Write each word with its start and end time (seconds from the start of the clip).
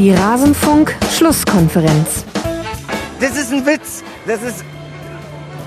Die 0.00 0.12
Rasenfunk-Schlusskonferenz. 0.14 2.24
Das 3.20 3.36
ist 3.36 3.52
ein 3.52 3.66
Witz. 3.66 4.02
Das 4.26 4.42
ist 4.42 4.64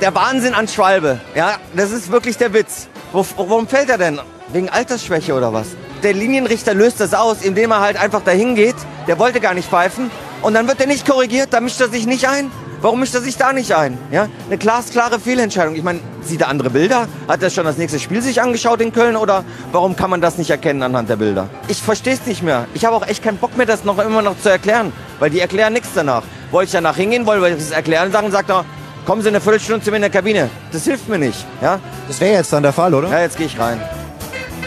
der 0.01 0.15
Wahnsinn 0.15 0.55
an 0.55 0.67
Schwalbe. 0.67 1.21
Ja, 1.35 1.57
das 1.75 1.91
ist 1.91 2.11
wirklich 2.11 2.37
der 2.37 2.51
Witz. 2.51 2.87
Wo, 3.11 3.23
warum 3.37 3.67
fällt 3.67 3.91
er 3.91 3.99
denn? 3.99 4.19
Wegen 4.51 4.69
Altersschwäche 4.69 5.35
oder 5.35 5.53
was? 5.53 5.67
Der 6.01 6.13
Linienrichter 6.13 6.73
löst 6.73 6.99
das 6.99 7.13
aus, 7.13 7.43
indem 7.43 7.69
er 7.69 7.81
halt 7.81 7.95
einfach 7.95 8.23
dahin 8.23 8.55
geht. 8.55 8.73
Der 9.05 9.19
wollte 9.19 9.39
gar 9.39 9.53
nicht 9.53 9.69
pfeifen. 9.69 10.09
Und 10.41 10.55
dann 10.55 10.67
wird 10.67 10.81
er 10.81 10.87
nicht 10.87 11.07
korrigiert, 11.07 11.49
da 11.51 11.59
mischt 11.59 11.79
er 11.79 11.89
sich 11.89 12.07
nicht 12.07 12.27
ein. 12.27 12.49
Warum 12.83 12.99
mischt 12.99 13.15
er 13.15 13.21
sich 13.21 13.37
da 13.37 13.53
nicht 13.53 13.73
ein? 13.73 13.97
Ja? 14.11 14.27
Eine 14.45 14.57
glasklare 14.57 15.17
Fehlentscheidung. 15.17 15.73
Ich 15.75 15.83
meine, 15.83 16.01
sieht 16.21 16.41
er 16.41 16.49
andere 16.49 16.69
Bilder? 16.69 17.07
Hat 17.29 17.41
er 17.41 17.49
schon 17.49 17.63
das 17.63 17.77
nächste 17.77 17.97
Spiel 17.97 18.21
sich 18.21 18.41
angeschaut 18.41 18.81
in 18.81 18.91
Köln? 18.91 19.15
Oder 19.15 19.45
warum 19.71 19.95
kann 19.95 20.09
man 20.09 20.19
das 20.19 20.37
nicht 20.37 20.49
erkennen 20.49 20.83
anhand 20.83 21.07
der 21.07 21.15
Bilder? 21.15 21.47
Ich 21.69 21.81
verstehe 21.81 22.15
es 22.15 22.25
nicht 22.25 22.43
mehr. 22.43 22.67
Ich 22.73 22.83
habe 22.83 22.97
auch 22.97 23.07
echt 23.07 23.23
keinen 23.23 23.37
Bock 23.37 23.55
mehr, 23.55 23.65
das 23.65 23.85
noch 23.85 23.99
immer 23.99 24.21
noch 24.21 24.37
zu 24.37 24.49
erklären. 24.49 24.91
Weil 25.19 25.29
die 25.29 25.39
erklären 25.39 25.71
nichts 25.71 25.91
danach. 25.95 26.23
Wollte 26.51 26.65
ich 26.65 26.71
danach 26.73 26.97
hingehen, 26.97 27.25
wollte 27.25 27.47
ich 27.47 27.55
das 27.55 27.71
erklären 27.71 28.11
sagen, 28.11 28.29
sagt 28.31 28.49
er, 28.49 28.65
kommen 29.05 29.21
Sie 29.21 29.29
eine 29.29 29.39
Viertelstunde 29.39 29.81
zu 29.81 29.89
mir 29.89 29.95
in 29.95 30.01
der 30.01 30.11
Kabine. 30.11 30.49
Das 30.73 30.83
hilft 30.83 31.07
mir 31.07 31.19
nicht. 31.19 31.45
Ja? 31.61 31.79
Das 32.09 32.19
wäre 32.19 32.33
jetzt 32.33 32.51
dann 32.51 32.63
der 32.63 32.73
Fall, 32.73 32.93
oder? 32.93 33.07
Ja, 33.07 33.21
jetzt 33.21 33.37
gehe 33.37 33.45
ich 33.45 33.57
rein. 33.57 33.79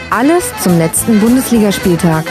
Alles 0.09 0.43
zum 0.63 0.79
letzten 0.79 1.19
Bundesligaspieltag. 1.19 2.25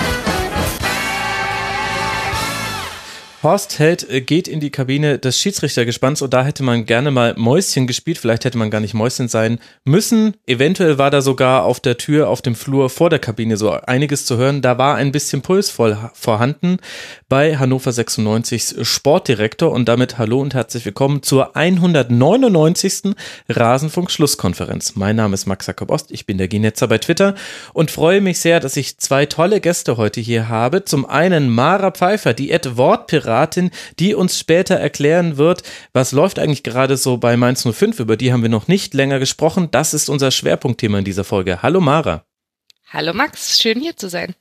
Horst 3.47 3.79
Held 3.79 4.11
äh, 4.11 4.23
geht 4.23 4.49
in 4.49 4.59
die 4.59 4.71
Kabine 4.71 5.21
des 5.21 5.39
Schiedsrichtergespanns 5.39 6.21
und 6.21 6.35
da 6.35 6.45
hätte 6.45 6.65
man 6.65 6.85
gerne 6.85 7.13
mal 7.13 7.33
Mäuschen 7.37 7.87
gespielt. 7.87 8.19
Vielleicht 8.19 8.45
hätte 8.45 8.59
man 8.59 8.73
gar 8.73 8.81
nicht 8.81 8.93
Mäuschen 8.93 9.29
sein 9.29 9.61
müssen. 9.85 10.35
Eventuell 10.49 10.99
war 10.99 11.13
da 11.13 11.21
sogar 11.21 11.63
auf 11.63 11.79
der 11.79 11.97
Tür, 11.97 12.29
auf 12.29 12.43
dem 12.43 12.57
Flur 12.57 12.91
vor 12.91 13.09
der 13.09 13.21
Kabine 13.21 13.57
so 13.57 13.71
einiges 13.71 14.27
zu 14.27 14.37
hören. 14.37 14.63
Da 14.63 14.79
war 14.79 14.97
ein 14.97 15.13
bisschen 15.13 15.43
Puls 15.43 15.71
voll 15.71 15.97
vorhanden 16.13 16.79
bei 17.29 17.57
Hannover 17.57 17.93
96 17.93 18.79
Sportdirektor 18.83 19.71
und 19.71 19.89
damit 19.89 20.19
hallo 20.19 20.41
und 20.41 20.55
herzlich 20.55 20.85
willkommen 20.85 21.23
zur 21.23 21.55
199. 21.55 23.15
Rasenfunk-Schlusskonferenz. 23.49 24.97
Mein 24.97 25.15
Name 25.15 25.35
ist 25.35 25.47
Max 25.47 25.69
Jakob 25.69 25.93
Ost, 25.93 26.11
ich 26.11 26.27
bin 26.27 26.39
der 26.39 26.49
Genetzer 26.49 26.89
bei 26.89 26.99
Twitter 26.99 27.37
und 27.73 27.93
freue 27.93 28.21
mich 28.21 28.41
sehr, 28.41 28.59
dass 28.59 28.77
ich 28.77 28.99
zwei 28.99 29.25
tolle 29.25 29.61
Gäste 29.61 29.97
heute 29.99 30.21
hier 30.21 30.49
habe. 30.49 30.85
Zum 30.85 31.07
einen 31.07 31.49
Mara 31.49 31.93
Pfeiffer, 31.93 32.35
die 32.35 32.51
Ed 32.51 32.77
Wortpirat 32.77 33.36
Expertin, 33.37 33.71
die 33.99 34.15
uns 34.15 34.39
später 34.39 34.77
erklären 34.77 35.37
wird, 35.37 35.63
was 35.93 36.13
läuft 36.13 36.39
eigentlich 36.39 36.63
gerade 36.63 36.97
so 36.97 37.19
bei 37.19 37.37
Mainz 37.37 37.67
05. 37.71 38.01
Über 38.01 38.17
die 38.17 38.33
haben 38.33 38.43
wir 38.43 38.49
noch 38.49 38.69
nicht 38.69 38.95
länger 38.95 39.19
gesprochen. 39.19 39.69
Das 39.71 39.93
ist 39.93 40.09
unser 40.09 40.31
Schwerpunktthema 40.31 40.99
in 40.99 41.05
dieser 41.05 41.25
Folge. 41.25 41.63
Hallo 41.63 41.81
Mara. 41.81 42.25
Hallo 42.89 43.13
Max, 43.13 43.61
schön 43.61 43.81
hier 43.81 43.97
zu 43.97 44.09
sein. 44.09 44.35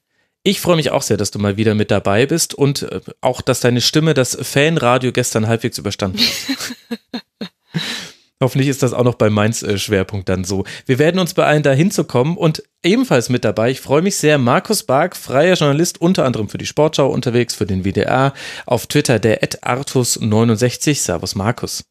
Ich 0.43 0.61
freue 0.61 0.75
mich 0.75 0.91
auch 0.91 1.01
sehr, 1.01 1.17
dass 1.17 1.31
du 1.31 1.39
mal 1.39 1.57
wieder 1.57 1.73
mit 1.73 1.89
dabei 1.91 2.25
bist 2.27 2.53
und 2.53 2.83
äh, 2.83 3.01
auch, 3.19 3.41
dass 3.41 3.59
deine 3.59 3.81
Stimme 3.81 4.13
das 4.13 4.37
Fanradio 4.39 5.11
gestern 5.11 5.47
halbwegs 5.47 5.77
überstanden 5.77 6.19
hat. 6.19 7.01
Hoffentlich 8.43 8.67
ist 8.67 8.83
das 8.83 8.91
auch 8.91 9.05
noch 9.05 9.15
bei 9.15 9.29
Mainz 9.29 9.63
äh, 9.63 9.77
Schwerpunkt 9.77 10.27
dann 10.27 10.43
so. 10.43 10.65
Wir 10.85 10.99
werden 10.99 11.19
uns 11.19 11.33
beeilen, 11.33 11.63
da 11.63 11.71
hinzukommen 11.71 12.35
und 12.35 12.63
ebenfalls 12.83 13.29
mit 13.29 13.45
dabei. 13.45 13.71
Ich 13.71 13.79
freue 13.79 14.01
mich 14.01 14.17
sehr. 14.17 14.37
Markus 14.37 14.83
Bark, 14.83 15.15
freier 15.15 15.55
Journalist, 15.55 16.01
unter 16.01 16.25
anderem 16.25 16.49
für 16.49 16.57
die 16.57 16.65
Sportschau 16.65 17.09
unterwegs, 17.09 17.55
für 17.55 17.65
den 17.65 17.85
WDR, 17.85 18.33
auf 18.65 18.87
Twitter 18.87 19.19
der 19.19 19.41
Artus69. 19.41 20.95
Servus 20.95 21.35
Markus. 21.35 21.83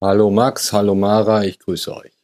Hallo 0.00 0.30
Max, 0.30 0.72
hallo 0.72 0.94
Mara, 0.94 1.42
ich 1.42 1.58
grüße 1.58 1.92
euch. 1.92 2.17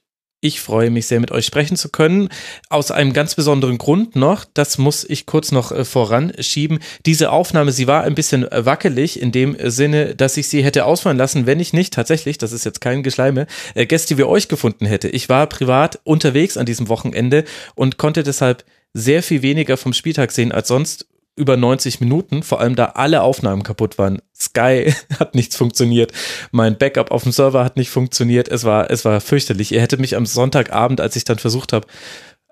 Ich 0.44 0.60
freue 0.60 0.90
mich 0.90 1.06
sehr, 1.06 1.20
mit 1.20 1.32
euch 1.32 1.46
sprechen 1.46 1.74
zu 1.74 1.88
können. 1.88 2.28
Aus 2.68 2.90
einem 2.90 3.14
ganz 3.14 3.34
besonderen 3.34 3.78
Grund 3.78 4.14
noch, 4.14 4.44
das 4.52 4.76
muss 4.76 5.02
ich 5.08 5.24
kurz 5.24 5.52
noch 5.52 5.72
äh, 5.72 5.86
voranschieben. 5.86 6.80
Diese 7.06 7.32
Aufnahme, 7.32 7.72
sie 7.72 7.86
war 7.86 8.02
ein 8.02 8.14
bisschen 8.14 8.46
wackelig 8.50 9.22
in 9.22 9.32
dem 9.32 9.56
Sinne, 9.58 10.14
dass 10.14 10.36
ich 10.36 10.48
sie 10.48 10.62
hätte 10.62 10.84
ausfallen 10.84 11.16
lassen, 11.16 11.46
wenn 11.46 11.60
ich 11.60 11.72
nicht 11.72 11.94
tatsächlich, 11.94 12.36
das 12.36 12.52
ist 12.52 12.66
jetzt 12.66 12.82
kein 12.82 13.02
Geschleime, 13.02 13.46
äh, 13.74 13.86
Gäste 13.86 14.18
wie 14.18 14.24
euch 14.24 14.48
gefunden 14.48 14.84
hätte. 14.84 15.08
Ich 15.08 15.30
war 15.30 15.46
privat 15.46 15.98
unterwegs 16.04 16.58
an 16.58 16.66
diesem 16.66 16.90
Wochenende 16.90 17.44
und 17.74 17.96
konnte 17.96 18.22
deshalb 18.22 18.66
sehr 18.92 19.22
viel 19.22 19.40
weniger 19.40 19.78
vom 19.78 19.94
Spieltag 19.94 20.30
sehen 20.30 20.52
als 20.52 20.68
sonst 20.68 21.06
über 21.36 21.56
90 21.56 22.00
Minuten, 22.00 22.42
vor 22.42 22.60
allem 22.60 22.76
da 22.76 22.86
alle 22.94 23.22
Aufnahmen 23.22 23.62
kaputt 23.62 23.98
waren. 23.98 24.20
Sky 24.34 24.94
hat 25.18 25.34
nichts 25.34 25.56
funktioniert. 25.56 26.12
Mein 26.52 26.78
Backup 26.78 27.10
auf 27.10 27.24
dem 27.24 27.32
Server 27.32 27.64
hat 27.64 27.76
nicht 27.76 27.90
funktioniert. 27.90 28.48
Es 28.48 28.64
war, 28.64 28.90
es 28.90 29.04
war 29.04 29.20
fürchterlich. 29.20 29.72
Ihr 29.72 29.80
hättet 29.80 30.00
mich 30.00 30.16
am 30.16 30.26
Sonntagabend, 30.26 31.00
als 31.00 31.16
ich 31.16 31.24
dann 31.24 31.38
versucht 31.38 31.72
habe, 31.72 31.86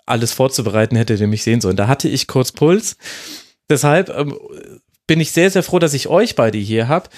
alles 0.05 0.33
vorzubereiten, 0.33 0.97
hättet 0.97 1.21
ihr 1.21 1.27
mich 1.27 1.43
sehen 1.43 1.61
sollen. 1.61 1.77
Da 1.77 1.87
hatte 1.87 2.09
ich 2.09 2.27
kurz 2.27 2.51
Puls. 2.51 2.97
Deshalb 3.69 4.09
ähm, 4.09 4.37
bin 5.07 5.21
ich 5.21 5.31
sehr, 5.31 5.49
sehr 5.49 5.63
froh, 5.63 5.79
dass 5.79 5.93
ich 5.93 6.07
euch 6.07 6.35
beide 6.35 6.57
hier 6.57 6.87
habe, 6.89 7.09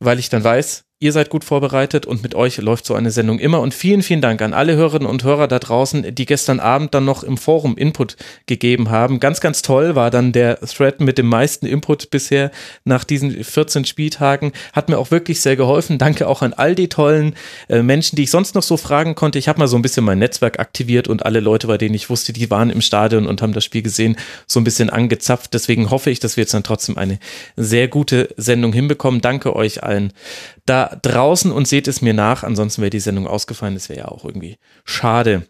weil 0.00 0.18
ich 0.18 0.28
dann 0.28 0.42
weiß, 0.42 0.84
Ihr 1.02 1.10
seid 1.10 1.30
gut 1.30 1.42
vorbereitet 1.42 2.06
und 2.06 2.22
mit 2.22 2.36
euch 2.36 2.58
läuft 2.58 2.86
so 2.86 2.94
eine 2.94 3.10
Sendung 3.10 3.40
immer. 3.40 3.58
Und 3.60 3.74
vielen, 3.74 4.02
vielen 4.02 4.20
Dank 4.20 4.40
an 4.40 4.54
alle 4.54 4.76
Hörerinnen 4.76 5.08
und 5.08 5.24
Hörer 5.24 5.48
da 5.48 5.58
draußen, 5.58 6.14
die 6.14 6.26
gestern 6.26 6.60
Abend 6.60 6.94
dann 6.94 7.04
noch 7.04 7.24
im 7.24 7.38
Forum 7.38 7.76
Input 7.76 8.16
gegeben 8.46 8.88
haben. 8.88 9.18
Ganz, 9.18 9.40
ganz 9.40 9.62
toll 9.62 9.96
war 9.96 10.12
dann 10.12 10.30
der 10.30 10.60
Thread 10.60 11.00
mit 11.00 11.18
dem 11.18 11.26
meisten 11.26 11.66
Input 11.66 12.10
bisher 12.10 12.52
nach 12.84 13.02
diesen 13.02 13.42
14 13.42 13.84
Spieltagen. 13.84 14.52
Hat 14.72 14.88
mir 14.88 14.96
auch 14.96 15.10
wirklich 15.10 15.40
sehr 15.40 15.56
geholfen. 15.56 15.98
Danke 15.98 16.28
auch 16.28 16.40
an 16.40 16.52
all 16.52 16.76
die 16.76 16.88
tollen 16.88 17.34
äh, 17.68 17.82
Menschen, 17.82 18.14
die 18.14 18.22
ich 18.22 18.30
sonst 18.30 18.54
noch 18.54 18.62
so 18.62 18.76
fragen 18.76 19.16
konnte. 19.16 19.40
Ich 19.40 19.48
habe 19.48 19.58
mal 19.58 19.66
so 19.66 19.74
ein 19.74 19.82
bisschen 19.82 20.04
mein 20.04 20.20
Netzwerk 20.20 20.60
aktiviert 20.60 21.08
und 21.08 21.26
alle 21.26 21.40
Leute, 21.40 21.66
bei 21.66 21.78
denen 21.78 21.96
ich 21.96 22.10
wusste, 22.10 22.32
die 22.32 22.48
waren 22.48 22.70
im 22.70 22.80
Stadion 22.80 23.26
und 23.26 23.42
haben 23.42 23.54
das 23.54 23.64
Spiel 23.64 23.82
gesehen, 23.82 24.16
so 24.46 24.60
ein 24.60 24.64
bisschen 24.64 24.88
angezapft. 24.88 25.52
Deswegen 25.52 25.90
hoffe 25.90 26.10
ich, 26.10 26.20
dass 26.20 26.36
wir 26.36 26.42
jetzt 26.42 26.54
dann 26.54 26.62
trotzdem 26.62 26.96
eine 26.96 27.18
sehr 27.56 27.88
gute 27.88 28.28
Sendung 28.36 28.72
hinbekommen. 28.72 29.20
Danke 29.20 29.56
euch 29.56 29.82
allen 29.82 30.12
da 30.66 30.91
draußen 30.96 31.50
und 31.52 31.68
seht 31.68 31.88
es 31.88 32.02
mir 32.02 32.14
nach. 32.14 32.42
Ansonsten 32.42 32.82
wäre 32.82 32.90
die 32.90 33.00
Sendung 33.00 33.26
ausgefallen. 33.26 33.74
Das 33.74 33.88
wäre 33.88 34.00
ja 34.00 34.08
auch 34.08 34.24
irgendwie 34.24 34.58
schade 34.84 35.46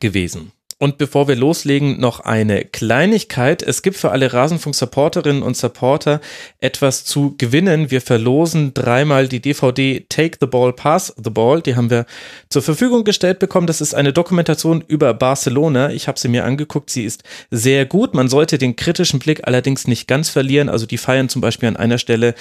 gewesen. 0.00 0.52
Und 0.82 0.98
bevor 0.98 1.28
wir 1.28 1.36
loslegen, 1.36 2.00
noch 2.00 2.18
eine 2.18 2.64
Kleinigkeit. 2.64 3.62
Es 3.62 3.82
gibt 3.82 3.96
für 3.96 4.10
alle 4.10 4.32
Rasenfunk-Supporterinnen 4.32 5.40
und 5.40 5.56
Supporter 5.56 6.20
etwas 6.58 7.04
zu 7.04 7.36
gewinnen. 7.38 7.92
Wir 7.92 8.00
verlosen 8.00 8.74
dreimal 8.74 9.28
die 9.28 9.38
DVD 9.38 10.04
Take 10.08 10.38
the 10.40 10.46
Ball, 10.48 10.72
Pass 10.72 11.14
the 11.22 11.30
Ball. 11.30 11.62
Die 11.62 11.76
haben 11.76 11.88
wir 11.88 12.04
zur 12.48 12.62
Verfügung 12.62 13.04
gestellt 13.04 13.38
bekommen. 13.38 13.68
Das 13.68 13.80
ist 13.80 13.94
eine 13.94 14.12
Dokumentation 14.12 14.82
über 14.88 15.14
Barcelona. 15.14 15.92
Ich 15.92 16.08
habe 16.08 16.18
sie 16.18 16.26
mir 16.26 16.44
angeguckt. 16.44 16.90
Sie 16.90 17.04
ist 17.04 17.22
sehr 17.52 17.86
gut. 17.86 18.12
Man 18.14 18.28
sollte 18.28 18.58
den 18.58 18.74
kritischen 18.74 19.20
Blick 19.20 19.46
allerdings 19.46 19.86
nicht 19.86 20.08
ganz 20.08 20.30
verlieren. 20.30 20.68
Also 20.68 20.86
die 20.86 20.98
feiern 20.98 21.28
zum 21.28 21.42
Beispiel 21.42 21.68
an 21.68 21.76
einer 21.76 21.98
Stelle 21.98 22.34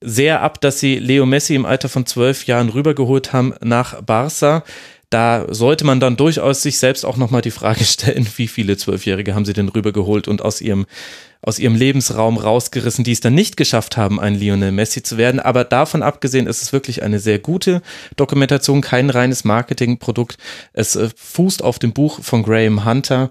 sehr 0.00 0.40
ab, 0.40 0.62
dass 0.62 0.80
sie 0.80 0.98
Leo 0.98 1.26
Messi 1.26 1.54
im 1.54 1.66
Alter 1.66 1.90
von 1.90 2.06
zwölf 2.06 2.46
Jahren 2.46 2.70
rübergeholt 2.70 3.34
haben 3.34 3.52
nach 3.60 4.00
Barca 4.00 4.64
da 5.12 5.46
sollte 5.48 5.84
man 5.84 6.00
dann 6.00 6.16
durchaus 6.16 6.62
sich 6.62 6.78
selbst 6.78 7.04
auch 7.04 7.16
nochmal 7.16 7.42
die 7.42 7.50
Frage 7.50 7.84
stellen, 7.84 8.26
wie 8.36 8.48
viele 8.48 8.76
Zwölfjährige 8.76 9.34
haben 9.34 9.44
sie 9.44 9.52
denn 9.52 9.68
rübergeholt 9.68 10.28
und 10.28 10.42
aus 10.42 10.60
ihrem, 10.60 10.86
aus 11.42 11.58
ihrem 11.58 11.74
Lebensraum 11.74 12.38
rausgerissen, 12.38 13.04
die 13.04 13.12
es 13.12 13.20
dann 13.20 13.34
nicht 13.34 13.56
geschafft 13.56 13.96
haben, 13.96 14.20
ein 14.20 14.34
Lionel 14.34 14.72
Messi 14.72 15.02
zu 15.02 15.18
werden. 15.18 15.40
Aber 15.40 15.64
davon 15.64 16.02
abgesehen 16.02 16.46
ist 16.46 16.62
es 16.62 16.72
wirklich 16.72 17.02
eine 17.02 17.18
sehr 17.18 17.38
gute 17.38 17.82
Dokumentation, 18.16 18.80
kein 18.80 19.10
reines 19.10 19.44
Marketingprodukt. 19.44 20.38
Es 20.72 20.96
äh, 20.96 21.10
fußt 21.14 21.62
auf 21.62 21.78
dem 21.78 21.92
Buch 21.92 22.22
von 22.22 22.42
Graham 22.42 22.84
Hunter 22.84 23.30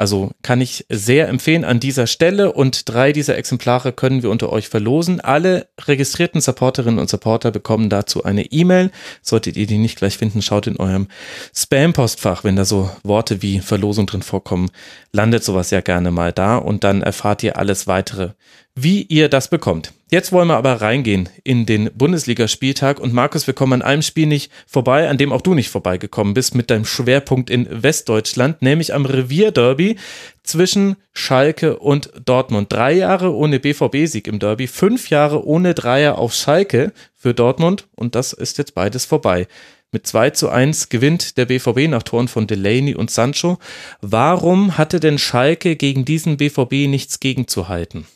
also 0.00 0.30
kann 0.40 0.62
ich 0.62 0.86
sehr 0.88 1.28
empfehlen 1.28 1.62
an 1.62 1.78
dieser 1.78 2.06
Stelle 2.06 2.54
und 2.54 2.88
drei 2.88 3.12
dieser 3.12 3.36
Exemplare 3.36 3.92
können 3.92 4.22
wir 4.22 4.30
unter 4.30 4.50
euch 4.50 4.70
verlosen. 4.70 5.20
Alle 5.20 5.66
registrierten 5.78 6.40
Supporterinnen 6.40 6.98
und 6.98 7.10
Supporter 7.10 7.50
bekommen 7.50 7.90
dazu 7.90 8.24
eine 8.24 8.46
E-Mail. 8.50 8.92
Solltet 9.20 9.58
ihr 9.58 9.66
die 9.66 9.76
nicht 9.76 9.98
gleich 9.98 10.16
finden, 10.16 10.40
schaut 10.40 10.66
in 10.66 10.78
eurem 10.78 11.08
Spam-Postfach, 11.54 12.44
wenn 12.44 12.56
da 12.56 12.64
so 12.64 12.90
Worte 13.02 13.42
wie 13.42 13.60
Verlosung 13.60 14.06
drin 14.06 14.22
vorkommen, 14.22 14.70
landet 15.12 15.44
sowas 15.44 15.70
ja 15.70 15.82
gerne 15.82 16.10
mal 16.10 16.32
da 16.32 16.56
und 16.56 16.82
dann 16.82 17.02
erfahrt 17.02 17.42
ihr 17.42 17.58
alles 17.58 17.86
weitere 17.86 18.30
wie 18.74 19.02
ihr 19.02 19.28
das 19.28 19.48
bekommt. 19.48 19.92
Jetzt 20.10 20.32
wollen 20.32 20.48
wir 20.48 20.56
aber 20.56 20.80
reingehen 20.80 21.28
in 21.44 21.66
den 21.66 21.90
Bundesligaspieltag 21.94 22.98
und 22.98 23.12
Markus, 23.12 23.46
wir 23.46 23.54
kommen 23.54 23.74
an 23.74 23.82
einem 23.82 24.02
Spiel 24.02 24.26
nicht 24.26 24.50
vorbei, 24.66 25.08
an 25.08 25.18
dem 25.18 25.32
auch 25.32 25.40
du 25.40 25.54
nicht 25.54 25.70
vorbeigekommen 25.70 26.34
bist 26.34 26.54
mit 26.56 26.68
deinem 26.70 26.84
Schwerpunkt 26.84 27.48
in 27.48 27.68
Westdeutschland, 27.70 28.60
nämlich 28.60 28.92
am 28.92 29.06
Revierderby 29.06 29.96
zwischen 30.42 30.96
Schalke 31.12 31.78
und 31.78 32.10
Dortmund. 32.24 32.72
Drei 32.72 32.92
Jahre 32.92 33.34
ohne 33.34 33.60
BVB-Sieg 33.60 34.26
im 34.26 34.40
Derby, 34.40 34.66
fünf 34.66 35.10
Jahre 35.10 35.46
ohne 35.46 35.74
Dreier 35.74 36.18
auf 36.18 36.34
Schalke 36.34 36.92
für 37.14 37.34
Dortmund 37.34 37.86
und 37.94 38.16
das 38.16 38.32
ist 38.32 38.58
jetzt 38.58 38.74
beides 38.74 39.04
vorbei. 39.04 39.46
Mit 39.92 40.06
2 40.06 40.30
zu 40.30 40.48
1 40.48 40.88
gewinnt 40.88 41.36
der 41.36 41.46
BVB 41.46 41.88
nach 41.88 42.04
Toren 42.04 42.28
von 42.28 42.46
Delaney 42.46 42.94
und 42.94 43.10
Sancho. 43.10 43.58
Warum 44.00 44.78
hatte 44.78 45.00
denn 45.00 45.18
Schalke 45.18 45.74
gegen 45.74 46.04
diesen 46.04 46.36
BVB 46.36 46.88
nichts 46.88 47.18
gegenzuhalten? 47.18 48.06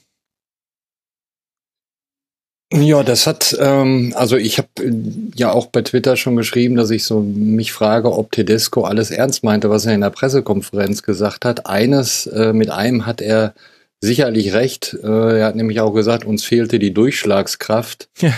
Ja, 2.72 3.02
das 3.02 3.26
hat, 3.26 3.56
ähm, 3.60 4.14
also 4.16 4.36
ich 4.36 4.58
habe 4.58 4.68
äh, 4.80 4.92
ja 5.36 5.52
auch 5.52 5.66
bei 5.66 5.82
Twitter 5.82 6.16
schon 6.16 6.34
geschrieben, 6.36 6.76
dass 6.76 6.90
ich 6.90 7.04
so 7.04 7.20
mich 7.20 7.72
frage, 7.72 8.12
ob 8.12 8.32
Tedesco 8.32 8.82
alles 8.82 9.10
ernst 9.10 9.44
meinte, 9.44 9.70
was 9.70 9.86
er 9.86 9.94
in 9.94 10.00
der 10.00 10.10
Pressekonferenz 10.10 11.02
gesagt 11.02 11.44
hat. 11.44 11.66
Eines, 11.66 12.26
äh, 12.26 12.52
mit 12.52 12.70
einem 12.70 13.06
hat 13.06 13.20
er 13.20 13.54
sicherlich 14.00 14.54
recht. 14.54 14.96
Äh, 15.02 15.38
er 15.38 15.46
hat 15.46 15.56
nämlich 15.56 15.80
auch 15.80 15.92
gesagt, 15.92 16.24
uns 16.24 16.44
fehlte 16.44 16.78
die 16.78 16.92
Durchschlagskraft. 16.92 18.08
Ja. 18.18 18.32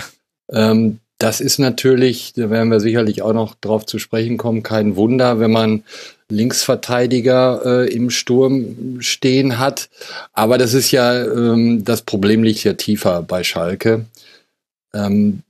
Ähm, 0.51 0.99
das 1.17 1.41
ist 1.41 1.57
natürlich, 1.57 2.33
da 2.35 2.51
werden 2.51 2.69
wir 2.69 2.79
sicherlich 2.79 3.23
auch 3.23 3.33
noch 3.33 3.55
drauf 3.55 3.85
zu 3.87 3.97
sprechen 3.97 4.37
kommen, 4.37 4.61
kein 4.61 4.95
Wunder, 4.95 5.39
wenn 5.39 5.51
man 5.51 5.83
Linksverteidiger 6.29 7.61
äh, 7.65 7.93
im 7.93 8.11
Sturm 8.11 8.97
stehen 8.99 9.57
hat. 9.57 9.89
Aber 10.33 10.57
das 10.57 10.73
ist 10.73 10.91
ja, 10.91 11.23
ähm, 11.23 11.83
das 11.83 12.03
Problem 12.03 12.43
liegt 12.43 12.63
ja 12.63 12.73
tiefer 12.73 13.23
bei 13.23 13.43
Schalke. 13.43 14.05
Ähm, 14.93 15.43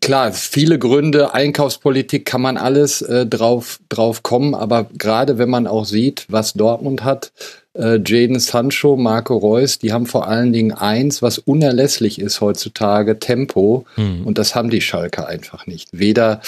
klar, 0.00 0.32
viele 0.32 0.78
Gründe, 0.78 1.34
Einkaufspolitik 1.34 2.24
kann 2.24 2.40
man 2.40 2.56
alles 2.56 3.02
äh, 3.02 3.26
drauf, 3.26 3.80
drauf 3.88 4.22
kommen, 4.22 4.54
aber 4.54 4.84
gerade 4.96 5.38
wenn 5.38 5.50
man 5.50 5.66
auch 5.66 5.84
sieht, 5.84 6.26
was 6.28 6.54
Dortmund 6.54 7.04
hat, 7.04 7.32
äh, 7.74 8.00
Jaden 8.04 8.38
Sancho, 8.38 8.96
Marco 8.96 9.36
Reus, 9.36 9.78
die 9.78 9.92
haben 9.92 10.06
vor 10.06 10.26
allen 10.26 10.52
Dingen 10.52 10.72
eins, 10.72 11.22
was 11.22 11.38
unerlässlich 11.38 12.20
ist 12.20 12.40
heutzutage, 12.40 13.18
Tempo. 13.18 13.84
Mhm. 13.96 14.26
Und 14.26 14.38
das 14.38 14.54
haben 14.54 14.70
die 14.70 14.80
Schalke 14.80 15.26
einfach 15.26 15.66
nicht. 15.66 15.88
Weder 15.92 16.40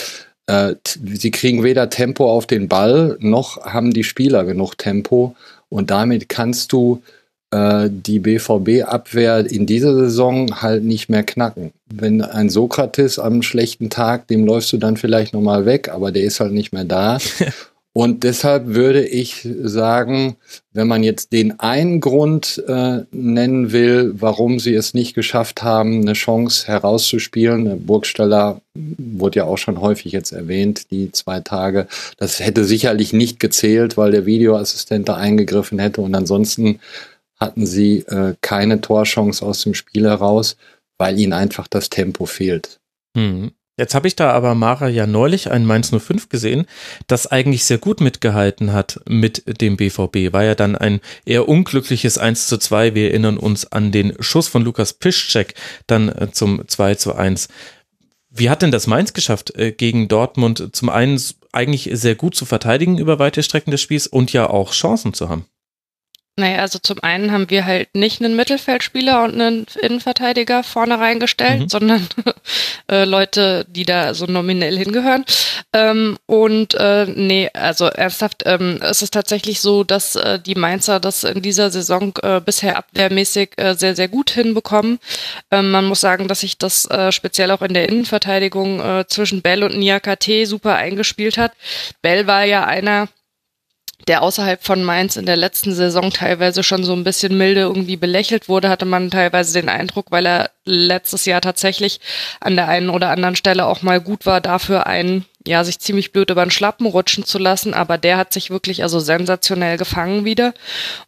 äh, 0.47 0.75
sie 0.85 1.31
kriegen 1.31 1.63
weder 1.63 1.91
Tempo 1.91 2.31
auf 2.31 2.47
den 2.47 2.69
Ball, 2.69 3.17
noch 3.21 3.65
haben 3.65 3.93
die 3.93 4.05
Spieler 4.05 4.45
genug 4.45 4.77
Tempo. 4.77 5.37
Und 5.69 5.91
damit 5.91 6.29
kannst 6.29 6.73
du 6.73 7.03
die 7.53 8.21
BVB-Abwehr 8.21 9.51
in 9.51 9.67
dieser 9.67 9.93
Saison 9.95 10.63
halt 10.63 10.85
nicht 10.85 11.09
mehr 11.09 11.25
knacken. 11.25 11.73
Wenn 11.93 12.23
ein 12.23 12.49
Sokrates 12.49 13.19
am 13.19 13.43
schlechten 13.43 13.91
Tag, 13.91 14.29
dem 14.29 14.45
läufst 14.47 14.73
du 14.73 14.77
dann 14.77 14.97
vielleicht 14.97 15.35
nochmal 15.35 15.67
weg, 15.67 15.89
aber 15.89 16.13
der 16.13 16.23
ist 16.23 16.39
halt 16.39 16.53
nicht 16.53 16.73
mehr 16.73 16.85
da. 16.85 17.19
Und 17.93 18.23
deshalb 18.23 18.67
würde 18.69 19.05
ich 19.05 19.49
sagen, 19.63 20.37
wenn 20.73 20.87
man 20.87 21.03
jetzt 21.03 21.33
den 21.33 21.59
einen 21.59 22.01
Grund 22.01 22.63
äh, 22.69 23.01
nennen 23.11 23.73
will, 23.73 24.13
warum 24.15 24.61
sie 24.61 24.75
es 24.75 24.95
nicht 24.95 25.15
geschafft 25.15 25.65
haben, 25.65 26.03
eine 26.03 26.13
Chance 26.13 26.69
herauszuspielen, 26.69 27.85
Burgstaller 27.85 28.61
wurde 28.75 29.41
ja 29.41 29.45
auch 29.47 29.59
schon 29.59 29.81
häufig 29.81 30.13
jetzt 30.13 30.31
erwähnt, 30.31 30.93
die 30.93 31.11
zwei 31.11 31.41
Tage, 31.41 31.89
das 32.17 32.39
hätte 32.39 32.65
sicherlich 32.65 33.13
nicht 33.13 33.41
gezählt, 33.41 33.97
weil 33.97 34.13
der 34.13 34.25
Videoassistent 34.25 35.09
da 35.09 35.17
eingegriffen 35.17 35.81
hätte 35.81 36.01
und 36.01 36.15
ansonsten 36.15 36.79
hatten 37.41 37.67
sie 37.67 38.01
äh, 38.01 38.35
keine 38.41 38.81
Torchance 38.81 39.45
aus 39.45 39.63
dem 39.63 39.75
Spiel 39.75 40.05
heraus, 40.05 40.57
weil 40.99 41.19
ihnen 41.19 41.33
einfach 41.33 41.67
das 41.67 41.91
Tempo 41.91 42.27
fehlt. 42.27 42.81
Mhm. 43.15 43.53
Jetzt 43.81 43.95
habe 43.95 44.09
ich 44.09 44.15
da 44.15 44.31
aber 44.33 44.55
Mara 44.55 44.89
ja 44.89 45.07
neulich 45.07 45.51
ein 45.51 45.65
Mainz 45.65 45.91
05 45.91 46.29
gesehen, 46.29 46.67
das 47.07 47.27
eigentlich 47.27 47.65
sehr 47.65 47.79
gut 47.79 48.03
mitgehalten 48.03 48.75
hat 48.75 49.01
mit 49.09 49.63
dem 49.63 49.79
BVB. 49.79 50.35
War 50.35 50.45
ja 50.45 50.55
dann 50.55 50.77
ein 50.77 51.01
eher 51.25 51.49
unglückliches 51.49 52.19
1 52.19 52.47
zu 52.47 52.59
2. 52.59 52.95
Wir 52.95 53.09
erinnern 53.09 53.39
uns 53.39 53.73
an 53.73 53.91
den 53.91 54.13
Schuss 54.21 54.49
von 54.49 54.63
Lukas 54.65 54.93
Piszczek 54.93 55.55
dann 55.87 56.11
äh, 56.11 56.31
zum 56.31 56.69
2 56.69 56.97
zu 56.97 57.15
1. 57.15 57.49
Wie 58.29 58.51
hat 58.51 58.61
denn 58.61 58.71
das 58.71 58.87
Mainz 58.87 59.15
geschafft, 59.15 59.57
äh, 59.57 59.73
gegen 59.73 60.09
Dortmund 60.09 60.77
zum 60.77 60.91
einen 60.91 61.19
eigentlich 61.53 61.89
sehr 61.95 62.17
gut 62.17 62.35
zu 62.35 62.45
verteidigen 62.45 62.99
über 62.99 63.19
weite 63.19 63.43
Strecken 63.43 63.71
des 63.71 63.81
Spiels 63.81 64.07
und 64.07 64.31
ja 64.35 64.51
auch 64.51 64.73
Chancen 64.73 65.15
zu 65.15 65.31
haben? 65.31 65.47
Naja, 66.41 66.61
also 66.61 66.79
zum 66.79 67.03
einen 67.03 67.33
haben 67.33 67.51
wir 67.51 67.67
halt 67.67 67.95
nicht 67.95 68.23
einen 68.23 68.35
Mittelfeldspieler 68.35 69.25
und 69.25 69.35
einen 69.35 69.67
Innenverteidiger 69.83 70.63
vorne 70.63 70.99
reingestellt, 70.99 71.61
mhm. 71.61 71.69
sondern 71.69 72.09
äh, 72.91 73.05
Leute, 73.05 73.67
die 73.69 73.85
da 73.85 74.15
so 74.15 74.25
nominell 74.25 74.79
hingehören. 74.79 75.27
Ähm, 75.75 76.17
und 76.25 76.75
äh, 76.75 77.05
nee, 77.05 77.51
also 77.53 77.87
ernsthaft, 77.87 78.45
ähm, 78.47 78.81
es 78.81 79.03
ist 79.03 79.13
tatsächlich 79.13 79.61
so, 79.61 79.85
dass 79.85 80.17
äh, 80.17 80.39
die 80.39 80.55
Mainzer 80.55 80.99
das 80.99 81.25
in 81.25 81.43
dieser 81.43 81.71
Saison 81.71 82.15
äh, 82.23 82.41
bisher 82.41 82.79
abwehrmäßig 82.79 83.51
äh, 83.59 83.75
sehr, 83.75 83.95
sehr 83.95 84.09
gut 84.09 84.31
hinbekommen. 84.31 84.99
Ähm, 85.51 85.71
man 85.71 85.85
muss 85.85 86.01
sagen, 86.01 86.27
dass 86.27 86.41
sich 86.41 86.57
das 86.57 86.87
äh, 86.87 87.13
speziell 87.13 87.51
auch 87.51 87.61
in 87.61 87.75
der 87.75 87.91
Innenverteidigung 87.91 88.81
äh, 88.81 89.05
zwischen 89.09 89.43
Bell 89.43 89.63
und 89.63 89.79
Niakate 89.79 90.47
super 90.47 90.77
eingespielt 90.77 91.37
hat. 91.37 91.53
Bell 92.01 92.27
war 92.27 92.45
ja 92.45 92.65
einer, 92.65 93.09
der 94.09 94.23
außerhalb 94.23 94.63
von 94.63 94.83
Mainz 94.83 95.17
in 95.17 95.27
der 95.27 95.37
letzten 95.37 95.75
Saison 95.75 96.11
teilweise 96.11 96.63
schon 96.63 96.85
so 96.85 96.93
ein 96.93 97.05
bisschen 97.05 97.37
milde 97.37 97.61
irgendwie 97.61 97.97
belächelt 97.97 98.49
wurde, 98.49 98.69
hatte 98.69 98.85
man 98.85 99.11
teilweise 99.11 99.53
den 99.53 99.69
Eindruck, 99.69 100.07
weil 100.11 100.27
er 100.27 100.51
letztes 100.65 101.25
Jahr 101.25 101.41
tatsächlich 101.41 102.01
an 102.41 102.57
der 102.57 102.69
einen 102.69 102.91
oder 102.91 103.11
anderen 103.11 103.37
Stelle 103.37 103.67
auch 103.67 103.83
mal 103.83 104.01
gut 104.01 104.27
war, 104.27 104.41
dafür 104.41 104.87
einen, 104.87 105.25
ja, 105.47 105.65
sich 105.65 105.79
ziemlich 105.81 106.13
blöd 106.13 106.31
über 106.31 106.45
den 106.45 106.51
Schlappen 106.51 106.87
rutschen 106.87 107.25
zu 107.25 107.39
lassen, 107.39 107.75
aber 107.75 107.99
der 107.99 108.17
hat 108.17 108.33
sich 108.33 108.51
wirklich 108.51 108.83
also 108.83 109.01
sensationell 109.01 109.77
gefangen 109.77 110.25
wieder. 110.25 110.55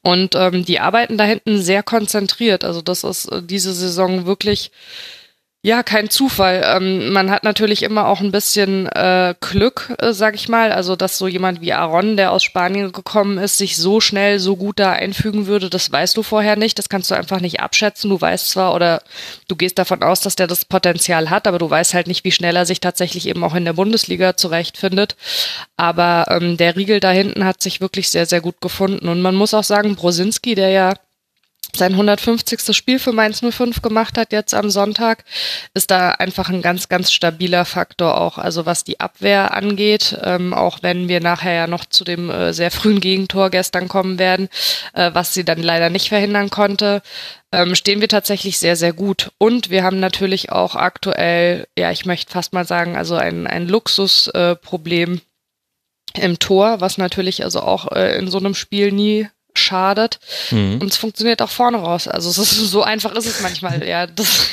Und 0.02 0.34
ähm, 0.34 0.64
die 0.64 0.80
arbeiten 0.80 1.18
da 1.18 1.24
hinten 1.24 1.60
sehr 1.60 1.82
konzentriert, 1.82 2.64
also 2.64 2.82
das 2.82 3.04
ist 3.04 3.26
äh, 3.26 3.42
diese 3.42 3.72
Saison 3.72 4.26
wirklich 4.26 4.70
ja, 5.64 5.84
kein 5.84 6.10
Zufall. 6.10 6.64
Ähm, 6.66 7.12
man 7.12 7.30
hat 7.30 7.44
natürlich 7.44 7.84
immer 7.84 8.08
auch 8.08 8.20
ein 8.20 8.32
bisschen 8.32 8.88
äh, 8.88 9.36
Glück, 9.40 9.94
äh, 10.00 10.12
sag 10.12 10.34
ich 10.34 10.48
mal. 10.48 10.72
Also, 10.72 10.96
dass 10.96 11.18
so 11.18 11.28
jemand 11.28 11.60
wie 11.60 11.72
Aaron, 11.72 12.16
der 12.16 12.32
aus 12.32 12.42
Spanien 12.42 12.90
gekommen 12.90 13.38
ist, 13.38 13.58
sich 13.58 13.76
so 13.76 14.00
schnell, 14.00 14.40
so 14.40 14.56
gut 14.56 14.80
da 14.80 14.90
einfügen 14.90 15.46
würde, 15.46 15.70
das 15.70 15.92
weißt 15.92 16.16
du 16.16 16.24
vorher 16.24 16.56
nicht. 16.56 16.80
Das 16.80 16.88
kannst 16.88 17.12
du 17.12 17.14
einfach 17.14 17.38
nicht 17.38 17.60
abschätzen. 17.60 18.10
Du 18.10 18.20
weißt 18.20 18.50
zwar 18.50 18.74
oder 18.74 19.02
du 19.46 19.54
gehst 19.54 19.78
davon 19.78 20.02
aus, 20.02 20.20
dass 20.20 20.34
der 20.34 20.48
das 20.48 20.64
Potenzial 20.64 21.30
hat, 21.30 21.46
aber 21.46 21.60
du 21.60 21.70
weißt 21.70 21.94
halt 21.94 22.08
nicht, 22.08 22.24
wie 22.24 22.32
schnell 22.32 22.56
er 22.56 22.66
sich 22.66 22.80
tatsächlich 22.80 23.28
eben 23.28 23.44
auch 23.44 23.54
in 23.54 23.64
der 23.64 23.74
Bundesliga 23.74 24.36
zurechtfindet. 24.36 25.14
Aber 25.76 26.26
ähm, 26.28 26.56
der 26.56 26.74
Riegel 26.74 26.98
da 26.98 27.12
hinten 27.12 27.44
hat 27.44 27.62
sich 27.62 27.80
wirklich 27.80 28.10
sehr, 28.10 28.26
sehr 28.26 28.40
gut 28.40 28.60
gefunden. 28.60 29.08
Und 29.08 29.22
man 29.22 29.36
muss 29.36 29.54
auch 29.54 29.62
sagen, 29.62 29.94
Brosinski, 29.94 30.56
der 30.56 30.70
ja 30.70 30.94
sein 31.76 31.92
150. 31.92 32.76
Spiel 32.76 32.98
für 32.98 33.12
Mainz 33.12 33.40
05 33.40 33.82
gemacht 33.82 34.18
hat 34.18 34.32
jetzt 34.32 34.54
am 34.54 34.70
Sonntag, 34.70 35.24
ist 35.74 35.90
da 35.90 36.10
einfach 36.10 36.48
ein 36.48 36.62
ganz, 36.62 36.88
ganz 36.88 37.12
stabiler 37.12 37.64
Faktor 37.64 38.20
auch, 38.20 38.38
also 38.38 38.66
was 38.66 38.84
die 38.84 39.00
Abwehr 39.00 39.54
angeht, 39.54 40.18
ähm, 40.22 40.52
auch 40.52 40.78
wenn 40.82 41.08
wir 41.08 41.20
nachher 41.20 41.54
ja 41.54 41.66
noch 41.66 41.84
zu 41.84 42.04
dem 42.04 42.30
äh, 42.30 42.52
sehr 42.52 42.70
frühen 42.70 43.00
Gegentor 43.00 43.50
gestern 43.50 43.88
kommen 43.88 44.18
werden, 44.18 44.48
äh, 44.92 45.10
was 45.14 45.34
sie 45.34 45.44
dann 45.44 45.62
leider 45.62 45.88
nicht 45.88 46.08
verhindern 46.08 46.50
konnte, 46.50 47.02
ähm, 47.52 47.74
stehen 47.74 48.00
wir 48.00 48.08
tatsächlich 48.08 48.58
sehr, 48.58 48.76
sehr 48.76 48.92
gut. 48.92 49.32
Und 49.38 49.70
wir 49.70 49.84
haben 49.84 50.00
natürlich 50.00 50.50
auch 50.52 50.74
aktuell, 50.74 51.66
ja, 51.78 51.90
ich 51.90 52.06
möchte 52.06 52.32
fast 52.32 52.52
mal 52.52 52.66
sagen, 52.66 52.96
also 52.96 53.14
ein, 53.14 53.46
ein 53.46 53.68
Luxusproblem 53.68 55.20
äh, 56.14 56.20
im 56.20 56.38
Tor, 56.38 56.80
was 56.80 56.98
natürlich 56.98 57.44
also 57.44 57.60
auch 57.60 57.92
äh, 57.92 58.18
in 58.18 58.28
so 58.28 58.38
einem 58.38 58.54
Spiel 58.54 58.92
nie 58.92 59.28
schadet. 59.54 60.18
Mhm. 60.50 60.78
Und 60.80 60.90
es 60.90 60.96
funktioniert 60.96 61.42
auch 61.42 61.50
vorne 61.50 61.78
raus. 61.78 62.08
Also 62.08 62.30
es 62.30 62.38
ist, 62.38 62.56
so 62.70 62.82
einfach 62.82 63.14
ist 63.14 63.26
es 63.26 63.40
manchmal, 63.40 63.86
ja. 63.86 64.06
Das 64.06 64.48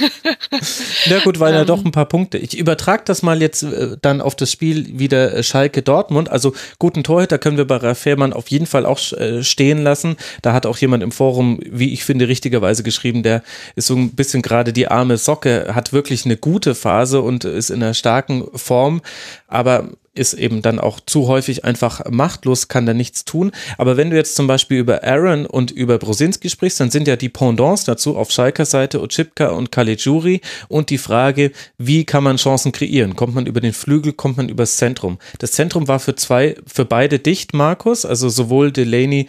ja 1.06 1.20
gut, 1.20 1.40
weil 1.40 1.54
ja 1.54 1.62
ähm. 1.62 1.68
doch 1.68 1.84
ein 1.84 1.92
paar 1.92 2.06
Punkte. 2.06 2.38
Ich 2.38 2.58
übertrage 2.58 3.04
das 3.06 3.22
mal 3.22 3.42
jetzt 3.42 3.64
äh, 3.64 3.98
dann 4.02 4.22
auf 4.22 4.36
das 4.36 4.52
Spiel 4.52 5.00
wieder 5.00 5.34
äh, 5.34 5.44
Schalke 5.44 5.82
Dortmund. 5.82 6.30
Also 6.30 6.54
guten 6.78 7.04
Torhüter 7.04 7.38
können 7.38 7.58
wir 7.58 7.66
bei 7.66 7.78
Ralf 7.78 8.00
Fährmann 8.00 8.34
auf 8.34 8.50
jeden 8.50 8.66
Fall 8.66 8.86
auch 8.86 9.00
äh, 9.14 9.44
stehen 9.44 9.84
lassen. 9.84 10.18
Da 10.42 10.54
hat 10.54 10.66
auch 10.66 10.78
jemand 10.78 11.04
im 11.04 11.12
Forum, 11.12 11.60
wie 11.66 11.94
ich 11.94 12.04
finde, 12.04 12.28
richtigerweise 12.28 12.84
geschrieben, 12.84 13.24
der 13.24 13.44
ist 13.76 13.88
so 13.88 13.96
ein 13.96 14.12
bisschen 14.12 14.42
gerade 14.42 14.74
die 14.74 14.88
arme 14.88 15.18
Socke, 15.18 15.72
hat 15.74 15.94
wirklich 15.94 16.26
eine 16.26 16.38
gute 16.38 16.76
Phase 16.76 17.22
und 17.22 17.46
ist 17.46 17.70
in 17.70 17.82
einer 17.82 17.94
starken 17.94 18.46
Form. 18.56 19.02
Aber 19.48 19.90
ist 20.20 20.34
eben 20.34 20.62
dann 20.62 20.80
auch 20.80 21.00
zu 21.00 21.28
häufig 21.28 21.66
einfach 21.66 22.02
machtlos, 22.12 22.68
kann 22.68 22.86
da 22.86 22.94
nichts 22.94 23.26
tun. 23.26 23.52
Aber 23.78 23.98
wenn 23.98 24.10
du 24.10 24.18
jetzt 24.18 24.36
zum 24.36 24.48
Beispiel 24.48 24.78
über 24.78 25.04
Aaron 25.04 25.46
und 25.46 25.72
über 25.72 25.98
Brosinski 25.98 26.50
sprichst, 26.50 26.80
dann 26.80 26.92
sind 26.92 27.08
ja 27.08 27.16
die 27.16 27.30
Pendants 27.30 27.86
dazu 27.86 28.18
auf 28.18 28.32
Schalker 28.32 28.66
Seite 28.66 29.02
Ochipka 29.02 29.48
und 29.48 29.72
Caligiuri 29.72 30.42
und 30.68 30.90
die 30.90 30.98
Frage, 30.98 31.52
wie 31.78 32.04
kann 32.04 32.24
man 32.24 32.38
Chancen 32.38 32.72
kreieren? 32.72 33.16
Kommt 33.16 33.34
man 33.34 33.48
über 33.48 33.62
den 33.62 33.74
Flügel, 33.74 34.14
kommt 34.14 34.38
man 34.38 34.50
übers 34.50 34.78
Zentrum? 34.78 35.18
Das 35.40 35.54
Zentrum 35.54 35.88
war 35.88 36.00
für 36.00 36.16
zwei, 36.16 36.56
für 36.68 36.86
beide 36.86 37.20
dicht, 37.20 37.54
Markus, 37.54 38.06
also 38.06 38.30
sowohl 38.30 38.72
Delaney 38.72 39.28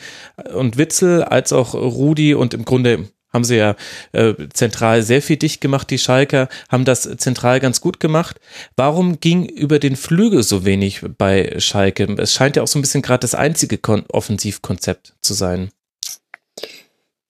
und 0.55 0.77
Witzel 0.77 1.23
als 1.23 1.53
auch 1.53 1.75
Rudi 1.75 2.35
und 2.35 2.53
im 2.53 2.65
Grunde 2.65 3.07
haben 3.33 3.45
sie 3.45 3.57
ja 3.57 3.77
äh, 4.13 4.35
zentral 4.53 5.03
sehr 5.03 5.23
viel 5.23 5.37
dicht 5.37 5.61
gemacht, 5.61 5.91
die 5.91 5.99
Schalker, 5.99 6.49
haben 6.69 6.85
das 6.85 7.03
zentral 7.19 7.61
ganz 7.61 7.81
gut 7.81 8.01
gemacht. 8.01 8.41
Warum 8.77 9.21
ging 9.21 9.47
über 9.47 9.79
den 9.79 9.97
Flügel 9.97 10.43
so 10.43 10.65
wenig 10.65 11.03
bei 11.19 11.55
Schalke? 11.59 12.15
Es 12.19 12.33
scheint 12.33 12.57
ja 12.57 12.63
auch 12.63 12.69
so 12.69 12.79
ein 12.79 12.83
bisschen 12.83 13.03
gerade 13.03 13.21
das 13.21 13.35
einzige 13.35 13.79
Kon 13.79 14.05
Offensivkonzept 14.09 15.15
zu 15.23 15.35
sein. 15.35 15.71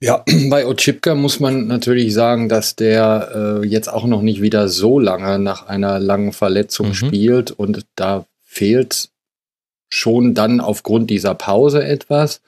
Ja, 0.00 0.24
bei 0.50 0.66
Ochipka 0.66 1.14
muss 1.14 1.40
man 1.40 1.66
natürlich 1.66 2.14
sagen, 2.14 2.48
dass 2.48 2.76
der 2.76 3.60
äh, 3.62 3.66
jetzt 3.66 3.88
auch 3.88 4.06
noch 4.06 4.22
nicht 4.22 4.40
wieder 4.40 4.68
so 4.68 4.98
lange 4.98 5.38
nach 5.38 5.66
einer 5.66 5.98
langen 5.98 6.32
Verletzung 6.32 6.88
mhm. 6.88 6.94
spielt 6.94 7.50
und 7.50 7.86
da 7.96 8.26
fehlt 8.40 9.10
schon 9.90 10.34
dann 10.34 10.60
aufgrund 10.60 11.10
dieser 11.10 11.34
Pause 11.34 11.84
etwas. 11.84 12.40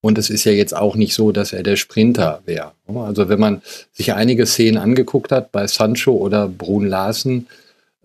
Und 0.00 0.16
es 0.16 0.30
ist 0.30 0.44
ja 0.44 0.52
jetzt 0.52 0.76
auch 0.76 0.94
nicht 0.94 1.14
so, 1.14 1.32
dass 1.32 1.52
er 1.52 1.62
der 1.62 1.76
Sprinter 1.76 2.40
wäre. 2.46 2.72
Also 2.86 3.28
wenn 3.28 3.40
man 3.40 3.62
sich 3.92 4.12
einige 4.12 4.46
Szenen 4.46 4.78
angeguckt 4.78 5.32
hat 5.32 5.50
bei 5.50 5.66
Sancho 5.66 6.12
oder 6.12 6.48
Brun 6.48 6.86
Larsen, 6.86 7.48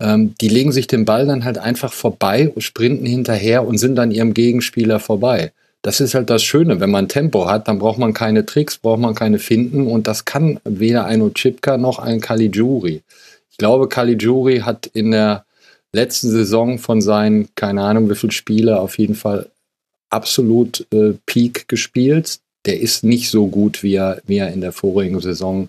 ähm, 0.00 0.34
die 0.40 0.48
legen 0.48 0.72
sich 0.72 0.86
den 0.86 1.04
Ball 1.04 1.26
dann 1.26 1.44
halt 1.44 1.58
einfach 1.58 1.92
vorbei, 1.92 2.52
sprinten 2.58 3.06
hinterher 3.06 3.66
und 3.66 3.78
sind 3.78 3.94
dann 3.94 4.10
ihrem 4.10 4.34
Gegenspieler 4.34 4.98
vorbei. 5.00 5.52
das 5.82 6.00
ist 6.00 6.14
halt 6.14 6.30
das 6.30 6.42
Schöne. 6.42 6.80
Wenn 6.80 6.90
man 6.90 7.08
Tempo 7.08 7.46
hat, 7.46 7.68
dann 7.68 7.78
braucht 7.78 7.98
man 7.98 8.14
keine 8.14 8.46
Tricks, 8.46 8.78
braucht 8.78 9.00
man 9.00 9.14
keine 9.14 9.38
Finden 9.38 9.86
und 9.86 10.06
das 10.06 10.24
kann 10.24 10.58
weder 10.64 11.04
ein 11.04 11.20
Ochipka 11.20 11.76
noch 11.76 11.98
ein 11.98 12.20
Caligiuri. 12.20 13.02
Ich 13.50 13.58
glaube, 13.58 13.86
Caligiuri 13.86 14.60
hat 14.60 14.86
in 14.86 15.10
der 15.10 15.44
letzten 15.92 16.30
Saison 16.30 16.78
von 16.78 17.02
seinen, 17.02 17.54
keine 17.54 17.82
Ahnung 17.82 18.08
wie 18.08 18.14
viele 18.14 18.32
Spiele, 18.32 18.80
auf 18.80 18.98
jeden 18.98 19.14
Fall 19.14 19.50
absolut 20.14 20.86
äh, 20.92 21.14
Peak 21.26 21.68
gespielt. 21.68 22.38
Der 22.64 22.80
ist 22.80 23.04
nicht 23.04 23.28
so 23.28 23.46
gut, 23.48 23.82
wie 23.82 23.96
er, 23.96 24.22
wie 24.26 24.38
er 24.38 24.52
in 24.52 24.62
der 24.62 24.72
vorigen 24.72 25.20
Saison, 25.20 25.68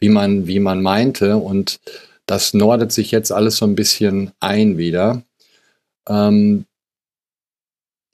wie 0.00 0.08
man, 0.08 0.46
wie 0.48 0.58
man 0.58 0.82
meinte. 0.82 1.36
Und 1.36 1.78
das 2.26 2.54
nordet 2.54 2.90
sich 2.90 3.10
jetzt 3.10 3.30
alles 3.30 3.58
so 3.58 3.66
ein 3.66 3.76
bisschen 3.76 4.32
ein 4.40 4.76
wieder. 4.78 5.22
Ähm, 6.08 6.64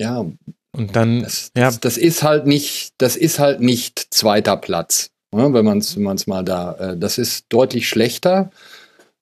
ja. 0.01 0.27
Und 0.73 0.97
dann, 0.97 1.23
das, 1.23 1.51
ja. 1.57 1.67
Das, 1.67 1.81
das, 1.81 1.97
ist 1.97 2.23
halt 2.23 2.47
nicht, 2.47 2.93
das 2.99 3.17
ist 3.17 3.39
halt 3.39 3.61
nicht 3.61 4.09
zweiter 4.11 4.57
Platz, 4.57 5.11
ne, 5.33 5.53
wenn 5.53 5.65
man 5.65 5.79
es 5.79 5.97
wenn 5.97 6.03
man's 6.03 6.27
mal 6.27 6.45
da, 6.45 6.75
äh, 6.75 6.97
das 6.97 7.19
ist 7.19 7.47
deutlich 7.49 7.89
schlechter. 7.89 8.51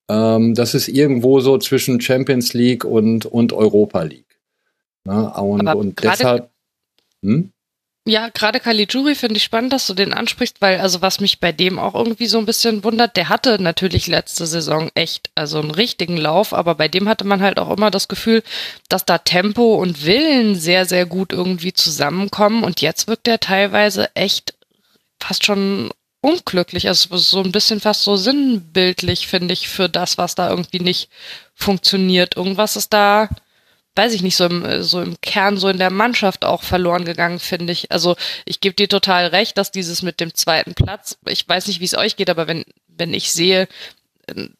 Ähm, 0.09 0.55
das 0.55 0.75
ist 0.75 0.89
irgendwo 0.89 1.41
so 1.41 1.59
zwischen 1.59 2.01
Champions 2.01 2.53
League 2.53 2.85
und, 2.85 3.27
und 3.27 3.53
Europa 3.53 4.03
League. 4.03 4.26
Ne? 5.07 5.33
Und, 5.33 5.67
und 5.69 6.03
deshalb. 6.03 6.51
Hm? 7.23 7.53
Ja, 8.09 8.29
gerade 8.29 8.61
Caligiuri 8.61 9.17
finde 9.17 9.39
ich 9.39 9.43
spannend, 9.43 9.73
dass 9.73 9.89
du 9.89 9.95
den 9.95 10.15
ansprichst, 10.15 10.61
weil 10.61 10.79
also 10.79 11.03
was 11.03 11.19
mich 11.19 11.41
bei 11.41 11.51
dem 11.51 11.81
auch 11.81 11.97
irgendwie 11.97 12.29
so 12.29 12.39
ein 12.39 12.47
bisschen 12.47 12.85
wundert, 12.85 13.17
der 13.17 13.29
hatte 13.29 13.61
natürlich 13.61 14.07
letzte 14.07 14.47
Saison 14.47 14.91
echt 14.95 15.31
also 15.35 15.59
einen 15.59 15.73
richtigen 15.73 16.17
Lauf, 16.17 16.55
aber 16.55 16.77
bei 16.77 16.87
dem 16.87 17.09
hatte 17.09 17.25
man 17.25 17.43
halt 17.43 17.59
auch 17.59 17.69
immer 17.77 17.91
das 17.91 18.07
Gefühl, 18.07 18.45
dass 18.89 19.07
da 19.07 19.19
Tempo 19.19 19.75
und 19.75 20.07
Willen 20.07 20.55
sehr 20.55 20.85
sehr 20.87 21.05
gut 21.05 21.33
irgendwie 21.33 21.73
zusammenkommen 21.73 22.63
und 22.63 22.81
jetzt 22.81 23.09
wirkt 23.09 23.27
er 23.27 23.41
teilweise 23.41 24.15
echt 24.15 24.55
fast 25.21 25.45
schon 25.45 25.91
unglücklich, 26.21 26.87
also 26.87 27.17
so 27.17 27.43
ein 27.43 27.51
bisschen 27.53 27.81
fast 27.81 28.03
so 28.03 28.17
sinnbildlich 28.17 29.27
finde 29.27 29.53
ich 29.53 29.69
für 29.69 29.89
das, 29.89 30.17
was 30.17 30.37
da 30.37 30.51
irgendwie 30.51 30.81
nicht 30.81 31.09
funktioniert. 31.55 32.37
Irgendwas 32.37 32.77
ist 32.77 32.93
da 32.93 33.29
weiß 33.97 34.13
ich 34.13 34.23
nicht, 34.23 34.37
so 34.37 34.45
im, 34.45 34.83
so 34.83 35.01
im 35.01 35.21
Kern, 35.21 35.57
so 35.57 35.69
in 35.69 35.79
der 35.79 35.91
Mannschaft 35.91 36.45
auch 36.45 36.63
verloren 36.63 37.05
gegangen, 37.05 37.39
finde 37.39 37.73
ich. 37.73 37.91
Also 37.91 38.17
ich 38.45 38.61
gebe 38.61 38.77
dir 38.77 38.89
total 38.89 39.27
recht, 39.27 39.57
dass 39.59 39.73
dieses 39.73 40.03
mit 40.03 40.21
dem 40.21 40.35
zweiten 40.35 40.75
Platz, 40.75 41.19
ich 41.27 41.49
weiß 41.49 41.67
nicht, 41.67 41.81
wie 41.81 41.87
es 41.87 41.97
euch 41.97 42.17
geht, 42.17 42.31
aber 42.31 42.47
wenn, 42.47 42.65
wenn 42.89 43.15
ich 43.15 43.33
sehe, 43.33 43.69
ähm, 44.29 44.55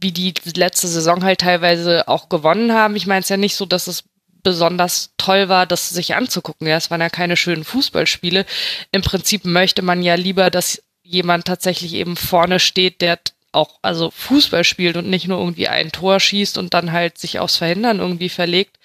wie 0.00 0.12
die 0.12 0.34
letzte 0.54 0.86
Saison 0.88 1.24
halt 1.24 1.40
teilweise 1.40 2.08
auch 2.08 2.28
gewonnen 2.28 2.72
haben, 2.72 2.96
ich 2.96 3.06
meine 3.06 3.20
es 3.20 3.28
ja 3.28 3.36
nicht 3.36 3.56
so, 3.56 3.66
dass 3.66 3.88
es 3.88 4.04
besonders 4.42 5.10
toll 5.18 5.48
war, 5.48 5.66
das 5.66 5.90
sich 5.90 6.14
anzugucken. 6.14 6.66
Ja, 6.66 6.76
es 6.76 6.90
waren 6.90 7.00
ja 7.00 7.10
keine 7.10 7.36
schönen 7.36 7.64
Fußballspiele. 7.64 8.46
Im 8.92 9.02
Prinzip 9.02 9.44
möchte 9.44 9.82
man 9.82 10.02
ja 10.02 10.14
lieber, 10.14 10.50
dass 10.50 10.82
jemand 11.02 11.46
tatsächlich 11.46 11.94
eben 11.94 12.16
vorne 12.16 12.60
steht, 12.60 13.00
der 13.00 13.18
auch 13.52 13.78
also 13.82 14.10
Fußball 14.10 14.64
spielt 14.64 14.96
und 14.96 15.08
nicht 15.08 15.28
nur 15.28 15.38
irgendwie 15.38 15.68
ein 15.68 15.92
Tor 15.92 16.20
schießt 16.20 16.58
und 16.58 16.74
dann 16.74 16.92
halt 16.92 17.18
sich 17.18 17.38
aufs 17.38 17.56
Verhindern 17.56 17.98
irgendwie 17.98 18.28
verlegt. 18.28 18.78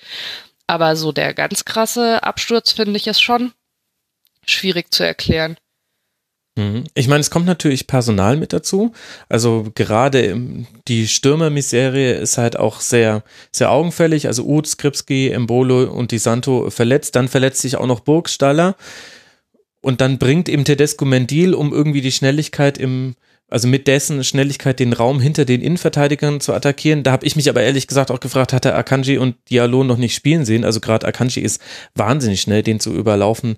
Aber 0.67 0.95
so 0.95 1.11
der 1.11 1.33
ganz 1.33 1.65
krasse 1.65 2.23
Absturz 2.23 2.71
finde 2.71 2.97
ich 2.97 3.07
es 3.07 3.19
schon 3.19 3.51
schwierig 4.45 4.93
zu 4.93 5.03
erklären. 5.03 5.57
Mhm. 6.55 6.83
Ich 6.93 7.07
meine, 7.07 7.21
es 7.21 7.31
kommt 7.31 7.45
natürlich 7.45 7.87
Personal 7.87 8.37
mit 8.37 8.53
dazu. 8.53 8.93
Also 9.27 9.71
gerade 9.75 10.39
die 10.87 11.07
Stürmermiserie 11.07 12.13
ist 12.13 12.37
halt 12.37 12.57
auch 12.57 12.79
sehr, 12.79 13.23
sehr 13.51 13.71
augenfällig. 13.71 14.27
Also 14.27 14.43
Uth, 14.43 14.67
Skripski, 14.67 15.29
Embolo 15.29 15.91
und 15.91 16.11
Di 16.11 16.19
Santo 16.19 16.69
verletzt. 16.69 17.15
Dann 17.15 17.27
verletzt 17.27 17.61
sich 17.61 17.77
auch 17.77 17.87
noch 17.87 18.01
Burgstaller. 18.01 18.75
Und 19.81 19.99
dann 19.99 20.17
bringt 20.17 20.47
eben 20.47 20.63
Tedesco 20.63 21.05
Mendil, 21.05 21.53
um 21.53 21.73
irgendwie 21.73 22.01
die 22.01 22.11
Schnelligkeit 22.11 22.77
im, 22.77 23.15
also 23.49 23.67
mit 23.67 23.87
dessen 23.87 24.23
Schnelligkeit 24.23 24.79
den 24.79 24.93
Raum 24.93 25.19
hinter 25.19 25.45
den 25.45 25.61
Innenverteidigern 25.61 26.39
zu 26.39 26.53
attackieren. 26.53 27.03
Da 27.03 27.11
habe 27.11 27.25
ich 27.25 27.35
mich 27.35 27.49
aber 27.49 27.61
ehrlich 27.61 27.87
gesagt 27.87 28.09
auch 28.09 28.19
gefragt, 28.19 28.51
hat 28.51 28.65
er 28.65 28.75
Akanji 28.75 29.17
und 29.17 29.35
Diallo 29.49 29.83
noch 29.83 29.97
nicht 29.97 30.15
spielen 30.15 30.43
sehen? 30.43 30.65
Also 30.65 30.79
gerade 30.79 31.05
Akanji 31.05 31.41
ist 31.41 31.61
wahnsinnig 31.93 32.41
schnell, 32.41 32.63
den 32.63 32.79
zu 32.79 32.93
überlaufen. 32.93 33.57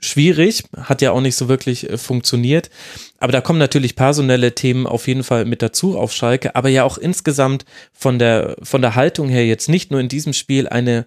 Schwierig, 0.00 0.64
hat 0.76 1.02
ja 1.02 1.12
auch 1.12 1.20
nicht 1.20 1.36
so 1.36 1.48
wirklich 1.48 1.88
äh, 1.88 1.98
funktioniert. 1.98 2.70
Aber 3.20 3.32
da 3.32 3.40
kommen 3.40 3.58
natürlich 3.58 3.96
personelle 3.96 4.54
Themen 4.54 4.86
auf 4.86 5.06
jeden 5.06 5.24
Fall 5.24 5.44
mit 5.44 5.62
dazu 5.62 5.98
auf 5.98 6.12
Schalke, 6.12 6.56
aber 6.56 6.68
ja 6.68 6.84
auch 6.84 6.98
insgesamt 6.98 7.64
von 7.92 8.18
der, 8.18 8.56
von 8.62 8.82
der 8.82 8.94
Haltung 8.94 9.28
her 9.28 9.46
jetzt 9.46 9.68
nicht 9.68 9.90
nur 9.90 10.00
in 10.00 10.08
diesem 10.08 10.32
Spiel 10.32 10.68
eine 10.68 11.06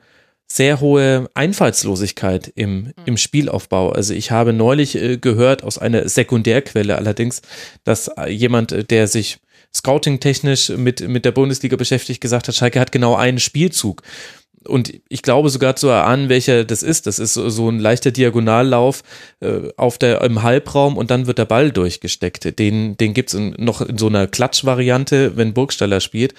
sehr 0.56 0.80
hohe 0.80 1.30
Einfallslosigkeit 1.34 2.52
im, 2.56 2.88
hm. 2.88 2.94
im 3.06 3.18
Spielaufbau. 3.18 3.92
Also 3.92 4.14
ich 4.14 4.32
habe 4.32 4.54
neulich 4.54 4.96
äh, 4.96 5.18
gehört 5.18 5.64
aus 5.64 5.78
einer 5.78 6.10
Sekundärquelle 6.10 6.98
allerdings, 6.98 7.42
dass 7.84 8.10
äh, 8.10 8.30
jemand, 8.30 8.72
äh, 8.72 8.84
der 8.84 9.08
sich 9.08 9.40
scouting-technisch 9.74 10.70
mit, 10.70 11.08
mit 11.08 11.24
der 11.24 11.32
Bundesliga 11.32 11.78
beschäftigt, 11.78 12.20
gesagt 12.20 12.48
hat, 12.48 12.56
Schalke 12.56 12.80
hat 12.80 12.92
genau 12.92 13.16
einen 13.16 13.40
Spielzug. 13.40 14.02
Und 14.68 14.94
ich 15.10 15.24
glaube 15.24 15.50
sogar 15.50 15.76
zu 15.76 15.88
erahnen, 15.88 16.30
welcher 16.30 16.66
das 16.66 16.84
ist. 16.84 17.08
Das 17.08 17.18
ist 17.18 17.34
so, 17.34 17.50
so 17.50 17.70
ein 17.70 17.80
leichter 17.80 18.12
Diagonallauf 18.12 19.02
äh, 19.40 19.70
auf 19.78 19.98
der, 19.98 20.22
im 20.22 20.44
Halbraum 20.44 20.98
und 20.98 21.10
dann 21.10 21.26
wird 21.26 21.40
der 21.40 21.46
Ball 21.46 21.72
durchgesteckt. 21.72 22.60
Den, 22.60 22.98
den 22.98 23.14
gibt's 23.14 23.34
in, 23.34 23.56
noch 23.58 23.82
in 23.82 23.98
so 23.98 24.08
einer 24.08 24.28
Klatschvariante, 24.28 25.38
wenn 25.38 25.54
Burgstaller 25.54 26.02
spielt 26.02 26.36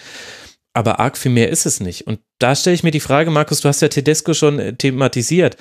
aber 0.75 1.01
arg 1.01 1.19
viel 1.19 1.33
mehr 1.33 1.51
ist 1.51 1.67
es 1.67 1.81
nicht. 1.81 2.07
Und 2.07 2.21
da 2.43 2.57
stelle 2.57 2.75
ich 2.75 2.83
mir 2.83 2.91
die 2.91 3.01
Frage, 3.01 3.31
Markus, 3.31 3.61
du 3.61 3.69
hast 3.69 3.83
ja 3.83 3.89
Tedesco 3.89 4.35
schon 4.35 4.59
äh, 4.59 4.75
thematisiert. 4.75 5.57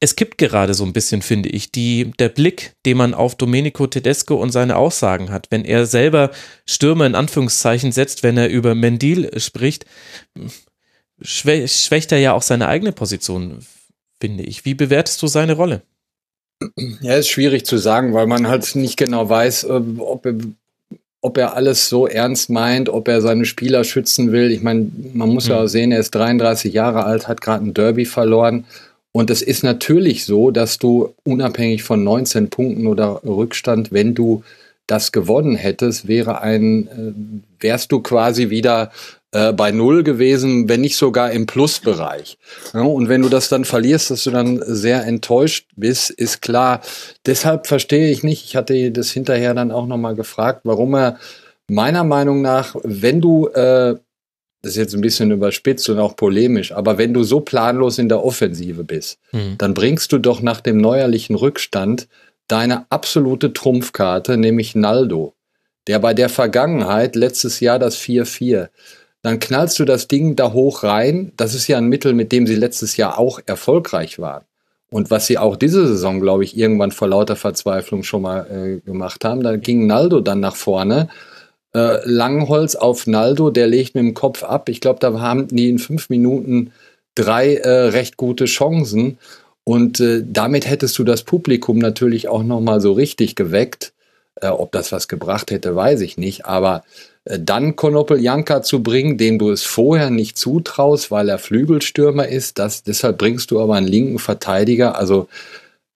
Es 0.00 0.16
kippt 0.16 0.38
gerade 0.38 0.74
so 0.74 0.84
ein 0.84 0.92
bisschen, 0.92 1.22
finde 1.22 1.48
ich, 1.48 1.72
die, 1.72 2.10
der 2.18 2.28
Blick, 2.28 2.74
den 2.84 2.96
man 2.96 3.14
auf 3.14 3.36
Domenico 3.36 3.86
Tedesco 3.86 4.34
und 4.34 4.50
seine 4.50 4.76
Aussagen 4.76 5.30
hat. 5.30 5.46
Wenn 5.50 5.64
er 5.64 5.86
selber 5.86 6.30
Stürmer 6.66 7.06
in 7.06 7.14
Anführungszeichen 7.14 7.92
setzt, 7.92 8.22
wenn 8.22 8.36
er 8.36 8.48
über 8.48 8.74
Mendil 8.74 9.30
spricht, 9.40 9.86
schwächt 11.22 12.12
er 12.12 12.18
ja 12.18 12.32
auch 12.32 12.42
seine 12.42 12.68
eigene 12.68 12.92
Position, 12.92 13.64
finde 14.20 14.44
ich. 14.44 14.64
Wie 14.64 14.74
bewertest 14.74 15.22
du 15.22 15.26
seine 15.26 15.54
Rolle? 15.54 15.82
Ja, 17.00 17.16
ist 17.16 17.28
schwierig 17.28 17.66
zu 17.66 17.78
sagen, 17.78 18.14
weil 18.14 18.26
man 18.26 18.48
halt 18.48 18.74
nicht 18.74 18.96
genau 18.96 19.28
weiß, 19.28 19.64
äh, 19.64 19.80
ob 19.98 20.26
ob 21.24 21.38
er 21.38 21.56
alles 21.56 21.88
so 21.88 22.06
ernst 22.06 22.50
meint, 22.50 22.90
ob 22.90 23.08
er 23.08 23.22
seine 23.22 23.46
Spieler 23.46 23.82
schützen 23.84 24.30
will. 24.30 24.50
Ich 24.50 24.60
meine, 24.60 24.90
man 25.14 25.30
muss 25.30 25.48
ja 25.48 25.62
auch 25.62 25.68
sehen, 25.68 25.90
er 25.90 26.00
ist 26.00 26.14
33 26.14 26.74
Jahre 26.74 27.04
alt, 27.04 27.28
hat 27.28 27.40
gerade 27.40 27.64
ein 27.64 27.72
Derby 27.72 28.04
verloren. 28.04 28.66
Und 29.10 29.30
es 29.30 29.40
ist 29.40 29.64
natürlich 29.64 30.26
so, 30.26 30.50
dass 30.50 30.78
du 30.78 31.14
unabhängig 31.24 31.82
von 31.82 32.04
19 32.04 32.50
Punkten 32.50 32.86
oder 32.86 33.22
Rückstand, 33.24 33.90
wenn 33.90 34.14
du 34.14 34.44
das 34.86 35.12
gewonnen 35.12 35.56
hättest, 35.56 36.06
wäre 36.06 36.42
ein, 36.42 36.88
äh, 36.88 37.14
wärst 37.58 37.90
du 37.90 38.00
quasi 38.00 38.50
wieder 38.50 38.90
äh, 39.34 39.52
bei 39.52 39.72
Null 39.72 40.04
gewesen, 40.04 40.68
wenn 40.68 40.80
nicht 40.80 40.96
sogar 40.96 41.32
im 41.32 41.46
Plusbereich. 41.46 42.38
Ja, 42.72 42.82
und 42.82 43.08
wenn 43.08 43.20
du 43.20 43.28
das 43.28 43.48
dann 43.48 43.64
verlierst, 43.64 44.10
dass 44.10 44.22
du 44.22 44.30
dann 44.30 44.62
sehr 44.64 45.04
enttäuscht 45.04 45.66
bist, 45.74 46.10
ist 46.10 46.40
klar. 46.40 46.80
Deshalb 47.26 47.66
verstehe 47.66 48.12
ich 48.12 48.22
nicht, 48.22 48.44
ich 48.44 48.54
hatte 48.54 48.92
das 48.92 49.10
hinterher 49.10 49.52
dann 49.52 49.72
auch 49.72 49.86
nochmal 49.86 50.14
gefragt, 50.14 50.60
warum 50.62 50.94
er 50.94 51.18
meiner 51.68 52.04
Meinung 52.04 52.42
nach, 52.42 52.76
wenn 52.84 53.20
du, 53.20 53.48
äh, 53.48 53.96
das 54.62 54.70
ist 54.70 54.76
jetzt 54.76 54.94
ein 54.94 55.00
bisschen 55.00 55.32
überspitzt 55.32 55.88
und 55.88 55.98
auch 55.98 56.14
polemisch, 56.14 56.70
aber 56.70 56.96
wenn 56.96 57.12
du 57.12 57.24
so 57.24 57.40
planlos 57.40 57.98
in 57.98 58.08
der 58.08 58.24
Offensive 58.24 58.84
bist, 58.84 59.18
mhm. 59.32 59.58
dann 59.58 59.74
bringst 59.74 60.12
du 60.12 60.18
doch 60.18 60.42
nach 60.42 60.60
dem 60.60 60.78
neuerlichen 60.78 61.34
Rückstand 61.34 62.06
deine 62.46 62.86
absolute 62.88 63.52
Trumpfkarte, 63.52 64.36
nämlich 64.36 64.76
Naldo, 64.76 65.34
der 65.88 65.98
bei 65.98 66.14
der 66.14 66.28
Vergangenheit 66.28 67.16
letztes 67.16 67.58
Jahr 67.58 67.80
das 67.80 67.98
4-4 67.98 68.68
dann 69.24 69.40
knallst 69.40 69.78
du 69.78 69.86
das 69.86 70.06
Ding 70.06 70.36
da 70.36 70.52
hoch 70.52 70.82
rein. 70.82 71.32
Das 71.38 71.54
ist 71.54 71.66
ja 71.66 71.78
ein 71.78 71.88
Mittel, 71.88 72.12
mit 72.12 72.30
dem 72.30 72.46
sie 72.46 72.56
letztes 72.56 72.98
Jahr 72.98 73.18
auch 73.18 73.40
erfolgreich 73.46 74.18
waren. 74.18 74.44
Und 74.90 75.10
was 75.10 75.26
sie 75.26 75.38
auch 75.38 75.56
diese 75.56 75.88
Saison, 75.88 76.20
glaube 76.20 76.44
ich, 76.44 76.58
irgendwann 76.58 76.92
vor 76.92 77.08
lauter 77.08 77.34
Verzweiflung 77.34 78.02
schon 78.02 78.20
mal 78.20 78.46
äh, 78.50 78.80
gemacht 78.86 79.24
haben, 79.24 79.42
da 79.42 79.56
ging 79.56 79.86
Naldo 79.86 80.20
dann 80.20 80.40
nach 80.40 80.56
vorne. 80.56 81.08
Äh, 81.74 82.00
Langholz 82.04 82.74
auf 82.74 83.06
Naldo, 83.06 83.48
der 83.48 83.66
legt 83.66 83.94
mit 83.94 84.04
dem 84.04 84.12
Kopf 84.12 84.42
ab. 84.42 84.68
Ich 84.68 84.82
glaube, 84.82 85.00
da 85.00 85.18
haben 85.18 85.48
die 85.48 85.70
in 85.70 85.78
fünf 85.78 86.10
Minuten 86.10 86.72
drei 87.14 87.54
äh, 87.54 87.86
recht 87.88 88.18
gute 88.18 88.44
Chancen. 88.44 89.16
Und 89.64 90.00
äh, 90.00 90.22
damit 90.22 90.68
hättest 90.68 90.98
du 90.98 91.04
das 91.04 91.22
Publikum 91.22 91.78
natürlich 91.78 92.28
auch 92.28 92.42
noch 92.42 92.60
mal 92.60 92.82
so 92.82 92.92
richtig 92.92 93.36
geweckt. 93.36 93.93
Äh, 94.40 94.48
ob 94.48 94.72
das 94.72 94.92
was 94.92 95.08
gebracht 95.08 95.50
hätte, 95.50 95.76
weiß 95.76 96.00
ich 96.00 96.16
nicht. 96.16 96.46
Aber 96.46 96.84
äh, 97.24 97.38
dann 97.40 97.76
Konopeljanka 97.76 98.62
zu 98.62 98.82
bringen, 98.82 99.18
dem 99.18 99.38
du 99.38 99.50
es 99.50 99.62
vorher 99.62 100.10
nicht 100.10 100.36
zutraust, 100.36 101.10
weil 101.10 101.28
er 101.28 101.38
Flügelstürmer 101.38 102.28
ist. 102.28 102.58
Das, 102.58 102.82
deshalb 102.82 103.18
bringst 103.18 103.50
du 103.50 103.60
aber 103.60 103.74
einen 103.74 103.86
linken 103.86 104.18
Verteidiger. 104.18 104.98
Also 104.98 105.28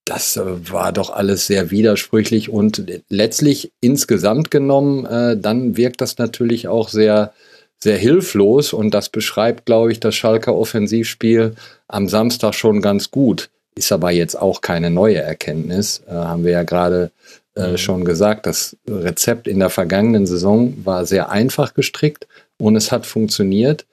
das 0.08 0.36
äh, 0.36 0.70
war 0.70 0.92
doch 0.92 1.10
alles 1.10 1.46
sehr 1.46 1.70
widersprüchlich 1.70 2.48
und 2.48 2.82
letztlich 3.08 3.72
insgesamt 3.80 4.50
genommen, 4.50 5.04
äh, 5.04 5.36
dann 5.36 5.76
wirkt 5.76 6.00
das 6.00 6.18
natürlich 6.18 6.68
auch 6.68 6.88
sehr, 6.88 7.32
sehr 7.78 7.96
hilflos 7.96 8.72
und 8.72 8.92
das 8.92 9.08
beschreibt, 9.08 9.66
glaube 9.66 9.92
ich, 9.92 10.00
das 10.00 10.14
Schalker 10.14 10.54
Offensivspiel 10.54 11.54
am 11.86 12.08
Samstag 12.08 12.54
schon 12.54 12.80
ganz 12.80 13.10
gut. 13.10 13.50
Ist 13.74 13.92
aber 13.92 14.10
jetzt 14.10 14.34
auch 14.34 14.60
keine 14.60 14.90
neue 14.90 15.18
Erkenntnis, 15.18 16.02
äh, 16.08 16.12
haben 16.12 16.44
wir 16.44 16.52
ja 16.52 16.62
gerade 16.62 17.10
äh, 17.58 17.76
schon 17.76 18.04
gesagt. 18.04 18.46
Das 18.46 18.76
Rezept 18.88 19.48
in 19.48 19.58
der 19.58 19.70
vergangenen 19.70 20.26
Saison 20.26 20.74
war 20.84 21.04
sehr 21.06 21.30
einfach 21.30 21.74
gestrickt 21.74 22.26
und 22.58 22.76
es 22.76 22.92
hat 22.92 23.04
funktioniert. 23.06 23.84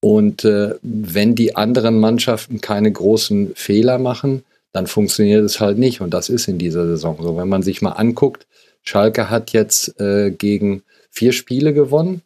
Und 0.00 0.44
äh, 0.44 0.74
wenn 0.82 1.34
die 1.34 1.56
anderen 1.56 2.00
Mannschaften 2.00 2.60
keine 2.60 2.90
großen 2.90 3.52
Fehler 3.54 3.98
machen, 3.98 4.44
dann 4.72 4.86
funktioniert 4.86 5.44
es 5.44 5.60
halt 5.60 5.78
nicht. 5.78 6.00
Und 6.00 6.14
das 6.14 6.28
ist 6.28 6.48
in 6.48 6.58
dieser 6.58 6.86
Saison 6.86 7.18
so. 7.20 7.36
Wenn 7.36 7.48
man 7.48 7.62
sich 7.62 7.82
mal 7.82 7.92
anguckt, 7.92 8.46
Schalke 8.82 9.28
hat 9.28 9.52
jetzt 9.52 10.00
äh, 10.00 10.30
gegen 10.30 10.82
vier 11.10 11.32
Spiele 11.32 11.74
gewonnen. 11.74 12.22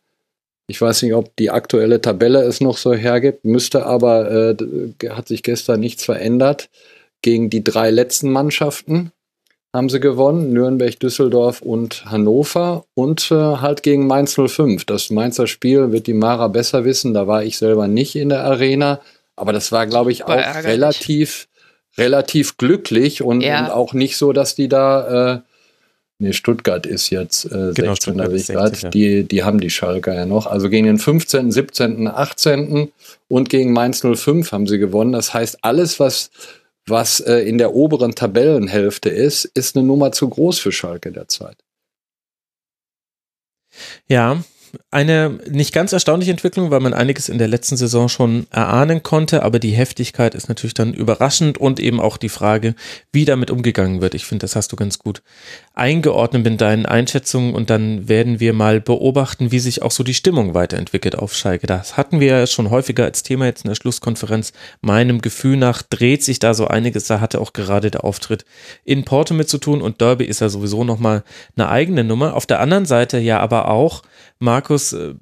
Ich 0.67 0.81
weiß 0.81 1.03
nicht, 1.03 1.15
ob 1.15 1.35
die 1.37 1.51
aktuelle 1.51 2.01
Tabelle 2.01 2.43
es 2.43 2.61
noch 2.61 2.79
so 2.79 2.95
hergibt, 2.95 3.45
müsste 3.45 3.85
aber, 3.85 4.31
äh, 4.31 5.09
hat 5.11 5.29
sich 5.29 5.43
gestern 5.43 5.81
nichts 5.81 6.05
verändert. 6.05 6.71
Gegen 7.23 7.51
die 7.51 7.65
drei 7.65 7.91
letzten 7.91 8.31
Mannschaften 8.31 9.11
haben 9.75 9.89
sie 9.89 9.99
gewonnen, 9.99 10.53
Nürnberg, 10.53 10.99
Düsseldorf 11.01 11.61
und 11.61 12.07
Hannover 12.07 12.85
und 12.95 13.33
äh, 13.33 13.35
halt 13.35 13.83
gegen 13.83 14.07
Mainz 14.07 14.37
05. 14.37 14.85
Das 14.85 15.11
Mainzer 15.11 15.49
Spiel 15.49 15.91
wird 15.91 16.07
die 16.07 16.15
Mara 16.15 16.47
besser 16.47 16.85
wissen, 16.85 17.13
da 17.13 17.27
war 17.27 17.43
ich 17.43 17.59
selber 17.59 17.89
nicht 17.89 18.15
in 18.15 18.29
der 18.29 18.45
Arena, 18.45 19.01
aber 19.35 19.53
das 19.53 19.73
war, 19.73 19.89
glaube 19.89 20.13
ich, 20.13 20.21
war 20.21 20.29
auch 20.29 20.41
ärgerlich. 20.41 20.67
relativ, 20.67 21.49
relativ 21.99 22.57
glücklich 22.57 23.21
und, 23.21 23.41
ja. 23.41 23.65
und, 23.65 23.73
auch 23.73 23.93
nicht 23.95 24.17
so, 24.17 24.33
dass 24.33 24.55
die 24.55 24.69
da 24.69 25.35
äh, 25.35 25.41
Nee, 26.21 26.33
Stuttgart 26.33 26.87
ist 26.87 27.11
jetzt 27.11 27.47
äh, 27.47 27.73
genau, 27.75 27.97
16. 27.97 28.15
Stuttgart 28.15 28.83
ja. 28.83 28.89
die, 28.89 29.25
die 29.25 29.43
haben 29.43 29.59
die 29.59 29.69
Schalker 29.69 30.15
ja 30.15 30.27
noch. 30.27 30.47
Also 30.47 30.71
gegen 30.71 30.87
den 30.87 30.99
15., 30.99 31.51
17., 31.51 32.07
18. 32.07 32.93
und 33.27 33.51
gegen 33.51 33.73
Mainz 33.73 34.01
05 34.01 34.53
haben 34.53 34.69
sie 34.69 34.79
gewonnen. 34.79 35.13
Das 35.13 35.35
heißt, 35.35 35.59
alles, 35.63 35.99
was, 35.99 36.31
was 36.87 37.21
äh, 37.21 37.39
in 37.39 37.59
der 37.59 37.75
oberen 37.75 38.15
Tabellenhälfte 38.15 39.09
ist, 39.09 39.45
ist 39.45 39.77
eine 39.77 39.87
Nummer 39.87 40.13
zu 40.13 40.29
groß 40.29 40.59
für 40.59 40.73
Schalke 40.73 41.13
derzeit. 41.13 41.57
Ja, 44.07 44.45
eine 44.91 45.39
nicht 45.49 45.73
ganz 45.73 45.93
erstaunliche 45.93 46.31
Entwicklung, 46.31 46.71
weil 46.71 46.81
man 46.81 46.95
einiges 46.95 47.29
in 47.29 47.39
der 47.39 47.49
letzten 47.49 47.77
Saison 47.77 48.09
schon 48.09 48.47
erahnen 48.51 49.03
konnte, 49.03 49.43
aber 49.43 49.59
die 49.59 49.73
Heftigkeit 49.73 50.35
ist 50.35 50.49
natürlich 50.49 50.75
dann 50.75 50.95
überraschend 50.95 51.59
und 51.59 51.81
eben 51.81 52.01
auch 52.01 52.17
die 52.17 52.29
Frage, 52.29 52.75
wie 53.13 53.25
damit 53.25 53.51
umgegangen 53.51 54.01
wird. 54.01 54.15
Ich 54.15 54.25
finde, 54.25 54.45
das 54.45 54.57
hast 54.57 54.73
du 54.73 54.77
ganz 54.77 54.99
gut 54.99 55.23
eingeordnet 55.75 56.47
in 56.47 56.57
deinen 56.57 56.87
Einschätzungen 56.87 57.55
und 57.55 57.71
dann 57.71 58.09
werden 58.09 58.41
wir 58.41 58.53
mal 58.53 58.81
beobachten, 58.81 59.51
wie 59.51 59.59
sich 59.59 59.83
auch 59.83 59.91
so 59.91 60.05
die 60.05 60.15
Stimmung 60.15 60.55
weiterentwickelt 60.55 61.17
auf 61.17 61.35
Schalke. 61.35 61.67
Das 61.67 61.97
hatten 61.97 62.21
wir 62.21 62.29
ja 62.29 62.47
schon 62.47 62.71
häufiger 62.71 63.05
als 63.05 63.23
Thema 63.23 63.47
jetzt 63.47 63.65
in 63.65 63.71
der 63.71 63.75
Schlusskonferenz. 63.75 64.53
Meinem 64.81 65.21
Gefühl 65.21 65.57
nach 65.57 65.83
dreht 65.83 66.23
sich 66.23 66.39
da 66.39 66.55
so 66.55 66.67
einiges. 66.67 67.07
Da 67.07 67.21
hatte 67.21 67.41
auch 67.41 67.53
gerade 67.53 67.91
der 67.91 68.05
Auftritt 68.05 68.45
in 68.85 69.05
Porto 69.05 69.35
mit 69.35 69.49
zu 69.49 69.59
tun 69.59 69.83
und 69.83 70.01
Derby 70.01 70.25
ist 70.25 70.41
ja 70.41 70.49
sowieso 70.49 70.85
nochmal 70.85 71.25
eine 71.57 71.69
eigene 71.69 72.05
Nummer. 72.05 72.35
Auf 72.35 72.47
der 72.47 72.61
anderen 72.61 72.87
Seite 72.87 73.19
ja 73.19 73.41
aber 73.41 73.69
auch, 73.69 74.03
Markus, 74.45 74.93
äh, 74.93 75.15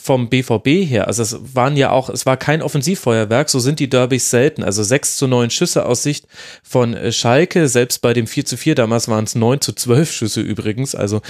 vom 0.00 0.28
BVB 0.28 0.88
her, 0.88 1.06
also 1.06 1.22
es 1.22 1.38
waren 1.54 1.76
ja 1.76 1.90
auch, 1.90 2.08
es 2.08 2.24
war 2.24 2.36
kein 2.36 2.62
Offensivfeuerwerk, 2.62 3.50
so 3.50 3.58
sind 3.58 3.80
die 3.80 3.90
Derbys 3.90 4.30
selten. 4.30 4.64
Also 4.64 4.82
6 4.82 5.16
zu 5.16 5.26
9 5.26 5.50
Schüsse 5.50 5.84
aus 5.84 6.02
Sicht 6.02 6.26
von 6.62 6.94
äh, 6.94 7.12
Schalke, 7.12 7.68
selbst 7.68 8.00
bei 8.00 8.14
dem 8.14 8.26
4 8.26 8.46
zu 8.46 8.56
4 8.56 8.74
damals 8.74 9.08
waren 9.08 9.24
es 9.24 9.34
9 9.34 9.60
zu 9.60 9.72
12 9.72 10.10
Schüsse 10.10 10.40
übrigens. 10.40 10.94
Also 10.94 11.20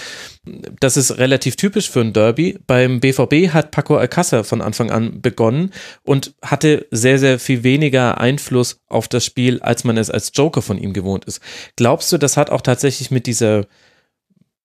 das 0.78 0.96
ist 0.96 1.18
relativ 1.18 1.56
typisch 1.56 1.90
für 1.90 2.00
ein 2.00 2.12
Derby. 2.12 2.58
Beim 2.66 3.00
BVB 3.00 3.52
hat 3.52 3.72
Paco 3.72 3.96
Alcázar 3.96 4.44
von 4.44 4.62
Anfang 4.62 4.90
an 4.90 5.20
begonnen 5.20 5.72
und 6.04 6.34
hatte 6.42 6.86
sehr, 6.90 7.18
sehr 7.18 7.38
viel 7.38 7.64
weniger 7.64 8.18
Einfluss 8.18 8.80
auf 8.88 9.08
das 9.08 9.24
Spiel, 9.24 9.60
als 9.60 9.84
man 9.84 9.96
es 9.96 10.10
als 10.10 10.30
Joker 10.34 10.62
von 10.62 10.78
ihm 10.78 10.92
gewohnt 10.92 11.24
ist. 11.24 11.40
Glaubst 11.76 12.12
du, 12.12 12.18
das 12.18 12.36
hat 12.36 12.50
auch 12.50 12.60
tatsächlich 12.60 13.10
mit 13.10 13.26
dieser 13.26 13.66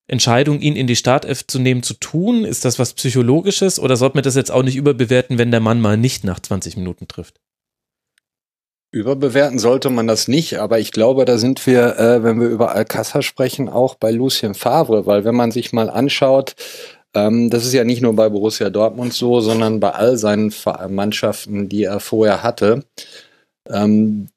Entscheidung, 0.08 0.60
ihn 0.60 0.76
in 0.76 0.88
die 0.88 0.96
Startelf 0.96 1.48
zu 1.48 1.60
nehmen, 1.60 1.84
zu 1.84 1.96
tun? 1.96 2.46
Ist 2.46 2.66
das 2.66 2.78
was 2.78 2.94
Psychologisches 2.94 3.80
oder 3.80 3.96
sollte 3.98 4.18
man 4.18 4.24
das 4.24 4.36
jetzt 4.36 4.52
auch 4.52 4.64
nicht 4.64 4.76
überbewerten, 4.76 5.38
wenn 5.38 5.52
der 5.52 5.60
Mann 5.60 5.82
mal 5.82 5.98
nicht 5.98 6.24
nach 6.24 6.40
20 6.40 6.78
Minuten 6.78 7.08
trifft? 7.08 7.40
Überbewerten 8.92 9.60
sollte 9.60 9.90
man 9.90 10.08
das 10.08 10.28
nicht, 10.28 10.60
aber 10.60 10.80
ich 10.80 10.92
glaube, 10.92 11.26
da 11.26 11.38
sind 11.38 11.66
wir, 11.68 12.00
äh, 12.00 12.24
wenn 12.24 12.40
wir 12.40 12.48
über 12.48 12.74
Alcázar 12.74 13.24
sprechen, 13.24 13.68
auch 13.68 13.96
bei 13.96 14.12
Lucien 14.12 14.54
Favre, 14.54 15.06
weil 15.06 15.26
wenn 15.26 15.36
man 15.36 15.52
sich 15.52 15.74
mal 15.74 15.90
anschaut, 15.90 16.56
ähm, 17.14 17.50
das 17.50 17.66
ist 17.66 17.74
ja 17.74 17.84
nicht 17.84 18.02
nur 18.02 18.16
bei 18.16 18.30
Borussia 18.30 18.70
Dortmund 18.70 19.14
so, 19.14 19.42
sondern 19.42 19.80
bei 19.80 19.92
all 19.92 20.18
seinen 20.18 20.54
Mannschaften, 20.90 21.68
die 21.68 21.84
er 21.84 22.00
vorher 22.00 22.44
hatte. 22.44 22.86
Ähm, 23.70 24.28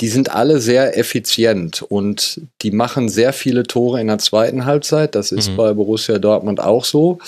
die 0.00 0.08
sind 0.08 0.34
alle 0.34 0.60
sehr 0.60 0.96
effizient 0.96 1.82
und 1.82 2.40
die 2.62 2.70
machen 2.70 3.08
sehr 3.08 3.32
viele 3.32 3.64
Tore 3.64 4.00
in 4.00 4.06
der 4.06 4.18
zweiten 4.18 4.64
Halbzeit. 4.64 5.14
Das 5.14 5.30
ist 5.30 5.50
mhm. 5.50 5.56
bei 5.56 5.72
Borussia 5.74 6.18
Dortmund 6.18 6.60
auch 6.60 6.84
so. 6.84 7.18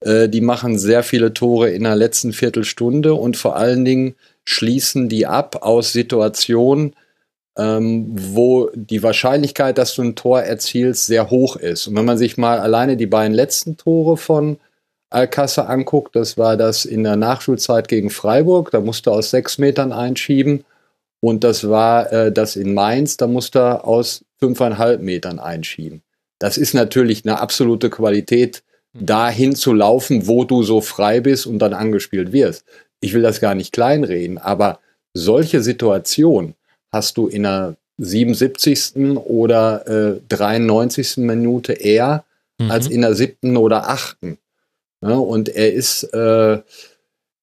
Äh, 0.00 0.28
die 0.28 0.40
machen 0.40 0.78
sehr 0.78 1.02
viele 1.02 1.34
Tore 1.34 1.70
in 1.70 1.84
der 1.84 1.96
letzten 1.96 2.32
Viertelstunde 2.32 3.14
und 3.14 3.36
vor 3.36 3.56
allen 3.56 3.84
Dingen 3.84 4.14
schließen 4.44 5.10
die 5.10 5.26
ab 5.26 5.58
aus 5.60 5.92
Situationen, 5.92 6.94
ähm, 7.58 8.06
wo 8.14 8.70
die 8.74 9.02
Wahrscheinlichkeit, 9.02 9.76
dass 9.76 9.94
du 9.94 10.02
ein 10.02 10.16
Tor 10.16 10.40
erzielst, 10.40 11.06
sehr 11.06 11.28
hoch 11.28 11.56
ist. 11.56 11.88
Und 11.88 11.96
wenn 11.96 12.06
man 12.06 12.16
sich 12.16 12.38
mal 12.38 12.58
alleine 12.58 12.96
die 12.96 13.06
beiden 13.06 13.34
letzten 13.34 13.76
Tore 13.76 14.16
von 14.16 14.56
Alcázar 15.10 15.66
anguckt, 15.66 16.16
das 16.16 16.38
war 16.38 16.56
das 16.56 16.86
in 16.86 17.02
der 17.02 17.16
Nachschulzeit 17.16 17.88
gegen 17.88 18.08
Freiburg, 18.08 18.70
da 18.70 18.80
musste 18.80 19.10
aus 19.10 19.30
sechs 19.30 19.58
Metern 19.58 19.92
einschieben. 19.92 20.64
Und 21.20 21.44
das 21.44 21.68
war 21.68 22.12
äh, 22.12 22.32
das 22.32 22.56
in 22.56 22.74
Mainz, 22.74 23.16
da 23.16 23.26
musste 23.26 23.58
er 23.58 23.84
aus 23.84 24.24
fünfeinhalb 24.38 25.02
Metern 25.02 25.38
einschieben. 25.38 26.02
Das 26.38 26.56
ist 26.56 26.74
natürlich 26.74 27.24
eine 27.24 27.40
absolute 27.40 27.90
Qualität, 27.90 28.62
hm. 28.96 29.06
dahin 29.06 29.56
zu 29.56 29.72
laufen, 29.72 30.26
wo 30.28 30.44
du 30.44 30.62
so 30.62 30.80
frei 30.80 31.20
bist 31.20 31.46
und 31.46 31.58
dann 31.58 31.74
angespielt 31.74 32.32
wirst. 32.32 32.64
Ich 33.00 33.14
will 33.14 33.22
das 33.22 33.40
gar 33.40 33.54
nicht 33.54 33.72
kleinreden, 33.72 34.38
aber 34.38 34.80
solche 35.14 35.62
Situationen 35.62 36.54
hast 36.92 37.16
du 37.16 37.26
in 37.26 37.42
der 37.42 37.76
77. 37.98 39.16
oder 39.16 39.86
äh, 40.16 40.20
93. 40.28 41.18
Minute 41.18 41.72
eher 41.72 42.24
mhm. 42.58 42.70
als 42.70 42.86
in 42.86 43.02
der 43.02 43.14
siebten 43.14 43.56
oder 43.56 43.88
achten. 43.88 44.38
Ja, 45.00 45.14
und 45.14 45.48
er 45.48 45.72
ist 45.72 46.04
äh, 46.14 46.58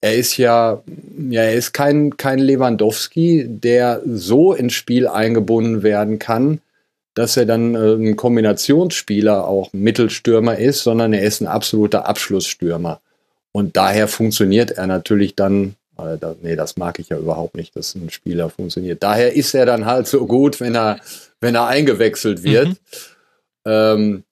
er 0.02 0.16
ist 0.16 0.38
ja, 0.38 0.84
ja, 1.30 1.42
er 1.42 1.54
ist 1.54 1.74
kein, 1.74 2.16
kein 2.18 2.40
Lewandowski, 2.40 3.46
der 3.48 4.02
so 4.06 4.54
ins 4.54 4.74
Spiel 4.74 5.08
eingebunden 5.08 5.84
werden 5.84 6.20
kann, 6.20 6.62
dass 7.16 7.38
er 7.38 7.46
dann 7.46 7.76
äh, 7.76 7.94
ein 7.94 8.16
Kombinationsspieler, 8.16 9.48
auch 9.48 9.72
Mittelstürmer 9.74 10.58
ist, 10.58 10.84
sondern 10.84 11.14
er 11.14 11.24
ist 11.24 11.42
ein 11.42 11.48
absoluter 11.48 12.08
Abschlussstürmer. 12.08 13.00
Und 13.52 13.78
daher 13.78 14.08
funktioniert 14.08 14.72
er 14.72 14.86
natürlich 14.86 15.36
dann, 15.36 15.76
äh, 15.98 16.18
da, 16.20 16.36
nee, 16.42 16.58
das 16.58 16.76
mag 16.76 17.00
ich 17.00 17.10
ja 17.10 17.18
überhaupt 17.18 17.56
nicht, 17.56 17.76
dass 17.76 17.96
ein 17.96 18.10
Spieler 18.10 18.50
funktioniert. 18.50 19.02
Daher 19.02 19.34
ist 19.34 19.56
er 19.56 19.66
dann 19.66 19.86
halt 19.86 20.08
so 20.08 20.28
gut, 20.28 20.60
wenn 20.60 20.76
er, 20.76 21.00
wenn 21.40 21.56
er 21.56 21.68
eingewechselt 21.68 22.44
wird. 22.44 22.68
Mhm. 22.68 22.76
Ähm, 23.66 24.24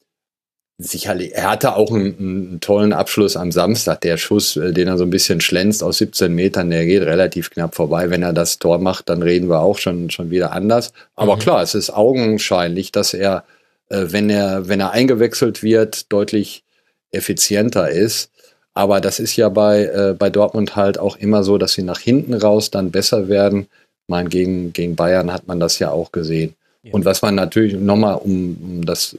sicherlich, 0.83 1.33
er 1.33 1.51
hatte 1.51 1.75
auch 1.75 1.91
einen, 1.91 2.17
einen, 2.17 2.59
tollen 2.59 2.93
Abschluss 2.93 3.35
am 3.35 3.51
Samstag. 3.51 4.01
Der 4.01 4.17
Schuss, 4.17 4.57
äh, 4.57 4.73
den 4.73 4.87
er 4.87 4.97
so 4.97 5.03
ein 5.03 5.09
bisschen 5.09 5.41
schlänzt 5.41 5.83
aus 5.83 5.97
17 5.97 6.33
Metern, 6.33 6.69
der 6.69 6.85
geht 6.85 7.03
relativ 7.03 7.49
knapp 7.49 7.75
vorbei. 7.75 8.09
Wenn 8.09 8.23
er 8.23 8.33
das 8.33 8.59
Tor 8.59 8.79
macht, 8.79 9.09
dann 9.09 9.21
reden 9.21 9.49
wir 9.49 9.61
auch 9.61 9.77
schon, 9.77 10.09
schon 10.09 10.29
wieder 10.29 10.51
anders. 10.51 10.93
Aber 11.15 11.35
mhm. 11.35 11.39
klar, 11.39 11.61
es 11.61 11.75
ist 11.75 11.89
augenscheinlich, 11.89 12.91
dass 12.91 13.13
er, 13.13 13.43
äh, 13.89 14.05
wenn 14.09 14.29
er, 14.29 14.67
wenn 14.67 14.79
er 14.79 14.91
eingewechselt 14.91 15.63
wird, 15.63 16.11
deutlich 16.11 16.63
effizienter 17.11 17.89
ist. 17.89 18.29
Aber 18.73 19.01
das 19.01 19.19
ist 19.19 19.35
ja 19.35 19.49
bei, 19.49 19.85
äh, 19.85 20.15
bei 20.17 20.29
Dortmund 20.29 20.75
halt 20.75 20.97
auch 20.97 21.15
immer 21.17 21.43
so, 21.43 21.57
dass 21.57 21.73
sie 21.73 21.83
nach 21.83 21.99
hinten 21.99 22.33
raus 22.33 22.71
dann 22.71 22.91
besser 22.91 23.27
werden. 23.27 23.61
Ich 23.61 24.09
meine, 24.09 24.29
gegen, 24.29 24.73
gegen 24.73 24.95
Bayern 24.95 25.31
hat 25.31 25.47
man 25.47 25.59
das 25.59 25.79
ja 25.79 25.91
auch 25.91 26.11
gesehen. 26.11 26.55
Ja. 26.81 26.93
Und 26.93 27.05
was 27.05 27.21
man 27.21 27.35
natürlich 27.35 27.73
nochmal, 27.75 28.15
um, 28.15 28.57
um 28.61 28.85
das 28.85 29.17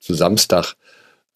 zu 0.00 0.14
Samstag 0.14 0.74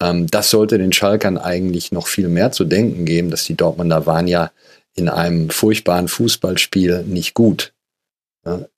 das 0.00 0.50
sollte 0.50 0.78
den 0.78 0.92
Schalkern 0.92 1.38
eigentlich 1.38 1.90
noch 1.90 2.06
viel 2.06 2.28
mehr 2.28 2.52
zu 2.52 2.64
denken 2.64 3.04
geben, 3.04 3.30
dass 3.30 3.44
die 3.44 3.56
Dortmunder 3.56 4.06
waren 4.06 4.28
ja 4.28 4.52
in 4.94 5.08
einem 5.08 5.50
furchtbaren 5.50 6.08
Fußballspiel 6.08 7.02
nicht 7.02 7.34
gut. 7.34 7.72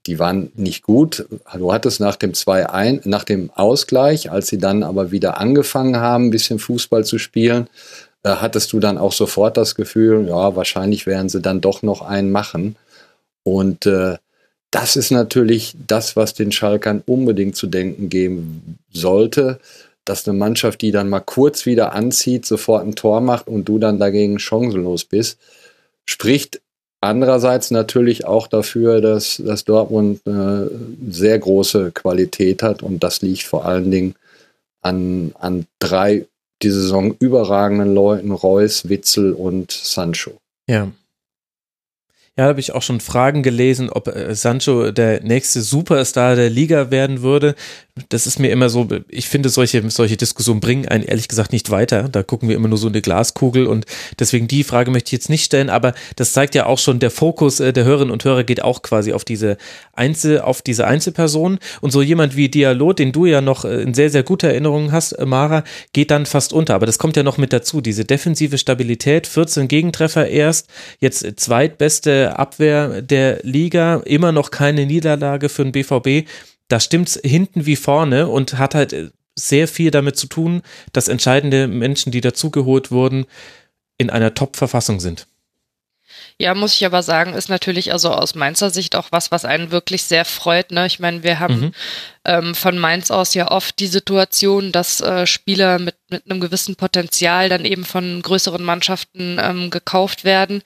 Die 0.06 0.18
waren 0.18 0.50
nicht 0.54 0.83
gut. 0.83 1.26
Du 1.54 1.72
hattest 1.72 2.00
nach 2.00 2.16
dem 2.16 2.33
2-1, 2.33 3.09
nach 3.09 3.24
dem 3.24 3.50
Ausgleich, 3.54 4.30
als 4.30 4.48
sie 4.48 4.59
dann 4.59 4.83
aber 4.83 5.12
wieder 5.12 5.38
angefangen 5.38 5.96
haben, 5.96 6.26
ein 6.26 6.30
bisschen 6.30 6.59
Fußball 6.59 7.04
zu 7.04 7.18
spielen, 7.18 7.68
äh, 8.22 8.30
hattest 8.30 8.72
du 8.72 8.80
dann 8.80 8.98
auch 8.98 9.12
sofort 9.12 9.56
das 9.56 9.74
Gefühl, 9.74 10.26
ja, 10.28 10.56
wahrscheinlich 10.56 11.06
werden 11.06 11.28
sie 11.28 11.40
dann 11.40 11.61
doch 11.61 11.83
noch 11.83 12.02
einen 12.02 12.33
machen. 12.33 12.76
Und 13.44 13.87
äh, 13.87 14.16
das 14.70 14.96
ist 14.96 15.11
natürlich 15.11 15.76
das, 15.87 16.16
was 16.16 16.35
den 16.35 16.52
Schalkern 16.52 17.02
unbedingt 17.06 17.56
zu 17.56 17.66
denken 17.66 18.09
geben 18.09 18.78
sollte 18.92 19.61
dass 20.10 20.26
eine 20.26 20.36
Mannschaft, 20.36 20.82
die 20.82 20.90
dann 20.90 21.08
mal 21.08 21.20
kurz 21.20 21.66
wieder 21.66 21.92
anzieht, 21.92 22.44
sofort 22.44 22.84
ein 22.84 22.96
Tor 22.96 23.20
macht 23.20 23.46
und 23.46 23.68
du 23.68 23.78
dann 23.78 24.00
dagegen 24.00 24.40
chancenlos 24.40 25.04
bist, 25.04 25.38
spricht 26.04 26.60
andererseits 27.00 27.70
natürlich 27.70 28.26
auch 28.26 28.48
dafür, 28.48 29.00
dass, 29.00 29.40
dass 29.44 29.64
Dortmund 29.64 30.20
eine 30.26 30.68
sehr 31.08 31.38
große 31.38 31.92
Qualität 31.92 32.64
hat 32.64 32.82
und 32.82 33.04
das 33.04 33.22
liegt 33.22 33.44
vor 33.44 33.64
allen 33.64 33.92
Dingen 33.92 34.16
an, 34.82 35.32
an 35.38 35.66
drei 35.78 36.26
die 36.62 36.70
Saison 36.70 37.14
überragenden 37.20 37.94
Leuten, 37.94 38.32
Reus, 38.32 38.88
Witzel 38.88 39.32
und 39.32 39.70
Sancho. 39.70 40.32
Ja. 40.66 40.90
Ja, 42.36 42.44
da 42.44 42.50
habe 42.50 42.60
ich 42.60 42.72
auch 42.72 42.82
schon 42.82 43.00
Fragen 43.00 43.42
gelesen, 43.42 43.90
ob 43.90 44.08
äh, 44.08 44.34
Sancho 44.34 44.92
der 44.92 45.22
nächste 45.22 45.62
Superstar 45.62 46.36
der 46.36 46.48
Liga 46.48 46.90
werden 46.90 47.22
würde 47.22 47.54
das 48.08 48.26
ist 48.26 48.38
mir 48.38 48.50
immer 48.50 48.68
so, 48.68 48.88
ich 49.08 49.28
finde, 49.28 49.48
solche, 49.48 49.88
solche 49.90 50.16
Diskussionen 50.16 50.60
bringen 50.60 50.88
einen 50.88 51.04
ehrlich 51.04 51.28
gesagt 51.28 51.52
nicht 51.52 51.70
weiter. 51.70 52.08
Da 52.08 52.22
gucken 52.22 52.48
wir 52.48 52.56
immer 52.56 52.68
nur 52.68 52.78
so 52.78 52.88
in 52.88 52.94
eine 52.94 53.02
Glaskugel 53.02 53.66
und 53.66 53.86
deswegen 54.18 54.48
die 54.48 54.64
Frage 54.64 54.90
möchte 54.90 55.08
ich 55.08 55.12
jetzt 55.12 55.28
nicht 55.28 55.44
stellen, 55.44 55.70
aber 55.70 55.94
das 56.16 56.32
zeigt 56.32 56.54
ja 56.54 56.66
auch 56.66 56.78
schon, 56.78 56.98
der 56.98 57.10
Fokus 57.10 57.60
äh, 57.60 57.72
der 57.72 57.84
Hörerinnen 57.84 58.12
und 58.12 58.24
Hörer 58.24 58.44
geht 58.44 58.62
auch 58.62 58.82
quasi 58.82 59.12
auf 59.12 59.24
diese 59.24 59.56
Einzel, 59.92 60.40
auf 60.40 60.62
diese 60.62 60.86
Einzelperson 60.86 61.58
und 61.80 61.90
so 61.90 62.02
jemand 62.02 62.36
wie 62.36 62.48
Dialog, 62.48 62.96
den 62.96 63.12
du 63.12 63.26
ja 63.26 63.40
noch 63.40 63.64
äh, 63.64 63.82
in 63.82 63.94
sehr, 63.94 64.10
sehr 64.10 64.22
guter 64.22 64.48
Erinnerung 64.48 64.92
hast, 64.92 65.18
Mara, 65.24 65.64
geht 65.92 66.10
dann 66.10 66.26
fast 66.26 66.52
unter. 66.52 66.74
Aber 66.74 66.86
das 66.86 66.98
kommt 66.98 67.16
ja 67.16 67.22
noch 67.22 67.38
mit 67.38 67.52
dazu, 67.52 67.80
diese 67.80 68.04
defensive 68.04 68.58
Stabilität, 68.58 69.26
14 69.26 69.68
Gegentreffer 69.68 70.28
erst, 70.28 70.68
jetzt 71.00 71.26
zweitbeste 71.36 72.19
Abwehr 72.28 73.02
der 73.02 73.40
Liga, 73.42 74.02
immer 74.04 74.33
noch 74.33 74.50
keine 74.50 74.87
Niederlage 74.87 75.48
für 75.48 75.64
den 75.64 75.72
BVB 75.72 76.28
da 76.70 76.80
stimmt's 76.80 77.20
hinten 77.22 77.66
wie 77.66 77.76
vorne 77.76 78.28
und 78.28 78.59
hat 78.59 78.74
halt 78.74 78.92
äh, 78.92 79.11
sehr 79.35 79.68
viel 79.68 79.90
damit 79.90 80.16
zu 80.16 80.26
tun, 80.26 80.62
dass 80.92 81.09
entscheidende 81.09 81.66
Menschen, 81.66 82.12
die 82.12 82.20
dazugeholt 82.20 82.90
wurden, 82.90 83.26
in 83.98 84.11
einer 84.11 84.35
Top-Verfassung 84.35 85.00
sind. 85.00 85.26
Ja, 86.38 86.54
muss 86.54 86.74
ich 86.74 86.87
aber 86.87 87.02
sagen, 87.02 87.35
ist 87.35 87.50
natürlich 87.50 87.92
also 87.92 88.11
aus 88.11 88.35
Mainzer 88.35 88.70
Sicht 88.70 88.96
auch 88.96 89.09
was, 89.11 89.30
was 89.30 89.44
einen 89.44 89.70
wirklich 89.70 90.04
sehr 90.04 90.24
freut. 90.24 90.70
Ne? 90.70 90.87
Ich 90.87 90.98
meine, 90.98 91.22
wir 91.22 91.38
haben 91.38 91.61
mhm. 91.61 91.72
ähm, 92.24 92.54
von 92.54 92.78
Mainz 92.78 93.11
aus 93.11 93.35
ja 93.35 93.50
oft 93.50 93.78
die 93.78 93.87
Situation, 93.87 94.72
dass 94.72 95.00
äh, 95.00 95.26
Spieler 95.26 95.78
mit, 95.78 95.96
mit 96.09 96.30
einem 96.30 96.40
gewissen 96.40 96.76
Potenzial 96.76 97.48
dann 97.50 97.64
eben 97.64 97.85
von 97.85 98.22
größeren 98.22 98.62
Mannschaften 98.62 99.38
ähm, 99.38 99.70
gekauft 99.70 100.24
werden. 100.24 100.62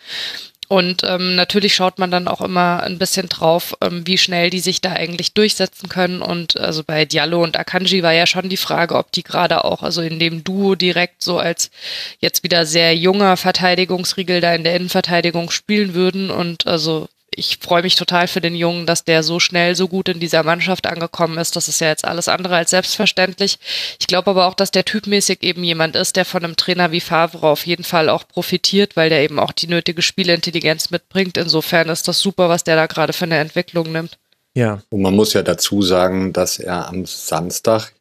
Und 0.69 1.03
ähm, 1.05 1.35
natürlich 1.35 1.75
schaut 1.75 1.99
man 1.99 2.11
dann 2.11 2.29
auch 2.29 2.41
immer 2.41 2.83
ein 2.83 2.99
bisschen 2.99 3.29
drauf, 3.29 3.77
ähm, 3.83 4.07
wie 4.07 4.19
schnell 4.19 4.51
die 4.51 4.61
sich 4.61 4.81
da 4.81 4.93
eigentlich 4.93 5.35
durchsetzen 5.35 5.89
können. 5.89 6.23
Und 6.23 6.59
also 6.59 6.83
bei 6.85 7.05
Diallo 7.05 7.43
und 7.43 7.59
Akanji 7.59 8.03
war 8.03 8.13
ja 8.13 8.27
schon 8.27 8.49
die 8.49 8.57
Frage, 8.57 8.97
ob 8.97 9.13
die 9.13 9.23
gerade 9.23 9.65
auch, 9.65 9.83
also 9.83 10.01
in 10.01 10.19
dem 10.19 10.43
Duo 10.43 10.75
direkt 10.75 11.23
so 11.23 11.39
als 11.39 11.71
jetzt 12.19 12.43
wieder 12.43 12.67
sehr 12.67 12.97
junger 12.97 13.37
Verteidigungsriegel 13.37 14.41
da 14.41 14.55
in 14.55 14.65
der 14.65 14.77
Innenverteidigung 14.77 15.51
spielen 15.51 15.95
würden. 15.95 16.31
Und 16.31 16.67
also 16.67 17.09
ich 17.37 17.59
freue 17.61 17.83
mich 17.83 17.95
total 17.95 18.29
für 18.29 18.41
den 18.41 18.55
Jungen, 18.55 18.87
dass 18.87 19.05
der 19.05 19.23
so 19.23 19.41
schnell 19.41 19.75
so 19.75 19.89
gut 19.89 20.09
in 20.09 20.21
dieser 20.21 20.43
Mannschaft 20.43 20.87
angekommen 20.87 21.39
ist. 21.39 21.57
Das 21.57 21.69
ist 21.69 21.81
ja 21.81 21.89
jetzt 21.89 22.05
alles 22.05 22.29
andere 22.29 22.57
als 22.57 22.71
selbstverständlich. 22.71 23.59
Ich 23.99 24.07
glaube 24.07 24.31
aber 24.31 24.47
auch, 24.47 24.55
dass 24.55 24.71
der 24.71 24.85
typmäßig 24.85 25.43
eben 25.43 25.65
jemand 25.65 25.97
ist, 25.97 26.17
der 26.17 26.25
von 26.25 26.45
einem 26.45 26.57
Trainer 26.57 26.93
wie 26.93 27.01
Favre 27.01 27.47
auf 27.47 27.67
jeden 27.67 27.85
Fall 27.85 28.09
auch 28.09 28.27
profitiert, 28.27 28.97
weil 28.97 29.09
der 29.09 29.23
eben 29.23 29.39
auch 29.39 29.53
die 29.53 29.67
nötige 29.69 30.03
Spielintelligenz 30.03 30.91
mitbringt. 30.91 31.37
Insofern 31.37 31.89
ist 31.89 32.09
das 32.09 32.21
super, 32.21 32.49
was 32.49 32.65
der 32.65 32.77
da 32.77 32.87
gerade 32.87 33.13
für 33.13 33.25
eine 33.25 33.39
Entwicklung 33.39 33.93
nimmt. 33.93 34.19
Ja. 34.55 34.83
Und 34.91 35.03
man 35.03 35.15
muss 35.15 35.33
ja 35.33 35.43
dazu 35.43 35.83
sagen, 35.83 36.33
dass 36.33 36.59
er 36.59 36.89
am 36.89 37.07
Samstag 37.07 37.93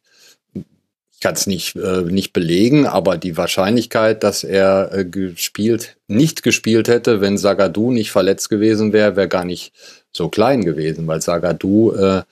kann 1.24 1.34
es 1.34 1.46
nicht, 1.46 1.74
äh, 1.76 2.02
nicht 2.02 2.34
belegen, 2.34 2.86
aber 2.86 3.16
die 3.16 3.38
Wahrscheinlichkeit, 3.38 4.22
dass 4.22 4.44
er 4.44 4.90
äh, 4.92 5.04
gespielt, 5.06 5.96
nicht 6.06 6.42
gespielt 6.42 6.86
hätte, 6.86 7.22
wenn 7.22 7.38
Sagadu 7.38 7.90
nicht 7.90 8.10
verletzt 8.10 8.50
gewesen 8.50 8.92
wäre, 8.92 9.16
wäre 9.16 9.26
gar 9.26 9.46
nicht 9.46 9.72
so 10.12 10.28
klein 10.28 10.66
gewesen, 10.66 11.06
weil 11.06 11.22
Sagadu 11.22 11.92
äh, 11.92 12.24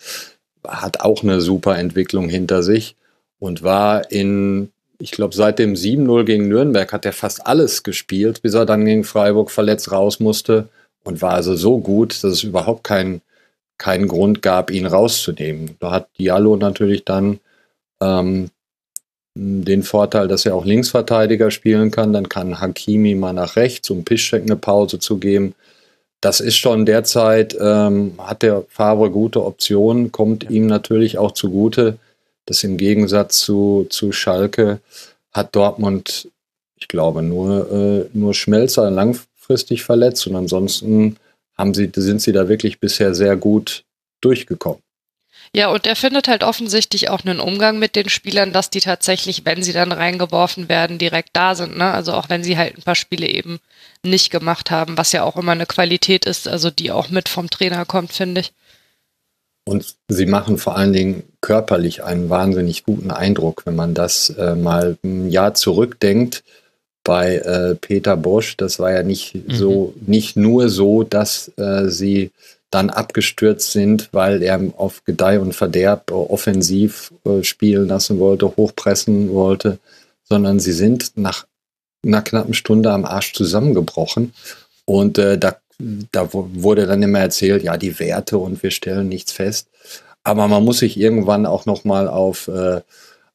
hat 0.69 1.01
auch 1.01 1.23
eine 1.23 1.41
super 1.41 1.79
Entwicklung 1.79 2.29
hinter 2.29 2.63
sich 2.63 2.95
und 3.39 3.63
war 3.63 4.13
in, 4.13 4.71
ich 4.99 5.11
glaube, 5.11 5.35
seit 5.35 5.59
dem 5.59 5.73
7-0 5.73 6.25
gegen 6.25 6.49
Nürnberg 6.49 6.93
hat 6.93 7.07
er 7.07 7.15
fast 7.15 7.47
alles 7.47 7.85
gespielt, 7.85 8.43
bis 8.43 8.53
er 8.53 8.67
dann 8.67 8.85
gegen 8.85 9.05
Freiburg 9.05 9.51
verletzt 9.51 9.91
raus 9.91 10.21
musste 10.21 10.69
und 11.03 11.23
war 11.23 11.33
also 11.33 11.57
so 11.57 11.79
gut, 11.79 12.13
dass 12.23 12.31
es 12.31 12.43
überhaupt 12.43 12.85
keinen 12.85 13.23
keinen 13.79 14.07
Grund 14.07 14.43
gab, 14.43 14.71
ihn 14.71 14.85
rauszunehmen. 14.85 15.77
Da 15.81 15.93
hat 15.93 16.11
Diallo 16.19 16.57
natürlich 16.57 17.07
dann 17.07 17.41
ähm, 18.03 18.51
den 19.35 19.83
Vorteil, 19.83 20.29
dass 20.29 20.45
er 20.45 20.55
auch 20.55 20.65
Linksverteidiger 20.65 21.51
spielen 21.51 21.91
kann. 21.91 22.13
Dann 22.13 22.29
kann 22.29 22.61
Hakimi 22.61 23.15
mal 23.15 23.33
nach 23.33 23.57
rechts, 23.57 23.91
um 23.91 24.05
Piszczek 24.05 24.43
eine 24.43 24.57
Pause 24.57 24.99
zu 24.99 25.19
geben. 25.19 25.55
Das 26.21 26.41
ist 26.41 26.57
schon 26.57 26.87
derzeit, 26.87 27.57
ähm, 27.61 28.15
hat 28.19 28.43
der 28.43 28.65
Favre 28.69 29.11
gute 29.11 29.45
Optionen, 29.45 30.13
kommt 30.13 30.49
ihm 30.51 30.67
natürlich 30.67 31.19
auch 31.19 31.33
zugute, 31.33 31.99
dass 32.47 32.63
im 32.63 32.77
Gegensatz 32.77 33.41
zu, 33.41 33.87
zu 33.91 34.13
Schalke 34.13 34.81
hat 35.33 35.57
Dortmund, 35.57 36.29
ich 36.77 36.87
glaube, 36.87 37.23
nur, 37.23 37.73
äh, 37.73 38.17
nur 38.17 38.35
Schmelzer 38.35 38.91
langfristig 38.91 39.83
verletzt 39.83 40.27
und 40.27 40.37
ansonsten 40.37 41.17
haben 41.57 41.75
sie, 41.75 41.91
sind 41.95 42.21
sie 42.21 42.33
da 42.33 42.49
wirklich 42.49 42.79
bisher 42.79 43.15
sehr 43.15 43.37
gut 43.37 43.85
durchgekommen. 44.21 44.83
Ja, 45.55 45.69
und 45.69 45.87
er 45.87 45.97
findet 45.97 46.29
halt 46.29 46.45
offensichtlich 46.45 47.11
auch 47.11 47.25
einen 47.25 47.39
Umgang 47.39 47.79
mit 47.79 47.95
den 47.95 48.09
Spielern, 48.09 48.55
dass 48.55 48.71
die 48.71 48.81
tatsächlich, 48.81 49.45
wenn 49.45 49.63
sie 49.63 49.75
dann 49.75 49.93
reingeworfen 49.93 50.71
werden, 50.71 50.97
direkt 50.97 51.31
da 51.35 51.55
sind. 51.55 51.77
Ne? 51.77 51.93
Also 51.93 52.15
auch 52.15 52.31
wenn 52.31 52.43
sie 52.43 52.57
halt 52.57 52.79
ein 52.79 52.83
paar 52.83 52.95
Spiele 52.95 53.27
eben 53.27 53.61
nicht 54.03 54.31
gemacht 54.31 54.71
haben, 54.71 54.97
was 54.97 55.13
ja 55.13 55.25
auch 55.25 55.37
immer 55.37 55.53
eine 55.53 55.67
Qualität 55.67 56.25
ist, 56.25 56.49
also 56.49 56.71
die 56.71 56.91
auch 56.91 57.11
mit 57.11 57.29
vom 57.29 57.51
Trainer 57.51 57.85
kommt, 57.85 58.13
finde 58.13 58.41
ich. 58.41 58.53
Und 59.65 59.95
sie 60.09 60.27
machen 60.27 60.57
vor 60.57 60.77
allen 60.77 60.95
Dingen 60.95 61.23
körperlich 61.41 62.03
einen 62.03 62.31
wahnsinnig 62.31 62.85
guten 62.85 63.11
Eindruck, 63.11 63.67
wenn 63.67 63.77
man 63.77 63.95
das 63.95 64.31
äh, 64.31 64.55
mal 64.55 64.97
ein 65.05 65.31
Jahr 65.31 65.55
zurückdenkt. 65.55 66.43
Bei 67.05 67.37
äh, 67.37 67.75
Peter 67.75 68.17
Bosch, 68.17 68.57
das 68.57 68.79
war 68.79 68.93
ja 68.93 69.03
nicht 69.03 69.35
mhm. 69.35 69.55
so, 69.55 69.95
nicht 70.01 70.37
nur 70.37 70.69
so, 70.69 71.03
dass 71.03 71.53
äh, 71.59 71.89
sie 71.89 72.31
dann 72.73 72.89
abgestürzt 72.89 73.71
sind, 73.73 74.09
weil 74.13 74.43
er 74.43 74.59
auf 74.79 75.05
Gedeih 75.05 75.39
und 75.41 75.55
Verderb 75.55 76.11
offensiv 76.11 77.13
äh, 77.25 77.45
spielen 77.45 77.87
lassen 77.87 78.19
wollte, 78.19 78.57
hochpressen 78.57 79.31
wollte, 79.33 79.79
sondern 80.25 80.59
sie 80.59 80.73
sind 80.73 81.13
nach 81.15 81.47
einer 82.05 82.23
knappen 82.23 82.55
Stunde 82.55 82.91
am 82.91 83.05
Arsch 83.05 83.35
zusammengebrochen. 83.35 84.33
Und 84.87 85.19
äh, 85.19 85.37
da, 85.39 85.57
da 86.13 86.31
wurde 86.33 86.87
dann 86.87 87.03
immer 87.03 87.21
erzählt, 87.21 87.63
ja, 87.63 87.77
die 87.77 88.01
Werte 88.01 88.39
und 88.39 88.63
wir 88.63 88.71
stellen 88.71 89.09
nichts 89.09 89.33
fest. 89.33 89.69
Aber 90.25 90.49
man 90.49 90.65
muss 90.65 90.79
sich 90.79 90.99
irgendwann 90.99 91.45
auch 91.45 91.67
nochmal 91.67 92.09
auf, 92.09 92.49
äh, 92.49 92.81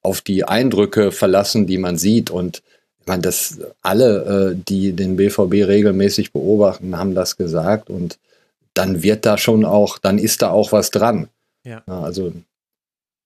auf 0.01 0.21
die 0.21 0.45
Eindrücke 0.45 1.11
verlassen, 1.11 1.67
die 1.67 1.77
man 1.77 1.99
sieht. 1.99 2.31
Und 2.31 2.63
ich 3.01 3.05
meine, 3.05 3.21
das 3.21 3.59
alle, 3.83 4.55
äh, 4.55 4.63
die 4.67 4.93
den 4.93 5.15
BVB 5.15 5.67
regelmäßig 5.67 6.33
beobachten, 6.33 6.97
haben 6.97 7.13
das 7.13 7.37
gesagt. 7.37 7.91
Und 7.91 8.17
dann 8.77 9.03
wird 9.03 9.25
da 9.25 9.37
schon 9.37 9.65
auch, 9.65 9.97
dann 9.97 10.17
ist 10.17 10.41
da 10.41 10.49
auch 10.51 10.71
was 10.71 10.91
dran. 10.91 11.29
Ja. 11.65 11.83
Also 11.85 12.33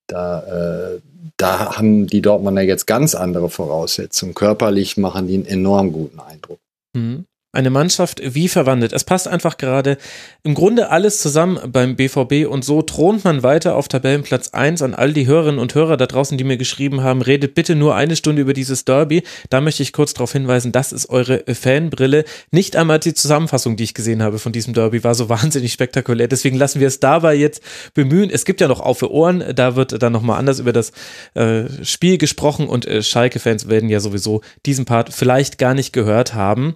da, 0.08 0.94
äh, 0.94 1.00
da 1.38 1.78
haben 1.78 2.08
die 2.08 2.22
Dortmunder 2.22 2.62
jetzt 2.62 2.88
ganz 2.88 3.16
andere 3.16 3.50
Voraussetzungen. 3.50 4.34
Körperlich 4.34 4.98
machen 4.98 5.28
die 5.28 5.36
einen 5.36 5.46
enorm 5.46 5.92
guten 5.92 6.20
Eindruck. 6.20 6.60
Mhm 6.94 7.26
eine 7.54 7.70
Mannschaft 7.70 8.22
wie 8.24 8.48
verwandelt. 8.48 8.94
Es 8.94 9.04
passt 9.04 9.28
einfach 9.28 9.58
gerade 9.58 9.98
im 10.44 10.54
Grunde 10.54 10.90
alles 10.90 11.20
zusammen 11.20 11.60
beim 11.72 11.98
BVB 11.98 12.48
und 12.50 12.64
so 12.64 12.82
thront 12.82 13.26
man 13.26 13.44
weiter 13.44 13.76
auf 13.76 13.90
Tabellenplatz 13.90 14.50
1 14.54 14.82
an 14.82 14.96
all 14.96 15.12
die 15.12 15.28
Hörerinnen 15.28 15.60
und 15.60 15.76
Hörer 15.76 15.98
da 15.98 16.08
draußen, 16.08 16.38
die 16.38 16.46
mir 16.46 16.56
geschrieben 16.56 17.04
haben, 17.04 17.22
redet 17.22 17.54
bitte 17.54 17.76
nur 17.76 17.96
eine 17.96 18.16
Stunde 18.16 18.42
über 18.42 18.54
dieses 18.54 18.86
Derby. 18.86 19.24
Da 19.50 19.60
möchte 19.60 19.84
ich 19.84 19.92
kurz 19.92 20.14
darauf 20.14 20.32
hinweisen, 20.32 20.72
das 20.72 20.94
ist 20.94 21.10
eure 21.10 21.44
Fanbrille. 21.54 22.24
Nicht 22.52 22.78
einmal 22.78 23.00
die 23.00 23.14
Zusammenfassung, 23.14 23.76
die 23.76 23.84
ich 23.84 23.94
gesehen 23.94 24.24
habe 24.24 24.40
von 24.40 24.54
diesem 24.54 24.74
Derby, 24.74 25.04
war 25.04 25.14
so 25.14 25.28
wahnsinnig 25.30 25.74
spektakulär. 25.74 26.30
Deswegen 26.30 26.58
lassen 26.58 26.80
wir 26.80 26.88
es 26.88 27.02
dabei 27.02 27.36
jetzt 27.36 27.62
bemühen. 27.94 28.30
Es 28.30 28.46
gibt 28.46 28.62
ja 28.62 28.70
noch 28.70 28.80
auf 28.80 29.02
Ohren, 29.04 29.44
da 29.56 29.76
wird 29.76 30.02
dann 30.02 30.14
nochmal 30.14 30.40
anders 30.40 30.60
über 30.60 30.72
das 30.72 30.94
äh, 31.34 31.64
Spiel 31.84 32.18
gesprochen 32.18 32.68
und 32.70 32.86
äh, 32.86 33.04
Schalke-Fans 33.04 33.68
werden 33.68 33.90
ja 33.90 34.00
sowieso 34.00 34.42
diesen 34.66 34.86
Part 34.86 35.14
vielleicht 35.14 35.58
gar 35.58 35.74
nicht 35.74 35.92
gehört 35.92 36.34
haben. 36.34 36.76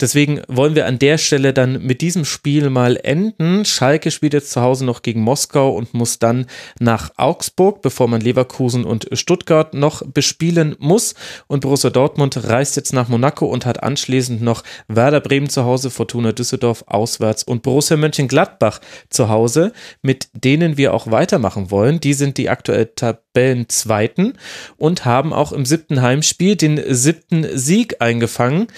Deswegen 0.00 0.13
Deswegen 0.14 0.42
wollen 0.46 0.76
wir 0.76 0.86
an 0.86 1.00
der 1.00 1.18
Stelle 1.18 1.52
dann 1.52 1.82
mit 1.82 2.00
diesem 2.00 2.24
Spiel 2.24 2.70
mal 2.70 2.96
enden. 3.02 3.64
Schalke 3.64 4.12
spielt 4.12 4.32
jetzt 4.32 4.52
zu 4.52 4.60
Hause 4.60 4.84
noch 4.84 5.02
gegen 5.02 5.20
Moskau 5.20 5.74
und 5.74 5.92
muss 5.92 6.20
dann 6.20 6.46
nach 6.78 7.10
Augsburg, 7.16 7.82
bevor 7.82 8.06
man 8.06 8.20
Leverkusen 8.20 8.84
und 8.84 9.08
Stuttgart 9.10 9.74
noch 9.74 10.06
bespielen 10.06 10.76
muss. 10.78 11.16
Und 11.48 11.62
Borussia 11.62 11.90
Dortmund 11.90 12.44
reist 12.44 12.76
jetzt 12.76 12.92
nach 12.92 13.08
Monaco 13.08 13.46
und 13.46 13.66
hat 13.66 13.82
anschließend 13.82 14.40
noch 14.40 14.62
Werder 14.86 15.18
Bremen 15.18 15.48
zu 15.48 15.64
Hause, 15.64 15.90
Fortuna 15.90 16.30
Düsseldorf 16.30 16.84
auswärts 16.86 17.42
und 17.42 17.64
Borussia 17.64 17.96
Mönchengladbach 17.96 18.80
zu 19.10 19.28
Hause, 19.28 19.72
mit 20.00 20.28
denen 20.32 20.76
wir 20.76 20.94
auch 20.94 21.10
weitermachen 21.10 21.72
wollen. 21.72 21.98
Die 21.98 22.14
sind 22.14 22.38
die 22.38 22.50
aktuell 22.50 22.92
Tabellenzweiten 22.94 24.34
und 24.76 25.04
haben 25.04 25.32
auch 25.32 25.50
im 25.50 25.64
siebten 25.64 26.02
Heimspiel 26.02 26.54
den 26.54 26.80
siebten 26.94 27.58
Sieg 27.58 27.96
eingefangen 28.00 28.68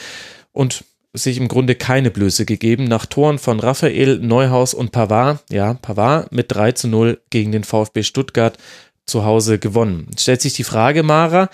und 0.53 0.83
sich 1.16 1.38
im 1.38 1.48
Grunde 1.48 1.74
keine 1.74 2.11
Blöße 2.11 2.44
gegeben. 2.44 2.85
Nach 2.85 3.07
Toren 3.07 3.38
von 3.38 3.61
Raphael, 3.61 4.18
Neuhaus 4.18 4.74
und 4.74 4.92
Pavard, 4.92 5.42
ja, 5.50 5.74
Pavard 5.74 6.33
mit 6.33 6.52
3 6.52 6.72
zu 6.72 6.88
0 6.88 7.20
gegen 7.31 7.52
den 7.52 7.64
VfB 7.64 8.02
Stuttgart 8.02 8.59
zu 9.07 9.24
Hause 9.24 9.59
gewonnen. 9.59 10.09
Stellt 10.18 10.42
sich 10.42 10.55
die 10.55 10.64
Frage, 10.64 11.02
Mara, 11.02 11.48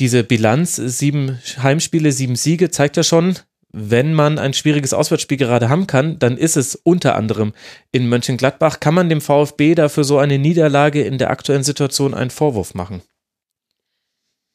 diese 0.00 0.24
Bilanz, 0.24 0.76
sieben 0.76 1.38
Heimspiele, 1.62 2.12
sieben 2.12 2.36
Siege, 2.36 2.70
zeigt 2.70 2.96
ja 2.96 3.02
schon, 3.02 3.38
wenn 3.72 4.12
man 4.12 4.38
ein 4.38 4.52
schwieriges 4.52 4.92
Auswärtsspiel 4.92 5.38
gerade 5.38 5.68
haben 5.68 5.86
kann, 5.86 6.18
dann 6.18 6.36
ist 6.36 6.56
es 6.56 6.74
unter 6.74 7.16
anderem 7.16 7.54
in 7.90 8.08
Mönchengladbach. 8.08 8.80
Kann 8.80 8.94
man 8.94 9.08
dem 9.08 9.20
VfB 9.20 9.74
dafür 9.74 10.04
so 10.04 10.18
eine 10.18 10.38
Niederlage 10.38 11.02
in 11.02 11.18
der 11.18 11.30
aktuellen 11.30 11.62
Situation 11.62 12.14
einen 12.14 12.30
Vorwurf 12.30 12.74
machen? 12.74 13.02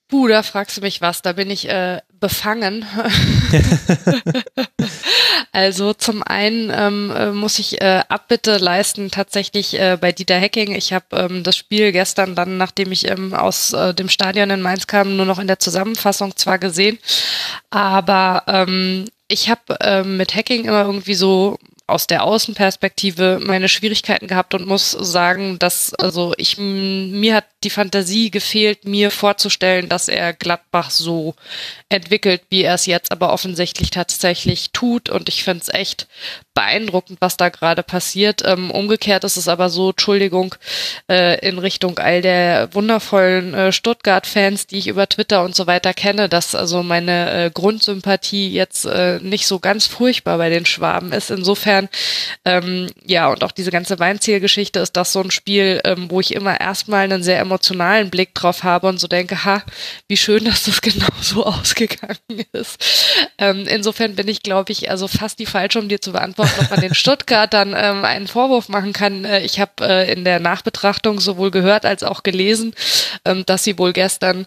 Puh, 0.08 0.28
da 0.28 0.44
fragst 0.44 0.78
du 0.78 0.82
mich 0.82 1.02
was, 1.02 1.22
da 1.22 1.34
bin 1.34 1.50
ich 1.50 1.68
äh, 1.68 2.02
befangen. 2.20 2.86
also 5.52 5.94
zum 5.94 6.24
einen 6.24 6.72
ähm, 6.74 7.14
äh, 7.16 7.32
muss 7.32 7.60
ich 7.60 7.82
äh, 7.82 8.04
Abbitte 8.10 8.58
leisten 8.58 9.12
tatsächlich 9.12 9.80
äh, 9.80 9.98
bei 10.00 10.12
Dieter 10.12 10.38
Hecking. 10.38 10.76
Ich 10.76 10.94
habe 10.94 11.06
ähm, 11.12 11.44
das 11.44 11.58
Spiel 11.58 11.92
gestern 11.92 12.36
dann, 12.36 12.58
nachdem 12.58 12.92
ich 12.92 13.10
ähm, 13.10 13.34
aus 13.34 13.74
äh, 13.74 13.94
dem 13.94 14.10
Stadion 14.10 14.50
in 14.50 14.62
Mainz 14.62 14.88
kam, 14.88 15.16
nur 15.16 15.26
noch 15.26 15.40
in 15.40 15.48
der 15.48 15.60
Zusammenfassung 15.60 16.36
zwar 16.36 16.60
gesehen, 16.60 17.00
aber 17.70 18.44
ähm, 18.48 19.06
ich 19.28 19.50
habe 19.50 19.78
ähm, 19.82 20.18
mit 20.18 20.36
Hacking 20.36 20.66
immer 20.66 20.84
irgendwie 20.84 21.16
so 21.16 21.58
aus 21.88 22.06
der 22.06 22.24
Außenperspektive 22.24 23.40
meine 23.42 23.70
Schwierigkeiten 23.70 24.28
gehabt 24.28 24.54
und 24.54 24.68
muss 24.68 24.92
sagen, 24.92 25.58
dass 25.58 25.94
also 25.94 26.34
ich 26.38 26.58
mir 26.58 27.36
hat 27.36 27.46
die 27.64 27.70
Fantasie 27.70 28.30
gefehlt, 28.30 28.86
mir 28.86 29.10
vorzustellen, 29.10 29.90
dass 29.90 30.08
er 30.08 30.34
Gladbach 30.34 30.92
so 30.92 31.36
entwickelt, 31.90 32.42
wie 32.50 32.64
er 32.64 32.76
es 32.76 32.86
jetzt 32.86 33.12
aber 33.12 33.34
offensichtlich 33.34 33.90
tatsächlich 33.90 34.72
tut. 34.72 35.10
Und 35.10 35.28
ich 35.28 35.44
finde 35.44 35.64
es 35.64 35.74
echt 35.74 36.08
beeindruckend, 36.54 37.20
was 37.22 37.38
da 37.38 37.50
gerade 37.50 37.84
passiert. 37.84 38.44
Ähm, 38.46 38.72
umgekehrt 38.72 39.24
ist 39.24 39.38
es 39.38 39.48
aber 39.48 39.70
so, 39.70 39.90
Entschuldigung, 39.90 40.56
äh, 41.10 41.40
in 41.48 41.60
Richtung 41.60 41.98
all 42.00 42.22
der 42.22 42.74
wundervollen 42.74 43.54
äh, 43.54 43.72
Stuttgart-Fans, 43.72 44.68
die 44.68 44.78
ich 44.78 44.88
über 44.88 45.08
Twitter 45.08 45.44
und 45.44 45.56
so 45.56 45.66
weiter 45.68 45.94
kenne, 45.94 46.30
dass 46.30 46.54
also 46.54 46.84
meine 46.84 47.46
äh, 47.46 47.52
Grundsympathie 47.52 48.50
jetzt 48.50 48.88
nicht 49.22 49.48
so 49.48 49.60
ganz 49.60 49.88
furchtbar 49.88 50.38
bei 50.38 50.50
den 50.50 50.66
Schwaben 50.66 51.12
ist. 51.12 51.32
Insofern, 51.32 51.90
ähm, 52.46 52.88
ja, 53.06 53.28
und 53.28 53.44
auch 53.44 53.52
diese 53.52 53.72
ganze 53.72 54.00
Weinzielgeschichte 54.00 54.80
ist 54.80 54.96
das 54.96 55.12
so 55.12 55.22
ein 55.22 55.32
Spiel, 55.32 55.82
ähm, 55.84 56.10
wo 56.10 56.20
ich 56.20 56.34
immer 56.34 56.60
erstmal 56.60 57.04
einen 57.04 57.24
sehr 57.24 57.40
emotionalen 57.48 58.10
Blick 58.10 58.36
drauf 58.36 58.64
habe 58.64 58.88
und 58.88 59.00
so 59.00 59.08
denke, 59.08 59.44
ha, 59.46 59.64
wie 60.08 60.18
schön, 60.18 60.46
dass 60.46 60.64
das 60.64 60.82
genau 60.82 61.08
so 61.22 61.46
ausgegangen 61.46 62.46
ist. 62.52 62.84
Ähm, 63.38 63.66
insofern 63.68 64.16
bin 64.16 64.28
ich, 64.28 64.44
glaube 64.44 64.72
ich, 64.72 64.90
also 64.92 65.08
fast 65.08 65.40
die 65.40 65.46
falsche, 65.46 65.80
um 65.80 65.90
dir 65.90 66.02
zu 66.02 66.12
beantworten, 66.12 66.60
ob 66.60 66.70
man 66.70 66.82
den 66.82 66.94
Stuttgartern 66.94 67.74
ähm, 67.76 68.06
einen 68.06 68.28
Vorwurf 68.28 68.70
machen 68.70 68.94
kann. 68.94 69.26
Äh, 69.26 69.42
ich 69.42 69.60
habe 69.60 69.72
äh, 69.82 70.12
in 70.12 70.24
der 70.24 70.40
Nachbetrachtung 70.40 71.20
sowohl 71.20 71.52
gehört 71.52 71.86
als 71.86 72.04
auch 72.04 72.24
gelesen, 72.24 72.74
ähm, 73.26 73.46
dass 73.46 73.64
sie 73.64 73.78
wohl 73.78 73.94
gestern 73.94 74.46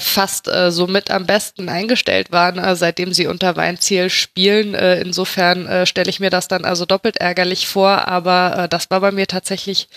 fast 0.00 0.48
äh, 0.48 0.70
so 0.70 0.86
mit 0.86 1.10
am 1.10 1.26
besten 1.26 1.68
eingestellt 1.68 2.32
waren, 2.32 2.58
äh, 2.58 2.76
seitdem 2.76 3.12
sie 3.12 3.26
unter 3.26 3.56
Weinziel 3.56 4.10
spielen. 4.10 4.74
Äh, 4.74 5.00
insofern 5.00 5.66
äh, 5.66 5.86
stelle 5.86 6.10
ich 6.10 6.20
mir 6.20 6.30
das 6.30 6.48
dann 6.48 6.64
also 6.64 6.84
doppelt 6.84 7.16
ärgerlich 7.16 7.66
vor, 7.66 8.08
aber 8.08 8.64
äh, 8.64 8.68
das 8.68 8.90
war 8.90 9.00
bei 9.00 9.10
mir 9.10 9.26
tatsächlich 9.26 9.88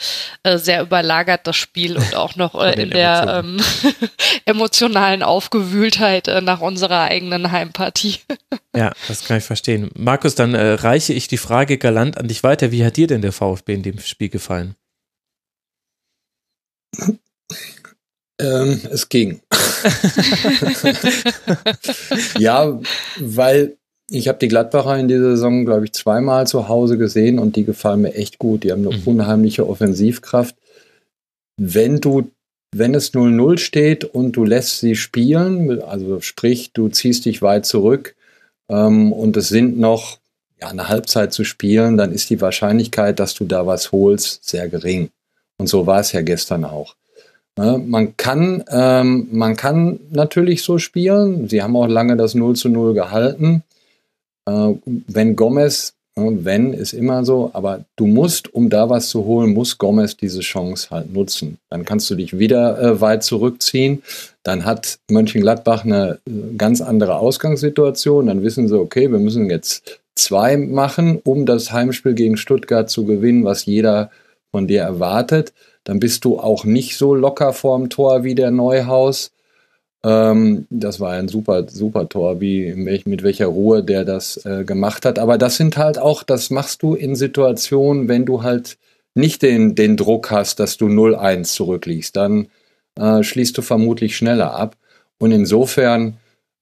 äh, 0.44 0.58
sehr 0.58 0.82
überlagert, 0.82 1.46
das 1.48 1.58
Spiel 1.58 1.98
und 1.98 2.16
auch 2.16 2.36
noch 2.36 2.56
äh, 2.56 2.82
in 2.82 2.92
der 2.92 3.44
ähm, 3.44 3.58
emotionalen 4.46 5.24
Aufgewühltheit 5.24 6.28
äh, 6.28 6.42
nach 6.42 6.62
unserer 6.62 7.02
eigenen 7.02 7.52
Heimpartie. 7.52 8.20
ja, 8.76 8.92
das 9.08 9.26
kann 9.26 9.38
ich 9.38 9.44
verstehen. 9.44 9.90
Markus, 9.96 10.36
dann 10.36 10.54
äh, 10.54 10.74
reiche 10.74 11.14
ich 11.14 11.28
die 11.28 11.38
Frage 11.38 11.78
galant 11.78 12.18
an 12.18 12.28
dich 12.28 12.44
weiter. 12.44 12.72
Wie 12.72 12.86
hat 12.86 12.98
dir 12.98 13.08
denn 13.08 13.22
der 13.22 13.34
VfB 13.34 13.74
in 13.74 13.84
dem 13.84 14.00
Spiel 14.00 14.30
gefallen? 14.30 14.76
Ähm, 18.40 18.80
es 18.92 19.10
ging. 19.10 19.42
ja, 22.38 22.80
weil 23.20 23.78
ich 24.10 24.28
habe 24.28 24.40
die 24.40 24.48
Gladbacher 24.48 24.98
in 24.98 25.08
dieser 25.08 25.32
Saison, 25.32 25.66
glaube 25.66 25.86
ich, 25.86 25.94
zweimal 25.94 26.48
zu 26.48 26.68
Hause 26.68 26.98
gesehen 26.98 27.40
und 27.40 27.56
die 27.56 27.64
gefallen 27.64 28.02
mir 28.02 28.14
echt 28.14 28.40
gut. 28.40 28.64
Die 28.64 28.72
haben 28.72 28.88
eine 28.88 28.98
mhm. 28.98 29.04
unheimliche 29.06 29.68
Offensivkraft. 29.68 30.56
Wenn 31.58 32.02
du, 32.02 32.30
wenn 32.76 32.96
es 32.96 33.14
0-0 33.14 33.58
steht 33.58 34.04
und 34.04 34.34
du 34.34 34.46
lässt 34.46 34.80
sie 34.80 34.96
spielen, 34.96 35.82
also 35.82 36.20
sprich, 36.22 36.72
du 36.74 36.90
ziehst 36.90 37.26
dich 37.26 37.42
weit 37.42 37.66
zurück 37.66 38.16
ähm, 38.70 39.14
und 39.14 39.38
es 39.38 39.50
sind 39.50 39.80
noch 39.80 40.20
ja, 40.60 40.70
eine 40.70 40.90
Halbzeit 40.90 41.34
zu 41.34 41.44
spielen, 41.44 41.98
dann 41.98 42.12
ist 42.12 42.30
die 42.30 42.42
Wahrscheinlichkeit, 42.42 43.20
dass 43.20 43.34
du 43.34 43.46
da 43.46 43.68
was 43.68 43.92
holst, 43.92 44.44
sehr 44.44 44.70
gering. 44.70 45.10
Und 45.58 45.68
so 45.68 45.86
war 45.86 46.00
es 46.00 46.12
ja 46.12 46.22
gestern 46.22 46.66
auch. 46.66 46.96
Ne, 47.56 47.80
man 47.86 48.18
kann, 48.18 48.64
ähm, 48.70 49.28
man 49.32 49.56
kann 49.56 50.00
natürlich 50.10 50.64
so 50.64 50.80
spielen. 50.80 51.48
Sie 51.48 51.62
haben 51.62 51.76
auch 51.76 51.88
lange 51.88 52.18
das 52.18 52.34
0 52.34 52.56
zu 52.56 52.68
0 52.68 52.96
gehalten. 52.96 53.64
Äh, 54.48 54.74
wenn 55.08 55.36
Gomez, 55.36 55.94
äh, 56.16 56.22
wenn 56.24 56.74
ist 56.74 56.94
immer 56.94 57.24
so, 57.24 57.52
aber 57.54 57.86
du 57.96 58.08
musst, 58.08 58.52
um 58.56 58.72
da 58.72 58.90
was 58.90 59.10
zu 59.10 59.26
holen, 59.26 59.54
muss 59.54 59.78
Gomez 59.78 60.18
diese 60.18 60.40
Chance 60.40 60.88
halt 60.90 61.14
nutzen. 61.14 61.60
Dann 61.70 61.86
kannst 61.86 62.10
du 62.10 62.16
dich 62.16 62.40
wieder 62.40 62.82
äh, 62.82 63.02
weit 63.02 63.24
zurückziehen. 63.24 64.02
Dann 64.42 64.66
hat 64.66 64.98
Mönchengladbach 65.12 65.86
eine 65.86 66.18
äh, 66.26 66.56
ganz 66.58 66.82
andere 66.82 67.18
Ausgangssituation. 67.18 68.26
Dann 68.26 68.42
wissen 68.42 68.68
sie, 68.68 68.80
okay, 68.80 69.12
wir 69.12 69.20
müssen 69.20 69.52
jetzt 69.52 70.00
zwei 70.16 70.58
machen, 70.58 71.22
um 71.24 71.46
das 71.46 71.72
Heimspiel 71.72 72.16
gegen 72.16 72.38
Stuttgart 72.38 72.90
zu 72.90 73.06
gewinnen, 73.06 73.46
was 73.46 73.68
jeder 73.68 74.10
von 74.52 74.68
dir 74.68 74.82
erwartet 74.82 75.54
dann 75.84 76.00
bist 76.00 76.26
du 76.26 76.40
auch 76.40 76.66
nicht 76.66 76.98
so 76.98 77.14
locker 77.14 77.54
vorm 77.54 77.90
Tor 77.90 78.24
wie 78.24 78.36
der 78.36 78.52
Neuhaus. 78.52 79.32
Ähm, 80.04 80.68
das 80.70 81.00
war 81.00 81.12
ein 81.14 81.28
super, 81.28 81.68
super 81.70 82.10
Tor, 82.10 82.42
wie 82.42 82.74
mit 82.74 83.24
welcher 83.24 83.48
Ruhe 83.48 83.84
der 83.84 84.06
das 84.06 84.38
äh, 84.46 84.64
gemacht 84.64 85.06
hat. 85.06 85.20
Aber 85.20 85.38
das 85.38 85.58
sind 85.58 85.78
halt 85.78 85.98
auch, 85.98 86.24
das 86.24 86.50
machst 86.50 86.84
du 86.84 86.96
in 86.96 87.16
Situationen, 87.16 88.08
wenn 88.08 88.26
du 88.26 88.44
halt 88.44 88.78
nicht 89.16 89.42
den, 89.42 89.76
den 89.76 89.98
Druck 89.98 90.32
hast, 90.32 90.60
dass 90.60 90.78
du 90.78 90.88
0-1 90.88 91.54
zurückliegst. 91.54 92.16
Dann 92.16 92.48
äh, 92.98 93.24
schließt 93.24 93.58
du 93.58 93.62
vermutlich 93.62 94.18
schneller 94.18 94.54
ab. 94.56 94.76
Und 95.20 95.32
insofern 95.32 96.18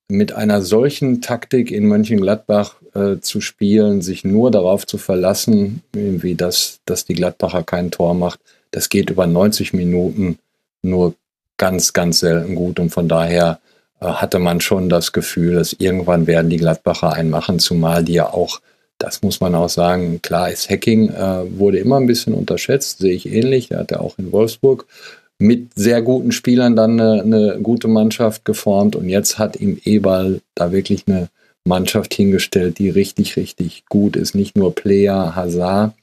mit 0.08 0.34
einer 0.34 0.62
solchen 0.62 1.22
Taktik 1.22 1.72
in 1.72 1.88
Mönchengladbach 1.88 2.76
äh, 2.94 3.20
zu 3.22 3.40
spielen, 3.40 4.02
sich 4.02 4.26
nur 4.26 4.52
darauf 4.52 4.86
zu 4.86 4.98
verlassen, 4.98 5.82
irgendwie, 5.96 6.36
dass, 6.36 6.82
dass 6.86 7.06
die 7.06 7.14
Gladbacher 7.14 7.64
kein 7.64 7.92
Tor 7.92 8.14
macht, 8.14 8.42
das 8.72 8.90
geht 8.90 9.10
über 9.10 9.28
90 9.28 9.74
Minuten 9.74 10.40
nur 10.82 11.14
ganz, 11.58 11.94
ganz 11.94 12.20
selten 12.20 12.56
gut. 12.56 12.80
Und 12.80 12.90
von 12.90 13.08
daher 13.08 13.60
äh, 14.00 14.06
hatte 14.06 14.40
man 14.40 14.62
schon 14.62 14.90
das 14.90 15.12
Gefühl, 15.12 15.56
dass 15.56 15.74
irgendwann 15.74 16.28
werden 16.28 16.50
die 16.50 16.58
Gladbacher 16.58 17.14
einen 17.14 17.30
machen, 17.30 17.60
zumal 17.60 18.04
die 18.04 18.14
ja 18.14 18.34
auch, 18.34 18.62
das 18.98 19.22
muss 19.22 19.40
man 19.40 19.56
auch 19.56 19.70
sagen, 19.70 20.22
klar 20.22 20.50
ist 20.52 20.70
Hacking, 20.70 21.10
äh, 21.10 21.60
wurde 21.60 21.80
immer 21.80 21.98
ein 21.98 22.08
bisschen 22.08 22.34
unterschätzt, 22.34 23.00
sehe 23.00 23.14
ich 23.14 23.32
ähnlich. 23.32 23.70
Der 23.70 23.80
hat 23.80 23.92
ja 23.92 24.00
auch 24.00 24.18
in 24.18 24.32
Wolfsburg 24.32 24.88
mit 25.38 25.72
sehr 25.76 26.02
guten 26.02 26.32
Spielern 26.32 26.76
dann 26.76 27.00
eine, 27.00 27.22
eine 27.22 27.60
gute 27.62 27.88
Mannschaft 27.88 28.46
geformt 28.46 28.96
und 28.96 29.10
jetzt 29.10 29.40
hat 29.40 29.60
ihm 29.60 29.80
Eberl 29.84 30.42
da 30.56 30.72
wirklich 30.72 31.06
eine 31.08 31.30
Mannschaft 31.64 32.14
hingestellt, 32.14 32.80
die 32.80 32.90
richtig, 32.90 33.38
richtig 33.38 33.86
gut 33.88 34.16
ist. 34.16 34.36
Nicht 34.36 34.56
nur 34.56 34.74
Player, 34.74 35.36
Hazard, 35.36 35.94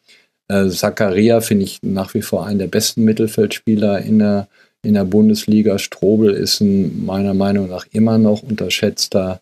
äh, 0.49 0.69
Zakaria 0.69 1.41
finde 1.41 1.65
ich 1.65 1.79
nach 1.83 2.15
wie 2.15 2.23
vor 2.23 2.47
einen 2.47 2.59
der 2.59 2.67
besten 2.67 3.05
Mittelfeldspieler 3.05 4.01
in 4.01 4.19
der, 4.19 4.49
in 4.83 4.95
der 4.95 5.05
Bundesliga. 5.05 5.79
Strobel 5.79 6.33
ist 6.33 6.61
ein 6.61 7.05
meiner 7.05 7.35
Meinung 7.35 7.69
nach 7.69 7.87
immer 7.93 8.19
noch 8.19 8.43
unterschätzter 8.43 9.41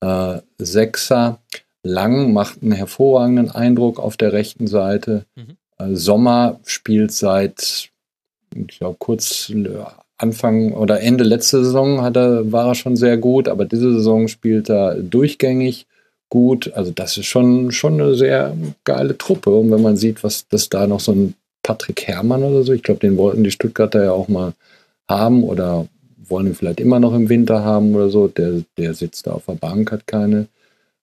äh, 0.00 0.38
Sechser. 0.58 1.38
Lang 1.84 2.32
macht 2.32 2.62
einen 2.62 2.72
hervorragenden 2.72 3.50
Eindruck 3.50 3.98
auf 3.98 4.16
der 4.16 4.32
rechten 4.32 4.66
Seite. 4.66 5.24
Mhm. 5.36 5.56
Äh, 5.78 5.94
Sommer 5.94 6.60
spielt 6.64 7.12
seit, 7.12 7.90
ich 8.54 8.78
glaube, 8.78 8.96
kurz 8.98 9.52
Anfang 10.16 10.72
oder 10.72 11.00
Ende 11.00 11.24
letzte 11.24 11.64
Saison 11.64 12.02
hat 12.02 12.16
er, 12.16 12.52
war 12.52 12.68
er 12.68 12.74
schon 12.74 12.96
sehr 12.96 13.16
gut, 13.16 13.48
aber 13.48 13.64
diese 13.64 13.92
Saison 13.92 14.28
spielt 14.28 14.70
er 14.70 14.94
durchgängig 14.94 15.86
gut. 16.32 16.72
Also 16.72 16.92
das 16.92 17.18
ist 17.18 17.26
schon, 17.26 17.72
schon 17.72 18.00
eine 18.00 18.14
sehr 18.14 18.56
geile 18.84 19.18
Truppe. 19.18 19.50
Und 19.50 19.70
wenn 19.70 19.82
man 19.82 19.98
sieht, 19.98 20.24
was 20.24 20.48
das 20.48 20.70
da 20.70 20.86
noch 20.86 21.00
so 21.00 21.12
ein 21.12 21.34
Patrick 21.62 22.08
Herrmann 22.08 22.42
oder 22.42 22.62
so, 22.62 22.72
ich 22.72 22.82
glaube, 22.82 23.00
den 23.00 23.18
wollten 23.18 23.44
die 23.44 23.50
Stuttgarter 23.50 24.02
ja 24.02 24.12
auch 24.12 24.28
mal 24.28 24.54
haben 25.06 25.44
oder 25.44 25.86
wollen 26.16 26.46
ihn 26.46 26.54
vielleicht 26.54 26.80
immer 26.80 27.00
noch 27.00 27.12
im 27.12 27.28
Winter 27.28 27.62
haben 27.62 27.94
oder 27.94 28.08
so. 28.08 28.28
Der, 28.28 28.62
der 28.78 28.94
sitzt 28.94 29.26
da 29.26 29.32
auf 29.32 29.44
der 29.44 29.56
Bank, 29.56 29.92
hat 29.92 30.06
keine, 30.06 30.46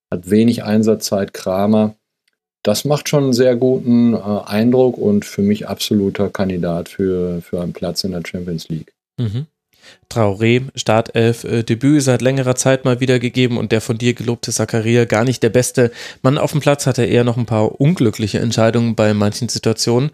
hat 0.09 0.31
wenig 0.31 0.63
Einsatzzeit, 0.63 1.35
Kramer. 1.35 1.93
Das 2.63 2.83
macht 2.83 3.07
schon 3.07 3.25
einen 3.25 3.33
sehr 3.33 3.55
guten 3.55 4.15
äh, 4.15 4.17
Eindruck 4.17 4.97
und 4.97 5.25
für 5.25 5.43
mich 5.43 5.67
absoluter 5.67 6.31
Kandidat 6.31 6.89
für, 6.89 7.43
für 7.43 7.61
einen 7.61 7.73
Platz 7.73 8.03
in 8.03 8.13
der 8.13 8.23
Champions 8.25 8.67
League. 8.69 8.93
Mhm. 9.19 9.45
Traoré, 10.09 10.63
Startelf, 10.73 11.43
äh, 11.43 11.63
Debüt 11.63 12.01
seit 12.01 12.23
längerer 12.23 12.55
Zeit 12.55 12.83
mal 12.83 12.99
wieder 12.99 13.19
gegeben 13.19 13.57
und 13.57 13.71
der 13.71 13.79
von 13.79 13.99
dir 13.99 14.15
gelobte 14.15 14.51
Zakaria 14.51 15.05
gar 15.05 15.23
nicht 15.23 15.43
der 15.43 15.49
beste 15.49 15.91
Mann 16.23 16.39
auf 16.39 16.51
dem 16.51 16.61
Platz, 16.61 16.87
hatte 16.87 17.05
eher 17.05 17.23
noch 17.23 17.37
ein 17.37 17.45
paar 17.45 17.79
unglückliche 17.79 18.39
Entscheidungen 18.39 18.95
bei 18.95 19.13
manchen 19.13 19.49
Situationen. 19.49 20.09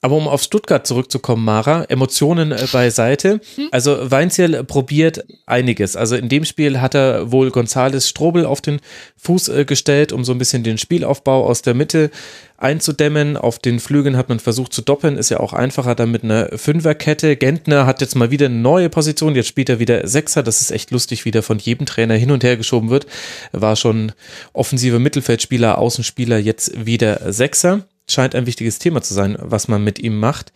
Aber 0.00 0.16
um 0.16 0.26
auf 0.26 0.42
Stuttgart 0.42 0.84
zurückzukommen, 0.84 1.44
Mara, 1.44 1.84
Emotionen 1.84 2.50
äh, 2.50 2.66
beiseite. 2.72 3.40
Also 3.70 4.10
Weinziel 4.10 4.64
probiert 4.64 5.24
einiges. 5.46 5.94
Also 5.94 6.16
in 6.16 6.28
dem 6.28 6.44
Spiel 6.44 6.80
hat 6.80 6.96
er 6.96 7.30
wohl 7.30 7.52
Gonzales 7.52 8.08
Strobel 8.08 8.46
auf 8.46 8.60
den 8.60 8.80
Fuß 9.16 9.48
äh, 9.48 9.64
gestellt, 9.64 10.12
um 10.12 10.24
so 10.24 10.32
ein 10.32 10.38
bisschen 10.38 10.64
den 10.64 10.78
Spielaufbau 10.78 11.46
aus 11.46 11.62
der 11.62 11.74
Mitte 11.74 12.10
einzudämmen. 12.58 13.36
Auf 13.36 13.58
den 13.58 13.80
Flügeln 13.80 14.16
hat 14.16 14.28
man 14.28 14.40
versucht 14.40 14.72
zu 14.72 14.82
doppeln, 14.82 15.16
ist 15.16 15.30
ja 15.30 15.40
auch 15.40 15.52
einfacher 15.52 15.94
dann 15.94 16.10
mit 16.10 16.24
einer 16.24 16.48
Fünferkette. 16.56 17.36
Gentner 17.36 17.86
hat 17.86 18.00
jetzt 18.00 18.16
mal 18.16 18.30
wieder 18.30 18.46
eine 18.46 18.56
neue 18.56 18.88
Position, 18.88 19.34
jetzt 19.34 19.48
spielt 19.48 19.68
er 19.68 19.78
wieder 19.78 20.06
Sechser. 20.06 20.42
Das 20.42 20.60
ist 20.60 20.70
echt 20.70 20.90
lustig, 20.90 21.24
wie 21.24 21.30
der 21.30 21.42
von 21.42 21.58
jedem 21.58 21.86
Trainer 21.86 22.14
hin 22.14 22.30
und 22.30 22.44
her 22.44 22.56
geschoben 22.56 22.90
wird. 22.90 23.06
War 23.52 23.76
schon 23.76 24.12
offensive 24.52 24.98
Mittelfeldspieler, 24.98 25.78
Außenspieler, 25.78 26.38
jetzt 26.38 26.86
wieder 26.86 27.32
Sechser 27.32 27.84
scheint 28.08 28.34
ein 28.34 28.46
wichtiges 28.46 28.78
Thema 28.78 29.02
zu 29.02 29.14
sein, 29.14 29.36
was 29.40 29.68
man 29.68 29.82
mit 29.82 29.98
ihm 29.98 30.18
macht. 30.18 30.52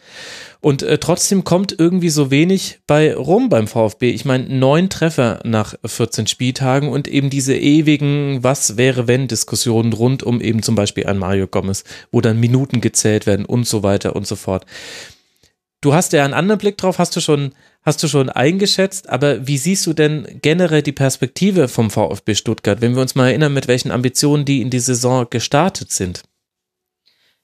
Und 0.61 0.83
äh, 0.83 0.99
trotzdem 0.99 1.43
kommt 1.43 1.75
irgendwie 1.77 2.11
so 2.11 2.31
wenig 2.31 2.81
bei 2.87 3.15
rum 3.15 3.49
beim 3.49 3.67
VfB. 3.67 4.11
Ich 4.11 4.25
meine, 4.25 4.45
neun 4.49 4.91
Treffer 4.91 5.41
nach 5.45 5.75
14 5.85 6.27
Spieltagen 6.27 6.89
und 6.89 7.09
eben 7.09 7.31
diese 7.31 7.57
ewigen 7.57 8.43
Was 8.43 8.77
wäre 8.77 9.09
wenn 9.09 9.27
Diskussionen 9.27 9.93
rund 9.93 10.23
um 10.23 10.41
eben 10.41 10.63
zum 10.63 10.75
Beispiel 10.75 11.07
ein 11.07 11.19
Mario 11.19 11.47
Gomez, 11.47 11.85
wo 12.13 12.21
dann 12.21 12.39
Minuten 12.39 12.81
gezählt 12.81 13.27
werden 13.27 13.47
und 13.47 13.67
so 13.67 13.83
weiter 13.83 14.15
und 14.15 14.27
so 14.27 14.37
fort. 14.37 14.67
Du 15.81 15.95
hast 15.95 16.13
ja 16.13 16.25
einen 16.25 16.35
anderen 16.35 16.59
Blick 16.59 16.77
drauf, 16.77 16.99
hast 16.99 17.17
du 17.17 17.21
schon, 17.21 17.53
hast 17.83 18.03
du 18.03 18.09
schon 18.09 18.29
eingeschätzt, 18.29 19.09
aber 19.09 19.47
wie 19.47 19.57
siehst 19.57 19.87
du 19.87 19.95
denn 19.95 20.27
generell 20.43 20.83
die 20.83 20.93
Perspektive 20.93 21.69
vom 21.69 21.91
VfB 21.91 22.35
Stuttgart, 22.35 22.83
wenn 22.83 22.95
wir 22.95 23.01
uns 23.01 23.15
mal 23.15 23.29
erinnern, 23.29 23.55
mit 23.55 23.67
welchen 23.67 23.91
Ambitionen 23.91 24.45
die 24.45 24.61
in 24.61 24.69
die 24.69 24.79
Saison 24.79 25.27
gestartet 25.31 25.91
sind? 25.91 26.23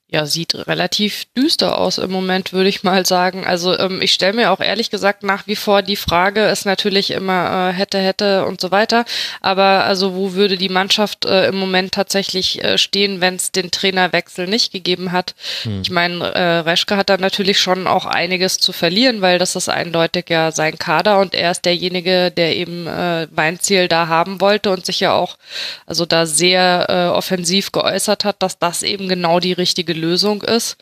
Ja, 0.09 0.25
sieht 0.25 0.55
relativ 0.69 1.25
düster 1.37 1.79
aus 1.79 1.99
im 1.99 2.13
Moment, 2.13 2.53
würde 2.53 2.69
ich 2.69 2.85
mal 2.85 3.05
sagen. 3.05 3.45
Also 3.45 3.77
ähm, 3.77 4.01
ich 4.01 4.13
stelle 4.13 4.35
mir 4.35 4.53
auch 4.53 4.61
ehrlich 4.61 4.89
gesagt 4.91 5.25
nach 5.25 5.49
wie 5.49 5.57
vor 5.57 5.83
die 5.83 5.97
Frage, 5.97 6.45
ist 6.45 6.65
natürlich 6.65 7.11
immer 7.11 7.71
äh, 7.71 7.73
hätte, 7.73 7.99
hätte 7.99 8.47
und 8.47 8.61
so 8.61 8.71
weiter. 8.71 9.05
Aber 9.41 9.85
also 9.85 10.15
wo 10.15 10.35
würde 10.35 10.59
die 10.59 10.69
Mannschaft 10.69 11.25
äh, 11.25 11.49
im 11.49 11.57
Moment 11.57 11.91
tatsächlich 11.91 12.63
äh, 12.63 12.79
stehen, 12.79 13.21
wenn 13.21 13.35
es 13.35 13.51
den 13.51 13.73
Trainerwechsel 13.73 14.47
nicht 14.47 14.71
gegeben 14.71 15.11
hat? 15.11 15.35
Hm. 15.65 15.83
Ich 15.83 15.91
meine, 15.91 16.25
äh, 16.25 16.59
Reschke 16.59 16.97
hat 16.97 17.11
da 17.11 17.17
natürlich 17.17 17.59
schon 17.59 17.89
auch 17.89 18.07
einiges 18.07 18.59
zu 18.59 18.73
verlieren, 18.73 19.23
weil 19.23 19.41
das 19.41 19.57
ist 19.57 19.69
eindeutig 19.69 20.27
ja 20.29 20.53
sein 20.53 20.79
Kader 20.79 21.19
und 21.19 21.35
er 21.35 21.51
ist 21.51 21.65
derjenige, 21.65 22.31
der 22.31 22.55
eben 22.55 22.87
äh, 22.87 23.27
Weinziel 23.33 23.89
da 23.89 24.07
haben 24.07 24.41
wollte 24.41 24.71
und 24.71 24.87
sich 24.87 25.01
ja 25.01 25.15
auch 25.15 25.37
also 25.85 26.07
da 26.07 26.27
sehr 26.27 26.87
äh, 26.89 27.09
offensiv 27.09 27.73
geäußert 27.73 28.25
hat, 28.25 28.37
dass 28.39 28.61
das 28.61 28.85
eben 28.85 29.09
genau 29.09 29.41
die 29.41 29.53
richtige 29.53 29.96
Lösung 29.97 30.43
ist. 30.43 30.77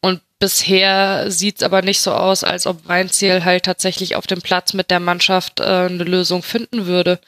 Und 0.00 0.20
bisher 0.38 1.30
sieht 1.30 1.56
es 1.56 1.62
aber 1.62 1.82
nicht 1.82 2.00
so 2.00 2.12
aus, 2.12 2.44
als 2.44 2.66
ob 2.66 2.86
Weinziel 2.86 3.44
halt 3.44 3.64
tatsächlich 3.64 4.14
auf 4.14 4.26
dem 4.26 4.40
Platz 4.40 4.72
mit 4.72 4.90
der 4.90 5.00
Mannschaft 5.00 5.60
äh, 5.60 5.64
eine 5.64 6.04
Lösung 6.04 6.42
finden 6.42 6.86
würde. 6.86 7.18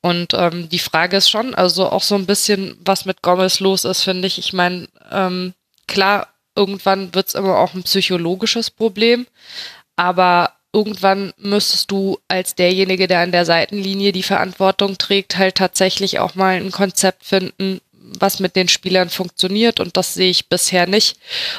Und 0.00 0.34
ähm, 0.34 0.68
die 0.68 0.78
Frage 0.78 1.16
ist 1.16 1.30
schon, 1.30 1.54
also 1.54 1.90
auch 1.90 2.02
so 2.02 2.14
ein 2.14 2.26
bisschen, 2.26 2.78
was 2.84 3.04
mit 3.04 3.22
Gomez 3.22 3.60
los 3.60 3.84
ist, 3.84 4.02
finde 4.02 4.28
ich. 4.28 4.38
Ich 4.38 4.52
meine, 4.52 4.88
ähm, 5.10 5.54
klar, 5.88 6.28
irgendwann 6.54 7.14
wird 7.14 7.28
es 7.28 7.34
immer 7.34 7.58
auch 7.58 7.74
ein 7.74 7.82
psychologisches 7.82 8.70
Problem, 8.70 9.26
aber 9.96 10.52
irgendwann 10.72 11.32
müsstest 11.36 11.90
du 11.90 12.18
als 12.28 12.54
derjenige, 12.54 13.06
der 13.06 13.20
an 13.20 13.32
der 13.32 13.44
Seitenlinie 13.44 14.12
die 14.12 14.22
Verantwortung 14.22 14.96
trägt, 14.98 15.36
halt 15.36 15.56
tatsächlich 15.56 16.18
auch 16.18 16.34
mal 16.34 16.56
ein 16.56 16.70
Konzept 16.70 17.24
finden, 17.24 17.80
was 18.18 18.40
mit 18.40 18.56
den 18.56 18.68
Spielern 18.68 19.10
funktioniert 19.10 19.80
und 19.80 19.96
das 19.96 20.14
sehe 20.14 20.30
ich 20.30 20.48
bisher 20.48 20.86
nicht. 20.86 21.16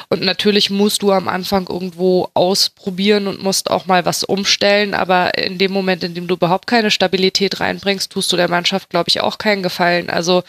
Und 0.08 0.22
natürlich 0.22 0.70
musst 0.70 1.02
du 1.02 1.12
am 1.12 1.28
Anfang 1.28 1.66
irgendwo 1.68 2.28
ausprobieren 2.34 3.26
und 3.26 3.42
musst 3.42 3.70
auch 3.70 3.86
mal 3.86 4.04
was 4.04 4.24
umstellen, 4.24 4.94
aber 4.94 5.36
in 5.38 5.58
dem 5.58 5.72
Moment, 5.72 6.04
in 6.04 6.14
dem 6.14 6.26
du 6.26 6.34
überhaupt 6.34 6.66
keine 6.66 6.90
Stabilität 6.90 7.60
reinbringst, 7.60 8.10
tust 8.10 8.32
du 8.32 8.36
der 8.36 8.48
Mannschaft, 8.48 8.90
glaube 8.90 9.08
ich, 9.08 9.20
auch 9.20 9.38
keinen 9.38 9.62
Gefallen. 9.62 10.10
Also 10.10 10.42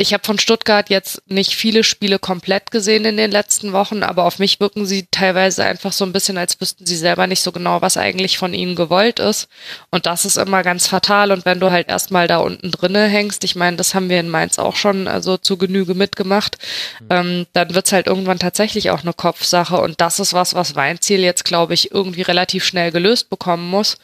ich 0.00 0.14
habe 0.14 0.24
von 0.24 0.38
Stuttgart 0.38 0.90
jetzt 0.90 1.22
nicht 1.26 1.56
viele 1.56 1.82
Spiele 1.82 2.20
komplett 2.20 2.70
gesehen 2.70 3.04
in 3.04 3.16
den 3.16 3.32
letzten 3.32 3.72
Wochen, 3.72 4.04
aber 4.04 4.26
auf 4.26 4.38
mich 4.38 4.60
wirken 4.60 4.86
sie 4.86 5.08
teilweise 5.10 5.64
einfach 5.64 5.92
so 5.92 6.04
ein 6.04 6.12
bisschen, 6.12 6.38
als 6.38 6.60
wüssten 6.60 6.86
sie 6.86 6.96
selber 6.96 7.26
nicht 7.26 7.42
so 7.42 7.50
genau, 7.50 7.82
was 7.82 7.96
eigentlich 7.96 8.38
von 8.38 8.54
ihnen 8.54 8.76
gewollt 8.76 9.18
ist. 9.18 9.48
Und 9.90 10.06
das 10.06 10.24
ist 10.24 10.38
immer 10.38 10.62
ganz 10.62 10.86
fatal. 10.86 11.32
Und 11.32 11.44
wenn 11.44 11.58
du 11.58 11.72
halt 11.72 11.88
erstmal 11.88 12.28
da 12.28 12.38
unten 12.38 12.70
drinne 12.70 13.08
hängst, 13.08 13.42
ich 13.42 13.56
meine, 13.56 13.76
das 13.76 13.92
haben 13.92 14.08
wir 14.08 14.20
in 14.20 14.28
Mainz 14.28 14.60
auch 14.60 14.76
schon 14.76 15.08
also 15.08 15.36
zu 15.36 15.56
Genüge 15.56 15.94
mitgemacht, 15.94 16.58
mhm. 17.00 17.06
ähm, 17.10 17.46
dann 17.52 17.74
wird's 17.74 17.90
halt 17.90 18.06
irgendwann 18.06 18.38
tatsächlich 18.38 18.90
auch 18.90 19.02
eine 19.02 19.12
Kopfsache. 19.12 19.80
Und 19.80 20.00
das 20.00 20.20
ist 20.20 20.32
was, 20.32 20.54
was 20.54 20.76
Weinziel 20.76 21.20
jetzt, 21.20 21.44
glaube 21.44 21.74
ich, 21.74 21.90
irgendwie 21.90 22.22
relativ 22.22 22.64
schnell 22.64 22.92
gelöst 22.92 23.30
bekommen 23.30 23.68
muss. 23.68 23.98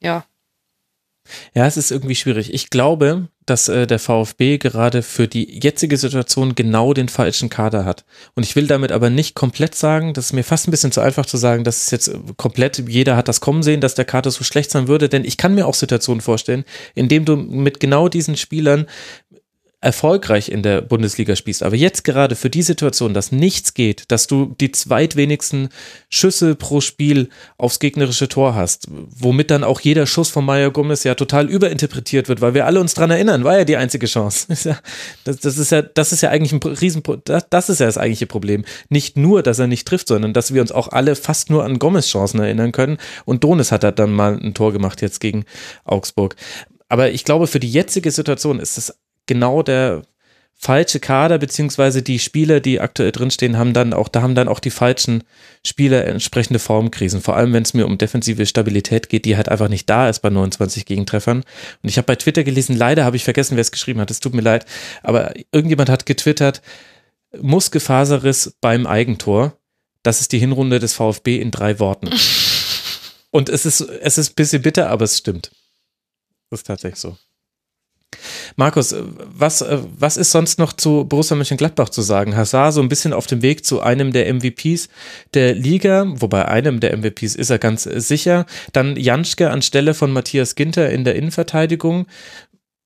Ja. 0.00 0.24
Ja, 1.54 1.66
es 1.66 1.76
ist 1.76 1.92
irgendwie 1.92 2.16
schwierig. 2.16 2.52
Ich 2.52 2.68
glaube, 2.68 3.28
dass 3.50 3.68
äh, 3.68 3.86
der 3.86 3.98
VfB 3.98 4.58
gerade 4.58 5.02
für 5.02 5.28
die 5.28 5.60
jetzige 5.62 5.96
Situation 5.96 6.54
genau 6.54 6.94
den 6.94 7.08
falschen 7.08 7.48
Kader 7.48 7.84
hat. 7.84 8.04
Und 8.34 8.44
ich 8.44 8.56
will 8.56 8.66
damit 8.66 8.92
aber 8.92 9.10
nicht 9.10 9.34
komplett 9.34 9.74
sagen, 9.74 10.14
das 10.14 10.26
ist 10.26 10.32
mir 10.32 10.44
fast 10.44 10.68
ein 10.68 10.70
bisschen 10.70 10.92
zu 10.92 11.00
einfach 11.00 11.26
zu 11.26 11.36
sagen, 11.36 11.64
dass 11.64 11.82
es 11.82 11.90
jetzt 11.90 12.10
komplett, 12.36 12.82
jeder 12.88 13.16
hat 13.16 13.28
das 13.28 13.40
kommen 13.40 13.62
sehen, 13.62 13.80
dass 13.80 13.94
der 13.94 14.04
Kader 14.04 14.30
so 14.30 14.44
schlecht 14.44 14.70
sein 14.70 14.88
würde, 14.88 15.08
denn 15.08 15.24
ich 15.24 15.36
kann 15.36 15.54
mir 15.54 15.66
auch 15.66 15.74
Situationen 15.74 16.20
vorstellen, 16.20 16.64
in 16.94 17.08
dem 17.08 17.24
du 17.24 17.36
mit 17.36 17.80
genau 17.80 18.08
diesen 18.08 18.36
Spielern 18.36 18.86
erfolgreich 19.80 20.48
in 20.48 20.64
der 20.64 20.82
Bundesliga 20.82 21.36
spielst, 21.36 21.62
aber 21.62 21.76
jetzt 21.76 22.02
gerade 22.02 22.34
für 22.34 22.50
die 22.50 22.62
Situation, 22.62 23.14
dass 23.14 23.30
nichts 23.30 23.74
geht, 23.74 24.10
dass 24.10 24.26
du 24.26 24.56
die 24.60 24.72
zweitwenigsten 24.72 25.68
Schüsse 26.10 26.56
pro 26.56 26.80
Spiel 26.80 27.28
aufs 27.58 27.78
gegnerische 27.78 28.28
Tor 28.28 28.56
hast, 28.56 28.88
womit 28.90 29.52
dann 29.52 29.62
auch 29.62 29.80
jeder 29.80 30.06
Schuss 30.06 30.30
von 30.30 30.44
Maya 30.44 30.70
Gomez 30.70 31.04
ja 31.04 31.14
total 31.14 31.48
überinterpretiert 31.48 32.28
wird, 32.28 32.40
weil 32.40 32.54
wir 32.54 32.66
alle 32.66 32.80
uns 32.80 32.94
dran 32.94 33.12
erinnern, 33.12 33.44
war 33.44 33.58
ja 33.58 33.64
die 33.64 33.76
einzige 33.76 34.06
Chance. 34.06 34.48
Das, 35.24 35.38
das 35.38 35.58
ist 35.58 35.72
ja, 35.72 35.82
das 35.82 36.12
ist 36.12 36.22
ja 36.22 36.30
eigentlich 36.30 36.52
ein 36.52 36.62
Riesen, 36.62 37.02
das 37.24 37.68
ist 37.68 37.80
ja 37.80 37.86
das 37.86 37.98
eigentliche 37.98 38.26
Problem. 38.26 38.64
Nicht 38.88 39.16
nur, 39.16 39.42
dass 39.42 39.58
er 39.58 39.66
nicht 39.66 39.86
trifft, 39.86 40.08
sondern 40.08 40.32
dass 40.32 40.54
wir 40.54 40.60
uns 40.60 40.72
auch 40.72 40.88
alle 40.88 41.16
fast 41.16 41.50
nur 41.50 41.64
an 41.64 41.78
Gomez 41.78 42.06
Chancen 42.08 42.40
erinnern 42.40 42.72
können 42.72 42.98
und 43.24 43.44
Donis 43.44 43.72
hat 43.72 43.84
dann 43.98 44.12
mal 44.12 44.38
ein 44.38 44.54
Tor 44.54 44.72
gemacht 44.72 45.02
jetzt 45.02 45.20
gegen 45.20 45.44
Augsburg. 45.84 46.36
Aber 46.88 47.10
ich 47.10 47.24
glaube, 47.24 47.46
für 47.46 47.60
die 47.60 47.70
jetzige 47.70 48.10
Situation 48.10 48.60
ist 48.60 48.78
es 48.78 48.94
genau 49.28 49.62
der 49.62 50.02
falsche 50.60 50.98
Kader, 50.98 51.38
beziehungsweise 51.38 52.02
die 52.02 52.18
Spieler, 52.18 52.58
die 52.58 52.80
aktuell 52.80 53.12
drinstehen, 53.12 53.56
haben 53.56 53.72
dann 53.72 53.92
auch, 53.92 54.08
da 54.08 54.22
haben 54.22 54.34
dann 54.34 54.48
auch 54.48 54.58
die 54.58 54.72
falschen 54.72 55.22
Spieler 55.64 56.04
entsprechende 56.04 56.58
Formkrisen. 56.58 57.20
Vor 57.20 57.36
allem, 57.36 57.52
wenn 57.52 57.62
es 57.62 57.74
mir 57.74 57.86
um 57.86 57.96
defensive 57.96 58.44
Stabilität 58.44 59.08
geht, 59.08 59.24
die 59.24 59.36
halt 59.36 59.48
einfach 59.48 59.68
nicht 59.68 59.88
da 59.88 60.08
ist 60.08 60.18
bei 60.18 60.30
29 60.30 60.84
Gegentreffern. 60.84 61.44
Und 61.82 61.88
ich 61.88 61.96
habe 61.96 62.06
bei 62.06 62.16
Twitter 62.16 62.42
gelesen, 62.42 62.76
leider 62.76 63.04
habe 63.04 63.14
ich 63.14 63.22
vergessen, 63.22 63.54
wer 63.54 63.60
es 63.60 63.70
geschrieben 63.70 64.00
hat, 64.00 64.10
es 64.10 64.18
tut 64.18 64.34
mir 64.34 64.42
leid, 64.42 64.66
aber 65.04 65.32
irgendjemand 65.52 65.90
hat 65.90 66.06
getwittert, 66.06 66.60
Muskelfaserriss 67.40 68.56
beim 68.60 68.86
Eigentor. 68.88 69.56
Das 70.02 70.20
ist 70.20 70.32
die 70.32 70.38
Hinrunde 70.40 70.80
des 70.80 70.92
VfB 70.94 71.40
in 71.40 71.52
drei 71.52 71.78
Worten. 71.78 72.10
Und 73.30 73.48
es 73.48 73.64
ist, 73.64 73.80
es 73.80 74.18
ist 74.18 74.32
ein 74.32 74.34
bisschen 74.34 74.62
bitter, 74.62 74.90
aber 74.90 75.04
es 75.04 75.18
stimmt. 75.18 75.52
Das 76.50 76.60
ist 76.60 76.66
tatsächlich 76.66 76.98
so. 76.98 77.16
Markus, 78.56 78.94
was, 79.24 79.64
was 79.98 80.16
ist 80.16 80.32
sonst 80.32 80.58
noch 80.58 80.72
zu 80.72 81.04
Borussia 81.04 81.36
Mönchengladbach 81.36 81.90
zu 81.90 82.02
sagen? 82.02 82.36
Hazard 82.36 82.74
so 82.74 82.80
ein 82.80 82.88
bisschen 82.88 83.12
auf 83.12 83.26
dem 83.26 83.42
Weg 83.42 83.64
zu 83.64 83.80
einem 83.80 84.12
der 84.12 84.32
MVPs 84.32 84.88
der 85.34 85.54
Liga, 85.54 86.06
wobei 86.16 86.46
einem 86.46 86.80
der 86.80 86.96
MVPs 86.96 87.36
ist 87.36 87.50
er 87.50 87.58
ganz 87.58 87.84
sicher. 87.84 88.46
Dann 88.72 88.96
Janschke 88.96 89.50
anstelle 89.50 89.94
von 89.94 90.12
Matthias 90.12 90.54
Ginter 90.54 90.90
in 90.90 91.04
der 91.04 91.14
Innenverteidigung. 91.14 92.06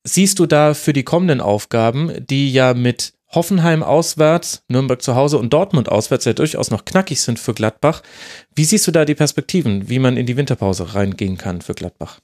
Siehst 0.05 0.39
du 0.39 0.47
da 0.47 0.75
für 0.75 0.93
die 0.93 1.05
kommenden 1.05 1.41
Aufgaben, 1.41 2.13
die 2.29 2.53
ja 2.53 2.75
mit 2.75 3.15
Hoffenheim 3.35 3.83
auswärts, 3.83 4.65
Nürnberg 4.69 5.01
zu 5.01 5.15
Hause 5.15 5.39
und 5.39 5.55
Dortmund 5.55 5.89
auswärts 5.89 6.27
ja 6.27 6.35
durchaus 6.35 6.71
noch 6.71 6.85
knackig 6.85 7.23
sind 7.23 7.39
für 7.39 7.55
Gladbach. 7.55 8.03
Wie 8.55 8.65
siehst 8.65 8.87
du 8.87 8.91
da 8.91 9.07
die 9.07 9.15
Perspektiven, 9.15 9.89
wie 9.89 9.99
man 9.99 10.19
in 10.19 10.27
die 10.27 10.37
Winterpause 10.37 10.95
reingehen 10.95 11.39
kann 11.39 11.63
für 11.63 11.73
Gladbach? 11.73 12.21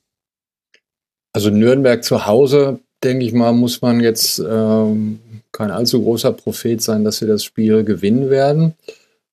Also 1.32 1.50
Nürnberg 1.50 2.04
zu 2.04 2.26
Hause 2.26 2.80
denke 3.02 3.24
ich 3.24 3.32
mal, 3.32 3.52
muss 3.52 3.82
man 3.82 4.00
jetzt 4.00 4.38
ähm, 4.38 5.20
kein 5.52 5.70
allzu 5.70 6.02
großer 6.02 6.32
Prophet 6.32 6.82
sein, 6.82 7.04
dass 7.04 7.18
sie 7.18 7.26
das 7.26 7.44
Spiel 7.44 7.84
gewinnen 7.84 8.30
werden. 8.30 8.74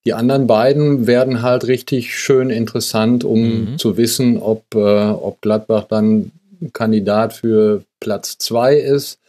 Die 0.05 0.13
anderen 0.13 0.45
beiden 0.45 1.07
werden 1.07 1.41
halt 1.41 1.65
richtig 1.65 2.15
schön 2.15 2.51
interessant, 2.51 3.23
um 3.23 3.71
mhm. 3.71 3.77
zu 3.77 3.97
wissen, 3.97 4.37
ob, 4.37 4.63
äh, 4.75 4.77
ob 4.77 5.41
Gladbach 5.41 5.85
dann 5.89 6.31
Kandidat 6.73 7.33
für 7.33 7.83
Platz 7.99 8.37
zwei 8.37 8.75
ist, 8.75 9.19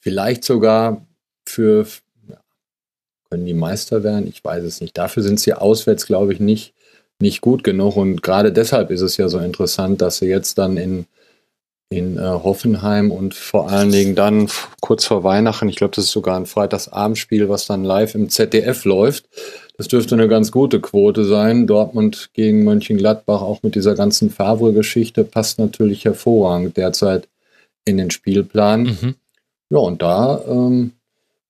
vielleicht 0.00 0.44
sogar 0.44 1.04
für, 1.46 1.86
ja, 2.28 2.36
können 3.30 3.46
die 3.46 3.54
Meister 3.54 4.04
werden? 4.04 4.28
Ich 4.28 4.44
weiß 4.44 4.64
es 4.64 4.80
nicht. 4.80 4.96
Dafür 4.96 5.22
sind 5.22 5.40
sie 5.40 5.54
auswärts, 5.54 6.06
glaube 6.06 6.34
ich, 6.34 6.40
nicht, 6.40 6.74
nicht 7.20 7.40
gut 7.40 7.64
genug. 7.64 7.96
Und 7.96 8.22
gerade 8.22 8.52
deshalb 8.52 8.90
ist 8.90 9.00
es 9.00 9.16
ja 9.16 9.28
so 9.28 9.38
interessant, 9.38 10.02
dass 10.02 10.18
sie 10.18 10.26
jetzt 10.26 10.58
dann 10.58 10.76
in, 10.76 11.06
in 11.90 12.18
äh, 12.18 12.20
Hoffenheim 12.20 13.10
und 13.10 13.34
vor 13.34 13.70
allen 13.70 13.90
Dingen 13.90 14.14
dann 14.14 14.48
kurz 14.80 15.06
vor 15.06 15.24
Weihnachten, 15.24 15.68
ich 15.68 15.76
glaube, 15.76 15.94
das 15.94 16.04
ist 16.04 16.10
sogar 16.10 16.36
ein 16.36 16.46
Freitagsabendspiel, 16.46 17.48
was 17.48 17.66
dann 17.66 17.82
live 17.82 18.14
im 18.14 18.28
ZDF 18.28 18.84
läuft. 18.84 19.26
Das 19.78 19.88
dürfte 19.88 20.14
eine 20.14 20.28
ganz 20.28 20.50
gute 20.50 20.80
Quote 20.80 21.24
sein. 21.24 21.66
Dortmund 21.66 22.30
gegen 22.34 22.64
Mönchengladbach, 22.64 23.40
auch 23.40 23.62
mit 23.62 23.74
dieser 23.74 23.94
ganzen 23.94 24.28
Favre-Geschichte, 24.28 25.24
passt 25.24 25.58
natürlich 25.58 26.04
hervorragend 26.04 26.76
derzeit 26.76 27.28
in 27.84 27.96
den 27.96 28.10
Spielplan. 28.10 28.82
Mhm. 28.82 29.14
Ja, 29.70 29.78
und 29.78 30.02
da, 30.02 30.42
ähm, 30.46 30.92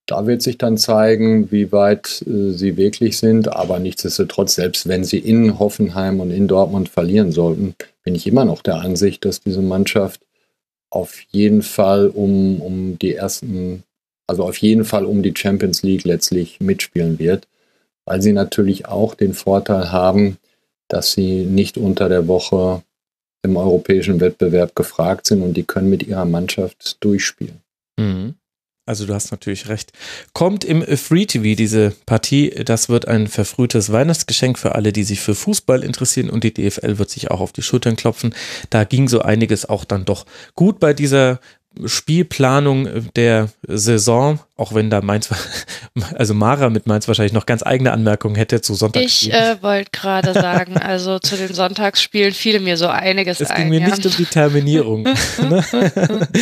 da 0.07 0.27
wird 0.27 0.43
sich 0.43 0.59
dann 0.59 0.77
zeigen, 0.77 1.51
wie 1.51 1.73
weit 1.73 2.23
äh, 2.27 2.53
sie 2.53 2.77
wirklich 2.77 3.19
sind. 3.19 3.49
Aber 3.49 3.79
nichtsdestotrotz, 3.79 4.55
selbst 4.55 4.87
wenn 4.87 5.05
sie 5.05 5.19
in 5.19 5.59
Hoffenheim 5.59 6.21
und 6.21 6.31
in 6.31 6.49
Dortmund 6.49 6.91
verlieren 6.91 7.33
sollten, 7.33 7.75
bin 8.05 8.15
ich 8.15 8.27
immer 8.27 8.45
noch 8.45 8.63
der 8.63 8.77
Ansicht, 8.77 9.25
dass 9.25 9.41
diese 9.41 9.63
Mannschaft 9.63 10.21
auf 10.91 11.21
jeden 11.31 11.63
Fall 11.63 12.09
um, 12.09 12.61
um 12.61 12.99
die 12.99 13.15
ersten, 13.15 13.83
also 14.27 14.45
auf 14.45 14.57
jeden 14.59 14.85
Fall 14.85 15.05
um 15.05 15.23
die 15.23 15.35
Champions 15.37 15.83
League 15.83 16.05
letztlich 16.05 16.61
mitspielen 16.61 17.19
wird, 17.19 17.47
weil 18.05 18.23
sie 18.23 18.33
natürlich 18.33 18.87
auch 18.87 19.15
den 19.15 19.35
Vorteil 19.35 19.93
haben, 19.93 20.39
dass 20.89 21.13
sie 21.13 21.45
nicht 21.45 21.77
unter 21.77 22.09
der 22.09 22.27
Woche 22.27 22.83
im 23.43 23.57
europäischen 23.57 24.21
Wettbewerb 24.21 24.75
gefragt 24.75 25.27
sind 25.27 25.43
und 25.43 25.55
die 25.55 25.65
können 25.65 25.91
mit 25.91 26.03
ihrer 26.03 26.25
Mannschaft 26.25 26.97
durchspielen. 27.05 27.61
Mhm. 27.99 28.35
Also 28.89 29.05
du 29.05 29.13
hast 29.13 29.31
natürlich 29.33 29.69
recht. 29.69 29.93
Kommt 30.33 30.65
im 30.65 30.83
Free 30.97 31.27
TV 31.27 31.55
diese 31.55 31.93
Partie. 32.07 32.49
Das 32.65 32.89
wird 32.89 33.07
ein 33.07 33.27
verfrühtes 33.27 33.93
Weihnachtsgeschenk 33.93 34.59
für 34.59 34.75
alle, 34.75 34.95
die 34.95 35.05
sich 35.05 35.21
für 35.21 35.35
Fußball 35.35 35.85
interessieren 35.85 36.31
und 36.31 36.43
die 36.43 36.55
DFL 36.55 36.97
wird 36.97 37.11
sich 37.11 37.31
auch 37.31 37.41
auf 37.41 37.53
die 37.53 37.61
Schultern 37.61 37.97
klopfen. 37.97 38.35
Da 38.71 38.85
ging 38.85 39.07
so 39.07 39.21
einiges 39.21 39.69
auch 39.69 39.85
dann 39.85 40.07
doch 40.07 40.25
gut 40.55 40.81
bei 40.81 40.95
dieser 40.95 41.39
Spielplanung 41.85 42.89
der 43.15 43.49
Saison, 43.67 44.41
auch 44.57 44.75
wenn 44.75 44.91
da 44.91 45.01
Mainz, 45.01 45.29
also 46.15 46.35
Mara 46.35 46.71
mit 46.71 46.87
Mainz 46.87 47.07
wahrscheinlich 47.09 47.33
noch 47.33 47.47
ganz 47.47 47.63
eigene 47.63 47.93
Anmerkungen 47.93 48.35
hätte 48.35 48.61
zu 48.61 48.75
Sonntagsspielen. 48.75 49.37
Ich 49.37 49.59
äh, 49.59 49.63
wollte 49.63 49.91
gerade 49.93 50.33
sagen, 50.33 50.77
also 50.77 51.19
zu 51.19 51.37
den 51.37 51.53
Sonntagsspielen 51.53 52.33
fiel 52.33 52.61
mir 52.61 52.77
so 52.77 52.89
einiges 52.89 53.41
es 53.41 53.51
ein. 53.51 53.55
Es 53.55 53.61
ging 53.61 53.69
mir 53.69 53.81
ja. 53.81 53.89
nicht 53.89 54.07
um 54.07 54.13
die 54.17 54.25
Terminierung, 54.25 55.03
ne? 55.39 55.65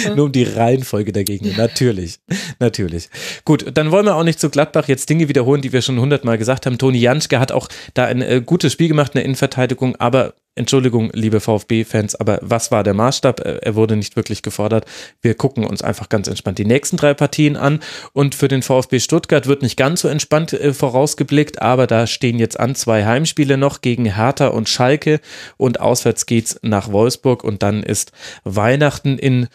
nur 0.16 0.26
um 0.26 0.32
die 0.32 0.44
Reihenfolge 0.44 1.12
der 1.12 1.24
Gegner. 1.24 1.52
Natürlich, 1.56 2.18
natürlich. 2.58 3.08
Gut, 3.44 3.66
dann 3.74 3.90
wollen 3.90 4.06
wir 4.06 4.16
auch 4.16 4.24
nicht 4.24 4.40
zu 4.40 4.50
Gladbach 4.50 4.88
jetzt 4.88 5.08
Dinge 5.10 5.28
wiederholen, 5.28 5.62
die 5.62 5.72
wir 5.72 5.82
schon 5.82 6.00
hundertmal 6.00 6.38
gesagt 6.38 6.66
haben. 6.66 6.78
Toni 6.78 6.98
Janschke 6.98 7.38
hat 7.38 7.52
auch 7.52 7.68
da 7.94 8.06
ein 8.06 8.22
äh, 8.22 8.42
gutes 8.44 8.72
Spiel 8.72 8.88
gemacht 8.88 9.12
in 9.12 9.18
der 9.18 9.24
Innenverteidigung, 9.24 9.96
aber 9.96 10.34
Entschuldigung, 10.58 11.10
liebe 11.12 11.40
VfB-Fans, 11.40 12.14
aber 12.14 12.38
was 12.40 12.70
war 12.70 12.82
der 12.82 12.94
Maßstab? 12.94 13.40
Er 13.40 13.74
wurde 13.74 13.94
nicht 13.94 14.16
wirklich 14.16 14.40
gefordert. 14.40 14.86
Wir 15.20 15.34
gucken 15.34 15.66
uns 15.66 15.82
einfach 15.82 16.08
ganz 16.08 16.28
entspannt 16.28 16.56
die 16.56 16.64
nächsten 16.64 16.96
drei 16.96 17.12
Partien 17.12 17.58
an. 17.58 17.80
Und 18.14 18.34
für 18.34 18.48
den 18.48 18.62
VfB 18.62 19.00
Stuttgart 19.00 19.46
wird 19.46 19.60
nicht 19.60 19.76
ganz 19.76 20.00
so 20.00 20.08
entspannt 20.08 20.54
äh, 20.54 20.72
vorausgeblickt, 20.72 21.60
aber 21.60 21.86
da 21.86 22.06
stehen 22.06 22.38
jetzt 22.38 22.58
an 22.58 22.74
zwei 22.74 23.04
Heimspiele 23.04 23.58
noch 23.58 23.82
gegen 23.82 24.06
Hertha 24.06 24.46
und 24.46 24.66
Schalke. 24.70 25.20
Und 25.58 25.80
auswärts 25.80 26.24
geht's 26.24 26.58
nach 26.62 26.90
Wolfsburg 26.90 27.44
und 27.44 27.62
dann 27.62 27.82
ist 27.82 28.12
Weihnachten 28.44 29.18
in 29.18 29.48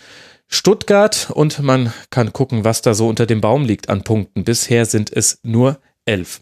Stuttgart 0.48 1.32
und 1.34 1.64
man 1.64 1.92
kann 2.12 2.32
gucken, 2.32 2.64
was 2.64 2.84
da 2.84 2.94
so 2.94 3.08
unter 3.08 3.26
dem 3.26 3.42
Baum 3.42 3.66
liegt 3.66 3.90
an 3.90 4.04
Punkten. 4.04 4.44
Bisher 4.44 4.86
sind 4.86 5.12
es 5.12 5.40
nur 5.42 5.80
elf. 6.06 6.42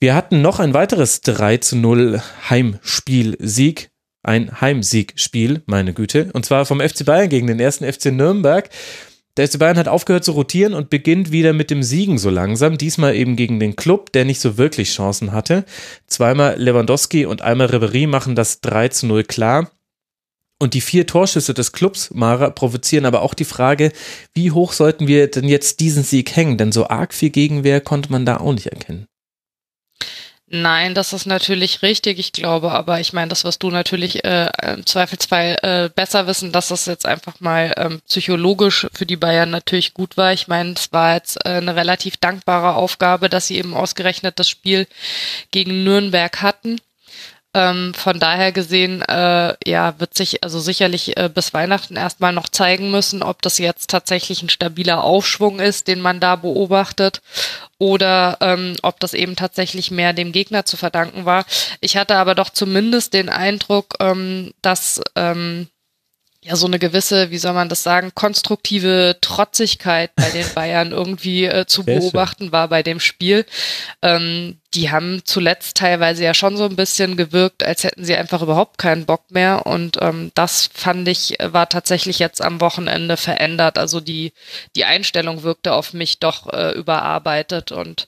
Wir 0.00 0.14
hatten 0.14 0.42
noch 0.42 0.60
ein 0.60 0.74
weiteres 0.74 1.20
3 1.22 1.58
zu 1.58 1.76
0 1.76 2.20
Heimspiel-Sieg. 2.50 3.90
Ein 4.22 4.60
Heimsiegspiel, 4.60 5.62
meine 5.66 5.92
Güte. 5.92 6.30
Und 6.32 6.46
zwar 6.46 6.64
vom 6.64 6.80
FC 6.80 7.04
Bayern 7.04 7.28
gegen 7.28 7.46
den 7.46 7.60
ersten 7.60 7.90
FC 7.90 8.06
Nürnberg. 8.06 8.70
Der 9.36 9.48
FC 9.48 9.58
Bayern 9.58 9.76
hat 9.76 9.88
aufgehört 9.88 10.24
zu 10.24 10.32
rotieren 10.32 10.74
und 10.74 10.90
beginnt 10.90 11.32
wieder 11.32 11.52
mit 11.52 11.70
dem 11.70 11.82
Siegen 11.82 12.18
so 12.18 12.30
langsam. 12.30 12.78
Diesmal 12.78 13.16
eben 13.16 13.34
gegen 13.34 13.58
den 13.58 13.76
Club, 13.76 14.12
der 14.12 14.24
nicht 14.24 14.40
so 14.40 14.56
wirklich 14.56 14.92
Chancen 14.92 15.32
hatte. 15.32 15.64
Zweimal 16.06 16.56
Lewandowski 16.58 17.26
und 17.26 17.42
einmal 17.42 17.66
Ribery 17.66 18.06
machen 18.06 18.36
das 18.36 18.60
3 18.60 18.88
zu 18.88 19.06
0 19.06 19.24
klar. 19.24 19.70
Und 20.60 20.74
die 20.74 20.80
vier 20.80 21.06
Torschüsse 21.06 21.52
des 21.52 21.72
Clubs, 21.72 22.10
Mara, 22.14 22.50
provozieren 22.50 23.06
aber 23.06 23.22
auch 23.22 23.34
die 23.34 23.44
Frage, 23.44 23.90
wie 24.34 24.52
hoch 24.52 24.72
sollten 24.72 25.08
wir 25.08 25.28
denn 25.28 25.48
jetzt 25.48 25.80
diesen 25.80 26.04
Sieg 26.04 26.34
hängen? 26.36 26.56
Denn 26.56 26.70
so 26.70 26.88
arg 26.88 27.12
viel 27.12 27.30
Gegenwehr 27.30 27.80
konnte 27.80 28.12
man 28.12 28.24
da 28.24 28.36
auch 28.36 28.52
nicht 28.52 28.68
erkennen. 28.68 29.06
Nein, 30.46 30.94
das 30.94 31.14
ist 31.14 31.24
natürlich 31.24 31.80
richtig, 31.80 32.18
ich 32.18 32.32
glaube, 32.32 32.70
aber 32.72 33.00
ich 33.00 33.14
meine, 33.14 33.28
das 33.28 33.44
wirst 33.44 33.62
du 33.62 33.70
natürlich 33.70 34.24
äh, 34.24 34.50
im 34.62 34.84
Zweifelsfall 34.84 35.58
äh, 35.62 35.88
besser 35.88 36.26
wissen, 36.26 36.52
dass 36.52 36.68
das 36.68 36.84
jetzt 36.84 37.06
einfach 37.06 37.40
mal 37.40 37.72
ähm, 37.78 38.02
psychologisch 38.06 38.86
für 38.92 39.06
die 39.06 39.16
Bayern 39.16 39.48
natürlich 39.50 39.94
gut 39.94 40.18
war. 40.18 40.34
Ich 40.34 40.46
meine, 40.46 40.74
es 40.74 40.92
war 40.92 41.14
jetzt 41.14 41.38
äh, 41.46 41.48
eine 41.48 41.74
relativ 41.76 42.18
dankbare 42.18 42.74
Aufgabe, 42.74 43.30
dass 43.30 43.46
sie 43.46 43.56
eben 43.56 43.74
ausgerechnet 43.74 44.38
das 44.38 44.50
Spiel 44.50 44.86
gegen 45.50 45.82
Nürnberg 45.82 46.42
hatten. 46.42 46.78
Ähm, 47.54 47.94
von 47.94 48.18
daher 48.18 48.50
gesehen, 48.50 49.02
äh, 49.02 49.54
ja, 49.64 49.94
wird 49.98 50.14
sich 50.14 50.42
also 50.42 50.58
sicherlich 50.58 51.16
äh, 51.16 51.30
bis 51.32 51.54
Weihnachten 51.54 51.96
erstmal 51.96 52.32
noch 52.32 52.48
zeigen 52.48 52.90
müssen, 52.90 53.22
ob 53.22 53.42
das 53.42 53.58
jetzt 53.58 53.90
tatsächlich 53.90 54.42
ein 54.42 54.48
stabiler 54.48 55.04
Aufschwung 55.04 55.60
ist, 55.60 55.86
den 55.86 56.00
man 56.00 56.18
da 56.18 56.34
beobachtet, 56.34 57.22
oder 57.78 58.38
ähm, 58.40 58.76
ob 58.82 58.98
das 58.98 59.14
eben 59.14 59.36
tatsächlich 59.36 59.90
mehr 59.90 60.12
dem 60.12 60.32
Gegner 60.32 60.64
zu 60.64 60.76
verdanken 60.76 61.24
war. 61.24 61.44
Ich 61.80 61.96
hatte 61.96 62.16
aber 62.16 62.34
doch 62.34 62.50
zumindest 62.50 63.14
den 63.14 63.28
Eindruck, 63.28 63.94
ähm, 64.00 64.52
dass 64.60 65.00
ähm, 65.14 65.68
ja 66.44 66.56
so 66.56 66.66
eine 66.66 66.78
gewisse, 66.78 67.30
wie 67.30 67.38
soll 67.38 67.54
man 67.54 67.70
das 67.70 67.82
sagen, 67.82 68.12
konstruktive 68.14 69.16
Trotzigkeit 69.22 70.14
bei 70.14 70.28
den 70.28 70.46
Bayern 70.54 70.92
irgendwie 70.92 71.46
äh, 71.46 71.66
zu 71.66 71.84
beobachten 71.84 72.52
war 72.52 72.68
bei 72.68 72.82
dem 72.82 73.00
Spiel. 73.00 73.46
Ähm, 74.02 74.58
die 74.74 74.90
haben 74.90 75.22
zuletzt 75.24 75.78
teilweise 75.78 76.22
ja 76.22 76.34
schon 76.34 76.58
so 76.58 76.64
ein 76.64 76.76
bisschen 76.76 77.16
gewirkt, 77.16 77.64
als 77.64 77.84
hätten 77.84 78.04
sie 78.04 78.14
einfach 78.14 78.42
überhaupt 78.42 78.76
keinen 78.76 79.06
Bock 79.06 79.30
mehr. 79.30 79.66
Und 79.66 79.96
ähm, 80.02 80.32
das 80.34 80.68
fand 80.74 81.08
ich, 81.08 81.36
war 81.40 81.68
tatsächlich 81.68 82.18
jetzt 82.18 82.42
am 82.42 82.60
Wochenende 82.60 83.16
verändert. 83.16 83.78
Also 83.78 84.00
die, 84.00 84.34
die 84.76 84.84
Einstellung 84.84 85.44
wirkte 85.44 85.72
auf 85.72 85.94
mich 85.94 86.18
doch 86.18 86.52
äh, 86.52 86.72
überarbeitet 86.72 87.72
und 87.72 88.06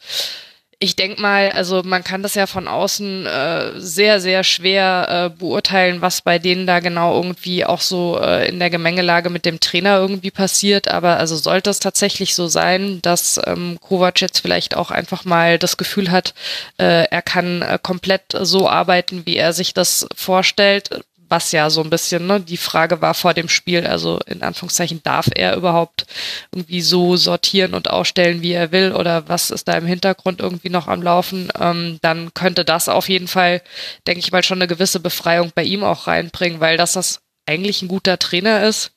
ich 0.78 0.94
denke 0.94 1.22
mal, 1.22 1.50
also 1.52 1.82
man 1.82 2.04
kann 2.04 2.22
das 2.22 2.34
ja 2.34 2.46
von 2.46 2.68
außen 2.68 3.24
äh, 3.24 3.80
sehr, 3.80 4.20
sehr 4.20 4.44
schwer 4.44 5.32
äh, 5.32 5.38
beurteilen, 5.38 6.02
was 6.02 6.20
bei 6.20 6.38
denen 6.38 6.66
da 6.66 6.80
genau 6.80 7.16
irgendwie 7.16 7.64
auch 7.64 7.80
so 7.80 8.20
äh, 8.20 8.46
in 8.48 8.58
der 8.58 8.68
Gemengelage 8.68 9.30
mit 9.30 9.46
dem 9.46 9.58
Trainer 9.58 9.96
irgendwie 9.96 10.30
passiert. 10.30 10.88
Aber 10.88 11.16
also 11.16 11.36
sollte 11.36 11.70
es 11.70 11.78
tatsächlich 11.78 12.34
so 12.34 12.46
sein, 12.46 13.00
dass 13.00 13.40
ähm, 13.46 13.78
Kovac 13.80 14.20
jetzt 14.20 14.40
vielleicht 14.40 14.76
auch 14.76 14.90
einfach 14.90 15.24
mal 15.24 15.58
das 15.58 15.78
Gefühl 15.78 16.10
hat, 16.10 16.34
äh, 16.78 17.04
er 17.04 17.22
kann 17.22 17.62
äh, 17.62 17.78
komplett 17.82 18.36
so 18.38 18.68
arbeiten, 18.68 19.24
wie 19.24 19.36
er 19.38 19.54
sich 19.54 19.72
das 19.72 20.06
vorstellt, 20.14 20.90
was 21.28 21.52
ja 21.52 21.70
so 21.70 21.82
ein 21.82 21.90
bisschen 21.90 22.26
ne, 22.26 22.40
die 22.40 22.56
Frage 22.56 23.00
war 23.00 23.14
vor 23.14 23.34
dem 23.34 23.48
Spiel, 23.48 23.86
also 23.86 24.20
in 24.26 24.42
Anführungszeichen, 24.42 25.02
darf 25.02 25.28
er 25.34 25.56
überhaupt 25.56 26.06
irgendwie 26.52 26.80
so 26.80 27.16
sortieren 27.16 27.74
und 27.74 27.90
ausstellen, 27.90 28.42
wie 28.42 28.52
er 28.52 28.72
will 28.72 28.92
oder 28.92 29.28
was 29.28 29.50
ist 29.50 29.68
da 29.68 29.74
im 29.74 29.86
Hintergrund 29.86 30.40
irgendwie 30.40 30.70
noch 30.70 30.88
am 30.88 31.02
Laufen, 31.02 31.50
ähm, 31.60 31.98
dann 32.02 32.32
könnte 32.34 32.64
das 32.64 32.88
auf 32.88 33.08
jeden 33.08 33.28
Fall, 33.28 33.62
denke 34.06 34.20
ich 34.20 34.32
mal, 34.32 34.42
schon 34.42 34.58
eine 34.58 34.68
gewisse 34.68 35.00
Befreiung 35.00 35.52
bei 35.54 35.64
ihm 35.64 35.84
auch 35.84 36.06
reinbringen, 36.06 36.60
weil 36.60 36.76
dass 36.76 36.92
das 36.92 37.20
eigentlich 37.46 37.82
ein 37.82 37.88
guter 37.88 38.18
Trainer 38.18 38.64
ist, 38.64 38.92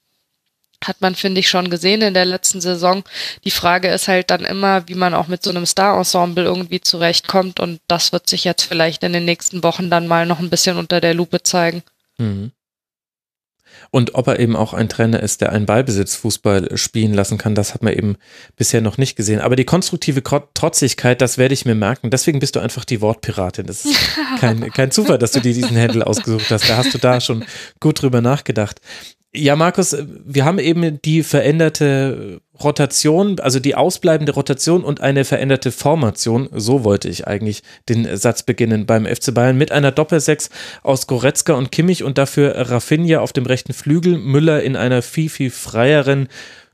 hat 0.84 1.02
man, 1.02 1.16
finde 1.16 1.40
ich, 1.40 1.50
schon 1.50 1.70
gesehen 1.70 2.02
in 2.02 2.14
der 2.14 2.26
letzten 2.26 2.62
Saison. 2.62 3.04
Die 3.44 3.52
Frage 3.52 3.90
ist 3.90 4.08
halt 4.08 4.32
dann 4.32 4.46
immer, 4.46 4.88
wie 4.88 4.96
man 4.96 5.14
auch 5.14 5.28
mit 5.28 5.44
so 5.44 5.50
einem 5.50 5.66
Star-Ensemble 5.66 6.46
irgendwie 6.46 6.82
zurechtkommt 6.82 7.60
und 7.60 7.82
das 7.88 8.12
wird 8.14 8.30
sich 8.30 8.44
jetzt 8.44 8.64
vielleicht 8.64 9.04
in 9.04 9.14
den 9.14 9.26
nächsten 9.26 9.64
Wochen 9.64 9.90
dann 9.90 10.08
mal 10.08 10.26
noch 10.26 10.40
ein 10.40 10.50
bisschen 10.50 10.78
unter 10.78 11.02
der 11.02 11.14
Lupe 11.14 11.44
zeigen. 11.44 11.84
Mhm. 12.20 12.52
Und 13.92 14.16
ob 14.16 14.28
er 14.28 14.40
eben 14.40 14.56
auch 14.56 14.74
ein 14.74 14.90
Trainer 14.90 15.22
ist, 15.22 15.42
der 15.42 15.52
einen 15.52 15.66
Ballbesitzfußball 15.66 16.78
spielen 16.78 17.14
lassen 17.14 17.38
kann, 17.38 17.56
das 17.56 17.74
hat 17.74 17.84
man 17.84 17.94
eben 17.94 18.18
bisher 18.56 18.82
noch 18.82 18.98
nicht 18.98 19.16
gesehen. 19.16 19.42
Aber 19.42 19.56
die 19.56 19.66
konstruktive 19.66 20.24
Trotzigkeit, 20.24 21.22
das 21.22 21.38
werde 21.38 21.54
ich 21.54 21.66
mir 21.66 21.76
merken. 21.76 22.10
Deswegen 22.10 22.40
bist 22.40 22.56
du 22.56 22.60
einfach 22.60 22.86
die 22.86 23.02
Wortpiratin. 23.02 23.66
Das 23.66 23.86
ist 23.86 23.98
kein, 24.40 24.72
kein 24.72 24.92
Zufall, 24.92 25.18
dass 25.18 25.32
du 25.32 25.40
dir 25.40 25.54
diesen 25.54 25.78
Handel 25.78 26.04
ausgesucht 26.04 26.50
hast. 26.52 26.70
Da 26.70 26.78
hast 26.78 26.94
du 26.94 26.98
da 26.98 27.20
schon 27.22 27.46
gut 27.80 28.02
drüber 28.02 28.22
nachgedacht. 28.22 28.80
Ja, 29.32 29.56
Markus, 29.56 29.96
wir 30.26 30.44
haben 30.44 30.58
eben 30.58 31.00
die 31.04 31.22
veränderte 31.22 32.42
Rotation, 32.64 33.40
also 33.40 33.60
die 33.60 33.76
ausbleibende 33.76 34.32
Rotation 34.32 34.84
und 34.84 35.02
eine 35.02 35.24
veränderte 35.24 35.72
Formation. 35.72 36.50
So 36.52 36.84
wollte 36.84 37.10
ich 37.10 37.28
eigentlich 37.28 37.62
den 37.90 38.18
Satz 38.18 38.42
beginnen 38.42 38.88
beim 38.88 39.06
FC 39.06 39.32
Bayern 39.32 39.56
mit 39.56 39.72
einer 39.72 39.92
Doppelsechs 39.92 40.50
aus 40.82 41.06
Goretzka 41.06 41.54
und 41.54 41.72
Kimmich 41.72 42.04
und 42.04 42.18
dafür 42.18 42.56
Rafinha 42.56 43.20
auf 43.20 43.32
dem 43.32 43.46
rechten 43.46 43.74
Flügel, 43.74 44.18
Müller 44.18 44.64
in 44.64 44.76
einer 44.76 45.04
viel, 45.04 45.30
viel 45.30 45.52
freieren, 45.52 46.28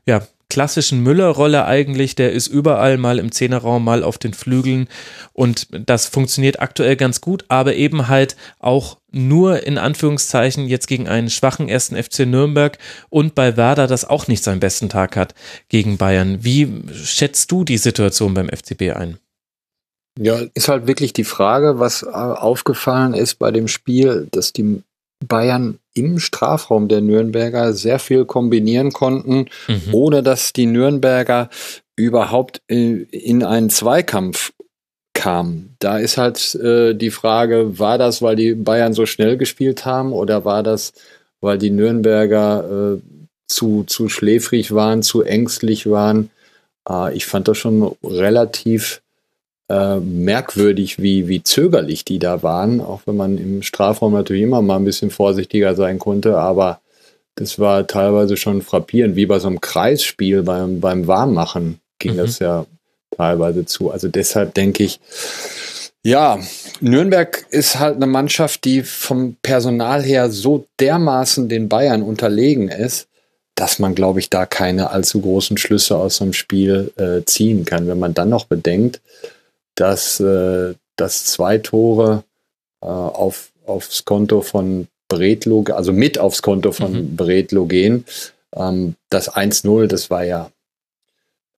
ja, 0.06 0.22
klassischen 0.48 1.02
Müller-Rolle 1.02 1.66
eigentlich, 1.66 2.14
der 2.14 2.32
ist 2.32 2.46
überall 2.46 2.98
mal 2.98 3.18
im 3.18 3.32
Zehnerraum, 3.32 3.84
mal 3.84 4.02
auf 4.02 4.16
den 4.16 4.32
Flügeln 4.32 4.88
und 5.32 5.66
das 5.70 6.06
funktioniert 6.06 6.60
aktuell 6.60 6.96
ganz 6.96 7.20
gut, 7.20 7.44
aber 7.48 7.74
eben 7.74 8.08
halt 8.08 8.36
auch 8.60 8.96
nur 9.16 9.66
in 9.66 9.78
Anführungszeichen 9.78 10.66
jetzt 10.66 10.86
gegen 10.86 11.08
einen 11.08 11.30
schwachen 11.30 11.68
ersten 11.68 12.00
FC 12.00 12.20
Nürnberg 12.20 12.78
und 13.08 13.34
bei 13.34 13.56
Werder, 13.56 13.86
das 13.86 14.04
auch 14.04 14.28
nicht 14.28 14.44
seinen 14.44 14.60
besten 14.60 14.88
Tag 14.88 15.16
hat 15.16 15.34
gegen 15.68 15.96
Bayern. 15.96 16.44
Wie 16.44 16.82
schätzt 16.92 17.50
du 17.50 17.64
die 17.64 17.78
Situation 17.78 18.34
beim 18.34 18.48
FCB 18.48 18.94
ein? 18.94 19.18
Ja, 20.18 20.40
ist 20.54 20.68
halt 20.68 20.86
wirklich 20.86 21.12
die 21.12 21.24
Frage, 21.24 21.78
was 21.78 22.04
aufgefallen 22.04 23.14
ist 23.14 23.34
bei 23.34 23.50
dem 23.50 23.68
Spiel, 23.68 24.28
dass 24.30 24.52
die 24.52 24.82
Bayern 25.26 25.78
im 25.94 26.18
Strafraum 26.18 26.88
der 26.88 27.00
Nürnberger 27.00 27.72
sehr 27.72 27.98
viel 27.98 28.24
kombinieren 28.24 28.92
konnten, 28.92 29.46
mhm. 29.66 29.92
ohne 29.92 30.22
dass 30.22 30.52
die 30.52 30.66
Nürnberger 30.66 31.48
überhaupt 31.96 32.62
äh, 32.68 33.02
in 33.10 33.42
einen 33.42 33.70
Zweikampf 33.70 34.52
kamen. 35.16 35.74
Da 35.80 35.98
ist 35.98 36.18
halt 36.18 36.54
äh, 36.56 36.94
die 36.94 37.10
Frage, 37.10 37.78
war 37.78 37.98
das, 37.98 38.22
weil 38.22 38.36
die 38.36 38.54
Bayern 38.54 38.92
so 38.92 39.06
schnell 39.06 39.36
gespielt 39.36 39.84
haben 39.84 40.12
oder 40.12 40.44
war 40.44 40.62
das, 40.62 40.92
weil 41.40 41.58
die 41.58 41.70
Nürnberger 41.70 42.98
äh, 42.98 43.00
zu, 43.48 43.84
zu 43.84 44.08
schläfrig 44.08 44.72
waren, 44.72 45.02
zu 45.02 45.22
ängstlich 45.22 45.90
waren? 45.90 46.30
Äh, 46.88 47.16
ich 47.16 47.26
fand 47.26 47.48
das 47.48 47.58
schon 47.58 47.96
relativ 48.04 49.02
äh, 49.68 49.96
merkwürdig, 49.96 51.02
wie, 51.02 51.26
wie 51.26 51.42
zögerlich 51.42 52.04
die 52.04 52.18
da 52.18 52.42
waren, 52.42 52.80
auch 52.80 53.00
wenn 53.06 53.16
man 53.16 53.38
im 53.38 53.62
Strafraum 53.62 54.12
natürlich 54.12 54.42
immer 54.42 54.62
mal 54.62 54.76
ein 54.76 54.84
bisschen 54.84 55.10
vorsichtiger 55.10 55.74
sein 55.74 55.98
konnte, 55.98 56.38
aber 56.38 56.80
das 57.34 57.58
war 57.58 57.86
teilweise 57.86 58.36
schon 58.36 58.62
frappierend, 58.62 59.16
wie 59.16 59.26
bei 59.26 59.38
so 59.38 59.48
einem 59.48 59.60
Kreisspiel 59.60 60.42
beim, 60.42 60.80
beim 60.80 61.06
Warmmachen 61.06 61.80
ging 61.98 62.12
mhm. 62.12 62.18
das 62.18 62.38
ja 62.38 62.66
teilweise 63.10 63.64
zu. 63.64 63.90
Also 63.90 64.08
deshalb 64.08 64.54
denke 64.54 64.84
ich, 64.84 65.00
ja, 66.02 66.38
Nürnberg 66.80 67.46
ist 67.50 67.80
halt 67.80 67.96
eine 67.96 68.06
Mannschaft, 68.06 68.64
die 68.64 68.82
vom 68.82 69.36
Personal 69.42 70.02
her 70.04 70.30
so 70.30 70.66
dermaßen 70.78 71.48
den 71.48 71.68
Bayern 71.68 72.02
unterlegen 72.02 72.68
ist, 72.68 73.08
dass 73.56 73.78
man, 73.78 73.94
glaube 73.94 74.20
ich, 74.20 74.30
da 74.30 74.46
keine 74.46 74.90
allzu 74.90 75.20
großen 75.20 75.56
Schlüsse 75.56 75.96
aus 75.96 76.16
so 76.16 76.24
einem 76.24 76.32
Spiel 76.32 76.92
äh, 76.96 77.24
ziehen 77.24 77.64
kann. 77.64 77.88
Wenn 77.88 77.98
man 77.98 78.14
dann 78.14 78.28
noch 78.28 78.44
bedenkt, 78.44 79.00
dass, 79.74 80.20
äh, 80.20 80.74
dass 80.94 81.24
zwei 81.24 81.58
Tore 81.58 82.22
äh, 82.82 82.86
auf, 82.86 83.50
aufs 83.64 84.04
Konto 84.04 84.42
von 84.42 84.86
Bredlo, 85.08 85.64
also 85.72 85.92
mit 85.92 86.18
aufs 86.18 86.42
Konto 86.42 86.72
von 86.72 86.92
mhm. 86.92 87.16
Bredlo 87.16 87.66
gehen. 87.66 88.04
Ähm, 88.54 88.94
das 89.10 89.32
1-0, 89.32 89.86
das 89.86 90.10
war 90.10 90.24
ja 90.24 90.50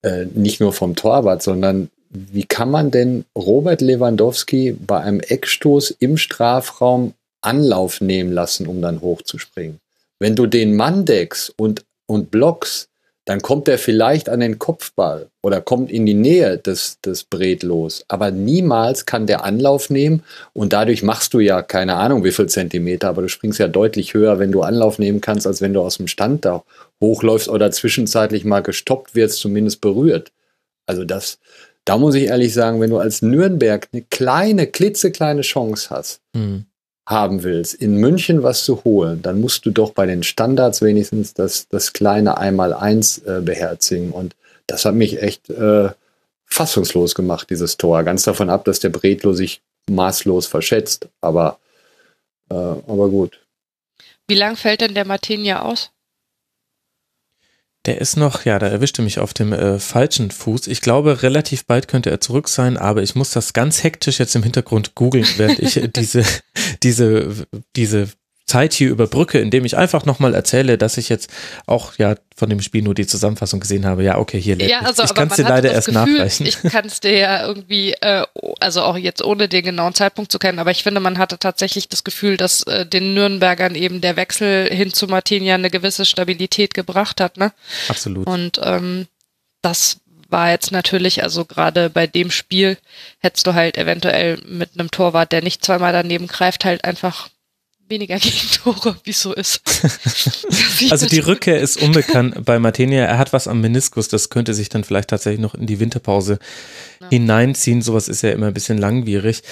äh, 0.03 0.27
nicht 0.27 0.61
nur 0.61 0.73
vom 0.73 0.95
Torwart, 0.95 1.43
sondern 1.43 1.91
wie 2.11 2.45
kann 2.45 2.71
man 2.71 2.91
denn 2.91 3.25
Robert 3.37 3.81
Lewandowski 3.81 4.73
bei 4.73 5.01
einem 5.01 5.21
Eckstoß 5.21 5.97
im 5.99 6.17
Strafraum 6.17 7.15
Anlauf 7.41 8.01
nehmen 8.01 8.33
lassen, 8.33 8.67
um 8.67 8.81
dann 8.81 9.01
hochzuspringen? 9.01 9.79
Wenn 10.19 10.35
du 10.35 10.47
den 10.47 10.75
Mann 10.75 11.05
deckst 11.05 11.53
und, 11.57 11.85
und 12.07 12.31
blockst, 12.31 12.89
dann 13.29 13.43
kommt 13.43 13.69
er 13.69 13.77
vielleicht 13.77 14.31
an 14.31 14.41
den 14.41 14.59
Kopfball 14.59 15.29
oder 15.43 15.61
kommt 15.61 15.91
in 15.91 16.07
die 16.07 16.15
Nähe 16.15 16.57
des, 16.57 16.99
des 17.03 17.25
Bretlos. 17.25 18.03
Aber 18.09 18.31
niemals 18.31 19.05
kann 19.05 19.27
der 19.27 19.45
Anlauf 19.45 19.91
nehmen 19.91 20.23
und 20.55 20.73
dadurch 20.73 21.03
machst 21.03 21.35
du 21.35 21.41
ja 21.41 21.61
keine 21.61 21.97
Ahnung 21.97 22.25
wie 22.25 22.33
viel 22.33 22.47
Zentimeter, 22.47 23.11
aber 23.11 23.21
du 23.21 23.29
springst 23.29 23.59
ja 23.59 23.69
deutlich 23.69 24.15
höher, 24.15 24.39
wenn 24.39 24.51
du 24.51 24.63
Anlauf 24.63 24.99
nehmen 24.99 25.21
kannst, 25.21 25.47
als 25.47 25.61
wenn 25.61 25.75
du 25.75 25.83
aus 25.83 25.99
dem 25.99 26.09
Stand 26.09 26.47
da 26.47 26.65
hochläufst 27.01 27.49
oder 27.49 27.71
zwischenzeitlich 27.71 28.45
mal 28.45 28.61
gestoppt 28.61 29.15
wirst, 29.15 29.39
zumindest 29.39 29.81
berührt. 29.81 30.33
Also 30.87 31.05
das, 31.05 31.39
da 31.85 31.99
muss 31.99 32.15
ich 32.15 32.25
ehrlich 32.25 32.55
sagen, 32.55 32.81
wenn 32.81 32.91
du 32.91 32.99
als 32.99 33.23
Nürnberg 33.23 33.89
eine 33.93 34.03
kleine, 34.03 34.67
klitzekleine 34.67 35.43
Chance 35.43 35.91
hast, 35.91 36.21
mhm 36.35 36.67
haben 37.09 37.43
willst, 37.43 37.75
in 37.75 37.97
München 37.97 38.43
was 38.43 38.67
zu 38.67 38.85
holen, 38.85 39.23
dann 39.23 39.41
musst 39.41 39.65
du 39.65 39.71
doch 39.71 39.93
bei 39.93 40.05
den 40.05 40.23
Standards 40.23 40.83
wenigstens 40.83 41.33
das, 41.33 41.67
das 41.69 41.95
kleine 41.95 42.37
Einmal-Eins 42.37 43.19
äh, 43.19 43.41
beherzigen. 43.43 44.13
Und 44.13 44.37
das 44.67 44.85
hat 44.85 44.95
mich 44.95 45.23
echt 45.23 45.49
äh, 45.49 45.89
fassungslos 46.45 47.15
gemacht, 47.15 47.49
dieses 47.49 47.79
Tor. 47.79 48.03
Ganz 48.03 48.25
davon 48.25 48.51
ab, 48.51 48.67
dass 48.67 48.81
der 48.81 48.91
Bretlo 48.91 49.33
sich 49.33 49.63
maßlos 49.89 50.47
verschätzt. 50.47 51.09
Aber, 51.23 51.59
äh, 52.51 52.55
aber 52.55 53.09
gut. 53.09 53.41
Wie 54.27 54.35
lang 54.35 54.57
fällt 54.57 54.83
denn 54.83 54.95
der 54.95 55.07
Martinia 55.07 55.63
aus? 55.63 55.91
Der 57.89 58.03
ist 58.03 58.18
noch, 58.18 58.45
ja, 58.45 58.59
da 58.59 58.66
erwischte 58.66 59.01
mich 59.01 59.18
auf 59.18 59.32
dem 59.32 59.51
äh, 59.55 59.78
falschen 59.78 60.30
Fuß. 60.30 60.66
Ich 60.66 60.82
glaube, 60.82 61.22
relativ 61.22 61.64
bald 61.64 61.89
könnte 61.89 62.11
er 62.11 62.20
zurück 62.20 62.47
sein, 62.47 62.76
aber 62.76 63.03
ich 63.03 63.14
muss 63.14 63.30
das 63.30 63.55
ganz 63.55 63.82
hektisch 63.82 64.18
jetzt 64.18 64.36
im 64.36 64.43
Hintergrund 64.43 64.95
googeln, 64.95 65.26
während 65.39 65.59
ich 65.59 65.78
äh, 65.78 65.89
diese, 65.89 66.22
diese, 66.82 67.47
diese 67.76 68.11
Zeit 68.49 68.73
hier 68.73 68.89
überbrücke, 68.89 69.39
indem 69.39 69.65
ich 69.67 69.77
einfach 69.77 70.07
nochmal 70.07 70.35
erzähle, 70.35 70.79
dass 70.79 70.97
ich 70.97 71.09
jetzt 71.09 71.31
auch 71.67 71.93
ja 71.99 72.17
von 72.35 72.49
dem 72.49 72.63
Spiel 72.63 72.83
nur 72.83 72.95
die 72.95 73.07
Zusammenfassung 73.07 73.61
gesehen 73.61 73.85
habe. 73.85 74.03
Ja, 74.03 74.19
okay, 74.19 74.41
hier 74.41 74.57
ja, 74.57 74.81
also, 74.81 75.03
Ich 75.03 75.15
kann 75.15 75.29
es 75.29 75.37
dir 75.37 75.43
leider 75.43 75.71
erst 75.71 75.89
Gefühl, 75.89 76.15
nachreichen. 76.15 76.47
Ich 76.47 76.63
kann 76.63 76.87
es 76.87 77.01
dir 77.01 77.17
ja 77.17 77.47
irgendwie, 77.47 77.93
äh, 77.93 78.25
also 78.59 78.83
auch 78.83 78.97
jetzt 78.97 79.23
ohne 79.23 79.49
den 79.49 79.65
genauen 79.65 79.95
Zeitpunkt 79.95 80.33
zu 80.33 80.39
kennen, 80.39 80.59
aber 80.59 80.71
ich 80.71 80.83
finde, 80.83 81.01
man 81.01 81.19
hatte 81.19 81.39
tatsächlich 81.39 81.89
das 81.89 82.05
Gefühl, 82.05 82.39
dass 82.39 82.63
äh, 82.63 82.87
den 82.87 83.13
Nürnbergern 83.13 83.75
eben 83.75 84.01
der 84.01 84.17
Wechsel 84.17 84.69
hin 84.73 84.93
zu 84.95 85.07
Martinia 85.09 85.55
eine 85.55 85.71
gewisse 85.71 86.07
Stabilität 86.07 86.73
gebracht 86.73 87.21
hat. 87.21 87.37
Ne? 87.37 87.53
Absolut. 87.89 88.27
Und 88.27 88.61
ähm, 88.63 89.09
das 89.61 89.99
war 90.31 90.51
jetzt 90.51 90.73
natürlich, 90.73 91.23
also 91.23 91.45
gerade 91.45 91.91
bei 91.91 92.07
dem 92.07 92.31
Spiel 92.31 92.79
hättest 93.19 93.47
du 93.47 93.55
halt 93.55 93.77
eventuell 93.77 94.39
mit 94.47 94.71
einem 94.75 94.91
Torwart, 94.91 95.33
der 95.33 95.43
nicht 95.43 95.65
zweimal 95.65 95.93
daneben 95.93 96.27
greift, 96.29 96.65
halt 96.65 96.85
einfach 96.85 97.29
weniger 97.89 98.18
Gegentore, 98.20 98.97
wie 99.05 99.11
es 99.11 99.20
so 99.20 99.34
ist. 99.34 99.62
also 100.91 101.07
die 101.07 101.20
Rückkehr 101.20 101.61
ist 101.61 101.80
unbekannt 101.82 102.45
bei 102.45 102.59
Martinia. 102.59 103.05
Er 103.05 103.18
hat 103.18 103.32
was 103.32 103.49
am 103.49 103.61
Meniskus, 103.61 104.09
das 104.09 104.30
könnte 104.30 104.55
sich 104.55 104.68
dann 104.68 104.84
vielleicht 104.84 105.11
tatsächlich 105.11 105.41
noch 105.41 105.55
in 105.55 105.66
die 105.66 105.80
Winterpause 105.80 106.39
ja. 107.01 107.09
hineinziehen. 107.11 107.82
Sowas 107.82 108.09
ist 108.09 108.22
ja 108.22 108.30
immer 108.30 108.49
ein 108.49 108.55
bisschen 108.55 108.78
langwierig. 108.78 109.43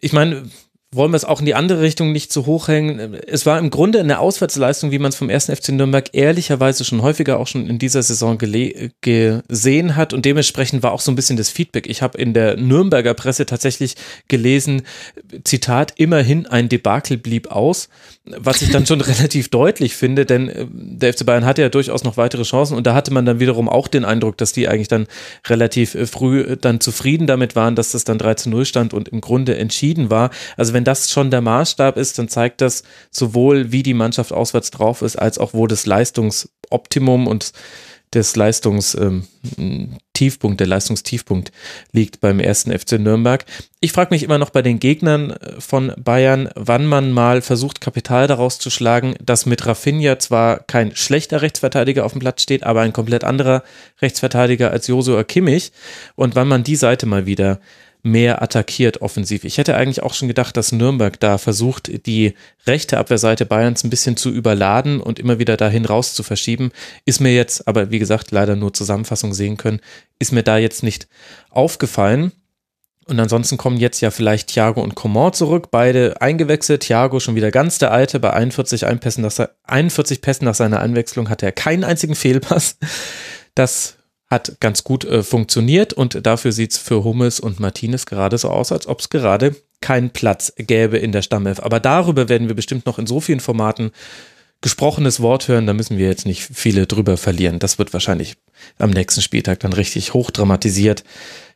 Ich 0.00 0.12
meine, 0.12 0.48
wollen 0.92 1.12
wir 1.12 1.16
es 1.16 1.24
auch 1.24 1.38
in 1.38 1.46
die 1.46 1.54
andere 1.54 1.82
Richtung 1.82 2.10
nicht 2.10 2.32
zu 2.32 2.46
hoch 2.46 2.66
hängen. 2.66 3.14
Es 3.14 3.46
war 3.46 3.60
im 3.60 3.70
Grunde 3.70 4.00
eine 4.00 4.18
Auswärtsleistung, 4.18 4.90
wie 4.90 4.98
man 4.98 5.10
es 5.10 5.16
vom 5.16 5.30
ersten 5.30 5.54
FC 5.54 5.68
Nürnberg 5.68 6.08
ehrlicherweise 6.12 6.84
schon 6.84 7.02
häufiger 7.02 7.38
auch 7.38 7.46
schon 7.46 7.68
in 7.68 7.78
dieser 7.78 8.02
Saison 8.02 8.38
gesehen 8.38 9.96
hat 9.96 10.12
und 10.12 10.24
dementsprechend 10.24 10.82
war 10.82 10.90
auch 10.90 11.00
so 11.00 11.12
ein 11.12 11.14
bisschen 11.14 11.36
das 11.36 11.48
Feedback. 11.48 11.86
Ich 11.88 12.02
habe 12.02 12.18
in 12.18 12.34
der 12.34 12.56
Nürnberger 12.56 13.14
Presse 13.14 13.46
tatsächlich 13.46 13.94
gelesen, 14.26 14.82
Zitat, 15.44 15.92
immerhin 15.96 16.46
ein 16.46 16.68
Debakel 16.68 17.18
blieb 17.18 17.52
aus, 17.52 17.88
was 18.24 18.62
ich 18.62 18.70
dann 18.70 18.86
schon 18.86 19.00
relativ 19.00 19.48
deutlich 19.48 19.94
finde, 19.94 20.26
denn 20.26 20.48
äh, 20.48 20.66
der 20.70 21.12
FC 21.12 21.24
Bayern 21.24 21.44
hatte 21.44 21.62
ja 21.62 21.68
durchaus 21.68 22.04
noch 22.04 22.16
weitere 22.16 22.42
Chancen 22.42 22.76
und 22.76 22.86
da 22.86 22.94
hatte 22.94 23.12
man 23.12 23.24
dann 23.24 23.40
wiederum 23.40 23.68
auch 23.68 23.88
den 23.88 24.04
Eindruck, 24.04 24.36
dass 24.36 24.52
die 24.52 24.68
eigentlich 24.68 24.88
dann 24.88 25.06
relativ 25.46 25.94
äh, 25.94 26.06
früh 26.06 26.56
dann 26.56 26.80
zufrieden 26.80 27.26
damit 27.26 27.56
waren, 27.56 27.76
dass 27.76 27.92
das 27.92 28.04
dann 28.04 28.18
3 28.18 28.34
zu 28.34 28.50
0 28.50 28.64
stand 28.64 28.94
und 28.94 29.08
im 29.08 29.20
Grunde 29.20 29.56
entschieden 29.56 30.10
war. 30.10 30.30
Also 30.56 30.72
wenn 30.72 30.84
das 30.84 31.10
schon 31.10 31.30
der 31.30 31.40
Maßstab 31.40 31.96
ist, 31.96 32.18
dann 32.18 32.28
zeigt 32.28 32.60
das 32.60 32.82
sowohl, 33.10 33.72
wie 33.72 33.82
die 33.82 33.94
Mannschaft 33.94 34.32
auswärts 34.32 34.70
drauf 34.70 35.02
ist, 35.02 35.16
als 35.16 35.38
auch 35.38 35.54
wo 35.54 35.66
das 35.66 35.86
Leistungsoptimum 35.86 37.26
und 37.26 37.52
des 38.12 38.34
Leistungstiefpunkt, 38.34 39.30
ähm, 39.58 40.56
der 40.56 40.66
Leistungstiefpunkt 40.66 41.52
liegt 41.92 42.20
beim 42.20 42.40
ersten 42.40 42.76
FC 42.76 42.98
Nürnberg. 42.98 43.44
Ich 43.80 43.92
frage 43.92 44.12
mich 44.12 44.24
immer 44.24 44.38
noch 44.38 44.50
bei 44.50 44.62
den 44.62 44.80
Gegnern 44.80 45.30
äh, 45.30 45.60
von 45.60 45.92
Bayern, 45.96 46.48
wann 46.56 46.86
man 46.86 47.12
mal 47.12 47.40
versucht, 47.40 47.80
Kapital 47.80 48.26
daraus 48.26 48.58
zu 48.58 48.70
schlagen, 48.70 49.14
dass 49.24 49.46
mit 49.46 49.64
Rafinha 49.66 50.18
zwar 50.18 50.58
kein 50.58 50.96
schlechter 50.96 51.42
Rechtsverteidiger 51.42 52.04
auf 52.04 52.12
dem 52.12 52.20
Platz 52.20 52.42
steht, 52.42 52.64
aber 52.64 52.80
ein 52.80 52.92
komplett 52.92 53.22
anderer 53.24 53.62
Rechtsverteidiger 54.02 54.70
als 54.70 54.88
Josua 54.88 55.22
Kimmich 55.22 55.70
und 56.16 56.34
wann 56.34 56.48
man 56.48 56.64
die 56.64 56.76
Seite 56.76 57.06
mal 57.06 57.26
wieder 57.26 57.60
mehr 58.02 58.42
attackiert 58.42 59.02
offensiv. 59.02 59.44
Ich 59.44 59.58
hätte 59.58 59.76
eigentlich 59.76 60.02
auch 60.02 60.14
schon 60.14 60.28
gedacht, 60.28 60.56
dass 60.56 60.72
Nürnberg 60.72 61.18
da 61.20 61.38
versucht, 61.38 62.06
die 62.06 62.34
rechte 62.66 62.98
Abwehrseite 62.98 63.46
Bayerns 63.46 63.84
ein 63.84 63.90
bisschen 63.90 64.16
zu 64.16 64.30
überladen 64.30 65.00
und 65.00 65.18
immer 65.18 65.38
wieder 65.38 65.56
dahin 65.56 65.84
raus 65.84 66.14
zu 66.14 66.22
verschieben. 66.22 66.72
Ist 67.04 67.20
mir 67.20 67.34
jetzt, 67.34 67.68
aber 67.68 67.90
wie 67.90 67.98
gesagt, 67.98 68.30
leider 68.30 68.56
nur 68.56 68.72
Zusammenfassung 68.72 69.34
sehen 69.34 69.56
können, 69.56 69.80
ist 70.18 70.32
mir 70.32 70.42
da 70.42 70.58
jetzt 70.58 70.82
nicht 70.82 71.08
aufgefallen. 71.50 72.32
Und 73.06 73.18
ansonsten 73.18 73.56
kommen 73.56 73.78
jetzt 73.78 74.00
ja 74.00 74.12
vielleicht 74.12 74.50
Thiago 74.50 74.80
und 74.80 74.94
Coman 74.94 75.32
zurück, 75.32 75.72
beide 75.72 76.20
eingewechselt. 76.20 76.82
Thiago 76.82 77.18
schon 77.18 77.34
wieder 77.34 77.50
ganz 77.50 77.78
der 77.78 77.90
Alte. 77.90 78.20
Bei 78.20 78.32
41, 78.32 78.82
Pässen 79.00 79.22
nach, 79.22 79.48
41 79.64 80.20
Pässen 80.20 80.44
nach 80.44 80.54
seiner 80.54 80.78
Einwechslung 80.80 81.28
hatte 81.28 81.46
er 81.46 81.52
keinen 81.52 81.82
einzigen 81.82 82.14
Fehlpass. 82.14 82.78
Das 83.56 83.96
hat 84.30 84.60
ganz 84.60 84.84
gut 84.84 85.04
äh, 85.04 85.22
funktioniert 85.22 85.92
und 85.92 86.24
dafür 86.24 86.52
sieht 86.52 86.72
es 86.72 86.78
für 86.78 87.02
Hummels 87.04 87.40
und 87.40 87.58
Martinez 87.58 88.06
gerade 88.06 88.38
so 88.38 88.48
aus, 88.48 88.70
als 88.70 88.86
ob 88.86 89.00
es 89.00 89.10
gerade 89.10 89.56
keinen 89.80 90.10
Platz 90.10 90.52
gäbe 90.56 90.98
in 90.98 91.10
der 91.12 91.22
Stammelf. 91.22 91.60
Aber 91.60 91.80
darüber 91.80 92.28
werden 92.28 92.48
wir 92.48 92.54
bestimmt 92.54 92.86
noch 92.86 92.98
in 92.98 93.06
so 93.06 93.20
vielen 93.20 93.40
Formaten 93.40 93.90
gesprochenes 94.60 95.20
Wort 95.20 95.48
hören, 95.48 95.66
da 95.66 95.72
müssen 95.72 95.96
wir 95.96 96.06
jetzt 96.06 96.26
nicht 96.26 96.42
viele 96.42 96.86
drüber 96.86 97.16
verlieren. 97.16 97.58
Das 97.58 97.78
wird 97.78 97.92
wahrscheinlich 97.92 98.36
am 98.78 98.90
nächsten 98.90 99.22
Spieltag 99.22 99.60
dann 99.60 99.72
richtig 99.72 100.12
hochdramatisiert 100.12 101.02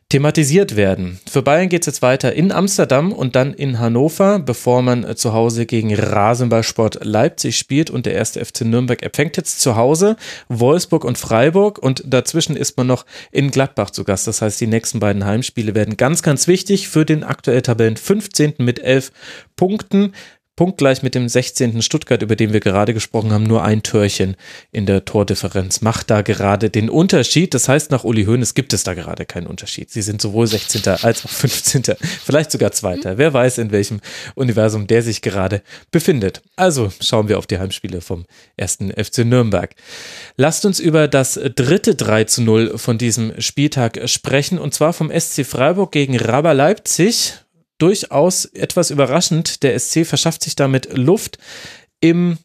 thematisiert 0.09 0.75
werden. 0.75 1.19
Für 1.27 1.41
Bayern 1.41 1.67
geht 1.67 1.81
es 1.81 1.87
jetzt 1.87 2.01
weiter 2.03 2.33
in 2.33 2.51
Amsterdam 2.51 3.11
und 3.11 3.35
dann 3.35 3.53
in 3.55 3.79
Hannover, 3.79 4.37
bevor 4.37 4.83
man 4.83 5.15
zu 5.15 5.33
Hause 5.33 5.65
gegen 5.65 5.93
Rasenballsport 5.95 7.03
Leipzig 7.03 7.57
spielt 7.57 7.89
und 7.89 8.05
der 8.05 8.13
erste 8.13 8.45
FC 8.45 8.61
Nürnberg 8.61 9.01
empfängt 9.01 9.35
jetzt 9.35 9.61
zu 9.61 9.75
Hause 9.75 10.15
Wolfsburg 10.47 11.05
und 11.05 11.17
Freiburg 11.17 11.79
und 11.79 12.03
dazwischen 12.05 12.55
ist 12.55 12.77
man 12.77 12.85
noch 12.85 13.05
in 13.31 13.49
Gladbach 13.49 13.89
zu 13.89 14.03
Gast. 14.03 14.27
Das 14.27 14.43
heißt, 14.43 14.61
die 14.61 14.67
nächsten 14.67 14.99
beiden 14.99 15.25
Heimspiele 15.25 15.73
werden 15.73 15.97
ganz, 15.97 16.21
ganz 16.21 16.47
wichtig 16.47 16.87
für 16.87 17.03
den 17.03 17.23
aktuell 17.23 17.63
Tabellen 17.63 17.97
15. 17.97 18.53
mit 18.59 18.79
11 18.79 19.11
Punkten 19.55 20.13
punktgleich 20.55 21.03
mit 21.03 21.15
dem 21.15 21.27
16. 21.27 21.81
Stuttgart, 21.81 22.21
über 22.21 22.35
den 22.35 22.53
wir 22.53 22.59
gerade 22.59 22.93
gesprochen 22.93 23.31
haben, 23.31 23.43
nur 23.43 23.63
ein 23.63 23.83
Törchen 23.83 24.35
in 24.71 24.85
der 24.85 25.05
Tordifferenz 25.05 25.81
macht 25.81 26.09
da 26.09 26.21
gerade 26.21 26.69
den 26.69 26.89
Unterschied. 26.89 27.53
Das 27.53 27.67
heißt, 27.67 27.91
nach 27.91 28.03
Uli 28.03 28.25
Hoeneß 28.25 28.53
gibt 28.53 28.73
es 28.73 28.83
da 28.83 28.93
gerade 28.93 29.25
keinen 29.25 29.47
Unterschied. 29.47 29.91
Sie 29.91 30.01
sind 30.01 30.21
sowohl 30.21 30.47
16. 30.47 30.87
als 31.01 31.25
auch 31.25 31.29
15. 31.29 31.83
Vielleicht 32.23 32.51
sogar 32.51 32.71
Zweiter. 32.71 33.17
Wer 33.17 33.33
weiß, 33.33 33.57
in 33.57 33.71
welchem 33.71 33.99
Universum 34.35 34.87
der 34.87 35.01
sich 35.01 35.21
gerade 35.21 35.61
befindet. 35.91 36.41
Also 36.55 36.91
schauen 37.01 37.27
wir 37.27 37.37
auf 37.37 37.47
die 37.47 37.59
Heimspiele 37.59 38.01
vom 38.01 38.25
ersten 38.55 38.91
FC 38.91 39.19
Nürnberg. 39.19 39.75
Lasst 40.37 40.65
uns 40.65 40.79
über 40.79 41.07
das 41.07 41.39
dritte 41.55 41.95
3 41.95 42.23
zu 42.25 42.41
0 42.41 42.77
von 42.77 42.97
diesem 42.97 43.39
Spieltag 43.41 44.09
sprechen 44.09 44.57
und 44.57 44.73
zwar 44.73 44.93
vom 44.93 45.11
SC 45.11 45.45
Freiburg 45.45 45.91
gegen 45.91 46.17
Raber 46.17 46.53
Leipzig 46.53 47.33
durchaus 47.77 48.45
etwas 48.45 48.91
überraschend. 48.91 49.63
Der 49.63 49.77
SC 49.77 50.05
verschafft 50.05 50.43
sich 50.43 50.55
damit 50.55 50.95
Luft 50.97 51.37
im 51.99 52.37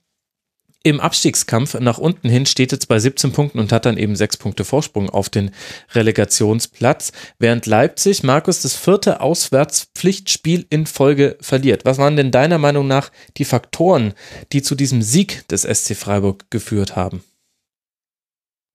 im 0.83 0.99
Abstiegskampf 0.99 1.79
nach 1.79 1.99
unten 1.99 2.31
hin 2.31 2.47
steht 2.47 2.73
jetzt 2.73 2.89
bei 2.89 2.99
17 2.99 3.33
Punkten 3.33 3.59
und 3.59 3.71
hat 3.71 3.85
dann 3.85 3.99
eben 3.99 4.17
sechs 4.17 4.39
Punkte 4.39 4.65
Vorsprung 4.65 5.11
auf 5.11 5.29
den 5.29 5.51
Relegationsplatz, 5.93 7.13
während 7.39 7.67
Leipzig, 7.67 8.23
Markus, 8.23 8.63
das 8.63 8.77
vierte 8.77 9.21
Auswärtspflichtspiel 9.21 10.67
in 10.71 10.87
Folge 10.87 11.37
verliert. 11.43 11.85
Was 11.85 11.99
waren 11.99 12.17
denn 12.17 12.31
deiner 12.31 12.59
Meinung 12.59 12.87
nach 12.87 13.11
die 13.37 13.45
Faktoren, 13.45 14.15
die 14.53 14.63
zu 14.63 14.75
diesem 14.75 15.03
Sieg 15.03 15.47
des 15.49 15.63
SC 15.63 15.95
Freiburg 15.95 16.51
geführt 16.51 16.97
haben? 16.97 17.23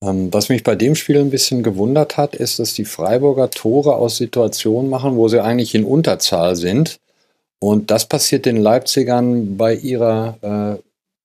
Ähm, 0.03 0.33
was 0.33 0.49
mich 0.49 0.63
bei 0.63 0.75
dem 0.75 0.95
Spiel 0.95 1.17
ein 1.17 1.29
bisschen 1.29 1.63
gewundert 1.63 2.17
hat, 2.17 2.35
ist, 2.35 2.59
dass 2.59 2.73
die 2.73 2.85
Freiburger 2.85 3.49
Tore 3.49 3.95
aus 3.95 4.17
Situationen 4.17 4.89
machen, 4.89 5.15
wo 5.15 5.27
sie 5.27 5.43
eigentlich 5.43 5.75
in 5.75 5.85
Unterzahl 5.85 6.55
sind. 6.55 6.99
Und 7.59 7.91
das 7.91 8.05
passiert 8.05 8.45
den 8.45 8.57
Leipzigern 8.57 9.57
bei 9.57 9.73
ihrer 9.75 10.37
äh, 10.77 10.81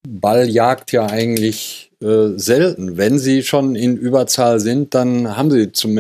Balljagd 0.09 0.93
ja 0.93 1.07
eigentlich 1.07 1.91
äh, 2.01 2.29
selten. 2.37 2.97
Wenn 2.97 3.19
sie 3.19 3.43
schon 3.43 3.75
in 3.75 3.97
Überzahl 3.97 4.61
sind, 4.61 4.95
dann 4.95 5.37
haben 5.37 5.51
sie 5.51 5.73
zum, 5.73 5.99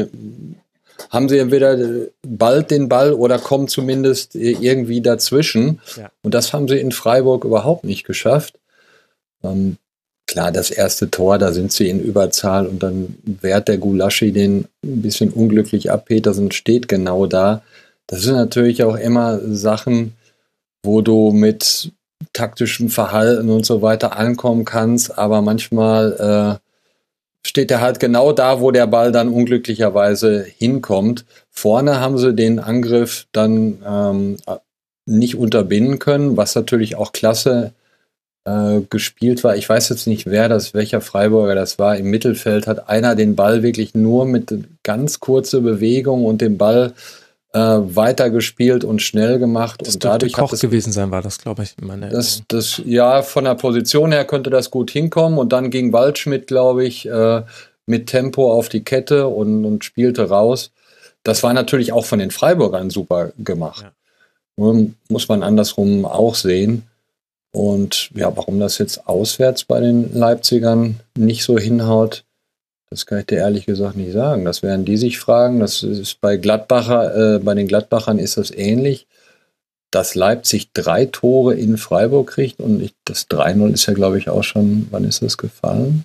haben 1.10 1.28
sie 1.28 1.38
entweder 1.38 1.76
bald 2.22 2.70
den 2.70 2.88
Ball 2.88 3.12
oder 3.12 3.38
kommen 3.38 3.68
zumindest 3.68 4.34
irgendwie 4.34 5.02
dazwischen. 5.02 5.80
Ja. 5.96 6.10
Und 6.22 6.32
das 6.32 6.52
haben 6.52 6.68
sie 6.68 6.78
in 6.78 6.92
Freiburg 6.92 7.44
überhaupt 7.44 7.84
nicht 7.84 8.04
geschafft. 8.04 8.58
Ähm, 9.42 9.76
klar, 10.30 10.52
das 10.52 10.70
erste 10.70 11.10
Tor, 11.10 11.38
da 11.38 11.52
sind 11.52 11.72
sie 11.72 11.88
in 11.88 12.00
Überzahl 12.00 12.68
und 12.68 12.84
dann 12.84 13.16
wehrt 13.24 13.66
der 13.66 13.78
Gulaschi 13.78 14.30
den 14.30 14.66
ein 14.84 15.02
bisschen 15.02 15.30
unglücklich 15.30 15.90
ab. 15.90 16.04
Petersen 16.04 16.52
steht 16.52 16.86
genau 16.86 17.26
da. 17.26 17.62
Das 18.06 18.22
sind 18.22 18.36
natürlich 18.36 18.84
auch 18.84 18.94
immer 18.94 19.40
Sachen, 19.40 20.14
wo 20.84 21.00
du 21.00 21.32
mit 21.32 21.90
taktischem 22.32 22.90
Verhalten 22.90 23.50
und 23.50 23.66
so 23.66 23.82
weiter 23.82 24.16
ankommen 24.16 24.64
kannst, 24.64 25.18
aber 25.18 25.42
manchmal 25.42 26.60
äh, 26.60 26.66
steht 27.44 27.72
er 27.72 27.80
halt 27.80 27.98
genau 27.98 28.30
da, 28.30 28.60
wo 28.60 28.70
der 28.70 28.86
Ball 28.86 29.10
dann 29.10 29.30
unglücklicherweise 29.30 30.44
hinkommt. 30.44 31.24
Vorne 31.50 31.98
haben 31.98 32.18
sie 32.18 32.34
den 32.34 32.60
Angriff 32.60 33.26
dann 33.32 33.82
ähm, 33.84 34.36
nicht 35.06 35.34
unterbinden 35.34 35.98
können, 35.98 36.36
was 36.36 36.54
natürlich 36.54 36.94
auch 36.94 37.10
klasse 37.10 37.72
äh, 38.44 38.80
gespielt 38.88 39.44
war. 39.44 39.56
Ich 39.56 39.68
weiß 39.68 39.88
jetzt 39.90 40.06
nicht, 40.06 40.26
wer 40.26 40.48
das, 40.48 40.74
welcher 40.74 41.00
Freiburger 41.00 41.54
das 41.54 41.78
war. 41.78 41.96
Im 41.96 42.10
Mittelfeld 42.10 42.66
hat 42.66 42.88
einer 42.88 43.14
den 43.14 43.36
Ball 43.36 43.62
wirklich 43.62 43.94
nur 43.94 44.24
mit 44.24 44.52
ganz 44.82 45.20
kurzer 45.20 45.60
Bewegung 45.60 46.24
und 46.24 46.40
dem 46.40 46.56
Ball 46.56 46.94
äh, 47.52 47.58
weitergespielt 47.58 48.84
und 48.84 49.02
schnell 49.02 49.38
gemacht. 49.38 49.80
Das 49.84 49.94
und 49.94 50.04
dadurch 50.04 50.32
Koch 50.32 50.50
das, 50.50 50.60
gewesen 50.60 50.92
sein, 50.92 51.10
war 51.10 51.22
das, 51.22 51.38
glaube 51.38 51.64
ich. 51.64 51.74
Meine 51.80 52.08
das, 52.08 52.42
das, 52.48 52.80
ja, 52.84 53.22
von 53.22 53.44
der 53.44 53.56
Position 53.56 54.12
her 54.12 54.24
könnte 54.24 54.50
das 54.50 54.70
gut 54.70 54.90
hinkommen. 54.90 55.38
Und 55.38 55.52
dann 55.52 55.70
ging 55.70 55.92
Waldschmidt, 55.92 56.46
glaube 56.46 56.84
ich, 56.84 57.06
äh, 57.06 57.42
mit 57.86 58.06
Tempo 58.06 58.52
auf 58.52 58.68
die 58.68 58.84
Kette 58.84 59.26
und, 59.28 59.64
und 59.64 59.84
spielte 59.84 60.28
raus. 60.28 60.70
Das 61.24 61.42
war 61.42 61.52
natürlich 61.52 61.92
auch 61.92 62.06
von 62.06 62.20
den 62.20 62.30
Freiburgern 62.30 62.88
super 62.88 63.32
gemacht. 63.38 63.84
Ja. 64.56 64.72
Muss 65.08 65.28
man 65.28 65.42
andersrum 65.42 66.04
auch 66.04 66.34
sehen. 66.34 66.89
Und 67.52 68.10
ja, 68.14 68.34
warum 68.36 68.60
das 68.60 68.78
jetzt 68.78 69.08
auswärts 69.08 69.64
bei 69.64 69.80
den 69.80 70.14
Leipzigern 70.14 71.00
nicht 71.16 71.42
so 71.42 71.58
hinhaut, 71.58 72.24
das 72.90 73.06
kann 73.06 73.20
ich 73.20 73.26
dir 73.26 73.38
ehrlich 73.38 73.66
gesagt 73.66 73.96
nicht 73.96 74.12
sagen. 74.12 74.44
Das 74.44 74.62
werden 74.62 74.84
die 74.84 74.96
sich 74.96 75.18
fragen. 75.18 75.60
Das 75.60 75.82
ist 75.82 76.20
bei 76.20 76.36
Gladbacher, 76.36 77.36
äh, 77.36 77.38
bei 77.38 77.54
den 77.54 77.68
Gladbachern 77.68 78.18
ist 78.18 78.36
das 78.36 78.50
ähnlich. 78.50 79.06
Dass 79.92 80.14
Leipzig 80.14 80.72
drei 80.72 81.06
Tore 81.06 81.54
in 81.54 81.76
Freiburg 81.76 82.30
kriegt 82.30 82.60
und 82.60 82.80
ich, 82.80 82.94
das 83.04 83.28
3-0 83.28 83.72
ist 83.72 83.86
ja, 83.86 83.94
glaube 83.94 84.18
ich, 84.18 84.28
auch 84.28 84.44
schon, 84.44 84.86
wann 84.92 85.02
ist 85.02 85.22
das 85.22 85.36
gefallen? 85.36 86.04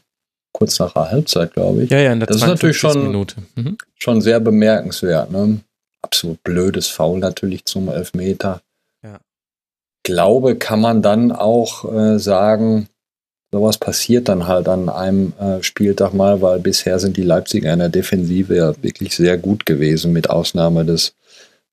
Kurz 0.54 0.80
nach 0.80 0.94
der 0.94 1.12
Halbzeit, 1.12 1.54
glaube 1.54 1.84
ich. 1.84 1.92
Ja, 1.92 2.00
ja, 2.00 2.14
in 2.14 2.20
der 2.20 2.28
Das 2.28 2.38
ist 2.38 2.48
natürlich 2.48 2.78
schon, 2.78 3.12
mhm. 3.56 3.78
schon 3.96 4.22
sehr 4.22 4.40
bemerkenswert. 4.40 5.30
Ne? 5.30 5.60
Absolut 6.02 6.42
blödes 6.44 6.88
Foul 6.88 7.20
natürlich 7.20 7.66
zum 7.66 7.90
Elfmeter 7.90 8.62
glaube, 10.06 10.56
kann 10.56 10.80
man 10.80 11.02
dann 11.02 11.34
auch 11.34 11.92
äh, 11.92 12.18
sagen, 12.18 12.88
sowas 13.52 13.78
passiert 13.78 14.30
dann 14.30 14.48
halt 14.48 14.70
an 14.70 14.88
einem 14.88 15.34
äh, 15.40 15.62
Spieltag 15.62 16.14
mal, 16.14 16.42
weil 16.42 16.60
bisher 16.60 17.00
sind 17.00 17.18
die 17.18 17.24
Leipziger 17.24 17.74
in 17.74 17.80
der 17.80 17.90
Defensive 17.90 18.56
ja 18.56 18.74
wirklich 18.82 19.16
sehr 19.16 19.38
gut 19.38 19.66
gewesen, 19.66 20.14
mit 20.14 20.30
Ausnahme 20.30 20.86
des 20.86 21.16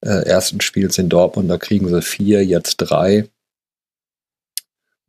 äh, 0.01 0.27
ersten 0.27 0.61
Spiels 0.61 0.99
in 0.99 1.09
Dortmund. 1.09 1.51
Da 1.51 1.59
kriegen 1.59 1.89
sie 1.89 2.03
vier, 2.03 2.45
jetzt 2.45 2.77
drei. 2.79 3.29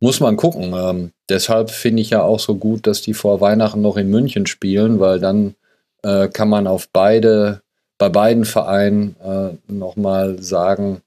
Muss 0.00 0.20
man 0.20 0.36
gucken. 0.36 0.74
Ähm, 0.76 1.12
deshalb 1.28 1.70
finde 1.70 2.02
ich 2.02 2.10
ja 2.10 2.22
auch 2.22 2.40
so 2.40 2.56
gut, 2.56 2.86
dass 2.86 3.00
die 3.00 3.14
vor 3.14 3.40
Weihnachten 3.40 3.80
noch 3.80 3.96
in 3.96 4.10
München 4.10 4.46
spielen, 4.46 5.00
weil 5.00 5.18
dann 5.18 5.54
äh, 6.02 6.28
kann 6.28 6.48
man 6.48 6.66
auf 6.66 6.88
beide, 6.92 7.62
bei 7.96 8.10
beiden 8.10 8.44
Vereinen 8.44 9.16
äh, 9.24 9.72
nochmal 9.72 10.42
sagen, 10.42 11.00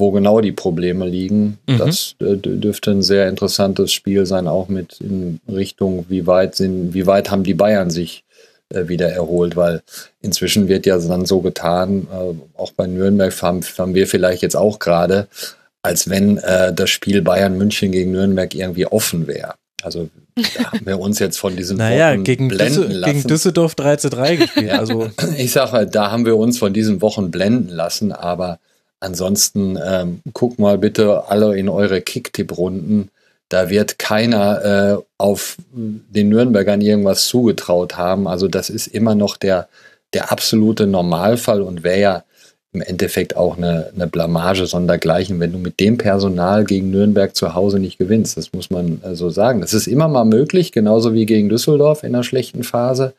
wo 0.00 0.10
genau 0.10 0.40
die 0.40 0.52
Probleme 0.52 1.06
liegen. 1.06 1.58
Mhm. 1.68 1.78
Das 1.78 2.16
äh, 2.20 2.36
dürfte 2.36 2.90
ein 2.90 3.02
sehr 3.02 3.28
interessantes 3.28 3.92
Spiel 3.92 4.26
sein, 4.26 4.48
auch 4.48 4.68
mit 4.68 5.00
in 5.00 5.40
Richtung, 5.48 6.06
wie 6.08 6.26
weit 6.26 6.56
sind, 6.56 6.92
wie 6.92 7.06
weit 7.06 7.30
haben 7.30 7.44
die 7.44 7.54
Bayern 7.54 7.90
sich 7.90 8.24
äh, 8.70 8.88
wieder 8.88 9.08
erholt, 9.10 9.56
weil 9.56 9.82
inzwischen 10.20 10.68
wird 10.68 10.86
ja 10.86 10.98
dann 10.98 11.26
so 11.26 11.40
getan, 11.40 12.08
äh, 12.12 12.58
auch 12.58 12.72
bei 12.72 12.86
Nürnberg 12.86 13.32
haben, 13.42 13.60
haben 13.78 13.94
wir 13.94 14.06
vielleicht 14.06 14.42
jetzt 14.42 14.56
auch 14.56 14.78
gerade, 14.78 15.28
als 15.82 16.08
wenn 16.10 16.38
äh, 16.38 16.72
das 16.72 16.90
Spiel 16.90 17.22
Bayern 17.22 17.56
München 17.56 17.92
gegen 17.92 18.12
Nürnberg 18.12 18.54
irgendwie 18.54 18.86
offen 18.86 19.26
wäre. 19.26 19.54
Also 19.82 20.08
da 20.56 20.72
haben 20.72 20.86
wir 20.86 20.98
uns 20.98 21.18
jetzt 21.18 21.38
von 21.38 21.56
diesem 21.56 21.76
naja, 21.78 22.12
Wochen 22.12 22.24
gegen 22.24 22.48
blenden 22.48 22.82
Düssel 22.82 22.92
lassen. 22.92 23.14
Gegen 23.14 23.28
Düsseldorf 23.28 23.74
3 23.74 23.96
zu 23.96 24.10
3 24.10 24.36
gespielt. 24.36 24.70
Also 24.70 25.10
ich 25.36 25.52
sage 25.52 25.72
halt, 25.72 25.94
da 25.94 26.10
haben 26.10 26.26
wir 26.26 26.36
uns 26.36 26.58
von 26.58 26.72
diesen 26.72 27.02
Wochen 27.02 27.30
blenden 27.30 27.68
lassen, 27.70 28.12
aber 28.12 28.58
Ansonsten 29.00 29.78
ähm, 29.82 30.20
guckt 30.32 30.58
mal 30.58 30.78
bitte 30.78 31.28
alle 31.28 31.56
in 31.56 31.68
eure 31.68 32.02
Kicktipp-Runden. 32.02 33.10
Da 33.48 33.70
wird 33.70 33.98
keiner 33.98 34.64
äh, 34.64 35.02
auf 35.18 35.56
den 35.72 36.28
Nürnbergern 36.28 36.80
irgendwas 36.80 37.26
zugetraut 37.26 37.96
haben. 37.96 38.28
Also 38.28 38.46
das 38.46 38.70
ist 38.70 38.86
immer 38.86 39.14
noch 39.14 39.36
der, 39.36 39.68
der 40.12 40.30
absolute 40.30 40.86
Normalfall 40.86 41.62
und 41.62 41.82
wäre 41.82 42.00
ja 42.00 42.24
im 42.72 42.82
Endeffekt 42.82 43.36
auch 43.36 43.56
eine, 43.56 43.90
eine 43.94 44.06
Blamage 44.06 44.66
sondergleichen, 44.66 45.40
wenn 45.40 45.52
du 45.52 45.58
mit 45.58 45.80
dem 45.80 45.98
Personal 45.98 46.64
gegen 46.64 46.90
Nürnberg 46.90 47.34
zu 47.34 47.54
Hause 47.54 47.80
nicht 47.80 47.98
gewinnst. 47.98 48.36
Das 48.36 48.52
muss 48.52 48.70
man 48.70 49.02
äh, 49.02 49.16
so 49.16 49.30
sagen. 49.30 49.60
Das 49.60 49.74
ist 49.74 49.88
immer 49.88 50.08
mal 50.08 50.24
möglich, 50.24 50.70
genauso 50.70 51.12
wie 51.14 51.26
gegen 51.26 51.48
Düsseldorf 51.48 52.04
in 52.04 52.14
einer 52.14 52.22
schlechten 52.22 52.62
Phase. 52.62 53.14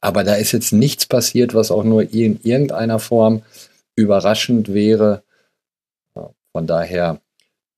Aber 0.00 0.24
da 0.24 0.34
ist 0.34 0.52
jetzt 0.52 0.72
nichts 0.72 1.06
passiert, 1.06 1.54
was 1.54 1.70
auch 1.70 1.84
nur 1.84 2.12
in 2.12 2.40
irgendeiner 2.42 2.98
Form 2.98 3.42
überraschend 3.94 4.74
wäre. 4.74 5.22
Von 6.56 6.66
daher 6.66 7.20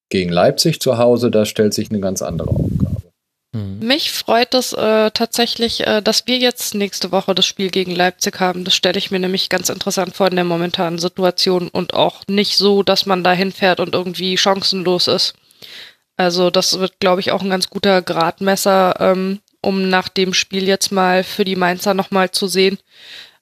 gegen 0.09 0.31
Leipzig 0.31 0.81
zu 0.81 0.99
Hause, 0.99 1.33
da 1.33 1.45
stellt 1.45 1.75
sich 1.75 1.91
eine 1.91 1.99
ganz 1.99 2.23
andere 2.23 2.51
Aufgabe. 2.51 3.11
Mhm. 3.53 3.81
Mich 3.81 4.13
freut 4.13 4.55
es 4.55 4.73
äh, 4.73 5.11
tatsächlich, 5.11 5.85
äh, 5.85 6.01
dass 6.01 6.29
wir 6.29 6.39
jetzt 6.39 6.77
nächste 6.77 7.11
Woche 7.11 7.35
das 7.35 7.45
Spiel 7.45 7.71
gegen 7.71 7.91
Leipzig 7.91 8.39
haben. 8.39 8.63
Das 8.63 8.77
stelle 8.77 8.97
ich 8.97 9.11
mir 9.11 9.19
nämlich 9.19 9.49
ganz 9.49 9.69
interessant 9.69 10.15
vor 10.15 10.29
in 10.29 10.37
der 10.37 10.45
momentanen 10.45 11.01
Situation 11.01 11.67
und 11.67 11.95
auch 11.95 12.23
nicht 12.29 12.57
so, 12.57 12.85
dass 12.85 13.05
man 13.05 13.25
da 13.25 13.33
hinfährt 13.33 13.81
und 13.81 13.97
irgendwie 13.97 14.39
chancenlos 14.39 15.09
ist. 15.09 15.35
Also 16.17 16.49
das 16.49 16.79
wird, 16.79 17.01
glaube 17.01 17.21
ich, 17.21 17.33
auch 17.33 17.43
ein 17.43 17.51
ganz 17.51 17.71
guter 17.71 18.01
Gradmesser, 18.01 18.95
ähm, 19.01 19.41
um 19.61 19.89
nach 19.89 20.09
dem 20.09 20.33
Spiel 20.35 20.69
jetzt 20.69 20.93
mal 20.93 21.25
für 21.25 21.45
die 21.45 21.57
Mainzer 21.57 21.95
nochmal 21.95 22.31
zu 22.31 22.47
sehen, 22.47 22.79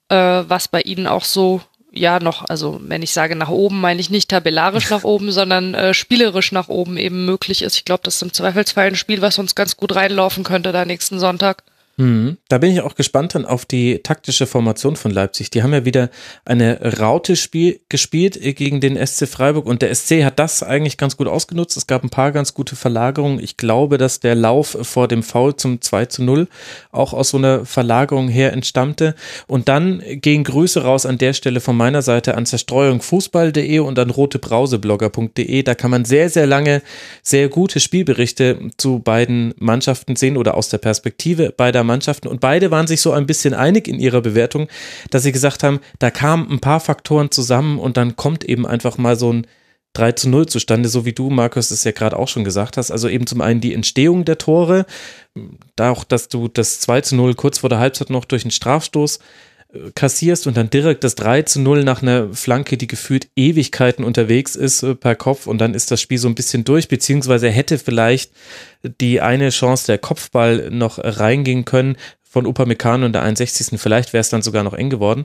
äh, 0.09 0.15
was 0.15 0.67
bei 0.67 0.81
ihnen 0.81 1.05
auch 1.05 1.25
so 1.25 1.61
ja 1.97 2.19
noch, 2.19 2.45
also 2.47 2.79
wenn 2.83 3.01
ich 3.01 3.11
sage 3.11 3.35
nach 3.35 3.49
oben, 3.49 3.79
meine 3.81 3.99
ich 3.99 4.09
nicht 4.09 4.29
tabellarisch 4.29 4.89
nach 4.89 5.03
oben, 5.03 5.31
sondern 5.31 5.73
äh, 5.73 5.93
spielerisch 5.93 6.51
nach 6.51 6.67
oben 6.69 6.97
eben 6.97 7.25
möglich 7.25 7.61
ist. 7.61 7.75
Ich 7.75 7.85
glaube, 7.85 8.01
das 8.03 8.15
ist 8.15 8.21
im 8.21 8.33
Zweifelsfall 8.33 8.87
ein 8.87 8.95
Spiel, 8.95 9.21
was 9.21 9.39
uns 9.39 9.55
ganz 9.55 9.77
gut 9.77 9.95
reinlaufen 9.95 10.43
könnte 10.43 10.71
da 10.71 10.85
nächsten 10.85 11.19
Sonntag. 11.19 11.63
Mhm. 11.97 12.37
Da 12.47 12.59
bin 12.59 12.71
ich 12.71 12.81
auch 12.81 12.93
gespannt 12.93 13.33
dann 13.33 13.45
auf 13.45 13.65
die 13.65 13.99
taktische 14.03 14.45
Formation 14.45 14.95
von 14.95 15.09
Leipzig. 15.09 15.49
Die 15.49 15.63
haben 15.63 15.73
ja 15.73 15.83
wieder 15.83 16.11
eine 16.45 16.79
Raute 16.99 17.35
Spiel, 17.35 17.79
gespielt 17.89 18.39
gegen 18.39 18.79
den 18.79 19.03
SC 19.03 19.27
Freiburg 19.27 19.65
und 19.65 19.81
der 19.81 19.93
SC 19.93 20.23
hat 20.23 20.37
das 20.37 20.61
eigentlich 20.61 20.97
ganz 20.97 21.17
gut 21.17 21.27
ausgenutzt. 21.27 21.75
Es 21.75 21.87
gab 21.87 22.03
ein 22.03 22.11
paar 22.11 22.31
ganz 22.31 22.53
gute 22.53 22.75
Verlagerungen. 22.75 23.43
Ich 23.43 23.57
glaube, 23.57 23.97
dass 23.97 24.19
der 24.19 24.35
Lauf 24.35 24.77
vor 24.79 25.07
dem 25.07 25.23
Foul 25.23 25.55
zum 25.55 25.81
2 25.81 26.05
zu 26.05 26.23
0 26.23 26.47
auch 26.91 27.13
aus 27.13 27.29
so 27.29 27.37
einer 27.37 27.65
Verlagerung 27.65 28.27
her 28.27 28.53
entstammte. 28.53 29.15
Und 29.47 29.67
dann 29.67 30.03
gehen 30.05 30.43
Grüße 30.43 30.83
raus 30.83 31.07
an 31.07 31.17
der 31.17 31.33
Stelle 31.33 31.61
von 31.61 31.75
meiner 31.75 32.03
Seite 32.03 32.35
an 32.35 32.45
zerstreuungfußball.de 32.45 33.79
und 33.79 33.97
an 33.97 34.11
rotebrauseblogger.de. 34.11 35.63
Da 35.63 35.73
kann 35.73 35.89
man 35.89 36.05
sehr, 36.05 36.29
sehr 36.29 36.45
lange 36.45 36.83
sehr 37.23 37.49
gute 37.49 37.79
Spielberichte 37.79 38.59
zu 38.77 38.99
beiden 38.99 39.55
Mannschaften 39.57 40.15
sehen 40.15 40.37
oder 40.37 40.55
aus 40.55 40.69
der 40.69 40.77
Perspektive 40.77 41.51
beider 41.57 41.86
Mannschaften 41.87 42.27
und 42.27 42.39
beide 42.39 42.69
waren 42.69 42.85
sich 42.85 43.01
so 43.01 43.11
ein 43.11 43.25
bisschen 43.25 43.53
einig 43.53 43.87
in 43.87 43.99
ihrer 43.99 44.21
Bewertung, 44.21 44.67
dass 45.09 45.23
sie 45.23 45.31
gesagt 45.31 45.63
haben, 45.63 45.79
da 45.99 46.11
kamen 46.11 46.51
ein 46.51 46.59
paar 46.59 46.79
Faktoren 46.79 47.31
zusammen 47.31 47.79
und 47.79 47.97
dann 47.97 48.15
kommt 48.15 48.43
eben 48.43 48.67
einfach 48.67 48.97
mal 48.97 49.15
so 49.15 49.33
ein 49.33 49.47
3 49.93 50.11
zu 50.11 50.29
0 50.29 50.45
zustande, 50.45 50.89
so 50.89 51.05
wie 51.05 51.13
du, 51.13 51.31
Markus, 51.31 51.71
es 51.71 51.83
ja 51.83 51.91
gerade 51.91 52.19
auch 52.19 52.27
schon 52.27 52.43
gesagt 52.43 52.77
hast. 52.77 52.91
Also 52.91 53.09
eben 53.09 53.25
zum 53.25 53.41
einen 53.41 53.61
die 53.61 53.73
Entstehung 53.73 54.25
der 54.25 54.37
Tore, 54.37 54.85
da 55.75 55.89
auch, 55.89 56.03
dass 56.03 56.29
du 56.29 56.47
das 56.47 56.79
2 56.81 57.01
zu 57.01 57.15
0 57.15 57.33
kurz 57.33 57.57
vor 57.57 57.69
der 57.69 57.79
Halbzeit 57.79 58.11
noch 58.11 58.25
durch 58.25 58.43
einen 58.43 58.51
Strafstoß 58.51 59.19
kassierst 59.95 60.47
und 60.47 60.55
dann 60.55 60.69
direkt 60.69 61.03
das 61.03 61.15
3 61.15 61.41
zu 61.43 61.59
0 61.59 61.83
nach 61.83 62.01
einer 62.01 62.33
Flanke, 62.33 62.77
die 62.77 62.87
gefühlt 62.87 63.27
Ewigkeiten 63.35 64.05
unterwegs 64.05 64.55
ist 64.55 64.83
äh, 64.83 64.95
per 64.95 65.15
Kopf 65.15 65.45
und 65.47 65.59
dann 65.59 65.73
ist 65.73 65.91
das 65.91 66.01
Spiel 66.01 66.17
so 66.17 66.27
ein 66.27 66.35
bisschen 66.35 66.63
durch, 66.63 66.87
beziehungsweise 66.87 67.49
hätte 67.49 67.77
vielleicht 67.77 68.31
die 69.01 69.19
eine 69.19 69.49
Chance 69.49 69.87
der 69.87 69.97
Kopfball 69.97 70.69
noch 70.71 70.99
reingehen 71.01 71.65
können, 71.65 71.97
von 72.37 72.45
Upamecano 72.45 73.07
in 73.07 73.13
der 73.13 73.23
61. 73.23 73.79
Vielleicht 73.79 74.13
wäre 74.13 74.21
es 74.21 74.29
dann 74.29 74.43
sogar 74.43 74.61
noch 74.61 74.75
eng 74.75 74.91
geworden. 74.91 75.23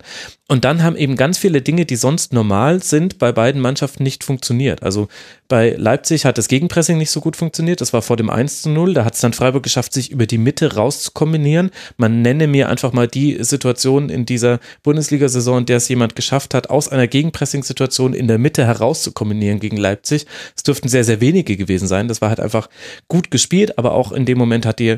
Und 0.48 0.64
dann 0.64 0.82
haben 0.82 0.96
eben 0.96 1.14
ganz 1.14 1.36
viele 1.36 1.60
Dinge, 1.60 1.84
die 1.84 1.96
sonst 1.96 2.32
normal 2.32 2.82
sind, 2.82 3.18
bei 3.18 3.32
beiden 3.32 3.60
Mannschaften 3.60 4.02
nicht 4.02 4.24
funktioniert. 4.24 4.82
Also 4.82 5.08
bei 5.46 5.74
Leipzig 5.76 6.24
hat 6.24 6.38
das 6.38 6.48
Gegenpressing 6.48 6.96
nicht 6.96 7.10
so 7.10 7.20
gut 7.20 7.36
funktioniert. 7.36 7.82
Das 7.82 7.92
war 7.92 8.00
vor 8.00 8.16
dem 8.16 8.30
1 8.30 8.62
zu 8.62 8.70
0. 8.70 8.94
Da 8.94 9.04
hat 9.04 9.12
es 9.12 9.20
dann 9.20 9.34
Freiburg 9.34 9.62
geschafft, 9.62 9.92
sich 9.92 10.10
über 10.10 10.24
die 10.24 10.38
Mitte 10.38 10.74
rauszukombinieren. 10.74 11.70
Man 11.98 12.22
nenne 12.22 12.46
mir 12.46 12.70
einfach 12.70 12.94
mal 12.94 13.08
die 13.08 13.44
Situation 13.44 14.08
in 14.08 14.24
dieser 14.24 14.58
Bundesliga-Saison, 14.82 15.58
in 15.58 15.66
der 15.66 15.76
es 15.76 15.90
jemand 15.90 16.16
geschafft 16.16 16.54
hat, 16.54 16.70
aus 16.70 16.88
einer 16.88 17.08
Gegenpressing-Situation 17.08 18.14
in 18.14 18.26
der 18.26 18.38
Mitte 18.38 18.64
herauszukombinieren 18.64 19.60
gegen 19.60 19.76
Leipzig. 19.76 20.24
Es 20.56 20.62
dürften 20.62 20.88
sehr, 20.88 21.04
sehr 21.04 21.20
wenige 21.20 21.58
gewesen 21.58 21.88
sein. 21.88 22.08
Das 22.08 22.22
war 22.22 22.30
halt 22.30 22.40
einfach 22.40 22.70
gut 23.08 23.30
gespielt, 23.30 23.76
aber 23.76 23.92
auch 23.92 24.12
in 24.12 24.24
dem 24.24 24.38
Moment 24.38 24.64
hat 24.64 24.78
die 24.78 24.96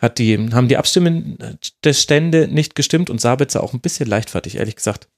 hat 0.00 0.18
die, 0.18 0.36
haben 0.52 0.68
die 0.68 0.76
Abstimmstände 0.76 2.48
nicht 2.48 2.74
gestimmt 2.74 3.10
und 3.10 3.20
Sabitzer 3.20 3.62
auch 3.62 3.72
ein 3.72 3.80
bisschen 3.80 4.08
leichtfertig, 4.08 4.56
ehrlich 4.56 4.76
gesagt 4.76 5.08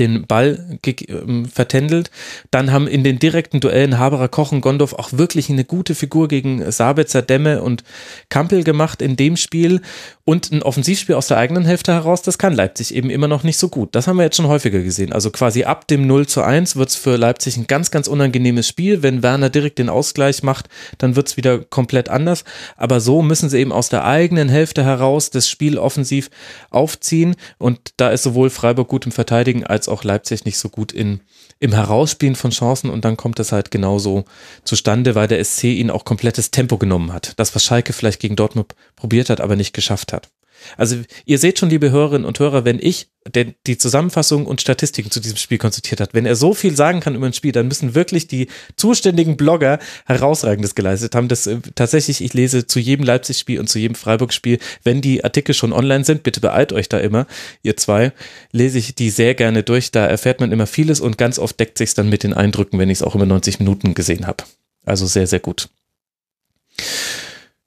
den 0.00 0.26
Ball 0.26 0.78
ähm, 0.86 1.44
vertändelt. 1.44 2.10
Dann 2.50 2.72
haben 2.72 2.88
in 2.88 3.04
den 3.04 3.18
direkten 3.18 3.60
Duellen 3.60 3.98
Haberer, 3.98 4.28
Koch 4.28 4.50
und 4.50 4.62
Gondorf 4.62 4.94
auch 4.94 5.10
wirklich 5.12 5.50
eine 5.50 5.64
gute 5.64 5.94
Figur 5.94 6.26
gegen 6.26 6.70
Sabitzer, 6.72 7.22
Demme 7.22 7.62
und 7.62 7.84
Kampel 8.30 8.64
gemacht 8.64 9.02
in 9.02 9.16
dem 9.16 9.36
Spiel. 9.36 9.80
Und 10.24 10.52
ein 10.52 10.62
Offensivspiel 10.62 11.16
aus 11.16 11.26
der 11.26 11.38
eigenen 11.38 11.64
Hälfte 11.64 11.92
heraus, 11.92 12.22
das 12.22 12.38
kann 12.38 12.54
Leipzig 12.54 12.94
eben 12.94 13.10
immer 13.10 13.28
noch 13.28 13.42
nicht 13.42 13.58
so 13.58 13.68
gut. 13.68 13.94
Das 13.94 14.06
haben 14.06 14.16
wir 14.16 14.22
jetzt 14.22 14.36
schon 14.36 14.46
häufiger 14.46 14.80
gesehen. 14.80 15.12
Also 15.12 15.30
quasi 15.30 15.64
ab 15.64 15.88
dem 15.88 16.06
0 16.06 16.26
zu 16.28 16.42
1 16.42 16.76
wird 16.76 16.88
es 16.88 16.96
für 16.96 17.16
Leipzig 17.16 17.56
ein 17.56 17.66
ganz, 17.66 17.90
ganz 17.90 18.06
unangenehmes 18.06 18.66
Spiel. 18.66 19.02
Wenn 19.02 19.22
Werner 19.22 19.50
direkt 19.50 19.78
den 19.78 19.88
Ausgleich 19.88 20.42
macht, 20.42 20.68
dann 20.98 21.16
wird 21.16 21.28
es 21.28 21.36
wieder 21.36 21.58
komplett 21.58 22.08
anders. 22.08 22.44
Aber 22.76 23.00
so 23.00 23.22
müssen 23.22 23.50
sie 23.50 23.58
eben 23.58 23.72
aus 23.72 23.88
der 23.88 24.04
eigenen 24.04 24.48
Hälfte 24.48 24.84
heraus 24.84 25.30
das 25.30 25.48
Spiel 25.48 25.78
offensiv 25.78 26.30
aufziehen. 26.70 27.34
Und 27.58 27.80
da 27.96 28.10
ist 28.10 28.22
sowohl 28.22 28.50
Freiburg 28.50 28.88
gut 28.88 29.06
im 29.06 29.12
Verteidigen 29.12 29.66
als 29.66 29.88
auch 29.90 30.04
Leipzig 30.04 30.44
nicht 30.44 30.58
so 30.58 30.68
gut 30.68 30.92
in, 30.92 31.20
im 31.58 31.72
Herausspielen 31.72 32.36
von 32.36 32.50
Chancen 32.50 32.90
und 32.90 33.04
dann 33.04 33.16
kommt 33.16 33.38
es 33.38 33.52
halt 33.52 33.70
genauso 33.70 34.24
zustande, 34.64 35.14
weil 35.14 35.28
der 35.28 35.44
SC 35.44 35.64
ihnen 35.64 35.90
auch 35.90 36.04
komplettes 36.04 36.50
Tempo 36.50 36.78
genommen 36.78 37.12
hat. 37.12 37.34
Das, 37.36 37.54
was 37.54 37.64
Schalke 37.64 37.92
vielleicht 37.92 38.20
gegen 38.20 38.36
Dortmund 38.36 38.74
probiert 38.96 39.30
hat, 39.30 39.40
aber 39.40 39.56
nicht 39.56 39.74
geschafft 39.74 40.12
hat. 40.12 40.30
Also 40.76 40.96
ihr 41.24 41.38
seht 41.38 41.58
schon, 41.58 41.70
liebe 41.70 41.90
Hörerinnen 41.90 42.26
und 42.26 42.38
Hörer, 42.38 42.64
wenn 42.64 42.78
ich 42.78 43.08
der 43.26 43.52
die 43.66 43.76
Zusammenfassung 43.76 44.46
und 44.46 44.62
Statistiken 44.62 45.10
zu 45.10 45.20
diesem 45.20 45.36
Spiel 45.36 45.58
konsultiert 45.58 46.00
hat, 46.00 46.14
wenn 46.14 46.24
er 46.24 46.36
so 46.36 46.54
viel 46.54 46.74
sagen 46.74 47.00
kann 47.00 47.14
über 47.14 47.26
ein 47.26 47.34
Spiel, 47.34 47.52
dann 47.52 47.68
müssen 47.68 47.94
wirklich 47.94 48.28
die 48.28 48.48
zuständigen 48.76 49.36
Blogger 49.36 49.78
herausragendes 50.06 50.74
geleistet 50.74 51.14
haben. 51.14 51.28
Das 51.28 51.46
äh, 51.46 51.58
tatsächlich, 51.74 52.22
ich 52.22 52.32
lese 52.32 52.66
zu 52.66 52.78
jedem 52.78 53.04
Leipzig-Spiel 53.04 53.60
und 53.60 53.68
zu 53.68 53.78
jedem 53.78 53.94
Freiburg-Spiel, 53.94 54.58
wenn 54.84 55.02
die 55.02 55.22
Artikel 55.22 55.54
schon 55.54 55.72
online 55.72 56.04
sind, 56.04 56.22
bitte 56.22 56.40
beeilt 56.40 56.72
euch 56.72 56.88
da 56.88 56.98
immer, 56.98 57.26
ihr 57.62 57.76
zwei, 57.76 58.12
lese 58.52 58.78
ich 58.78 58.94
die 58.94 59.10
sehr 59.10 59.34
gerne 59.34 59.62
durch. 59.62 59.90
Da 59.90 60.06
erfährt 60.06 60.40
man 60.40 60.50
immer 60.50 60.66
vieles 60.66 61.00
und 61.00 61.18
ganz 61.18 61.38
oft 61.38 61.60
deckt 61.60 61.76
sich 61.76 61.92
dann 61.92 62.08
mit 62.08 62.22
den 62.22 62.32
Eindrücken, 62.32 62.78
wenn 62.78 62.88
ich 62.88 62.98
es 62.98 63.02
auch 63.02 63.14
über 63.14 63.26
90 63.26 63.58
Minuten 63.58 63.92
gesehen 63.92 64.26
habe. 64.26 64.44
Also 64.86 65.06
sehr, 65.06 65.26
sehr 65.26 65.40
gut. 65.40 65.68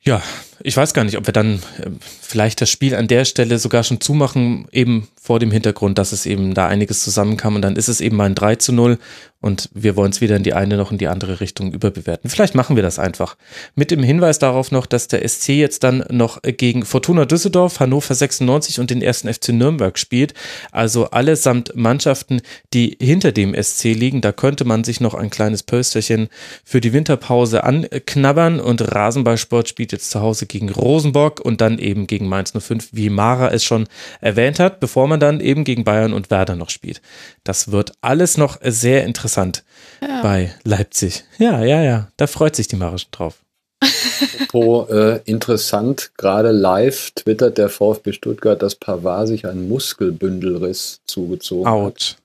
Ja, 0.02 0.22
ich 0.64 0.78
weiß 0.78 0.94
gar 0.94 1.04
nicht, 1.04 1.18
ob 1.18 1.28
wir 1.28 1.34
dann 1.34 1.56
äh, 1.80 1.90
vielleicht 2.22 2.62
das 2.62 2.70
Spiel 2.70 2.96
an 2.96 3.08
der 3.08 3.26
Stelle 3.26 3.60
sogar 3.60 3.84
schon 3.84 4.00
zumachen, 4.00 4.68
eben 4.72 5.08
vor 5.22 5.40
dem 5.40 5.52
Hintergrund, 5.52 5.98
dass 5.98 6.12
es 6.12 6.26
eben 6.26 6.54
da 6.54 6.68
einiges 6.68 7.04
zusammenkam 7.04 7.56
und 7.56 7.62
dann 7.62 7.76
ist 7.76 7.90
es 7.90 8.02
eben 8.02 8.16
mal 8.16 8.26
ein 8.26 8.36
3 8.36 8.56
zu 8.56 8.74
0 8.74 8.98
und 9.44 9.70
wir 9.74 9.98
wollen 9.98 10.12
es 10.12 10.22
weder 10.22 10.38
in 10.38 10.44
die 10.44 10.54
eine 10.54 10.78
noch 10.78 10.94
in 10.94 10.98
die 10.98 11.10
andere 11.10 11.42
Richtung 11.42 11.74
überbewerten. 11.74 12.30
Vielleicht 12.30 12.56
machen 12.56 12.78
wir 12.78 12.84
das 12.84 12.98
einfach. 12.98 13.36
Mit 13.76 13.92
dem 13.92 14.02
Hinweis 14.02 14.40
darauf 14.40 14.72
noch, 14.72 14.86
dass 14.86 15.10
der 15.10 15.28
SC 15.28 15.50
jetzt 15.50 15.84
dann 15.84 16.06
noch 16.10 16.42
gegen 16.42 16.86
Fortuna 16.86 17.26
Düsseldorf, 17.26 17.82
Hannover 17.82 18.16
96 18.16 18.80
und 18.80 18.90
den 18.90 19.02
ersten 19.02 19.32
FC 19.32 19.50
Nürnberg 19.50 20.00
spielt. 20.00 20.34
Also 20.72 21.10
allesamt 21.10 21.76
Mannschaften, 21.76 22.42
die 22.74 22.98
hinter 23.02 23.34
dem 23.34 23.54
SC 23.54 23.94
liegen. 23.94 24.22
Da 24.22 24.32
könnte 24.32 24.64
man 24.64 24.86
sich 24.86 25.02
noch 25.02 25.14
ein 25.14 25.30
kleines 25.30 25.64
Pösterchen 25.64 26.30
für 26.64 26.80
die 26.80 26.94
Winterpause 26.94 27.66
anknabbern 27.66 28.62
und 28.62 28.96
Rasenballsport 28.96 29.68
spielt 29.68 29.92
jetzt 29.92 30.10
zu 30.10 30.22
Hause 30.22 30.46
gegen 30.54 30.70
Rosenborg 30.70 31.42
und 31.42 31.62
dann 31.62 31.80
eben 31.80 32.06
gegen 32.06 32.30
Mainz 32.30 32.54
05, 32.58 32.90
wie 32.92 33.10
Mara 33.10 33.52
es 33.52 33.64
schon 33.64 33.88
erwähnt 34.22 34.60
hat, 34.60 34.80
bevor 34.80 35.08
man 35.08 35.20
dann 35.20 35.40
eben 35.40 35.64
gegen 35.64 35.84
Bayern 35.84 36.14
und 36.14 36.30
Werder 36.30 36.56
noch 36.56 36.70
spielt. 36.70 37.02
Das 37.44 37.72
wird 37.72 37.94
alles 38.02 38.38
noch 38.38 38.60
sehr 38.62 39.04
interessant 39.04 39.64
ja. 40.00 40.22
bei 40.22 40.54
Leipzig. 40.64 41.24
Ja, 41.40 41.64
ja, 41.64 41.82
ja, 41.82 42.08
da 42.18 42.28
freut 42.28 42.56
sich 42.56 42.68
die 42.68 42.76
Mara 42.76 42.98
schon 42.98 43.12
drauf. 43.12 43.40
Apropos 43.82 44.90
äh, 44.92 45.20
interessant, 45.26 46.12
gerade 46.18 46.52
live 46.52 47.12
twittert 47.16 47.58
der 47.58 47.70
VfB 47.70 48.14
Stuttgart, 48.14 48.62
dass 48.62 48.76
Pavard 48.76 49.28
sich 49.28 49.48
einen 49.48 49.68
Muskelbündelriss 49.68 51.02
zugezogen 51.06 51.68
Out. 51.68 52.18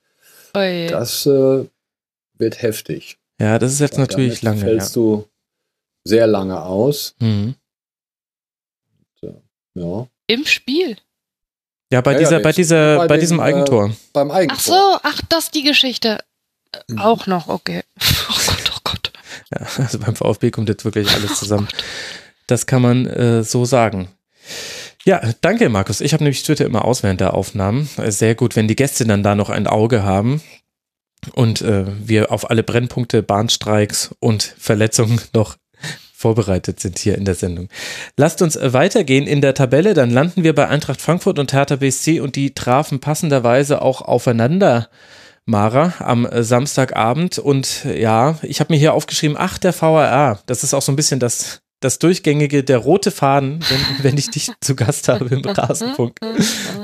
hat. 0.53 0.91
Das 0.91 1.25
äh, 1.27 1.65
wird 2.37 2.63
heftig. 2.63 3.19
Ja, 3.41 3.59
das 3.59 3.73
ist 3.73 3.81
jetzt 3.81 3.99
natürlich 3.99 4.43
lange. 4.43 4.61
Fällst 4.61 4.95
ja. 4.95 5.03
du 5.03 5.25
sehr 6.05 6.27
lange 6.27 6.63
aus. 6.63 7.15
Mhm. 7.21 7.55
Ja. 9.81 10.07
Im 10.27 10.45
Spiel. 10.47 10.97
Ja, 11.91 12.01
bei 12.03 12.13
ja, 12.13 12.19
dieser, 12.19 12.33
ja, 12.33 12.39
bei 12.41 12.53
dieser, 12.53 12.97
bei, 12.99 13.07
bei 13.09 13.19
diesem 13.19 13.41
Eigentor. 13.41 13.89
Äh, 13.89 13.93
beim 14.13 14.31
Eigentor. 14.31 14.57
Ach 14.59 14.61
so, 14.61 15.01
ach, 15.03 15.21
das 15.29 15.45
ist 15.45 15.55
die 15.55 15.63
Geschichte. 15.63 16.19
Mhm. 16.89 16.99
Auch 16.99 17.27
noch, 17.27 17.49
okay. 17.49 17.83
Oh 18.31 18.35
Gott, 18.47 18.73
oh 18.75 18.81
Gott. 18.85 19.13
Ja, 19.51 19.67
also 19.83 19.99
beim 19.99 20.15
VfB 20.15 20.51
kommt 20.51 20.69
jetzt 20.69 20.85
wirklich 20.85 21.11
alles 21.11 21.33
oh 21.33 21.35
zusammen. 21.35 21.69
das 22.47 22.67
kann 22.67 22.83
man 22.83 23.07
äh, 23.07 23.43
so 23.43 23.65
sagen. 23.65 24.09
Ja, 25.05 25.23
danke, 25.41 25.71
Markus. 25.71 26.03
Ich 26.03 26.13
habe 26.13 26.25
nämlich 26.25 26.43
Twitter 26.43 26.67
immer 26.67 26.85
aus 26.85 27.03
während 27.03 27.21
der 27.21 27.33
Aufnahmen. 27.33 27.89
Sehr 28.09 28.35
gut, 28.35 28.57
wenn 28.57 28.69
die 28.69 28.77
Gäste 28.77 29.07
dann 29.07 29.23
da 29.23 29.35
noch 29.35 29.49
ein 29.49 29.67
Auge 29.67 30.03
haben 30.03 30.43
und 31.35 31.63
äh, 31.63 31.87
wir 32.07 32.31
auf 32.31 32.51
alle 32.51 32.63
Brennpunkte, 32.63 33.23
Bahnstreiks 33.23 34.15
und 34.21 34.43
Verletzungen 34.43 35.21
noch 35.33 35.57
vorbereitet 36.19 36.81
sind 36.81 36.99
hier 36.99 37.17
in 37.17 37.25
der 37.25 37.37
Sendung. 37.37 37.69
Lasst 38.17 38.43
uns 38.43 38.57
äh, 38.57 38.73
weitergehen 38.73 39.29
in 39.29 39.41
der 39.41 39.55
Tabelle, 39.55 39.95
dann 39.95 40.11
landen 40.11 40.43
wir 40.43 40.53
bei 40.53 40.67
Eintracht 40.67 41.01
Frankfurt 41.01 41.39
und 41.39 41.53
Hertha 41.53 41.77
BSC 41.77 42.19
und 42.19 42.35
die 42.35 42.55
trafen 42.55 42.99
passenderweise 42.99 43.81
auch 43.83 44.03
aufeinander 44.03 44.89
Mara, 45.45 45.95
am 46.01 46.27
äh, 46.27 46.43
Samstagabend. 46.43 47.39
Und 47.39 47.85
ja, 47.85 48.37
ich 48.43 48.59
habe 48.59 48.73
mir 48.73 48.79
hier 48.81 48.95
aufgeschrieben, 48.95 49.37
ach, 49.39 49.59
der 49.59 49.73
VRA. 49.73 50.41
Das 50.47 50.65
ist 50.65 50.75
auch 50.75 50.83
so 50.83 50.91
ein 50.91 50.97
bisschen 50.97 51.21
das 51.21 51.61
das 51.81 51.99
durchgängige, 51.99 52.65
der 52.65 52.79
rote 52.79 53.11
Faden, 53.11 53.61
wenn, 53.69 53.81
wenn 54.05 54.19
ich 54.19 54.31
dich 54.31 54.51
zu 54.61 54.75
Gast 54.75 55.09
habe 55.09 55.27
im 55.27 55.45
Rasenfunk. 55.45 56.17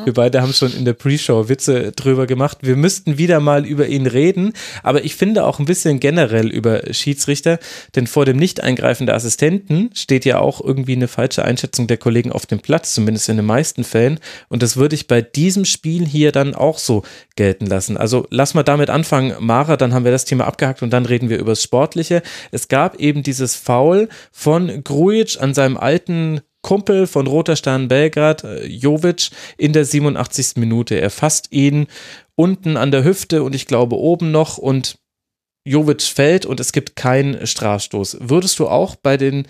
Wir 0.05 0.14
beide 0.14 0.40
haben 0.40 0.53
schon 0.53 0.72
in 0.72 0.84
der 0.84 0.92
Pre-Show 0.92 1.49
Witze 1.49 1.92
drüber 1.92 2.26
gemacht. 2.26 2.59
Wir 2.62 2.76
müssten 2.76 3.18
wieder 3.18 3.40
mal 3.40 3.66
über 3.66 3.88
ihn 3.88 4.07
reden, 4.07 4.53
aber 4.82 5.05
ich 5.05 5.16
finde 5.16 5.45
auch 5.45 5.59
ein 5.59 5.64
bisschen 5.64 5.99
generell 6.01 6.49
über 6.49 6.92
Schiedsrichter, 6.92 7.59
denn 7.97 8.07
vor 8.07 8.24
dem 8.24 8.36
Nicht-Eingreifen 8.36 9.07
der 9.07 9.16
Assistenten 9.16 9.90
steht 9.95 10.24
ja 10.24 10.38
auch 10.38 10.61
irgendwie 10.61 10.95
eine 10.95 11.09
falsche 11.09 11.45
Einschätzung 11.45 11.86
der 11.86 11.97
Kollegen 11.97 12.30
auf 12.30 12.47
dem 12.47 12.61
Platz, 12.61 12.95
zumindest 12.95 13.28
in 13.28 13.36
den 13.36 13.47
meisten 13.47 13.82
Fällen. 13.82 14.20
Und 14.49 14.62
das 14.62 14.76
würde 14.76 14.95
ich 14.95 15.09
bei 15.09 15.22
diesem 15.22 15.64
Spiel 15.64 16.07
hier 16.07 16.30
dann 16.30 16.55
auch 16.55 16.78
so 16.78 17.03
gelten 17.34 17.66
lassen. 17.66 17.97
Also 17.97 18.26
lass 18.30 18.55
mal 18.55 18.62
damit 18.62 18.90
anfangen, 18.90 19.34
Mara, 19.40 19.76
dann 19.76 19.92
haben 19.92 20.05
wir 20.05 20.12
das 20.12 20.24
Thema 20.24 20.47
abgehakt 20.47 20.82
und 20.82 20.90
dann 20.90 21.07
reden 21.07 21.28
wir 21.28 21.38
über 21.38 21.53
das 21.53 21.62
Sportliche. 21.62 22.22
Es 22.53 22.68
gab 22.68 23.01
eben 23.01 23.24
dieses 23.24 23.57
Foul 23.57 24.09
von 24.30 24.84
Grujic 24.85 25.41
an 25.41 25.55
seinem 25.55 25.76
alten 25.76 26.41
Kumpel 26.62 27.07
von 27.07 27.26
Roter 27.26 27.57
Stern 27.57 27.89
Belgrad, 27.89 28.45
äh, 28.45 28.66
Jovic, 28.66 29.30
in 29.59 29.72
der 29.72 29.85
87. 29.85 30.57
Minute. 30.57 31.01
Er 31.01 31.11
fasst 31.11 31.53
ihn 31.53 31.87
unten 32.35 32.76
an 32.76 32.91
der 32.91 33.05
Hüfte 33.05 33.43
und 33.43 33.55
ich 33.55 33.66
glaube 33.66 33.97
oben 33.97 34.30
noch 34.30 34.59
und 34.59 34.99
Jovic 35.66 36.03
fällt 36.03 36.47
und 36.47 36.61
es 36.61 36.72
gibt 36.72 36.97
keinen 36.97 37.47
Strafstoß. 37.47 38.18
Würdest 38.20 38.59
du 38.59 38.68
auch 38.68 38.97
bei 38.97 39.16
den 39.16 39.47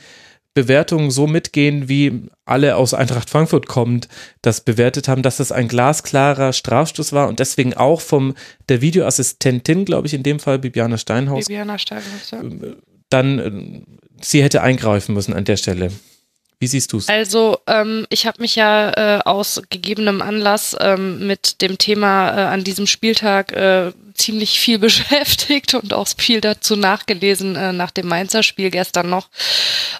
Bewertungen 0.54 1.10
so 1.10 1.26
mitgehen, 1.26 1.88
wie 1.88 2.28
alle 2.44 2.76
aus 2.76 2.94
Eintracht 2.94 3.28
Frankfurt 3.28 3.66
kommend 3.66 4.08
das 4.40 4.60
bewertet 4.60 5.08
haben, 5.08 5.22
dass 5.22 5.40
es 5.40 5.50
ein 5.50 5.66
glasklarer 5.66 6.52
Strafstoß 6.52 7.12
war 7.12 7.28
und 7.28 7.40
deswegen 7.40 7.74
auch 7.74 8.00
vom 8.00 8.34
der 8.68 8.80
Videoassistentin, 8.80 9.84
glaube 9.84 10.06
ich, 10.06 10.14
in 10.14 10.22
dem 10.22 10.38
Fall 10.38 10.60
Bibiana 10.60 10.96
Steinhaus, 10.96 11.46
Bibiana 11.46 11.76
Steinhaus 11.78 12.30
ja. 12.30 12.40
Äh, 12.40 12.76
dann 13.10 13.38
äh, 13.38 13.82
sie 14.24 14.42
hätte 14.42 14.62
eingreifen 14.62 15.14
müssen 15.14 15.34
an 15.34 15.44
der 15.44 15.56
Stelle. 15.56 15.90
Wie 16.60 16.66
siehst 16.66 16.92
du 16.92 16.98
es? 16.98 17.08
Also 17.08 17.58
ähm, 17.66 18.06
ich 18.10 18.26
habe 18.26 18.40
mich 18.40 18.56
ja 18.56 19.18
äh, 19.18 19.20
aus 19.24 19.60
gegebenem 19.70 20.22
Anlass 20.22 20.76
ähm, 20.80 21.26
mit 21.26 21.60
dem 21.60 21.78
Thema 21.78 22.30
äh, 22.30 22.40
an 22.46 22.64
diesem 22.64 22.86
Spieltag 22.86 23.52
äh, 23.52 23.92
ziemlich 24.14 24.60
viel 24.60 24.78
beschäftigt 24.88 25.74
und 25.74 25.92
auch 25.92 26.08
viel 26.16 26.40
dazu 26.40 26.76
nachgelesen 26.76 27.56
äh, 27.56 27.72
nach 27.72 27.90
dem 27.90 28.08
Mainzer 28.08 28.42
Spiel 28.42 28.70
gestern 28.70 29.10
noch. 29.10 29.28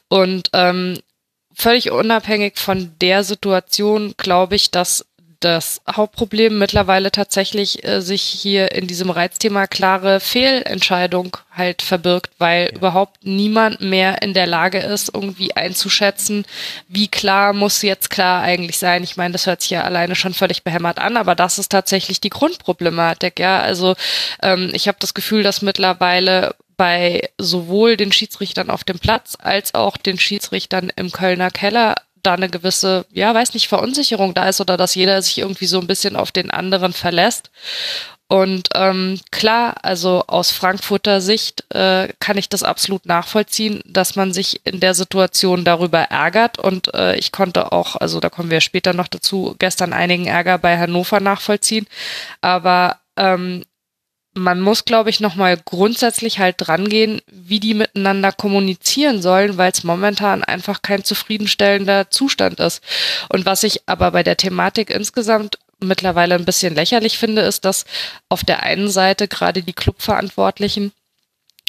Und 0.09 0.51
ähm, 0.53 0.99
völlig 1.55 1.91
unabhängig 1.91 2.57
von 2.57 2.93
der 3.01 3.25
Situation 3.25 4.14
glaube 4.16 4.57
ich, 4.57 4.70
dass 4.70 5.05
das 5.41 5.80
Hauptproblem 5.91 6.59
mittlerweile 6.59 7.11
tatsächlich 7.11 7.85
äh, 7.85 8.01
sich 8.01 8.22
hier 8.22 8.72
in 8.72 8.87
diesem 8.87 9.11
Reizthema 9.11 9.66
klare 9.66 10.20
Fehlentscheidung 10.20 11.37
halt 11.53 11.82
verbirgt, 11.82 12.32
weil 12.39 12.66
ja. 12.66 12.76
überhaupt 12.76 13.24
niemand 13.24 13.80
mehr 13.80 14.22
in 14.22 14.35
der 14.35 14.47
Lage 14.47 14.78
ist, 14.78 15.12
irgendwie 15.14 15.55
einzuschätzen, 15.55 16.45
wie 16.89 17.09
klar 17.09 17.53
muss 17.53 17.82
jetzt 17.82 18.11
klar 18.11 18.43
eigentlich 18.43 18.78
sein. 18.78 19.05
Ich 19.05 19.16
meine, 19.16 19.32
das 19.32 19.47
hört 19.47 19.62
sich 19.62 19.70
ja 19.70 19.82
alleine 19.82 20.14
schon 20.14 20.35
völlig 20.35 20.64
behämmert 20.64 20.99
an, 20.99 21.16
aber 21.16 21.35
das 21.35 21.59
ist 21.59 21.70
tatsächlich 21.70 22.20
die 22.20 22.30
Grundproblematik, 22.30 23.39
ja. 23.39 23.61
Also 23.61 23.95
ähm, 24.43 24.70
ich 24.72 24.89
habe 24.89 24.99
das 25.01 25.14
Gefühl, 25.14 25.43
dass 25.43 25.62
mittlerweile 25.62 26.55
bei 26.76 27.28
sowohl 27.39 27.97
den 27.97 28.12
Schiedsrichtern 28.12 28.70
auf 28.70 28.85
dem 28.85 28.99
Platz 28.99 29.37
als 29.41 29.74
auch 29.74 29.97
den 29.97 30.18
Schiedsrichtern 30.18 30.91
im 30.97 31.12
Kölner 31.12 31.51
Keller 31.51 31.95
da 32.27 32.35
eine 32.35 32.49
gewisse, 32.49 33.07
ja, 33.11 33.35
weiß 33.35 33.55
nicht, 33.55 33.68
Verunsicherung 33.68 34.35
da 34.35 34.49
ist 34.49 34.61
oder 34.61 34.77
dass 34.77 34.95
jeder 34.95 35.20
sich 35.22 35.39
irgendwie 35.39 35.66
so 35.66 35.81
ein 35.81 35.87
bisschen 35.87 36.16
auf 36.16 36.33
den 36.33 36.51
anderen 36.51 36.93
verlässt. 36.93 37.51
Und 38.27 38.70
ähm, 38.75 39.20
klar, 39.31 39.75
also 39.83 40.25
aus 40.27 40.51
Frankfurter 40.51 41.20
Sicht 41.20 41.64
äh, 41.75 42.09
kann 42.20 42.39
ich 42.39 42.49
das 42.49 42.62
absolut 42.62 43.05
nachvollziehen, 43.07 43.83
dass 43.85 44.16
man 44.16 44.33
sich 44.33 44.64
in 44.64 44.81
der 44.81 44.95
Situation 44.95 45.64
darüber 45.64 46.01
ärgert. 46.01 46.59
Und 46.59 46.93
äh, 46.95 47.16
ich 47.16 47.33
konnte 47.33 47.70
auch, 47.72 47.97
also 47.97 48.20
da 48.20 48.31
kommen 48.31 48.51
wir 48.51 48.61
später 48.61 48.95
noch 48.95 49.09
dazu, 49.09 49.55
gestern 49.59 49.93
einigen 49.93 50.27
Ärger 50.27 50.59
bei 50.59 50.79
Hannover 50.79 51.20
nachvollziehen. 51.20 51.87
Aber 52.41 52.99
ähm, 53.16 53.62
man 54.35 54.61
muss, 54.61 54.85
glaube 54.85 55.11
ich, 55.11 55.20
nochmal 55.20 55.57
grundsätzlich 55.57 56.39
halt 56.39 56.57
drangehen, 56.59 57.22
wie 57.30 57.61
die 57.61 57.74
miteinander 57.74 58.32
kommunizieren 58.32 59.22
sollen, 59.22 59.57
weil 59.57 59.70
es 59.70 59.85
momentan 59.85 60.43
einfach 60.43 60.82
kein 60.82 61.05
zufriedenstellender 61.05 62.11
Zustand 62.11 62.61
ist. 62.61 62.82
Und 63.28 63.47
was 63.47 63.62
ich 63.62 63.82
aber 63.87 64.11
bei 64.11 64.22
der 64.22 64.37
Thematik 64.37 64.91
insgesamt 64.91 65.59
mittlerweile 65.80 66.35
ein 66.35 66.45
bisschen 66.45 66.74
lächerlich 66.74 67.18
finde, 67.18 67.43
ist, 67.43 67.64
dass 67.64 67.85
auf 68.28 68.45
der 68.45 68.62
einen 68.62 68.89
Seite 68.89 69.28
gerade 69.28 69.62
die 69.62 69.72
Clubverantwortlichen 69.72 70.93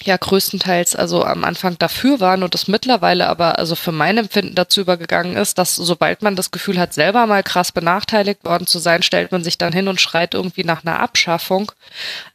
ja 0.04 0.18
größtenteils 0.18 0.96
also 0.96 1.24
am 1.24 1.44
Anfang 1.44 1.78
dafür 1.80 2.20
waren 2.20 2.44
und 2.44 2.54
das 2.54 2.68
mittlerweile 2.68 3.28
aber 3.28 3.58
also 3.58 3.76
für 3.76 3.92
mein 3.92 4.18
Empfinden 4.18 4.56
dazu 4.56 4.82
übergegangen 4.82 5.38
ist, 5.38 5.58
dass 5.58 5.76
sobald 5.76 6.22
man 6.22 6.36
das 6.36 6.52
Gefühl 6.52 6.78
hat, 6.78 6.94
selber 6.94 7.26
mal 7.28 7.44
krass 7.44 7.72
benachteiligt 7.72 8.44
worden 8.44 8.68
zu 8.68 8.80
sein, 8.80 9.04
stellt 9.04 9.32
man 9.32 9.44
sich 9.44 9.58
dann 9.58 9.74
hin 9.74 9.88
und 9.88 10.02
schreit 10.02 10.34
irgendwie 10.34 10.64
nach 10.64 10.84
einer 10.84 11.00
Abschaffung. 11.00 11.72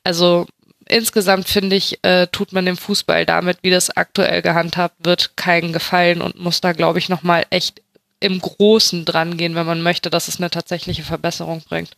Also 0.04 0.46
insgesamt 0.86 1.48
finde 1.48 1.76
ich, 1.76 1.98
äh, 2.02 2.26
tut 2.28 2.52
man 2.52 2.66
dem 2.66 2.76
Fußball 2.76 3.26
damit, 3.26 3.58
wie 3.62 3.70
das 3.70 3.96
aktuell 3.96 4.42
gehandhabt 4.42 4.96
wird, 5.04 5.36
keinen 5.36 5.72
Gefallen 5.72 6.22
und 6.22 6.40
muss 6.40 6.60
da, 6.60 6.72
glaube 6.72 6.98
ich, 6.98 7.08
nochmal 7.08 7.46
echt 7.50 7.82
im 8.20 8.40
Großen 8.40 9.04
dran 9.04 9.36
gehen, 9.36 9.54
wenn 9.54 9.66
man 9.66 9.82
möchte, 9.82 10.10
dass 10.10 10.28
es 10.28 10.38
eine 10.38 10.50
tatsächliche 10.50 11.02
Verbesserung 11.02 11.62
bringt 11.68 11.96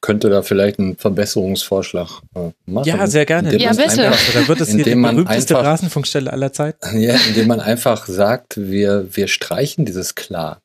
könnte 0.00 0.30
da 0.30 0.42
vielleicht 0.42 0.78
einen 0.78 0.96
Verbesserungsvorschlag 0.96 2.22
äh, 2.34 2.50
machen. 2.66 2.88
Ja, 2.88 3.06
sehr 3.06 3.26
gerne. 3.26 3.56
Ja, 3.56 3.70
bitte. 3.72 4.06
Einfach, 4.06 4.32
da 4.34 4.48
wird 4.48 4.60
es 4.60 4.70
hier 4.70 4.84
die 4.84 4.94
berühmteste 4.94 5.56
einfach, 5.56 5.70
Rasenfunkstelle 5.70 6.32
aller 6.32 6.52
Zeiten. 6.52 6.98
Ja, 7.00 7.16
indem 7.28 7.48
man 7.48 7.60
einfach 7.60 8.06
sagt, 8.06 8.56
wir, 8.56 9.08
wir 9.14 9.28
streichen 9.28 9.84
dieses 9.84 10.14
klar. 10.14 10.60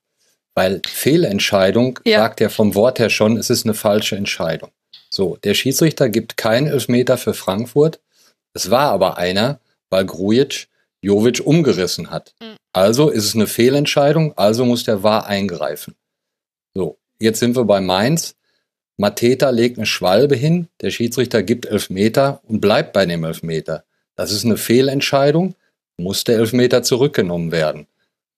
Weil 0.56 0.82
Fehlentscheidung 0.88 2.00
ja. 2.06 2.20
sagt 2.20 2.42
ja 2.42 2.50
vom 2.50 2.76
Wort 2.76 3.00
her 3.00 3.10
schon, 3.10 3.38
es 3.38 3.50
ist 3.50 3.66
eine 3.66 3.74
falsche 3.74 4.16
Entscheidung. 4.16 4.72
So, 5.10 5.38
der 5.44 5.54
Schiedsrichter 5.54 6.10
gibt 6.10 6.38
keinen 6.38 6.68
Elfmeter 6.68 7.18
für 7.18 7.34
Frankfurt. 7.34 8.00
Es 8.54 8.70
war 8.70 8.92
aber 8.92 9.18
einer, 9.18 9.60
weil 9.90 10.06
Grujic 10.06 10.68
Jovic 11.02 11.42
umgerissen 11.46 12.10
hat. 12.12 12.34
Mhm. 12.42 12.56
Also 12.74 13.10
ist 13.10 13.26
es 13.26 13.36
eine 13.36 13.48
Fehlentscheidung, 13.48 14.38
also 14.38 14.66
muss 14.66 14.84
der 14.84 15.04
Wahr 15.04 15.28
eingreifen. 15.28 15.96
So, 16.74 16.98
jetzt 17.20 17.40
sind 17.40 17.56
wir 17.56 17.66
bei 17.66 17.82
Mainz. 17.82 18.36
Mateta 19.02 19.50
legt 19.50 19.78
eine 19.78 19.88
Schwalbe 19.88 20.36
hin, 20.36 20.68
der 20.80 20.92
Schiedsrichter 20.92 21.42
gibt 21.42 21.66
Elfmeter 21.66 22.40
und 22.44 22.62
bleibt 22.62 22.94
bei 22.94 23.08
dem 23.08 23.24
Elfmeter. 23.24 23.84
Das 24.16 24.32
ist 24.32 24.46
eine 24.46 24.58
Fehlentscheidung, 24.58 25.56
muss 25.98 26.24
der 26.24 26.38
Elfmeter 26.38 26.84
zurückgenommen 26.84 27.52
werden. 27.52 27.88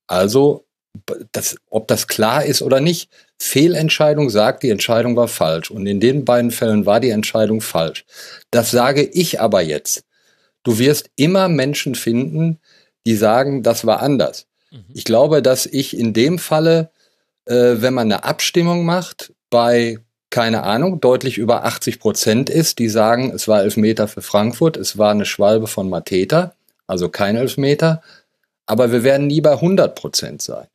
Also, 0.08 0.66
das, 1.34 1.58
ob 1.70 1.90
das 1.90 2.08
klar 2.08 2.46
ist 2.46 2.62
oder 2.62 2.80
nicht, 2.80 3.10
Fehlentscheidung 3.38 4.30
sagt, 4.30 4.64
die 4.64 4.70
Entscheidung 4.70 5.18
war 5.18 5.28
falsch. 5.28 5.70
Und 5.70 5.86
in 5.86 6.00
den 6.00 6.24
beiden 6.24 6.52
Fällen 6.52 6.86
war 6.86 7.02
die 7.02 7.10
Entscheidung 7.10 7.60
falsch. 7.60 8.06
Das 8.50 8.72
sage 8.72 9.04
ich 9.04 9.42
aber 9.42 9.62
jetzt. 9.62 10.06
Du 10.64 10.80
wirst 10.80 11.10
immer 11.18 11.50
Menschen 11.50 11.94
finden, 11.94 12.60
die 13.06 13.16
sagen, 13.18 13.64
das 13.64 13.86
war 13.86 14.02
anders. 14.02 14.48
Mhm. 14.72 14.86
Ich 14.94 15.04
glaube, 15.04 15.42
dass 15.42 15.66
ich 15.66 15.98
in 15.98 16.14
dem 16.14 16.40
Falle, 16.40 16.90
äh, 17.48 17.76
wenn 17.80 17.94
man 17.94 18.10
eine 18.10 18.24
Abstimmung 18.24 18.86
macht, 18.86 19.34
bei 19.50 19.98
keine 20.34 20.64
Ahnung, 20.64 21.00
deutlich 21.00 21.38
über 21.38 21.64
80 21.64 22.00
Prozent 22.00 22.50
ist, 22.50 22.80
die 22.80 22.90
sagen, 22.90 23.32
es 23.36 23.48
war 23.48 23.62
Elfmeter 23.62 24.08
für 24.08 24.24
Frankfurt, 24.24 24.78
es 24.78 24.98
war 24.98 25.12
eine 25.12 25.26
Schwalbe 25.26 25.68
von 25.68 25.88
Mateta, 25.88 26.56
also 26.88 27.08
kein 27.08 27.36
Elfmeter, 27.36 28.02
aber 28.66 28.92
wir 28.92 29.04
werden 29.04 29.28
nie 29.28 29.42
bei 29.42 29.52
100 29.52 29.94
Prozent 29.94 30.42
sein. 30.42 30.66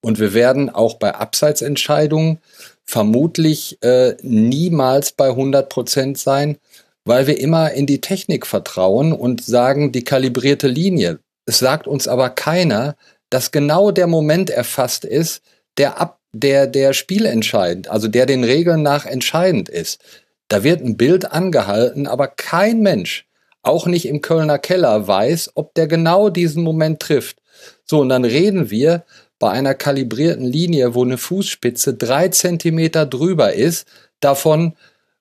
Und 0.00 0.18
wir 0.18 0.34
werden 0.34 0.70
auch 0.70 0.94
bei 0.94 1.14
Abseitsentscheidungen 1.14 2.40
vermutlich 2.84 3.80
äh, 3.80 4.16
niemals 4.22 5.12
bei 5.12 5.28
100 5.28 5.68
Prozent 5.68 6.18
sein, 6.18 6.58
weil 7.04 7.28
wir 7.28 7.38
immer 7.38 7.70
in 7.70 7.86
die 7.86 8.00
Technik 8.00 8.44
vertrauen 8.44 9.12
und 9.12 9.44
sagen, 9.44 9.92
die 9.92 10.02
kalibrierte 10.02 10.66
Linie. 10.66 11.20
Es 11.44 11.60
sagt 11.60 11.86
uns 11.86 12.08
aber 12.08 12.30
keiner, 12.30 12.96
dass 13.30 13.52
genau 13.52 13.92
der 13.92 14.08
Moment 14.08 14.50
erfasst 14.50 15.04
ist, 15.04 15.42
der 15.78 16.00
ab 16.00 16.18
der, 16.40 16.66
der 16.66 16.92
spielentscheidend, 16.92 17.88
also 17.88 18.08
der 18.08 18.26
den 18.26 18.44
Regeln 18.44 18.82
nach 18.82 19.06
entscheidend 19.06 19.68
ist. 19.68 20.00
Da 20.48 20.62
wird 20.62 20.80
ein 20.80 20.96
Bild 20.96 21.30
angehalten, 21.32 22.06
aber 22.06 22.28
kein 22.28 22.80
Mensch, 22.80 23.26
auch 23.62 23.86
nicht 23.86 24.06
im 24.06 24.20
Kölner 24.20 24.58
Keller, 24.58 25.08
weiß, 25.08 25.52
ob 25.54 25.74
der 25.74 25.88
genau 25.88 26.28
diesen 26.28 26.62
Moment 26.62 27.00
trifft. 27.00 27.38
So, 27.84 28.00
und 28.00 28.08
dann 28.08 28.24
reden 28.24 28.70
wir 28.70 29.04
bei 29.38 29.50
einer 29.50 29.74
kalibrierten 29.74 30.46
Linie, 30.46 30.94
wo 30.94 31.04
eine 31.04 31.18
Fußspitze 31.18 31.94
drei 31.94 32.28
Zentimeter 32.28 33.06
drüber 33.06 33.52
ist, 33.52 33.86
davon, 34.20 34.76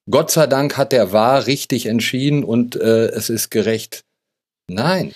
Gott 0.10 0.32
sei 0.32 0.48
Dank 0.48 0.78
hat 0.78 0.92
der 0.92 1.12
Wahr 1.12 1.48
richtig 1.48 1.88
entschieden 1.88 2.44
und 2.44 2.76
äh, 2.76 3.08
es 3.08 3.30
ist 3.30 3.50
gerecht. 3.50 4.06
Nein. 4.68 5.14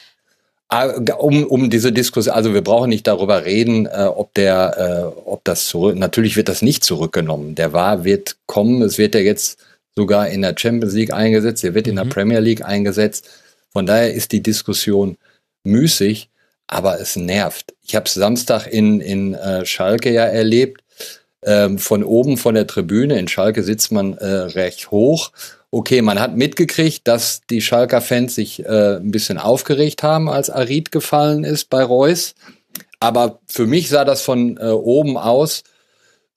Ah, 0.71 0.85
um, 1.17 1.45
um 1.45 1.71
diese 1.71 1.91
Diskussion, 1.91 2.35
also 2.35 2.53
wir 2.53 2.61
brauchen 2.61 2.89
nicht 2.89 3.07
darüber 3.07 3.43
reden, 3.43 3.87
äh, 3.87 4.03
ob 4.03 4.35
der, 4.35 5.13
äh, 5.15 5.19
ob 5.25 5.43
das 5.43 5.67
zurück, 5.67 5.97
natürlich 5.97 6.35
wird 6.35 6.47
das 6.47 6.61
nicht 6.61 6.83
zurückgenommen. 6.83 7.55
Der 7.55 7.73
war 7.73 8.03
wird 8.03 8.37
kommen, 8.45 8.83
es 8.83 8.99
wird 8.99 9.15
ja 9.15 9.21
jetzt 9.21 9.59
sogar 9.95 10.29
in 10.29 10.43
der 10.43 10.53
Champions 10.55 10.93
League 10.93 11.11
eingesetzt, 11.11 11.63
er 11.63 11.73
wird 11.73 11.87
mhm. 11.87 11.89
in 11.89 11.95
der 11.95 12.05
mhm. 12.05 12.09
Premier 12.09 12.39
League 12.39 12.63
eingesetzt. 12.63 13.27
Von 13.71 13.87
daher 13.87 14.13
ist 14.13 14.31
die 14.31 14.43
Diskussion 14.43 15.17
müßig, 15.63 16.29
aber 16.67 16.99
es 17.01 17.15
nervt. 17.15 17.73
Ich 17.81 17.95
habe 17.95 18.05
es 18.05 18.13
Samstag 18.13 18.67
in, 18.67 19.01
in 19.01 19.33
äh, 19.33 19.65
Schalke 19.65 20.11
ja 20.13 20.25
erlebt. 20.25 20.83
Ähm, 21.41 21.79
von 21.79 22.03
oben 22.03 22.37
von 22.37 22.53
der 22.53 22.67
Tribüne, 22.67 23.17
in 23.17 23.27
Schalke 23.27 23.63
sitzt 23.63 23.91
man 23.91 24.17
äh, 24.17 24.25
recht 24.25 24.91
hoch. 24.91 25.31
Okay, 25.71 26.01
man 26.01 26.19
hat 26.19 26.35
mitgekriegt, 26.35 27.07
dass 27.07 27.41
die 27.49 27.61
Schalker 27.61 28.01
Fans 28.01 28.35
sich 28.35 28.65
äh, 28.65 28.97
ein 28.97 29.11
bisschen 29.11 29.37
aufgeregt 29.37 30.01
haben, 30.01 30.29
als 30.29 30.49
Arid 30.49 30.91
gefallen 30.91 31.43
ist 31.43 31.69
bei 31.69 31.83
Reus. 31.83 32.33
Aber 32.99 33.39
für 33.45 33.67
mich 33.67 33.89
sah 33.89 34.03
das 34.03 34.21
von 34.21 34.57
äh, 34.57 34.69
oben 34.69 35.17
aus 35.17 35.63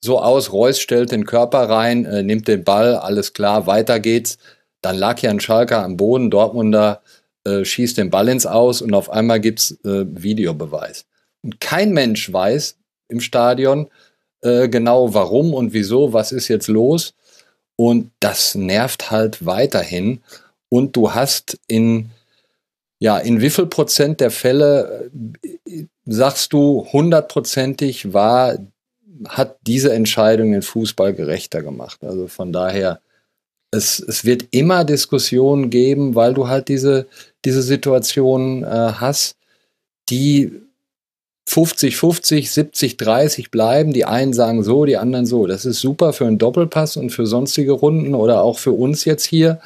so 0.03 0.19
aus, 0.19 0.51
Reus 0.51 0.79
stellt 0.79 1.13
den 1.13 1.25
Körper 1.25 1.69
rein, 1.69 2.03
äh, 2.03 2.23
nimmt 2.23 2.49
den 2.49 2.65
Ball, 2.65 2.95
alles 2.97 3.31
klar, 3.31 3.67
weiter 3.67 4.01
geht's. 4.01 4.37
Dann 4.81 4.97
lag 4.97 5.21
ja 5.21 5.29
ein 5.29 5.39
Schalker 5.39 5.81
am 5.81 5.95
Boden, 5.95 6.29
Dortmunder 6.29 7.01
äh, 7.45 7.63
schießt 7.63 7.97
den 7.97 8.09
Ball 8.09 8.27
ins 8.27 8.45
Aus 8.45 8.81
und 8.81 8.93
auf 8.93 9.09
einmal 9.09 9.39
gibt's 9.39 9.79
äh, 9.85 10.05
Videobeweis. 10.09 11.05
Und 11.41 11.61
kein 11.61 11.93
Mensch 11.93 12.33
weiß 12.33 12.77
im 13.07 13.21
Stadion 13.21 13.87
äh, 14.41 14.67
genau 14.67 15.13
warum 15.13 15.53
und 15.53 15.71
wieso, 15.71 16.11
was 16.11 16.33
ist 16.33 16.49
jetzt 16.49 16.67
los. 16.67 17.13
Und 17.75 18.11
das 18.19 18.55
nervt 18.55 19.11
halt 19.11 19.45
weiterhin. 19.45 20.21
Und 20.69 20.95
du 20.95 21.13
hast 21.13 21.59
in, 21.67 22.09
ja, 22.99 23.17
in 23.17 23.41
wie 23.41 23.49
viel 23.49 23.65
Prozent 23.65 24.19
der 24.19 24.31
Fälle 24.31 25.11
äh, 25.43 25.85
sagst 26.05 26.53
du, 26.53 26.87
hundertprozentig 26.91 28.13
war 28.13 28.57
hat 29.27 29.57
diese 29.65 29.93
Entscheidung 29.93 30.51
den 30.51 30.61
Fußball 30.61 31.13
gerechter 31.13 31.61
gemacht. 31.61 32.03
Also 32.03 32.27
von 32.27 32.51
daher, 32.51 32.99
es, 33.71 33.99
es 33.99 34.25
wird 34.25 34.47
immer 34.51 34.83
Diskussionen 34.85 35.69
geben, 35.69 36.15
weil 36.15 36.33
du 36.33 36.47
halt 36.47 36.67
diese, 36.67 37.07
diese 37.45 37.61
Situation 37.61 38.63
äh, 38.63 38.67
hast, 38.67 39.37
die 40.09 40.62
50, 41.45 41.97
50, 41.97 42.51
70, 42.51 42.97
30 42.97 43.51
bleiben. 43.51 43.93
Die 43.93 44.05
einen 44.05 44.33
sagen 44.33 44.63
so, 44.63 44.85
die 44.85 44.97
anderen 44.97 45.25
so. 45.25 45.45
Das 45.45 45.65
ist 45.65 45.79
super 45.79 46.13
für 46.13 46.25
einen 46.25 46.37
Doppelpass 46.37 46.97
und 46.97 47.09
für 47.09 47.25
sonstige 47.25 47.73
Runden 47.73 48.15
oder 48.15 48.41
auch 48.41 48.59
für 48.59 48.71
uns 48.71 49.05
jetzt 49.05 49.25
hier. 49.25 49.59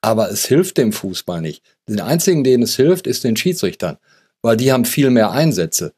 Aber 0.00 0.30
es 0.30 0.46
hilft 0.46 0.78
dem 0.78 0.92
Fußball 0.92 1.40
nicht. 1.40 1.62
Den 1.88 2.00
einzigen, 2.00 2.44
denen 2.44 2.62
es 2.62 2.76
hilft, 2.76 3.06
ist 3.06 3.24
den 3.24 3.36
Schiedsrichtern, 3.36 3.98
weil 4.42 4.56
die 4.56 4.72
haben 4.72 4.84
viel 4.84 5.10
mehr 5.10 5.30
Einsätze. 5.30 5.92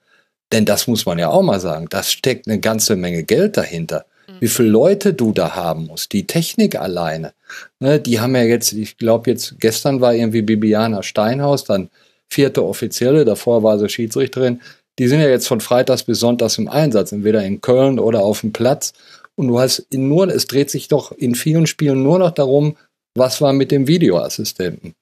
Denn 0.52 0.64
das 0.64 0.86
muss 0.86 1.04
man 1.04 1.18
ja 1.18 1.28
auch 1.28 1.42
mal 1.42 1.60
sagen. 1.60 1.86
Das 1.90 2.10
steckt 2.10 2.46
eine 2.46 2.58
ganze 2.58 2.96
Menge 2.96 3.22
Geld 3.22 3.56
dahinter. 3.56 4.06
Mhm. 4.26 4.32
Wie 4.40 4.48
viele 4.48 4.68
Leute 4.68 5.12
du 5.12 5.32
da 5.32 5.54
haben 5.54 5.86
musst. 5.86 6.12
Die 6.12 6.26
Technik 6.26 6.76
alleine. 6.76 7.32
Ne, 7.80 8.00
die 8.00 8.20
haben 8.20 8.34
ja 8.34 8.42
jetzt, 8.42 8.72
ich 8.72 8.96
glaube 8.96 9.30
jetzt, 9.30 9.56
gestern 9.60 10.00
war 10.00 10.14
irgendwie 10.14 10.42
Bibiana 10.42 11.02
Steinhaus, 11.02 11.64
dann 11.64 11.90
vierte 12.28 12.64
Offizielle, 12.64 13.24
davor 13.24 13.62
war 13.62 13.78
sie 13.78 13.88
Schiedsrichterin. 13.88 14.60
Die 14.98 15.08
sind 15.08 15.20
ja 15.20 15.28
jetzt 15.28 15.46
von 15.46 15.60
Freitags 15.60 16.02
bis 16.02 16.20
Sonntags 16.20 16.58
im 16.58 16.68
Einsatz, 16.68 17.12
entweder 17.12 17.44
in 17.44 17.60
Köln 17.60 17.98
oder 17.98 18.20
auf 18.20 18.40
dem 18.40 18.52
Platz. 18.52 18.92
Und 19.36 19.48
du 19.48 19.60
hast 19.60 19.86
nur, 19.92 20.28
es 20.28 20.46
dreht 20.46 20.70
sich 20.70 20.88
doch 20.88 21.12
in 21.12 21.34
vielen 21.34 21.66
Spielen 21.66 22.02
nur 22.02 22.18
noch 22.18 22.32
darum, 22.32 22.76
was 23.14 23.40
war 23.40 23.52
mit 23.52 23.70
dem 23.70 23.86
Videoassistenten. 23.86 24.94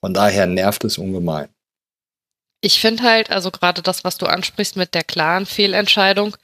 Von 0.00 0.14
daher 0.14 0.46
nervt 0.46 0.84
es 0.84 0.98
ungemein. 0.98 1.48
Ich 2.60 2.80
finde 2.80 3.04
halt, 3.04 3.30
also 3.30 3.50
gerade 3.50 3.82
das, 3.82 4.02
was 4.02 4.18
du 4.18 4.26
ansprichst 4.26 4.76
mit 4.76 4.94
der 4.94 5.04
klaren 5.04 5.46
Fehlentscheidung, 5.46 6.36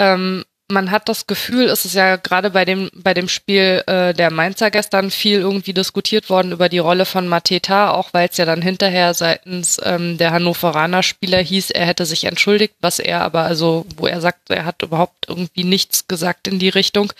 ähm, 0.00 0.44
man 0.68 0.90
hat 0.90 1.08
das 1.08 1.26
Gefühl, 1.26 1.66
es 1.66 1.84
ist 1.84 1.94
ja 1.94 2.16
gerade 2.16 2.50
bei 2.50 2.64
dem, 2.64 2.90
bei 2.94 3.12
dem 3.12 3.28
Spiel 3.28 3.82
äh, 3.86 4.14
der 4.14 4.30
Mainzer 4.30 4.70
gestern 4.70 5.10
viel 5.10 5.40
irgendwie 5.40 5.74
diskutiert 5.74 6.30
worden 6.30 6.52
über 6.52 6.68
die 6.68 6.78
Rolle 6.78 7.04
von 7.04 7.28
Mateta, 7.28 7.90
auch 7.90 8.14
weil 8.14 8.28
es 8.30 8.38
ja 8.38 8.46
dann 8.46 8.62
hinterher 8.62 9.12
seitens 9.12 9.78
ähm, 9.84 10.16
der 10.16 10.30
Hannoveraner 10.30 11.02
Spieler 11.02 11.38
hieß, 11.38 11.70
er 11.70 11.84
hätte 11.84 12.06
sich 12.06 12.24
entschuldigt, 12.24 12.74
was 12.80 12.98
er 12.98 13.20
aber, 13.20 13.42
also 13.42 13.84
wo 13.96 14.06
er 14.06 14.22
sagt, 14.22 14.50
er 14.50 14.64
hat 14.64 14.82
überhaupt 14.82 15.28
irgendwie 15.28 15.64
nichts 15.64 16.08
gesagt 16.08 16.48
in 16.48 16.58
die 16.58 16.70
Richtung. 16.70 17.12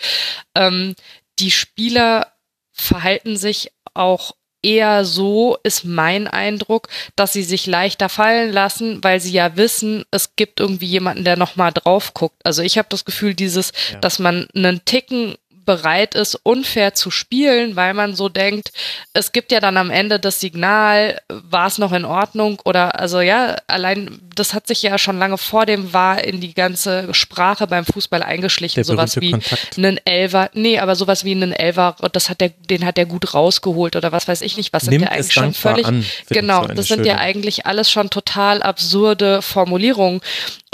Ähm, 0.55 0.95
die 1.37 1.51
Spieler 1.51 2.31
verhalten 2.71 3.37
sich 3.37 3.71
auch 3.93 4.35
eher 4.65 5.05
so, 5.05 5.57
ist 5.63 5.85
mein 5.85 6.27
Eindruck, 6.27 6.89
dass 7.15 7.33
sie 7.33 7.43
sich 7.43 7.67
leichter 7.67 8.09
fallen 8.09 8.51
lassen, 8.51 9.03
weil 9.03 9.19
sie 9.19 9.31
ja 9.31 9.55
wissen, 9.55 10.03
es 10.11 10.35
gibt 10.35 10.59
irgendwie 10.59 10.87
jemanden, 10.87 11.23
der 11.23 11.37
nochmal 11.37 11.71
drauf 11.71 12.13
guckt. 12.13 12.35
Also 12.43 12.63
ich 12.63 12.77
habe 12.77 12.87
das 12.89 13.05
Gefühl, 13.05 13.35
dieses, 13.35 13.71
ja. 13.91 13.99
dass 13.99 14.17
man 14.19 14.47
einen 14.55 14.83
Ticken 14.83 15.35
bereit 15.65 16.15
ist, 16.15 16.35
unfair 16.43 16.93
zu 16.93 17.11
spielen, 17.11 17.75
weil 17.75 17.93
man 17.93 18.15
so 18.15 18.29
denkt, 18.29 18.71
es 19.13 19.31
gibt 19.31 19.51
ja 19.51 19.59
dann 19.59 19.77
am 19.77 19.89
Ende 19.89 20.19
das 20.19 20.39
Signal, 20.39 21.19
war 21.29 21.67
es 21.67 21.77
noch 21.77 21.91
in 21.91 22.05
Ordnung 22.05 22.61
oder 22.65 22.99
also 22.99 23.21
ja, 23.21 23.55
allein 23.67 24.19
das 24.35 24.53
hat 24.53 24.67
sich 24.67 24.81
ja 24.83 24.97
schon 24.97 25.17
lange 25.17 25.37
vor 25.37 25.65
dem 25.65 25.93
war 25.93 26.23
in 26.23 26.41
die 26.41 26.53
ganze 26.53 27.13
Sprache 27.13 27.67
beim 27.67 27.85
Fußball 27.85 28.21
eingeschlichen, 28.21 28.75
der 28.75 28.83
sowas 28.83 29.19
wie 29.21 29.31
Kontakt. 29.31 29.77
einen 29.77 29.99
Elver, 30.05 30.49
nee, 30.53 30.79
aber 30.79 30.95
sowas 30.95 31.23
wie 31.23 31.31
einen 31.31 31.53
Elver, 31.53 31.95
das 32.11 32.29
hat 32.29 32.41
der, 32.41 32.49
den 32.49 32.85
hat 32.85 32.97
der 32.97 33.05
gut 33.05 33.33
rausgeholt 33.33 33.95
oder 33.95 34.11
was 34.11 34.27
weiß 34.27 34.41
ich 34.41 34.57
nicht, 34.57 34.73
was 34.73 34.83
sind 34.83 35.01
ja 35.01 35.09
eigentlich 35.09 35.33
schon 35.33 35.53
völlig, 35.53 35.85
an, 35.85 36.05
genau, 36.29 36.67
das 36.67 36.87
sind 36.87 37.05
ja 37.05 37.17
eigentlich 37.17 37.65
alles 37.65 37.89
schon 37.89 38.09
total 38.09 38.61
absurde 38.61 39.41
Formulierungen 39.41 40.21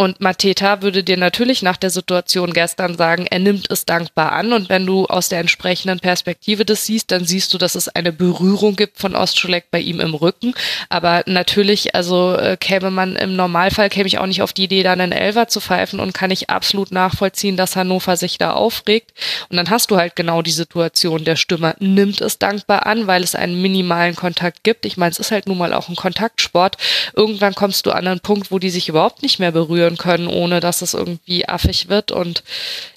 und 0.02 0.20
Mateta 0.20 0.82
würde 0.82 1.04
dir 1.04 1.18
natürlich 1.18 1.62
nach 1.62 1.78
der 1.78 1.92
Situation 1.92 2.54
gestern 2.54 2.98
sagen, 2.98 3.28
er 3.30 3.38
nimmt 3.38 3.70
es 3.70 3.86
dankbar 3.86 4.32
an. 4.32 4.52
Und 4.52 4.68
wenn 4.68 4.81
du 4.86 5.06
aus 5.06 5.30
der 5.30 5.40
entsprechenden 5.40 6.00
Perspektive 6.00 6.66
das 6.66 6.86
siehst, 6.86 7.12
dann 7.12 7.26
siehst 7.26 7.54
du, 7.54 7.58
dass 7.58 7.76
es 7.76 7.88
eine 7.88 8.12
Berührung 8.12 8.76
gibt 8.76 8.98
von 9.00 9.16
Ostschulek 9.16 9.66
bei 9.72 9.80
ihm 9.80 10.00
im 10.00 10.14
Rücken. 10.14 10.54
Aber 10.90 11.24
natürlich, 11.26 11.96
also 11.96 12.36
äh, 12.36 12.58
käme 12.58 12.92
man 12.92 13.16
im 13.16 13.36
Normalfall, 13.36 13.90
käme 13.90 14.08
ich 14.08 14.18
auch 14.18 14.26
nicht 14.26 14.42
auf 14.42 14.54
die 14.54 14.64
Idee, 14.64 14.84
da 14.84 14.94
einen 14.94 15.12
Elver 15.12 15.48
zu 15.48 15.60
pfeifen 15.60 16.00
und 16.00 16.14
kann 16.14 16.32
ich 16.32 16.50
absolut 16.50 16.92
nachvollziehen, 16.92 17.58
dass 17.58 17.76
Hannover 17.76 18.18
sich 18.18 18.38
da 18.38 18.54
aufregt. 18.54 19.12
Und 19.50 19.58
dann 19.58 19.70
hast 19.70 19.92
du 19.92 19.98
halt 19.98 20.16
genau 20.16 20.42
die 20.42 20.52
Situation, 20.52 21.24
der 21.24 21.36
Stürmer 21.36 21.76
nimmt 21.80 22.22
es 22.22 22.40
dankbar 22.40 22.86
an, 22.86 23.08
weil 23.08 23.24
es 23.24 23.36
einen 23.36 23.62
minimalen 23.62 24.16
Kontakt 24.16 24.64
gibt. 24.64 24.86
Ich 24.86 24.98
meine, 24.98 25.12
es 25.12 25.20
ist 25.20 25.32
halt 25.32 25.48
nun 25.48 25.58
mal 25.58 25.74
auch 25.74 25.90
ein 25.90 25.96
Kontaktsport. 25.96 26.78
Irgendwann 27.16 27.56
kommst 27.56 27.86
du 27.86 27.92
an 27.92 28.08
einen 28.08 28.20
Punkt, 28.20 28.52
wo 28.52 28.60
die 28.60 28.70
sich 28.70 28.90
überhaupt 28.90 29.22
nicht 29.22 29.40
mehr 29.40 29.52
berühren 29.52 29.98
können, 29.98 30.28
ohne 30.28 30.60
dass 30.60 30.82
es 30.82 30.94
irgendwie 30.94 31.48
affig 31.48 31.90
wird. 31.90 32.12
Und 32.12 32.44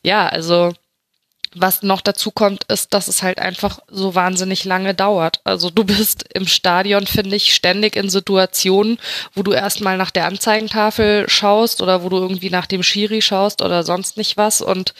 ja, 0.02 0.26
also 0.26 0.72
was 1.54 1.82
noch 1.82 2.00
dazu 2.00 2.30
kommt, 2.30 2.64
ist, 2.64 2.94
dass 2.94 3.08
es 3.08 3.22
halt 3.22 3.38
einfach 3.38 3.78
so 3.88 4.14
wahnsinnig 4.14 4.64
lange 4.64 4.94
dauert. 4.94 5.40
Also 5.44 5.70
du 5.70 5.84
bist 5.84 6.24
im 6.34 6.46
Stadion, 6.46 7.06
finde 7.06 7.36
ich, 7.36 7.54
ständig 7.54 7.96
in 7.96 8.10
Situationen, 8.10 8.98
wo 9.34 9.42
du 9.42 9.52
erstmal 9.52 9.96
nach 9.96 10.10
der 10.10 10.26
Anzeigentafel 10.26 11.28
schaust 11.28 11.80
oder 11.80 12.02
wo 12.02 12.08
du 12.08 12.18
irgendwie 12.18 12.50
nach 12.50 12.66
dem 12.66 12.82
Schiri 12.82 13.22
schaust 13.22 13.62
oder 13.62 13.82
sonst 13.84 14.16
nicht 14.16 14.36
was 14.36 14.60
und 14.60 14.94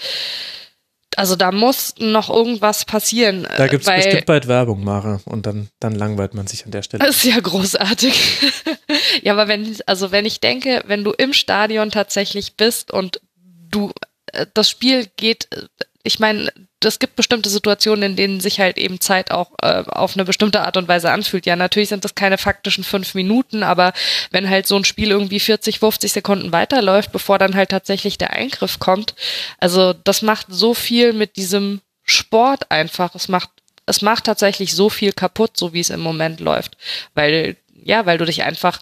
also 1.16 1.36
da 1.36 1.52
muss 1.52 1.94
noch 1.98 2.30
irgendwas 2.30 2.84
passieren. 2.84 3.46
Da 3.56 3.68
gibt 3.68 3.86
es 3.86 3.94
bestimmt 3.94 4.26
bald 4.26 4.48
Werbung, 4.48 4.82
Mara, 4.84 5.20
und 5.24 5.46
dann, 5.46 5.68
dann 5.80 5.94
langweilt 5.94 6.34
man 6.34 6.46
sich 6.46 6.64
an 6.64 6.70
der 6.70 6.82
Stelle. 6.82 7.04
Das 7.04 7.16
ist 7.16 7.24
ja 7.24 7.38
großartig. 7.38 8.52
ja, 9.22 9.32
aber 9.32 9.48
wenn, 9.48 9.76
also 9.86 10.10
wenn 10.10 10.24
ich 10.24 10.40
denke, 10.40 10.82
wenn 10.86 11.04
du 11.04 11.12
im 11.12 11.32
Stadion 11.32 11.90
tatsächlich 11.90 12.56
bist 12.56 12.90
und 12.90 13.20
du, 13.36 13.92
äh, 14.32 14.46
das 14.54 14.70
Spiel 14.70 15.06
geht, 15.16 15.48
äh, 15.52 15.66
ich 16.06 16.20
meine, 16.20 16.52
es 16.84 16.98
gibt 16.98 17.16
bestimmte 17.16 17.48
Situationen, 17.48 18.10
in 18.10 18.16
denen 18.16 18.40
sich 18.40 18.60
halt 18.60 18.76
eben 18.76 19.00
Zeit 19.00 19.30
auch 19.30 19.52
äh, 19.62 19.84
auf 19.86 20.14
eine 20.14 20.26
bestimmte 20.26 20.60
Art 20.60 20.76
und 20.76 20.86
Weise 20.86 21.10
anfühlt. 21.10 21.46
Ja, 21.46 21.56
natürlich 21.56 21.88
sind 21.88 22.04
das 22.04 22.14
keine 22.14 22.36
faktischen 22.36 22.84
fünf 22.84 23.14
Minuten, 23.14 23.62
aber 23.62 23.94
wenn 24.30 24.48
halt 24.48 24.66
so 24.66 24.76
ein 24.76 24.84
Spiel 24.84 25.10
irgendwie 25.10 25.40
40, 25.40 25.78
50 25.78 26.12
Sekunden 26.12 26.52
weiterläuft, 26.52 27.10
bevor 27.10 27.38
dann 27.38 27.54
halt 27.54 27.70
tatsächlich 27.70 28.18
der 28.18 28.34
Eingriff 28.34 28.78
kommt, 28.78 29.14
also 29.58 29.94
das 29.94 30.20
macht 30.20 30.48
so 30.50 30.74
viel 30.74 31.14
mit 31.14 31.36
diesem 31.36 31.80
Sport 32.04 32.70
einfach. 32.70 33.14
Es 33.14 33.28
macht, 33.28 33.48
es 33.86 34.02
macht 34.02 34.24
tatsächlich 34.24 34.74
so 34.74 34.90
viel 34.90 35.12
kaputt, 35.12 35.56
so 35.56 35.72
wie 35.72 35.80
es 35.80 35.88
im 35.88 36.00
Moment 36.00 36.38
läuft. 36.38 36.76
Weil, 37.14 37.56
ja, 37.84 38.06
weil 38.06 38.18
du 38.18 38.24
dich 38.24 38.42
einfach 38.42 38.80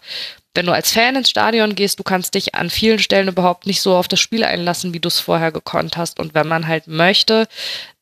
wenn 0.55 0.67
du 0.67 0.71
als 0.71 0.91
Fan 0.91 1.15
ins 1.15 1.29
Stadion 1.29 1.75
gehst, 1.75 1.99
du 1.99 2.03
kannst 2.03 2.35
dich 2.35 2.53
an 2.53 2.69
vielen 2.69 2.99
Stellen 2.99 3.27
überhaupt 3.27 3.65
nicht 3.65 3.81
so 3.81 3.95
auf 3.95 4.07
das 4.07 4.19
Spiel 4.19 4.43
einlassen, 4.43 4.93
wie 4.93 4.99
du 4.99 5.07
es 5.07 5.19
vorher 5.19 5.51
gekonnt 5.51 5.97
hast. 5.97 6.19
Und 6.19 6.35
wenn 6.35 6.47
man 6.47 6.67
halt 6.67 6.87
möchte, 6.87 7.47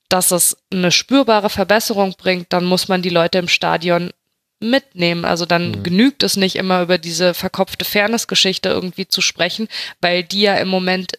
dass 0.09 0.31
es 0.31 0.57
eine 0.71 0.91
spürbare 0.91 1.49
Verbesserung 1.49 2.15
bringt, 2.17 2.51
dann 2.51 2.65
muss 2.65 2.89
man 2.89 3.01
die 3.01 3.09
Leute 3.09 3.37
im 3.37 3.47
Stadion 3.47 4.11
mitnehmen. 4.59 5.23
Also 5.23 5.45
dann 5.45 5.71
mhm. 5.71 5.83
genügt 5.83 6.23
es 6.23 6.35
nicht 6.35 6.57
immer 6.57 6.81
über 6.81 6.97
diese 6.97 7.33
verkopfte 7.33 7.85
Fairness-Geschichte 7.85 8.69
irgendwie 8.69 9.07
zu 9.07 9.21
sprechen, 9.21 9.69
weil 10.01 10.23
die 10.23 10.41
ja 10.41 10.55
im 10.55 10.67
Moment 10.67 11.13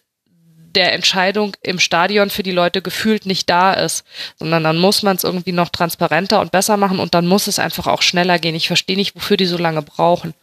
der 0.75 0.93
Entscheidung 0.93 1.55
im 1.61 1.79
Stadion 1.79 2.29
für 2.29 2.43
die 2.43 2.51
Leute 2.51 2.81
gefühlt 2.81 3.25
nicht 3.25 3.49
da 3.49 3.73
ist, 3.73 4.03
sondern 4.37 4.63
dann 4.63 4.77
muss 4.77 5.03
man 5.03 5.15
es 5.15 5.23
irgendwie 5.23 5.51
noch 5.51 5.69
transparenter 5.69 6.41
und 6.41 6.51
besser 6.51 6.77
machen 6.77 6.99
und 6.99 7.13
dann 7.13 7.27
muss 7.27 7.47
es 7.47 7.59
einfach 7.59 7.87
auch 7.87 8.01
schneller 8.01 8.39
gehen. 8.39 8.55
Ich 8.55 8.67
verstehe 8.67 8.97
nicht, 8.97 9.15
wofür 9.15 9.37
die 9.37 9.45
so 9.45 9.57
lange 9.57 9.81
brauchen. 9.81 10.33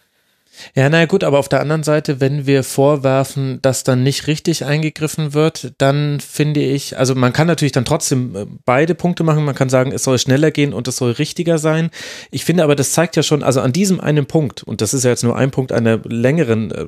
Ja, 0.74 0.88
naja 0.88 1.06
gut, 1.06 1.24
aber 1.24 1.38
auf 1.38 1.48
der 1.48 1.60
anderen 1.60 1.82
Seite, 1.82 2.20
wenn 2.20 2.46
wir 2.46 2.62
vorwerfen, 2.64 3.60
dass 3.62 3.84
dann 3.84 4.02
nicht 4.02 4.26
richtig 4.26 4.64
eingegriffen 4.64 5.32
wird, 5.32 5.72
dann 5.78 6.20
finde 6.20 6.60
ich, 6.60 6.98
also 6.98 7.14
man 7.14 7.32
kann 7.32 7.46
natürlich 7.46 7.72
dann 7.72 7.84
trotzdem 7.84 8.36
äh, 8.36 8.46
beide 8.64 8.94
Punkte 8.94 9.24
machen. 9.24 9.44
Man 9.44 9.54
kann 9.54 9.70
sagen, 9.70 9.92
es 9.92 10.04
soll 10.04 10.18
schneller 10.18 10.50
gehen 10.50 10.72
und 10.72 10.88
es 10.88 10.96
soll 10.96 11.12
richtiger 11.12 11.58
sein. 11.58 11.90
Ich 12.30 12.44
finde 12.44 12.64
aber, 12.64 12.76
das 12.76 12.92
zeigt 12.92 13.16
ja 13.16 13.22
schon, 13.22 13.42
also 13.42 13.60
an 13.60 13.72
diesem 13.72 14.00
einen 14.00 14.26
Punkt, 14.26 14.62
und 14.62 14.80
das 14.80 14.92
ist 14.94 15.04
ja 15.04 15.10
jetzt 15.10 15.24
nur 15.24 15.36
ein 15.36 15.50
Punkt 15.50 15.72
einer 15.72 15.98
längeren 16.04 16.70
äh, 16.70 16.86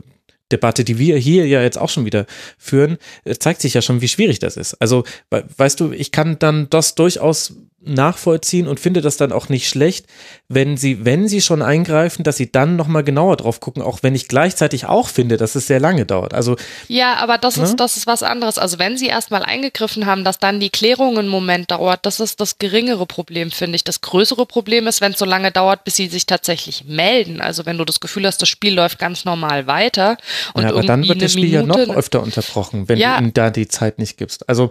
Debatte, 0.52 0.84
die 0.84 0.98
wir 0.98 1.16
hier 1.16 1.46
ja 1.46 1.62
jetzt 1.62 1.78
auch 1.78 1.88
schon 1.88 2.04
wieder 2.04 2.26
führen, 2.58 2.98
äh, 3.24 3.34
zeigt 3.34 3.60
sich 3.60 3.74
ja 3.74 3.82
schon, 3.82 4.00
wie 4.00 4.08
schwierig 4.08 4.38
das 4.38 4.56
ist. 4.56 4.74
Also, 4.74 5.04
weißt 5.30 5.80
du, 5.80 5.92
ich 5.92 6.12
kann 6.12 6.38
dann 6.38 6.68
das 6.70 6.94
durchaus 6.94 7.54
nachvollziehen 7.84 8.68
und 8.68 8.80
finde 8.80 9.00
das 9.00 9.16
dann 9.16 9.32
auch 9.32 9.48
nicht 9.48 9.68
schlecht, 9.68 10.06
wenn 10.48 10.76
sie, 10.76 11.04
wenn 11.04 11.28
sie 11.28 11.40
schon 11.40 11.62
eingreifen, 11.62 12.22
dass 12.22 12.36
sie 12.36 12.50
dann 12.50 12.76
nochmal 12.76 13.02
genauer 13.02 13.36
drauf 13.36 13.60
gucken, 13.60 13.82
auch 13.82 14.02
wenn 14.02 14.14
ich 14.14 14.28
gleichzeitig 14.28 14.86
auch 14.86 15.08
finde, 15.08 15.36
dass 15.36 15.54
es 15.54 15.66
sehr 15.66 15.80
lange 15.80 16.06
dauert. 16.06 16.34
Also 16.34 16.56
ja, 16.88 17.14
aber 17.16 17.38
das 17.38 17.56
ne? 17.56 17.64
ist 17.64 17.76
das 17.76 17.96
ist 17.96 18.06
was 18.06 18.22
anderes. 18.22 18.58
Also 18.58 18.78
wenn 18.78 18.96
sie 18.96 19.06
erstmal 19.06 19.42
eingegriffen 19.42 20.06
haben, 20.06 20.24
dass 20.24 20.38
dann 20.38 20.60
die 20.60 20.70
Klärung 20.70 21.18
einen 21.18 21.28
Moment 21.28 21.70
dauert, 21.70 22.06
das 22.06 22.20
ist 22.20 22.40
das 22.40 22.58
geringere 22.58 23.06
Problem, 23.06 23.50
finde 23.50 23.76
ich. 23.76 23.84
Das 23.84 24.00
größere 24.00 24.46
Problem 24.46 24.86
ist, 24.86 25.00
wenn 25.00 25.12
es 25.12 25.18
so 25.18 25.24
lange 25.24 25.50
dauert, 25.50 25.84
bis 25.84 25.96
sie 25.96 26.08
sich 26.08 26.26
tatsächlich 26.26 26.84
melden. 26.84 27.40
Also 27.40 27.66
wenn 27.66 27.78
du 27.78 27.84
das 27.84 28.00
Gefühl 28.00 28.26
hast, 28.26 28.40
das 28.42 28.48
Spiel 28.48 28.74
läuft 28.74 28.98
ganz 28.98 29.24
normal 29.24 29.66
weiter 29.66 30.16
und 30.54 30.62
ja, 30.62 30.70
aber 30.70 30.82
dann 30.82 31.06
wird 31.08 31.22
das 31.22 31.32
Spiel 31.32 31.50
Minute 31.50 31.80
ja 31.80 31.86
noch 31.86 31.96
öfter 31.96 32.22
unterbrochen, 32.22 32.88
wenn 32.88 32.98
ja. 32.98 33.16
du 33.16 33.24
ihnen 33.24 33.34
da 33.34 33.50
die 33.50 33.68
Zeit 33.68 33.98
nicht 33.98 34.16
gibst. 34.16 34.48
Also 34.48 34.70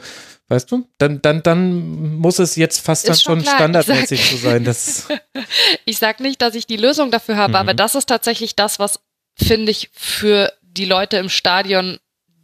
Weißt 0.51 0.69
du? 0.69 0.85
Dann, 0.97 1.21
dann, 1.21 1.41
dann 1.43 2.17
muss 2.17 2.37
es 2.37 2.57
jetzt 2.57 2.85
fast 2.85 3.07
dann 3.07 3.15
schon, 3.15 3.41
schon 3.41 3.55
standardmäßig 3.55 4.31
so 4.31 4.35
sein. 4.35 4.65
Dass 4.65 5.07
ich 5.85 5.97
sag 5.97 6.19
nicht, 6.19 6.41
dass 6.41 6.55
ich 6.55 6.67
die 6.67 6.75
Lösung 6.75 7.09
dafür 7.09 7.37
habe, 7.37 7.51
mhm. 7.51 7.55
aber 7.55 7.73
das 7.73 7.95
ist 7.95 8.07
tatsächlich 8.07 8.53
das, 8.53 8.77
was, 8.77 8.99
finde 9.37 9.71
ich, 9.71 9.89
für 9.93 10.51
die 10.61 10.83
Leute 10.83 11.15
im 11.15 11.29
Stadion 11.29 11.99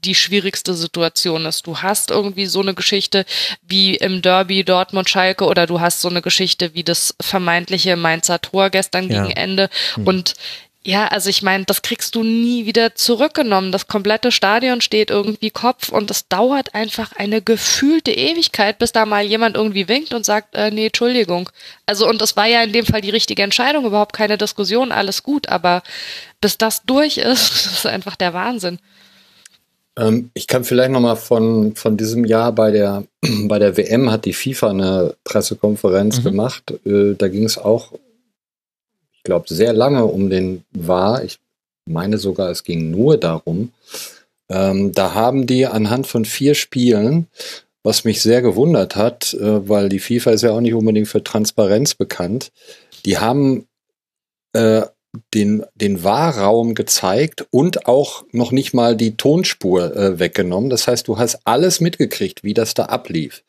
die 0.05 0.15
schwierigste 0.15 0.73
Situation 0.73 1.45
ist. 1.45 1.67
Du 1.67 1.79
hast 1.79 2.09
irgendwie 2.09 2.45
so 2.45 2.61
eine 2.61 2.73
Geschichte 2.73 3.25
wie 3.61 3.95
im 3.95 4.21
Derby 4.21 4.63
Dortmund-Schalke 4.63 5.43
oder 5.43 5.67
du 5.67 5.81
hast 5.81 5.99
so 5.99 6.07
eine 6.07 6.21
Geschichte 6.21 6.73
wie 6.73 6.85
das 6.85 7.13
vermeintliche 7.21 7.97
Mainzer 7.97 8.39
Tor 8.39 8.69
gestern 8.69 9.09
ja. 9.09 9.23
gegen 9.23 9.35
Ende. 9.35 9.69
Mhm. 9.97 10.07
Und 10.07 10.33
ja, 10.87 11.09
also 11.09 11.29
ich 11.29 11.43
meine, 11.43 11.65
das 11.65 11.81
kriegst 11.81 12.15
du 12.15 12.23
nie 12.23 12.65
wieder 12.65 12.95
zurückgenommen. 12.95 13.73
Das 13.73 13.87
komplette 13.87 14.31
Stadion 14.31 14.79
steht 14.79 15.11
irgendwie 15.11 15.49
Kopf 15.49 15.89
und 15.89 16.09
es 16.09 16.29
dauert 16.29 16.75
einfach 16.75 17.11
eine 17.11 17.41
gefühlte 17.41 18.11
Ewigkeit, 18.11 18.79
bis 18.79 18.93
da 18.93 19.05
mal 19.05 19.25
jemand 19.25 19.57
irgendwie 19.57 19.89
winkt 19.89 20.13
und 20.13 20.23
sagt, 20.23 20.55
äh, 20.55 20.71
nee, 20.71 20.85
Entschuldigung. 20.85 21.49
Also 21.85 22.07
und 22.07 22.21
das 22.21 22.37
war 22.37 22.45
ja 22.45 22.63
in 22.63 22.71
dem 22.71 22.85
Fall 22.85 23.01
die 23.01 23.09
richtige 23.09 23.43
Entscheidung, 23.43 23.85
überhaupt 23.85 24.13
keine 24.13 24.37
Diskussion, 24.37 24.93
alles 24.93 25.23
gut, 25.23 25.49
aber 25.49 25.83
bis 26.39 26.57
das 26.57 26.83
durch 26.85 27.17
ist, 27.17 27.25
das 27.65 27.65
ist 27.65 27.85
einfach 27.85 28.15
der 28.15 28.33
Wahnsinn. 28.33 28.79
Ähm, 29.97 30.31
ich 30.35 30.47
kann 30.47 30.63
vielleicht 30.63 30.91
noch 30.91 31.01
mal 31.01 31.17
von, 31.17 31.75
von 31.75 31.97
diesem 31.97 32.23
Jahr 32.23 32.53
bei 32.53 32.71
der, 32.71 33.03
bei 33.49 33.59
der 33.59 33.75
WM 33.75 34.09
hat 34.09 34.23
die 34.23 34.31
FIFA 34.31 34.69
eine 34.69 35.15
Pressekonferenz 35.25 36.19
mhm. 36.19 36.23
gemacht. 36.23 36.63
Äh, 36.85 37.15
da 37.17 37.27
ging 37.27 37.43
es 37.43 37.57
auch 37.57 37.91
glaube, 39.27 39.53
sehr 39.53 39.73
lange 39.73 40.05
um 40.05 40.29
den 40.29 40.63
war. 40.71 41.23
Ich 41.23 41.37
meine 41.85 42.17
sogar, 42.17 42.49
es 42.49 42.63
ging 42.63 42.89
nur 42.89 43.17
darum. 43.17 43.73
Ähm, 44.49 44.93
da 44.93 45.13
haben 45.13 45.45
die 45.45 45.67
anhand 45.67 46.07
von 46.07 46.25
vier 46.25 46.55
Spielen, 46.55 47.27
was 47.83 48.05
mich 48.05 48.21
sehr 48.21 48.41
gewundert 48.41 48.95
hat, 48.95 49.33
äh, 49.33 49.69
weil 49.69 49.89
die 49.89 49.99
FIFA 49.99 50.31
ist 50.31 50.41
ja 50.41 50.51
auch 50.51 50.61
nicht 50.61 50.73
unbedingt 50.73 51.09
für 51.09 51.23
Transparenz 51.23 51.93
bekannt, 51.93 52.51
die 53.05 53.17
haben 53.17 53.67
äh, 54.53 54.83
den, 55.33 55.63
den 55.75 56.03
Wahrraum 56.03 56.75
gezeigt 56.75 57.45
und 57.51 57.87
auch 57.87 58.23
noch 58.31 58.51
nicht 58.51 58.73
mal 58.73 58.95
die 58.95 59.17
Tonspur 59.17 59.95
äh, 59.95 60.19
weggenommen. 60.19 60.69
Das 60.69 60.87
heißt, 60.87 61.07
du 61.07 61.17
hast 61.17 61.39
alles 61.45 61.79
mitgekriegt, 61.81 62.43
wie 62.43 62.53
das 62.53 62.73
da 62.73 62.85
ablief. 62.85 63.43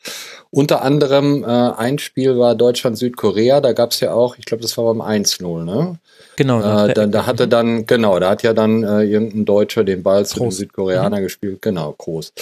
Unter 0.50 0.82
anderem 0.82 1.44
äh, 1.44 1.46
ein 1.46 1.98
Spiel 1.98 2.38
war 2.38 2.54
Deutschland-Südkorea, 2.54 3.60
da 3.60 3.72
gab 3.72 3.92
es 3.92 4.00
ja 4.00 4.12
auch, 4.12 4.36
ich 4.38 4.44
glaube, 4.44 4.62
das 4.62 4.76
war 4.78 4.92
beim 4.92 5.02
1-0, 5.02 5.64
ne? 5.64 5.98
Genau. 6.36 6.60
Äh, 6.60 6.94
da, 6.94 7.06
da 7.06 7.26
hatte 7.26 7.48
dann, 7.48 7.86
genau, 7.86 8.18
da 8.20 8.30
hat 8.30 8.42
ja 8.42 8.54
dann 8.54 8.84
äh, 8.84 9.02
irgendein 9.02 9.44
Deutscher 9.44 9.84
den 9.84 10.02
Ball 10.02 10.24
zu 10.24 10.40
dem 10.40 10.50
Südkoreaner 10.52 11.18
mhm. 11.18 11.22
gespielt. 11.22 11.62
Genau, 11.62 11.94
groß. 11.98 12.32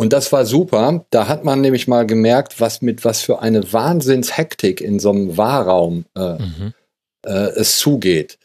Und 0.00 0.12
das 0.14 0.32
war 0.32 0.46
super. 0.46 1.04
Da 1.10 1.28
hat 1.28 1.44
man 1.44 1.60
nämlich 1.60 1.86
mal 1.86 2.06
gemerkt, 2.06 2.60
was 2.60 2.80
mit 2.80 3.04
was 3.04 3.20
für 3.20 3.42
eine 3.42 3.72
Wahnsinnshektik 3.72 4.80
in 4.80 4.98
so 4.98 5.10
einem 5.10 5.36
Wahrraum 5.36 6.06
äh, 6.16 6.38
mhm. 6.38 6.74
äh, 7.26 7.50
es 7.56 7.78
zugeht. 7.78 8.38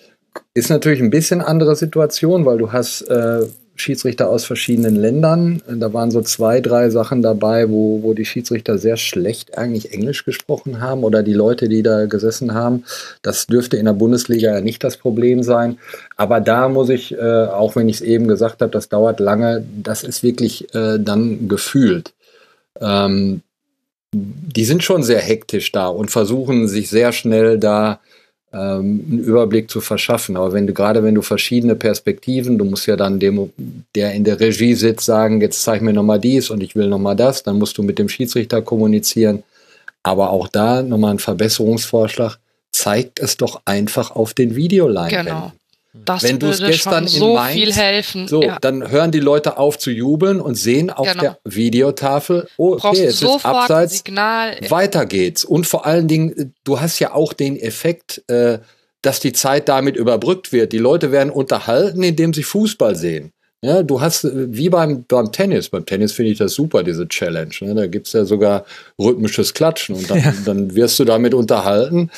Ist 0.54 0.70
natürlich 0.70 1.02
ein 1.02 1.10
bisschen 1.10 1.42
andere 1.42 1.76
Situation, 1.76 2.46
weil 2.46 2.58
du 2.58 2.72
hast 2.72 3.02
äh, 3.04 3.42
Schiedsrichter 3.76 4.30
aus 4.30 4.46
verschiedenen 4.46 4.96
Ländern. 4.96 5.62
Da 5.68 5.94
waren 5.94 6.10
so 6.10 6.22
zwei, 6.22 6.62
drei 6.62 6.90
Sachen 6.90 7.22
dabei, 7.22 7.70
wo, 7.70 8.02
wo 8.02 8.14
die 8.14 8.26
Schiedsrichter 8.26 8.78
sehr 8.78 8.96
schlecht 8.96 9.58
eigentlich 9.58 9.94
Englisch 9.94 10.24
gesprochen 10.24 10.80
haben 10.80 11.04
oder 11.04 11.24
die 11.24 11.34
Leute, 11.34 11.68
die 11.68 11.84
da 11.84 12.06
gesessen 12.06 12.54
haben. 12.54 12.86
Das 13.22 13.48
dürfte 13.48 13.76
in 13.78 13.86
der 13.86 13.94
Bundesliga 13.94 14.54
ja 14.56 14.62
nicht 14.62 14.84
das 14.84 14.98
Problem 14.98 15.44
sein. 15.44 15.78
Aber 16.16 16.40
da 16.40 16.70
muss 16.70 16.90
ich, 16.90 17.14
äh, 17.14 17.46
auch 17.46 17.76
wenn 17.76 17.90
ich 17.90 17.98
es 17.98 18.02
eben 18.02 18.28
gesagt 18.28 18.62
habe, 18.62 18.72
das 18.72 18.88
dauert 18.88 19.20
lange, 19.20 19.66
das 19.84 20.04
ist 20.04 20.24
wirklich 20.24 20.74
äh, 20.74 20.98
dann 20.98 21.50
gefühlt. 21.50 22.14
Ähm, 22.80 23.42
die 24.14 24.64
sind 24.64 24.84
schon 24.84 25.04
sehr 25.04 25.20
hektisch 25.20 25.74
da 25.74 25.88
und 25.88 26.10
versuchen 26.10 26.70
sich 26.70 26.90
sehr 26.90 27.12
schnell 27.12 27.60
da 27.60 27.92
ähm, 27.92 28.00
einen 28.56 29.20
Überblick 29.20 29.70
zu 29.70 29.82
verschaffen. 29.82 30.38
Aber 30.38 30.54
wenn 30.54 30.66
du 30.68 30.74
gerade 30.74 31.04
wenn 31.04 31.16
du 31.16 31.22
verschiedene 31.22 31.76
Perspektiven, 31.76 32.58
du 32.58 32.66
musst 32.66 32.88
ja 32.88 32.96
dann 32.96 33.20
dem, 33.20 33.52
der 33.96 34.14
in 34.14 34.24
der 34.24 34.40
Regie 34.40 34.76
sitzt, 34.76 35.06
sagen, 35.06 35.42
jetzt 35.42 35.62
zeig 35.62 35.82
mir 35.82 35.94
nochmal 35.94 36.20
dies 36.20 36.50
und 36.50 36.64
ich 36.64 36.76
will 36.76 36.88
nochmal 36.88 37.16
das, 37.16 37.44
dann 37.44 37.58
musst 37.58 37.78
du 37.78 37.84
mit 37.84 38.00
dem 38.00 38.08
Schiedsrichter 38.08 38.62
kommunizieren. 38.62 39.44
Aber 40.04 40.30
auch 40.30 40.48
da 40.48 40.84
nochmal 40.84 41.12
ein 41.12 41.20
Verbesserungsvorschlag, 41.20 42.38
zeigt 42.72 43.20
es 43.20 43.38
doch 43.38 43.62
einfach 43.66 44.12
auf 44.12 44.34
den 44.34 44.56
Videoleinwänden. 44.56 45.26
Genau. 45.26 45.52
Das 46.04 46.24
Wenn 46.24 46.40
du 46.40 46.48
es 46.48 46.60
gestern 46.60 47.08
so 47.08 47.30
in 47.30 47.36
Mainz, 47.36 47.54
viel 47.54 47.74
helfen. 47.74 48.28
So, 48.28 48.44
ja. 48.44 48.58
dann 48.60 48.90
hören 48.90 49.12
die 49.12 49.20
Leute 49.20 49.58
auf 49.58 49.78
zu 49.78 49.92
jubeln 49.92 50.42
und 50.42 50.56
sehen 50.56 50.90
auf 50.90 51.08
genau. 51.08 51.22
der 51.22 51.40
Videotafel, 51.46 52.48
oh, 52.58 52.74
okay, 52.74 53.06
es 53.06 53.22
ist 53.22 53.46
abseits, 53.46 53.98
Signal. 53.98 54.58
weiter 54.70 55.06
geht's. 55.06 55.46
Und 55.46 55.66
vor 55.66 55.86
allen 55.86 56.08
Dingen, 56.08 56.54
du 56.64 56.82
hast 56.82 57.00
ja 57.00 57.14
auch 57.14 57.34
den 57.34 57.58
Effekt, 57.58 58.24
äh, 58.28 58.60
dass 59.02 59.20
die 59.20 59.34
Zeit 59.34 59.70
damit 59.70 59.96
überbrückt 59.96 60.52
wird. 60.52 60.74
Die 60.74 60.80
Leute 60.80 61.12
werden 61.12 61.30
unterhalten, 61.30 62.04
indem 62.04 62.34
sie 62.34 62.44
Fußball 62.44 62.96
sehen. 62.96 63.32
Ja, 63.62 63.82
du 63.82 64.00
hast, 64.00 64.26
äh, 64.26 64.54
wie 64.54 64.70
beim, 64.70 65.06
beim 65.08 65.32
Tennis, 65.32 65.70
beim 65.70 65.86
Tennis 65.86 66.12
finde 66.12 66.32
ich 66.32 66.38
das 66.38 66.54
super, 66.54 66.84
diese 66.84 67.08
Challenge. 67.08 67.54
Ne? 67.62 67.74
Da 67.74 67.88
gibt's 67.88 68.14
ja 68.14 68.26
sogar 68.26 68.66
rhythmisches 69.00 69.54
Klatschen 69.54 69.96
und 69.96 70.10
dann, 70.10 70.20
ja. 70.20 70.34
dann 70.46 70.76
wirst 70.76 71.00
du 71.00 71.06
damit 71.06 71.34
unterhalten. 71.34 72.12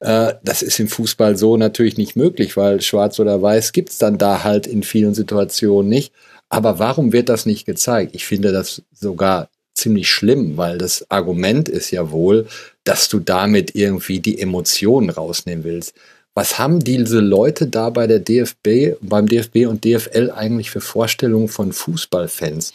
Äh, 0.00 0.34
das 0.42 0.62
ist 0.62 0.80
im 0.80 0.88
Fußball 0.88 1.36
so 1.36 1.56
natürlich 1.56 1.96
nicht 1.96 2.16
möglich, 2.16 2.56
weil 2.56 2.80
schwarz 2.80 3.18
oder 3.20 3.40
weiß 3.40 3.72
gibt 3.72 3.90
es 3.90 3.98
dann 3.98 4.18
da 4.18 4.44
halt 4.44 4.66
in 4.66 4.82
vielen 4.82 5.14
Situationen 5.14 5.88
nicht. 5.88 6.12
Aber 6.48 6.78
warum 6.78 7.12
wird 7.12 7.28
das 7.28 7.46
nicht 7.46 7.66
gezeigt? 7.66 8.14
Ich 8.14 8.26
finde 8.26 8.52
das 8.52 8.82
sogar 8.92 9.48
ziemlich 9.74 10.08
schlimm, 10.08 10.56
weil 10.56 10.78
das 10.78 11.10
Argument 11.10 11.68
ist 11.68 11.90
ja 11.90 12.10
wohl, 12.10 12.46
dass 12.84 13.08
du 13.08 13.18
damit 13.18 13.74
irgendwie 13.74 14.20
die 14.20 14.40
Emotionen 14.40 15.10
rausnehmen 15.10 15.64
willst. 15.64 15.94
Was 16.34 16.58
haben 16.58 16.80
diese 16.80 17.20
Leute 17.20 17.66
da 17.66 17.90
bei 17.90 18.06
der 18.06 18.18
DFB, 18.18 18.96
beim 19.00 19.26
DFB 19.28 19.66
und 19.66 19.84
DFL 19.84 20.32
eigentlich 20.34 20.70
für 20.70 20.80
Vorstellungen 20.80 21.48
von 21.48 21.72
Fußballfans? 21.72 22.72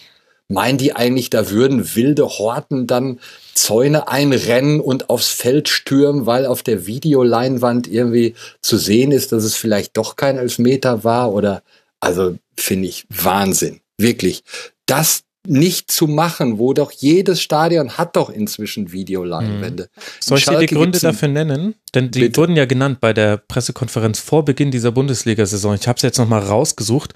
Meinen 0.50 0.78
die 0.78 0.96
eigentlich, 0.96 1.30
da 1.30 1.52
würden 1.52 1.96
wilde 1.96 2.28
Horten 2.28 2.88
dann 2.88 3.20
Zäune 3.54 4.08
einrennen 4.08 4.80
und 4.80 5.10
aufs 5.10 5.30
Feld 5.30 5.70
stürmen, 5.70 6.26
weil 6.26 6.46
auf 6.46 6.64
der 6.64 6.88
Videoleinwand 6.88 7.88
irgendwie 7.88 8.34
zu 8.62 8.78
sehen 8.78 9.12
ist, 9.12 9.32
dass 9.32 9.44
es 9.44 9.56
vielleicht 9.56 9.96
doch 9.96 10.16
kein 10.16 10.38
Elfmeter 10.38 11.04
war 11.04 11.32
oder, 11.32 11.62
also 12.00 12.36
finde 12.58 12.88
ich 12.88 13.06
Wahnsinn. 13.10 13.82
Wirklich. 13.98 14.44
Das 14.86 15.22
nicht 15.50 15.92
zu 15.92 16.08
machen, 16.08 16.60
wo 16.60 16.74
doch 16.74 16.92
jedes 16.92 17.42
Stadion 17.42 17.98
hat 17.98 18.16
doch 18.16 18.30
inzwischen 18.30 18.92
Videoleinwände. 18.92 19.84
Hm. 19.84 20.04
Soll 20.20 20.38
ich 20.38 20.46
dir 20.46 20.60
die 20.60 20.68
Gründe 20.68 21.00
dafür 21.00 21.28
nennen? 21.28 21.76
Denn 21.96 22.12
die 22.12 22.20
Bitte. 22.20 22.40
wurden 22.40 22.56
ja 22.56 22.66
genannt 22.66 23.00
bei 23.02 23.14
der 23.14 23.38
Pressekonferenz 23.38 24.20
vor 24.20 24.46
Beginn 24.46 24.70
dieser 24.70 24.92
Bundesliga-Saison. 24.92 25.74
Ich 25.74 25.88
habe 25.88 25.98
es 25.98 26.04
jetzt 26.04 26.20
nochmal 26.20 26.42
rausgesucht. 26.42 27.14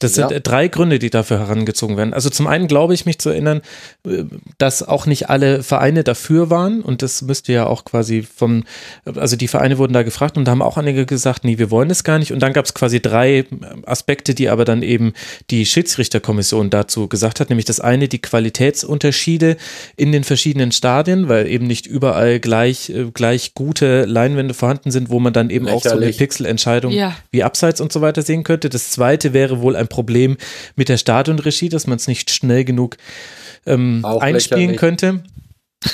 Das 0.00 0.14
sind 0.14 0.32
ja. 0.32 0.40
drei 0.40 0.66
Gründe, 0.66 0.98
die 0.98 1.10
dafür 1.10 1.38
herangezogen 1.38 1.96
werden. 1.96 2.12
Also 2.12 2.28
zum 2.28 2.48
einen 2.48 2.66
glaube 2.66 2.94
ich 2.94 3.06
mich 3.06 3.20
zu 3.20 3.30
erinnern, 3.30 3.62
äh, 4.04 4.24
dass 4.58 4.82
auch 4.82 5.06
nicht 5.06 5.30
alle 5.30 5.62
Vereine 5.62 6.02
dafür 6.02 6.50
waren 6.50 6.82
und 6.82 7.02
das 7.02 7.22
müsste 7.22 7.52
ja 7.52 7.66
auch 7.66 7.84
quasi 7.84 8.22
vom, 8.22 8.64
also 9.04 9.36
die 9.36 9.48
Vereine 9.48 9.78
wurden 9.78 9.92
da 9.92 10.02
gefragt 10.02 10.36
und 10.36 10.46
da 10.46 10.50
haben 10.50 10.62
auch 10.62 10.76
einige 10.76 11.06
gesagt, 11.06 11.44
nee, 11.44 11.58
wir 11.58 11.70
wollen 11.70 11.90
es 11.90 12.02
gar 12.02 12.18
nicht. 12.18 12.32
Und 12.32 12.40
dann 12.40 12.52
gab 12.52 12.64
es 12.64 12.74
quasi 12.74 13.00
drei 13.00 13.44
Aspekte, 13.84 14.34
die 14.34 14.48
aber 14.48 14.64
dann 14.64 14.82
eben 14.82 15.12
die 15.50 15.64
Schiedsrichterkommission 15.66 16.70
dazu 16.70 17.06
gesagt 17.08 17.38
hat, 17.38 17.48
nämlich 17.48 17.66
das 17.66 17.75
das 17.76 17.80
eine 17.80 18.08
die 18.08 18.20
Qualitätsunterschiede 18.20 19.56
in 19.96 20.12
den 20.12 20.24
verschiedenen 20.24 20.72
Stadien, 20.72 21.28
weil 21.28 21.46
eben 21.46 21.66
nicht 21.66 21.86
überall 21.86 22.40
gleich, 22.40 22.90
äh, 22.90 23.10
gleich 23.12 23.54
gute 23.54 24.04
Leinwände 24.04 24.54
vorhanden 24.54 24.90
sind, 24.90 25.10
wo 25.10 25.20
man 25.20 25.32
dann 25.32 25.50
eben 25.50 25.66
Lächerlich. 25.66 25.86
auch 25.86 25.90
so 25.90 25.96
eine 25.96 26.12
Pixelentscheidung 26.12 26.92
ja. 26.92 27.16
wie 27.30 27.42
Abseits 27.42 27.80
und 27.80 27.92
so 27.92 28.00
weiter 28.00 28.22
sehen 28.22 28.44
könnte. 28.44 28.68
Das 28.68 28.90
zweite 28.90 29.32
wäre 29.32 29.60
wohl 29.60 29.76
ein 29.76 29.88
Problem 29.88 30.36
mit 30.74 30.88
der 30.88 30.96
Stadionregie, 30.96 31.68
dass 31.68 31.86
man 31.86 31.96
es 31.96 32.08
nicht 32.08 32.30
schnell 32.30 32.64
genug 32.64 32.96
ähm, 33.66 34.04
einspielen 34.04 34.70
lächerlich. 34.70 34.80
könnte. 34.80 35.22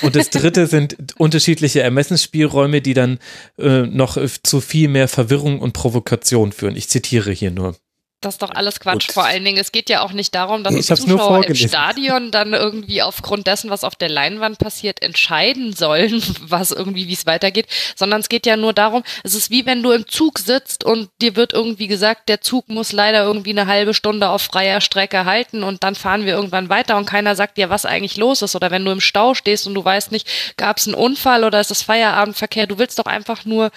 Und 0.01 0.17
das 0.17 0.31
dritte 0.31 0.67
sind 0.69 0.97
unterschiedliche 1.19 1.83
Ermessensspielräume, 1.83 2.81
die 2.81 2.95
dann 2.95 3.19
äh, 3.59 3.83
noch 3.83 4.17
zu 4.43 4.61
viel 4.61 4.89
mehr 4.89 5.09
Verwirrung 5.09 5.61
und 5.61 5.73
Provokation 5.73 6.53
führen. 6.53 6.77
Ich 6.77 6.89
zitiere 6.89 7.33
hier 7.33 7.51
nur. 7.51 7.77
Das 8.23 8.35
ist 8.35 8.43
doch 8.43 8.51
alles 8.51 8.81
Quatsch. 8.81 9.09
Gut. 9.09 9.15
Vor 9.15 9.25
allen 9.25 9.45
Dingen, 9.45 9.59
es 9.59 9.73
geht 9.73 9.91
ja 9.91 10.03
auch 10.03 10.13
nicht 10.13 10.35
darum, 10.35 10.63
dass 10.63 10.75
ich 10.75 10.87
die 10.87 10.95
Zuschauer 10.95 11.45
im 11.45 11.55
Stadion 11.55 12.31
dann 12.31 12.55
irgendwie 12.55 13.03
aufgrund 13.03 13.47
dessen, 13.49 13.69
was 13.69 13.83
auf 13.83 13.97
der 13.97 14.09
Leinwand 14.09 14.59
passiert, 14.59 15.03
entscheiden 15.03 15.73
sollen, 15.73 16.23
was 16.41 16.71
irgendwie, 16.71 17.09
wie 17.09 17.13
es 17.13 17.27
weitergeht, 17.27 17.67
sondern 17.97 18.21
es 18.21 18.29
geht 18.29 18.47
ja 18.47 18.57
nur 18.57 18.73
darum, 18.73 19.03
es 19.25 19.35
ist 19.35 19.51
wie 19.51 19.67
wenn 19.67 19.83
du 19.83 19.91
im 19.91 20.07
Zug 20.07 20.39
sitzt 20.39 20.85
und 20.85 21.11
dir 21.21 21.37
wird 21.37 21.53
irgendwie 21.53 21.89
gesagt, 21.89 22.29
der 22.29 22.41
Zug 22.41 22.69
muss 22.69 22.93
leider 22.93 23.25
irgendwie 23.25 23.51
eine 23.51 23.67
halbe 23.67 23.93
Stunde 23.93 24.29
auf 24.29 24.43
freier 24.43 24.81
Strecke 24.81 25.25
halten 25.25 25.65
und 25.65 25.83
dann 25.83 25.97
fahren 25.97 26.25
wir 26.25 26.35
irgendwann 26.35 26.69
weiter 26.69 26.97
und 26.97 27.07
keiner 27.07 27.35
sagt 27.35 27.59
dir, 27.59 27.71
was 27.71 27.85
eigentlich 27.85 28.17
los 28.17 28.43
ist. 28.43 28.55
Oder 28.55 28.71
wenn 28.71 28.85
du 28.85 28.93
im 28.93 29.01
Stau 29.01 29.35
stehst 29.35 29.67
und 29.67 29.75
du 29.75 29.85
weißt 29.85 30.13
nicht, 30.13 30.29
gab 30.57 30.79
es 30.79 30.87
einen 30.87 30.95
Unfall 30.95 31.43
oder 31.45 31.61
ist 31.61 31.73
es 31.73 31.83
Feierabendverkehr, 31.83 32.69
du 32.69 32.79
willst 32.79 32.99
doch 32.99 33.07
einfach 33.07 33.45
nur 33.45 33.71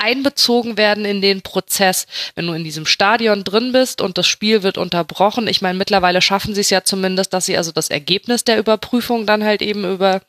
einbezogen 0.00 0.76
werden 0.76 1.04
in 1.04 1.20
den 1.20 1.42
Prozess. 1.42 2.06
Wenn 2.34 2.46
du 2.46 2.52
in 2.54 2.64
diesem 2.64 2.86
Stadion 2.86 3.44
drin 3.44 3.72
bist 3.72 4.00
und 4.00 4.18
das 4.18 4.26
Spiel 4.26 4.62
wird 4.62 4.78
unterbrochen, 4.78 5.46
ich 5.46 5.62
meine, 5.62 5.78
mittlerweile 5.78 6.22
schaffen 6.22 6.54
sie 6.54 6.62
es 6.62 6.70
ja 6.70 6.84
zumindest, 6.84 7.32
dass 7.32 7.46
sie 7.46 7.56
also 7.56 7.72
das 7.72 7.90
Ergebnis 7.90 8.44
der 8.44 8.58
Überprüfung 8.58 9.26
dann 9.26 9.44
halt 9.44 9.62
eben 9.62 9.84
über 9.84 10.22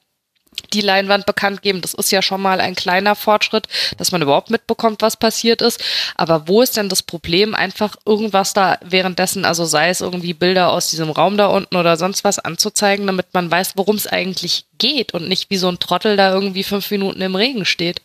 die 0.73 0.81
Leinwand 0.81 1.25
bekannt 1.25 1.61
geben. 1.61 1.81
Das 1.81 1.93
ist 1.93 2.11
ja 2.11 2.21
schon 2.21 2.41
mal 2.41 2.59
ein 2.59 2.75
kleiner 2.75 3.15
Fortschritt, 3.15 3.67
dass 3.97 4.11
man 4.11 4.21
überhaupt 4.21 4.49
mitbekommt, 4.49 5.01
was 5.01 5.17
passiert 5.17 5.61
ist. 5.61 5.81
Aber 6.15 6.47
wo 6.47 6.61
ist 6.61 6.77
denn 6.77 6.89
das 6.89 7.01
Problem, 7.03 7.55
einfach 7.55 7.95
irgendwas 8.05 8.53
da 8.53 8.77
währenddessen, 8.83 9.45
also 9.45 9.65
sei 9.65 9.89
es 9.89 10.01
irgendwie 10.01 10.33
Bilder 10.33 10.71
aus 10.71 10.89
diesem 10.89 11.09
Raum 11.09 11.37
da 11.37 11.47
unten 11.47 11.75
oder 11.75 11.97
sonst 11.97 12.23
was 12.23 12.39
anzuzeigen, 12.39 13.07
damit 13.07 13.27
man 13.33 13.49
weiß, 13.49 13.73
worum 13.75 13.95
es 13.95 14.07
eigentlich 14.07 14.65
geht 14.77 15.13
und 15.13 15.27
nicht 15.27 15.49
wie 15.49 15.57
so 15.57 15.69
ein 15.69 15.79
Trottel 15.79 16.17
da 16.17 16.33
irgendwie 16.33 16.63
fünf 16.63 16.91
Minuten 16.91 17.21
im 17.21 17.35
Regen 17.35 17.65
steht. 17.65 18.01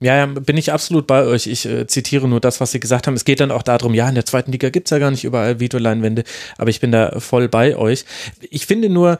Ja, 0.00 0.16
ja, 0.16 0.26
bin 0.26 0.56
ich 0.56 0.72
absolut 0.72 1.06
bei 1.06 1.24
euch. 1.24 1.46
Ich 1.46 1.66
äh, 1.66 1.86
zitiere 1.86 2.28
nur 2.28 2.40
das, 2.40 2.60
was 2.60 2.72
Sie 2.72 2.80
gesagt 2.80 3.06
haben. 3.06 3.14
Es 3.14 3.24
geht 3.24 3.40
dann 3.40 3.50
auch 3.50 3.62
darum, 3.62 3.94
ja, 3.94 4.08
in 4.08 4.14
der 4.14 4.26
zweiten 4.26 4.52
Liga 4.52 4.70
gibt 4.70 4.88
es 4.88 4.90
ja 4.90 4.98
gar 4.98 5.10
nicht 5.10 5.24
überall 5.24 5.60
Videoleinwände, 5.60 6.24
aber 6.58 6.70
ich 6.70 6.80
bin 6.80 6.92
da 6.92 7.20
voll 7.20 7.48
bei 7.48 7.76
euch. 7.76 8.04
Ich 8.50 8.66
finde 8.66 8.88
nur, 8.88 9.18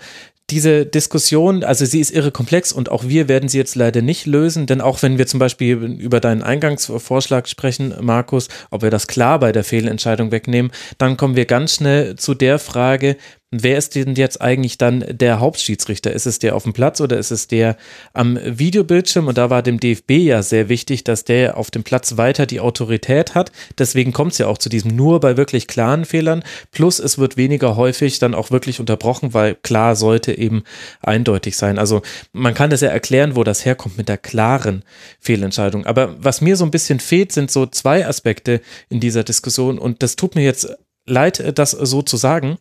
diese 0.50 0.84
Diskussion, 0.84 1.64
also 1.64 1.86
sie 1.86 2.00
ist 2.00 2.10
irre 2.10 2.30
komplex 2.30 2.70
und 2.70 2.90
auch 2.90 3.04
wir 3.04 3.28
werden 3.28 3.48
sie 3.48 3.56
jetzt 3.56 3.76
leider 3.76 4.02
nicht 4.02 4.26
lösen, 4.26 4.66
denn 4.66 4.82
auch 4.82 5.02
wenn 5.02 5.16
wir 5.16 5.26
zum 5.26 5.40
Beispiel 5.40 5.76
über 5.98 6.20
deinen 6.20 6.42
Eingangsvorschlag 6.42 7.48
sprechen, 7.48 7.94
Markus, 8.00 8.48
ob 8.70 8.82
wir 8.82 8.90
das 8.90 9.06
klar 9.06 9.38
bei 9.38 9.52
der 9.52 9.64
Fehlentscheidung 9.64 10.32
wegnehmen, 10.32 10.70
dann 10.98 11.16
kommen 11.16 11.34
wir 11.36 11.46
ganz 11.46 11.76
schnell 11.76 12.16
zu 12.16 12.34
der 12.34 12.58
Frage, 12.58 13.16
wer 13.62 13.78
ist 13.78 13.94
denn 13.94 14.14
jetzt 14.14 14.40
eigentlich 14.40 14.78
dann 14.78 15.04
der 15.08 15.40
Hauptschiedsrichter? 15.40 16.12
Ist 16.12 16.26
es 16.26 16.38
der 16.38 16.56
auf 16.56 16.64
dem 16.64 16.72
Platz 16.72 17.00
oder 17.00 17.18
ist 17.18 17.30
es 17.30 17.46
der 17.46 17.76
am 18.12 18.38
Videobildschirm? 18.42 19.28
Und 19.28 19.38
da 19.38 19.50
war 19.50 19.62
dem 19.62 19.78
DFB 19.78 20.10
ja 20.10 20.42
sehr 20.42 20.68
wichtig, 20.68 21.04
dass 21.04 21.24
der 21.24 21.56
auf 21.56 21.70
dem 21.70 21.84
Platz 21.84 22.16
weiter 22.16 22.46
die 22.46 22.60
Autorität 22.60 23.34
hat. 23.34 23.52
Deswegen 23.78 24.12
kommt 24.12 24.32
es 24.32 24.38
ja 24.38 24.46
auch 24.46 24.58
zu 24.58 24.68
diesem 24.68 24.96
nur 24.96 25.20
bei 25.20 25.36
wirklich 25.36 25.66
klaren 25.66 26.04
Fehlern. 26.04 26.42
Plus 26.72 26.98
es 26.98 27.18
wird 27.18 27.36
weniger 27.36 27.76
häufig 27.76 28.18
dann 28.18 28.34
auch 28.34 28.50
wirklich 28.50 28.80
unterbrochen, 28.80 29.34
weil 29.34 29.54
klar 29.54 29.96
sollte 29.96 30.36
eben 30.36 30.64
eindeutig 31.00 31.56
sein. 31.56 31.78
Also 31.78 32.02
man 32.32 32.54
kann 32.54 32.70
das 32.70 32.80
ja 32.80 32.88
erklären, 32.88 33.36
wo 33.36 33.44
das 33.44 33.64
herkommt 33.64 33.96
mit 33.96 34.08
der 34.08 34.18
klaren 34.18 34.84
Fehlentscheidung. 35.20 35.86
Aber 35.86 36.16
was 36.18 36.40
mir 36.40 36.56
so 36.56 36.64
ein 36.64 36.70
bisschen 36.70 37.00
fehlt, 37.00 37.32
sind 37.32 37.50
so 37.50 37.66
zwei 37.66 38.06
Aspekte 38.06 38.60
in 38.88 39.00
dieser 39.00 39.24
Diskussion. 39.24 39.78
Und 39.78 40.02
das 40.02 40.16
tut 40.16 40.34
mir 40.34 40.44
jetzt 40.44 40.68
leid, 41.06 41.58
das 41.58 41.70
so 41.70 42.02
zu 42.02 42.16
sagen 42.16 42.58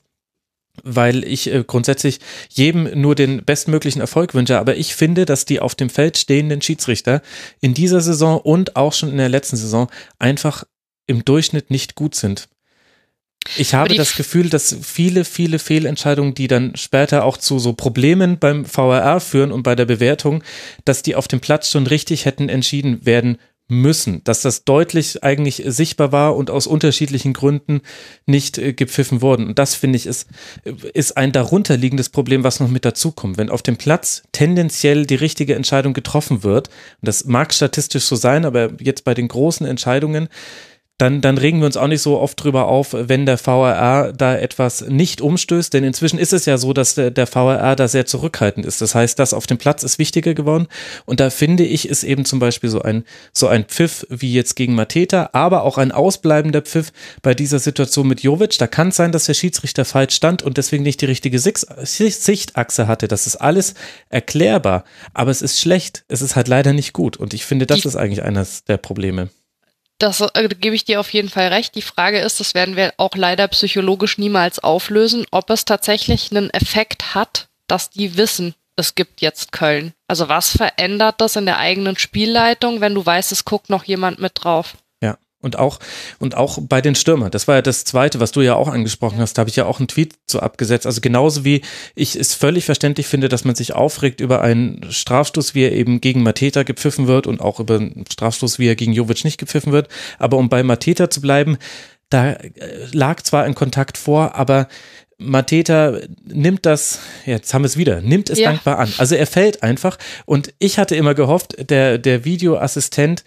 weil 0.81 1.23
ich 1.23 1.51
äh, 1.51 1.63
grundsätzlich 1.65 2.19
jedem 2.49 2.99
nur 2.99 3.15
den 3.15 3.43
bestmöglichen 3.45 4.01
Erfolg 4.01 4.33
wünsche. 4.33 4.57
Aber 4.57 4.75
ich 4.75 4.95
finde, 4.95 5.25
dass 5.25 5.45
die 5.45 5.59
auf 5.59 5.75
dem 5.75 5.89
Feld 5.89 6.17
stehenden 6.17 6.61
Schiedsrichter 6.61 7.21
in 7.61 7.73
dieser 7.73 8.01
Saison 8.01 8.39
und 8.39 8.75
auch 8.75 8.93
schon 8.93 9.09
in 9.09 9.17
der 9.17 9.29
letzten 9.29 9.57
Saison 9.57 9.89
einfach 10.17 10.63
im 11.05 11.23
Durchschnitt 11.23 11.69
nicht 11.69 11.95
gut 11.95 12.15
sind. 12.15 12.49
Ich 13.57 13.73
habe 13.73 13.93
das 13.95 14.15
Gefühl, 14.15 14.49
dass 14.49 14.75
viele, 14.81 15.25
viele 15.25 15.59
Fehlentscheidungen, 15.59 16.33
die 16.33 16.47
dann 16.47 16.75
später 16.75 17.25
auch 17.25 17.37
zu 17.37 17.59
so 17.59 17.73
Problemen 17.73 18.39
beim 18.39 18.65
VRR 18.65 19.19
führen 19.19 19.51
und 19.51 19.63
bei 19.63 19.75
der 19.75 19.85
Bewertung, 19.85 20.43
dass 20.85 21.03
die 21.03 21.15
auf 21.15 21.27
dem 21.27 21.41
Platz 21.41 21.69
schon 21.69 21.85
richtig 21.85 22.25
hätten 22.25 22.47
entschieden 22.47 23.05
werden 23.05 23.37
müssen, 23.69 24.23
dass 24.23 24.41
das 24.41 24.65
deutlich 24.65 25.23
eigentlich 25.23 25.63
sichtbar 25.65 26.11
war 26.11 26.35
und 26.35 26.49
aus 26.49 26.67
unterschiedlichen 26.67 27.33
Gründen 27.33 27.81
nicht 28.25 28.57
äh, 28.57 28.73
gepfiffen 28.73 29.21
worden. 29.21 29.47
Und 29.47 29.59
das 29.59 29.75
finde 29.75 29.97
ich 29.97 30.05
ist, 30.05 30.27
ist 30.93 31.17
ein 31.17 31.31
darunterliegendes 31.31 32.09
Problem, 32.09 32.43
was 32.43 32.59
noch 32.59 32.69
mit 32.69 32.85
dazukommt. 32.85 33.37
Wenn 33.37 33.49
auf 33.49 33.61
dem 33.61 33.77
Platz 33.77 34.23
tendenziell 34.31 35.05
die 35.05 35.15
richtige 35.15 35.55
Entscheidung 35.55 35.93
getroffen 35.93 36.43
wird, 36.43 36.67
und 36.67 37.07
das 37.07 37.25
mag 37.25 37.53
statistisch 37.53 38.03
so 38.03 38.15
sein, 38.15 38.45
aber 38.45 38.71
jetzt 38.79 39.05
bei 39.05 39.13
den 39.13 39.27
großen 39.27 39.65
Entscheidungen, 39.65 40.27
dann, 40.99 41.21
dann 41.21 41.39
regen 41.39 41.59
wir 41.59 41.65
uns 41.65 41.75
auch 41.75 41.87
nicht 41.87 42.01
so 42.01 42.19
oft 42.19 42.41
drüber 42.41 42.67
auf, 42.67 42.89
wenn 42.93 43.25
der 43.25 43.39
VRR 43.39 44.13
da 44.13 44.37
etwas 44.37 44.81
nicht 44.87 45.21
umstößt. 45.21 45.73
Denn 45.73 45.83
inzwischen 45.83 46.19
ist 46.19 46.33
es 46.33 46.45
ja 46.45 46.57
so, 46.57 46.71
dass 46.71 46.95
der, 46.95 47.09
der 47.09 47.25
VRR 47.25 47.75
da 47.75 47.87
sehr 47.87 48.05
zurückhaltend 48.05 48.65
ist. 48.65 48.79
Das 48.79 48.93
heißt, 48.93 49.17
das 49.17 49.33
auf 49.33 49.47
dem 49.47 49.57
Platz 49.57 49.81
ist 49.81 49.97
wichtiger 49.97 50.35
geworden. 50.35 50.67
Und 51.05 51.19
da 51.19 51.31
finde 51.31 51.65
ich, 51.65 51.89
ist 51.89 52.03
eben 52.03 52.25
zum 52.25 52.37
Beispiel 52.37 52.69
so 52.69 52.81
ein, 52.81 53.05
so 53.33 53.47
ein 53.47 53.65
Pfiff 53.65 54.05
wie 54.09 54.33
jetzt 54.33 54.55
gegen 54.55 54.75
Mateta, 54.75 55.31
aber 55.33 55.63
auch 55.63 55.79
ein 55.79 55.91
ausbleibender 55.91 56.61
Pfiff 56.61 56.93
bei 57.23 57.33
dieser 57.33 57.59
Situation 57.59 58.07
mit 58.07 58.21
Jovic. 58.21 58.57
Da 58.59 58.67
kann 58.67 58.89
es 58.89 58.95
sein, 58.95 59.11
dass 59.11 59.25
der 59.25 59.33
Schiedsrichter 59.33 59.85
falsch 59.85 60.13
stand 60.13 60.43
und 60.43 60.57
deswegen 60.57 60.83
nicht 60.83 61.01
die 61.01 61.07
richtige 61.07 61.39
Sichtachse 61.39 62.87
hatte. 62.87 63.07
Das 63.07 63.25
ist 63.25 63.37
alles 63.37 63.73
erklärbar. 64.09 64.83
Aber 65.13 65.31
es 65.31 65.41
ist 65.41 65.59
schlecht. 65.59 66.05
Es 66.07 66.21
ist 66.21 66.35
halt 66.35 66.47
leider 66.47 66.71
nicht 66.71 66.93
gut. 66.93 67.17
Und 67.17 67.33
ich 67.33 67.45
finde, 67.45 67.65
das 67.65 67.83
ist 67.83 67.95
eigentlich 67.95 68.23
eines 68.23 68.63
der 68.63 68.77
Probleme. 68.77 69.29
Das 70.03 70.19
äh, 70.19 70.49
gebe 70.49 70.75
ich 70.75 70.83
dir 70.83 70.99
auf 70.99 71.13
jeden 71.13 71.29
Fall 71.29 71.47
recht. 71.47 71.75
Die 71.75 71.81
Frage 71.81 72.19
ist, 72.19 72.41
das 72.41 72.53
werden 72.53 72.75
wir 72.75 72.93
auch 72.97 73.15
leider 73.15 73.47
psychologisch 73.47 74.17
niemals 74.17 74.59
auflösen, 74.59 75.25
ob 75.31 75.49
es 75.49 75.63
tatsächlich 75.63 76.29
einen 76.29 76.49
Effekt 76.49 77.15
hat, 77.15 77.47
dass 77.67 77.89
die 77.89 78.17
wissen, 78.17 78.53
es 78.75 78.95
gibt 78.95 79.21
jetzt 79.21 79.53
Köln. 79.53 79.93
Also 80.09 80.27
was 80.27 80.57
verändert 80.57 81.21
das 81.21 81.37
in 81.37 81.45
der 81.45 81.57
eigenen 81.57 81.97
Spielleitung, 81.97 82.81
wenn 82.81 82.95
du 82.95 83.05
weißt, 83.05 83.31
es 83.31 83.45
guckt 83.45 83.69
noch 83.69 83.85
jemand 83.85 84.19
mit 84.19 84.33
drauf? 84.35 84.75
Und 85.43 85.59
auch, 85.59 85.79
und 86.19 86.35
auch 86.35 86.57
bei 86.61 86.81
den 86.81 86.95
Stürmern. 86.95 87.29
Das 87.29 87.47
war 87.47 87.55
ja 87.55 87.61
das 87.61 87.83
Zweite, 87.83 88.19
was 88.19 88.31
du 88.31 88.41
ja 88.41 88.55
auch 88.55 88.67
angesprochen 88.67 89.19
hast. 89.19 89.37
Da 89.37 89.41
habe 89.41 89.49
ich 89.49 89.55
ja 89.55 89.65
auch 89.65 89.79
einen 89.79 89.87
Tweet 89.87 90.15
zu 90.25 90.41
abgesetzt. 90.41 90.87
Also 90.87 91.01
genauso 91.01 91.45
wie 91.45 91.61
ich 91.93 92.15
es 92.15 92.33
völlig 92.33 92.65
verständlich 92.65 93.07
finde, 93.07 93.29
dass 93.29 93.45
man 93.45 93.53
sich 93.53 93.73
aufregt 93.73 94.21
über 94.21 94.41
einen 94.41 94.89
Strafstoß, 94.89 95.53
wie 95.53 95.63
er 95.63 95.73
eben 95.73 96.01
gegen 96.01 96.23
Mateta 96.23 96.63
gepfiffen 96.63 97.07
wird 97.07 97.27
und 97.27 97.41
auch 97.41 97.59
über 97.59 97.75
einen 97.75 98.05
Strafstoß, 98.09 98.57
wie 98.57 98.67
er 98.67 98.75
gegen 98.75 98.93
Jovic 98.93 99.23
nicht 99.23 99.37
gepfiffen 99.37 99.71
wird. 99.71 99.89
Aber 100.17 100.37
um 100.37 100.49
bei 100.49 100.63
Mateta 100.63 101.09
zu 101.09 101.21
bleiben, 101.21 101.57
da 102.09 102.31
äh, 102.31 102.49
lag 102.91 103.21
zwar 103.23 103.43
ein 103.43 103.55
Kontakt 103.55 103.97
vor, 103.97 104.35
aber 104.35 104.67
Mateta 105.17 105.99
nimmt 106.25 106.65
das, 106.65 106.99
jetzt 107.25 107.53
haben 107.53 107.63
wir 107.63 107.67
es 107.67 107.77
wieder, 107.77 108.01
nimmt 108.01 108.29
es 108.29 108.39
ja. 108.39 108.49
dankbar 108.49 108.79
an. 108.79 108.93
Also 108.97 109.15
er 109.15 109.27
fällt 109.27 109.63
einfach 109.63 109.97
und 110.25 110.53
ich 110.59 110.79
hatte 110.79 110.95
immer 110.95 111.13
gehofft, 111.13 111.69
der, 111.69 111.97
der 111.97 112.25
Videoassistent 112.25 113.23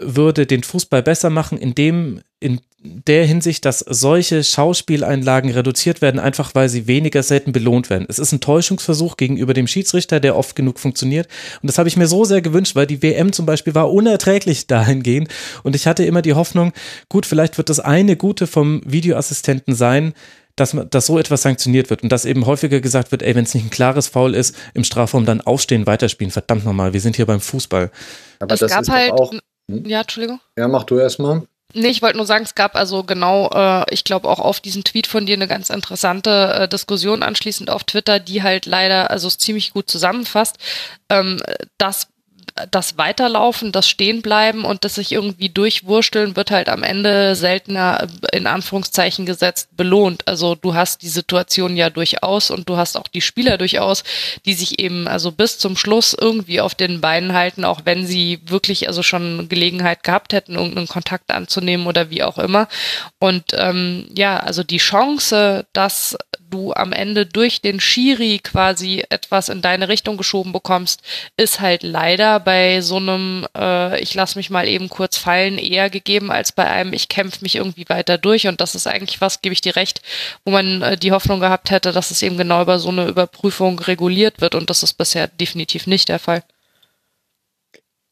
würde 0.00 0.46
den 0.46 0.62
Fußball 0.62 1.02
besser 1.02 1.30
machen, 1.30 1.58
indem 1.58 2.20
in 2.40 2.60
der 2.82 3.26
Hinsicht, 3.26 3.66
dass 3.66 3.80
solche 3.80 4.42
Schauspieleinlagen 4.42 5.50
reduziert 5.50 6.00
werden, 6.00 6.18
einfach 6.18 6.54
weil 6.54 6.70
sie 6.70 6.86
weniger 6.86 7.22
selten 7.22 7.52
belohnt 7.52 7.90
werden. 7.90 8.06
Es 8.08 8.18
ist 8.18 8.32
ein 8.32 8.40
Täuschungsversuch 8.40 9.18
gegenüber 9.18 9.52
dem 9.52 9.66
Schiedsrichter, 9.66 10.18
der 10.18 10.36
oft 10.36 10.56
genug 10.56 10.78
funktioniert. 10.78 11.28
Und 11.60 11.66
das 11.68 11.76
habe 11.76 11.90
ich 11.90 11.98
mir 11.98 12.08
so 12.08 12.24
sehr 12.24 12.40
gewünscht, 12.40 12.76
weil 12.76 12.86
die 12.86 13.02
WM 13.02 13.34
zum 13.34 13.44
Beispiel 13.44 13.74
war 13.74 13.92
unerträglich 13.92 14.66
dahingehend. 14.66 15.28
Und 15.62 15.76
ich 15.76 15.86
hatte 15.86 16.04
immer 16.04 16.22
die 16.22 16.32
Hoffnung, 16.32 16.72
gut, 17.10 17.26
vielleicht 17.26 17.58
wird 17.58 17.68
das 17.68 17.80
eine 17.80 18.16
Gute 18.16 18.46
vom 18.46 18.80
Videoassistenten 18.86 19.74
sein, 19.74 20.14
dass, 20.56 20.72
man, 20.72 20.88
dass 20.88 21.06
so 21.06 21.18
etwas 21.18 21.42
sanktioniert 21.42 21.90
wird 21.90 22.02
und 22.02 22.10
dass 22.10 22.24
eben 22.24 22.46
häufiger 22.46 22.80
gesagt 22.80 23.12
wird, 23.12 23.22
ey, 23.22 23.34
wenn 23.34 23.44
es 23.44 23.54
nicht 23.54 23.64
ein 23.64 23.70
klares 23.70 24.08
Foul 24.08 24.34
ist, 24.34 24.56
im 24.72 24.84
Strafraum 24.84 25.26
dann 25.26 25.40
aufstehen, 25.42 25.86
weiterspielen. 25.86 26.30
Verdammt 26.30 26.64
nochmal, 26.64 26.92
wir 26.92 27.00
sind 27.00 27.16
hier 27.16 27.26
beim 27.26 27.40
Fußball. 27.40 27.90
Aber 28.38 28.54
es 28.54 28.60
das 28.60 28.70
gab 28.70 28.82
ist 28.82 28.88
halt 28.90 29.12
auch? 29.12 29.32
Ja, 29.86 30.00
Entschuldigung. 30.00 30.40
Ja, 30.56 30.68
mach 30.68 30.84
du 30.84 30.98
erstmal. 30.98 31.42
Nee, 31.72 31.88
ich 31.88 32.02
wollte 32.02 32.16
nur 32.16 32.26
sagen, 32.26 32.44
es 32.44 32.56
gab 32.56 32.74
also 32.74 33.04
genau, 33.04 33.48
äh, 33.50 33.84
ich 33.90 34.02
glaube 34.02 34.28
auch 34.28 34.40
auf 34.40 34.60
diesen 34.60 34.82
Tweet 34.82 35.06
von 35.06 35.24
dir 35.24 35.34
eine 35.34 35.46
ganz 35.46 35.70
interessante 35.70 36.52
äh, 36.52 36.68
Diskussion 36.68 37.22
anschließend 37.22 37.70
auf 37.70 37.84
Twitter, 37.84 38.18
die 38.18 38.42
halt 38.42 38.66
leider 38.66 39.10
also 39.10 39.28
ziemlich 39.30 39.72
gut 39.72 39.88
zusammenfasst, 39.88 40.56
ähm, 41.08 41.40
dass 41.78 42.08
das 42.70 42.98
Weiterlaufen, 42.98 43.72
das 43.72 43.88
Stehenbleiben 43.88 44.64
und 44.64 44.84
das 44.84 44.96
sich 44.96 45.12
irgendwie 45.12 45.48
durchwursteln 45.48 46.36
wird 46.36 46.50
halt 46.50 46.68
am 46.68 46.82
Ende 46.82 47.34
seltener 47.34 48.06
in 48.32 48.46
Anführungszeichen 48.46 49.26
gesetzt 49.26 49.68
belohnt. 49.76 50.26
Also 50.26 50.54
du 50.54 50.74
hast 50.74 51.02
die 51.02 51.08
Situation 51.08 51.76
ja 51.76 51.90
durchaus 51.90 52.50
und 52.50 52.68
du 52.68 52.76
hast 52.76 52.96
auch 52.96 53.08
die 53.08 53.20
Spieler 53.20 53.58
durchaus, 53.58 54.04
die 54.44 54.54
sich 54.54 54.78
eben 54.78 55.08
also 55.08 55.32
bis 55.32 55.58
zum 55.58 55.76
Schluss 55.76 56.14
irgendwie 56.18 56.60
auf 56.60 56.74
den 56.74 57.00
Beinen 57.00 57.32
halten, 57.32 57.64
auch 57.64 57.82
wenn 57.84 58.06
sie 58.06 58.40
wirklich 58.46 58.88
also 58.88 59.02
schon 59.02 59.48
Gelegenheit 59.48 60.02
gehabt 60.02 60.32
hätten, 60.32 60.54
irgendeinen 60.54 60.88
Kontakt 60.88 61.30
anzunehmen 61.30 61.86
oder 61.86 62.10
wie 62.10 62.22
auch 62.22 62.38
immer. 62.38 62.68
Und 63.18 63.44
ähm, 63.54 64.08
ja, 64.14 64.38
also 64.38 64.62
die 64.62 64.78
Chance, 64.78 65.66
dass 65.72 66.16
du 66.50 66.72
am 66.72 66.92
Ende 66.92 67.26
durch 67.26 67.60
den 67.60 67.80
Schiri 67.80 68.40
quasi 68.42 69.04
etwas 69.08 69.48
in 69.48 69.62
deine 69.62 69.88
Richtung 69.88 70.16
geschoben 70.16 70.52
bekommst, 70.52 71.02
ist 71.36 71.60
halt 71.60 71.82
leider 71.82 72.40
bei 72.40 72.49
so 72.80 72.96
einem, 72.96 73.46
äh, 73.56 74.00
ich 74.00 74.14
lass 74.14 74.36
mich 74.36 74.50
mal 74.50 74.68
eben 74.68 74.88
kurz 74.88 75.16
fallen, 75.16 75.58
eher 75.58 75.90
gegeben 75.90 76.30
als 76.30 76.52
bei 76.52 76.66
einem, 76.66 76.92
ich 76.92 77.08
kämpfe 77.08 77.38
mich 77.42 77.56
irgendwie 77.56 77.88
weiter 77.88 78.18
durch. 78.18 78.46
Und 78.46 78.60
das 78.60 78.74
ist 78.74 78.86
eigentlich 78.86 79.20
was, 79.20 79.42
gebe 79.42 79.52
ich 79.52 79.60
dir 79.60 79.76
recht, 79.76 80.02
wo 80.44 80.50
man 80.50 80.82
äh, 80.82 80.96
die 80.96 81.12
Hoffnung 81.12 81.40
gehabt 81.40 81.70
hätte, 81.70 81.92
dass 81.92 82.10
es 82.10 82.22
eben 82.22 82.36
genau 82.36 82.62
über 82.62 82.78
so 82.78 82.88
eine 82.88 83.08
Überprüfung 83.08 83.78
reguliert 83.78 84.40
wird. 84.40 84.54
Und 84.54 84.70
das 84.70 84.82
ist 84.82 84.94
bisher 84.94 85.28
definitiv 85.28 85.86
nicht 85.86 86.08
der 86.08 86.18
Fall. 86.18 86.42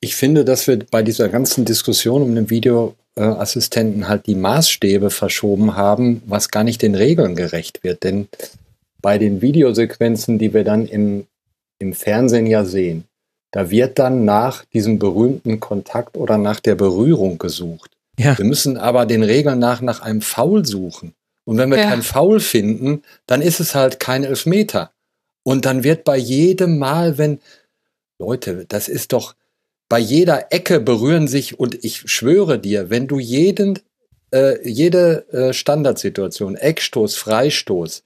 Ich 0.01 0.15
finde, 0.15 0.45
dass 0.45 0.67
wir 0.67 0.79
bei 0.79 1.03
dieser 1.03 1.29
ganzen 1.29 1.65
Diskussion 1.65 2.23
um 2.23 2.35
den 2.35 2.51
Videoassistenten 2.51 4.09
halt 4.09 4.27
die 4.27 4.37
Maßstäbe 4.37 5.11
verschoben 5.11 5.75
haben, 5.75 6.23
was 6.27 6.51
gar 6.51 6.63
nicht 6.63 6.83
den 6.83 6.95
Regeln 6.95 7.35
gerecht 7.35 7.83
wird. 7.83 8.05
Denn 8.05 8.29
bei 9.03 9.19
den 9.19 9.43
Videosequenzen, 9.43 10.39
die 10.39 10.55
wir 10.55 10.65
dann 10.65 10.87
im, 10.87 11.27
im 11.81 11.95
Fernsehen 11.95 12.47
ja 12.47 12.65
sehen, 12.65 13.08
da 13.51 13.71
wird 13.71 13.99
dann 13.99 14.25
nach 14.25 14.65
diesem 14.67 14.99
berühmten 14.99 15.61
Kontakt 15.61 16.17
oder 16.17 16.39
nach 16.39 16.61
der 16.61 16.75
Berührung 16.75 17.39
gesucht. 17.39 17.91
Ja. 18.19 18.37
Wir 18.37 18.45
müssen 18.45 18.77
aber 18.77 19.07
den 19.07 19.23
Regeln 19.23 19.59
nach 19.59 19.81
nach 19.81 20.01
einem 20.01 20.21
Foul 20.21 20.67
suchen. 20.67 21.15
Und 21.45 21.57
wenn 21.57 21.71
wir 21.71 21.79
ja. 21.79 21.89
kein 21.89 22.03
Foul 22.03 22.41
finden, 22.41 23.03
dann 23.27 23.41
ist 23.41 23.59
es 23.59 23.75
halt 23.75 24.01
kein 24.01 24.23
Elfmeter. 24.25 24.91
Und 25.45 25.65
dann 25.65 25.83
wird 25.83 26.05
bei 26.05 26.19
jedem 26.19 26.79
Mal, 26.79 27.17
wenn, 27.17 27.41
Leute, 28.19 28.67
das 28.69 28.89
ist 28.89 29.15
doch, 29.15 29.35
bei 29.89 29.99
jeder 29.99 30.53
Ecke 30.53 30.79
berühren 30.79 31.27
sich 31.27 31.59
und 31.59 31.83
ich 31.83 32.11
schwöre 32.11 32.59
dir, 32.59 32.91
wenn 32.91 33.07
du 33.07 33.19
jeden, 33.19 33.79
äh, 34.31 34.59
jede 34.69 35.27
äh, 35.33 35.55
Standardsituation, 35.55 36.57
Eckstoß, 36.57 37.17
Freistoß, 37.17 38.03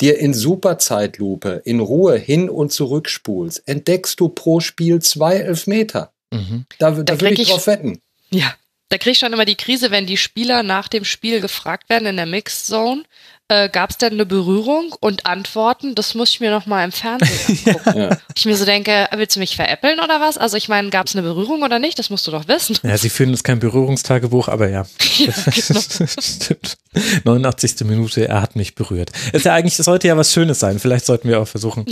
dir 0.00 0.18
in 0.18 0.34
Superzeitlupe 0.34 1.62
in 1.64 1.80
Ruhe 1.80 2.16
hin 2.16 2.50
und 2.50 2.72
zurück 2.72 3.08
spulst, 3.08 3.66
entdeckst 3.66 4.18
du 4.20 4.28
pro 4.28 4.60
Spiel 4.60 5.00
zwei 5.00 5.36
Elfmeter. 5.36 6.12
Mhm. 6.32 6.66
Da, 6.78 6.90
da, 6.90 7.02
da 7.02 7.20
würde 7.20 7.40
ich 7.40 7.48
drauf 7.48 7.66
wetten. 7.66 8.00
Ja, 8.30 8.54
da 8.88 8.98
krieg 8.98 9.12
ich 9.12 9.18
schon 9.18 9.32
immer 9.32 9.44
die 9.44 9.56
Krise, 9.56 9.90
wenn 9.90 10.06
die 10.06 10.16
Spieler 10.16 10.62
nach 10.62 10.88
dem 10.88 11.04
Spiel 11.04 11.40
gefragt 11.40 11.88
werden 11.88 12.06
in 12.06 12.16
der 12.16 12.26
Mixed 12.26 12.66
Zone, 12.66 13.04
äh, 13.48 13.68
gab 13.68 13.90
es 13.90 13.98
denn 13.98 14.14
eine 14.14 14.24
Berührung 14.24 14.94
und 15.00 15.26
Antworten, 15.26 15.94
das 15.94 16.14
muss 16.14 16.30
ich 16.30 16.40
mir 16.40 16.50
noch 16.50 16.64
mal 16.64 16.82
im 16.82 16.92
Fernsehen 16.92 17.58
angucken. 17.66 17.98
ja. 17.98 18.16
Ich 18.34 18.46
mir 18.46 18.56
so 18.56 18.64
denke, 18.64 19.06
willst 19.14 19.36
du 19.36 19.40
mich 19.40 19.54
veräppeln 19.54 20.00
oder 20.00 20.20
was? 20.20 20.38
Also 20.38 20.56
ich 20.56 20.68
meine, 20.68 20.88
gab 20.88 21.06
es 21.06 21.14
eine 21.14 21.22
Berührung 21.22 21.62
oder 21.62 21.78
nicht? 21.78 21.98
Das 21.98 22.08
musst 22.08 22.26
du 22.26 22.30
doch 22.30 22.48
wissen. 22.48 22.78
Ja, 22.82 22.96
sie 22.96 23.10
führen 23.10 23.30
jetzt 23.30 23.44
kein 23.44 23.58
Berührungstagebuch, 23.58 24.48
aber 24.48 24.70
ja. 24.70 24.86
ja 25.18 25.32
genau. 25.44 25.80
Stimmt. 26.20 26.78
89. 27.24 27.80
Minute, 27.86 28.28
er 28.28 28.40
hat 28.40 28.56
mich 28.56 28.74
berührt. 28.76 29.10
Ist 29.32 29.44
ja 29.44 29.52
eigentlich, 29.52 29.78
es 29.78 29.84
sollte 29.84 30.08
ja 30.08 30.16
was 30.16 30.32
Schönes 30.32 30.60
sein. 30.60 30.78
Vielleicht 30.78 31.04
sollten 31.04 31.28
wir 31.28 31.40
auch 31.40 31.48
versuchen, 31.48 31.84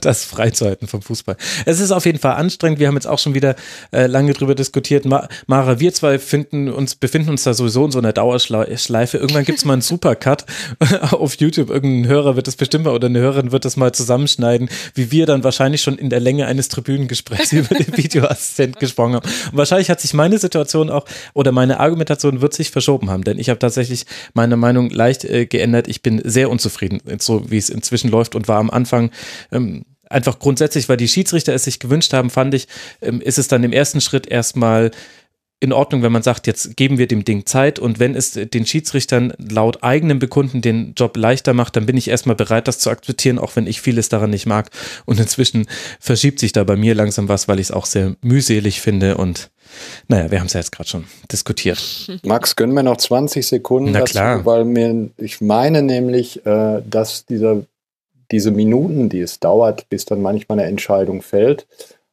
das 0.00 0.24
freizuhalten 0.24 0.88
vom 0.88 1.02
Fußball. 1.02 1.36
Es 1.66 1.80
ist 1.80 1.90
auf 1.90 2.06
jeden 2.06 2.20
Fall 2.20 2.36
anstrengend. 2.36 2.78
Wir 2.78 2.86
haben 2.86 2.94
jetzt 2.94 3.08
auch 3.08 3.18
schon 3.18 3.34
wieder 3.34 3.56
äh, 3.92 4.06
lange 4.06 4.32
drüber 4.32 4.54
diskutiert. 4.54 5.04
Ma 5.04 5.28
Mara, 5.46 5.80
wir 5.80 5.92
zwei 5.92 6.18
finden 6.18 6.70
uns, 6.70 6.94
befinden 6.94 7.30
uns 7.30 7.42
da 7.42 7.54
sowieso 7.54 7.84
in 7.84 7.90
so 7.90 7.98
einer 7.98 8.12
Dauerschleife. 8.12 9.18
Irgendwann 9.18 9.44
gibt 9.44 9.58
es 9.58 9.64
mal 9.64 9.74
einen 9.74 9.82
Supercut 9.82 10.44
auf 11.10 11.34
YouTube. 11.36 11.70
Irgendein 11.70 12.10
Hörer 12.10 12.36
wird 12.36 12.46
das 12.46 12.56
bestimmt 12.56 12.84
mal 12.84 12.94
oder 12.94 13.06
eine 13.06 13.18
Hörerin 13.18 13.52
wird 13.52 13.64
das 13.64 13.76
mal 13.76 13.92
zusammenschneiden, 13.92 14.68
wie 14.94 15.10
wir 15.10 15.26
dann 15.26 15.44
wahrscheinlich 15.44 15.82
schon 15.82 15.98
in 15.98 16.10
der 16.10 16.20
Länge 16.20 16.46
eines 16.46 16.68
Tribünengesprächs 16.68 17.52
über 17.52 17.74
den 17.74 17.96
Videoassistent 17.96 18.78
gesprochen 18.78 19.14
haben. 19.14 19.28
Und 19.50 19.58
wahrscheinlich 19.58 19.90
hat 19.90 20.00
sich 20.00 20.14
meine 20.14 20.38
Situation 20.38 20.90
auch 20.90 21.04
oder 21.32 21.52
meine 21.52 21.80
Argumentation 21.80 22.40
wird 22.40 22.54
sich 22.54 22.70
verschoben 22.70 23.10
haben, 23.10 23.24
denn 23.24 23.38
ich 23.38 23.48
habe 23.48 23.58
tatsächlich 23.58 24.06
meine 24.34 24.56
Meinung 24.56 24.90
leicht 24.90 25.24
äh, 25.24 25.46
geändert. 25.46 25.88
Ich 25.88 26.02
bin 26.02 26.20
sehr 26.24 26.50
unzufrieden, 26.50 27.00
so 27.18 27.50
wie 27.50 27.58
es 27.58 27.70
inzwischen 27.70 28.10
läuft 28.10 28.34
und 28.34 28.48
war 28.48 28.58
am 28.58 28.70
Anfang 28.70 29.10
ähm, 29.52 29.84
einfach 30.10 30.38
grundsätzlich, 30.38 30.88
weil 30.88 30.96
die 30.96 31.08
Schiedsrichter 31.08 31.52
es 31.54 31.64
sich 31.64 31.78
gewünscht 31.78 32.12
haben, 32.12 32.30
fand 32.30 32.54
ich, 32.54 32.68
ähm, 33.02 33.20
ist 33.20 33.38
es 33.38 33.48
dann 33.48 33.64
im 33.64 33.72
ersten 33.72 34.00
Schritt 34.00 34.26
erstmal 34.26 34.90
in 35.64 35.72
Ordnung, 35.72 36.02
wenn 36.02 36.12
man 36.12 36.22
sagt, 36.22 36.46
jetzt 36.46 36.76
geben 36.76 36.98
wir 36.98 37.08
dem 37.08 37.24
Ding 37.24 37.46
Zeit 37.46 37.78
und 37.78 37.98
wenn 37.98 38.14
es 38.14 38.32
den 38.32 38.66
Schiedsrichtern 38.66 39.32
laut 39.38 39.82
eigenem 39.82 40.18
Bekunden 40.18 40.60
den 40.60 40.94
Job 40.96 41.16
leichter 41.16 41.54
macht, 41.54 41.76
dann 41.76 41.86
bin 41.86 41.96
ich 41.96 42.08
erstmal 42.08 42.36
bereit, 42.36 42.68
das 42.68 42.78
zu 42.78 42.90
akzeptieren, 42.90 43.38
auch 43.38 43.56
wenn 43.56 43.66
ich 43.66 43.80
vieles 43.80 44.08
daran 44.08 44.30
nicht 44.30 44.46
mag. 44.46 44.70
Und 45.06 45.18
inzwischen 45.18 45.66
verschiebt 45.98 46.38
sich 46.38 46.52
da 46.52 46.64
bei 46.64 46.76
mir 46.76 46.94
langsam 46.94 47.28
was, 47.28 47.48
weil 47.48 47.58
ich 47.58 47.68
es 47.68 47.72
auch 47.72 47.86
sehr 47.86 48.14
mühselig 48.20 48.80
finde 48.80 49.16
und 49.16 49.50
naja, 50.08 50.30
wir 50.30 50.38
haben 50.38 50.46
es 50.46 50.52
ja 50.52 50.60
jetzt 50.60 50.72
gerade 50.72 50.88
schon 50.88 51.04
diskutiert. 51.32 51.82
Max, 52.22 52.54
gönnen 52.54 52.74
wir 52.74 52.82
noch 52.82 52.98
20 52.98 53.46
Sekunden 53.46 53.92
Na 53.92 54.02
klar. 54.02 54.36
Dazu, 54.36 54.46
weil 54.46 54.64
mir, 54.64 55.10
ich 55.16 55.40
meine 55.40 55.82
nämlich, 55.82 56.44
äh, 56.46 56.82
dass 56.88 57.24
dieser, 57.24 57.62
diese 58.30 58.50
Minuten, 58.50 59.08
die 59.08 59.20
es 59.20 59.40
dauert, 59.40 59.88
bis 59.88 60.04
dann 60.04 60.22
manchmal 60.22 60.58
eine 60.58 60.68
Entscheidung 60.68 61.22
fällt, 61.22 61.66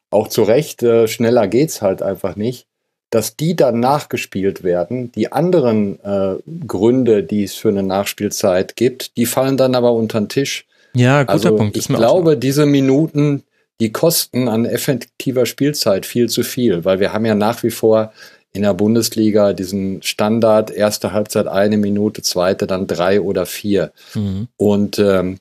auch 0.09 0.29
zu 0.29 0.43
Recht, 0.43 0.81
äh, 0.83 1.07
schneller 1.07 1.53
es 1.53 1.81
halt 1.81 2.01
einfach 2.01 2.35
nicht 2.35 2.67
dass 3.11 3.35
die 3.35 3.55
dann 3.55 3.79
nachgespielt 3.79 4.63
werden. 4.63 5.11
Die 5.11 5.31
anderen 5.31 5.99
äh, 6.03 6.35
Gründe, 6.65 7.23
die 7.23 7.43
es 7.43 7.53
für 7.53 7.67
eine 7.67 7.83
Nachspielzeit 7.83 8.75
gibt, 8.77 9.17
die 9.17 9.25
fallen 9.25 9.57
dann 9.57 9.75
aber 9.75 9.93
unter 9.93 10.19
den 10.19 10.29
Tisch. 10.29 10.65
Ja, 10.95 11.23
guter 11.23 11.33
also 11.33 11.55
Punkt. 11.55 11.77
Ich 11.77 11.87
glaube, 11.87 12.37
diese 12.37 12.65
Minuten, 12.65 13.43
die 13.81 13.91
kosten 13.91 14.47
an 14.47 14.65
effektiver 14.65 15.45
Spielzeit 15.45 16.05
viel 16.05 16.29
zu 16.29 16.43
viel, 16.43 16.85
weil 16.85 16.99
wir 16.99 17.11
haben 17.11 17.25
ja 17.25 17.35
nach 17.35 17.63
wie 17.63 17.69
vor 17.69 18.13
in 18.53 18.63
der 18.63 18.73
Bundesliga 18.73 19.53
diesen 19.53 20.01
Standard, 20.03 20.71
erste 20.71 21.11
Halbzeit 21.11 21.47
eine 21.47 21.77
Minute, 21.77 22.21
zweite 22.21 22.65
dann 22.65 22.87
drei 22.87 23.19
oder 23.19 23.45
vier. 23.45 23.91
Mhm. 24.13 24.47
Und 24.55 24.99
ähm, 24.99 25.39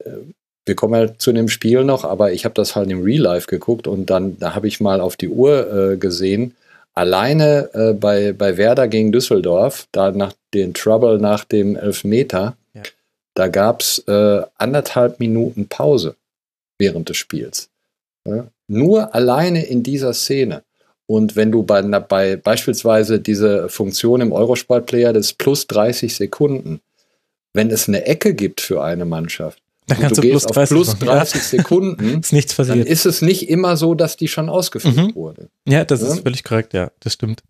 äh, 0.00 0.10
wir 0.66 0.74
kommen 0.74 1.00
ja 1.00 1.14
zu 1.16 1.32
dem 1.32 1.48
Spiel 1.48 1.84
noch, 1.84 2.04
aber 2.04 2.32
ich 2.32 2.44
habe 2.44 2.54
das 2.54 2.76
halt 2.76 2.90
im 2.90 3.02
Real 3.02 3.22
Life 3.22 3.46
geguckt 3.46 3.86
und 3.86 4.10
dann 4.10 4.38
da 4.38 4.54
habe 4.54 4.68
ich 4.68 4.80
mal 4.80 5.00
auf 5.00 5.16
die 5.16 5.28
Uhr 5.28 5.92
äh, 5.92 5.96
gesehen 5.96 6.54
alleine 7.00 7.70
äh, 7.72 7.92
bei, 7.94 8.34
bei 8.34 8.58
Werder 8.58 8.86
gegen 8.86 9.10
Düsseldorf, 9.10 9.88
da 9.90 10.12
nach 10.12 10.34
den 10.52 10.74
Trouble 10.74 11.18
nach 11.18 11.44
dem 11.44 11.74
Elfmeter, 11.74 12.58
ja. 12.74 12.82
da 13.32 13.48
gab 13.48 13.80
es 13.80 14.00
äh, 14.06 14.42
anderthalb 14.58 15.18
Minuten 15.18 15.66
Pause 15.66 16.16
während 16.78 17.08
des 17.08 17.16
Spiels. 17.16 17.70
Ja? 18.26 18.48
Nur 18.68 19.14
alleine 19.14 19.64
in 19.64 19.82
dieser 19.82 20.12
Szene. 20.12 20.62
Und 21.06 21.36
wenn 21.36 21.50
du 21.50 21.62
bei, 21.62 21.80
bei 21.82 22.36
beispielsweise 22.36 23.18
diese 23.18 23.70
Funktion 23.70 24.20
im 24.20 24.32
Eurosport-Player 24.32 25.14
des 25.14 25.32
plus 25.32 25.66
30 25.68 26.14
Sekunden, 26.14 26.82
wenn 27.54 27.70
es 27.70 27.88
eine 27.88 28.04
Ecke 28.04 28.34
gibt 28.34 28.60
für 28.60 28.84
eine 28.84 29.06
Mannschaft, 29.06 29.62
dann 29.90 30.00
kannst 30.00 30.18
du, 30.18 30.22
du 30.22 30.28
plus 30.28 30.44
30, 30.44 30.74
plus 30.74 30.98
30 30.98 31.42
Sekunden. 31.42 32.20
ist 32.20 32.32
nichts 32.32 32.54
passiert. 32.54 32.78
Dann 32.78 32.86
ist 32.86 33.06
es 33.06 33.22
nicht 33.22 33.48
immer 33.48 33.76
so, 33.76 33.94
dass 33.94 34.16
die 34.16 34.28
schon 34.28 34.48
ausgeführt 34.48 34.96
mhm. 34.96 35.14
wurde. 35.14 35.50
Ja, 35.66 35.84
das 35.84 36.02
ja? 36.02 36.08
ist 36.08 36.20
völlig 36.20 36.44
korrekt, 36.44 36.74
ja, 36.74 36.90
das 37.00 37.14
stimmt. 37.14 37.42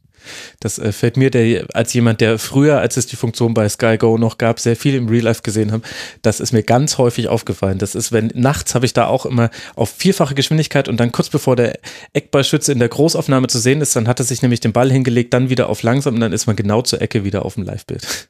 Das 0.61 0.79
äh, 0.79 0.93
fällt 0.93 1.17
mir 1.17 1.31
der, 1.31 1.67
als 1.73 1.93
jemand, 1.95 2.21
der 2.21 2.39
früher, 2.39 2.79
als 2.79 2.97
es 2.97 3.07
die 3.07 3.17
Funktion 3.17 3.55
bei 3.55 3.69
Sky 3.69 3.97
Go 3.97 4.19
noch 4.19 4.39
gab, 4.39 4.61
sehr 4.61 4.77
viel 4.77 4.95
im 4.95 5.09
Real 5.09 5.25
Life 5.25 5.43
gesehen 5.43 5.73
haben. 5.73 5.83
Das 6.23 6.41
ist 6.41 6.53
mir 6.53 6.63
ganz 6.63 6.99
häufig 6.99 7.29
aufgefallen. 7.29 7.79
Das 7.79 7.95
ist, 7.95 8.13
wenn 8.13 8.31
nachts 8.35 8.75
habe 8.75 8.87
ich 8.87 8.93
da 8.93 9.07
auch 9.07 9.27
immer 9.27 9.51
auf 9.77 9.91
vierfache 9.91 10.35
Geschwindigkeit 10.35 10.89
und 10.89 10.99
dann 10.99 11.13
kurz 11.13 11.29
bevor 11.29 11.57
der 11.57 11.79
Eckballschütze 12.13 12.73
in 12.73 12.79
der 12.79 12.89
Großaufnahme 12.89 13.47
zu 13.47 13.59
sehen 13.59 13.81
ist, 13.81 13.97
dann 13.97 14.09
hat 14.09 14.21
er 14.21 14.25
sich 14.25 14.43
nämlich 14.43 14.61
den 14.61 14.73
Ball 14.73 14.91
hingelegt, 14.91 15.33
dann 15.35 15.51
wieder 15.51 15.69
auf 15.69 15.83
langsam 15.83 16.15
und 16.15 16.21
dann 16.21 16.33
ist 16.33 16.47
man 16.47 16.57
genau 16.57 16.83
zur 16.83 17.01
Ecke 17.01 17.25
wieder 17.25 17.45
auf 17.45 17.55
dem 17.55 17.65
Live-Bild. 17.65 18.29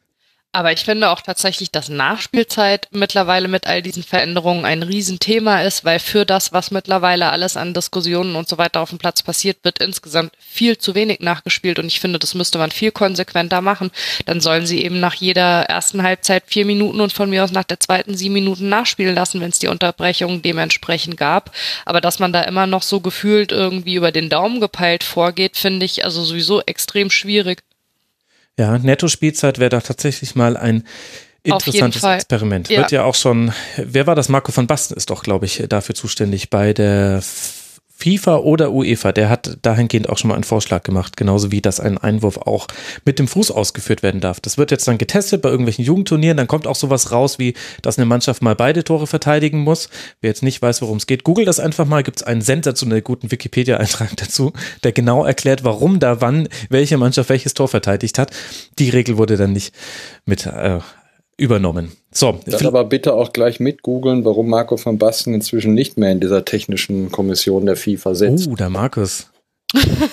Aber 0.53 0.73
ich 0.73 0.81
finde 0.81 1.11
auch 1.11 1.21
tatsächlich, 1.21 1.71
dass 1.71 1.89
Nachspielzeit 1.89 2.89
mittlerweile 2.91 3.47
mit 3.47 3.69
all 3.69 3.83
diesen 3.83 4.03
Veränderungen 4.03 4.65
ein 4.65 4.83
Riesenthema 4.83 5.63
ist, 5.63 5.85
weil 5.85 6.01
für 6.01 6.27
das, 6.27 6.53
was 6.53 6.73
mittlerweile 6.73 7.31
alles 7.31 7.57
an 7.57 7.73
Diskussionen 7.73 8.35
und 8.35 8.49
so 8.49 8.59
weiter 8.59 8.81
auf 8.81 8.89
dem 8.91 8.99
Platz 8.99 9.23
passiert, 9.23 9.59
wird 9.63 9.79
insgesamt 9.79 10.33
viel 10.41 10.77
zu 10.77 10.97
wenig 10.97 11.21
nachgespielt 11.21 11.79
und 11.79 11.87
ich 11.87 12.01
finde, 12.01 12.19
das 12.19 12.35
müsste 12.35 12.59
man 12.59 12.73
viel 12.73 12.91
konsequenter 12.91 13.61
machen. 13.61 13.93
Dann 14.27 14.41
sollen 14.41 14.67
sie 14.67 14.83
eben 14.83 14.99
nach 14.99 15.15
jeder 15.15 15.67
ersten 15.67 16.03
Halbzeit 16.03 16.43
vier 16.49 16.65
Minuten 16.65 17.01
und 17.01 17.13
von 17.13 17.31
mir 17.31 17.45
aus 17.45 17.53
nach 17.53 17.63
der 17.63 17.79
zweiten 17.79 18.17
sieben 18.17 18.35
Minuten 18.35 18.69
nachspielen 18.69 19.15
lassen, 19.15 19.41
wenn 19.41 19.51
es 19.51 19.61
die 19.61 19.69
Unterbrechung 19.69 20.43
dementsprechend 20.43 21.17
gab. 21.17 21.55
Aber 21.85 22.01
dass 22.01 22.19
man 22.19 22.33
da 22.33 22.43
immer 22.43 22.67
noch 22.67 22.83
so 22.83 22.99
gefühlt 22.99 23.53
irgendwie 23.53 23.95
über 23.95 24.11
den 24.11 24.29
Daumen 24.29 24.61
gepeilt 24.61 25.05
vorgeht, 25.05 25.57
finde 25.57 25.87
ich 25.87 26.05
also 26.05 26.25
sowieso 26.25 26.61
extrem 26.63 27.09
schwierig. 27.09 27.63
Ja, 28.61 28.77
Netto-Spielzeit 28.77 29.59
wäre 29.59 29.71
da 29.71 29.81
tatsächlich 29.81 30.35
mal 30.35 30.55
ein 30.59 30.85
interessantes 31.43 32.03
Experiment. 32.03 32.69
Ja. 32.69 32.81
Wird 32.81 32.93
ja 32.93 33.05
auch 33.05 33.15
schon, 33.15 33.55
wer 33.79 34.07
war 34.07 34.15
das? 34.15 34.29
Marco 34.29 34.53
von 34.53 34.67
Basten 34.67 34.99
ist 34.99 35.09
doch, 35.09 35.23
glaube 35.23 35.47
ich, 35.47 35.65
dafür 35.67 35.95
zuständig 35.95 36.51
bei 36.51 36.75
der 36.75 37.23
FIFA 38.01 38.39
oder 38.39 38.73
UEFA, 38.73 39.13
der 39.13 39.29
hat 39.29 39.59
dahingehend 39.63 40.09
auch 40.09 40.19
schon 40.19 40.29
mal 40.29 40.35
einen 40.35 40.45
Vorschlag 40.45 40.83
gemacht, 40.83 41.17
genauso 41.17 41.53
wie 41.53 41.61
dass 41.61 41.81
ein 41.81 41.99
Einwurf 41.99 42.39
auch 42.39 42.67
mit 43.05 43.19
dem 43.19 43.29
Fuß 43.29 43.51
ausgeführt 43.51 44.03
werden 44.03 44.21
darf. 44.21 44.41
Das 44.41 44.59
wird 44.59 44.71
jetzt 44.71 44.89
dann 44.89 44.99
getestet 44.99 45.43
bei 45.43 45.51
irgendwelchen 45.51 45.85
Jugendturnieren, 45.85 46.37
dann 46.37 46.47
kommt 46.47 46.67
auch 46.67 46.77
sowas 46.77 47.13
raus, 47.13 47.39
wie 47.39 47.55
dass 47.83 47.99
eine 47.99 48.07
Mannschaft 48.07 48.43
mal 48.43 48.55
beide 48.55 48.85
Tore 48.85 49.07
verteidigen 49.07 49.61
muss. 49.61 49.89
Wer 50.21 50.31
jetzt 50.31 50.43
nicht 50.43 50.63
weiß, 50.63 50.83
worum 50.83 50.97
es 50.97 51.07
geht, 51.07 51.25
google 51.25 51.45
das 51.45 51.61
einfach 51.61 51.87
mal, 51.87 52.03
gibt 52.03 52.19
es 52.19 52.23
einen 52.23 52.41
sensationell 52.41 53.03
guten 53.03 53.31
Wikipedia-Eintrag 53.31 54.17
dazu, 54.17 54.53
der 54.83 54.93
genau 54.93 55.25
erklärt, 55.25 55.65
warum 55.65 56.01
da 56.01 56.21
wann 56.21 56.49
welche 56.69 56.97
Mannschaft 56.97 57.29
welches 57.29 57.55
Tor 57.55 57.69
verteidigt 57.69 58.19
hat. 58.19 58.31
Die 58.79 58.91
Regel 58.91 59.19
wurde 59.19 59.37
dann 59.37 59.53
nicht 59.53 59.75
mit 60.25 60.47
äh, 60.47 60.81
übernommen. 61.41 61.93
So. 62.13 62.39
Dann 62.47 62.67
aber 62.67 62.85
bitte 62.85 63.15
auch 63.15 63.33
gleich 63.33 63.61
mit 63.61 63.83
googeln, 63.83 64.25
warum 64.25 64.49
Marco 64.49 64.79
van 64.83 64.99
Basten 64.99 65.35
inzwischen 65.35 65.75
nicht 65.75 65.97
mehr 65.97 66.13
in 66.13 66.21
dieser 66.21 66.45
technischen 66.45 67.11
Kommission 67.11 67.67
der 67.67 67.77
FIFA 67.77 68.15
sitzt. 68.15 68.49
Oh, 68.49 68.55
der 68.55 68.71
Markus. 68.71 69.31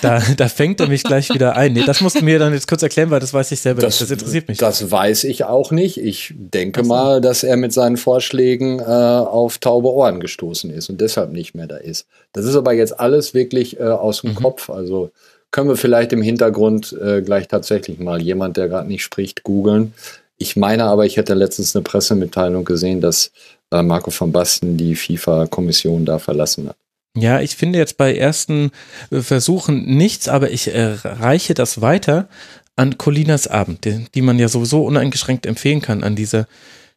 Da, 0.02 0.22
da 0.36 0.48
fängt 0.48 0.80
er 0.80 0.86
mich 0.86 1.02
gleich 1.02 1.34
wieder 1.34 1.56
ein. 1.56 1.72
Nee, 1.72 1.82
das 1.84 2.00
musst 2.00 2.20
du 2.20 2.24
mir 2.24 2.38
dann 2.38 2.52
jetzt 2.52 2.68
kurz 2.68 2.82
erklären, 2.82 3.10
weil 3.10 3.18
das 3.18 3.34
weiß 3.34 3.50
ich 3.50 3.60
selber 3.60 3.80
das, 3.80 3.94
nicht. 3.94 4.02
Das 4.02 4.18
interessiert 4.18 4.48
mich. 4.48 4.58
Das 4.58 4.90
weiß 4.90 5.24
ich 5.24 5.44
auch 5.44 5.72
nicht. 5.72 5.98
Ich 5.98 6.32
denke 6.36 6.84
so. 6.84 6.88
mal, 6.88 7.20
dass 7.20 7.42
er 7.42 7.56
mit 7.56 7.72
seinen 7.72 7.96
Vorschlägen 7.96 8.78
äh, 8.78 8.84
auf 8.84 9.58
taube 9.58 9.88
Ohren 9.88 10.20
gestoßen 10.20 10.70
ist 10.70 10.88
und 10.90 11.00
deshalb 11.00 11.32
nicht 11.32 11.54
mehr 11.54 11.66
da 11.66 11.76
ist. 11.76 12.06
Das 12.32 12.44
ist 12.44 12.54
aber 12.54 12.72
jetzt 12.72 13.00
alles 13.00 13.34
wirklich 13.34 13.80
äh, 13.80 13.84
aus 13.84 14.20
dem 14.20 14.30
mhm. 14.30 14.36
Kopf. 14.36 14.70
Also 14.70 15.10
können 15.50 15.68
wir 15.68 15.76
vielleicht 15.76 16.12
im 16.12 16.22
Hintergrund 16.22 16.96
äh, 17.02 17.22
gleich 17.22 17.48
tatsächlich 17.48 17.98
mal 17.98 18.20
jemand, 18.20 18.56
der 18.56 18.68
gerade 18.68 18.88
nicht 18.88 19.02
spricht, 19.02 19.42
googeln. 19.42 19.94
Ich 20.38 20.56
meine 20.56 20.84
aber, 20.84 21.04
ich 21.04 21.16
hätte 21.16 21.34
letztens 21.34 21.74
eine 21.74 21.82
Pressemitteilung 21.82 22.64
gesehen, 22.64 23.00
dass 23.00 23.32
äh, 23.72 23.82
Marco 23.82 24.12
van 24.16 24.32
Basten 24.32 24.76
die 24.76 24.94
FIFA-Kommission 24.94 26.04
da 26.04 26.18
verlassen 26.18 26.68
hat. 26.68 26.76
Ja, 27.16 27.40
ich 27.40 27.56
finde 27.56 27.78
jetzt 27.78 27.96
bei 27.96 28.16
ersten 28.16 28.70
äh, 29.10 29.20
Versuchen 29.20 29.96
nichts, 29.96 30.28
aber 30.28 30.50
ich 30.50 30.72
äh, 30.72 30.96
reiche 31.02 31.54
das 31.54 31.80
weiter 31.80 32.28
an 32.76 32.96
Colinas 32.96 33.48
Abend, 33.48 33.84
die, 33.84 34.06
die 34.14 34.22
man 34.22 34.38
ja 34.38 34.48
sowieso 34.48 34.84
uneingeschränkt 34.84 35.46
empfehlen 35.46 35.82
kann 35.82 36.04
an 36.04 36.14
dieser 36.14 36.46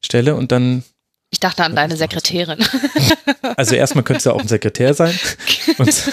Stelle. 0.02 0.36
Und 0.36 0.52
dann 0.52 0.84
ich 1.32 1.40
dachte 1.40 1.64
an 1.64 1.76
deine 1.76 1.98
Sekretärin. 1.98 2.60
Also 3.58 3.76
erstmal 3.76 4.04
könnte 4.04 4.20
es 4.20 4.26
ja 4.26 4.32
auch 4.32 4.40
ein 4.40 4.48
Sekretär 4.48 4.94
sein. 4.94 5.14
Und 5.78 6.04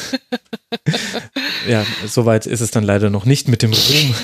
ja, 1.68 1.84
soweit 2.06 2.46
ist 2.46 2.60
es 2.60 2.70
dann 2.70 2.84
leider 2.84 3.10
noch 3.10 3.24
nicht 3.24 3.48
mit 3.48 3.62
dem 3.62 3.72
Ruhm 3.72 4.14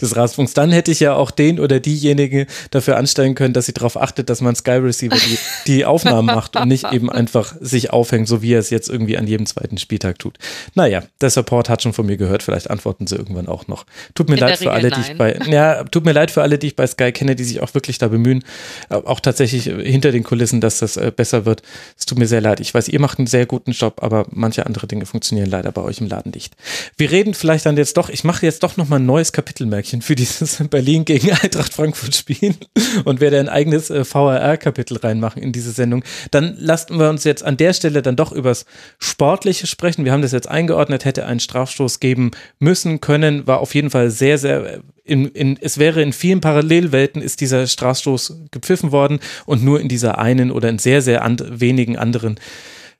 des 0.00 0.16
Rasenfunks. 0.16 0.54
Dann 0.54 0.72
hätte 0.72 0.90
ich 0.90 1.00
ja 1.00 1.14
auch 1.14 1.30
den 1.30 1.60
oder 1.60 1.80
diejenige 1.80 2.46
dafür 2.70 2.96
anstellen 2.96 3.34
können, 3.34 3.54
dass 3.54 3.66
sie 3.66 3.72
darauf 3.72 4.00
achtet, 4.00 4.30
dass 4.30 4.40
man 4.40 4.56
Sky 4.56 4.72
Receiver 4.72 5.16
die, 5.16 5.38
die 5.66 5.84
Aufnahmen 5.84 6.26
macht 6.26 6.56
und 6.56 6.68
nicht 6.68 6.92
eben 6.92 7.10
einfach 7.10 7.54
sich 7.60 7.90
aufhängt, 7.90 8.26
so 8.26 8.42
wie 8.42 8.54
er 8.54 8.60
es 8.60 8.70
jetzt 8.70 8.88
irgendwie 8.88 9.16
an 9.16 9.26
jedem 9.26 9.46
zweiten 9.46 9.78
Spieltag 9.78 10.18
tut. 10.18 10.38
Naja, 10.74 11.02
der 11.20 11.30
Support 11.30 11.68
hat 11.68 11.82
schon 11.82 11.92
von 11.92 12.06
mir 12.06 12.16
gehört, 12.16 12.42
vielleicht 12.42 12.70
antworten 12.70 13.06
sie 13.06 13.16
irgendwann 13.16 13.46
auch 13.46 13.68
noch. 13.68 13.84
Tut 14.14 14.28
mir 14.28 14.36
In 14.36 14.40
leid 14.40 14.58
für 14.58 14.72
alle, 14.72 14.90
die 14.90 15.00
ich 15.00 15.16
bei, 15.16 15.38
ja, 15.46 15.84
tut 15.84 16.04
mir 16.04 16.12
leid 16.12 16.30
für 16.30 16.42
alle, 16.42 16.58
die 16.58 16.68
ich 16.68 16.76
bei 16.76 16.86
Sky 16.86 17.12
kenne, 17.12 17.36
die 17.36 17.44
sich 17.44 17.60
auch 17.60 17.74
wirklich 17.74 17.98
da 17.98 18.08
bemühen, 18.08 18.44
auch 18.88 19.20
tatsächlich 19.20 19.68
hinter 19.80 20.12
den 20.12 20.22
Kulissen, 20.22 20.60
dass 20.60 20.78
das 20.78 20.96
äh, 20.96 21.12
besser 21.14 21.44
wird. 21.44 21.62
Es 21.98 22.06
tut 22.06 22.18
mir 22.18 22.26
sehr 22.26 22.40
leid. 22.40 22.60
Ich 22.60 22.72
weiß, 22.72 22.88
ihr 22.88 23.00
macht 23.00 23.18
einen 23.18 23.26
sehr 23.26 23.46
guten 23.46 23.72
Job, 23.72 24.02
aber 24.02 24.26
manche 24.30 24.66
andere 24.66 24.86
Dinge 24.86 25.06
funktionieren 25.06 25.50
leider 25.50 25.72
bei 25.72 25.82
euch 25.82 26.00
im 26.00 26.08
Laden 26.08 26.32
nicht. 26.34 26.54
Wir 26.96 27.10
reden 27.10 27.34
vielleicht 27.34 27.66
dann 27.66 27.76
jetzt 27.76 27.96
doch, 27.96 28.08
ich 28.08 28.24
mache 28.24 28.46
jetzt 28.46 28.62
doch 28.62 28.76
nochmal 28.76 29.00
ein 29.00 29.06
neues 29.06 29.32
Kapitelmärkchen 29.32 30.02
für 30.02 30.14
dieses 30.14 30.62
Berlin 30.70 31.04
gegen 31.04 31.30
Eintracht 31.32 31.72
Frankfurt 31.72 32.14
Spiel 32.14 32.54
und 33.04 33.20
werde 33.20 33.38
ein 33.40 33.48
eigenes 33.48 33.90
äh, 33.90 34.04
VRR-Kapitel 34.04 34.98
reinmachen 34.98 35.42
in 35.42 35.52
diese 35.52 35.72
Sendung. 35.72 36.04
Dann 36.30 36.56
lassen 36.58 36.98
wir 36.98 37.08
uns 37.08 37.24
jetzt 37.24 37.44
an 37.44 37.56
der 37.56 37.72
Stelle 37.72 38.02
dann 38.02 38.16
doch 38.16 38.32
übers 38.32 38.66
Sportliche 38.98 39.66
sprechen. 39.66 40.04
Wir 40.04 40.12
haben 40.12 40.22
das 40.22 40.32
jetzt 40.32 40.48
eingeordnet, 40.48 41.04
hätte 41.04 41.26
einen 41.26 41.40
Strafstoß 41.40 42.00
geben 42.00 42.30
müssen, 42.58 43.00
können, 43.00 43.46
war 43.46 43.60
auf 43.60 43.74
jeden 43.74 43.90
Fall 43.90 44.10
sehr, 44.10 44.38
sehr 44.38 44.82
in, 45.08 45.26
in, 45.26 45.58
es 45.60 45.78
wäre 45.78 46.02
in 46.02 46.12
vielen 46.12 46.40
Parallelwelten 46.40 47.22
ist 47.22 47.40
dieser 47.40 47.66
Strafstoß 47.66 48.42
gepfiffen 48.50 48.92
worden 48.92 49.20
und 49.46 49.64
nur 49.64 49.80
in 49.80 49.88
dieser 49.88 50.18
einen 50.18 50.50
oder 50.50 50.68
in 50.68 50.78
sehr, 50.78 51.02
sehr 51.02 51.24
and, 51.24 51.60
wenigen 51.60 51.96
anderen 51.96 52.38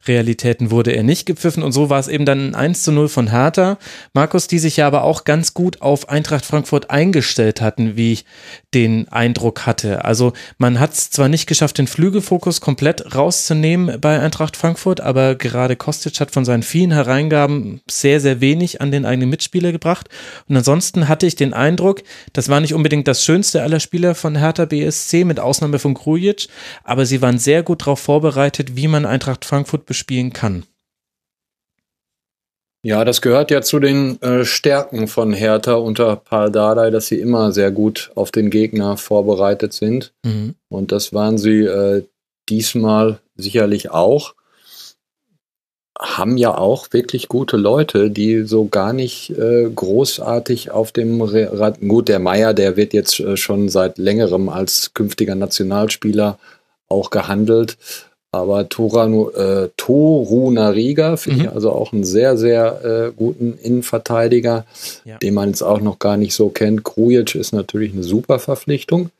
Realitäten 0.07 0.70
wurde 0.70 0.93
er 0.93 1.03
nicht 1.03 1.27
gepfiffen 1.27 1.62
und 1.62 1.73
so 1.73 1.91
war 1.91 1.99
es 1.99 2.09
eben 2.09 2.25
dann 2.25 2.51
ein 2.51 2.55
1 2.55 2.83
zu 2.85 2.93
0 2.93 3.09
von 3.09 3.31
Hertha. 3.31 3.79
Markus, 4.15 4.47
die 4.47 4.59
sich 4.59 4.77
ja 4.77 4.87
aber 4.87 5.03
auch 5.03 5.25
ganz 5.25 5.55
gut 5.55 5.83
auf 5.83 6.09
Eintracht 6.09 6.47
Frankfurt 6.47 6.91
eingestellt 6.91 7.61
hatten, 7.61 7.97
wie 7.97 8.12
ich 8.12 8.25
den 8.75 9.09
Eindruck 9.09 9.66
hatte. 9.66 10.05
Also 10.05 10.33
man 10.57 10.79
hat 10.79 10.93
es 10.93 11.11
zwar 11.11 11.29
nicht 11.29 11.47
geschafft, 11.47 11.79
den 11.79 11.89
Flügelfokus 11.89 12.61
komplett 12.61 13.15
rauszunehmen 13.15 14.01
bei 14.01 14.20
Eintracht 14.20 14.57
Frankfurt, 14.57 15.01
aber 15.01 15.35
gerade 15.35 15.75
Kostic 15.75 16.20
hat 16.20 16.31
von 16.31 16.45
seinen 16.45 16.62
vielen 16.62 16.93
Hereingaben 16.93 17.81
sehr, 17.91 18.20
sehr 18.20 18.41
wenig 18.41 18.81
an 18.81 18.93
den 18.93 19.05
eigenen 19.05 19.31
Mitspieler 19.31 19.73
gebracht. 19.73 20.09
Und 20.49 20.57
ansonsten 20.57 21.09
hatte 21.09 21.27
ich 21.27 21.35
den 21.35 21.53
Eindruck, 21.53 22.03
das 22.33 22.49
war 22.49 22.61
nicht 22.61 22.75
unbedingt 22.75 23.09
das 23.09 23.25
schönste 23.25 23.62
aller 23.62 23.81
Spieler 23.81 24.15
von 24.15 24.37
Hertha 24.37 24.65
BSC, 24.65 25.25
mit 25.25 25.41
Ausnahme 25.41 25.79
von 25.79 25.95
Krujic, 25.95 26.49
aber 26.85 27.05
sie 27.05 27.20
waren 27.20 27.39
sehr 27.39 27.62
gut 27.62 27.83
darauf 27.83 28.01
vorbereitet, 28.01 28.77
wie 28.77 28.89
man 28.89 29.05
Eintracht 29.05 29.45
Frankfurt 29.45 29.88
bespielen 29.89 30.32
kann. 30.32 30.62
Ja, 32.82 33.05
das 33.05 33.20
gehört 33.20 33.51
ja 33.51 33.60
zu 33.60 33.81
den 33.81 34.23
äh, 34.23 34.44
Stärken 34.44 35.09
von 35.09 35.32
Hertha 35.32 35.74
unter 35.74 36.15
Paul 36.15 36.52
Dardai, 36.52 36.90
dass 36.90 37.09
sie 37.09 37.19
immer 37.19 37.51
sehr 37.51 37.73
gut 37.73 38.12
auf 38.15 38.31
den 38.31 38.51
Gegner 38.51 38.97
vorbereitet 38.97 39.73
sind. 39.73 40.12
Mhm. 40.24 40.55
Und 40.69 40.93
das 40.93 41.12
waren 41.12 41.39
sie 41.39 41.65
äh, 41.65 42.05
diesmal 42.48 43.19
sicherlich 43.35 43.90
auch. 43.90 44.35
Haben 45.98 46.36
ja 46.36 46.56
auch 46.56 46.86
wirklich 46.93 47.27
gute 47.27 47.56
Leute, 47.56 48.12
die 48.12 48.44
so 48.44 48.66
gar 48.66 48.93
nicht 48.93 49.31
äh, 49.31 49.69
großartig 49.69 50.70
auf 50.70 50.93
dem 50.93 51.20
Rad. 51.20 51.81
Gut, 51.81 52.06
der 52.06 52.20
Meier, 52.20 52.55
der 52.55 52.77
wird 52.77 52.93
jetzt 52.93 53.19
äh, 53.19 53.36
schon 53.36 53.69
seit 53.69 53.98
längerem 53.98 54.48
als 54.48 54.94
künftiger 54.94 55.35
Nationalspieler 55.35 56.39
auch 56.89 57.10
gehandelt. 57.10 57.77
Aber 58.31 58.69
Toranu, 58.69 59.31
äh, 59.31 59.71
Toru 59.77 60.51
Nariga 60.51 61.17
finde 61.17 61.39
mhm. 61.39 61.45
ich 61.47 61.53
also 61.53 61.73
auch 61.73 61.93
einen 61.93 62.05
sehr, 62.05 62.37
sehr 62.37 62.85
äh, 62.85 63.13
guten 63.17 63.59
Innenverteidiger, 63.59 64.67
ja. 65.05 65.17
den 65.19 65.35
man 65.35 65.49
jetzt 65.49 65.63
auch 65.63 65.81
noch 65.81 65.99
gar 65.99 66.19
nicht 66.19 66.35
so 66.35 66.51
kennt. 66.51 66.85
Krujic 66.85 67.35
ist 67.35 67.53
natürlich 67.53 67.93
eine 67.93 68.03
super 68.03 68.39
Verpflichtung. 68.39 69.11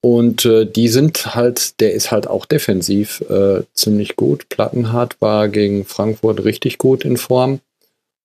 Und 0.00 0.44
äh, 0.44 0.66
die 0.66 0.88
sind 0.88 1.34
halt, 1.34 1.80
der 1.80 1.94
ist 1.94 2.10
halt 2.10 2.26
auch 2.26 2.44
defensiv 2.44 3.22
äh, 3.30 3.62
ziemlich 3.72 4.16
gut. 4.16 4.48
Plattenhardt 4.50 5.16
war 5.20 5.48
gegen 5.48 5.86
Frankfurt 5.86 6.44
richtig 6.44 6.78
gut 6.78 7.06
in 7.06 7.16
Form. 7.16 7.60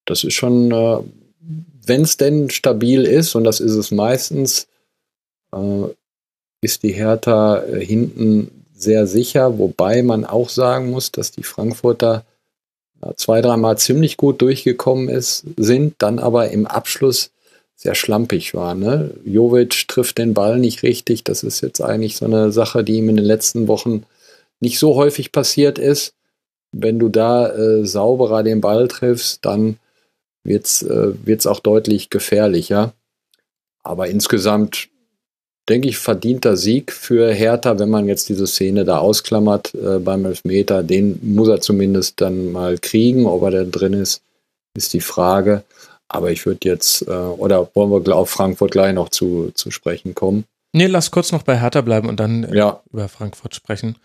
Das 0.04 0.24
ist 0.24 0.34
schon, 0.34 0.72
äh, 0.72 0.98
wenn 1.86 2.02
es 2.02 2.16
denn 2.16 2.50
stabil 2.50 3.04
ist, 3.04 3.34
und 3.34 3.44
das 3.44 3.60
ist 3.60 3.76
es 3.76 3.92
meistens, 3.92 4.66
äh, 5.54 5.84
ist 6.60 6.82
die 6.82 6.92
Hertha 6.92 7.62
äh, 7.62 7.82
hinten 7.82 8.59
sehr 8.82 9.06
sicher, 9.06 9.58
wobei 9.58 10.02
man 10.02 10.24
auch 10.24 10.48
sagen 10.48 10.90
muss, 10.90 11.12
dass 11.12 11.30
die 11.30 11.42
Frankfurter 11.42 12.24
zwei, 13.16 13.40
dreimal 13.40 13.78
ziemlich 13.78 14.16
gut 14.16 14.42
durchgekommen 14.42 15.08
ist, 15.08 15.44
sind, 15.56 15.94
dann 15.98 16.18
aber 16.18 16.50
im 16.50 16.66
Abschluss 16.66 17.30
sehr 17.76 17.94
schlampig 17.94 18.54
war. 18.54 18.74
Ne? 18.74 19.10
Jovic 19.24 19.88
trifft 19.88 20.18
den 20.18 20.34
Ball 20.34 20.58
nicht 20.58 20.82
richtig. 20.82 21.24
Das 21.24 21.42
ist 21.42 21.62
jetzt 21.62 21.80
eigentlich 21.80 22.16
so 22.16 22.26
eine 22.26 22.52
Sache, 22.52 22.84
die 22.84 22.98
ihm 22.98 23.08
in 23.08 23.16
den 23.16 23.24
letzten 23.24 23.68
Wochen 23.68 24.04
nicht 24.60 24.78
so 24.78 24.96
häufig 24.96 25.32
passiert 25.32 25.78
ist. 25.78 26.12
Wenn 26.72 26.98
du 26.98 27.08
da 27.08 27.48
äh, 27.48 27.86
sauberer 27.86 28.42
den 28.42 28.60
Ball 28.60 28.86
triffst, 28.86 29.44
dann 29.46 29.78
wird 30.44 30.66
es 30.66 30.82
äh, 30.82 31.48
auch 31.48 31.60
deutlich 31.60 32.10
gefährlicher. 32.10 32.92
Aber 33.82 34.08
insgesamt 34.08 34.89
denke 35.68 35.88
ich, 35.88 35.98
verdienter 35.98 36.56
Sieg 36.56 36.92
für 36.92 37.32
Hertha, 37.32 37.78
wenn 37.78 37.90
man 37.90 38.08
jetzt 38.08 38.28
diese 38.28 38.46
Szene 38.46 38.84
da 38.84 38.98
ausklammert 38.98 39.74
äh, 39.74 39.98
beim 39.98 40.24
Elfmeter. 40.24 40.82
Den 40.82 41.18
muss 41.22 41.48
er 41.48 41.60
zumindest 41.60 42.20
dann 42.20 42.52
mal 42.52 42.78
kriegen. 42.78 43.26
Ob 43.26 43.42
er 43.42 43.50
da 43.50 43.64
drin 43.64 43.92
ist, 43.92 44.22
ist 44.74 44.92
die 44.92 45.00
Frage. 45.00 45.62
Aber 46.08 46.32
ich 46.32 46.44
würde 46.44 46.68
jetzt, 46.68 47.02
äh, 47.02 47.10
oder 47.10 47.68
wollen 47.74 48.04
wir 48.04 48.16
auf 48.16 48.30
Frankfurt 48.30 48.72
gleich 48.72 48.92
noch 48.92 49.10
zu, 49.10 49.52
zu 49.54 49.70
sprechen 49.70 50.14
kommen? 50.14 50.44
Nee, 50.72 50.86
lass 50.86 51.10
kurz 51.10 51.32
noch 51.32 51.42
bei 51.42 51.58
Hertha 51.58 51.80
bleiben 51.80 52.08
und 52.08 52.18
dann 52.18 52.44
äh, 52.44 52.56
ja. 52.56 52.82
über 52.92 53.08
Frankfurt 53.08 53.54
sprechen. 53.54 53.96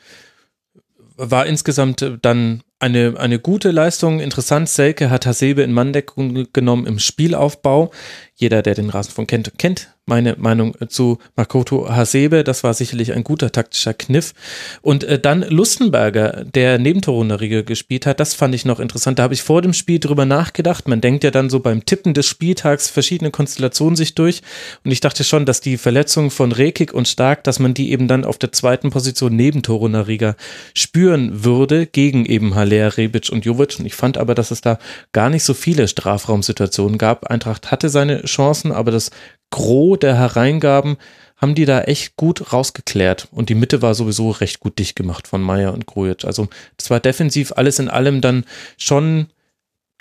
War 1.17 1.45
insgesamt 1.45 2.01
äh, 2.01 2.17
dann 2.21 2.61
eine, 2.79 3.15
eine 3.17 3.39
gute 3.39 3.71
Leistung. 3.71 4.19
Interessant, 4.19 4.69
Selke 4.69 5.09
hat 5.09 5.25
Hasebe 5.25 5.61
in 5.61 5.71
Manndeckung 5.71 6.47
genommen 6.51 6.85
im 6.85 6.99
Spielaufbau. 6.99 7.91
Jeder, 8.35 8.61
der 8.61 8.75
den 8.75 8.89
Rasenfunk 8.89 9.29
kennt, 9.29 9.57
kennt 9.57 9.95
meine 10.05 10.35
Meinung 10.37 10.75
zu 10.89 11.17
Makoto 11.35 11.89
Hasebe. 11.89 12.43
Das 12.43 12.63
war 12.63 12.73
sicherlich 12.73 13.13
ein 13.13 13.23
guter 13.23 13.51
taktischer 13.51 13.93
Kniff. 13.93 14.33
Und 14.81 15.03
äh, 15.03 15.17
dann 15.19 15.41
Lustenberger, 15.41 16.43
der 16.43 16.77
Nebentorunterriege 16.77 17.63
gespielt 17.63 18.05
hat, 18.05 18.19
das 18.19 18.33
fand 18.33 18.53
ich 18.53 18.65
noch 18.65 18.79
interessant. 18.79 19.19
Da 19.19 19.23
habe 19.23 19.33
ich 19.33 19.41
vor 19.41 19.61
dem 19.61 19.73
Spiel 19.73 19.99
drüber 19.99 20.25
nachgedacht. 20.25 20.87
Man 20.87 21.01
denkt 21.01 21.23
ja 21.23 21.31
dann 21.31 21.49
so 21.49 21.59
beim 21.59 21.85
Tippen 21.85 22.13
des 22.13 22.27
Spieltags 22.27 22.89
verschiedene 22.89 23.31
Konstellationen 23.31 23.95
sich 23.95 24.15
durch. 24.15 24.41
Und 24.83 24.91
ich 24.91 24.99
dachte 24.99 25.23
schon, 25.23 25.45
dass 25.45 25.61
die 25.61 25.77
Verletzung 25.77 26.29
von 26.29 26.51
Rekik 26.51 26.93
und 26.93 27.07
Stark, 27.07 27.43
dass 27.45 27.59
man 27.59 27.73
die 27.73 27.91
eben 27.91 28.07
dann 28.07 28.25
auf 28.25 28.37
der 28.37 28.51
zweiten 28.51 28.91
Position 28.91 29.35
Nebentorunterrieger 29.35 30.35
spüren 30.75 31.45
würde, 31.45 31.87
gegen 31.87 32.25
eben 32.25 32.53
halt 32.53 32.64
Haller, 32.65 32.97
Rebic 32.97 33.29
und 33.31 33.45
Jovic. 33.45 33.79
Und 33.79 33.85
ich 33.85 33.95
fand 33.95 34.17
aber, 34.17 34.35
dass 34.35 34.51
es 34.51 34.61
da 34.61 34.77
gar 35.13 35.29
nicht 35.29 35.43
so 35.43 35.53
viele 35.53 35.87
Strafraumsituationen 35.87 36.97
gab. 36.97 37.27
Eintracht 37.27 37.71
hatte 37.71 37.89
seine 37.89 38.23
Chancen, 38.23 38.71
aber 38.71 38.91
das 38.91 39.11
Gros 39.51 39.99
der 39.99 40.17
Hereingaben 40.17 40.97
haben 41.37 41.55
die 41.55 41.65
da 41.65 41.81
echt 41.81 42.15
gut 42.15 42.53
rausgeklärt. 42.53 43.27
Und 43.31 43.49
die 43.49 43.55
Mitte 43.55 43.81
war 43.81 43.93
sowieso 43.93 44.31
recht 44.31 44.59
gut 44.59 44.79
dicht 44.79 44.95
gemacht 44.95 45.27
von 45.27 45.41
Meier 45.41 45.73
und 45.73 45.85
Grujic. 45.85 46.25
Also 46.25 46.47
das 46.77 46.89
war 46.89 46.99
defensiv 46.99 47.53
alles 47.55 47.79
in 47.79 47.89
allem 47.89 48.21
dann 48.21 48.45
schon 48.77 49.27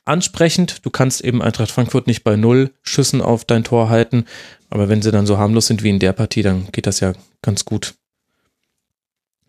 ansprechend. 0.04 0.84
Du 0.84 0.90
kannst 0.90 1.22
eben 1.22 1.42
Eintracht 1.42 1.70
Frankfurt 1.70 2.06
nicht 2.06 2.24
bei 2.24 2.36
null 2.36 2.70
Schüssen 2.82 3.20
auf 3.20 3.44
dein 3.44 3.64
Tor 3.64 3.88
halten. 3.88 4.24
Aber 4.70 4.88
wenn 4.88 5.02
sie 5.02 5.10
dann 5.10 5.26
so 5.26 5.38
harmlos 5.38 5.66
sind 5.66 5.82
wie 5.82 5.90
in 5.90 5.98
der 5.98 6.12
Partie, 6.12 6.42
dann 6.42 6.68
geht 6.72 6.86
das 6.86 7.00
ja 7.00 7.12
ganz 7.42 7.64
gut. 7.64 7.94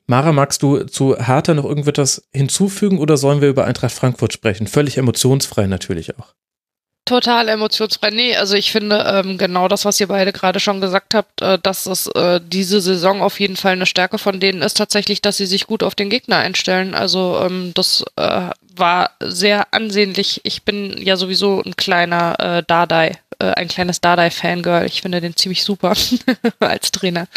Mara, 0.08 0.32
magst 0.32 0.62
du 0.62 0.84
zu 0.84 1.18
Hertha 1.18 1.54
noch 1.54 1.66
irgendetwas 1.66 2.28
hinzufügen 2.32 3.00
oder 3.00 3.18
sollen 3.18 3.42
wir 3.42 3.50
über 3.50 3.66
Eintracht 3.66 3.94
Frankfurt 3.94 4.34
sprechen? 4.34 4.68
Völlig 4.68 4.98
emotionsfrei 4.98 5.66
natürlich 5.66 6.18
auch. 6.18 6.36
Total 7.06 7.50
emotionsfrei. 7.50 8.10
Nee, 8.10 8.36
also 8.36 8.56
ich 8.56 8.72
finde 8.72 9.06
ähm, 9.08 9.38
genau 9.38 9.68
das, 9.68 9.86
was 9.86 10.00
ihr 10.00 10.08
beide 10.08 10.34
gerade 10.34 10.60
schon 10.60 10.82
gesagt 10.82 11.14
habt, 11.14 11.40
äh, 11.42 11.60
dass 11.60 11.86
es 11.86 12.08
äh, 12.08 12.42
diese 12.44 12.82
Saison 12.82 13.22
auf 13.22 13.40
jeden 13.40 13.58
Fall 13.58 13.74
eine 13.74 13.86
Stärke 13.86 14.18
von 14.18 14.40
denen 14.40 14.64
ist, 14.64 14.76
tatsächlich, 14.78 15.22
dass 15.22 15.38
sie 15.38 15.46
sich 15.46 15.68
gut 15.68 15.84
auf 15.84 15.94
den 15.94 16.10
Gegner 16.10 16.38
einstellen. 16.38 16.96
Also 16.96 17.40
ähm, 17.44 17.74
das 17.76 18.04
äh, 18.16 18.50
war 18.76 19.12
sehr 19.20 19.72
ansehnlich. 19.72 20.42
Ich 20.44 20.64
bin 20.64 21.00
ja 21.00 21.16
sowieso 21.16 21.62
ein 21.64 21.76
kleiner 21.76 22.40
äh, 22.40 22.64
Dardai, 22.66 23.20
äh, 23.38 23.52
ein 23.52 23.68
kleines 23.68 24.02
Dardai-Fangirl. 24.02 24.88
Ich 24.88 25.04
finde 25.04 25.22
den 25.22 25.36
ziemlich 25.36 25.64
super 25.64 25.94
als 26.60 26.90
Trainer. 26.90 27.28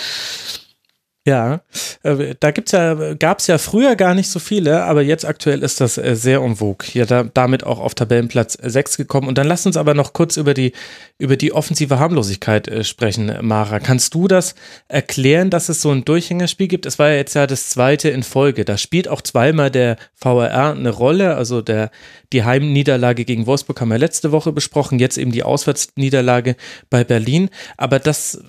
Ja, 1.28 1.60
äh, 2.04 2.34
da 2.40 2.52
gibt's 2.52 2.72
ja, 2.72 3.12
gab 3.12 3.40
es 3.40 3.48
ja 3.48 3.58
früher 3.58 3.96
gar 3.96 4.14
nicht 4.14 4.30
so 4.30 4.38
viele, 4.38 4.84
aber 4.84 5.02
jetzt 5.02 5.26
aktuell 5.26 5.62
ist 5.62 5.78
das 5.78 5.98
äh, 5.98 6.16
sehr 6.16 6.40
vogue. 6.56 6.88
Hier 6.88 7.04
da, 7.04 7.22
damit 7.22 7.64
auch 7.64 7.80
auf 7.80 7.94
Tabellenplatz 7.94 8.56
6 8.62 8.96
gekommen. 8.96 9.28
Und 9.28 9.36
dann 9.36 9.46
lass 9.46 9.66
uns 9.66 9.76
aber 9.76 9.92
noch 9.92 10.14
kurz 10.14 10.38
über 10.38 10.54
die, 10.54 10.72
über 11.18 11.36
die 11.36 11.52
offensive 11.52 11.98
Harmlosigkeit 11.98 12.66
äh, 12.68 12.82
sprechen, 12.82 13.30
Mara. 13.42 13.78
Kannst 13.78 14.14
du 14.14 14.26
das 14.26 14.54
erklären, 14.88 15.50
dass 15.50 15.68
es 15.68 15.82
so 15.82 15.90
ein 15.90 16.06
Durchhängerspiel 16.06 16.66
gibt? 16.66 16.86
Es 16.86 16.98
war 16.98 17.10
ja 17.10 17.16
jetzt 17.16 17.34
ja 17.34 17.46
das 17.46 17.68
zweite 17.68 18.08
in 18.08 18.22
Folge. 18.22 18.64
Da 18.64 18.78
spielt 18.78 19.06
auch 19.06 19.20
zweimal 19.20 19.70
der 19.70 19.98
VRR 20.14 20.72
eine 20.72 20.90
Rolle. 20.90 21.36
Also 21.36 21.60
der, 21.60 21.90
die 22.32 22.44
Heimniederlage 22.44 23.26
gegen 23.26 23.46
Wolfsburg 23.46 23.78
haben 23.82 23.90
wir 23.90 23.98
letzte 23.98 24.32
Woche 24.32 24.52
besprochen, 24.52 24.98
jetzt 24.98 25.18
eben 25.18 25.32
die 25.32 25.42
Auswärtsniederlage 25.42 26.56
bei 26.88 27.04
Berlin. 27.04 27.50
Aber 27.76 27.98
das 27.98 28.42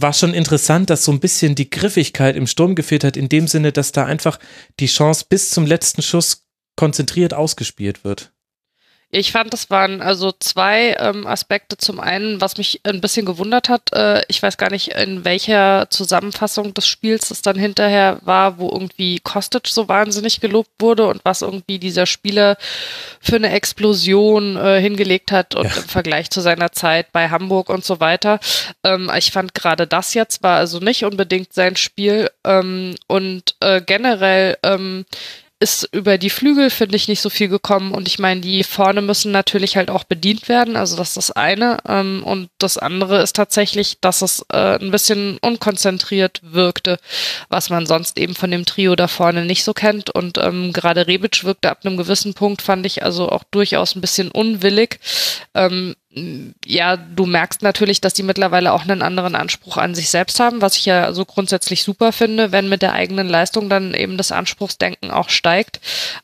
war 0.00 0.12
schon 0.12 0.34
interessant, 0.34 0.90
dass 0.90 1.04
so 1.04 1.12
ein 1.12 1.20
bisschen 1.20 1.54
die 1.54 1.70
Griffigkeit 1.70 2.36
im 2.36 2.46
Sturm 2.46 2.74
gefehlt 2.74 3.04
hat, 3.04 3.16
in 3.16 3.28
dem 3.28 3.48
Sinne, 3.48 3.72
dass 3.72 3.92
da 3.92 4.04
einfach 4.04 4.38
die 4.80 4.86
Chance 4.86 5.26
bis 5.28 5.50
zum 5.50 5.66
letzten 5.66 6.02
Schuss 6.02 6.46
konzentriert 6.76 7.34
ausgespielt 7.34 8.04
wird. 8.04 8.32
Ich 9.10 9.32
fand, 9.32 9.54
das 9.54 9.70
waren 9.70 10.02
also 10.02 10.32
zwei 10.38 10.94
ähm, 10.98 11.26
Aspekte. 11.26 11.78
Zum 11.78 11.98
einen, 11.98 12.42
was 12.42 12.58
mich 12.58 12.82
ein 12.84 13.00
bisschen 13.00 13.24
gewundert 13.24 13.70
hat, 13.70 13.90
äh, 13.94 14.22
ich 14.28 14.42
weiß 14.42 14.58
gar 14.58 14.70
nicht, 14.70 14.88
in 14.88 15.24
welcher 15.24 15.88
Zusammenfassung 15.88 16.74
des 16.74 16.86
Spiels 16.86 17.30
es 17.30 17.40
dann 17.40 17.56
hinterher 17.56 18.18
war, 18.24 18.58
wo 18.58 18.68
irgendwie 18.68 19.18
Kostic 19.20 19.66
so 19.66 19.88
wahnsinnig 19.88 20.40
gelobt 20.40 20.70
wurde 20.78 21.06
und 21.06 21.22
was 21.24 21.40
irgendwie 21.40 21.78
dieser 21.78 22.04
Spieler 22.04 22.58
für 23.18 23.36
eine 23.36 23.50
Explosion 23.50 24.56
äh, 24.56 24.78
hingelegt 24.78 25.32
hat 25.32 25.54
und 25.54 25.64
ja. 25.64 25.76
im 25.76 25.88
Vergleich 25.88 26.28
zu 26.28 26.42
seiner 26.42 26.72
Zeit 26.72 27.10
bei 27.10 27.30
Hamburg 27.30 27.70
und 27.70 27.86
so 27.86 28.00
weiter. 28.00 28.40
Ähm, 28.84 29.10
ich 29.16 29.32
fand 29.32 29.54
gerade 29.54 29.86
das 29.86 30.12
jetzt 30.12 30.42
war 30.42 30.58
also 30.58 30.80
nicht 30.80 31.04
unbedingt 31.04 31.54
sein 31.54 31.76
Spiel 31.76 32.30
ähm, 32.44 32.94
und 33.06 33.56
äh, 33.60 33.80
generell 33.80 34.58
ähm, 34.62 35.06
ist 35.60 35.88
über 35.92 36.18
die 36.18 36.30
Flügel, 36.30 36.70
finde 36.70 36.96
ich, 36.96 37.08
nicht 37.08 37.20
so 37.20 37.30
viel 37.30 37.48
gekommen. 37.48 37.92
Und 37.92 38.06
ich 38.06 38.18
meine, 38.18 38.40
die 38.40 38.62
vorne 38.62 39.02
müssen 39.02 39.32
natürlich 39.32 39.76
halt 39.76 39.90
auch 39.90 40.04
bedient 40.04 40.48
werden. 40.48 40.76
Also 40.76 40.96
das 40.96 41.08
ist 41.08 41.16
das 41.16 41.30
eine. 41.32 41.78
Ähm, 41.86 42.22
und 42.24 42.48
das 42.58 42.78
andere 42.78 43.20
ist 43.22 43.34
tatsächlich, 43.34 43.98
dass 44.00 44.22
es 44.22 44.44
äh, 44.52 44.78
ein 44.78 44.90
bisschen 44.90 45.38
unkonzentriert 45.38 46.40
wirkte, 46.42 46.98
was 47.48 47.70
man 47.70 47.86
sonst 47.86 48.18
eben 48.18 48.36
von 48.36 48.50
dem 48.50 48.66
Trio 48.66 48.94
da 48.94 49.08
vorne 49.08 49.44
nicht 49.44 49.64
so 49.64 49.74
kennt. 49.74 50.10
Und 50.10 50.38
ähm, 50.38 50.72
gerade 50.72 51.06
Rebic 51.08 51.42
wirkte 51.42 51.70
ab 51.70 51.80
einem 51.84 51.96
gewissen 51.96 52.34
Punkt, 52.34 52.62
fand 52.62 52.86
ich 52.86 53.02
also 53.02 53.28
auch 53.28 53.42
durchaus 53.50 53.96
ein 53.96 54.00
bisschen 54.00 54.30
unwillig. 54.30 55.00
Ähm, 55.54 55.96
ja, 56.64 56.96
du 56.96 57.26
merkst 57.26 57.60
natürlich, 57.60 58.00
dass 58.00 58.14
die 58.14 58.22
mittlerweile 58.22 58.72
auch 58.72 58.82
einen 58.82 59.02
anderen 59.02 59.34
Anspruch 59.34 59.76
an 59.76 59.94
sich 59.94 60.08
selbst 60.08 60.40
haben, 60.40 60.62
was 60.62 60.78
ich 60.78 60.86
ja 60.86 61.12
so 61.12 61.26
grundsätzlich 61.26 61.82
super 61.82 62.12
finde, 62.12 62.50
wenn 62.50 62.70
mit 62.70 62.80
der 62.80 62.94
eigenen 62.94 63.28
Leistung 63.28 63.68
dann 63.68 63.92
eben 63.92 64.16
das 64.16 64.32
Anspruchsdenken 64.32 65.10
auch 65.10 65.28
steigt. 65.28 65.80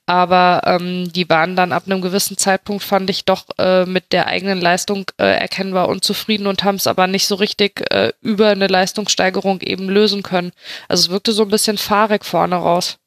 Aber 0.06 0.62
ähm, 0.64 1.12
die 1.12 1.28
waren 1.28 1.54
dann 1.54 1.72
ab 1.72 1.82
einem 1.84 2.00
gewissen 2.00 2.38
Zeitpunkt, 2.38 2.82
fand 2.82 3.10
ich, 3.10 3.26
doch 3.26 3.44
äh, 3.58 3.84
mit 3.84 4.12
der 4.12 4.26
eigenen 4.26 4.60
Leistung 4.60 5.04
äh, 5.18 5.38
erkennbar 5.38 5.88
unzufrieden 5.88 6.46
und 6.46 6.64
haben 6.64 6.76
es 6.76 6.86
aber 6.86 7.06
nicht 7.06 7.26
so 7.26 7.34
richtig 7.34 7.84
äh, 7.92 8.12
über 8.22 8.48
eine 8.48 8.68
Leistungssteigerung 8.68 9.60
eben 9.60 9.90
lösen 9.90 10.22
können. 10.22 10.52
Also 10.88 11.02
es 11.04 11.10
wirkte 11.10 11.32
so 11.32 11.42
ein 11.42 11.50
bisschen 11.50 11.76
fahrig 11.76 12.24
vorne 12.24 12.56
raus. 12.56 12.98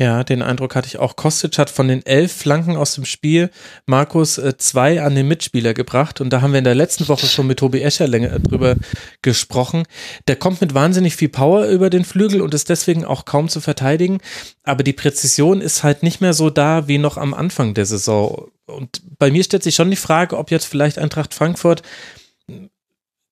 Ja, 0.00 0.22
den 0.22 0.42
Eindruck 0.42 0.76
hatte 0.76 0.86
ich 0.86 0.98
auch. 1.00 1.16
Kostic 1.16 1.58
hat 1.58 1.70
von 1.70 1.88
den 1.88 2.06
elf 2.06 2.32
Flanken 2.32 2.76
aus 2.76 2.94
dem 2.94 3.04
Spiel 3.04 3.50
Markus 3.84 4.38
äh, 4.38 4.56
zwei 4.56 5.02
an 5.02 5.16
den 5.16 5.26
Mitspieler 5.26 5.74
gebracht. 5.74 6.20
Und 6.20 6.32
da 6.32 6.40
haben 6.40 6.52
wir 6.52 6.58
in 6.58 6.64
der 6.64 6.76
letzten 6.76 7.08
Woche 7.08 7.26
schon 7.26 7.48
mit 7.48 7.58
Tobi 7.58 7.82
Escher 7.82 8.06
länger 8.06 8.38
drüber 8.38 8.76
gesprochen. 9.22 9.82
Der 10.28 10.36
kommt 10.36 10.60
mit 10.60 10.72
wahnsinnig 10.72 11.16
viel 11.16 11.28
Power 11.28 11.66
über 11.66 11.90
den 11.90 12.04
Flügel 12.04 12.42
und 12.42 12.54
ist 12.54 12.68
deswegen 12.68 13.04
auch 13.04 13.24
kaum 13.24 13.48
zu 13.48 13.60
verteidigen. 13.60 14.18
Aber 14.62 14.84
die 14.84 14.92
Präzision 14.92 15.60
ist 15.60 15.82
halt 15.82 16.04
nicht 16.04 16.20
mehr 16.20 16.32
so 16.32 16.48
da 16.48 16.86
wie 16.86 16.98
noch 16.98 17.16
am 17.16 17.34
Anfang 17.34 17.74
der 17.74 17.86
Saison. 17.86 18.52
Und 18.66 19.02
bei 19.18 19.32
mir 19.32 19.42
stellt 19.42 19.64
sich 19.64 19.74
schon 19.74 19.90
die 19.90 19.96
Frage, 19.96 20.38
ob 20.38 20.52
jetzt 20.52 20.66
vielleicht 20.66 20.98
Eintracht 20.98 21.34
Frankfurt 21.34 21.82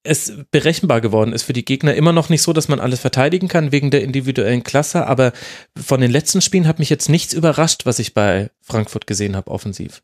es 0.07 0.33
berechenbar 0.51 1.01
geworden 1.01 1.33
ist 1.33 1.43
für 1.43 1.53
die 1.53 1.65
Gegner. 1.65 1.95
Immer 1.95 2.13
noch 2.13 2.29
nicht 2.29 2.43
so, 2.43 2.53
dass 2.53 2.69
man 2.69 2.81
alles 2.81 3.01
verteidigen 3.01 3.49
kann 3.49 3.73
wegen 3.73 3.91
der 3.91 4.03
individuellen 4.03 4.63
Klasse, 4.63 5.07
aber 5.07 5.33
von 5.77 6.01
den 6.01 6.11
letzten 6.11 6.41
Spielen 6.41 6.67
hat 6.67 6.79
mich 6.79 6.91
jetzt 6.91 7.09
nichts 7.09 7.33
überrascht, 7.33 7.87
was 7.87 7.99
ich 7.99 8.15
bei 8.15 8.51
Frankfurt 8.63 9.07
gesehen 9.07 9.37
habe, 9.37 9.51
offensiv. 9.51 10.03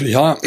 Ja, 0.00 0.38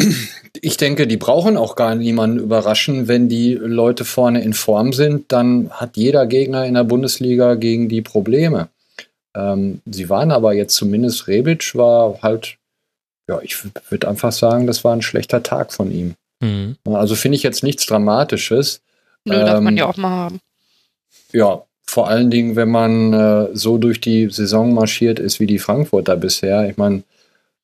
ich 0.62 0.78
denke, 0.78 1.06
die 1.06 1.18
brauchen 1.18 1.58
auch 1.58 1.76
gar 1.76 1.94
niemanden 1.94 2.38
überraschen. 2.38 3.06
Wenn 3.06 3.28
die 3.28 3.52
Leute 3.52 4.06
vorne 4.06 4.42
in 4.42 4.54
Form 4.54 4.94
sind, 4.94 5.30
dann 5.30 5.68
hat 5.70 5.98
jeder 5.98 6.26
Gegner 6.26 6.64
in 6.64 6.72
der 6.72 6.84
Bundesliga 6.84 7.54
gegen 7.54 7.90
die 7.90 8.00
Probleme. 8.00 8.70
Ähm, 9.36 9.82
sie 9.84 10.08
waren 10.08 10.30
aber 10.30 10.54
jetzt 10.54 10.74
zumindest, 10.74 11.28
Rebic 11.28 11.74
war 11.74 12.22
halt, 12.22 12.56
ja, 13.28 13.40
ich 13.42 13.56
würde 13.90 14.08
einfach 14.08 14.32
sagen, 14.32 14.66
das 14.66 14.84
war 14.84 14.94
ein 14.94 15.02
schlechter 15.02 15.42
Tag 15.42 15.74
von 15.74 15.90
ihm. 15.90 16.14
Mhm. 16.40 16.76
Also 16.84 17.14
finde 17.14 17.36
ich 17.36 17.42
jetzt 17.42 17.62
nichts 17.62 17.86
Dramatisches. 17.86 18.82
Nö, 19.24 19.34
ähm, 19.34 19.46
darf 19.46 19.60
man 19.60 19.74
ähm, 19.74 19.78
ja 19.78 19.86
auch 19.86 19.96
mal 19.96 20.10
haben. 20.10 20.40
Ja, 21.32 21.62
vor 21.86 22.08
allen 22.08 22.30
Dingen, 22.30 22.56
wenn 22.56 22.70
man 22.70 23.12
äh, 23.12 23.48
so 23.54 23.78
durch 23.78 24.00
die 24.00 24.28
Saison 24.30 24.74
marschiert 24.74 25.18
ist 25.18 25.40
wie 25.40 25.46
die 25.46 25.58
Frankfurter 25.58 26.16
bisher. 26.16 26.68
Ich 26.68 26.76
meine, 26.76 27.02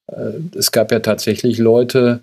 äh, 0.07 0.33
es 0.57 0.73
gab 0.73 0.93
ja 0.93 1.01
tatsächlich 1.01 1.59
Leute, 1.59 2.21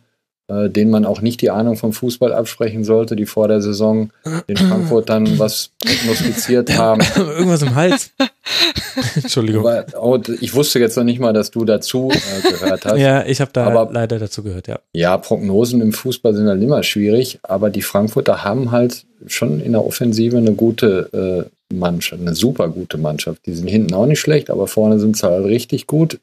äh, 0.49 0.69
denen 0.69 0.91
man 0.91 1.05
auch 1.05 1.21
nicht 1.21 1.41
die 1.41 1.51
Ahnung 1.51 1.75
vom 1.75 1.93
Fußball 1.93 2.33
absprechen 2.33 2.83
sollte, 2.83 3.15
die 3.15 3.25
vor 3.25 3.47
der 3.47 3.61
Saison 3.61 4.09
in 4.47 4.57
Frankfurt 4.57 5.09
dann 5.09 5.27
was 5.39 5.71
prognostiziert 5.79 6.77
haben. 6.77 7.01
Irgendwas 7.15 7.61
im 7.61 7.75
Hals. 7.75 8.11
Entschuldigung. 9.15 9.67
Aber, 9.67 9.85
oh, 10.01 10.19
ich 10.41 10.53
wusste 10.53 10.79
jetzt 10.79 10.97
noch 10.97 11.03
nicht 11.03 11.19
mal, 11.19 11.33
dass 11.33 11.51
du 11.51 11.65
dazu 11.65 12.11
äh, 12.11 12.49
gehört 12.49 12.85
hast. 12.85 12.97
ja, 12.99 13.25
ich 13.25 13.41
habe 13.41 13.51
da 13.53 13.67
aber, 13.67 13.93
leider 13.93 14.19
dazu 14.19 14.43
gehört, 14.43 14.67
ja. 14.67 14.79
Ja, 14.93 15.17
Prognosen 15.17 15.81
im 15.81 15.93
Fußball 15.93 16.33
sind 16.33 16.47
halt 16.47 16.61
immer 16.61 16.83
schwierig, 16.83 17.39
aber 17.43 17.69
die 17.69 17.81
Frankfurter 17.81 18.43
haben 18.43 18.71
halt 18.71 19.05
schon 19.27 19.59
in 19.59 19.73
der 19.73 19.85
Offensive 19.85 20.37
eine 20.37 20.53
gute 20.53 21.47
äh, 21.71 21.75
Mannschaft, 21.75 22.21
eine 22.21 22.35
super 22.35 22.69
gute 22.69 22.97
Mannschaft. 22.97 23.45
Die 23.45 23.53
sind 23.53 23.67
hinten 23.67 23.93
auch 23.93 24.05
nicht 24.07 24.19
schlecht, 24.19 24.49
aber 24.49 24.67
vorne 24.67 24.99
sind 24.99 25.17
sie 25.17 25.27
halt 25.27 25.45
richtig 25.45 25.85
gut, 25.87 26.19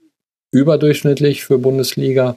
überdurchschnittlich 0.51 1.45
für 1.45 1.59
Bundesliga. 1.59 2.37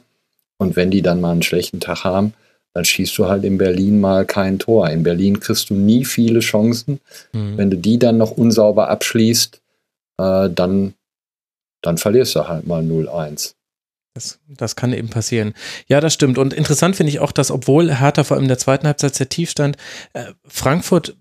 Und 0.60 0.76
wenn 0.76 0.90
die 0.90 1.00
dann 1.00 1.22
mal 1.22 1.32
einen 1.32 1.42
schlechten 1.42 1.80
Tag 1.80 2.04
haben, 2.04 2.34
dann 2.74 2.84
schießt 2.84 3.16
du 3.16 3.26
halt 3.26 3.44
in 3.44 3.56
Berlin 3.56 3.98
mal 3.98 4.26
kein 4.26 4.58
Tor. 4.58 4.90
In 4.90 5.02
Berlin 5.02 5.40
kriegst 5.40 5.70
du 5.70 5.74
nie 5.74 6.04
viele 6.04 6.40
Chancen. 6.40 7.00
Mhm. 7.32 7.56
Wenn 7.56 7.70
du 7.70 7.78
die 7.78 7.98
dann 7.98 8.18
noch 8.18 8.30
unsauber 8.32 8.88
abschließt, 8.88 9.60
äh, 10.18 10.50
dann, 10.50 10.94
dann 11.82 11.96
verlierst 11.96 12.36
du 12.36 12.46
halt 12.46 12.66
mal 12.66 12.82
0-1. 12.82 13.54
Das, 14.14 14.38
das 14.48 14.76
kann 14.76 14.92
eben 14.92 15.08
passieren. 15.08 15.54
Ja, 15.86 16.00
das 16.00 16.12
stimmt. 16.12 16.36
Und 16.36 16.52
interessant 16.52 16.94
finde 16.94 17.10
ich 17.10 17.20
auch, 17.20 17.32
dass 17.32 17.50
obwohl 17.50 17.98
Hertha 17.98 18.22
vor 18.22 18.36
allem 18.36 18.44
in 18.44 18.48
der 18.48 18.58
zweiten 18.58 18.86
Halbzeit 18.86 19.14
sehr 19.14 19.30
tief 19.30 19.50
stand, 19.50 19.78
äh, 20.12 20.26
Frankfurt 20.46 21.16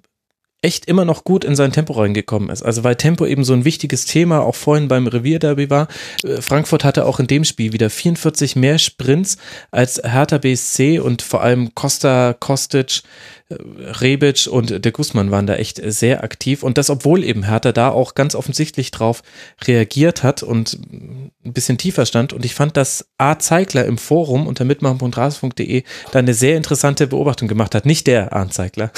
echt 0.61 0.85
immer 0.85 1.05
noch 1.05 1.23
gut 1.23 1.45
in 1.45 1.55
sein 1.55 1.71
Tempo 1.71 1.93
reingekommen 1.93 2.49
ist. 2.49 2.63
Also 2.63 2.83
weil 2.83 2.95
Tempo 2.95 3.25
eben 3.25 3.45
so 3.45 3.53
ein 3.53 3.63
wichtiges 3.63 4.05
Thema 4.05 4.41
auch 4.41 4.55
vorhin 4.55 4.89
beim 4.89 5.07
Revierderby 5.07 5.69
war. 5.69 5.87
Äh, 6.23 6.41
Frankfurt 6.41 6.83
hatte 6.83 7.05
auch 7.05 7.19
in 7.19 7.27
dem 7.27 7.45
Spiel 7.45 7.71
wieder 7.71 7.89
44 7.89 8.57
mehr 8.57 8.77
Sprints 8.77 9.37
als 9.71 10.01
Hertha 10.03 10.37
BSC 10.37 10.99
und 10.99 11.21
vor 11.21 11.41
allem 11.41 11.73
Costa, 11.75 12.35
Kostic, 12.37 13.03
äh, 13.47 13.55
Rebic 14.01 14.47
und 14.51 14.83
der 14.83 14.91
Guzman 14.91 15.31
waren 15.31 15.47
da 15.47 15.55
echt 15.55 15.81
sehr 15.81 16.25
aktiv 16.25 16.61
und 16.63 16.77
das, 16.77 16.89
obwohl 16.89 17.23
eben 17.23 17.43
Hertha 17.43 17.71
da 17.71 17.89
auch 17.89 18.13
ganz 18.13 18.35
offensichtlich 18.35 18.91
drauf 18.91 19.23
reagiert 19.63 20.23
hat 20.23 20.43
und 20.43 20.77
ein 20.83 21.53
bisschen 21.53 21.77
tiefer 21.77 22.05
stand 22.05 22.33
und 22.33 22.43
ich 22.43 22.53
fand, 22.53 22.75
dass 22.75 23.07
A. 23.17 23.39
Zeigler 23.39 23.85
im 23.85 23.97
Forum 23.97 24.45
unter 24.45 24.65
mitmachen.rasen.de 24.65 25.83
da 26.11 26.19
eine 26.19 26.33
sehr 26.33 26.57
interessante 26.57 27.07
Beobachtung 27.07 27.47
gemacht 27.47 27.75
hat, 27.75 27.85
nicht 27.85 28.07
der 28.07 28.35
A. 28.35 28.49
Zeigler, 28.49 28.91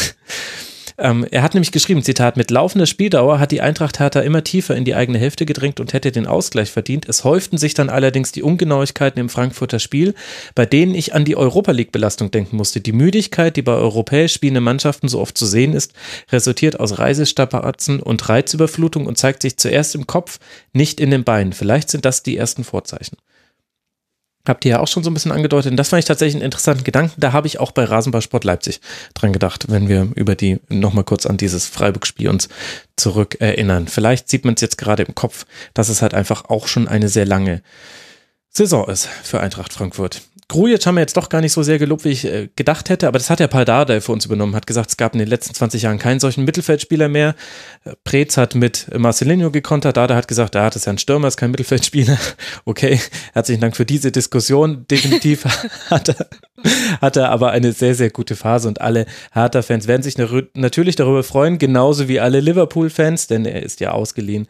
ähm, 0.97 1.26
er 1.30 1.41
hat 1.41 1.53
nämlich 1.53 1.72
geschrieben, 1.72 2.03
Zitat, 2.03 2.38
mit 2.38 2.51
laufender 2.51 2.85
Spieldauer 2.85 3.39
hat 3.39 3.51
die 3.51 3.61
Eintracht 3.61 3.99
Hertha 3.99 4.22
immer 4.22 4.43
tiefer 4.43 4.76
in 4.76 4.85
die 4.85 4.95
eigene 4.95 5.18
Hälfte 5.18 5.45
gedrängt 5.45 5.80
und 5.80 5.93
hätte 5.93 6.11
den 6.11 6.27
Ausgleich 6.27 6.72
verdient. 6.72 7.07
Es 7.07 7.23
häuften 7.23 7.57
sich 7.57 7.73
dann 7.73 7.89
allerdings 7.89 8.31
die 8.31 8.43
Ungenauigkeiten 8.43 9.19
im 9.19 9.30
Frankfurter 9.30 9.80
Spiel, 9.80 10.13
bei 10.55 10.65
denen 10.65 10.95
ich 10.95 11.13
an 11.13 11.26
die 11.26 11.35
Europa 11.35 11.72
League-Belastung 11.72 12.31
denken 12.31 12.57
musste. 12.57 12.81
Die 12.81 12.93
Müdigkeit, 12.93 13.55
die 13.57 13.61
bei 13.61 13.73
europäisch 13.73 14.34
spielenden 14.34 14.63
Mannschaften 14.63 15.07
so 15.07 15.19
oft 15.19 15.38
zu 15.38 15.45
sehen 15.45 15.73
ist, 15.73 15.93
resultiert 16.31 16.80
aus 16.80 16.99
Reisestapazen 16.99 17.99
und 18.01 18.27
Reizüberflutung 18.27 19.05
und 19.05 19.18
zeigt 19.18 19.41
sich 19.41 19.57
zuerst 19.57 19.95
im 19.95 20.07
Kopf, 20.07 20.39
nicht 20.73 20.99
in 20.99 21.11
den 21.11 21.23
Beinen. 21.23 21.53
Vielleicht 21.53 21.89
sind 21.89 22.05
das 22.05 22.23
die 22.23 22.38
ersten 22.38 22.63
Vorzeichen. 22.63 23.18
Habt 24.47 24.65
ihr 24.65 24.72
ja 24.72 24.80
auch 24.80 24.88
schon 24.88 25.03
so 25.03 25.09
ein 25.09 25.13
bisschen 25.13 25.31
angedeutet. 25.31 25.72
Und 25.72 25.77
das 25.77 25.89
fand 25.89 25.99
ich 25.99 26.05
tatsächlich 26.05 26.35
einen 26.35 26.45
interessanten 26.45 26.84
Gedanken. 26.84 27.19
Da 27.19 27.31
habe 27.31 27.47
ich 27.47 27.59
auch 27.59 27.72
bei 27.72 27.84
Rasenballsport 27.84 28.43
Leipzig 28.43 28.81
dran 29.13 29.34
gedacht, 29.34 29.65
wenn 29.69 29.88
wir 29.88 30.09
über 30.15 30.35
die 30.35 30.59
nochmal 30.69 31.03
kurz 31.03 31.26
an 31.26 31.38
dieses 31.38 31.68
Freiburg-Spiel 31.68 32.30
uns 32.30 32.49
zurück 32.95 33.38
erinnern. 33.39 33.88
Vielleicht 33.88 34.30
sieht 34.30 34.45
man 34.45 34.55
es 34.55 34.61
jetzt 34.61 34.77
gerade 34.77 35.03
im 35.03 35.15
Kopf, 35.15 35.45
dass 35.73 35.89
es 35.89 36.01
halt 36.01 36.13
einfach 36.13 36.45
auch 36.45 36.68
schon 36.68 36.88
eine 36.88 37.09
sehr 37.09 37.26
lange 37.26 37.61
Saison 38.49 38.88
ist 38.89 39.07
für 39.07 39.39
Eintracht 39.39 39.73
Frankfurt. 39.73 40.22
Grujic 40.51 40.85
haben 40.85 40.95
wir 40.95 41.01
jetzt 41.01 41.15
doch 41.15 41.29
gar 41.29 41.39
nicht 41.39 41.53
so 41.53 41.63
sehr 41.63 41.79
gelobt, 41.79 42.03
wie 42.03 42.09
ich 42.09 42.25
äh, 42.25 42.49
gedacht 42.57 42.89
hätte, 42.89 43.07
aber 43.07 43.17
das 43.17 43.29
hat 43.29 43.39
der 43.39 43.47
Paldada 43.47 44.01
für 44.01 44.11
uns 44.11 44.25
übernommen, 44.25 44.53
hat 44.53 44.67
gesagt, 44.67 44.89
es 44.89 44.97
gab 44.97 45.13
in 45.13 45.19
den 45.19 45.29
letzten 45.29 45.53
20 45.53 45.83
Jahren 45.83 45.97
keinen 45.97 46.19
solchen 46.19 46.43
Mittelfeldspieler 46.43 47.07
mehr. 47.07 47.35
Äh, 47.85 47.93
Preetz 48.03 48.35
hat 48.35 48.53
mit 48.53 48.87
Marcelinho 48.93 49.49
gekontert, 49.49 49.95
Dada 49.95 50.13
hat 50.13 50.27
gesagt, 50.27 50.53
da 50.55 50.65
hat 50.65 50.75
es 50.75 50.83
ja 50.83 50.91
ein 50.91 50.97
Stürmer, 50.97 51.29
ist 51.29 51.37
kein 51.37 51.51
Mittelfeldspieler. 51.51 52.17
Okay, 52.65 52.99
herzlichen 53.33 53.61
Dank 53.61 53.75
für 53.75 53.85
diese 53.85 54.11
Diskussion. 54.11 54.85
Definitiv 54.89 55.45
hat 55.89 56.09
er, 56.09 56.27
hat 57.01 57.15
er 57.15 57.29
aber 57.29 57.51
eine 57.51 57.71
sehr, 57.71 57.95
sehr 57.95 58.09
gute 58.09 58.35
Phase 58.35 58.67
und 58.67 58.81
alle 58.81 59.05
Hertha-Fans 59.31 59.87
werden 59.87 60.03
sich 60.03 60.17
natürlich 60.17 60.95
darüber 60.95 61.23
freuen, 61.23 61.57
genauso 61.57 62.07
wie 62.07 62.19
alle 62.19 62.39
Liverpool-Fans, 62.39 63.27
denn 63.27 63.45
er 63.45 63.63
ist 63.63 63.79
ja 63.79 63.91
ausgeliehen 63.91 64.47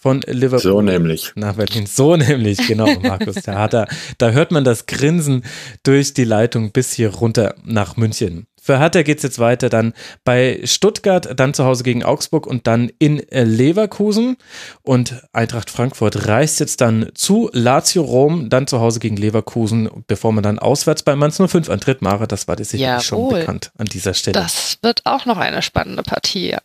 von 0.00 0.22
Liverpool. 0.26 0.60
So 0.60 0.82
nämlich. 0.82 1.32
Nach 1.36 1.54
Berlin. 1.54 1.86
So 1.86 2.16
nämlich, 2.16 2.66
genau, 2.66 2.86
Markus. 3.00 3.36
Da, 3.44 3.58
hat 3.58 3.74
er, 3.74 3.86
da 4.18 4.30
hört 4.30 4.50
man 4.50 4.64
das 4.64 4.86
Grinsen 4.86 5.44
durch 5.82 6.14
die 6.14 6.24
Leitung 6.24 6.72
bis 6.72 6.92
hier 6.92 7.14
runter 7.14 7.54
nach 7.64 7.96
München. 7.96 8.46
Für 8.62 8.78
Hertha 8.78 9.02
geht 9.02 9.18
es 9.18 9.22
jetzt 9.22 9.38
weiter 9.38 9.68
dann 9.68 9.94
bei 10.24 10.60
Stuttgart, 10.64 11.38
dann 11.38 11.54
zu 11.54 11.64
Hause 11.64 11.82
gegen 11.82 12.02
Augsburg 12.02 12.46
und 12.46 12.66
dann 12.66 12.90
in 12.98 13.22
Leverkusen. 13.30 14.36
Und 14.82 15.22
Eintracht 15.32 15.70
Frankfurt 15.70 16.28
reist 16.28 16.60
jetzt 16.60 16.80
dann 16.80 17.10
zu 17.14 17.50
Lazio 17.52 18.02
Rom, 18.02 18.50
dann 18.50 18.66
zu 18.66 18.80
Hause 18.80 19.00
gegen 19.00 19.16
Leverkusen, 19.16 19.88
bevor 20.06 20.32
man 20.32 20.42
dann 20.42 20.58
auswärts 20.58 21.02
bei 21.02 21.16
Mainz 21.16 21.38
05 21.38 21.70
antritt. 21.70 22.02
Mara, 22.02 22.26
das 22.26 22.48
war 22.48 22.56
dir 22.56 22.64
sicherlich 22.64 23.08
Jawohl. 23.08 23.30
schon 23.30 23.40
bekannt 23.40 23.72
an 23.78 23.86
dieser 23.86 24.12
Stelle. 24.12 24.34
Das 24.34 24.78
wird 24.82 25.02
auch 25.04 25.24
noch 25.24 25.38
eine 25.38 25.62
spannende 25.62 26.02
Partie. 26.02 26.50
Ja. 26.50 26.58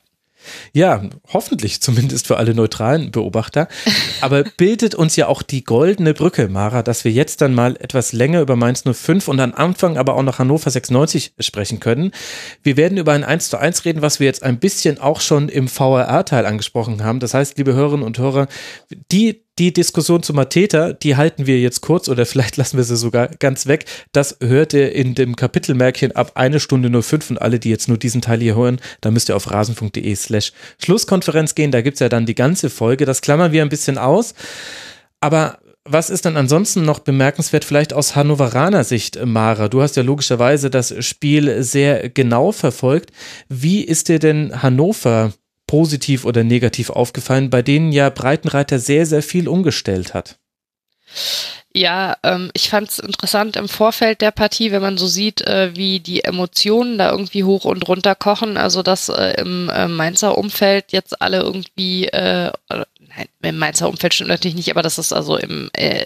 Ja, 0.74 1.04
hoffentlich 1.32 1.82
zumindest 1.82 2.28
für 2.28 2.38
alle 2.38 2.54
neutralen 2.54 3.12
Beobachter. 3.12 3.68
Aber 4.22 4.44
bildet 4.58 4.96
uns 4.96 5.16
ja 5.16 5.28
auch 5.28 5.42
die 5.42 5.64
goldene 5.64 6.14
Brücke, 6.14 6.48
Mara, 6.48 6.84
dass 6.84 7.06
wir 7.06 7.12
jetzt 7.12 7.42
dann 7.42 7.54
mal 7.54 7.76
etwas 7.78 8.14
länger 8.14 8.42
über 8.42 8.56
Mainz 8.56 8.84
05 8.84 9.28
und 9.28 9.40
am 9.40 9.54
Anfang 9.54 9.98
aber 9.98 10.16
auch 10.16 10.24
noch 10.24 10.40
Hannover 10.40 10.70
96 10.70 11.34
sprechen 11.40 11.80
können. 11.80 12.12
Wir 12.64 12.78
werden 12.78 12.98
über 12.98 13.14
ein 13.14 13.24
1 13.24 13.50
zu 13.50 13.58
1 13.58 13.86
reden, 13.86 14.02
was 14.02 14.20
wir 14.20 14.28
jetzt 14.28 14.44
ein 14.44 14.60
bisschen 14.60 15.00
auch 15.00 15.22
schon 15.22 15.50
im 15.50 15.68
VRR-Teil 15.68 16.46
angesprochen 16.46 17.04
haben. 17.04 17.20
Das 17.20 17.34
heißt, 17.34 17.58
liebe 17.58 17.74
Hörerinnen 17.74 18.06
und 18.06 18.18
Hörer, 18.18 18.48
die 19.12 19.45
die 19.58 19.72
Diskussion 19.72 20.22
zu 20.22 20.34
Mateta, 20.34 20.94
die 20.94 21.16
halten 21.16 21.46
wir 21.46 21.60
jetzt 21.60 21.82
kurz 21.82 22.10
oder 22.10 22.26
vielleicht 22.26 22.58
lassen 22.58 22.78
wir 22.78 22.84
sie 22.84 22.98
sogar 22.98 23.28
ganz 23.28 23.68
weg. 23.68 23.86
Das 24.12 24.38
hört 24.42 24.74
ihr 24.74 24.94
in 24.94 25.16
dem 25.16 25.36
Kapitelmärkchen 25.36 26.14
ab 26.14 26.32
eine 26.36 26.60
Stunde 26.60 26.90
nur 26.90 27.04
fünf 27.04 27.30
und 27.30 27.42
alle, 27.42 27.60
die 27.60 27.70
jetzt 27.70 27.88
nur 27.88 27.98
diesen 27.98 28.22
Teil 28.22 28.40
hier 28.40 28.56
hören, 28.56 28.80
da 29.02 29.12
müsst 29.12 29.30
ihr 29.30 29.36
auf 29.36 29.50
rasen.de 29.52 30.16
slash 30.16 30.52
Schlusskonferenz 30.84 31.56
gehen. 31.56 31.72
Da 31.72 31.82
gibt's 31.82 32.00
ja 32.00 32.10
dann 32.10 32.26
die 32.26 32.36
ganze 32.36 32.70
Folge. 32.70 33.06
Das 33.06 33.22
klammern 33.22 33.52
wir 33.52 33.62
ein 33.62 33.70
bisschen 33.70 33.98
aus. 33.98 34.34
Aber 35.22 35.60
was 35.88 36.10
ist 36.10 36.26
dann 36.26 36.36
ansonsten 36.36 36.84
noch 36.84 37.00
bemerkenswert, 37.00 37.64
vielleicht 37.64 37.94
aus 37.94 38.16
Hannoveraner 38.16 38.84
Sicht, 38.84 39.24
Mara? 39.24 39.68
Du 39.68 39.84
hast 39.84 39.96
ja 39.96 40.04
logischerweise 40.04 40.72
das 40.72 41.06
Spiel 41.06 41.62
sehr 41.62 42.10
genau 42.10 42.52
verfolgt. 42.52 43.12
Wie 43.50 43.84
ist 43.84 44.10
dir 44.10 44.18
denn 44.18 44.64
Hannover 44.64 45.32
positiv 45.68 46.26
oder 46.26 46.44
negativ 46.44 46.90
aufgefallen, 46.90 47.50
bei 47.50 47.62
denen 47.62 47.92
ja 47.92 48.10
Breitenreiter 48.10 48.80
sehr, 48.80 49.06
sehr 49.06 49.24
viel 49.24 49.48
umgestellt 49.48 50.14
hat? 50.14 50.38
Ja, 51.78 52.16
ähm, 52.24 52.52
ich 52.54 52.70
fand 52.70 52.90
es 52.90 53.00
interessant 53.00 53.58
im 53.58 53.68
Vorfeld 53.68 54.22
der 54.22 54.32
Partie, 54.32 54.72
wenn 54.72 54.82
man 54.82 54.98
so 54.98 55.08
sieht, 55.08 55.42
äh, 55.42 55.76
wie 55.76 56.00
die 56.00 56.24
Emotionen 56.24 56.98
da 56.98 57.12
irgendwie 57.12 57.44
hoch 57.44 57.66
und 57.66 57.86
runter 57.88 58.16
kochen. 58.16 58.56
Also 58.56 58.82
dass 58.82 59.10
äh, 59.10 59.34
im 59.42 59.70
äh, 59.70 59.90
Mainzer 59.90 60.38
Umfeld 60.38 60.94
jetzt 60.94 61.22
alle 61.22 61.42
irgendwie, 61.42 62.06
äh, 62.08 62.52
nein, 62.70 63.28
im 63.42 63.58
Mainzer 63.58 63.90
Umfeld 63.90 64.14
stimmt 64.14 64.30
natürlich 64.30 64.56
nicht, 64.56 64.72
aber 64.72 64.84
das 64.84 64.98
ist 64.98 65.12
also 65.12 65.36
im 65.36 65.70
äh, 65.74 66.06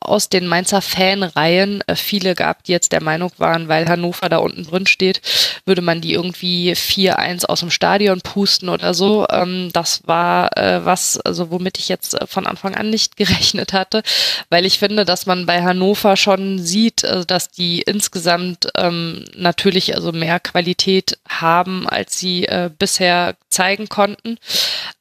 aus 0.00 0.28
den 0.28 0.46
Mainzer 0.46 0.80
Fanreihen 0.80 1.82
äh, 1.86 1.96
viele 1.96 2.34
gab, 2.34 2.64
die 2.64 2.72
jetzt 2.72 2.92
der 2.92 3.02
Meinung 3.02 3.32
waren, 3.38 3.68
weil 3.68 3.88
Hannover 3.88 4.28
da 4.28 4.38
unten 4.38 4.64
drin 4.64 4.86
steht, 4.86 5.20
würde 5.64 5.82
man 5.82 6.00
die 6.00 6.12
irgendwie 6.12 6.72
4-1 6.72 7.46
aus 7.46 7.60
dem 7.60 7.70
Stadion 7.70 8.20
pusten 8.20 8.68
oder 8.68 8.94
so. 8.94 9.26
Ähm, 9.30 9.70
das 9.72 10.06
war 10.06 10.56
äh, 10.56 10.84
was, 10.84 11.18
also 11.20 11.50
womit 11.50 11.78
ich 11.78 11.88
jetzt 11.88 12.14
äh, 12.14 12.26
von 12.26 12.46
Anfang 12.46 12.74
an 12.74 12.90
nicht 12.90 13.16
gerechnet 13.16 13.72
hatte, 13.72 14.02
weil 14.50 14.64
ich 14.64 14.78
finde, 14.78 15.04
dass 15.04 15.26
man 15.26 15.46
bei 15.46 15.62
Hannover 15.62 16.16
schon 16.16 16.58
sieht, 16.58 17.02
dass 17.26 17.48
die 17.48 17.82
insgesamt 17.82 18.68
ähm, 18.76 19.24
natürlich 19.36 19.94
also 19.94 20.12
mehr 20.12 20.40
Qualität 20.40 21.18
haben, 21.28 21.88
als 21.88 22.18
sie 22.18 22.46
bisher 22.78 23.36
zeigen 23.48 23.88
konnten. 23.88 24.38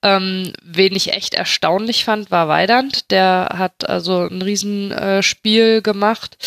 Ähm, 0.02 0.54
wen 0.64 0.96
ich 0.96 1.14
echt 1.14 1.34
erstaunlich 1.34 2.06
fand, 2.06 2.32
war 2.32 2.48
Weidand. 2.48 3.12
Der 3.12 3.56
hat 3.58 3.88
also 3.88 4.26
ein 4.26 4.42
Riesenspiel 4.42 4.87
äh, 4.92 5.82
gemacht, 5.82 6.38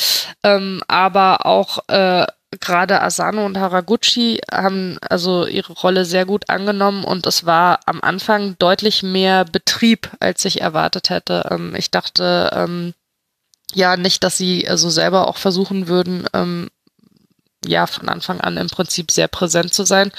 ähm, 0.42 0.82
aber 0.88 1.46
auch 1.46 1.78
äh, 1.88 2.26
gerade 2.58 3.00
Asano 3.00 3.46
und 3.46 3.58
Haraguchi 3.58 4.40
haben 4.50 4.98
also 5.08 5.46
ihre 5.46 5.72
Rolle 5.74 6.04
sehr 6.04 6.26
gut 6.26 6.50
angenommen 6.50 7.04
und 7.04 7.26
es 7.26 7.46
war 7.46 7.80
am 7.86 8.00
Anfang 8.00 8.56
deutlich 8.58 9.02
mehr 9.02 9.44
Betrieb, 9.44 10.10
als 10.18 10.44
ich 10.44 10.60
erwartet 10.60 11.10
hätte. 11.10 11.48
Ähm, 11.50 11.74
ich 11.76 11.90
dachte 11.90 12.50
ähm, 12.52 12.94
ja 13.72 13.96
nicht, 13.96 14.24
dass 14.24 14.36
sie 14.36 14.68
also 14.68 14.90
selber 14.90 15.28
auch 15.28 15.36
versuchen 15.36 15.86
würden, 15.86 16.26
ähm, 16.32 16.68
ja 17.64 17.86
von 17.86 18.08
Anfang 18.08 18.40
an 18.40 18.56
im 18.56 18.68
Prinzip 18.68 19.10
sehr 19.10 19.28
präsent 19.28 19.72
zu 19.72 19.84
sein. 19.84 20.10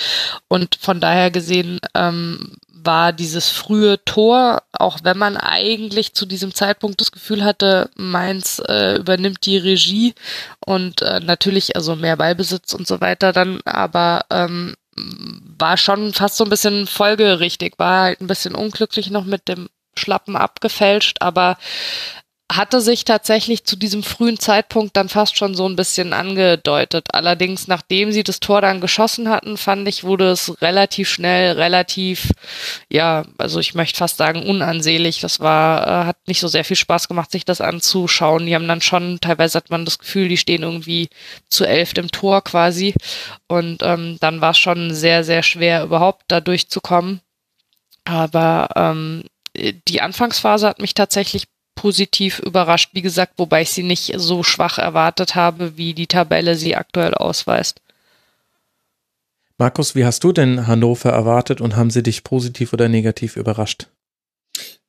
Und 0.47 0.75
von 0.75 1.01
daher 1.01 1.31
gesehen 1.31 1.79
ähm, 1.95 2.57
war 2.83 3.13
dieses 3.13 3.49
frühe 3.49 4.03
Tor, 4.05 4.63
auch 4.71 4.99
wenn 5.03 5.17
man 5.17 5.37
eigentlich 5.37 6.13
zu 6.13 6.25
diesem 6.25 6.53
Zeitpunkt 6.53 7.01
das 7.01 7.11
Gefühl 7.11 7.43
hatte, 7.43 7.89
Mainz 7.95 8.61
äh, 8.67 8.97
übernimmt 8.97 9.45
die 9.45 9.57
Regie 9.57 10.13
und 10.65 11.01
äh, 11.01 11.19
natürlich 11.19 11.75
also 11.75 11.95
mehr 11.95 12.17
Ballbesitz 12.17 12.73
und 12.73 12.87
so 12.87 13.01
weiter 13.01 13.33
dann, 13.33 13.61
aber 13.65 14.25
ähm, 14.29 14.75
war 14.95 15.77
schon 15.77 16.13
fast 16.13 16.37
so 16.37 16.43
ein 16.43 16.49
bisschen 16.49 16.87
folgerichtig, 16.87 17.75
war 17.77 18.03
halt 18.03 18.21
ein 18.21 18.27
bisschen 18.27 18.55
unglücklich 18.55 19.09
noch 19.09 19.25
mit 19.25 19.47
dem 19.47 19.69
Schlappen 19.97 20.35
abgefälscht, 20.35 21.17
aber 21.21 21.57
hatte 22.55 22.81
sich 22.81 23.05
tatsächlich 23.05 23.63
zu 23.63 23.77
diesem 23.77 24.03
frühen 24.03 24.37
Zeitpunkt 24.37 24.97
dann 24.97 25.09
fast 25.09 25.37
schon 25.37 25.55
so 25.55 25.67
ein 25.67 25.75
bisschen 25.75 26.11
angedeutet. 26.11 27.07
Allerdings, 27.13 27.67
nachdem 27.67 28.11
sie 28.11 28.23
das 28.23 28.39
Tor 28.39 28.61
dann 28.61 28.81
geschossen 28.81 29.29
hatten, 29.29 29.57
fand 29.57 29.87
ich, 29.87 30.03
wurde 30.03 30.31
es 30.31 30.61
relativ 30.61 31.09
schnell, 31.09 31.53
relativ, 31.53 32.31
ja, 32.89 33.23
also 33.37 33.59
ich 33.59 33.73
möchte 33.73 33.97
fast 33.97 34.17
sagen, 34.17 34.43
unansehlich. 34.43 35.21
Das 35.21 35.39
war, 35.39 35.87
äh, 35.87 36.05
hat 36.07 36.17
nicht 36.27 36.41
so 36.41 36.47
sehr 36.47 36.65
viel 36.65 36.75
Spaß 36.75 37.07
gemacht, 37.07 37.31
sich 37.31 37.45
das 37.45 37.61
anzuschauen. 37.61 38.45
Die 38.45 38.55
haben 38.55 38.67
dann 38.67 38.81
schon, 38.81 39.19
teilweise 39.21 39.57
hat 39.57 39.69
man 39.69 39.85
das 39.85 39.97
Gefühl, 39.97 40.27
die 40.27 40.37
stehen 40.37 40.63
irgendwie 40.63 41.09
zu 41.49 41.65
elf 41.65 41.93
im 41.95 42.11
Tor 42.11 42.43
quasi. 42.43 42.93
Und 43.47 43.81
ähm, 43.81 44.17
dann 44.19 44.41
war 44.41 44.51
es 44.51 44.57
schon 44.57 44.93
sehr, 44.93 45.23
sehr 45.23 45.43
schwer, 45.43 45.83
überhaupt 45.83 46.23
da 46.27 46.41
durchzukommen. 46.41 47.21
Aber 48.03 48.69
ähm, 48.75 49.23
die 49.55 50.01
Anfangsphase 50.01 50.67
hat 50.67 50.79
mich 50.79 50.93
tatsächlich 50.93 51.45
positiv 51.81 52.37
überrascht, 52.37 52.91
wie 52.93 53.01
gesagt, 53.01 53.33
wobei 53.37 53.63
ich 53.63 53.71
sie 53.71 53.81
nicht 53.81 54.13
so 54.15 54.43
schwach 54.43 54.77
erwartet 54.77 55.33
habe, 55.33 55.77
wie 55.77 55.95
die 55.95 56.05
Tabelle 56.05 56.53
sie 56.53 56.75
aktuell 56.75 57.15
ausweist. 57.15 57.81
Markus, 59.57 59.95
wie 59.95 60.05
hast 60.05 60.23
du 60.23 60.31
denn 60.31 60.67
Hannover 60.67 61.09
erwartet 61.09 61.59
und 61.59 61.75
haben 61.75 61.89
sie 61.89 62.03
dich 62.03 62.23
positiv 62.23 62.71
oder 62.73 62.87
negativ 62.87 63.35
überrascht? 63.35 63.87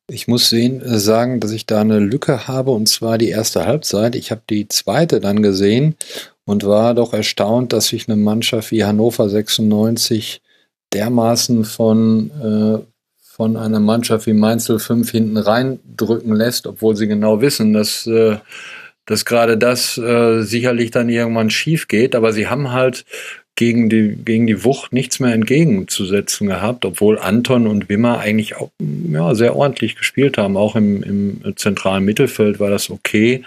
Ich 0.06 0.28
muss 0.28 0.50
sehen, 0.50 0.82
äh, 0.82 0.98
sagen, 0.98 1.40
dass 1.40 1.52
ich 1.52 1.64
da 1.64 1.80
eine 1.80 1.98
Lücke 1.98 2.46
habe 2.46 2.72
und 2.72 2.90
zwar 2.90 3.16
die 3.16 3.30
erste 3.30 3.64
Halbzeit. 3.64 4.14
Ich 4.14 4.30
habe 4.30 4.42
die 4.50 4.68
zweite 4.68 5.20
dann 5.20 5.42
gesehen 5.42 5.96
und 6.44 6.66
war 6.66 6.92
doch 6.92 7.14
erstaunt, 7.14 7.72
dass 7.72 7.86
sich 7.86 8.06
eine 8.06 8.16
Mannschaft 8.16 8.70
wie 8.70 8.84
Hannover 8.84 9.30
96 9.30 10.42
dermaßen 10.92 11.64
von, 11.64 12.30
äh, 12.42 12.91
von 13.34 13.56
einer 13.56 13.80
Mannschaft 13.80 14.26
wie 14.26 14.34
Mainz 14.34 14.70
05 14.70 15.10
hinten 15.10 15.38
reindrücken 15.38 16.34
lässt, 16.34 16.66
obwohl 16.66 16.96
sie 16.96 17.06
genau 17.06 17.40
wissen, 17.40 17.72
dass, 17.72 18.06
äh, 18.06 18.36
dass 19.06 19.24
gerade 19.24 19.56
das 19.56 19.96
äh, 19.96 20.42
sicherlich 20.42 20.90
dann 20.90 21.08
irgendwann 21.08 21.48
schief 21.48 21.88
geht. 21.88 22.14
Aber 22.14 22.34
sie 22.34 22.48
haben 22.48 22.72
halt 22.72 23.06
gegen 23.54 23.88
die, 23.88 24.16
gegen 24.22 24.46
die 24.46 24.64
Wucht 24.64 24.92
nichts 24.92 25.18
mehr 25.18 25.32
entgegenzusetzen 25.32 26.46
gehabt, 26.46 26.84
obwohl 26.84 27.18
Anton 27.18 27.66
und 27.66 27.88
Wimmer 27.88 28.18
eigentlich 28.18 28.56
auch 28.56 28.70
ja, 28.78 29.34
sehr 29.34 29.56
ordentlich 29.56 29.96
gespielt 29.96 30.36
haben. 30.36 30.58
Auch 30.58 30.76
im, 30.76 31.02
im 31.02 31.56
zentralen 31.56 32.04
Mittelfeld 32.04 32.60
war 32.60 32.68
das 32.68 32.90
okay. 32.90 33.44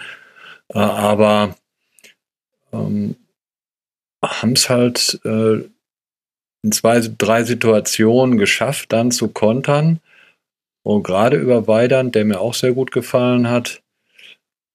Äh, 0.74 0.78
aber 0.78 1.54
ähm, 2.72 3.14
haben 4.20 4.52
es 4.54 4.68
halt 4.68 5.20
äh, 5.24 5.60
in 6.66 6.72
zwei, 6.72 7.00
drei 7.00 7.44
Situationen 7.44 8.38
geschafft, 8.38 8.92
dann 8.92 9.12
zu 9.12 9.28
kontern. 9.28 10.00
Und 10.82 11.04
gerade 11.04 11.36
über 11.36 11.68
Weidand, 11.68 12.16
der 12.16 12.24
mir 12.24 12.40
auch 12.40 12.54
sehr 12.54 12.72
gut 12.72 12.90
gefallen 12.90 13.48
hat, 13.48 13.82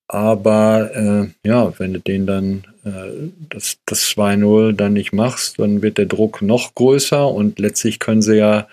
aber 0.07 0.91
äh, 0.93 1.47
ja, 1.47 1.77
wenn 1.79 1.93
du 1.93 1.99
den 1.99 2.25
dann 2.25 2.63
äh, 2.85 3.29
das, 3.49 3.77
das 3.85 4.05
2-0 4.09 4.73
dann 4.73 4.93
nicht 4.93 5.13
machst, 5.13 5.59
dann 5.59 5.81
wird 5.81 5.97
der 5.97 6.05
Druck 6.05 6.41
noch 6.41 6.75
größer 6.75 7.27
und 7.29 7.59
letztlich 7.59 7.99
können 7.99 8.21
sie 8.21 8.37
ja 8.37 8.67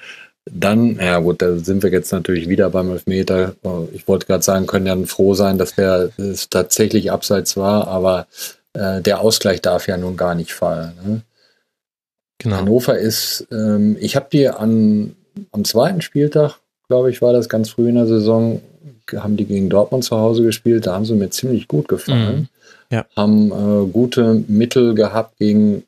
dann, 0.46 0.96
ja 0.96 1.18
gut, 1.18 1.42
da 1.42 1.56
sind 1.58 1.82
wir 1.82 1.90
jetzt 1.90 2.12
natürlich 2.12 2.48
wieder 2.48 2.70
beim 2.70 2.90
Elfmeter. 2.90 3.54
Ich 3.92 4.08
wollte 4.08 4.26
gerade 4.26 4.42
sagen, 4.42 4.66
können 4.66 4.86
ja 4.86 4.96
froh 5.06 5.34
sein, 5.34 5.58
dass 5.58 5.74
der 5.74 6.10
es 6.16 6.48
tatsächlich 6.48 7.12
abseits 7.12 7.56
war, 7.56 7.86
aber 7.88 8.26
äh, 8.72 9.00
der 9.00 9.20
Ausgleich 9.20 9.60
darf 9.60 9.86
ja 9.88 9.96
nun 9.96 10.16
gar 10.16 10.34
nicht 10.34 10.52
fallen. 10.52 10.92
Ne? 11.04 11.22
Genau. 12.38 12.56
Hannover 12.56 12.98
ist, 12.98 13.46
ähm, 13.50 13.96
ich 14.00 14.16
habe 14.16 14.28
die 14.32 14.48
an, 14.48 15.16
am 15.52 15.64
zweiten 15.64 16.00
Spieltag, 16.00 16.58
glaube 16.88 17.10
ich, 17.10 17.20
war 17.20 17.32
das 17.32 17.48
ganz 17.48 17.70
früh 17.70 17.88
in 17.88 17.96
der 17.96 18.06
Saison, 18.06 18.62
haben 19.16 19.36
die 19.36 19.44
gegen 19.44 19.68
Dortmund 19.68 20.04
zu 20.04 20.16
Hause 20.16 20.42
gespielt, 20.44 20.86
da 20.86 20.94
haben 20.94 21.04
sie 21.04 21.14
mir 21.14 21.30
ziemlich 21.30 21.66
gut 21.66 21.88
gefallen. 21.88 22.40
Mhm. 22.40 22.48
Ja. 22.90 23.06
Haben 23.16 23.52
äh, 23.52 23.90
gute 23.90 24.44
Mittel 24.46 24.94
gehabt 24.94 25.38
gegen 25.38 25.84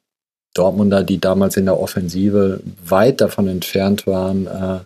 Dortmunder, 0.54 1.02
die 1.02 1.18
damals 1.18 1.56
in 1.56 1.66
der 1.66 1.80
Offensive 1.80 2.60
weit 2.84 3.20
davon 3.20 3.48
entfernt 3.48 4.06
waren, 4.06 4.46
äh, 4.46 4.80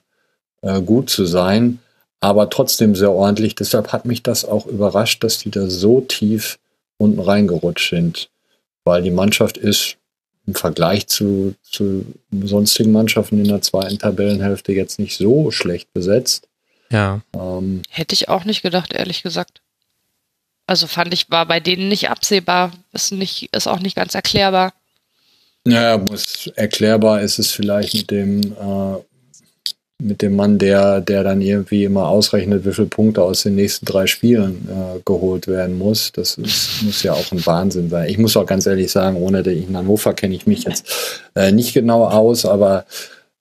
äh, 0.63 0.83
gut 0.83 1.11
zu 1.11 1.25
sein, 1.25 1.79
aber 2.21 2.51
trotzdem 2.51 2.95
sehr 2.95 3.13
ordentlich. 3.13 3.55
Deshalb 3.55 3.93
hat 3.93 4.05
mich 4.05 4.23
das 4.23 4.45
auch 4.45 4.67
überrascht, 4.67 5.25
dass 5.25 5.39
die 5.39 5.51
da 5.51 5.69
so 5.69 6.03
tief 6.03 6.59
unten 6.99 7.21
reingerutscht 7.21 7.91
sind, 7.91 8.31
weil 8.85 9.03
die 9.03 9.11
Mannschaft 9.11 9.57
ist 9.57 9.97
im 10.47 10.55
Vergleich 10.55 11.07
zu, 11.07 11.55
zu 11.63 12.05
sonstigen 12.43 12.93
Mannschaften 12.93 13.39
in 13.39 13.49
der 13.49 13.63
zweiten 13.63 13.99
Tabellenhälfte 13.99 14.73
jetzt 14.73 14.99
nicht 14.99 15.17
so 15.17 15.51
schlecht 15.51 15.93
besetzt. 15.93 16.49
Ja. 16.91 17.23
Ähm, 17.35 17.83
Hätte 17.89 18.15
ich 18.15 18.29
auch 18.29 18.45
nicht 18.45 18.63
gedacht, 18.63 18.93
ehrlich 18.93 19.23
gesagt. 19.23 19.63
Also 20.67 20.87
fand 20.87 21.13
ich, 21.13 21.31
war 21.31 21.47
bei 21.47 21.61
denen 21.61 21.89
nicht 21.89 22.11
absehbar, 22.11 22.73
ist, 22.93 23.13
nicht, 23.13 23.55
ist 23.55 23.67
auch 23.67 23.81
nicht 23.81 23.97
ganz 23.97 24.15
erklärbar. 24.15 24.73
Naja, 25.65 25.99
muss, 25.99 26.47
erklärbar 26.57 27.21
ist 27.23 27.39
es 27.39 27.51
vielleicht 27.51 27.95
mit 27.95 28.11
dem, 28.11 28.41
äh, 28.53 28.97
mit 30.03 30.23
dem 30.23 30.37
Mann, 30.37 30.59
der, 30.59 31.01
der 31.01 31.23
dann 31.23 31.41
irgendwie 31.41 31.85
immer 31.85 32.09
ausrechnet, 32.09 32.65
wie 32.67 32.73
viele 32.73 32.89
Punkte 32.89 33.23
aus 33.23 33.43
den 33.45 33.55
nächsten 33.55 33.87
drei 33.87 34.07
Spielen 34.07 34.69
äh, 34.69 35.01
geholt 35.05 35.47
werden 35.47 35.79
muss. 35.79 36.13
Das 36.13 36.37
ist, 36.37 36.83
muss 36.83 37.03
ja 37.03 37.13
auch 37.13 37.31
ein 37.33 37.45
Wahnsinn 37.47 37.91
sein. 37.91 38.09
Ich 38.09 38.19
muss 38.19 38.37
auch 38.37 38.47
ganz 38.47 38.67
ehrlich 38.67 38.91
sagen, 38.91 39.17
ohne 39.17 39.43
den 39.43 39.77
Hannover 39.77 40.13
kenne 40.13 40.35
ich 40.35 40.47
mich 40.47 40.65
jetzt 40.65 41.23
äh, 41.35 41.53
nicht 41.53 41.75
genau 41.75 42.07
aus, 42.07 42.45
aber 42.45 42.87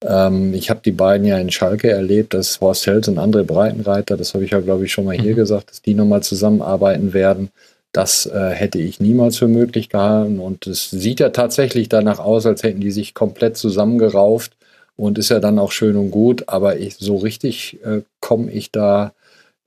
ähm, 0.06 0.54
ich 0.54 0.70
habe 0.70 0.82
die 0.86 0.92
beiden 0.92 1.26
ja 1.26 1.38
in 1.38 1.50
Schalke 1.50 1.90
erlebt, 1.90 2.34
dass 2.34 2.62
Horst 2.62 2.86
Held 2.86 3.08
und 3.08 3.18
André 3.18 3.44
Breitenreiter, 3.44 4.16
das 4.16 4.34
habe 4.34 4.46
ich 4.46 4.52
ja, 4.52 4.60
glaube 4.60 4.86
ich, 4.86 4.92
schon 4.92 5.06
mal 5.06 5.16
hier 5.16 5.34
mhm. 5.34 5.38
gesagt, 5.38 5.72
dass 5.72 5.82
die 5.82 5.96
nochmal 5.96 6.22
zusammenarbeiten 6.22 7.14
werden. 7.14 7.50
Das 7.94 8.26
äh, 8.26 8.50
hätte 8.50 8.80
ich 8.80 9.00
niemals 9.00 9.38
für 9.38 9.48
möglich 9.48 9.90
gehalten. 9.90 10.40
Und 10.40 10.68
es 10.68 10.90
sieht 10.90 11.20
ja 11.20 11.30
tatsächlich 11.30 11.90
danach 11.90 12.20
aus, 12.20 12.46
als 12.46 12.64
hätten 12.64 12.82
die 12.82 12.92
sich 12.92 13.14
komplett 13.14 13.58
zusammengerauft 13.58 14.54
und 14.96 15.18
ist 15.18 15.30
ja 15.30 15.40
dann 15.40 15.60
auch 15.60 15.72
schön 15.72 15.96
und 15.96 16.12
gut. 16.12 16.48
Aber 16.48 16.78
ich, 16.78 16.96
so 16.98 17.18
richtig 17.18 17.80
äh, 17.84 18.02
komme 18.20 18.52
ich 18.52 18.72
da 18.72 19.14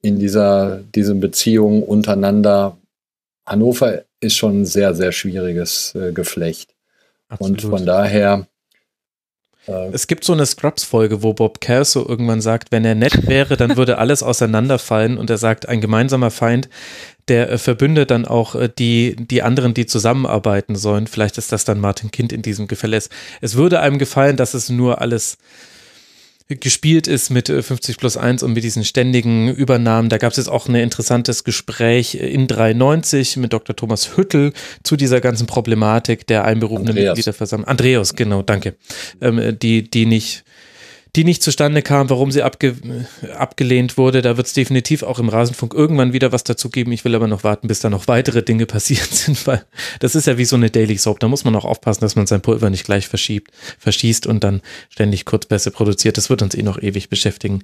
in 0.02 0.18
dieser, 0.18 0.82
diesen 0.94 1.20
Beziehungen 1.20 1.82
untereinander. 1.82 2.76
Hannover 3.44 4.04
ist 4.20 4.36
schon 4.36 4.62
ein 4.62 4.66
sehr, 4.66 4.94
sehr 4.94 5.12
schwieriges 5.12 5.94
äh, 5.94 6.12
Geflecht. 6.12 6.74
Absolut. 7.28 7.64
Und 7.64 7.70
von 7.70 7.86
daher 7.86 8.46
es 9.92 10.06
gibt 10.06 10.24
so 10.24 10.32
eine 10.32 10.46
Scrubs-Folge, 10.46 11.22
wo 11.22 11.32
Bob 11.32 11.60
Kelso 11.60 12.06
irgendwann 12.06 12.40
sagt, 12.40 12.70
wenn 12.70 12.84
er 12.84 12.94
nett 12.94 13.26
wäre, 13.26 13.56
dann 13.56 13.76
würde 13.76 13.98
alles 13.98 14.22
auseinanderfallen 14.22 15.18
und 15.18 15.28
er 15.28 15.38
sagt, 15.38 15.68
ein 15.68 15.80
gemeinsamer 15.80 16.30
Feind, 16.30 16.68
der 17.28 17.50
äh, 17.50 17.58
verbündet 17.58 18.10
dann 18.10 18.24
auch 18.24 18.54
äh, 18.54 18.68
die, 18.68 19.16
die 19.16 19.42
anderen, 19.42 19.74
die 19.74 19.86
zusammenarbeiten 19.86 20.76
sollen. 20.76 21.06
Vielleicht 21.06 21.38
ist 21.38 21.52
das 21.52 21.64
dann 21.64 21.80
Martin 21.80 22.10
Kind 22.10 22.32
in 22.32 22.42
diesem 22.42 22.68
Gefälle. 22.68 23.00
Es 23.40 23.54
würde 23.56 23.80
einem 23.80 23.98
gefallen, 23.98 24.36
dass 24.36 24.54
es 24.54 24.68
nur 24.68 25.00
alles 25.00 25.38
gespielt 26.48 27.08
ist 27.08 27.30
mit 27.30 27.48
50 27.48 27.96
äh, 27.96 27.98
plus 27.98 28.16
1 28.16 28.44
und 28.44 28.52
mit 28.52 28.62
diesen 28.62 28.84
ständigen 28.84 29.52
Übernahmen. 29.52 30.08
Da 30.08 30.18
gab 30.18 30.30
es 30.30 30.36
jetzt 30.36 30.48
auch 30.48 30.68
ein 30.68 30.76
interessantes 30.76 31.42
Gespräch 31.42 32.14
in 32.14 32.46
93 32.46 33.36
mit 33.38 33.52
Dr. 33.52 33.74
Thomas 33.74 34.16
Hüttel 34.16 34.52
zu 34.84 34.96
dieser 34.96 35.20
ganzen 35.20 35.48
Problematik 35.48 36.26
der 36.28 36.44
einberufenen 36.44 36.94
Mitgliederversammlung. 36.94 37.68
Andreas, 37.68 38.14
genau, 38.14 38.42
danke. 38.42 38.76
Ähm, 39.20 39.58
die, 39.60 39.90
die 39.90 40.06
nicht 40.06 40.44
die 41.16 41.24
nicht 41.24 41.42
zustande 41.42 41.82
kam, 41.82 42.10
warum 42.10 42.30
sie 42.30 42.42
abge 42.42 42.76
abgelehnt 43.36 43.96
wurde. 43.96 44.22
Da 44.22 44.36
wird 44.36 44.46
es 44.46 44.52
definitiv 44.52 45.02
auch 45.02 45.18
im 45.18 45.28
Rasenfunk 45.28 45.72
irgendwann 45.72 46.12
wieder 46.12 46.30
was 46.30 46.44
dazu 46.44 46.68
geben. 46.68 46.92
Ich 46.92 47.04
will 47.04 47.14
aber 47.14 47.26
noch 47.26 47.42
warten, 47.42 47.68
bis 47.68 47.80
da 47.80 47.88
noch 47.90 48.06
weitere 48.06 48.42
Dinge 48.42 48.66
passiert 48.76 49.12
sind, 49.12 49.46
weil 49.46 49.64
das 50.00 50.14
ist 50.14 50.26
ja 50.26 50.36
wie 50.36 50.44
so 50.44 50.56
eine 50.56 50.70
Daily 50.70 50.98
Soap. 50.98 51.20
Da 51.20 51.28
muss 51.28 51.44
man 51.44 51.56
auch 51.56 51.64
aufpassen, 51.64 52.02
dass 52.02 52.16
man 52.16 52.26
sein 52.26 52.42
Pulver 52.42 52.70
nicht 52.70 52.84
gleich 52.84 53.08
verschiebt, 53.08 53.50
verschießt 53.78 54.26
und 54.26 54.44
dann 54.44 54.60
ständig 54.90 55.24
Kurzpässe 55.24 55.70
produziert. 55.70 56.18
Das 56.18 56.28
wird 56.30 56.42
uns 56.42 56.54
eh 56.54 56.62
noch 56.62 56.80
ewig 56.80 57.08
beschäftigen. 57.08 57.62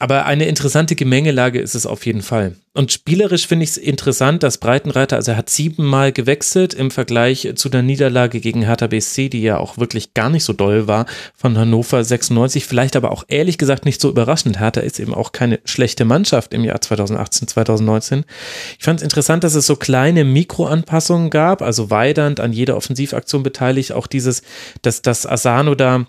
Aber 0.00 0.24
eine 0.24 0.46
interessante 0.46 0.96
Gemengelage 0.96 1.60
ist 1.60 1.74
es 1.74 1.84
auf 1.84 2.06
jeden 2.06 2.22
Fall. 2.22 2.56
Und 2.72 2.90
spielerisch 2.90 3.46
finde 3.46 3.64
ich 3.64 3.70
es 3.72 3.76
interessant, 3.76 4.42
dass 4.42 4.56
Breitenreiter, 4.56 5.16
also 5.16 5.32
er 5.32 5.36
hat 5.36 5.50
siebenmal 5.50 6.10
gewechselt 6.10 6.72
im 6.72 6.90
Vergleich 6.90 7.52
zu 7.56 7.68
der 7.68 7.82
Niederlage 7.82 8.40
gegen 8.40 8.62
Hertha 8.62 8.86
BSC, 8.86 9.28
die 9.28 9.42
ja 9.42 9.58
auch 9.58 9.76
wirklich 9.76 10.14
gar 10.14 10.30
nicht 10.30 10.44
so 10.44 10.54
doll 10.54 10.88
war, 10.88 11.04
von 11.36 11.58
Hannover 11.58 12.02
96. 12.02 12.64
Vielleicht 12.64 12.96
aber 12.96 13.10
auch 13.10 13.24
ehrlich 13.28 13.58
gesagt 13.58 13.84
nicht 13.84 14.00
so 14.00 14.08
überraschend. 14.08 14.58
Hertha 14.58 14.80
ist 14.80 14.98
eben 15.00 15.12
auch 15.12 15.32
keine 15.32 15.60
schlechte 15.66 16.06
Mannschaft 16.06 16.54
im 16.54 16.64
Jahr 16.64 16.80
2018, 16.80 17.48
2019. 17.48 18.24
Ich 18.78 18.84
fand 18.84 19.00
es 19.00 19.04
interessant, 19.04 19.44
dass 19.44 19.54
es 19.54 19.66
so 19.66 19.76
kleine 19.76 20.24
Mikroanpassungen 20.24 21.28
gab, 21.28 21.60
also 21.60 21.90
Weidand 21.90 22.40
an 22.40 22.54
jeder 22.54 22.78
Offensivaktion 22.78 23.42
beteiligt, 23.42 23.92
auch 23.92 24.06
dieses, 24.06 24.40
dass 24.80 25.02
das 25.02 25.26
Asano 25.26 25.74
da 25.74 26.06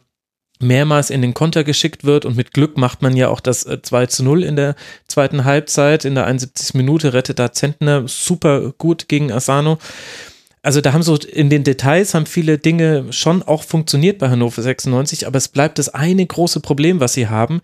mehrmals 0.61 1.09
in 1.09 1.21
den 1.21 1.33
Konter 1.33 1.63
geschickt 1.63 2.03
wird 2.03 2.25
und 2.25 2.35
mit 2.35 2.53
Glück 2.53 2.77
macht 2.77 3.01
man 3.01 3.15
ja 3.15 3.29
auch 3.29 3.39
das 3.39 3.61
2 3.61 4.03
äh, 4.03 4.07
zu 4.07 4.23
0 4.23 4.43
in 4.43 4.55
der 4.55 4.75
zweiten 5.07 5.43
Halbzeit. 5.45 6.05
In 6.05 6.15
der 6.15 6.25
71. 6.25 6.73
Minute 6.75 7.13
rettet 7.13 7.39
da 7.39 7.51
Zentner 7.51 8.07
super 8.07 8.73
gut 8.77 9.07
gegen 9.07 9.31
Asano. 9.31 9.77
Also 10.63 10.79
da 10.79 10.93
haben 10.93 11.01
so 11.01 11.15
in 11.15 11.49
den 11.49 11.63
Details 11.63 12.13
haben 12.13 12.27
viele 12.27 12.59
Dinge 12.59 13.11
schon 13.11 13.41
auch 13.41 13.63
funktioniert 13.63 14.19
bei 14.19 14.29
Hannover 14.29 14.61
96, 14.61 15.25
aber 15.25 15.37
es 15.37 15.47
bleibt 15.47 15.79
das 15.79 15.89
eine 15.89 16.23
große 16.23 16.59
Problem, 16.59 16.99
was 16.99 17.13
sie 17.13 17.27
haben, 17.27 17.61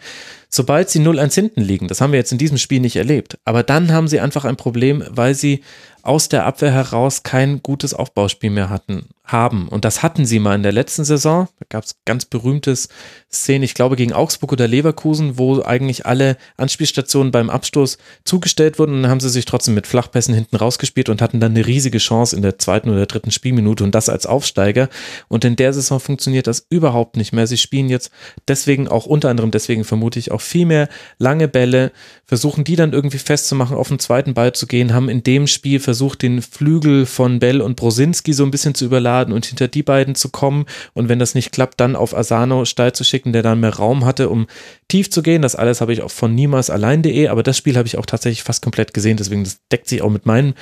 sobald 0.49 0.90
sie 0.90 0.99
0-1 0.99 1.36
hinten 1.36 1.61
liegen. 1.61 1.88
Das 1.88 2.02
haben 2.02 2.11
wir 2.11 2.18
jetzt 2.18 2.32
in 2.32 2.40
diesem 2.40 2.57
Spiel 2.57 2.80
nicht 2.80 2.95
erlebt. 2.95 3.38
Aber 3.45 3.61
dann 3.61 3.91
haben 3.91 4.07
sie 4.07 4.19
einfach 4.19 4.45
ein 4.45 4.56
Problem, 4.56 5.03
weil 5.10 5.36
sie 5.36 5.61
aus 6.07 6.29
der 6.29 6.45
Abwehr 6.45 6.71
heraus 6.71 7.23
kein 7.23 7.61
gutes 7.61 7.93
Aufbauspiel 7.93 8.49
mehr 8.49 8.69
hatten, 8.69 9.09
haben. 9.27 9.67
Und 9.67 9.84
das 9.84 10.03
hatten 10.03 10.25
sie 10.25 10.39
mal 10.39 10.55
in 10.55 10.63
der 10.63 10.71
letzten 10.71 11.03
Saison. 11.03 11.49
Da 11.59 11.65
gab 11.69 11.84
es 11.84 11.97
ganz 12.05 12.23
berühmtes 12.23 12.88
Szenen, 13.29 13.63
ich 13.63 13.73
glaube 13.73 13.97
gegen 13.97 14.13
Augsburg 14.13 14.53
oder 14.53 14.69
Leverkusen, 14.69 15.38
wo 15.38 15.61
eigentlich 15.61 16.05
alle 16.05 16.38
Anspielstationen 16.55 17.31
beim 17.31 17.49
Abstoß 17.49 17.97
zugestellt 18.23 18.79
wurden 18.79 18.95
und 18.95 19.01
dann 19.03 19.11
haben 19.11 19.19
sie 19.19 19.29
sich 19.29 19.43
trotzdem 19.43 19.73
mit 19.73 19.85
Flachpässen 19.85 20.34
hinten 20.34 20.55
rausgespielt 20.55 21.09
und 21.09 21.21
hatten 21.21 21.41
dann 21.41 21.51
eine 21.51 21.67
riesige 21.67 21.97
Chance 21.97 22.38
in 22.38 22.41
der 22.41 22.57
zweiten 22.57 22.89
oder 22.89 23.05
dritten 23.05 23.31
Spielminute 23.31 23.84
und 23.84 23.93
das 23.93 24.07
als 24.07 24.25
Aufsteiger. 24.25 24.88
Und 25.27 25.43
in 25.43 25.57
der 25.57 25.73
Saison 25.73 25.99
funktioniert 25.99 26.47
das 26.47 26.65
überhaupt 26.69 27.17
nicht 27.17 27.34
mehr. 27.34 27.47
Sie 27.47 27.57
spielen 27.57 27.89
jetzt 27.89 28.11
deswegen 28.47 28.88
auch 28.88 29.05
unter 29.05 29.29
anderem 29.29 29.51
deswegen 29.51 29.84
vermute 29.84 30.19
ich 30.19 30.31
auch 30.31 30.41
viel 30.41 30.65
mehr 30.65 30.88
lange 31.17 31.49
Bälle, 31.49 31.91
versuchen 32.23 32.63
die 32.63 32.77
dann 32.77 32.93
irgendwie 32.93 33.17
festzumachen, 33.17 33.75
auf 33.75 33.89
den 33.89 33.99
zweiten 33.99 34.34
Ball 34.34 34.53
zu 34.53 34.67
gehen, 34.67 34.93
haben 34.93 35.09
in 35.09 35.21
dem 35.21 35.47
Spiel 35.47 35.81
versucht, 35.81 35.97
versucht, 35.98 36.22
den 36.22 36.44
Flügel 36.44 37.07
von 37.07 37.40
Bell 37.40 37.60
und 37.60 37.76
Brosinski 37.76 38.34
so 38.34 38.44
ein 38.44 38.52
bisschen 38.52 38.76
zu 38.76 38.86
überladen 38.86 39.34
und 39.34 39.48
hinter 39.48 39.68
die 39.68 39.82
beiden 39.82 40.14
zu 40.14 40.30
kommen. 40.30 40.65
Und 40.94 41.10
wenn 41.10 41.18
das 41.18 41.34
nicht 41.34 41.52
klappt, 41.52 41.80
dann 41.80 41.95
auf 41.95 42.15
Asano 42.15 42.65
steil 42.65 42.94
zu 42.94 43.03
schicken, 43.03 43.34
der 43.34 43.41
dann 43.41 43.60
mehr 43.60 43.76
Raum 43.76 44.06
hatte, 44.06 44.30
um 44.30 44.45
tief 44.88 45.10
zu 45.10 45.24
gehen. 45.24 45.41
Das 45.41 45.56
alles 45.56 45.82
habe 45.82 45.94
ich 45.94 46.03
auch 46.03 46.11
von 46.11 46.36
niemals 46.36 46.69
allein.de, 46.69 47.30
aber 47.30 47.41
das 47.41 47.57
Spiel 47.57 47.78
habe 47.78 47.88
ich 47.88 47.98
auch 47.98 48.06
tatsächlich 48.06 48.44
fast 48.44 48.61
komplett 48.61 48.94
gesehen, 48.94 49.18
deswegen 49.18 49.44
das 49.44 49.60
deckt 49.72 49.90
sich 49.90 50.03
auch 50.03 50.11
mit 50.11 50.28
meinen 50.28 50.53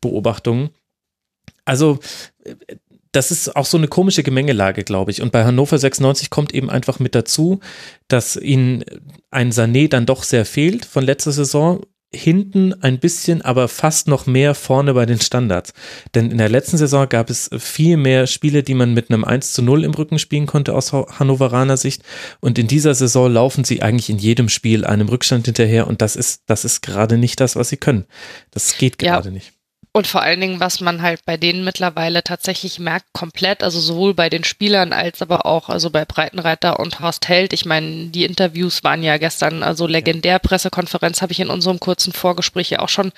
Beobachtungen. 0.00 0.70
Also 1.64 2.00
das 3.12 3.30
ist 3.30 3.54
auch 3.54 3.66
so 3.66 3.76
eine 3.76 3.88
komische 3.88 4.24
Gemengelage, 4.24 4.82
glaube 4.82 5.12
ich. 5.12 5.22
Und 5.22 5.30
bei 5.30 5.44
Hannover 5.44 5.78
96 5.78 6.30
kommt 6.30 6.52
eben 6.52 6.68
einfach 6.68 6.98
mit 6.98 7.14
dazu, 7.14 7.60
dass 8.08 8.36
ihnen 8.36 8.84
ein 9.30 9.52
Sané 9.52 9.88
dann 9.88 10.06
doch 10.06 10.24
sehr 10.24 10.44
fehlt 10.44 10.84
von 10.84 11.04
letzter 11.04 11.32
Saison. 11.32 11.84
Hinten 12.12 12.74
ein 12.82 12.98
bisschen, 12.98 13.42
aber 13.42 13.68
fast 13.68 14.08
noch 14.08 14.26
mehr 14.26 14.54
vorne 14.54 14.94
bei 14.94 15.06
den 15.06 15.20
Standards. 15.20 15.72
Denn 16.14 16.30
in 16.30 16.38
der 16.38 16.48
letzten 16.48 16.76
Saison 16.76 17.08
gab 17.08 17.30
es 17.30 17.50
viel 17.58 17.96
mehr 17.96 18.26
Spiele, 18.26 18.64
die 18.64 18.74
man 18.74 18.94
mit 18.94 19.10
einem 19.10 19.24
1 19.24 19.52
zu 19.52 19.62
0 19.62 19.84
im 19.84 19.94
Rücken 19.94 20.18
spielen 20.18 20.46
konnte 20.46 20.74
aus 20.74 20.92
Hannoveraner 20.92 21.76
Sicht. 21.76 22.02
Und 22.40 22.58
in 22.58 22.66
dieser 22.66 22.94
Saison 22.94 23.32
laufen 23.32 23.62
sie 23.64 23.82
eigentlich 23.82 24.10
in 24.10 24.18
jedem 24.18 24.48
Spiel 24.48 24.84
einem 24.84 25.08
Rückstand 25.08 25.46
hinterher. 25.46 25.86
Und 25.86 26.02
das 26.02 26.16
ist, 26.16 26.42
das 26.46 26.64
ist 26.64 26.82
gerade 26.82 27.16
nicht 27.16 27.38
das, 27.38 27.54
was 27.54 27.68
sie 27.68 27.76
können. 27.76 28.06
Das 28.50 28.76
geht 28.76 28.98
gerade 28.98 29.28
ja. 29.28 29.34
nicht. 29.34 29.52
Und 29.92 30.06
vor 30.06 30.22
allen 30.22 30.40
Dingen, 30.40 30.60
was 30.60 30.80
man 30.80 31.02
halt 31.02 31.24
bei 31.24 31.36
denen 31.36 31.64
mittlerweile 31.64 32.22
tatsächlich 32.22 32.78
merkt, 32.78 33.06
komplett, 33.12 33.64
also 33.64 33.80
sowohl 33.80 34.14
bei 34.14 34.30
den 34.30 34.44
Spielern 34.44 34.92
als 34.92 35.20
aber 35.20 35.46
auch 35.46 35.68
also 35.68 35.90
bei 35.90 36.04
Breitenreiter 36.04 36.78
und 36.78 37.00
Horst 37.00 37.26
Held. 37.28 37.52
Ich 37.52 37.64
meine, 37.64 38.06
die 38.06 38.24
Interviews 38.24 38.84
waren 38.84 39.02
ja 39.02 39.18
gestern 39.18 39.64
also 39.64 39.88
legendär. 39.88 40.38
Pressekonferenz 40.38 41.22
habe 41.22 41.32
ich 41.32 41.40
in 41.40 41.50
unserem 41.50 41.80
kurzen 41.80 42.12
Vorgespräch 42.12 42.70
ja 42.70 42.78
auch 42.78 42.88
schon 42.88 43.10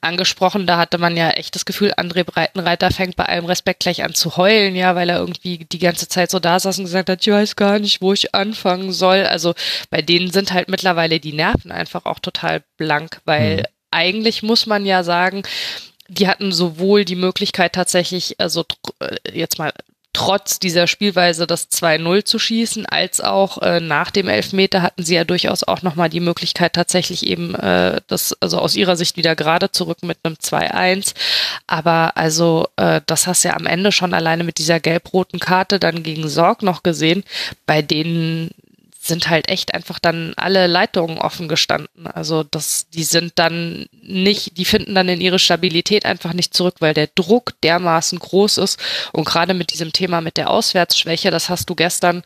angesprochen. 0.00 0.64
Da 0.64 0.78
hatte 0.78 0.98
man 0.98 1.16
ja 1.16 1.30
echt 1.30 1.56
das 1.56 1.64
Gefühl, 1.64 1.92
André 1.96 2.22
Breitenreiter 2.22 2.92
fängt 2.92 3.16
bei 3.16 3.24
allem 3.24 3.46
Respekt 3.46 3.80
gleich 3.80 4.04
an 4.04 4.14
zu 4.14 4.36
heulen, 4.36 4.76
ja, 4.76 4.94
weil 4.94 5.10
er 5.10 5.18
irgendwie 5.18 5.58
die 5.64 5.78
ganze 5.80 6.06
Zeit 6.06 6.30
so 6.30 6.38
da 6.38 6.60
saß 6.60 6.78
und 6.78 6.84
gesagt 6.84 7.10
hat, 7.10 7.26
ich 7.26 7.32
weiß 7.32 7.56
gar 7.56 7.80
nicht, 7.80 8.00
wo 8.00 8.12
ich 8.12 8.32
anfangen 8.32 8.92
soll. 8.92 9.26
Also 9.26 9.54
bei 9.90 10.02
denen 10.02 10.30
sind 10.30 10.52
halt 10.52 10.68
mittlerweile 10.68 11.18
die 11.18 11.32
Nerven 11.32 11.72
einfach 11.72 12.04
auch 12.06 12.20
total 12.20 12.62
blank, 12.76 13.20
weil 13.24 13.56
mhm. 13.56 13.62
eigentlich 13.90 14.44
muss 14.44 14.66
man 14.66 14.86
ja 14.86 15.02
sagen, 15.02 15.42
die 16.12 16.28
hatten 16.28 16.52
sowohl 16.52 17.04
die 17.04 17.16
Möglichkeit 17.16 17.74
tatsächlich, 17.74 18.36
also 18.38 18.64
äh, 19.00 19.16
jetzt 19.32 19.58
mal 19.58 19.72
trotz 20.12 20.58
dieser 20.58 20.86
Spielweise 20.86 21.46
das 21.46 21.70
2-0 21.70 22.24
zu 22.24 22.38
schießen, 22.38 22.84
als 22.84 23.22
auch 23.22 23.58
äh, 23.62 23.80
nach 23.80 24.10
dem 24.10 24.28
Elfmeter 24.28 24.82
hatten 24.82 25.02
sie 25.02 25.14
ja 25.14 25.24
durchaus 25.24 25.64
auch 25.64 25.80
nochmal 25.80 26.10
die 26.10 26.20
Möglichkeit, 26.20 26.74
tatsächlich 26.74 27.26
eben 27.26 27.54
äh, 27.54 28.00
das, 28.08 28.36
also 28.40 28.58
aus 28.58 28.76
ihrer 28.76 28.96
Sicht 28.96 29.16
wieder 29.16 29.34
gerade 29.34 29.72
zurück 29.72 30.02
mit 30.02 30.18
einem 30.22 30.34
2-1. 30.34 31.14
Aber 31.66 32.16
also, 32.16 32.68
äh, 32.76 33.00
das 33.06 33.26
hast 33.26 33.44
du 33.44 33.48
ja 33.48 33.56
am 33.56 33.66
Ende 33.66 33.90
schon 33.90 34.12
alleine 34.12 34.44
mit 34.44 34.58
dieser 34.58 34.80
gelb-roten 34.80 35.40
Karte 35.40 35.78
dann 35.78 36.02
gegen 36.02 36.28
Sorg 36.28 36.62
noch 36.62 36.82
gesehen, 36.82 37.24
bei 37.64 37.80
denen 37.80 38.50
sind 39.04 39.28
halt 39.28 39.48
echt 39.48 39.74
einfach 39.74 39.98
dann 39.98 40.32
alle 40.36 40.68
Leitungen 40.68 41.18
offen 41.18 41.48
gestanden. 41.48 42.06
Also 42.06 42.44
das, 42.44 42.88
die 42.90 43.02
sind 43.02 43.32
dann 43.34 43.86
nicht, 44.00 44.58
die 44.58 44.64
finden 44.64 44.94
dann 44.94 45.08
in 45.08 45.20
ihre 45.20 45.40
Stabilität 45.40 46.06
einfach 46.06 46.34
nicht 46.34 46.54
zurück, 46.54 46.76
weil 46.78 46.94
der 46.94 47.08
Druck 47.08 47.54
dermaßen 47.64 48.20
groß 48.20 48.58
ist. 48.58 48.78
Und 49.12 49.24
gerade 49.24 49.54
mit 49.54 49.72
diesem 49.72 49.92
Thema 49.92 50.20
mit 50.20 50.36
der 50.36 50.50
Auswärtsschwäche, 50.50 51.32
das 51.32 51.48
hast 51.48 51.68
du 51.68 51.74
gestern 51.74 52.22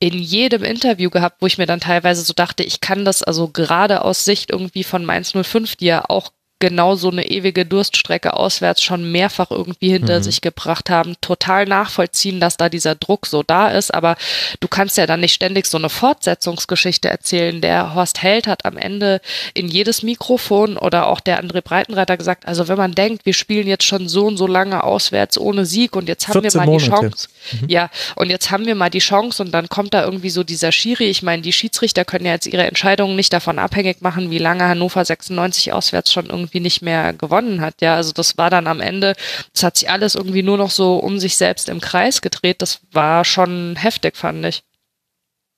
in 0.00 0.18
jedem 0.18 0.64
Interview 0.64 1.08
gehabt, 1.08 1.36
wo 1.40 1.46
ich 1.46 1.56
mir 1.56 1.66
dann 1.66 1.78
teilweise 1.78 2.22
so 2.22 2.32
dachte, 2.32 2.64
ich 2.64 2.80
kann 2.80 3.04
das 3.04 3.22
also 3.22 3.46
gerade 3.46 4.04
aus 4.04 4.24
Sicht 4.24 4.50
irgendwie 4.50 4.82
von 4.82 5.04
Mainz 5.04 5.34
05, 5.40 5.76
die 5.76 5.86
ja 5.86 6.04
auch 6.08 6.32
genau 6.58 6.96
so 6.96 7.10
eine 7.10 7.26
ewige 7.28 7.64
Durststrecke 7.64 8.34
auswärts 8.34 8.82
schon 8.82 9.10
mehrfach 9.10 9.50
irgendwie 9.50 9.90
hinter 9.90 10.18
mhm. 10.18 10.22
sich 10.22 10.40
gebracht 10.40 10.90
haben, 10.90 11.16
total 11.20 11.66
nachvollziehen, 11.66 12.40
dass 12.40 12.56
da 12.56 12.68
dieser 12.68 12.94
Druck 12.94 13.26
so 13.26 13.42
da 13.42 13.68
ist. 13.68 13.94
Aber 13.94 14.16
du 14.60 14.68
kannst 14.68 14.96
ja 14.96 15.06
dann 15.06 15.20
nicht 15.20 15.34
ständig 15.34 15.66
so 15.66 15.78
eine 15.78 15.88
Fortsetzungsgeschichte 15.88 17.08
erzählen. 17.08 17.60
Der 17.60 17.94
Horst 17.94 18.22
Held 18.22 18.46
hat 18.46 18.64
am 18.64 18.76
Ende 18.76 19.20
in 19.54 19.68
jedes 19.68 20.02
Mikrofon 20.02 20.76
oder 20.76 21.06
auch 21.06 21.20
der 21.20 21.42
André 21.42 21.62
Breitenreiter 21.62 22.16
gesagt, 22.16 22.46
also 22.46 22.68
wenn 22.68 22.78
man 22.78 22.92
denkt, 22.92 23.24
wir 23.26 23.34
spielen 23.34 23.66
jetzt 23.66 23.84
schon 23.84 24.08
so 24.08 24.26
und 24.26 24.36
so 24.36 24.46
lange 24.46 24.82
auswärts 24.84 25.38
ohne 25.38 25.64
Sieg 25.64 25.94
und 25.94 26.08
jetzt 26.08 26.28
haben 26.28 26.42
wir 26.42 26.50
mal 26.54 26.66
Monate. 26.66 26.84
die 26.84 26.90
Chance. 26.90 27.28
Mhm. 27.52 27.68
Ja, 27.68 27.90
und 28.16 28.30
jetzt 28.30 28.50
haben 28.50 28.66
wir 28.66 28.74
mal 28.74 28.90
die 28.90 28.98
Chance 28.98 29.42
und 29.42 29.52
dann 29.52 29.68
kommt 29.68 29.94
da 29.94 30.04
irgendwie 30.04 30.30
so 30.30 30.44
dieser 30.44 30.72
Schiri. 30.72 31.04
Ich 31.04 31.22
meine, 31.22 31.42
die 31.42 31.52
Schiedsrichter 31.52 32.04
können 32.04 32.26
ja 32.26 32.32
jetzt 32.32 32.46
ihre 32.46 32.66
Entscheidungen 32.66 33.16
nicht 33.16 33.32
davon 33.32 33.58
abhängig 33.58 34.00
machen, 34.00 34.30
wie 34.30 34.38
lange 34.38 34.64
Hannover 34.64 35.04
96 35.04 35.72
auswärts 35.72 36.12
schon 36.12 36.26
irgendwie 36.26 36.60
nicht 36.60 36.82
mehr 36.82 37.12
gewonnen 37.12 37.60
hat. 37.60 37.80
Ja, 37.80 37.96
also 37.96 38.12
das 38.12 38.38
war 38.38 38.50
dann 38.50 38.66
am 38.66 38.80
Ende, 38.80 39.14
es 39.54 39.62
hat 39.62 39.76
sich 39.76 39.90
alles 39.90 40.14
irgendwie 40.14 40.42
nur 40.42 40.58
noch 40.58 40.70
so 40.70 40.96
um 40.96 41.18
sich 41.18 41.36
selbst 41.36 41.68
im 41.68 41.80
Kreis 41.80 42.20
gedreht. 42.20 42.62
Das 42.62 42.80
war 42.92 43.24
schon 43.24 43.76
heftig, 43.76 44.16
fand 44.16 44.44
ich. 44.44 44.62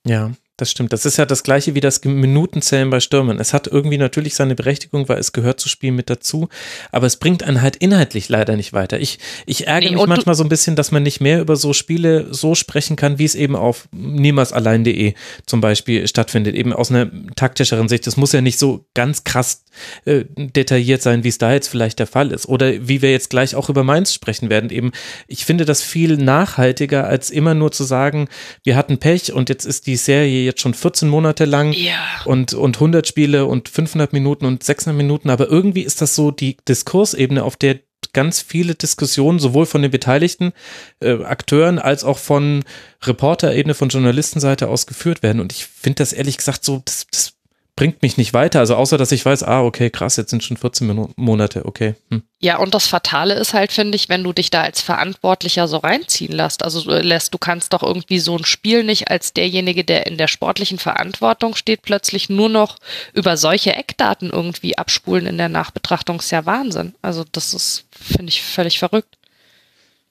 Ja, 0.06 0.30
das 0.61 0.70
stimmt. 0.70 0.93
Das 0.93 1.07
ist 1.07 1.16
ja 1.16 1.27
das 1.27 1.43
gleiche 1.43 1.74
wie 1.74 1.81
das 1.81 2.05
Minutenzählen 2.05 2.91
bei 2.91 3.01
Stürmen. 3.01 3.39
Es 3.39 3.55
hat 3.55 3.66
irgendwie 3.66 3.99
natürlich 3.99 4.35
seine 4.35 4.55
Berechtigung, 4.55 5.09
weil 5.09 5.19
es 5.19 5.32
gehört 5.32 5.61
zu 5.61 5.69
Spielen 5.69 5.97
mit 5.97 6.11
dazu, 6.11 6.49
aber 6.93 7.07
es 7.07 7.16
bringt 7.16 7.43
einen 7.43 7.62
halt 7.62 7.77
inhaltlich 7.77 8.28
leider 8.28 8.57
nicht 8.57 8.73
weiter. 8.73 9.01
Ich, 9.01 9.19
ich 9.47 9.66
ärgere 9.66 9.91
nee, 9.91 9.97
mich 9.97 10.07
manchmal 10.07 10.35
so 10.35 10.43
ein 10.43 10.49
bisschen, 10.49 10.77
dass 10.77 10.91
man 10.91 11.03
nicht 11.03 11.20
mehr 11.20 11.41
über 11.41 11.57
so 11.57 11.73
Spiele 11.73 12.32
so 12.32 12.55
sprechen 12.55 12.97
kann, 12.97 13.19
wie 13.19 13.24
es 13.24 13.35
eben 13.35 13.57
auf 13.57 13.89
niemalsallein.de 13.93 15.15
zum 15.47 15.61
Beispiel 15.61 16.07
stattfindet, 16.07 16.55
eben 16.55 16.73
aus 16.73 16.91
einer 16.91 17.11
taktischeren 17.37 17.89
Sicht. 17.89 18.07
Es 18.07 18.16
muss 18.16 18.32
ja 18.32 18.41
nicht 18.41 18.59
so 18.59 18.85
ganz 18.95 19.24
krass 19.24 19.65
äh, 20.05 20.24
detailliert 20.37 21.03
sein, 21.03 21.24
wie 21.24 21.28
es 21.28 21.39
da 21.39 21.53
jetzt 21.53 21.69
vielleicht 21.69 21.99
der 21.99 22.07
Fall 22.07 22.32
ist. 22.32 22.47
Oder 22.47 22.89
wie 22.89 23.03
wir 23.03 23.11
jetzt 23.11 23.31
gleich 23.31 23.55
auch 23.55 23.69
über 23.69 23.85
Mainz 23.85 24.12
sprechen 24.12 24.51
werden. 24.51 24.70
Eben, 24.70 24.93
ich 25.27 25.45
finde 25.45 25.65
das 25.65 25.82
viel 25.82 26.16
nachhaltiger, 26.16 27.07
als 27.07 27.31
immer 27.31 27.55
nur 27.55 27.73
zu 27.73 27.85
sagen, 27.85 28.28
wir 28.65 28.77
hatten 28.77 28.99
Pech 28.99 29.32
und 29.32 29.49
jetzt 29.49 29.65
ist 29.65 29.87
die 29.87 29.97
Serie 29.97 30.45
jetzt 30.51 30.60
schon 30.60 30.74
14 30.74 31.09
Monate 31.09 31.44
lang 31.44 31.72
ja. 31.72 31.98
und, 32.24 32.55
und 32.55 32.77
100 32.77 33.06
Spiele 33.06 33.47
und 33.47 33.68
500 33.68 34.12
Minuten 34.12 34.47
und 34.47 34.62
600 34.62 34.97
Minuten, 34.97 35.31
aber 35.31 35.48
irgendwie 35.48 35.82
ist 35.82 36.01
das 36.01 36.14
so 36.14 36.31
die 36.31 36.56
Diskursebene, 36.68 37.44
auf 37.44 37.56
der 37.56 37.81
ganz 38.12 38.40
viele 38.40 38.74
Diskussionen 38.74 39.39
sowohl 39.39 39.66
von 39.66 39.82
den 39.82 39.90
beteiligten 39.90 40.52
äh, 41.01 41.22
Akteuren 41.22 41.78
als 41.78 42.05
auch 42.05 42.18
von 42.18 42.64
Reporterebene, 43.02 43.74
von 43.74 43.89
Journalistenseite 43.89 44.68
aus 44.68 44.86
geführt 44.86 45.22
werden. 45.22 45.40
Und 45.40 45.52
ich 45.52 45.66
finde 45.66 45.97
das 45.97 46.12
ehrlich 46.12 46.36
gesagt 46.36 46.64
so, 46.64 46.82
das, 46.85 47.06
das 47.10 47.35
bringt 47.76 48.02
mich 48.02 48.16
nicht 48.16 48.34
weiter. 48.34 48.60
Also 48.60 48.76
außer, 48.76 48.98
dass 48.98 49.12
ich 49.12 49.24
weiß, 49.24 49.42
ah, 49.42 49.62
okay, 49.62 49.90
krass, 49.90 50.16
jetzt 50.16 50.30
sind 50.30 50.44
schon 50.44 50.56
14 50.56 51.12
Monate, 51.16 51.64
okay. 51.64 51.94
Hm. 52.10 52.22
Ja, 52.38 52.59
und 52.59 52.74
das 52.74 52.86
Fatale 52.86 53.34
ist 53.34 53.55
halt, 53.55 53.72
finde 53.72 53.97
ich, 53.97 54.09
wenn 54.09 54.24
du 54.24 54.32
dich 54.32 54.51
da 54.51 54.62
als 54.62 54.80
Verantwortlicher 54.80 55.68
so 55.68 55.78
reinziehen 55.78 56.32
lässt. 56.32 56.62
Also 56.62 56.90
äh, 56.90 57.02
lässt, 57.02 57.34
du 57.34 57.38
kannst 57.38 57.72
doch 57.72 57.82
irgendwie 57.82 58.18
so 58.18 58.36
ein 58.36 58.44
Spiel 58.44 58.84
nicht 58.84 59.10
als 59.10 59.32
derjenige, 59.32 59.84
der 59.84 60.06
in 60.06 60.16
der 60.16 60.28
sportlichen 60.28 60.78
Verantwortung 60.78 61.55
steht, 61.55 61.82
plötzlich 61.82 62.28
nur 62.28 62.48
noch 62.48 62.78
über 63.12 63.36
solche 63.36 63.74
Eckdaten 63.74 64.30
irgendwie 64.30 64.78
abspulen 64.78 65.26
in 65.26 65.38
der 65.38 65.48
Nachbetrachtung. 65.48 66.18
Ist 66.18 66.30
ja 66.30 66.47
Wahnsinn. 66.47 66.94
Also 67.02 67.24
das 67.32 67.55
ist, 67.55 67.84
finde 67.90 68.30
ich, 68.30 68.42
völlig 68.42 68.78
verrückt. 68.78 69.16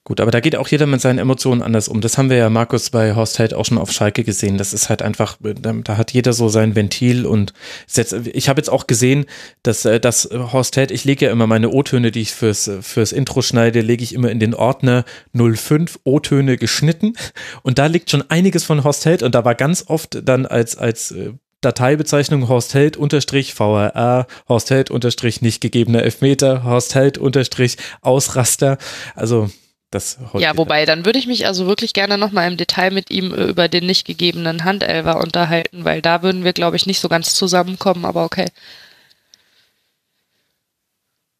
Gut, 0.05 0.21
aber 0.21 0.31
da 0.31 0.39
geht 0.39 0.55
auch 0.55 0.67
jeder 0.69 0.87
mit 0.87 1.01
seinen 1.01 1.19
Emotionen 1.19 1.61
anders 1.61 1.87
um. 1.87 2.01
Das 2.01 2.17
haben 2.17 2.29
wir 2.29 2.37
ja, 2.37 2.49
Markus, 2.49 2.89
bei 2.89 3.13
Horst 3.15 3.37
Held 3.37 3.53
auch 3.53 3.65
schon 3.65 3.77
auf 3.77 3.91
Schalke 3.91 4.23
gesehen. 4.23 4.57
Das 4.57 4.73
ist 4.73 4.89
halt 4.89 5.01
einfach, 5.01 5.37
da, 5.41 5.97
hat 5.97 6.13
jeder 6.13 6.33
so 6.33 6.49
sein 6.49 6.75
Ventil 6.75 7.25
und 7.25 7.53
jetzt, 7.93 8.13
ich 8.13 8.49
habe 8.49 8.59
jetzt 8.59 8.69
auch 8.69 8.87
gesehen, 8.87 9.25
dass, 9.61 9.85
äh, 9.85 9.99
dass 9.99 10.29
Horst 10.31 10.77
Held, 10.77 10.91
ich 10.91 11.03
lege 11.03 11.25
ja 11.25 11.31
immer 11.31 11.47
meine 11.47 11.69
O-Töne, 11.69 12.11
die 12.11 12.21
ich 12.21 12.31
fürs, 12.33 12.71
fürs 12.81 13.11
Intro 13.11 13.41
schneide, 13.41 13.81
lege 13.81 14.03
ich 14.03 14.13
immer 14.13 14.31
in 14.31 14.39
den 14.39 14.55
Ordner 14.55 15.03
05 15.33 15.99
O-Töne 16.05 16.57
geschnitten 16.57 17.13
und 17.61 17.77
da 17.77 17.85
liegt 17.85 18.09
schon 18.09 18.23
einiges 18.29 18.63
von 18.63 18.83
Horst 18.83 19.05
Held 19.05 19.21
und 19.21 19.35
da 19.35 19.45
war 19.45 19.53
ganz 19.53 19.83
oft 19.87 20.21
dann 20.23 20.45
als, 20.45 20.77
als 20.77 21.11
äh, 21.11 21.33
Dateibezeichnung 21.61 22.47
Horst 22.47 22.73
Held 22.73 22.95
unterstrich 22.95 23.53
VRR, 23.53 24.27
Horst 24.47 24.71
Held 24.71 24.91
unterstrich 24.91 25.41
nicht 25.41 25.61
gegebener 25.61 26.03
Elfmeter, 26.03 26.63
Horst 26.63 26.95
Held 26.95 27.17
unterstrich 27.17 27.77
Ausraster. 28.01 28.77
Also 29.13 29.49
das 29.91 30.19
ja, 30.37 30.55
wobei, 30.55 30.85
dann 30.85 31.05
würde 31.05 31.17
ich 31.17 31.25
mich 31.25 31.47
also 31.47 31.65
wirklich 31.65 31.93
gerne 31.93 32.17
nochmal 32.17 32.51
im 32.51 32.57
Detail 32.57 32.91
mit 32.91 33.09
ihm 33.09 33.33
äh, 33.33 33.45
über 33.45 33.67
den 33.67 33.87
nicht 33.87 34.05
gegebenen 34.05 34.63
Handelver 34.63 35.17
unterhalten, 35.17 35.83
weil 35.83 36.01
da 36.01 36.21
würden 36.21 36.43
wir, 36.43 36.53
glaube 36.53 36.75
ich, 36.75 36.85
nicht 36.85 36.99
so 36.99 37.09
ganz 37.09 37.33
zusammenkommen, 37.33 38.05
aber 38.05 38.23
okay. 38.23 38.45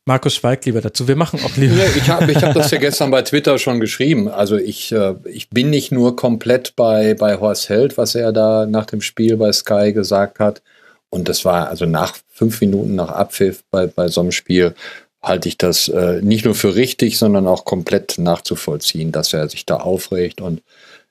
Markus 0.05 0.34
schweigt 0.34 0.65
lieber 0.65 0.81
dazu. 0.81 1.07
Wir 1.07 1.15
machen 1.15 1.39
auch 1.45 1.55
lieber. 1.55 1.76
Ja, 1.76 1.85
ich 1.95 2.09
habe 2.09 2.31
ich 2.31 2.43
hab 2.43 2.55
das 2.55 2.71
ja 2.71 2.80
gestern 2.80 3.11
bei 3.11 3.21
Twitter 3.21 3.59
schon 3.59 3.80
geschrieben. 3.80 4.27
Also 4.27 4.57
ich, 4.57 4.91
äh, 4.91 5.13
ich 5.26 5.51
bin 5.51 5.69
nicht 5.69 5.91
nur 5.91 6.15
komplett 6.15 6.76
bei, 6.76 7.13
bei 7.13 7.39
Horst 7.39 7.69
Held, 7.69 7.95
was 7.99 8.15
er 8.15 8.34
da 8.34 8.65
nach 8.65 8.88
dem 8.88 9.01
Spiel 9.01 9.38
bei 9.38 9.51
Sky 9.51 9.93
gesagt 9.93 10.39
hat. 10.39 10.63
Und 11.11 11.30
das 11.30 11.45
war 11.45 11.67
also 11.67 11.85
nach 11.85 12.17
fünf 12.27 12.59
Minuten 12.61 12.95
nach 12.95 13.09
Abpfiff 13.09 13.63
bei, 13.69 13.85
bei 13.85 14.07
so 14.07 14.21
einem 14.21 14.31
Spiel 14.31 14.73
halte 15.21 15.49
ich 15.49 15.57
das 15.57 15.87
äh, 15.89 16.21
nicht 16.21 16.45
nur 16.45 16.55
für 16.55 16.75
richtig, 16.75 17.17
sondern 17.17 17.47
auch 17.47 17.65
komplett 17.65 18.17
nachzuvollziehen, 18.17 19.11
dass 19.11 19.33
er 19.33 19.49
sich 19.49 19.65
da 19.65 19.77
aufregt. 19.77 20.41
Und 20.41 20.61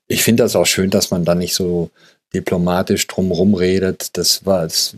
ich 0.06 0.22
finde 0.22 0.42
das 0.42 0.56
auch 0.56 0.66
schön, 0.66 0.90
dass 0.90 1.10
man 1.10 1.24
da 1.24 1.34
nicht 1.34 1.54
so 1.54 1.90
diplomatisch 2.34 3.06
drumherum 3.06 3.54
redet. 3.54 4.16
Das 4.16 4.44
war 4.44 4.64
es. 4.64 4.96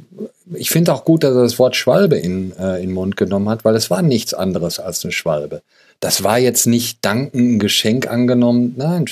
Ich 0.55 0.70
finde 0.70 0.93
auch 0.93 1.05
gut, 1.05 1.24
dass 1.24 1.35
er 1.35 1.43
das 1.43 1.59
Wort 1.59 1.77
Schwalbe 1.77 2.16
in, 2.16 2.57
äh, 2.57 2.77
in 2.77 2.89
den 2.89 2.93
Mund 2.93 3.16
genommen 3.16 3.49
hat, 3.49 3.65
weil 3.65 3.77
es 3.77 3.91
war 3.91 4.03
nichts 4.03 4.35
anderes 4.35 4.78
als 4.78 5.05
eine 5.05 5.12
Schwalbe. 5.12 5.62
Das 6.01 6.23
war 6.23 6.39
jetzt 6.39 6.66
nicht 6.66 7.05
danken 7.05 7.57
ein 7.57 7.59
Geschenk 7.59 8.09
angenommen. 8.09 8.74
Nein, 8.77 9.07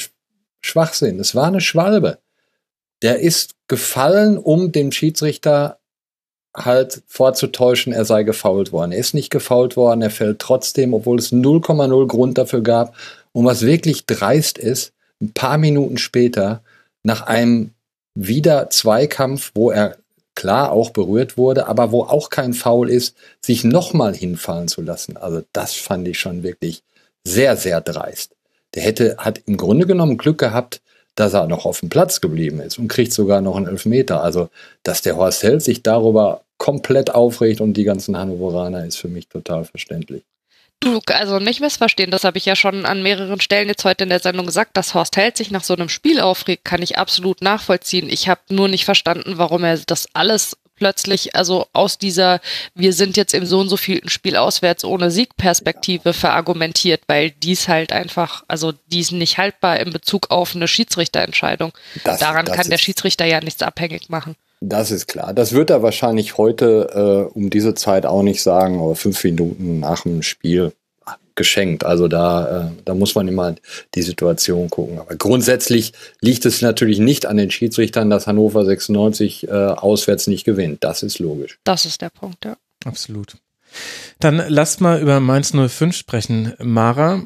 Schwachsinn. 0.60 1.20
Es 1.20 1.34
war 1.34 1.48
eine 1.48 1.60
Schwalbe. 1.60 2.18
Der 3.02 3.20
ist 3.20 3.54
gefallen, 3.68 4.38
um 4.38 4.72
dem 4.72 4.90
Schiedsrichter 4.90 5.77
halt 6.64 7.02
vorzutäuschen, 7.06 7.92
er 7.92 8.04
sei 8.04 8.22
gefault 8.22 8.72
worden. 8.72 8.92
Er 8.92 8.98
ist 8.98 9.14
nicht 9.14 9.30
gefault 9.30 9.76
worden, 9.76 10.02
er 10.02 10.10
fällt 10.10 10.38
trotzdem, 10.38 10.94
obwohl 10.94 11.18
es 11.18 11.32
0,0 11.32 12.06
Grund 12.06 12.38
dafür 12.38 12.62
gab. 12.62 12.94
Und 13.32 13.44
was 13.44 13.62
wirklich 13.62 14.06
dreist 14.06 14.58
ist, 14.58 14.92
ein 15.20 15.32
paar 15.32 15.58
Minuten 15.58 15.98
später, 15.98 16.62
nach 17.02 17.22
einem 17.22 17.70
wieder 18.14 18.70
Zweikampf, 18.70 19.52
wo 19.54 19.70
er 19.70 19.96
klar 20.34 20.70
auch 20.72 20.90
berührt 20.90 21.36
wurde, 21.36 21.66
aber 21.66 21.90
wo 21.90 22.02
auch 22.02 22.30
kein 22.30 22.54
Foul 22.54 22.90
ist, 22.90 23.16
sich 23.40 23.64
nochmal 23.64 24.14
hinfallen 24.14 24.68
zu 24.68 24.82
lassen. 24.82 25.16
Also 25.16 25.42
das 25.52 25.74
fand 25.74 26.06
ich 26.06 26.18
schon 26.18 26.42
wirklich 26.42 26.82
sehr, 27.24 27.56
sehr 27.56 27.80
dreist. 27.80 28.36
Der 28.74 28.82
hätte, 28.82 29.16
hat 29.18 29.40
im 29.46 29.56
Grunde 29.56 29.86
genommen 29.86 30.16
Glück 30.16 30.38
gehabt, 30.38 30.80
dass 31.16 31.34
er 31.34 31.48
noch 31.48 31.64
auf 31.64 31.80
dem 31.80 31.88
Platz 31.88 32.20
geblieben 32.20 32.60
ist 32.60 32.78
und 32.78 32.86
kriegt 32.86 33.12
sogar 33.12 33.40
noch 33.40 33.56
einen 33.56 33.66
Elfmeter. 33.66 34.22
Also, 34.22 34.50
dass 34.84 35.02
der 35.02 35.16
Horst 35.16 35.42
Held 35.42 35.62
sich 35.62 35.82
darüber 35.82 36.42
komplett 36.58 37.14
aufregt 37.14 37.60
und 37.60 37.74
die 37.74 37.84
ganzen 37.84 38.16
Hannoveraner 38.16 38.84
ist 38.84 38.96
für 38.96 39.08
mich 39.08 39.28
total 39.28 39.64
verständlich. 39.64 40.24
Du, 40.80 41.00
also 41.06 41.40
nicht 41.40 41.60
missverstehen, 41.60 42.12
das 42.12 42.22
habe 42.22 42.38
ich 42.38 42.44
ja 42.44 42.54
schon 42.54 42.86
an 42.86 43.02
mehreren 43.02 43.40
Stellen 43.40 43.68
jetzt 43.68 43.84
heute 43.84 44.04
in 44.04 44.10
der 44.10 44.20
Sendung 44.20 44.46
gesagt, 44.46 44.76
dass 44.76 44.94
Horst 44.94 45.16
Held 45.16 45.36
sich 45.36 45.50
nach 45.50 45.64
so 45.64 45.74
einem 45.74 45.88
Spiel 45.88 46.20
aufregt, 46.20 46.64
kann 46.64 46.82
ich 46.82 46.98
absolut 46.98 47.42
nachvollziehen. 47.42 48.08
Ich 48.08 48.28
habe 48.28 48.40
nur 48.50 48.68
nicht 48.68 48.84
verstanden, 48.84 49.38
warum 49.38 49.64
er 49.64 49.76
das 49.78 50.06
alles 50.12 50.56
plötzlich, 50.76 51.34
also 51.34 51.66
aus 51.72 51.98
dieser, 51.98 52.40
wir 52.76 52.92
sind 52.92 53.16
jetzt 53.16 53.34
im 53.34 53.44
so 53.44 53.58
und 53.58 53.68
so 53.68 53.76
vielten 53.76 54.08
Spiel 54.08 54.36
auswärts 54.36 54.84
ohne 54.84 55.10
Siegperspektive 55.10 56.12
verargumentiert, 56.12 57.02
weil 57.08 57.32
dies 57.32 57.66
halt 57.66 57.92
einfach, 57.92 58.44
also 58.46 58.72
die 58.86 59.00
ist 59.00 59.10
nicht 59.10 59.38
haltbar 59.38 59.80
in 59.80 59.90
Bezug 59.90 60.30
auf 60.30 60.54
eine 60.54 60.68
Schiedsrichterentscheidung. 60.68 61.72
Das, 62.04 62.20
Daran 62.20 62.46
das 62.46 62.56
kann 62.56 62.70
der 62.70 62.78
Schiedsrichter 62.78 63.24
ja 63.24 63.40
nichts 63.40 63.62
abhängig 63.62 64.08
machen. 64.08 64.36
Das 64.60 64.90
ist 64.90 65.06
klar. 65.06 65.32
Das 65.34 65.52
wird 65.52 65.70
er 65.70 65.82
wahrscheinlich 65.82 66.36
heute 66.36 67.28
äh, 67.32 67.38
um 67.38 67.50
diese 67.50 67.74
Zeit 67.74 68.06
auch 68.06 68.22
nicht 68.22 68.42
sagen, 68.42 68.80
aber 68.80 68.96
fünf 68.96 69.22
Minuten 69.22 69.80
nach 69.80 70.02
dem 70.02 70.22
Spiel 70.22 70.72
geschenkt. 71.38 71.84
Also 71.84 72.08
da, 72.08 72.66
äh, 72.66 72.70
da 72.84 72.94
muss 72.94 73.14
man 73.14 73.26
immer 73.28 73.54
die 73.94 74.02
Situation 74.02 74.68
gucken. 74.68 74.98
Aber 74.98 75.14
grundsätzlich 75.16 75.94
liegt 76.20 76.44
es 76.44 76.60
natürlich 76.60 76.98
nicht 76.98 77.24
an 77.24 77.38
den 77.38 77.50
Schiedsrichtern, 77.50 78.10
dass 78.10 78.26
Hannover 78.26 78.66
96 78.66 79.48
äh, 79.48 79.50
auswärts 79.50 80.26
nicht 80.26 80.44
gewinnt. 80.44 80.84
Das 80.84 81.02
ist 81.02 81.18
logisch. 81.18 81.58
Das 81.64 81.86
ist 81.86 82.02
der 82.02 82.10
Punkt, 82.10 82.44
ja. 82.44 82.56
Absolut. 82.84 83.36
Dann 84.18 84.42
lasst 84.48 84.80
mal 84.80 85.00
über 85.00 85.20
Mainz 85.20 85.52
05 85.52 85.96
sprechen. 85.96 86.54
Mara, 86.58 87.22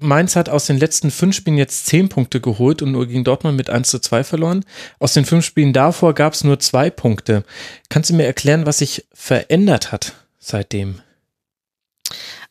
Mainz 0.00 0.36
hat 0.36 0.48
aus 0.48 0.66
den 0.66 0.78
letzten 0.78 1.10
fünf 1.10 1.36
Spielen 1.36 1.58
jetzt 1.58 1.86
zehn 1.86 2.08
Punkte 2.08 2.40
geholt 2.40 2.82
und 2.82 2.92
nur 2.92 3.06
gegen 3.06 3.24
Dortmund 3.24 3.56
mit 3.56 3.70
1 3.70 3.90
zu 3.90 4.00
2 4.00 4.24
verloren. 4.24 4.64
Aus 4.98 5.14
den 5.14 5.24
fünf 5.24 5.44
Spielen 5.44 5.72
davor 5.72 6.14
gab 6.14 6.34
es 6.34 6.44
nur 6.44 6.58
zwei 6.60 6.90
Punkte. 6.90 7.44
Kannst 7.88 8.10
du 8.10 8.14
mir 8.14 8.26
erklären, 8.26 8.66
was 8.66 8.78
sich 8.78 9.06
verändert 9.12 9.92
hat 9.92 10.14
seitdem? 10.38 11.00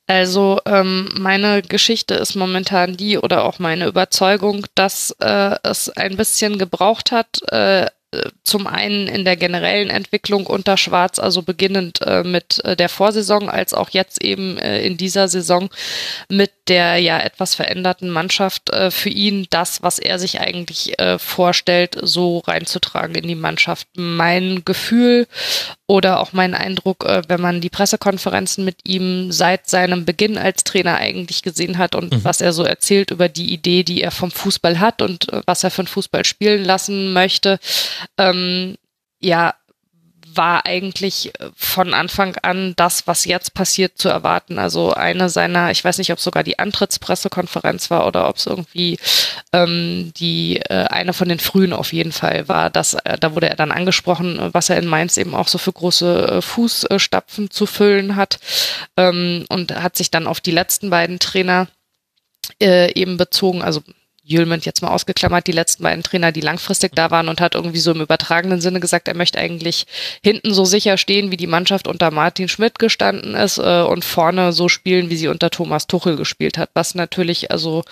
Also 0.07 0.61
ähm, 0.65 1.09
meine 1.17 1.61
Geschichte 1.61 2.13
ist 2.15 2.35
momentan 2.35 2.95
die 2.95 3.17
oder 3.17 3.43
auch 3.43 3.59
meine 3.59 3.87
Überzeugung, 3.87 4.65
dass 4.73 5.11
äh, 5.19 5.55
es 5.63 5.89
ein 5.89 6.15
bisschen 6.15 6.57
gebraucht 6.57 7.11
hat, 7.11 7.41
äh, 7.51 7.87
zum 8.43 8.67
einen 8.67 9.07
in 9.07 9.25
der 9.25 9.35
generellen 9.35 9.89
Entwicklung 9.89 10.47
unter 10.47 10.77
Schwarz, 10.77 11.19
also 11.19 11.41
beginnend 11.41 11.99
äh, 12.01 12.23
mit 12.23 12.63
äh, 12.63 12.77
der 12.77 12.87
Vorsaison, 12.87 13.49
als 13.49 13.73
auch 13.73 13.89
jetzt 13.89 14.23
eben 14.23 14.57
äh, 14.57 14.81
in 14.81 14.95
dieser 14.95 15.27
Saison 15.27 15.69
mit 16.29 16.51
der 16.67 16.97
ja 16.97 17.19
etwas 17.19 17.55
veränderten 17.55 18.09
Mannschaft 18.09 18.69
äh, 18.71 18.91
für 18.91 19.09
ihn 19.09 19.47
das, 19.49 19.81
was 19.83 19.99
er 19.99 20.19
sich 20.19 20.39
eigentlich 20.39 20.99
äh, 20.99 21.17
vorstellt, 21.19 21.97
so 22.01 22.39
reinzutragen 22.39 23.15
in 23.15 23.27
die 23.27 23.35
Mannschaft. 23.35 23.87
Mein 23.95 24.63
Gefühl 24.65 25.27
oder 25.87 26.19
auch 26.19 26.33
mein 26.33 26.53
Eindruck, 26.53 27.05
äh, 27.05 27.21
wenn 27.27 27.41
man 27.41 27.61
die 27.61 27.69
Pressekonferenzen 27.69 28.65
mit 28.65 28.77
ihm 28.83 29.31
seit 29.31 29.69
seinem 29.69 30.05
Beginn 30.05 30.37
als 30.37 30.63
Trainer 30.63 30.97
eigentlich 30.97 31.41
gesehen 31.41 31.77
hat 31.77 31.95
und 31.95 32.13
mhm. 32.13 32.23
was 32.23 32.41
er 32.41 32.53
so 32.53 32.63
erzählt 32.63 33.11
über 33.11 33.29
die 33.29 33.53
Idee, 33.53 33.83
die 33.83 34.01
er 34.01 34.11
vom 34.11 34.31
Fußball 34.31 34.79
hat 34.79 35.01
und 35.01 35.27
was 35.45 35.63
er 35.63 35.71
von 35.71 35.87
Fußball 35.87 36.25
spielen 36.25 36.63
lassen 36.63 37.13
möchte, 37.13 37.59
ähm, 38.17 38.75
ja, 39.19 39.53
war 40.33 40.65
eigentlich 40.65 41.33
äh, 41.39 41.49
von 41.55 41.93
Anfang 41.93 42.35
an 42.41 42.73
das, 42.75 43.07
was 43.07 43.25
jetzt 43.25 43.53
passiert, 43.53 43.97
zu 43.97 44.09
erwarten. 44.09 44.59
Also 44.59 44.93
eine 44.93 45.29
seiner, 45.29 45.71
ich 45.71 45.83
weiß 45.83 45.97
nicht, 45.97 46.11
ob 46.11 46.19
sogar 46.19 46.43
die 46.43 46.59
Antrittspressekonferenz 46.59 47.89
war 47.89 48.07
oder 48.07 48.29
ob 48.29 48.37
es 48.37 48.45
irgendwie 48.45 48.97
ähm, 49.53 50.11
die 50.17 50.57
äh, 50.57 50.85
eine 50.85 51.13
von 51.13 51.29
den 51.29 51.39
frühen 51.39 51.73
auf 51.73 51.93
jeden 51.93 52.11
Fall 52.11 52.47
war. 52.47 52.69
Dass, 52.69 52.93
äh, 52.93 53.17
da 53.19 53.35
wurde 53.35 53.49
er 53.49 53.55
dann 53.55 53.71
angesprochen, 53.71 54.49
was 54.53 54.69
er 54.69 54.77
in 54.77 54.87
Mainz 54.87 55.17
eben 55.17 55.35
auch 55.35 55.47
so 55.47 55.57
für 55.57 55.73
große 55.73 56.27
äh, 56.27 56.41
Fußstapfen 56.41 57.51
zu 57.51 57.65
füllen 57.65 58.15
hat 58.15 58.39
ähm, 58.95 59.45
und 59.49 59.75
hat 59.75 59.97
sich 59.97 60.11
dann 60.11 60.27
auf 60.27 60.41
die 60.41 60.51
letzten 60.51 60.89
beiden 60.89 61.19
Trainer 61.19 61.67
äh, 62.61 62.91
eben 62.93 63.17
bezogen, 63.17 63.61
also 63.61 63.81
Jülment 64.27 64.65
jetzt 64.65 64.81
mal 64.81 64.89
ausgeklammert, 64.89 65.47
die 65.47 65.53
letzten 65.53 65.83
beiden 65.83 66.03
Trainer, 66.03 66.31
die 66.31 66.41
langfristig 66.41 66.93
da 66.93 67.11
waren 67.11 67.29
und 67.29 67.39
hat 67.39 67.55
irgendwie 67.55 67.79
so 67.79 67.91
im 67.91 68.01
übertragenen 68.01 68.59
Sinne 68.59 68.79
gesagt, 68.79 69.07
er 69.07 69.15
möchte 69.15 69.39
eigentlich 69.39 69.85
hinten 70.21 70.53
so 70.53 70.65
sicher 70.65 70.97
stehen, 70.97 71.31
wie 71.31 71.37
die 71.37 71.47
Mannschaft 71.47 71.87
unter 71.87 72.11
Martin 72.11 72.49
Schmidt 72.49 72.77
gestanden 72.77 73.35
ist 73.35 73.57
äh, 73.57 73.81
und 73.81 74.03
vorne 74.03 74.51
so 74.51 74.67
spielen, 74.67 75.09
wie 75.09 75.15
sie 75.15 75.29
unter 75.29 75.49
Thomas 75.49 75.87
Tuchel 75.87 76.17
gespielt 76.17 76.57
hat, 76.57 76.69
was 76.73 76.93
natürlich 76.93 77.51
also 77.51 77.83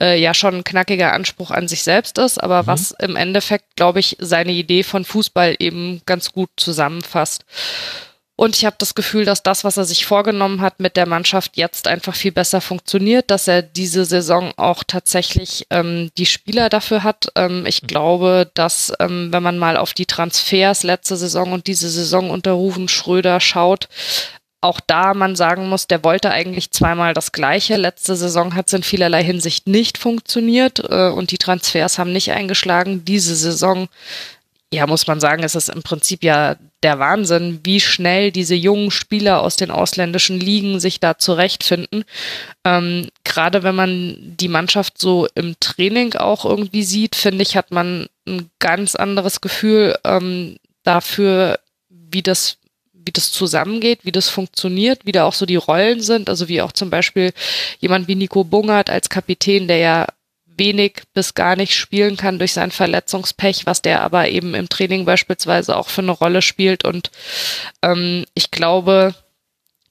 äh, 0.00 0.20
ja 0.20 0.34
schon 0.34 0.56
ein 0.56 0.64
knackiger 0.64 1.12
Anspruch 1.12 1.50
an 1.50 1.68
sich 1.68 1.82
selbst 1.82 2.18
ist, 2.18 2.38
aber 2.38 2.64
mhm. 2.64 2.66
was 2.66 2.90
im 2.92 3.16
Endeffekt, 3.16 3.76
glaube 3.76 4.00
ich, 4.00 4.16
seine 4.20 4.52
Idee 4.52 4.82
von 4.82 5.04
Fußball 5.04 5.56
eben 5.58 6.02
ganz 6.04 6.32
gut 6.32 6.50
zusammenfasst. 6.56 7.44
Und 8.40 8.54
ich 8.54 8.64
habe 8.64 8.76
das 8.78 8.94
Gefühl, 8.94 9.24
dass 9.24 9.42
das, 9.42 9.64
was 9.64 9.78
er 9.78 9.84
sich 9.84 10.06
vorgenommen 10.06 10.60
hat 10.60 10.78
mit 10.78 10.96
der 10.96 11.06
Mannschaft, 11.08 11.56
jetzt 11.56 11.88
einfach 11.88 12.14
viel 12.14 12.30
besser 12.30 12.60
funktioniert, 12.60 13.32
dass 13.32 13.48
er 13.48 13.62
diese 13.62 14.04
Saison 14.04 14.52
auch 14.56 14.84
tatsächlich 14.86 15.66
ähm, 15.70 16.12
die 16.16 16.24
Spieler 16.24 16.68
dafür 16.68 17.02
hat. 17.02 17.32
Ähm, 17.34 17.66
ich 17.66 17.82
mhm. 17.82 17.88
glaube, 17.88 18.48
dass 18.54 18.92
ähm, 19.00 19.32
wenn 19.32 19.42
man 19.42 19.58
mal 19.58 19.76
auf 19.76 19.92
die 19.92 20.06
Transfers 20.06 20.84
letzte 20.84 21.16
Saison 21.16 21.50
und 21.50 21.66
diese 21.66 21.90
Saison 21.90 22.30
unter 22.30 22.52
Rufen 22.52 22.86
Schröder 22.86 23.40
schaut, 23.40 23.88
auch 24.60 24.78
da 24.86 25.14
man 25.14 25.34
sagen 25.34 25.68
muss, 25.68 25.88
der 25.88 26.04
wollte 26.04 26.30
eigentlich 26.30 26.70
zweimal 26.70 27.14
das 27.14 27.32
Gleiche. 27.32 27.76
Letzte 27.76 28.14
Saison 28.14 28.54
hat 28.54 28.68
es 28.68 28.72
in 28.72 28.84
vielerlei 28.84 29.24
Hinsicht 29.24 29.66
nicht 29.66 29.98
funktioniert 29.98 30.78
äh, 30.78 31.08
und 31.08 31.32
die 31.32 31.38
Transfers 31.38 31.98
haben 31.98 32.12
nicht 32.12 32.30
eingeschlagen. 32.30 33.04
Diese 33.04 33.34
Saison 33.34 33.88
ja, 34.72 34.86
muss 34.86 35.06
man 35.06 35.18
sagen, 35.18 35.42
ist 35.42 35.54
es 35.54 35.70
im 35.70 35.82
Prinzip 35.82 36.22
ja 36.22 36.56
der 36.82 36.98
Wahnsinn, 36.98 37.60
wie 37.64 37.80
schnell 37.80 38.30
diese 38.30 38.54
jungen 38.54 38.90
Spieler 38.90 39.40
aus 39.40 39.56
den 39.56 39.70
ausländischen 39.70 40.38
Ligen 40.38 40.78
sich 40.78 41.00
da 41.00 41.16
zurechtfinden. 41.16 42.04
Ähm, 42.64 43.08
Gerade 43.24 43.62
wenn 43.62 43.74
man 43.74 44.16
die 44.20 44.48
Mannschaft 44.48 44.98
so 44.98 45.26
im 45.34 45.58
Training 45.58 46.14
auch 46.14 46.44
irgendwie 46.44 46.82
sieht, 46.82 47.16
finde 47.16 47.42
ich, 47.42 47.56
hat 47.56 47.70
man 47.70 48.08
ein 48.26 48.50
ganz 48.58 48.94
anderes 48.94 49.40
Gefühl 49.40 49.96
ähm, 50.04 50.56
dafür, 50.82 51.58
wie 51.88 52.22
das 52.22 52.58
wie 52.92 53.12
das 53.12 53.32
zusammengeht, 53.32 54.00
wie 54.02 54.12
das 54.12 54.28
funktioniert, 54.28 55.06
wie 55.06 55.12
da 55.12 55.24
auch 55.24 55.32
so 55.32 55.46
die 55.46 55.56
Rollen 55.56 56.02
sind. 56.02 56.28
Also 56.28 56.46
wie 56.48 56.60
auch 56.60 56.72
zum 56.72 56.90
Beispiel 56.90 57.32
jemand 57.78 58.06
wie 58.06 58.16
Nico 58.16 58.44
Bungert 58.44 58.90
als 58.90 59.08
Kapitän, 59.08 59.66
der 59.66 59.78
ja 59.78 60.06
wenig 60.58 61.02
bis 61.14 61.34
gar 61.34 61.56
nicht 61.56 61.74
spielen 61.74 62.16
kann 62.16 62.38
durch 62.38 62.52
sein 62.52 62.70
Verletzungspech, 62.70 63.66
was 63.66 63.82
der 63.82 64.02
aber 64.02 64.28
eben 64.28 64.54
im 64.54 64.68
Training 64.68 65.04
beispielsweise 65.04 65.76
auch 65.76 65.88
für 65.88 66.02
eine 66.02 66.12
Rolle 66.12 66.42
spielt. 66.42 66.84
Und 66.84 67.10
ähm, 67.82 68.24
ich 68.34 68.50
glaube, 68.50 69.14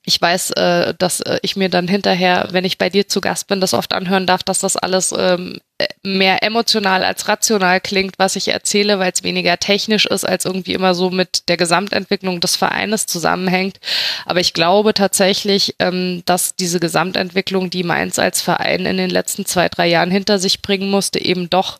ich 0.05 0.21
weiß, 0.21 0.51
äh, 0.51 0.93
dass 0.97 1.19
äh, 1.21 1.39
ich 1.41 1.57
mir 1.57 1.69
dann 1.69 1.87
hinterher, 1.87 2.47
wenn 2.51 2.63
ich 2.63 2.77
bei 2.77 2.89
dir 2.89 3.07
zu 3.07 3.19
Gast 3.19 3.47
bin, 3.47 3.59
das 3.59 3.73
oft 3.73 3.93
anhören 3.93 4.25
darf, 4.25 4.41
dass 4.41 4.59
das 4.59 4.77
alles 4.77 5.13
ähm, 5.17 5.59
mehr 6.01 6.41
emotional 6.41 7.03
als 7.03 7.27
rational 7.27 7.79
klingt, 7.79 8.17
was 8.17 8.35
ich 8.35 8.47
erzähle, 8.47 8.97
weil 8.97 9.11
es 9.11 9.23
weniger 9.23 9.57
technisch 9.57 10.07
ist, 10.07 10.27
als 10.27 10.45
irgendwie 10.45 10.73
immer 10.73 10.95
so 10.95 11.11
mit 11.11 11.47
der 11.49 11.57
Gesamtentwicklung 11.57 12.39
des 12.39 12.55
Vereines 12.55 13.05
zusammenhängt. 13.05 13.79
Aber 14.25 14.39
ich 14.39 14.53
glaube 14.53 14.95
tatsächlich, 14.95 15.75
ähm, 15.77 16.23
dass 16.25 16.55
diese 16.55 16.79
Gesamtentwicklung, 16.79 17.69
die 17.69 17.83
Mainz 17.83 18.17
als 18.17 18.41
Verein 18.41 18.87
in 18.87 18.97
den 18.97 19.11
letzten 19.11 19.45
zwei, 19.45 19.69
drei 19.69 19.87
Jahren 19.87 20.09
hinter 20.09 20.39
sich 20.39 20.63
bringen 20.63 20.89
musste, 20.89 21.23
eben 21.23 21.49
doch 21.49 21.79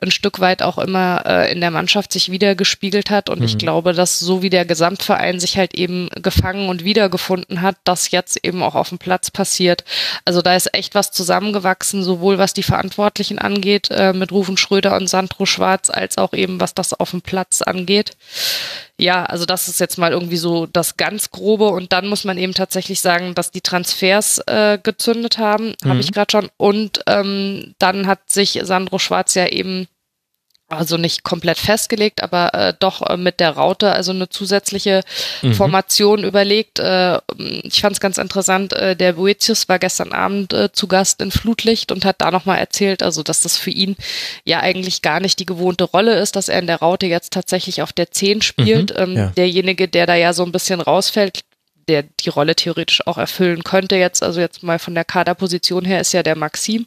ein 0.00 0.10
Stück 0.10 0.40
weit 0.40 0.62
auch 0.62 0.76
immer 0.76 1.22
äh, 1.24 1.50
in 1.50 1.60
der 1.62 1.70
Mannschaft 1.70 2.12
sich 2.12 2.30
wieder 2.30 2.54
gespiegelt 2.54 3.08
hat. 3.08 3.30
Und 3.30 3.38
mhm. 3.38 3.46
ich 3.46 3.56
glaube, 3.56 3.94
dass 3.94 4.18
so 4.18 4.42
wie 4.42 4.50
der 4.50 4.66
Gesamtverein 4.66 5.40
sich 5.40 5.56
halt 5.56 5.74
eben 5.74 6.10
gefangen 6.20 6.68
und 6.68 6.84
wiedergefunden 6.84 7.62
hat, 7.62 7.76
das 7.84 8.10
jetzt 8.10 8.44
eben 8.44 8.62
auch 8.62 8.74
auf 8.74 8.90
dem 8.90 8.98
Platz 8.98 9.30
passiert. 9.30 9.84
Also 10.26 10.42
da 10.42 10.54
ist 10.54 10.74
echt 10.74 10.94
was 10.94 11.12
zusammengewachsen, 11.12 12.02
sowohl 12.02 12.36
was 12.36 12.52
die 12.52 12.62
Verantwortlichen 12.62 13.37
angeht, 13.38 13.88
äh, 13.90 14.12
mit 14.12 14.32
Rufen 14.32 14.56
Schröder 14.56 14.96
und 14.96 15.08
Sandro 15.08 15.46
Schwarz, 15.46 15.90
als 15.90 16.18
auch 16.18 16.32
eben, 16.32 16.60
was 16.60 16.74
das 16.74 16.92
auf 16.92 17.10
dem 17.10 17.22
Platz 17.22 17.62
angeht. 17.62 18.12
Ja, 18.98 19.24
also 19.24 19.44
das 19.44 19.68
ist 19.68 19.80
jetzt 19.80 19.98
mal 19.98 20.12
irgendwie 20.12 20.36
so 20.36 20.66
das 20.66 20.96
ganz 20.96 21.30
Grobe 21.30 21.68
und 21.68 21.92
dann 21.92 22.08
muss 22.08 22.24
man 22.24 22.36
eben 22.36 22.54
tatsächlich 22.54 23.00
sagen, 23.00 23.34
dass 23.34 23.50
die 23.50 23.60
Transfers 23.60 24.38
äh, 24.46 24.78
gezündet 24.82 25.38
haben, 25.38 25.74
mhm. 25.82 25.88
habe 25.88 26.00
ich 26.00 26.12
gerade 26.12 26.32
schon. 26.32 26.48
Und 26.56 27.00
ähm, 27.06 27.74
dann 27.78 28.06
hat 28.06 28.30
sich 28.30 28.58
Sandro 28.62 28.98
Schwarz 28.98 29.34
ja 29.34 29.46
eben 29.46 29.86
also 30.68 30.98
nicht 30.98 31.24
komplett 31.24 31.58
festgelegt, 31.58 32.22
aber 32.22 32.52
äh, 32.54 32.74
doch 32.78 33.02
äh, 33.02 33.16
mit 33.16 33.40
der 33.40 33.50
Raute 33.52 33.92
also 33.92 34.12
eine 34.12 34.28
zusätzliche 34.28 35.02
mhm. 35.42 35.54
Formation 35.54 36.24
überlegt. 36.24 36.78
Äh, 36.78 37.18
ich 37.62 37.80
fand 37.80 37.94
es 37.94 38.00
ganz 38.00 38.18
interessant, 38.18 38.74
äh, 38.74 38.94
der 38.94 39.14
Boetius 39.14 39.68
war 39.68 39.78
gestern 39.78 40.12
Abend 40.12 40.52
äh, 40.52 40.70
zu 40.70 40.86
Gast 40.86 41.22
in 41.22 41.30
Flutlicht 41.30 41.90
und 41.90 42.04
hat 42.04 42.16
da 42.18 42.30
nochmal 42.30 42.58
erzählt, 42.58 43.02
also 43.02 43.22
dass 43.22 43.40
das 43.40 43.56
für 43.56 43.70
ihn 43.70 43.96
ja 44.44 44.60
eigentlich 44.60 45.00
gar 45.00 45.20
nicht 45.20 45.38
die 45.38 45.46
gewohnte 45.46 45.84
Rolle 45.84 46.18
ist, 46.18 46.36
dass 46.36 46.48
er 46.48 46.58
in 46.58 46.66
der 46.66 46.80
Raute 46.80 47.06
jetzt 47.06 47.32
tatsächlich 47.32 47.80
auf 47.80 47.92
der 47.92 48.10
10 48.10 48.42
spielt. 48.42 48.90
Mhm, 48.90 49.02
ähm, 49.02 49.16
ja. 49.16 49.26
Derjenige, 49.36 49.88
der 49.88 50.06
da 50.06 50.14
ja 50.14 50.32
so 50.32 50.44
ein 50.44 50.52
bisschen 50.52 50.80
rausfällt, 50.80 51.40
der 51.88 52.04
die 52.20 52.28
Rolle 52.28 52.54
theoretisch 52.54 53.06
auch 53.06 53.18
erfüllen 53.18 53.64
könnte 53.64 53.96
jetzt, 53.96 54.22
also 54.22 54.40
jetzt 54.40 54.62
mal 54.62 54.78
von 54.78 54.94
der 54.94 55.04
Kaderposition 55.04 55.84
her 55.84 56.00
ist 56.00 56.12
ja 56.12 56.22
der 56.22 56.36
Maxim. 56.36 56.86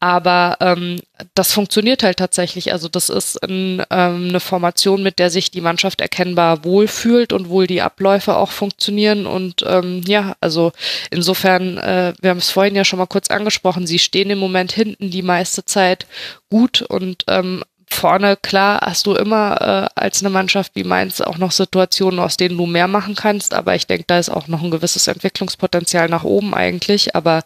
Aber 0.00 0.56
ähm, 0.60 1.00
das 1.34 1.52
funktioniert 1.52 2.02
halt 2.02 2.18
tatsächlich. 2.18 2.72
Also 2.72 2.88
das 2.88 3.08
ist 3.08 3.42
ein, 3.42 3.82
ähm, 3.90 4.28
eine 4.28 4.40
Formation, 4.40 5.02
mit 5.02 5.18
der 5.18 5.30
sich 5.30 5.50
die 5.50 5.60
Mannschaft 5.60 6.00
erkennbar 6.00 6.64
wohlfühlt 6.64 7.32
und 7.32 7.48
wohl 7.48 7.66
die 7.66 7.82
Abläufe 7.82 8.36
auch 8.36 8.50
funktionieren. 8.50 9.26
Und 9.26 9.64
ähm, 9.66 10.02
ja, 10.06 10.34
also 10.40 10.72
insofern, 11.10 11.78
äh, 11.78 12.14
wir 12.20 12.30
haben 12.30 12.38
es 12.38 12.50
vorhin 12.50 12.74
ja 12.74 12.84
schon 12.84 12.98
mal 12.98 13.06
kurz 13.06 13.30
angesprochen, 13.30 13.86
sie 13.86 13.98
stehen 13.98 14.30
im 14.30 14.38
Moment 14.38 14.72
hinten 14.72 15.10
die 15.10 15.22
meiste 15.22 15.64
Zeit 15.64 16.06
gut 16.50 16.82
und 16.82 17.24
ähm, 17.28 17.62
vorne, 17.92 18.36
klar, 18.36 18.80
hast 18.82 19.06
du 19.06 19.14
immer 19.14 19.60
äh, 19.60 20.00
als 20.00 20.20
eine 20.20 20.30
Mannschaft 20.30 20.72
wie 20.74 20.84
Mainz 20.84 21.20
auch 21.20 21.38
noch 21.38 21.52
Situationen, 21.52 22.20
aus 22.20 22.36
denen 22.36 22.56
du 22.56 22.66
mehr 22.66 22.88
machen 22.88 23.14
kannst. 23.14 23.54
Aber 23.54 23.74
ich 23.74 23.86
denke, 23.86 24.04
da 24.06 24.18
ist 24.18 24.30
auch 24.30 24.48
noch 24.48 24.62
ein 24.62 24.70
gewisses 24.70 25.06
Entwicklungspotenzial 25.06 26.08
nach 26.08 26.24
oben 26.24 26.54
eigentlich. 26.54 27.14
Aber 27.14 27.42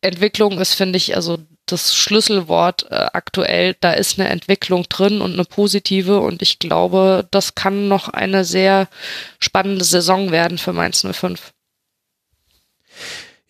Entwicklung 0.00 0.60
ist, 0.60 0.74
finde 0.74 0.96
ich, 0.96 1.14
also 1.16 1.38
das 1.66 1.94
Schlüsselwort 1.94 2.90
äh, 2.90 3.06
aktuell. 3.12 3.76
Da 3.80 3.92
ist 3.92 4.18
eine 4.18 4.28
Entwicklung 4.28 4.84
drin 4.88 5.20
und 5.20 5.34
eine 5.34 5.44
positive. 5.44 6.20
Und 6.20 6.42
ich 6.42 6.58
glaube, 6.58 7.26
das 7.30 7.54
kann 7.54 7.88
noch 7.88 8.08
eine 8.08 8.44
sehr 8.44 8.88
spannende 9.38 9.84
Saison 9.84 10.30
werden 10.32 10.58
für 10.58 10.72
Mainz 10.72 11.06
05. 11.10 11.52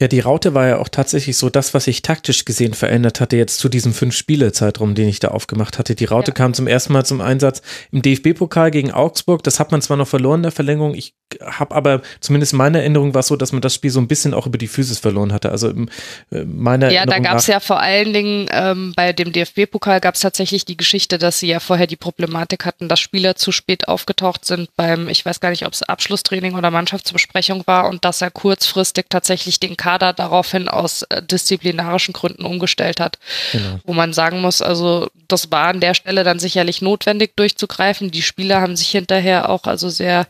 Ja, 0.02 0.08
die 0.08 0.18
Raute 0.18 0.52
war 0.52 0.66
ja 0.66 0.78
auch 0.78 0.88
tatsächlich 0.88 1.36
so 1.36 1.48
das, 1.48 1.74
was 1.74 1.84
sich 1.84 2.02
taktisch 2.02 2.44
gesehen 2.44 2.74
verändert 2.74 3.20
hatte, 3.20 3.36
jetzt 3.36 3.60
zu 3.60 3.68
diesem 3.68 3.94
Fünf-Spiele-Zeitraum, 3.94 4.96
den 4.96 5.06
ich 5.06 5.20
da 5.20 5.28
aufgemacht 5.28 5.78
hatte. 5.78 5.94
Die 5.94 6.06
Raute 6.06 6.32
ja. 6.32 6.34
kam 6.34 6.54
zum 6.54 6.66
ersten 6.66 6.92
Mal 6.92 7.04
zum 7.04 7.20
Einsatz 7.20 7.62
im 7.92 8.02
DFB-Pokal 8.02 8.72
gegen 8.72 8.90
Augsburg. 8.90 9.44
Das 9.44 9.60
hat 9.60 9.70
man 9.70 9.80
zwar 9.80 9.96
noch 9.96 10.08
verloren 10.08 10.40
in 10.40 10.42
der 10.42 10.50
Verlängerung. 10.50 10.96
Ich 10.96 11.14
habe 11.40 11.72
aber 11.72 12.02
zumindest 12.18 12.52
meine 12.52 12.80
Erinnerung 12.80 13.14
war 13.14 13.20
es 13.20 13.28
so, 13.28 13.36
dass 13.36 13.52
man 13.52 13.62
das 13.62 13.76
Spiel 13.76 13.92
so 13.92 14.00
ein 14.00 14.08
bisschen 14.08 14.34
auch 14.34 14.48
über 14.48 14.58
die 14.58 14.66
Physis 14.66 14.98
verloren 14.98 15.32
hatte. 15.32 15.52
Also 15.52 15.68
äh, 16.32 16.44
meiner 16.46 16.90
Ja, 16.90 17.06
da 17.06 17.20
gab 17.20 17.36
es 17.36 17.46
ja 17.46 17.60
vor 17.60 17.78
allen 17.78 18.12
Dingen 18.12 18.48
ähm, 18.50 18.94
bei 18.96 19.12
dem 19.12 19.32
DFB-Pokal 19.32 20.00
gab 20.00 20.16
es 20.16 20.20
tatsächlich 20.20 20.64
die 20.64 20.76
Geschichte, 20.76 21.16
dass 21.16 21.38
sie 21.38 21.46
ja 21.46 21.60
vorher 21.60 21.86
die 21.86 21.94
Problematik 21.94 22.64
hatten, 22.64 22.88
dass 22.88 22.98
Spieler 22.98 23.36
zu 23.36 23.52
spät 23.52 23.86
aufgetaucht 23.86 24.44
sind 24.44 24.68
beim, 24.74 25.08
ich 25.08 25.24
weiß 25.24 25.38
gar 25.38 25.50
nicht, 25.50 25.64
ob 25.64 25.74
es 25.74 25.84
Abschlusstraining 25.84 26.56
oder 26.56 26.72
Mannschaftsbesprechung 26.72 27.62
war 27.66 27.88
und 27.88 28.04
dass 28.04 28.20
er 28.20 28.32
kurzfristig 28.32 29.06
tatsächlich 29.08 29.60
den 29.60 29.76
Kader 29.76 29.91
daraufhin 29.98 30.68
aus 30.68 31.02
äh, 31.02 31.22
disziplinarischen 31.22 32.12
Gründen 32.12 32.44
umgestellt 32.44 33.00
hat. 33.00 33.18
Genau. 33.52 33.80
Wo 33.84 33.92
man 33.92 34.12
sagen 34.12 34.40
muss, 34.40 34.62
also 34.62 35.08
das 35.28 35.50
war 35.50 35.68
an 35.68 35.80
der 35.80 35.94
Stelle 35.94 36.24
dann 36.24 36.38
sicherlich 36.38 36.82
notwendig 36.82 37.36
durchzugreifen. 37.36 38.10
Die 38.10 38.22
Spieler 38.22 38.60
haben 38.60 38.76
sich 38.76 38.88
hinterher 38.88 39.48
auch 39.48 39.64
also 39.64 39.88
sehr 39.88 40.26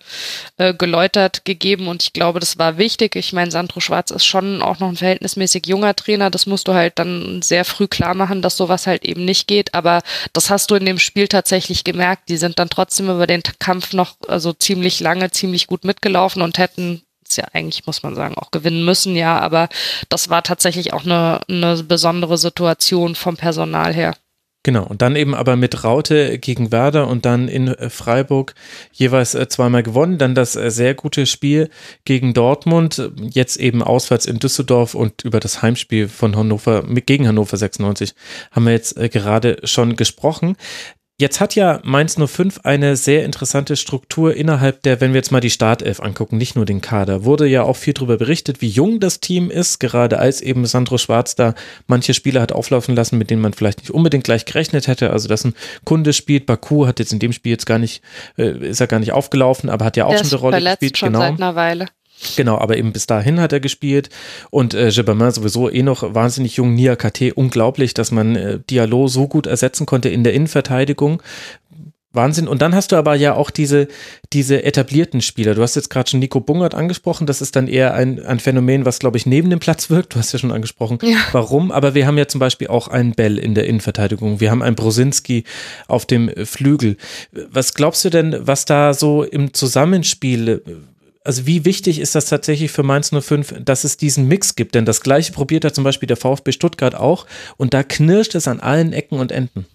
äh, 0.59 0.74
geläutert 0.74 1.44
gegeben 1.44 1.89
und 1.89 2.02
ich 2.02 2.12
glaube, 2.12 2.40
das 2.40 2.59
war 2.59 2.78
wichtig. 2.78 3.16
Ich 3.16 3.32
meine, 3.32 3.51
Sandro 3.51 3.80
Schwarz 3.80 4.10
ist 4.10 4.24
schon 4.24 4.62
auch 4.62 4.78
noch 4.78 4.89
ein 4.89 4.97
verhältnismäßig 4.97 5.66
junger 5.66 5.94
Trainer. 5.94 6.30
Das 6.30 6.47
musst 6.47 6.68
du 6.68 6.74
halt 6.74 6.98
dann 6.98 7.43
sehr 7.43 7.64
früh 7.64 7.86
klar 7.86 8.14
machen, 8.14 8.43
dass 8.43 8.56
sowas 8.56 8.86
halt 8.86 9.05
eben 9.05 9.24
nicht 9.24 9.48
geht. 9.48 9.74
Aber 9.74 10.02
das 10.32 10.51
hast 10.51 10.70
du 10.70 10.74
in 10.74 10.86
dem 10.86 10.98
Spiel 10.98 11.28
tatsächlich 11.28 11.84
gemerkt. 11.84 12.28
Die 12.28 12.36
sind 12.36 12.59
dann 12.59 12.68
trotzdem 12.68 13.09
über 13.10 13.26
den 13.26 13.43
Kampf 13.59 13.93
noch 13.93 14.16
also 14.28 14.52
ziemlich 14.52 15.01
lange, 15.01 15.30
ziemlich 15.30 15.66
gut 15.66 15.84
mitgelaufen 15.84 16.43
und 16.43 16.59
hätten 16.59 17.02
ja 17.37 17.45
eigentlich, 17.53 17.87
muss 17.87 18.03
man 18.03 18.15
sagen, 18.15 18.37
auch 18.37 18.51
gewinnen 18.51 18.85
müssen, 18.85 19.17
ja, 19.17 19.39
aber 19.39 19.69
das 20.09 20.29
war 20.31 20.43
tatsächlich 20.43 20.93
auch 20.93 21.05
eine, 21.05 21.41
eine 21.49 21.83
besondere 21.83 22.39
Situation 22.39 23.15
vom 23.15 23.37
Personal 23.37 23.95
her. 23.95 24.15
Genau, 24.65 24.85
und 24.85 25.03
dann 25.03 25.17
eben 25.17 25.35
aber 25.35 25.57
mit 25.57 25.83
Raute 25.83 26.39
gegen 26.39 26.71
Werder 26.71 27.09
und 27.09 27.25
dann 27.25 27.49
in 27.49 27.67
äh, 27.67 27.91
Freiburg 27.91 28.55
jeweils 28.93 29.35
äh, 29.35 29.49
zweimal 29.49 29.83
gewonnen. 29.83 30.19
Dann 30.19 30.37
das 30.37 30.55
äh, 30.55 30.71
sehr 30.71 30.95
gute 30.95 31.27
Spiel 31.27 31.69
gegen 32.05 32.33
Dortmund, 32.33 33.11
jetzt 33.19 33.57
eben 33.57 33.83
auswärts 33.83 34.25
in 34.25 34.39
Düsseldorf 34.39 34.95
und 34.95 35.25
über 35.25 35.41
das 35.41 35.63
Heimspiel 35.63 36.07
von 36.07 36.37
Hannover 36.37 36.85
gegen 36.85 37.27
Hannover 37.27 37.57
96 37.57 38.15
haben 38.53 38.65
wir 38.65 38.73
jetzt 38.73 38.95
gerade 38.95 39.59
schon 39.65 39.97
gesprochen. 39.97 40.57
Jetzt 41.20 41.40
hat 41.40 41.55
ja 41.55 41.78
Mainz 41.84 42.16
05 42.16 42.60
eine 42.64 42.97
sehr 42.97 43.24
interessante 43.24 43.76
Struktur 43.76 44.34
innerhalb 44.34 44.82
der, 44.82 45.01
wenn 45.01 45.12
wir 45.12 45.18
jetzt 45.18 45.30
mal 45.30 45.40
die 45.40 45.51
Startelf 45.51 46.01
angucken, 46.01 46.36
nicht 46.36 46.56
nur 46.56 46.64
den 46.64 46.80
Kader, 46.80 47.24
wurde 47.24 47.47
ja 47.47 47.62
auch 47.62 47.76
viel 47.76 47.93
darüber 47.93 48.16
berichtet, 48.16 48.60
wie 48.60 48.68
jung 48.68 48.98
das 48.98 49.20
Team 49.20 49.51
ist, 49.51 49.78
gerade 49.78 50.18
als 50.18 50.40
eben 50.40 50.64
Sandro 50.66 50.98
Schwarz 50.98 51.36
da 51.36 51.55
manche 51.86 52.14
Spieler 52.14 52.40
hat 52.40 52.51
auflaufen 52.51 52.97
lassen, 52.97 53.18
mit 53.18 53.30
denen 53.30 53.43
man 53.43 53.52
vielleicht 53.52 53.80
nicht 53.80 53.90
unbedingt 53.90 54.24
gleich 54.24 54.47
gerechnet 54.47 54.89
hätte. 54.89 55.10
Also, 55.10 55.28
dass 55.28 55.44
ein 55.44 55.55
Kunde 55.84 56.12
spielt, 56.12 56.47
Baku 56.47 56.86
hat 56.86 56.98
jetzt 56.98 57.12
in 57.12 57.18
dem 57.18 57.32
Spiel 57.32 57.52
jetzt 57.52 57.66
gar 57.66 57.78
nicht, 57.78 58.02
äh, 58.36 58.70
ist 58.70 58.80
er 58.80 58.86
gar 58.86 58.98
nicht 58.98 59.12
aufgelaufen, 59.12 59.70
aber 59.70 59.84
hat 59.84 59.97
ja 59.97 60.06
auch 60.06 60.10
der 60.10 60.24
schon 60.24 60.30
eine 60.30 60.40
Rolle 60.40 60.60
gespielt. 60.62 60.98
Schon 60.98 61.12
genau. 61.12 61.20
seit 61.20 61.34
einer 61.34 61.55
Weile. 61.55 61.86
Genau, 62.36 62.59
aber 62.59 62.77
eben 62.77 62.93
bis 62.93 63.07
dahin 63.07 63.40
hat 63.40 63.53
er 63.53 63.61
gespielt 63.61 64.11
und 64.51 64.74
äh, 64.74 64.90
Gibbermann 64.90 65.32
sowieso 65.32 65.70
eh 65.70 65.82
noch 65.82 66.15
wahnsinnig 66.15 66.57
jung, 66.57 66.74
Nia 66.74 66.97
KT, 66.97 67.32
unglaublich, 67.35 67.94
dass 67.94 68.11
man 68.11 68.36
äh, 68.36 68.59
Diallo 68.70 69.09
so 69.09 69.28
gut 69.28 69.47
ersetzen 69.47 69.86
konnte 69.86 70.09
in 70.09 70.24
der 70.24 70.32
Innenverteidigung. 70.32 71.23
Wahnsinn. 72.12 72.47
Und 72.47 72.61
dann 72.61 72.74
hast 72.74 72.93
du 72.93 72.97
aber 72.97 73.15
ja 73.15 73.35
auch 73.35 73.51
diese, 73.51 73.89
diese 74.32 74.65
etablierten 74.65 75.23
Spieler. 75.23 75.55
Du 75.55 75.62
hast 75.62 75.77
jetzt 75.77 75.89
gerade 75.89 76.11
schon 76.11 76.20
Nico 76.20 76.40
Bungert 76.40 76.74
angesprochen. 76.74 77.27
Das 77.27 77.40
ist 77.40 77.57
dann 77.57 77.69
eher 77.69 77.94
ein, 77.94 78.24
ein 78.24 78.39
Phänomen, 78.39 78.85
was, 78.85 78.99
glaube 78.99 79.16
ich, 79.16 79.24
neben 79.24 79.49
dem 79.51 79.61
Platz 79.61 79.89
wirkt. 79.89 80.15
Du 80.15 80.19
hast 80.19 80.32
ja 80.32 80.39
schon 80.39 80.53
angesprochen, 80.53 80.99
ja. 81.03 81.16
warum. 81.32 81.73
Aber 81.73 81.94
wir 81.94 82.07
haben 82.07 82.19
ja 82.19 82.28
zum 82.28 82.39
Beispiel 82.39 82.69
auch 82.69 82.89
einen 82.89 83.12
Bell 83.12 83.39
in 83.39 83.55
der 83.55 83.66
Innenverteidigung. 83.66 84.40
Wir 84.40 84.51
haben 84.51 84.62
einen 84.62 84.77
Brosinski 84.77 85.44
auf 85.89 86.05
dem 86.05 86.31
Flügel. 86.44 86.97
Was 87.32 87.73
glaubst 87.73 88.05
du 88.05 88.11
denn, 88.11 88.36
was 88.40 88.66
da 88.66 88.93
so 88.93 89.23
im 89.23 89.55
Zusammenspiel 89.55 90.62
also 91.24 91.47
wie 91.47 91.65
wichtig 91.65 91.99
ist 91.99 92.15
das 92.15 92.27
tatsächlich 92.27 92.70
für 92.73 92.82
Mainz 92.82 93.11
05, 93.11 93.57
dass 93.65 93.85
es 93.85 93.97
diesen 93.97 94.27
Mix 94.28 94.57
gibt? 94.57 94.74
Denn 94.74 94.85
das 94.85 95.01
gleiche 95.01 95.32
probiert 95.32 95.65
hat 95.65 95.74
zum 95.74 95.85
Beispiel 95.85 96.07
der 96.07 96.16
VfB 96.16 96.53
Stuttgart 96.53 96.94
auch 96.94 97.27
und 97.57 97.74
da 97.74 97.82
knirscht 97.82 98.35
es 98.35 98.49
an 98.49 98.61
allen 98.61 98.93
Ecken 98.93 99.19
und 99.19 99.32
Enden. 99.32 99.66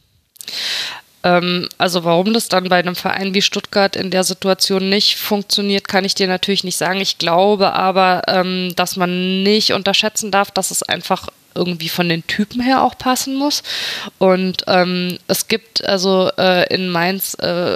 Ähm, 1.23 1.69
also 1.77 2.03
warum 2.03 2.33
das 2.33 2.47
dann 2.47 2.69
bei 2.69 2.77
einem 2.77 2.95
Verein 2.95 3.33
wie 3.33 3.41
Stuttgart 3.41 3.95
in 3.95 4.11
der 4.11 4.23
Situation 4.23 4.89
nicht 4.89 5.17
funktioniert, 5.17 5.87
kann 5.87 6.05
ich 6.05 6.15
dir 6.15 6.27
natürlich 6.27 6.63
nicht 6.63 6.77
sagen. 6.77 7.01
Ich 7.01 7.17
glaube 7.17 7.73
aber, 7.73 8.23
ähm, 8.27 8.73
dass 8.75 8.95
man 8.95 9.43
nicht 9.43 9.73
unterschätzen 9.73 10.31
darf, 10.31 10.51
dass 10.51 10.71
es 10.71 10.83
einfach 10.83 11.29
irgendwie 11.55 11.89
von 11.89 12.07
den 12.07 12.25
Typen 12.27 12.61
her 12.61 12.83
auch 12.83 12.97
passen 12.97 13.35
muss. 13.35 13.63
Und 14.19 14.63
ähm, 14.67 15.17
es 15.27 15.47
gibt 15.47 15.83
also 15.83 16.29
äh, 16.37 16.71
in 16.73 16.89
Mainz 16.89 17.33
äh, 17.39 17.75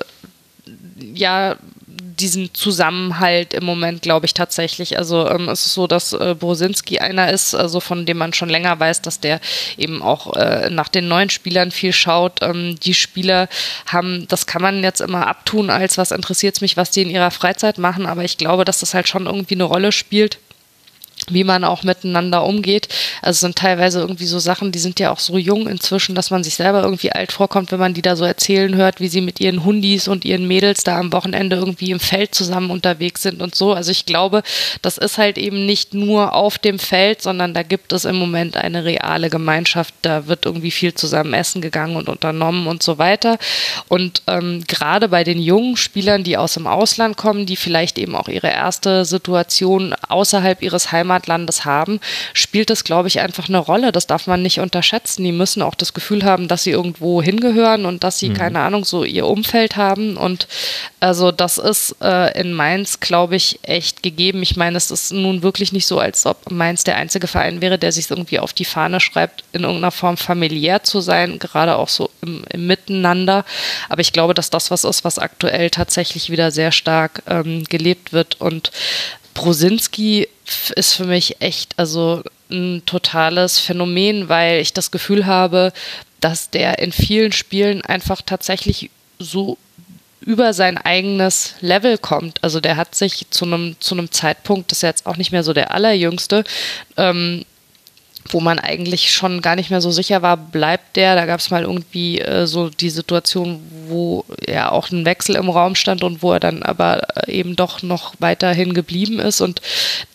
ja 1.14 1.58
diesen 2.02 2.54
Zusammenhalt 2.54 3.54
im 3.54 3.66
Moment, 3.66 4.02
glaube 4.02 4.26
ich, 4.26 4.34
tatsächlich. 4.34 4.98
Also 4.98 5.28
ähm, 5.28 5.50
es 5.50 5.66
ist 5.66 5.74
so, 5.74 5.88
dass 5.88 6.14
äh, 6.14 6.36
Brosinski 6.38 7.00
einer 7.00 7.32
ist, 7.32 7.54
also 7.54 7.80
von 7.80 8.06
dem 8.06 8.18
man 8.18 8.34
schon 8.34 8.50
länger 8.50 8.80
weiß, 8.80 9.02
dass 9.02 9.20
der 9.20 9.40
eben 9.78 10.02
auch 10.02 10.36
äh, 10.36 10.70
nach 10.70 10.90
den 10.90 11.08
neuen 11.08 11.30
Spielern 11.30 11.72
viel 11.72 11.94
schaut. 11.94 12.42
Ähm, 12.42 12.78
die 12.84 12.94
Spieler 12.94 13.48
haben, 13.88 14.26
das 14.28 14.46
kann 14.46 14.62
man 14.62 14.84
jetzt 14.84 15.02
immer 15.02 15.28
abtun, 15.28 15.70
als 15.70 15.98
was 15.98 16.12
interessiert 16.12 16.56
es 16.56 16.62
mich, 16.62 16.78
was 16.78 16.92
die 16.92 17.04
in 17.04 17.10
ihrer 17.10 17.32
Freizeit 17.32 17.78
machen, 17.78 18.06
aber 18.06 18.24
ich 18.24 18.38
glaube, 18.38 18.66
dass 18.66 18.80
das 18.80 18.94
halt 18.94 19.08
schon 19.08 19.26
irgendwie 19.26 19.56
eine 19.56 19.64
Rolle 19.64 19.92
spielt 19.92 20.40
wie 21.34 21.44
man 21.44 21.64
auch 21.64 21.84
miteinander 21.84 22.44
umgeht. 22.44 22.88
Also 23.22 23.38
es 23.38 23.40
sind 23.42 23.56
teilweise 23.56 24.00
irgendwie 24.00 24.26
so 24.26 24.40
Sachen, 24.40 24.72
die 24.72 24.80
sind 24.80 25.00
ja 25.00 25.12
auch 25.12 25.20
so 25.20 25.38
jung 25.38 25.68
inzwischen, 25.68 26.16
dass 26.16 26.32
man 26.32 26.44
sich 26.44 26.56
selber 26.56 26.84
irgendwie 26.84 27.12
alt 27.12 27.32
vorkommt, 27.32 27.72
wenn 27.72 27.80
man 27.80 27.94
die 27.94 28.02
da 28.02 28.16
so 28.16 28.26
erzählen 28.26 28.76
hört, 28.76 29.00
wie 29.00 29.08
sie 29.08 29.22
mit 29.22 29.40
ihren 29.40 29.64
Hundis 29.64 30.08
und 30.08 30.26
ihren 30.26 30.48
Mädels 30.48 30.84
da 30.84 31.00
am 31.00 31.14
Wochenende 31.14 31.56
irgendwie 31.56 31.92
im 31.92 32.00
Feld 32.00 32.36
zusammen 32.36 32.72
unterwegs 32.72 33.22
sind 33.22 33.42
und 33.42 33.56
so. 33.56 33.74
Also 33.74 33.92
ich 33.92 34.06
glaube, 34.06 34.44
das 34.82 34.98
ist 34.98 35.18
halt 35.18 35.38
eben 35.38 35.66
nicht 35.66 35.94
nur 35.94 36.34
auf 36.34 36.58
dem 36.58 36.80
Feld, 36.80 37.22
sondern 37.22 37.54
da 37.54 37.64
gibt 37.64 37.94
es 37.94 38.06
im 38.06 38.16
Moment 38.16 38.58
eine 38.58 38.86
reale 38.86 39.30
Gemeinschaft. 39.30 39.94
Da 40.02 40.28
wird 40.28 40.46
irgendwie 40.46 40.72
viel 40.72 40.94
zusammen 40.94 41.34
essen 41.34 41.62
gegangen 41.62 41.96
und 41.96 42.10
unternommen 42.10 42.68
und 42.68 42.84
so 42.84 42.98
weiter. 42.98 43.38
Und 43.88 44.22
ähm, 44.28 44.64
gerade 44.68 45.10
bei 45.10 45.24
den 45.24 45.42
jungen 45.42 45.78
Spielern, 45.78 46.24
die 46.24 46.38
aus 46.38 46.54
dem 46.54 46.68
Ausland 46.68 47.18
kommen, 47.18 47.46
die 47.46 47.56
vielleicht 47.56 47.98
eben 47.98 48.16
auch 48.16 48.28
ihre 48.28 48.50
erste 48.50 49.06
Situation 49.06 49.96
außerhalb 50.08 50.62
ihres 50.62 50.92
Heimat 50.92 51.21
Heimatlandes 51.22 51.66
haben, 51.66 52.00
spielt 52.34 52.70
das, 52.70 52.84
glaube 52.84 53.08
ich, 53.08 53.20
einfach 53.20 53.48
eine 53.48 53.58
Rolle. 53.58 53.92
Das 53.92 54.08
darf 54.08 54.28
man 54.28 54.42
nicht 54.42 54.60
unterschätzen. 54.60 55.24
Die 55.24 55.32
müssen 55.32 55.62
auch 55.62 55.76
das 55.76 55.94
Gefühl 55.94 56.24
haben, 56.24 56.48
dass 56.48 56.64
sie 56.64 56.72
irgendwo 56.72 57.22
hingehören 57.22 57.86
und 57.86 58.04
dass 58.04 58.20
sie, 58.20 58.30
mhm. 58.30 58.34
keine 58.34 58.60
Ahnung, 58.60 58.86
so 58.86 59.04
ihr 59.04 59.26
Umfeld 59.26 59.76
haben. 59.76 60.18
Und 60.18 60.48
also 61.00 61.32
das 61.32 61.58
ist 61.58 61.96
äh, 62.02 62.40
in 62.40 62.54
Mainz, 62.54 63.00
glaube 63.00 63.36
ich, 63.36 63.60
echt 63.64 64.04
gegeben. 64.04 64.42
Ich 64.44 64.56
meine, 64.56 64.78
es 64.78 64.92
ist 64.92 65.12
nun 65.14 65.44
wirklich 65.44 65.72
nicht 65.72 65.86
so, 65.86 66.00
als 66.00 66.26
ob 66.26 66.52
Mainz 66.52 66.84
der 66.84 66.98
einzige 66.98 67.28
Verein 67.28 67.62
wäre, 67.62 67.78
der 67.78 67.92
sich 67.92 68.10
irgendwie 68.10 68.40
auf 68.40 68.54
die 68.54 68.66
Fahne 68.66 69.00
schreibt, 69.00 69.44
in 69.52 69.64
irgendeiner 69.64 69.92
Form 69.92 70.18
familiär 70.18 70.84
zu 70.84 71.02
sein, 71.02 71.40
gerade 71.40 71.76
auch 71.76 71.90
so 71.90 72.10
im, 72.22 72.44
im 72.50 72.68
Miteinander. 72.68 73.46
Aber 73.90 74.02
ich 74.02 74.14
glaube, 74.14 74.34
dass 74.34 74.50
das 74.50 74.72
was 74.72 74.84
ist, 74.84 75.04
was 75.04 75.20
aktuell 75.20 75.70
tatsächlich 75.70 76.30
wieder 76.30 76.52
sehr 76.52 76.72
stark 76.72 77.24
ähm, 77.28 77.64
gelebt 77.66 78.14
wird. 78.14 78.40
Und 78.40 78.72
Brosinski 79.34 80.28
ist 80.76 80.94
für 80.94 81.06
mich 81.06 81.42
echt 81.42 81.74
also 81.78 82.24
ein 82.50 82.84
totales 82.86 83.60
Phänomen, 83.60 84.30
weil 84.30 84.60
ich 84.60 84.74
das 84.74 84.92
Gefühl 84.92 85.26
habe, 85.26 85.72
dass 86.20 86.50
der 86.50 86.80
in 86.80 86.92
vielen 86.92 87.32
Spielen 87.32 87.82
einfach 87.84 88.22
tatsächlich 88.22 88.90
so 89.20 89.58
über 90.20 90.54
sein 90.54 90.78
eigenes 90.78 91.56
Level 91.62 91.98
kommt. 91.98 92.44
Also 92.44 92.60
der 92.60 92.78
hat 92.78 92.94
sich 92.94 93.26
zu 93.32 93.46
einem 93.46 93.76
zu 93.80 93.96
Zeitpunkt, 94.08 94.72
das 94.72 94.80
ist 94.80 94.84
jetzt 94.84 95.06
auch 95.08 95.18
nicht 95.18 95.32
mehr 95.32 95.44
so 95.44 95.54
der 95.54 95.72
allerjüngste, 95.72 96.44
ähm, 96.98 97.44
wo 98.30 98.40
man 98.40 98.60
eigentlich 98.60 99.12
schon 99.12 99.42
gar 99.42 99.56
nicht 99.56 99.70
mehr 99.70 99.82
so 99.82 99.92
sicher 99.92 100.22
war, 100.22 100.38
bleibt 100.38 100.96
der. 100.96 101.16
Da 101.16 101.26
gab 101.26 101.40
es 101.40 101.50
mal 101.50 101.64
irgendwie 101.64 102.20
äh, 102.20 102.46
so 102.46 102.70
die 102.70 102.90
Situation, 102.90 103.62
wo 103.88 104.26
ja 104.48 104.72
auch 104.72 104.90
ein 104.92 105.06
Wechsel 105.06 105.36
im 105.36 105.50
Raum 105.50 105.76
stand 105.76 106.04
und 106.04 106.22
wo 106.22 106.34
er 106.34 106.40
dann 106.40 106.64
aber 106.64 107.28
äh, 107.28 107.32
eben 107.32 107.56
doch 107.56 107.82
noch 107.82 108.14
weiterhin 108.20 108.74
geblieben 108.74 109.20
ist. 109.20 109.42
Und 109.42 109.62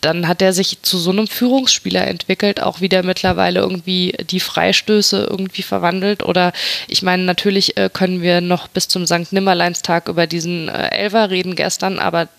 dann 0.01 0.27
hat 0.27 0.41
er 0.41 0.53
sich 0.53 0.81
zu 0.81 0.97
so 0.97 1.11
einem 1.11 1.27
Führungsspieler 1.27 2.07
entwickelt, 2.07 2.61
auch 2.61 2.81
wieder 2.81 3.03
mittlerweile 3.03 3.59
irgendwie 3.59 4.13
die 4.29 4.39
Freistöße 4.39 5.27
irgendwie 5.29 5.63
verwandelt. 5.63 6.23
Oder 6.23 6.53
ich 6.87 7.01
meine, 7.01 7.23
natürlich 7.23 7.77
äh, 7.77 7.89
können 7.91 8.21
wir 8.21 8.41
noch 8.41 8.67
bis 8.67 8.87
zum 8.87 9.05
St. 9.05 9.31
Nimmerleinstag 9.31 10.07
über 10.07 10.27
diesen 10.27 10.69
äh, 10.69 10.89
Elfer 10.89 11.29
reden 11.29 11.55
gestern, 11.55 11.99
aber 11.99 12.29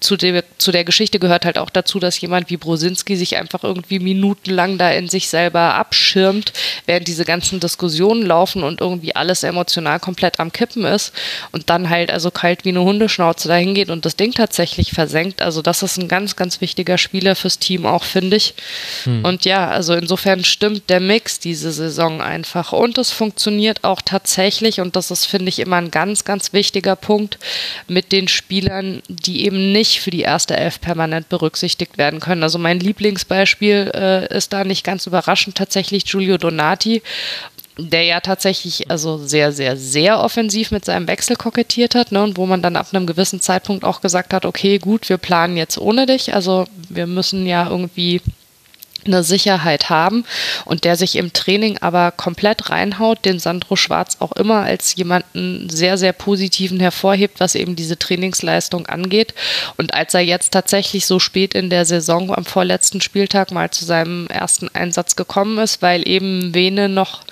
zu 0.00 0.16
der, 0.16 0.44
zu 0.58 0.72
der 0.72 0.84
Geschichte 0.84 1.18
gehört 1.18 1.44
halt 1.44 1.58
auch 1.58 1.70
dazu, 1.70 1.98
dass 1.98 2.20
jemand 2.20 2.50
wie 2.50 2.56
Brosinski 2.56 3.16
sich 3.16 3.36
einfach 3.36 3.64
irgendwie 3.64 3.98
minutenlang 3.98 4.78
da 4.78 4.90
in 4.90 5.08
sich 5.08 5.28
selber 5.28 5.74
abschirmt, 5.74 6.52
während 6.86 7.08
diese 7.08 7.24
ganzen 7.24 7.60
Diskussionen 7.60 8.24
laufen 8.24 8.62
und 8.62 8.80
irgendwie 8.80 9.16
alles 9.16 9.42
emotional 9.42 9.98
komplett 9.98 10.40
am 10.40 10.52
Kippen 10.52 10.84
ist 10.84 11.12
und 11.52 11.70
dann 11.70 11.90
halt 11.90 12.10
also 12.10 12.30
kalt 12.30 12.64
wie 12.64 12.70
eine 12.70 12.82
Hundeschnauze 12.82 13.48
dahin 13.48 13.74
geht 13.74 13.90
und 13.90 14.04
das 14.04 14.16
Ding 14.16 14.32
tatsächlich 14.32 14.92
versenkt. 14.92 15.42
Also 15.42 15.62
das 15.62 15.82
ist 15.82 15.98
ein 15.98 16.08
ganz, 16.08 16.36
ganz 16.36 16.60
wichtiger 16.60 16.98
Spieler 16.98 17.34
fürs 17.34 17.58
Team 17.58 17.86
auch, 17.86 18.04
finde 18.04 18.36
ich. 18.36 18.54
Hm. 19.04 19.24
Und 19.24 19.44
ja, 19.44 19.68
also 19.68 19.94
insofern 19.94 20.44
stimmt 20.44 20.90
der 20.90 21.00
Mix 21.00 21.40
diese 21.40 21.72
Saison 21.72 22.20
einfach 22.20 22.72
und 22.72 22.98
es 22.98 23.10
funktioniert 23.10 23.84
auch 23.84 24.00
tatsächlich 24.02 24.80
und 24.80 24.96
das 24.96 25.10
ist, 25.10 25.26
finde 25.26 25.48
ich, 25.48 25.58
immer 25.58 25.76
ein 25.76 25.90
ganz, 25.90 26.24
ganz 26.24 26.52
wichtiger 26.52 26.96
Punkt 26.96 27.38
mit 27.88 28.12
den 28.12 28.28
Spielern, 28.28 29.02
die 29.08 29.44
eben 29.44 29.72
nicht 29.72 29.87
nicht 29.88 30.00
für 30.00 30.10
die 30.10 30.22
erste 30.22 30.56
Elf 30.56 30.80
permanent 30.80 31.28
berücksichtigt 31.28 31.98
werden 31.98 32.20
können. 32.20 32.42
Also 32.42 32.58
mein 32.58 32.80
Lieblingsbeispiel 32.80 33.90
äh, 33.94 34.36
ist 34.36 34.52
da 34.52 34.64
nicht 34.64 34.84
ganz 34.84 35.06
überraschend 35.06 35.56
tatsächlich 35.56 36.04
Giulio 36.04 36.38
Donati 36.38 37.02
der 37.80 38.02
ja 38.02 38.18
tatsächlich 38.18 38.90
also 38.90 39.18
sehr, 39.18 39.52
sehr, 39.52 39.76
sehr 39.76 40.18
offensiv 40.18 40.72
mit 40.72 40.84
seinem 40.84 41.06
Wechsel 41.06 41.36
kokettiert 41.36 41.94
hat, 41.94 42.10
ne, 42.10 42.24
und 42.24 42.36
wo 42.36 42.44
man 42.44 42.60
dann 42.60 42.74
ab 42.74 42.88
einem 42.92 43.06
gewissen 43.06 43.40
Zeitpunkt 43.40 43.84
auch 43.84 44.00
gesagt 44.00 44.34
hat, 44.34 44.44
okay, 44.44 44.78
gut, 44.78 45.08
wir 45.08 45.16
planen 45.16 45.56
jetzt 45.56 45.78
ohne 45.78 46.06
dich, 46.06 46.34
also 46.34 46.64
wir 46.88 47.06
müssen 47.06 47.46
ja 47.46 47.68
irgendwie 47.70 48.20
eine 49.06 49.22
Sicherheit 49.22 49.90
haben 49.90 50.24
und 50.64 50.84
der 50.84 50.96
sich 50.96 51.16
im 51.16 51.32
Training 51.32 51.78
aber 51.78 52.10
komplett 52.12 52.70
reinhaut, 52.70 53.24
den 53.24 53.38
Sandro 53.38 53.76
Schwarz 53.76 54.16
auch 54.20 54.32
immer 54.32 54.62
als 54.62 54.94
jemanden 54.96 55.68
sehr, 55.70 55.98
sehr 55.98 56.12
positiven 56.12 56.80
hervorhebt, 56.80 57.40
was 57.40 57.54
eben 57.54 57.76
diese 57.76 57.98
Trainingsleistung 57.98 58.86
angeht. 58.86 59.34
Und 59.76 59.94
als 59.94 60.14
er 60.14 60.20
jetzt 60.20 60.52
tatsächlich 60.52 61.06
so 61.06 61.18
spät 61.18 61.54
in 61.54 61.70
der 61.70 61.84
Saison 61.84 62.34
am 62.34 62.44
vorletzten 62.44 63.00
Spieltag 63.00 63.52
mal 63.52 63.70
zu 63.70 63.84
seinem 63.84 64.26
ersten 64.28 64.68
Einsatz 64.74 65.16
gekommen 65.16 65.58
ist, 65.58 65.82
weil 65.82 66.06
eben 66.08 66.54
Vene 66.54 66.88
noch 66.88 67.22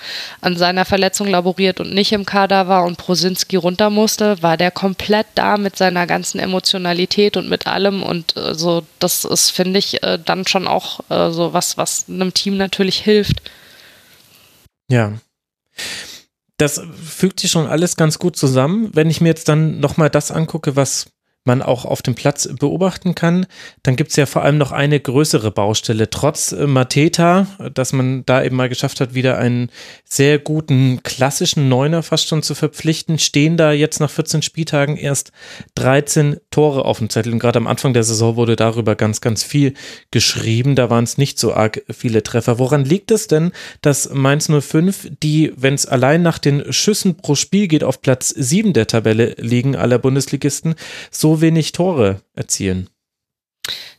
an 0.41 0.57
seiner 0.57 0.85
Verletzung 0.85 1.29
laboriert 1.29 1.81
und 1.81 1.93
nicht 1.93 2.13
im 2.13 2.27
Kader 2.27 2.69
war 2.69 2.85
und 2.85 2.97
Prosinski 2.97 3.57
runter 3.57 3.91
musste, 3.91 4.43
war 4.43 4.57
der 4.57 4.71
komplett 4.71 5.27
da 5.35 5.57
mit 5.57 5.77
seiner 5.77 6.07
ganzen 6.07 6.39
Emotionalität 6.39 7.37
und 7.37 7.49
mit 7.49 7.67
allem 7.67 8.03
und 8.03 8.37
äh, 8.37 8.55
so, 8.55 8.85
das 8.99 9.25
ist, 9.25 9.51
finde 9.51 9.79
ich, 9.79 10.03
äh, 10.03 10.19
dann 10.23 10.47
schon 10.47 10.67
auch 10.67 11.01
äh, 11.11 11.31
so 11.31 11.53
was, 11.57 11.79
was 11.79 12.05
einem 12.09 12.35
Team 12.35 12.59
natürlich 12.59 12.99
hilft. 12.99 13.51
Ja. 14.89 15.15
Das 16.59 16.81
fügt 17.03 17.41
sich 17.41 17.51
schon 17.51 17.67
alles 17.67 17.97
ganz 17.97 18.19
gut 18.19 18.37
zusammen. 18.37 18.91
Wenn 18.93 19.11
ich 19.11 19.21
mir 19.23 19.29
jetzt 19.29 19.49
dann 19.49 19.81
nochmal 19.81 20.11
das 20.11 20.31
angucke, 20.31 20.77
was 20.77 21.11
man 21.47 21.63
auch 21.63 21.85
auf 21.85 22.03
dem 22.03 22.15
Platz 22.15 22.49
beobachten 22.59 23.15
kann. 23.15 23.47
Dann 23.83 23.97
gibt 23.97 24.11
es 24.11 24.17
ja 24.17 24.27
vor 24.27 24.43
allem 24.43 24.59
noch 24.59 24.73
eine 24.73 24.99
größere 24.99 25.51
Baustelle. 25.51 26.11
Trotz 26.11 26.53
äh, 26.53 26.67
Mateta, 26.67 27.47
dass 27.73 27.93
man 27.93 28.25
da 28.27 28.43
eben 28.43 28.57
mal 28.57 28.69
geschafft 28.69 29.01
hat, 29.01 29.15
wieder 29.15 29.39
einen 29.39 29.71
sehr 30.05 30.39
guten 30.39 31.03
klassischen 31.03 31.69
Neuner 31.69 32.03
fast 32.03 32.29
schon 32.29 32.43
zu 32.43 32.55
verpflichten, 32.55 33.19
stehen 33.19 33.57
da 33.57 33.73
jetzt 33.73 34.01
nach 34.01 34.11
14 34.11 34.43
Spieltagen 34.43 34.97
erst 34.97 35.33
13 35.77 36.39
Tore 36.51 36.85
auf 36.85 36.99
dem 36.99 37.11
Zettel. 37.11 37.33
Und 37.33 37.39
gerade 37.39 37.59
am 37.59 37.67
Anfang 37.67 37.93
der 37.93 38.05
Saison 38.05 38.37
wurde 38.37 38.57
darüber 38.57 38.97
ganz, 38.97 39.21
ganz 39.21 39.43
viel 39.43 39.75
geschrieben. 40.11 40.75
Da 40.75 40.91
waren 40.91 41.05
es 41.05 41.19
nicht 41.19 41.39
so 41.39 41.55
arg 41.55 41.83
viele 41.91 42.23
Treffer. 42.23 42.59
Woran 42.59 42.85
liegt 42.85 43.11
es 43.11 43.29
denn, 43.29 43.53
dass 43.83 44.11
Mainz 44.13 44.51
05, 44.51 45.11
die, 45.23 45.53
wenn 45.57 45.75
es 45.75 45.87
allein 45.87 46.23
nach 46.23 46.39
den 46.39 46.73
Schüssen 46.73 47.17
pro 47.17 47.35
Spiel 47.35 47.69
geht, 47.69 47.85
auf 47.85 48.01
Platz 48.01 48.31
7 48.31 48.73
der 48.73 48.87
Tabelle 48.87 49.35
liegen 49.39 49.77
aller 49.77 49.99
Bundesligisten, 49.99 50.75
so 51.11 51.36
wenig 51.41 51.73
Tore 51.73 52.21
erzielen? 52.35 52.89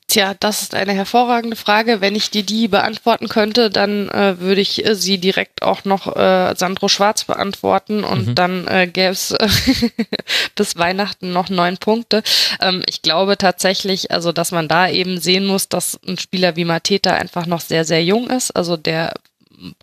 Tja, 0.09 0.35
das 0.39 0.61
ist 0.61 0.73
eine 0.73 0.93
hervorragende 0.93 1.57
Frage. 1.57 1.99
Wenn 1.99 2.15
ich 2.15 2.31
dir 2.31 2.43
die 2.43 2.69
beantworten 2.69 3.27
könnte, 3.27 3.69
dann 3.69 4.07
äh, 4.07 4.39
würde 4.39 4.61
ich 4.61 4.85
äh, 4.85 4.95
sie 4.95 5.17
direkt 5.17 5.63
auch 5.63 5.83
noch 5.83 6.15
äh, 6.15 6.55
Sandro 6.55 6.87
Schwarz 6.87 7.25
beantworten 7.25 8.05
und 8.05 8.27
mhm. 8.27 8.35
dann 8.35 8.67
äh, 8.67 8.87
gäbe 8.87 9.11
es 9.11 9.35
bis 10.55 10.77
Weihnachten 10.77 11.33
noch 11.33 11.49
neun 11.49 11.75
Punkte. 11.75 12.23
Ähm, 12.61 12.83
ich 12.87 13.01
glaube 13.01 13.37
tatsächlich, 13.37 14.09
also 14.11 14.31
dass 14.31 14.53
man 14.53 14.69
da 14.69 14.87
eben 14.87 15.19
sehen 15.19 15.45
muss, 15.45 15.67
dass 15.67 15.99
ein 16.07 16.17
Spieler 16.17 16.55
wie 16.55 16.63
Mateta 16.63 17.11
einfach 17.13 17.45
noch 17.45 17.59
sehr, 17.59 17.83
sehr 17.83 18.01
jung 18.01 18.29
ist. 18.29 18.51
Also 18.51 18.77
der 18.77 19.13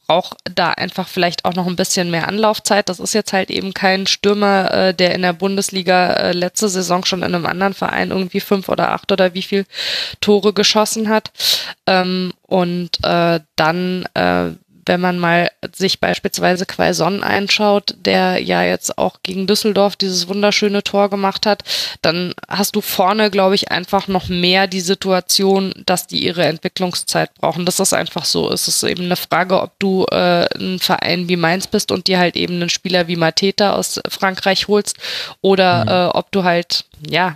braucht 0.06 0.36
da 0.44 0.70
einfach 0.70 1.08
vielleicht 1.08 1.44
auch 1.44 1.54
noch 1.54 1.66
ein 1.66 1.76
bisschen 1.76 2.10
mehr 2.10 2.28
Anlaufzeit. 2.28 2.88
Das 2.88 3.00
ist 3.00 3.14
jetzt 3.14 3.32
halt 3.32 3.50
eben 3.50 3.74
kein 3.74 4.06
Stürmer, 4.06 4.72
äh, 4.72 4.94
der 4.94 5.14
in 5.14 5.22
der 5.22 5.32
Bundesliga 5.32 6.12
äh, 6.12 6.32
letzte 6.32 6.68
Saison 6.68 7.04
schon 7.04 7.22
in 7.22 7.34
einem 7.34 7.46
anderen 7.46 7.74
Verein 7.74 8.10
irgendwie 8.10 8.40
fünf 8.40 8.68
oder 8.68 8.92
acht 8.92 9.10
oder 9.12 9.34
wie 9.34 9.42
viel 9.42 9.66
Tore 10.20 10.52
geschossen 10.52 11.08
hat. 11.08 11.30
Ähm, 11.86 12.32
und 12.46 13.02
äh, 13.02 13.40
dann 13.56 14.06
äh, 14.14 14.50
wenn 14.86 15.00
man 15.00 15.18
mal 15.18 15.50
sich 15.74 16.00
beispielsweise 16.00 16.66
Quaison 16.66 17.22
einschaut, 17.22 17.94
der 17.98 18.38
ja 18.38 18.62
jetzt 18.62 18.98
auch 18.98 19.18
gegen 19.22 19.46
Düsseldorf 19.46 19.96
dieses 19.96 20.28
wunderschöne 20.28 20.82
Tor 20.82 21.10
gemacht 21.10 21.46
hat, 21.46 21.62
dann 22.02 22.34
hast 22.48 22.76
du 22.76 22.80
vorne, 22.80 23.30
glaube 23.30 23.54
ich, 23.54 23.70
einfach 23.70 24.08
noch 24.08 24.28
mehr 24.28 24.66
die 24.66 24.80
Situation, 24.80 25.72
dass 25.86 26.06
die 26.06 26.24
ihre 26.24 26.44
Entwicklungszeit 26.44 27.34
brauchen. 27.34 27.66
Das 27.66 27.80
ist 27.80 27.92
einfach 27.92 28.24
so. 28.24 28.50
Es 28.50 28.68
ist 28.68 28.82
eben 28.82 29.04
eine 29.04 29.16
Frage, 29.16 29.60
ob 29.60 29.78
du 29.78 30.06
äh, 30.10 30.46
ein 30.58 30.78
Verein 30.78 31.28
wie 31.28 31.36
Mainz 31.36 31.66
bist 31.66 31.92
und 31.92 32.06
dir 32.06 32.18
halt 32.18 32.36
eben 32.36 32.54
einen 32.54 32.70
Spieler 32.70 33.08
wie 33.08 33.16
Mateta 33.16 33.74
aus 33.74 34.00
Frankreich 34.08 34.68
holst 34.68 34.96
oder 35.40 35.84
mhm. 35.84 35.90
äh, 35.90 36.18
ob 36.18 36.32
du 36.32 36.44
halt 36.44 36.84
ja 37.08 37.34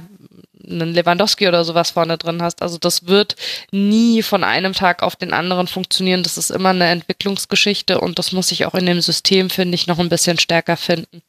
einen 0.69 0.95
Lewandowski 0.95 1.49
oder 1.49 1.65
sowas 1.65 1.91
vorne 1.91 2.19
drin 2.19 2.43
hast. 2.43 2.63
Also 2.63 2.79
das 2.79 3.07
wird 3.07 3.37
nie 3.71 4.23
von 4.23 4.45
einem 4.45 4.73
Tag 4.73 5.03
auf 5.03 5.17
den 5.17 5.33
anderen 5.33 5.67
funktionieren. 5.67 6.23
Das 6.23 6.39
ist 6.39 6.51
immer 6.51 6.71
eine 6.71 6.89
Entwicklungsgeschichte 6.89 8.01
und 8.01 8.19
das 8.19 8.33
muss 8.33 8.49
sich 8.49 8.67
auch 8.67 8.75
in 8.75 8.87
dem 8.87 9.01
System, 9.01 9.51
finde 9.51 9.75
ich, 9.75 9.87
noch 9.87 9.99
ein 9.99 10.09
bisschen 10.09 10.39
stärker 10.39 10.77
finden. 10.77 11.23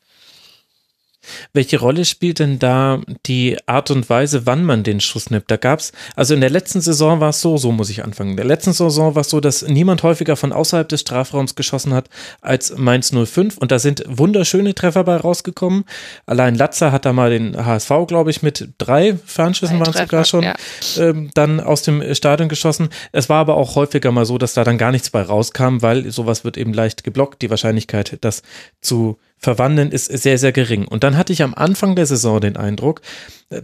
Welche 1.54 1.80
Rolle 1.80 2.06
spielt 2.06 2.40
denn 2.40 2.60
da 2.60 3.02
die 3.26 3.58
Art 3.66 3.92
und 3.92 4.10
Weise, 4.10 4.46
wann 4.46 4.64
man 4.64 4.84
den 4.84 5.02
Schuss 5.02 5.30
nimmt? 5.30 5.46
Da 5.48 5.58
gab 5.58 5.80
es, 5.80 5.92
also 6.16 6.34
in 6.34 6.42
der 6.42 6.50
letzten 6.50 6.82
Saison 6.82 7.20
war 7.20 7.30
es 7.30 7.42
so, 7.42 7.58
so 7.58 7.72
muss 7.72 7.90
ich 7.90 8.04
anfangen. 8.04 8.32
In 8.32 8.38
der 8.38 8.46
letzten 8.46 8.74
Saison 8.74 9.16
war 9.16 9.22
es 9.22 9.30
so, 9.30 9.40
dass 9.40 9.64
niemand 9.64 10.04
häufiger 10.04 10.36
von 10.36 10.52
außerhalb 10.52 10.88
des 10.88 11.02
Strafraums 11.02 11.56
geschossen 11.56 11.94
hat 11.94 12.10
als 12.42 12.78
Mainz 12.78 13.12
05 13.12 13.58
und 13.58 13.72
da 13.72 13.80
sind 13.80 14.04
wunderschöne 14.08 14.76
Treffer 14.76 15.04
bei 15.04 15.18
rausgekommen. 15.18 15.86
Allein 16.26 16.56
Latzer 16.56 16.92
hat 16.92 17.06
da 17.06 17.14
mal 17.14 17.30
den 17.30 17.66
HSV, 17.66 17.92
glaube 18.08 18.30
ich, 18.30 18.42
mit 18.42 18.70
drei 18.78 19.18
Fernschüssen 19.26 19.80
waren 19.80 19.94
es 19.94 20.00
sogar 20.00 20.26
schon, 20.26 20.44
ja. 20.44 20.56
ähm, 20.98 21.32
dann 21.34 21.60
aus 21.60 21.82
dem 21.82 22.14
Stadion 22.14 22.50
geschossen. 22.50 22.90
Es 23.12 23.30
war 23.30 23.40
aber 23.40 23.56
auch 23.56 23.76
häufiger 23.76 24.12
mal 24.12 24.26
so, 24.26 24.38
dass 24.38 24.54
da 24.54 24.64
dann 24.64 24.78
gar 24.78 24.92
nichts 24.92 25.10
bei 25.10 25.22
rauskam, 25.22 25.82
weil 25.82 26.12
sowas 26.12 26.44
wird 26.44 26.58
eben 26.58 26.74
leicht 26.74 27.04
geblockt. 27.04 27.42
Die 27.42 27.50
Wahrscheinlichkeit, 27.50 28.18
das 28.22 28.44
zu 28.82 29.18
verwandeln, 29.40 29.92
ist 29.92 30.06
sehr, 30.06 30.38
sehr 30.38 30.52
gering. 30.52 30.88
Und 30.88 31.04
dann 31.04 31.18
hatte 31.18 31.34
ich 31.34 31.42
am 31.42 31.54
Anfang 31.54 31.96
der 31.96 32.06
Saison 32.06 32.40
den 32.40 32.58
Eindruck, 32.58 33.02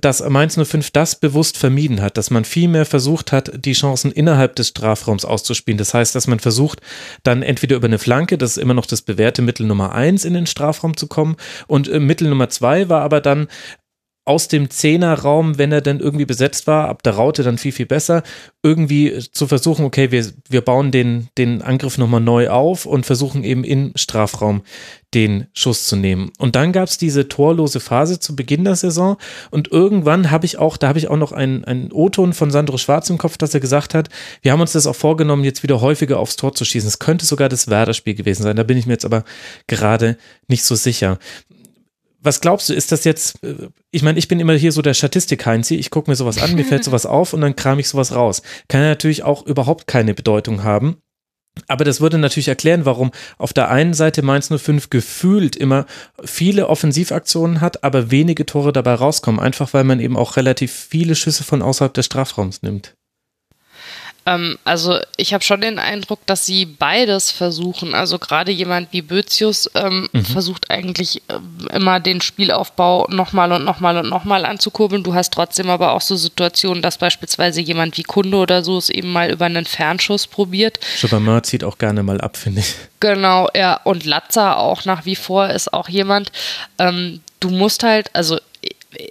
dass 0.02 0.27
Mainz 0.27 0.57
05 0.57 0.89
das 0.91 1.19
bewusst 1.19 1.57
vermieden 1.57 2.02
hat, 2.02 2.18
dass 2.18 2.31
man 2.31 2.43
viel 2.43 2.68
mehr 2.68 2.85
versucht 2.85 3.31
hat, 3.31 3.52
die 3.53 3.73
Chancen 3.73 4.11
innerhalb 4.11 4.56
des 4.56 4.69
Strafraums 4.69 5.26
auszuspielen. 5.26 5.77
Das 5.77 5.93
heißt, 5.93 6.15
dass 6.15 6.27
man 6.27 6.39
versucht, 6.39 6.81
dann 7.23 7.43
entweder 7.43 7.76
über 7.76 7.85
eine 7.85 7.99
Flanke, 7.99 8.38
das 8.38 8.52
ist 8.52 8.57
immer 8.57 8.73
noch 8.73 8.88
das 8.88 9.03
bewährte 9.03 9.41
Mittel 9.41 9.68
Nummer 9.68 9.93
eins, 9.93 10.26
in 10.26 10.34
den 10.34 10.47
Strafraum 10.47 10.97
zu 10.97 11.07
kommen. 11.07 11.35
Und 11.68 11.88
äh, 11.88 11.99
Mittel 11.99 12.30
Nummer 12.30 12.49
zwei 12.49 12.89
war 12.89 13.02
aber 13.02 13.22
dann 13.22 13.47
aus 14.26 14.47
dem 14.47 14.72
Zehnerraum, 14.72 15.60
wenn 15.60 15.72
er 15.72 15.81
dann 15.81 15.99
irgendwie 15.99 16.26
besetzt 16.26 16.65
war, 16.65 16.89
ab 16.89 17.03
der 17.03 17.14
Raute 17.14 17.43
dann 17.43 17.60
viel, 17.60 17.72
viel 17.72 17.85
besser, 17.85 18.23
irgendwie 18.64 19.19
zu 19.31 19.45
versuchen, 19.45 19.85
okay, 19.85 20.10
wir, 20.10 20.26
wir 20.49 20.61
bauen 20.61 20.91
den, 20.91 21.30
den 21.38 21.61
Angriff 21.61 21.99
nochmal 21.99 22.22
neu 22.22 22.49
auf 22.49 22.88
und 22.88 23.06
versuchen 23.06 23.43
eben 23.43 23.64
im 23.64 23.91
Strafraum 23.95 24.64
den 25.14 25.45
Schuss 25.53 25.85
zu 25.85 25.95
nehmen. 25.95 26.31
Und 26.39 26.56
dann 26.56 26.73
gab 26.73 26.88
es 26.88 26.97
diese 26.97 27.27
torlose 27.27 27.80
Phase 27.80 28.19
zu 28.19 28.35
Beginn 28.35 28.64
der 28.65 28.76
Saison 28.76 29.18
und 29.52 29.72
irgendwann 29.72 30.31
habe 30.31 30.47
ich 30.47 30.57
auch, 30.57 30.76
da 30.76 30.88
habe 30.88 30.97
ich 30.97 31.07
auch 31.07 31.18
noch 31.18 31.31
einen, 31.31 31.64
einen 31.64 31.91
O-Ton 31.91 32.34
von 32.34 32.49
Sandro 32.49 32.77
Schwarz 32.77 33.10
im 33.11 33.19
Kopf, 33.19 33.38
dass 33.38 33.53
er 33.53 33.60
gesagt 33.60 33.93
hat, 33.93 34.10
wir 34.41 34.52
haben 34.52 34.61
uns 34.61 34.73
das 34.73 34.88
auch 34.88 34.95
vorgenommen, 34.95 35.43
jetzt 35.43 35.61
wieder 35.61 35.81
häufiger 35.81 36.19
aufs 36.19 36.35
Tor 36.35 36.53
zu 36.53 36.65
schießen. 36.65 36.88
Es 36.88 36.99
könnte 36.99 37.26
sogar 37.26 37.47
das 37.47 37.69
Werder-Spiel 37.69 38.15
gewesen 38.15 38.41
sein, 38.41 38.56
da 38.56 38.64
bin 38.64 38.77
ich 38.77 38.88
mir 38.88 38.93
jetzt 38.93 39.06
aber 39.06 39.23
gerade 39.68 40.18
nicht 40.47 40.64
so 40.64 40.73
sicher 40.73 41.19
was 42.26 42.41
glaubst 42.41 42.69
du, 42.69 42.73
ist 42.73 42.91
das 42.91 43.03
jetzt, 43.03 43.43
äh, 43.43 43.69
ich 43.91 44.02
meine, 44.02 44.19
ich 44.19 44.27
bin 44.27 44.39
immer 44.39 44.53
hier 44.53 44.72
so 44.72 44.81
der 44.81 44.93
Statistik-Heinzi, 44.93 45.76
ich 45.76 45.89
gucke 45.89 46.10
mir 46.10 46.15
sowas 46.15 46.41
an, 46.41 46.56
mir 46.56 46.65
fällt 46.65 46.84
sowas 46.85 47.06
auf 47.06 47.34
und 47.34 47.41
dann 47.41 47.56
kram 47.56 47.80
ich 47.80 47.88
sowas 47.88 48.14
raus. 48.14 48.41
Kann 48.68 48.81
ja 48.81 48.89
natürlich 48.89 49.23
auch 49.23 49.45
überhaupt 49.45 49.88
keine 49.88 50.14
Bedeutung 50.14 50.64
haben. 50.64 50.97
Aber 51.68 51.85
das 51.85 52.02
würde 52.02 52.18
natürlich 52.18 52.49
erklären, 52.49 52.85
warum 52.85 53.11
auf 53.38 53.53
der 53.53 53.69
einen 53.69 53.93
Seite 53.93 54.22
Mainz 54.23 54.49
05 54.49 54.89
gefühlt 54.89 55.56
immer 55.56 55.85
viele 56.23 56.68
Offensivaktionen 56.68 57.61
hat, 57.61 57.84
aber 57.84 58.11
wenige 58.11 58.45
Tore 58.45 58.73
dabei 58.73 58.95
rauskommen. 58.95 59.39
Einfach 59.39 59.73
weil 59.73 59.85
man 59.85 60.02
eben 60.02 60.18
auch 60.18 60.35
relativ 60.35 60.73
viele 60.73 61.15
Schüsse 61.15 61.45
von 61.45 61.61
außerhalb 61.61 61.93
des 61.93 62.07
Strafraums 62.07 62.61
nimmt. 62.61 62.95
Ähm, 64.26 64.57
also 64.64 64.99
ich 65.18 65.34
habe 65.34 65.43
schon 65.43 65.61
den 65.61 65.77
Eindruck, 65.77 66.26
dass 66.26 66.45
sie 66.45 66.65
beides 66.65 67.30
versuchen. 67.30 67.93
Also 67.93 68.18
gerade 68.18 68.52
jemand 68.52 68.91
wie 68.91 69.02
Bözius 69.02 69.69
ähm, 69.76 70.10
mhm. 70.11 70.26
versucht 70.26 70.72
eigentlich 70.72 71.22
äh, 71.27 71.76
immer 71.76 71.99
den 71.99 72.22
Spielaufbau 72.22 73.07
nochmal 73.10 73.52
und 73.52 73.64
nochmal 73.64 73.97
und 73.97 74.10
nochmal 74.10 74.45
anzukurbeln. 74.45 75.03
Du 75.03 75.14
hast 75.14 75.31
trotzdem 75.31 75.69
aber 75.69 75.91
auch 75.91 76.02
so 76.02 76.15
Situationen, 76.15 76.81
dass 76.81 76.97
beispielsweise 76.97 77.61
jemand 77.61 77.97
wie 77.97 78.03
Kunde 78.03 78.38
oder 78.38 78.64
so 78.64 78.77
es 78.77 78.89
eben 78.89 79.11
mal 79.11 79.30
über 79.30 79.45
einen 79.45 79.65
Fernschuss 79.65 80.26
probiert. 80.26 80.80
Chopin 80.99 81.43
zieht 81.43 81.64
auch 81.64 81.77
gerne 81.77 82.02
mal 82.02 82.19
ab, 82.22 82.38
finde 82.38 82.61
ich. 82.61 82.76
Genau, 82.99 83.47
ja. 83.53 83.80
Und 83.84 84.06
Latza 84.06 84.56
auch 84.56 84.85
nach 84.85 85.06
wie 85.06 85.15
vor 85.15 85.49
ist 85.49 85.72
auch 85.72 85.89
jemand, 85.89 86.31
ähm, 86.80 87.22
du 87.39 87.49
musst 87.49 87.84
halt, 87.84 88.10
also 88.14 88.38
äh, 88.64 89.10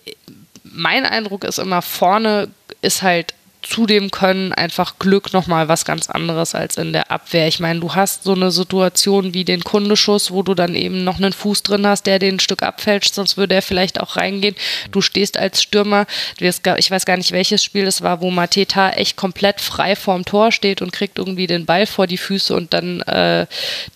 mein 0.65 1.07
Eindruck 1.07 1.45
ist 1.45 1.59
immer, 1.59 1.83
vorne 1.83 2.49
ist 2.83 3.03
halt 3.03 3.35
zudem 3.65 4.11
können 4.11 4.53
einfach 4.53 4.99
Glück 4.99 5.33
nochmal 5.33 5.69
was 5.69 5.85
ganz 5.85 6.11
anderes 6.11 6.55
als 6.55 6.77
in 6.77 6.93
der 6.93 7.11
Abwehr. 7.11 7.49
Ich 7.49 7.61
meine, 7.61 7.81
du 7.81 7.95
hast 7.95 8.25
so 8.25 8.35
eine 8.35 8.51
Situation 8.51 9.35
wie 9.35 9.45
den 9.45 9.65
Kundeschuss, 9.65 10.31
wo 10.31 10.43
du 10.43 10.55
dann 10.55 10.75
eben 10.75 11.05
noch 11.05 11.17
einen 11.17 11.33
Fuß 11.33 11.63
drin 11.63 11.87
hast, 11.87 12.07
der 12.07 12.19
den 12.19 12.35
ein 12.35 12.41
Stück 12.41 12.63
abfälscht, 12.63 13.15
sonst 13.15 13.37
würde 13.37 13.55
er 13.55 13.63
vielleicht 13.63 14.01
auch 14.01 14.17
reingehen. 14.17 14.55
Du 14.91 15.01
stehst 15.01 15.39
als 15.39 15.63
Stürmer, 15.63 16.07
ich 16.39 16.91
weiß 16.91 17.05
gar 17.05 17.17
nicht, 17.17 17.33
welches 17.33 17.63
Spiel 17.65 17.87
es 17.87 18.03
war, 18.03 18.21
wo 18.21 18.31
Mateta 18.31 18.91
echt 18.91 19.17
komplett 19.17 19.61
frei 19.61 19.97
vorm 19.97 20.25
Tor 20.25 20.53
steht 20.53 20.83
und 20.83 20.93
kriegt 20.93 21.19
irgendwie 21.19 21.47
den 21.47 21.67
Ball 21.67 21.87
vor 21.87 22.07
die 22.07 22.19
Füße 22.19 22.55
und 22.55 22.75
dann 22.75 23.01
äh, 23.03 23.47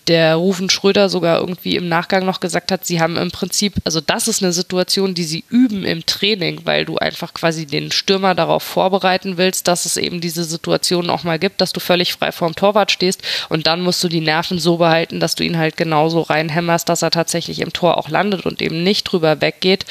der 0.07 0.35
Rufen 0.35 0.69
Schröder 0.69 1.09
sogar 1.09 1.39
irgendwie 1.39 1.75
im 1.75 1.87
Nachgang 1.87 2.25
noch 2.25 2.39
gesagt 2.39 2.71
hat, 2.71 2.85
sie 2.85 3.01
haben 3.01 3.17
im 3.17 3.31
Prinzip, 3.31 3.75
also 3.83 4.01
das 4.01 4.27
ist 4.27 4.41
eine 4.41 4.53
Situation, 4.53 5.13
die 5.13 5.23
sie 5.23 5.43
üben 5.49 5.83
im 5.83 6.05
Training, 6.05 6.61
weil 6.63 6.85
du 6.85 6.97
einfach 6.97 7.33
quasi 7.33 7.65
den 7.65 7.91
Stürmer 7.91 8.35
darauf 8.35 8.63
vorbereiten 8.63 9.37
willst, 9.37 9.58
willst, 9.59 9.67
dass 9.67 9.85
es 9.85 9.97
eben 9.97 10.21
diese 10.21 10.43
Situation 10.43 11.09
auch 11.09 11.23
mal 11.23 11.39
gibt, 11.39 11.61
dass 11.61 11.73
du 11.73 11.79
völlig 11.79 12.13
frei 12.13 12.31
vorm 12.31 12.55
Torwart 12.55 12.91
stehst 12.91 13.21
und 13.49 13.67
dann 13.67 13.81
musst 13.81 14.03
du 14.03 14.07
die 14.07 14.21
Nerven 14.21 14.59
so 14.59 14.77
behalten, 14.77 15.19
dass 15.19 15.35
du 15.35 15.43
ihn 15.43 15.57
halt 15.57 15.75
genauso 15.77 16.21
reinhämmerst, 16.21 16.87
dass 16.87 17.01
er 17.01 17.11
tatsächlich 17.11 17.59
im 17.59 17.73
Tor 17.73 17.97
auch 17.97 18.09
landet 18.09 18.45
und 18.45 18.61
eben 18.61 18.83
nicht 18.83 19.03
drüber 19.03 19.41
weggeht. 19.41 19.85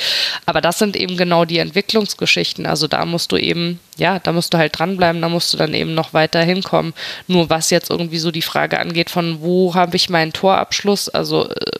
Aber 0.47 0.61
das 0.61 0.79
sind 0.79 0.97
eben 0.97 1.17
genau 1.17 1.45
die 1.45 1.59
Entwicklungsgeschichten. 1.59 2.67
Also 2.67 2.87
da 2.89 3.05
musst 3.05 3.33
du 3.33 3.37
eben, 3.37 3.81
ja, 3.97 4.19
da 4.19 4.33
musst 4.33 4.55
du 4.55 4.59
halt 4.59 4.79
dranbleiben, 4.79 5.21
da 5.21 5.29
musst 5.29 5.53
du 5.53 5.57
dann 5.59 5.75
eben 5.75 5.95
noch 5.95 6.15
weiter 6.15 6.43
hinkommen. 6.43 6.95
Nur 7.27 7.51
was 7.51 7.71
jetzt 7.71 7.91
irgendwie 7.91 8.19
so 8.19 8.31
die 8.31 8.43
Frage 8.43 8.81
angeht, 8.81 9.11
von 9.11 9.41
wo 9.41 9.75
habe 9.75 9.97
ich 9.97 10.09
meinen 10.09 10.33
Torabschluss, 10.33 11.09
also 11.09 11.49
äh, 11.51 11.71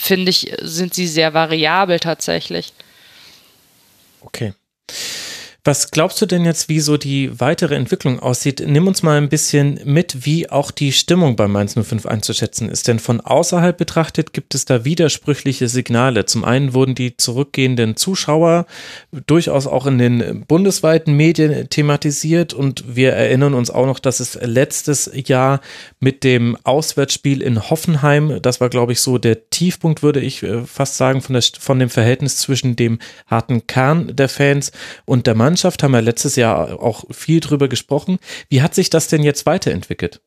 finde 0.00 0.30
ich, 0.30 0.52
sind 0.62 0.94
sie 0.94 1.06
sehr 1.06 1.34
variabel 1.34 2.00
tatsächlich. 2.00 2.72
Okay. 4.20 4.54
Was 5.64 5.90
glaubst 5.90 6.22
du 6.22 6.26
denn 6.26 6.44
jetzt, 6.44 6.68
wie 6.68 6.78
so 6.78 6.96
die 6.96 7.40
weitere 7.40 7.74
Entwicklung 7.74 8.20
aussieht? 8.20 8.62
Nimm 8.64 8.86
uns 8.86 9.02
mal 9.02 9.18
ein 9.18 9.28
bisschen 9.28 9.80
mit, 9.84 10.24
wie 10.24 10.48
auch 10.48 10.70
die 10.70 10.92
Stimmung 10.92 11.34
bei 11.34 11.48
Mainz 11.48 11.74
05 11.74 12.06
einzuschätzen 12.06 12.70
ist. 12.70 12.86
Denn 12.86 13.00
von 13.00 13.20
außerhalb 13.20 13.76
betrachtet 13.76 14.32
gibt 14.32 14.54
es 14.54 14.66
da 14.66 14.84
widersprüchliche 14.84 15.68
Signale. 15.68 16.26
Zum 16.26 16.44
einen 16.44 16.74
wurden 16.74 16.94
die 16.94 17.16
zurückgehenden 17.16 17.96
Zuschauer 17.96 18.66
durchaus 19.26 19.66
auch 19.66 19.86
in 19.86 19.98
den 19.98 20.44
bundesweiten 20.46 21.14
Medien 21.14 21.68
thematisiert 21.68 22.54
und 22.54 22.96
wir 22.96 23.12
erinnern 23.12 23.54
uns 23.54 23.70
auch 23.70 23.86
noch, 23.86 23.98
dass 23.98 24.20
es 24.20 24.38
letztes 24.40 25.10
Jahr 25.12 25.60
mit 25.98 26.22
dem 26.22 26.56
Auswärtsspiel 26.62 27.42
in 27.42 27.68
Hoffenheim, 27.68 28.40
das 28.40 28.60
war 28.60 28.68
glaube 28.68 28.92
ich 28.92 29.00
so 29.00 29.18
der 29.18 29.50
Tiefpunkt, 29.50 30.04
würde 30.04 30.20
ich 30.20 30.42
äh, 30.44 30.62
fast 30.64 30.96
sagen, 30.96 31.20
von, 31.20 31.32
der, 31.34 31.42
von 31.58 31.80
dem 31.80 31.90
Verhältnis 31.90 32.36
zwischen 32.36 32.76
dem 32.76 33.00
harten 33.26 33.66
Kern 33.66 34.14
der 34.14 34.28
Fans 34.28 34.70
und 35.04 35.26
der 35.26 35.34
Mannschaft 35.34 35.47
Mannschaft, 35.48 35.82
haben 35.82 35.92
wir 35.92 36.02
letztes 36.02 36.36
Jahr 36.36 36.78
auch 36.82 37.04
viel 37.10 37.40
drüber 37.40 37.68
gesprochen. 37.68 38.18
Wie 38.50 38.60
hat 38.60 38.74
sich 38.74 38.90
das 38.90 39.08
denn 39.08 39.22
jetzt 39.22 39.46
weiterentwickelt? 39.46 40.20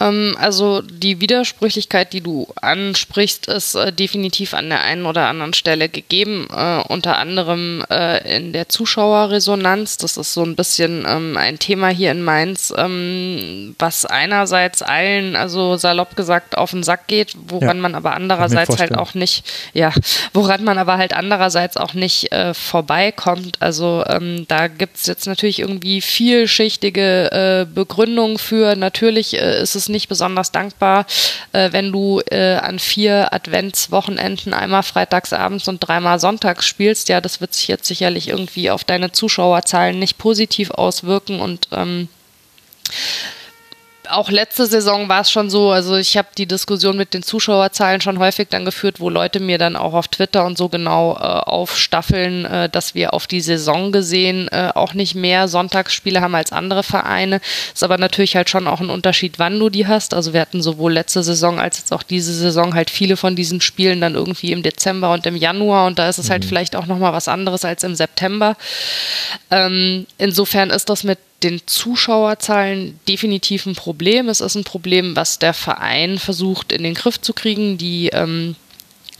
Ähm, 0.00 0.36
also 0.38 0.80
die 0.82 1.20
Widersprüchlichkeit, 1.20 2.12
die 2.12 2.20
du 2.20 2.46
ansprichst, 2.60 3.48
ist 3.48 3.74
äh, 3.74 3.92
definitiv 3.92 4.54
an 4.54 4.68
der 4.68 4.82
einen 4.82 5.06
oder 5.06 5.26
anderen 5.26 5.54
Stelle 5.54 5.88
gegeben, 5.88 6.46
äh, 6.54 6.82
unter 6.88 7.18
anderem 7.18 7.84
äh, 7.90 8.36
in 8.36 8.52
der 8.52 8.68
Zuschauerresonanz. 8.68 9.96
Das 9.96 10.16
ist 10.16 10.34
so 10.34 10.44
ein 10.44 10.56
bisschen 10.56 11.04
ähm, 11.08 11.36
ein 11.36 11.58
Thema 11.58 11.88
hier 11.88 12.12
in 12.12 12.22
Mainz, 12.22 12.72
ähm, 12.76 13.74
was 13.78 14.04
einerseits 14.04 14.82
allen, 14.82 15.34
also 15.34 15.76
salopp 15.76 16.14
gesagt, 16.16 16.56
auf 16.56 16.70
den 16.70 16.82
Sack 16.82 17.08
geht, 17.08 17.34
woran 17.48 17.76
ja, 17.76 17.82
man 17.82 17.94
aber 17.94 18.14
andererseits 18.14 18.78
halt 18.78 18.96
auch 18.96 19.14
nicht, 19.14 19.44
ja, 19.72 19.92
woran 20.32 20.62
man 20.64 20.78
aber 20.78 20.96
halt 20.98 21.12
andererseits 21.12 21.76
auch 21.76 21.94
nicht 21.94 22.32
äh, 22.32 22.54
vorbeikommt. 22.54 23.60
Also 23.60 24.04
ähm, 24.06 24.44
da 24.48 24.68
gibt 24.68 24.96
es 24.96 25.06
jetzt 25.06 25.26
natürlich 25.26 25.58
irgendwie 25.58 26.00
vielschichtige 26.00 27.32
äh, 27.32 27.66
Begründungen 27.72 28.38
für. 28.38 28.76
Natürlich 28.76 29.34
ist 29.34 29.74
es 29.74 29.87
nicht 29.88 30.08
besonders 30.08 30.52
dankbar, 30.52 31.06
äh, 31.52 31.72
wenn 31.72 31.92
du 31.92 32.20
äh, 32.30 32.56
an 32.56 32.78
vier 32.78 33.32
Adventswochenenden 33.32 34.54
einmal 34.54 34.82
freitagsabends 34.82 35.68
und 35.68 35.80
dreimal 35.80 36.20
sonntags 36.20 36.66
spielst. 36.66 37.08
Ja, 37.08 37.20
das 37.20 37.40
wird 37.40 37.54
sich 37.54 37.68
jetzt 37.68 37.86
sicherlich 37.86 38.28
irgendwie 38.28 38.70
auf 38.70 38.84
deine 38.84 39.12
Zuschauerzahlen 39.12 39.98
nicht 39.98 40.18
positiv 40.18 40.70
auswirken 40.70 41.40
und 41.40 41.68
ähm, 41.72 42.08
auch 44.10 44.30
letzte 44.30 44.66
Saison 44.66 45.08
war 45.08 45.20
es 45.20 45.30
schon 45.30 45.50
so, 45.50 45.70
also 45.70 45.96
ich 45.96 46.16
habe 46.16 46.28
die 46.36 46.46
Diskussion 46.46 46.96
mit 46.96 47.14
den 47.14 47.22
Zuschauerzahlen 47.22 48.00
schon 48.00 48.18
häufig 48.18 48.48
dann 48.48 48.64
geführt, 48.64 49.00
wo 49.00 49.10
Leute 49.10 49.40
mir 49.40 49.58
dann 49.58 49.76
auch 49.76 49.94
auf 49.94 50.08
Twitter 50.08 50.44
und 50.44 50.58
so 50.58 50.68
genau 50.68 51.16
äh, 51.16 51.20
aufstaffeln, 51.20 52.44
äh, 52.44 52.68
dass 52.68 52.94
wir 52.94 53.14
auf 53.14 53.26
die 53.26 53.40
Saison 53.40 53.92
gesehen 53.92 54.48
äh, 54.48 54.70
auch 54.74 54.94
nicht 54.94 55.14
mehr 55.14 55.48
Sonntagsspiele 55.48 56.20
haben 56.20 56.34
als 56.34 56.52
andere 56.52 56.82
Vereine. 56.82 57.40
Ist 57.72 57.84
aber 57.84 57.98
natürlich 57.98 58.36
halt 58.36 58.50
schon 58.50 58.66
auch 58.66 58.80
ein 58.80 58.90
Unterschied, 58.90 59.38
wann 59.38 59.58
du 59.58 59.70
die 59.70 59.86
hast. 59.86 60.14
Also 60.14 60.32
wir 60.32 60.40
hatten 60.40 60.62
sowohl 60.62 60.92
letzte 60.92 61.22
Saison 61.22 61.60
als 61.60 61.78
jetzt 61.78 61.92
auch 61.92 62.02
diese 62.02 62.32
Saison 62.32 62.74
halt 62.74 62.90
viele 62.90 63.16
von 63.16 63.36
diesen 63.36 63.60
Spielen 63.60 64.00
dann 64.00 64.14
irgendwie 64.14 64.52
im 64.52 64.62
Dezember 64.62 65.12
und 65.12 65.26
im 65.26 65.36
Januar 65.36 65.86
und 65.86 65.98
da 65.98 66.08
ist 66.08 66.18
es 66.18 66.30
halt 66.30 66.40
mhm. 66.40 66.44
halt 66.44 66.44
vielleicht 66.48 66.76
auch 66.76 66.86
nochmal 66.86 67.12
was 67.12 67.28
anderes 67.28 67.64
als 67.64 67.82
im 67.84 67.94
September. 67.94 68.56
Ähm, 69.50 70.06
insofern 70.18 70.70
ist 70.70 70.88
das 70.88 71.04
mit 71.04 71.18
den 71.42 71.60
Zuschauerzahlen 71.66 72.98
definitiv 73.08 73.66
ein 73.66 73.74
Problem. 73.74 74.28
Es 74.28 74.40
ist 74.40 74.56
ein 74.56 74.64
Problem, 74.64 75.14
was 75.14 75.38
der 75.38 75.54
Verein 75.54 76.18
versucht 76.18 76.72
in 76.72 76.82
den 76.82 76.94
Griff 76.94 77.20
zu 77.20 77.32
kriegen. 77.32 77.78
Die 77.78 78.08
ähm, 78.08 78.56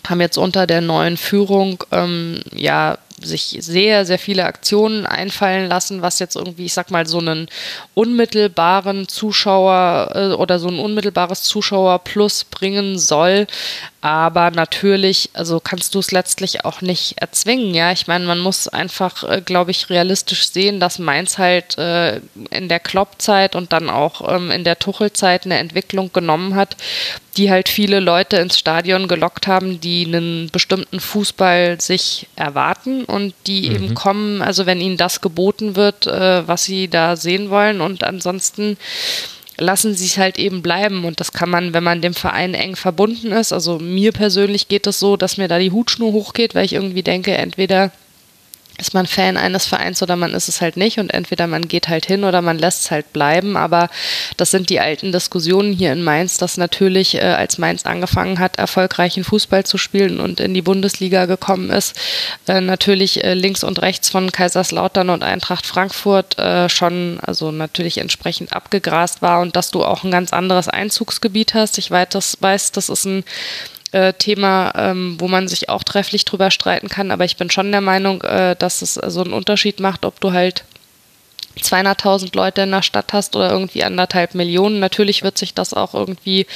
haben 0.09 0.21
jetzt 0.21 0.37
unter 0.37 0.67
der 0.67 0.81
neuen 0.81 1.17
Führung 1.17 1.85
ähm, 1.93 2.41
ja 2.55 2.99
sich 3.21 3.57
sehr, 3.61 4.05
sehr 4.07 4.19
viele 4.19 4.45
Aktionen 4.45 5.07
einfallen 5.07 5.69
lassen, 5.69 6.03
was 6.03 6.19
jetzt 6.19 6.37
irgendwie, 6.37 6.67
ich 6.67 6.73
sag 6.75 6.91
mal, 6.91 7.07
so 7.07 7.19
einen 7.19 7.49
unmittelbaren 7.95 9.09
Zuschauer 9.09 10.13
äh, 10.15 10.35
oder 10.35 10.59
so 10.59 10.69
ein 10.69 10.79
unmittelbares 10.79 11.43
Zuschauerplus 11.43 12.45
bringen 12.45 12.99
soll. 12.99 13.47
Aber 14.01 14.53
natürlich, 14.53 15.31
also 15.33 15.59
kannst 15.59 15.97
du 15.97 15.99
es 15.99 16.13
letztlich 16.13 16.65
auch 16.65 16.83
nicht 16.83 17.21
erzwingen, 17.21 17.75
ja. 17.75 17.91
Ich 17.91 18.07
meine, 18.07 18.27
man 18.27 18.39
muss 18.39 18.69
einfach, 18.69 19.25
äh, 19.25 19.43
glaube 19.45 19.73
ich, 19.73 19.91
realistisch 19.91 20.49
sehen, 20.51 20.79
dass 20.79 21.01
Mainz 21.01 21.37
halt 21.37 21.77
äh, 21.79 22.21
in 22.51 22.69
der 22.69 22.79
Kloppzeit 22.79 23.57
und 23.57 23.73
dann 23.73 23.91
auch 23.91 24.33
ähm, 24.33 24.53
in 24.53 24.63
der 24.63 24.79
Tuchelzeit 24.79 25.47
eine 25.47 25.59
Entwicklung 25.59 26.13
genommen 26.13 26.55
hat, 26.55 26.77
die 27.37 27.51
halt 27.51 27.69
viele 27.69 27.99
Leute 27.99 28.37
ins 28.37 28.57
Stadion 28.57 29.09
gelockt 29.09 29.49
haben, 29.49 29.81
die 29.81 30.07
einen 30.07 30.49
bestimmten 30.51 31.01
Fußball 31.01 31.81
sich 31.81 32.29
erwarten 32.37 33.05
und 33.05 33.35
die 33.49 33.69
mhm. 33.69 33.75
eben 33.75 33.95
kommen, 33.95 34.43
also 34.43 34.65
wenn 34.65 34.81
ihnen 34.81 34.97
das 34.97 35.21
geboten 35.21 35.75
wird, 35.75 36.07
äh, 36.07 36.47
was 36.47 36.63
sie 36.63 36.87
da 36.87 37.17
sehen 37.17 37.51
wollen 37.51 37.81
und 37.81 38.05
ansonsten 38.05 38.77
lassen 39.59 39.95
sie 39.95 40.07
es 40.07 40.19
halt 40.19 40.39
eben 40.39 40.63
bleiben. 40.63 41.05
Und 41.05 41.21
das 41.21 41.33
kann 41.33 41.51
man, 41.51 41.75
wenn 41.75 41.85
man 41.85 42.01
dem 42.01 42.15
Verein 42.15 42.55
eng 42.55 42.77
verbunden 42.77 43.33
ist. 43.33 43.53
Also 43.53 43.79
mir 43.79 44.13
persönlich 44.13 44.69
geht 44.69 44.87
es 44.87 44.99
so, 44.99 45.17
dass 45.17 45.37
mir 45.37 45.49
da 45.49 45.59
die 45.59 45.73
Hutschnur 45.73 46.13
hochgeht, 46.13 46.55
weil 46.55 46.65
ich 46.65 46.73
irgendwie 46.73 47.03
denke, 47.03 47.37
entweder 47.37 47.93
ist 48.79 48.95
man 48.95 49.07
Fan 49.07 49.37
eines 49.37 49.67
Vereins 49.67 50.03
oder 50.03 50.17
man 50.17 50.35
ist 50.35 50.49
es 50.49 50.61
halt 50.61 50.77
nicht 50.77 50.99
und 50.99 51.13
entweder 51.13 51.47
man 51.47 51.67
geht 51.67 51.89
halt 51.89 52.07
hin 52.07 52.25
oder 52.25 52.43
man 52.43 52.59
lässt 52.59 52.85
es 52.85 52.91
halt 52.91 53.13
bleiben. 53.13 53.57
Aber 53.57 53.91
das 54.37 54.51
sind 54.51 54.71
die 54.71 54.81
alten 54.81 55.13
Diskussionen 55.13 55.73
hier 55.73 55.93
in 55.93 56.03
Mainz, 56.03 56.37
dass 56.39 56.57
natürlich, 56.57 57.17
äh, 57.17 57.21
als 57.21 57.59
Mainz 57.59 57.85
angefangen 57.85 58.39
hat, 58.39 58.57
erfolgreichen 58.57 59.25
Fußball 59.25 59.65
zu 59.65 59.79
spielen 59.79 60.21
und 60.21 60.41
in 60.41 60.55
die 60.55 60.63
Bundesliga 60.63 61.27
gekommen 61.27 61.71
ist, 61.71 61.97
äh, 62.47 62.61
natürlich 62.61 63.25
äh, 63.25 63.35
links 63.35 63.65
und 63.65 63.83
rechts 63.83 64.11
von 64.11 64.31
Kaiserslautern 64.31 65.11
und 65.11 65.25
Eintracht 65.25 65.67
Frankfurt 65.67 66.39
äh, 66.39 66.69
schon, 66.69 67.19
also 67.21 67.51
natürlich 67.51 67.99
entsprechend 67.99 68.53
abgegrast 68.53 69.23
war 69.23 69.41
und 69.41 69.57
dass 69.57 69.71
du 69.71 69.85
auch 69.85 70.05
ein 70.05 70.13
ganz 70.13 70.33
anderes 70.33 70.69
Einzugsgebiet 70.69 71.55
hast. 71.55 71.79
Ich 71.79 71.91
weiß, 71.91 72.09
das, 72.11 72.37
weiß, 72.41 72.73
das 72.73 72.89
ist 72.89 73.05
ein 73.05 73.25
äh, 73.93 74.13
Thema, 74.13 74.73
ähm, 74.77 75.17
wo 75.19 75.29
man 75.29 75.49
sich 75.49 75.69
auch 75.69 75.83
trefflich 75.83 76.25
drüber 76.25 76.51
streiten 76.51 76.89
kann. 76.89 77.11
Aber 77.11 77.25
ich 77.25 77.37
bin 77.37 77.51
schon 77.51 77.73
der 77.73 77.81
Meinung, 77.81 78.23
äh, 78.23 78.57
dass 78.57 78.83
es 78.83 78.95
so 78.95 79.23
einen 79.23 79.33
Unterschied 79.33 79.81
macht, 79.81 80.05
ob 80.05 80.21
du 80.21 80.33
halt 80.33 80.65
200.000 81.59 82.35
Leute 82.37 82.63
in 82.63 82.71
der 82.71 82.83
Stadt 82.83 83.13
hast 83.13 83.37
oder 83.37 83.51
irgendwie 83.51 83.85
anderthalb 83.85 84.35
Millionen. 84.35 84.81
Natürlich 84.81 85.23
wird 85.23 85.39
sich 85.39 85.55
das 85.55 85.75
auch 85.75 85.95
irgendwie 85.95 86.47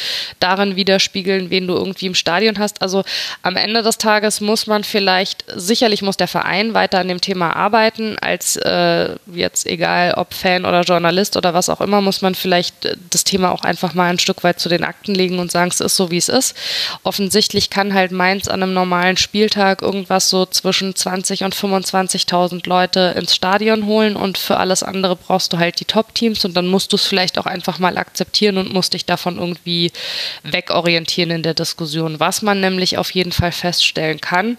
darin 0.41 0.77
widerspiegeln, 0.77 1.51
wen 1.51 1.67
du 1.67 1.75
irgendwie 1.75 2.07
im 2.07 2.15
Stadion 2.15 2.59
hast. 2.59 2.83
Also 2.83 3.05
am 3.43 3.57
Ende 3.57 3.83
des 3.83 3.99
Tages 3.99 4.41
muss 4.41 4.67
man 4.67 4.85
vielleicht, 4.85 5.45
sicherlich 5.55 6.03
muss 6.03 6.17
der 6.17 6.29
Verein 6.29 6.75
weiter 6.75 6.99
an 7.01 7.09
dem 7.09 7.21
Thema 7.21 7.55
arbeiten, 7.57 8.17
als 8.21 8.57
äh, 8.57 9.17
jetzt 9.33 9.67
egal 9.67 10.15
ob 10.15 10.35
Fan 10.35 10.65
oder 10.65 10.83
Journalist 10.83 11.37
oder 11.37 11.55
was 11.55 11.69
auch 11.69 11.81
immer, 11.81 12.01
muss 12.01 12.23
man 12.23 12.35
vielleicht 12.35 12.97
das 13.11 13.25
Thema 13.25 13.53
auch 13.53 13.65
einfach 13.65 13.95
mal 13.95 14.11
ein 14.11 14.19
Stück 14.19 14.45
weit 14.45 14.61
zu 14.61 14.69
den 14.69 14.85
Akten 14.85 15.15
legen 15.15 15.39
und 15.39 15.51
sagen, 15.51 15.71
es 15.71 15.81
ist 15.81 15.97
so, 15.97 16.11
wie 16.11 16.17
es 16.17 16.29
ist. 16.29 16.57
Offensichtlich 17.03 17.71
kann 17.71 17.95
halt 17.95 18.13
Mainz 18.13 18.49
an 18.49 18.63
einem 18.63 18.75
normalen 18.75 19.17
Spieltag 19.17 19.83
irgendwas 19.83 20.29
so 20.29 20.47
zwischen 20.47 20.95
20 20.95 21.45
und 21.45 21.55
25.000 21.55 22.69
Leute 22.69 23.15
ins 23.17 23.35
Stadion 23.35 23.87
holen 23.87 24.17
und 24.17 24.39
für 24.39 24.57
alles 24.57 24.83
andere 24.83 24.92
andere 24.93 25.17
brauchst 25.17 25.53
du 25.53 25.59
halt 25.59 25.81
die 25.81 25.85
Top-Teams 25.85 26.45
und 26.45 26.55
dann 26.55 26.69
musst 26.69 26.93
du 26.93 26.97
es 26.97 27.07
vielleicht 27.07 27.39
auch 27.39 27.47
einfach 27.47 27.79
mal 27.79 27.99
akzeptieren 27.99 28.59
und 28.59 28.73
musst 28.73 28.95
dich 28.95 29.05
davon 29.05 29.39
irgendwie 29.39 29.91
wegorientieren 30.43 31.31
in 31.31 31.43
der 31.43 31.55
Diskussion. 31.55 32.21
Was 32.21 32.43
man 32.43 32.61
nämlich 32.61 32.99
auf 32.99 33.11
jeden 33.11 33.33
Fall 33.33 33.53
feststellen 33.53 34.21
kann, 34.21 34.59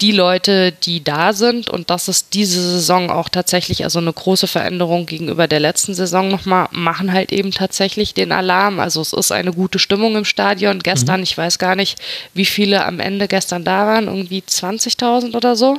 die 0.00 0.12
Leute, 0.12 0.72
die 0.72 1.02
da 1.02 1.32
sind, 1.32 1.70
und 1.70 1.90
das 1.90 2.08
ist 2.08 2.34
diese 2.34 2.60
Saison 2.60 3.10
auch 3.10 3.28
tatsächlich 3.28 3.84
also 3.84 3.98
eine 3.98 4.12
große 4.12 4.46
Veränderung 4.46 5.06
gegenüber 5.06 5.48
der 5.48 5.60
letzten 5.60 5.94
Saison 5.94 6.28
nochmal, 6.28 6.68
machen 6.70 7.12
halt 7.12 7.32
eben 7.32 7.50
tatsächlich 7.50 8.14
den 8.14 8.32
Alarm. 8.32 8.78
Also 8.78 9.00
es 9.00 9.12
ist 9.12 9.32
eine 9.32 9.52
gute 9.52 9.78
Stimmung 9.78 10.16
im 10.16 10.24
Stadion. 10.24 10.80
Gestern, 10.80 11.20
mhm. 11.20 11.24
ich 11.24 11.36
weiß 11.36 11.58
gar 11.58 11.74
nicht, 11.74 11.98
wie 12.34 12.44
viele 12.44 12.84
am 12.84 13.00
Ende 13.00 13.28
gestern 13.28 13.64
da 13.64 13.86
waren, 13.86 14.06
irgendwie 14.06 14.42
20.000 14.46 15.34
oder 15.34 15.56
so. 15.56 15.76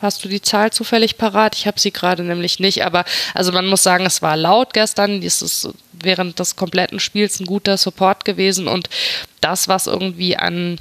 Hast 0.00 0.24
du 0.24 0.28
die 0.28 0.42
Zahl 0.42 0.72
zufällig 0.72 1.18
parat? 1.18 1.54
Ich 1.56 1.66
habe 1.66 1.80
sie 1.80 1.92
gerade 1.92 2.22
nämlich 2.22 2.60
nicht, 2.60 2.84
aber 2.84 3.04
also 3.34 3.52
man 3.52 3.66
muss 3.66 3.82
sagen, 3.82 4.06
es 4.06 4.22
war 4.22 4.36
laut 4.36 4.72
gestern. 4.72 5.22
Es 5.22 5.42
ist 5.42 5.68
während 5.92 6.38
des 6.38 6.56
kompletten 6.56 7.00
Spiels 7.00 7.40
ein 7.40 7.46
guter 7.46 7.76
Support 7.76 8.24
gewesen 8.24 8.68
und 8.68 8.88
das, 9.40 9.68
was 9.68 9.86
irgendwie 9.86 10.36
an 10.36 10.78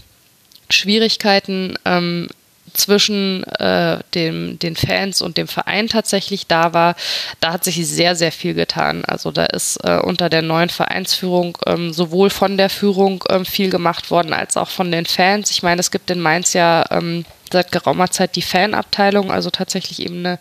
Schwierigkeiten 0.70 1.78
ähm, 1.86 2.28
zwischen 2.74 3.44
äh, 3.44 4.00
dem, 4.14 4.60
den 4.60 4.76
Fans 4.76 5.22
und 5.22 5.38
dem 5.38 5.48
Verein 5.48 5.88
tatsächlich 5.88 6.48
da 6.48 6.74
war, 6.74 6.96
da 7.40 7.54
hat 7.54 7.64
sich 7.64 7.86
sehr, 7.88 8.16
sehr 8.16 8.32
viel 8.32 8.54
getan. 8.54 9.04
Also 9.06 9.32
da 9.32 9.46
ist 9.46 9.78
äh, 9.84 9.98
unter 9.98 10.30
der 10.30 10.42
neuen 10.42 10.70
Vereinsführung 10.70 11.58
ähm, 11.66 11.94
sowohl 11.94 12.30
von 12.30 12.58
der 12.58 12.70
Führung 12.70 13.24
ähm, 13.30 13.46
viel 13.46 13.70
gemacht 13.70 14.12
worden, 14.12 14.34
als 14.34 14.58
auch 14.58 14.70
von 14.70 14.92
den 14.92 15.06
Fans. 15.06 15.52
Ich 15.52 15.64
meine, 15.64 15.80
es 15.80 15.92
gibt 15.92 16.10
in 16.10 16.22
Mainz 16.22 16.54
ja 16.54 16.86
ähm, 16.92 17.26
seit 17.52 17.72
geraumer 17.72 18.12
Zeit 18.12 18.36
die 18.36 18.42
Fanabteilung, 18.42 19.32
also 19.32 19.50
tatsächlich 19.50 20.02
eben 20.02 20.20
eine 20.20 20.40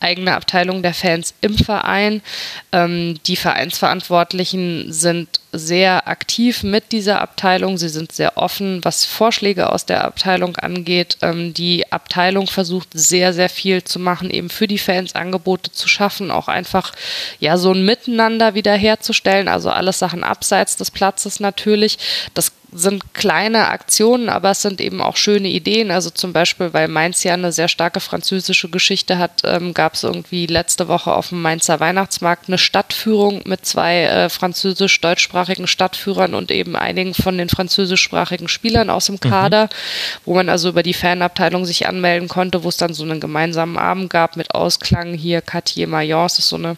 eigene 0.00 0.34
Abteilung 0.34 0.82
der 0.82 0.94
Fans 0.94 1.34
im 1.40 1.56
Verein. 1.56 2.22
Ähm, 2.72 3.18
die 3.26 3.36
Vereinsverantwortlichen 3.36 4.92
sind 4.92 5.40
sehr 5.52 6.08
aktiv 6.08 6.62
mit 6.62 6.92
dieser 6.92 7.20
Abteilung. 7.20 7.78
Sie 7.78 7.88
sind 7.88 8.12
sehr 8.12 8.36
offen, 8.36 8.80
was 8.82 9.04
Vorschläge 9.04 9.70
aus 9.70 9.86
der 9.86 10.04
Abteilung 10.04 10.56
angeht. 10.56 11.18
Ähm, 11.22 11.54
die 11.54 11.90
Abteilung 11.92 12.46
versucht 12.46 12.88
sehr, 12.92 13.32
sehr 13.32 13.48
viel 13.48 13.84
zu 13.84 13.98
machen, 13.98 14.30
eben 14.30 14.50
für 14.50 14.66
die 14.66 14.78
Fans 14.78 15.14
Angebote 15.14 15.70
zu 15.72 15.88
schaffen, 15.88 16.30
auch 16.30 16.48
einfach 16.48 16.92
ja 17.40 17.56
so 17.56 17.72
ein 17.72 17.84
Miteinander 17.84 18.54
wiederherzustellen. 18.54 19.48
Also 19.48 19.70
alles 19.70 19.98
Sachen 19.98 20.24
abseits 20.24 20.76
des 20.76 20.90
Platzes 20.90 21.40
natürlich. 21.40 21.98
Das 22.34 22.52
sind 22.76 23.14
kleine 23.14 23.68
Aktionen, 23.68 24.28
aber 24.28 24.50
es 24.50 24.62
sind 24.62 24.80
eben 24.80 25.00
auch 25.00 25.16
schöne 25.16 25.48
Ideen. 25.48 25.92
Also 25.92 26.10
zum 26.10 26.32
Beispiel, 26.32 26.72
weil 26.72 26.88
Mainz 26.88 27.22
ja 27.22 27.32
eine 27.34 27.52
sehr 27.52 27.68
starke 27.68 28.00
französische 28.00 28.68
Geschichte 28.68 29.16
hat, 29.18 29.42
ähm, 29.44 29.74
gab 29.74 29.94
es 29.94 30.02
irgendwie 30.02 30.46
letzte 30.46 30.88
Woche 30.88 31.14
auf 31.14 31.28
dem 31.28 31.40
Mainzer 31.40 31.78
Weihnachtsmarkt 31.78 32.48
eine 32.48 32.58
Stadtführung 32.58 33.42
mit 33.44 33.64
zwei 33.64 34.02
äh, 34.02 34.28
französisch-deutschsprachigen 34.28 35.68
Stadtführern 35.68 36.34
und 36.34 36.50
eben 36.50 36.74
einigen 36.74 37.14
von 37.14 37.38
den 37.38 37.48
französischsprachigen 37.48 38.48
Spielern 38.48 38.90
aus 38.90 39.06
dem 39.06 39.20
Kader, 39.20 39.66
mhm. 39.66 39.68
wo 40.24 40.34
man 40.34 40.48
also 40.48 40.68
über 40.68 40.82
die 40.82 40.94
Fanabteilung 40.94 41.64
sich 41.64 41.86
anmelden 41.86 42.28
konnte, 42.28 42.64
wo 42.64 42.68
es 42.68 42.76
dann 42.76 42.92
so 42.92 43.04
einen 43.04 43.20
gemeinsamen 43.20 43.78
Abend 43.78 44.10
gab 44.10 44.36
mit 44.36 44.52
Ausklang 44.52 45.14
hier 45.14 45.42
Cartier 45.42 45.86
Mayence, 45.86 46.40
ist 46.40 46.48
so 46.48 46.56
eine 46.56 46.76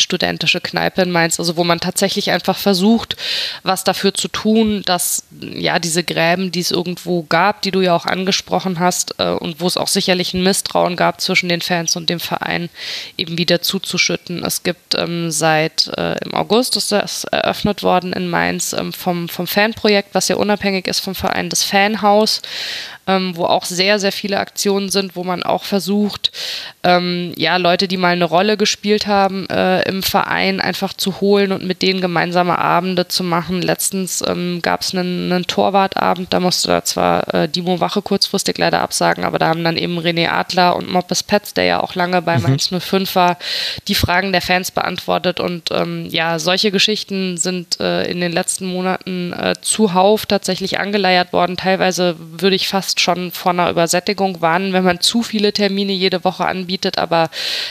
studentische 0.00 0.60
Kneipe 0.60 1.02
in 1.02 1.10
Mainz, 1.10 1.38
also 1.38 1.56
wo 1.56 1.64
man 1.64 1.80
tatsächlich 1.80 2.30
einfach 2.30 2.56
versucht, 2.56 3.16
was 3.62 3.84
dafür 3.84 4.14
zu 4.14 4.28
tun, 4.28 4.82
dass 4.84 5.24
ja 5.40 5.78
diese 5.78 6.04
Gräben, 6.04 6.52
die 6.52 6.60
es 6.60 6.70
irgendwo 6.70 7.22
gab, 7.22 7.62
die 7.62 7.70
du 7.70 7.80
ja 7.80 7.94
auch 7.94 8.06
angesprochen 8.06 8.80
hast 8.80 9.14
äh, 9.18 9.30
und 9.30 9.60
wo 9.60 9.66
es 9.66 9.76
auch 9.76 9.88
sicherlich 9.88 10.34
ein 10.34 10.42
Misstrauen 10.42 10.96
gab 10.96 11.20
zwischen 11.20 11.48
den 11.48 11.60
Fans 11.60 11.96
und 11.96 12.10
dem 12.10 12.20
Verein, 12.20 12.68
eben 13.16 13.38
wieder 13.38 13.62
zuzuschütten. 13.62 14.44
Es 14.44 14.62
gibt 14.62 14.94
ähm, 14.96 15.30
seit 15.30 15.88
äh, 15.96 16.16
im 16.24 16.34
August 16.34 16.76
ist 16.76 16.92
das 16.92 17.24
eröffnet 17.24 17.82
worden 17.82 18.12
in 18.12 18.28
Mainz 18.28 18.72
ähm, 18.72 18.92
vom, 18.92 19.28
vom 19.28 19.46
Fanprojekt, 19.46 20.14
was 20.14 20.28
ja 20.28 20.36
unabhängig 20.36 20.86
ist 20.86 21.00
vom 21.00 21.14
Verein, 21.14 21.48
das 21.48 21.64
Fanhaus, 21.64 22.42
ähm, 23.10 23.36
wo 23.36 23.44
auch 23.44 23.64
sehr, 23.64 23.98
sehr 23.98 24.12
viele 24.12 24.38
Aktionen 24.38 24.88
sind, 24.88 25.16
wo 25.16 25.24
man 25.24 25.42
auch 25.42 25.64
versucht, 25.64 26.30
ähm, 26.84 27.32
ja, 27.36 27.56
Leute, 27.56 27.88
die 27.88 27.96
mal 27.96 28.12
eine 28.12 28.24
Rolle 28.24 28.56
gespielt 28.56 29.08
haben, 29.08 29.48
äh, 29.50 29.82
im 29.82 30.02
Verein 30.02 30.60
einfach 30.60 30.92
zu 30.92 31.20
holen 31.20 31.50
und 31.50 31.64
mit 31.64 31.82
denen 31.82 32.00
gemeinsame 32.00 32.58
Abende 32.58 33.08
zu 33.08 33.24
machen. 33.24 33.62
Letztens 33.62 34.22
ähm, 34.26 34.60
gab 34.62 34.82
es 34.82 34.94
einen, 34.94 35.32
einen, 35.32 35.46
Torwartabend, 35.46 36.32
da 36.32 36.38
musste 36.38 36.68
da 36.68 36.84
zwar 36.84 37.34
äh, 37.34 37.48
Dimo 37.48 37.80
Wache 37.80 38.00
kurzfristig 38.00 38.56
leider 38.58 38.80
absagen, 38.80 39.24
aber 39.24 39.38
da 39.38 39.48
haben 39.48 39.64
dann 39.64 39.76
eben 39.76 39.98
René 39.98 40.28
Adler 40.28 40.76
und 40.76 40.88
Moppes 40.88 41.24
Petz, 41.24 41.52
der 41.52 41.64
ja 41.64 41.80
auch 41.80 41.96
lange 41.96 42.22
bei 42.22 42.36
mhm. 42.36 42.44
Mainz 42.44 42.70
05 42.70 43.14
war, 43.16 43.38
die 43.88 43.96
Fragen 43.96 44.30
der 44.30 44.42
Fans 44.42 44.70
beantwortet 44.70 45.40
und 45.40 45.70
ähm, 45.72 46.06
ja, 46.10 46.38
solche 46.38 46.70
Geschichten 46.70 47.36
sind 47.36 47.80
äh, 47.80 48.04
in 48.04 48.20
den 48.20 48.32
letzten 48.32 48.66
Monaten 48.66 49.32
äh, 49.32 49.54
zuhauf 49.60 50.26
tatsächlich 50.26 50.78
angeleiert 50.78 51.32
worden. 51.32 51.56
Teilweise 51.56 52.14
würde 52.18 52.56
ich 52.56 52.68
fast 52.68 52.99
schon 53.00 53.30
vor 53.32 53.52
einer 53.52 53.70
Übersättigung 53.70 54.40
warnen, 54.40 54.72
wenn 54.72 54.84
man 54.84 55.00
zu 55.00 55.22
viele 55.22 55.52
Termine 55.52 55.92
jede 55.92 56.24
Woche 56.24 56.46
anbietet, 56.46 56.98
aber 56.98 57.30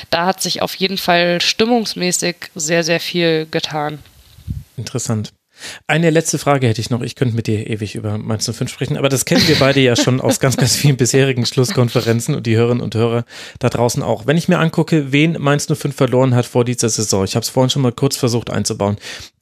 da 0.10 0.26
hat 0.26 0.42
sich 0.42 0.62
auf 0.62 0.76
jeden 0.76 0.98
Fall 0.98 1.42
stimmungsmäßig 1.42 2.36
sehr, 2.56 2.84
sehr 2.84 3.00
viel 3.00 3.48
getan. 3.50 4.00
Interessant. 4.78 5.32
Eine 5.88 6.10
letzte 6.10 6.38
Frage 6.38 6.68
hätte 6.68 6.82
ich 6.82 6.90
noch. 6.90 7.02
Ich 7.02 7.16
könnte 7.16 7.36
mit 7.36 7.48
dir 7.48 7.68
ewig 7.68 7.96
über 7.96 8.18
Mainz 8.18 8.50
05 8.50 8.72
sprechen, 8.72 8.98
aber 8.98 9.10
das 9.10 9.26
kennen 9.26 9.48
wir 9.48 9.58
beide 9.58 9.80
ja 9.80 9.96
schon 9.96 10.22
aus 10.22 10.40
ganz, 10.40 10.58
ganz 10.58 10.76
vielen 10.76 10.98
bisherigen 10.98 11.46
Schlusskonferenzen 11.46 12.36
und 12.36 12.46
die 12.46 12.56
Hörerinnen 12.56 12.84
und 12.84 12.96
Hörer 12.96 13.26
da 13.60 13.70
draußen 13.70 14.04
auch. 14.04 14.28
Wenn 14.28 14.38
ich 14.38 14.48
mir 14.48 14.60
angucke, 14.60 15.12
wen 15.12 15.38
Mainz 15.40 15.68
05 15.68 15.96
verloren 15.96 16.36
hat 16.36 16.46
vor 16.46 16.66
dieser 16.66 16.90
Saison, 16.90 17.24
ich 17.24 17.36
habe 17.36 17.44
es 17.44 17.50
vorhin 17.50 17.70
schon 17.70 17.82
mal 17.82 17.92
kurz 17.92 18.18
versucht 18.18 18.50
einzubauen. 18.50 18.98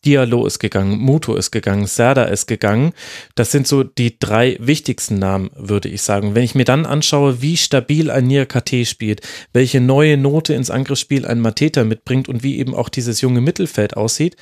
Diallo 0.06 0.46
ist 0.46 0.60
gegangen, 0.60 1.00
Muto 1.00 1.36
ist 1.36 1.52
gegangen, 1.52 1.86
Serda 1.86 2.24
ist 2.26 2.48
gegangen. 2.48 2.94
Das 3.36 3.52
sind 3.52 3.68
so 3.68 3.84
die 3.84 4.18
drei 4.18 4.56
wichtigsten 4.60 5.20
Namen, 5.20 5.50
würde 5.56 5.90
ich 5.90 6.02
sagen. 6.02 6.34
Wenn 6.34 6.44
ich 6.44 6.56
mir 6.56 6.64
dann 6.64 6.86
anschaue, 6.86 7.42
wie 7.42 7.58
stabil 7.58 8.10
ein 8.10 8.28
Nia 8.28 8.46
KT 8.46 8.88
spielt, 8.88 9.22
welche 9.54 9.82
neue 9.82 10.18
Note 10.18 10.54
ins 10.54 10.70
Angriffsspiel 10.70 11.26
ein 11.26 11.42
Mateta 11.42 11.84
mitbringt 11.84 12.30
und 12.30 12.42
wie 12.44 12.58
eben 12.58 12.74
auch 12.74 12.90
dieses 12.90 13.22
junge 13.22 13.42
Mittelfeld 13.42 13.98
aussieht, 13.98 14.38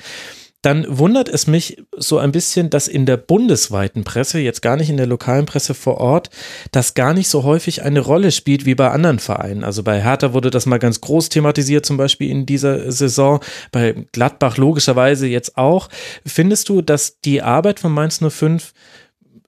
dann 0.62 0.84
wundert 0.88 1.28
es 1.28 1.46
mich 1.46 1.82
so 1.96 2.18
ein 2.18 2.32
bisschen, 2.32 2.70
dass 2.70 2.88
in 2.88 3.06
der 3.06 3.16
bundesweiten 3.16 4.04
Presse, 4.04 4.40
jetzt 4.40 4.62
gar 4.62 4.76
nicht 4.76 4.90
in 4.90 4.96
der 4.96 5.06
lokalen 5.06 5.46
Presse 5.46 5.74
vor 5.74 5.98
Ort, 5.98 6.30
das 6.72 6.94
gar 6.94 7.14
nicht 7.14 7.28
so 7.28 7.44
häufig 7.44 7.82
eine 7.82 8.00
Rolle 8.00 8.32
spielt 8.32 8.66
wie 8.66 8.74
bei 8.74 8.90
anderen 8.90 9.18
Vereinen. 9.18 9.64
Also 9.64 9.82
bei 9.82 10.02
Hertha 10.02 10.32
wurde 10.32 10.50
das 10.50 10.66
mal 10.66 10.78
ganz 10.78 11.00
groß 11.00 11.28
thematisiert, 11.28 11.86
zum 11.86 11.96
Beispiel 11.96 12.30
in 12.30 12.46
dieser 12.46 12.90
Saison, 12.90 13.40
bei 13.70 14.06
Gladbach 14.12 14.56
logischerweise 14.56 15.26
jetzt 15.26 15.56
auch. 15.56 15.88
Findest 16.24 16.68
du, 16.68 16.82
dass 16.82 17.20
die 17.20 17.42
Arbeit 17.42 17.78
von 17.78 17.92
Mainz 17.92 18.20
05 18.20 18.72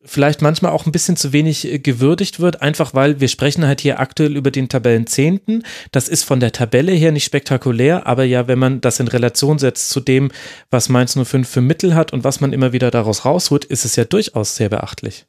vielleicht 0.08 0.42
manchmal 0.42 0.72
auch 0.72 0.86
ein 0.86 0.92
bisschen 0.92 1.16
zu 1.16 1.32
wenig 1.32 1.66
äh, 1.66 1.78
gewürdigt 1.78 2.40
wird, 2.40 2.62
einfach 2.62 2.94
weil 2.94 3.20
wir 3.20 3.28
sprechen 3.28 3.66
halt 3.66 3.80
hier 3.80 4.00
aktuell 4.00 4.36
über 4.36 4.50
den 4.50 4.68
Tabellenzehnten. 4.68 5.62
Das 5.92 6.08
ist 6.08 6.24
von 6.24 6.40
der 6.40 6.52
Tabelle 6.52 6.92
her 6.92 7.12
nicht 7.12 7.24
spektakulär, 7.24 8.06
aber 8.06 8.24
ja, 8.24 8.48
wenn 8.48 8.58
man 8.58 8.80
das 8.80 9.00
in 9.00 9.08
Relation 9.08 9.58
setzt 9.58 9.90
zu 9.90 10.00
dem, 10.00 10.30
was 10.70 10.88
Mainz 10.88 11.16
05 11.16 11.48
für 11.48 11.60
Mittel 11.60 11.94
hat 11.94 12.12
und 12.12 12.24
was 12.24 12.40
man 12.40 12.52
immer 12.52 12.72
wieder 12.72 12.90
daraus 12.90 13.24
rausholt, 13.24 13.64
ist 13.64 13.84
es 13.84 13.96
ja 13.96 14.04
durchaus 14.04 14.56
sehr 14.56 14.68
beachtlich. 14.68 15.26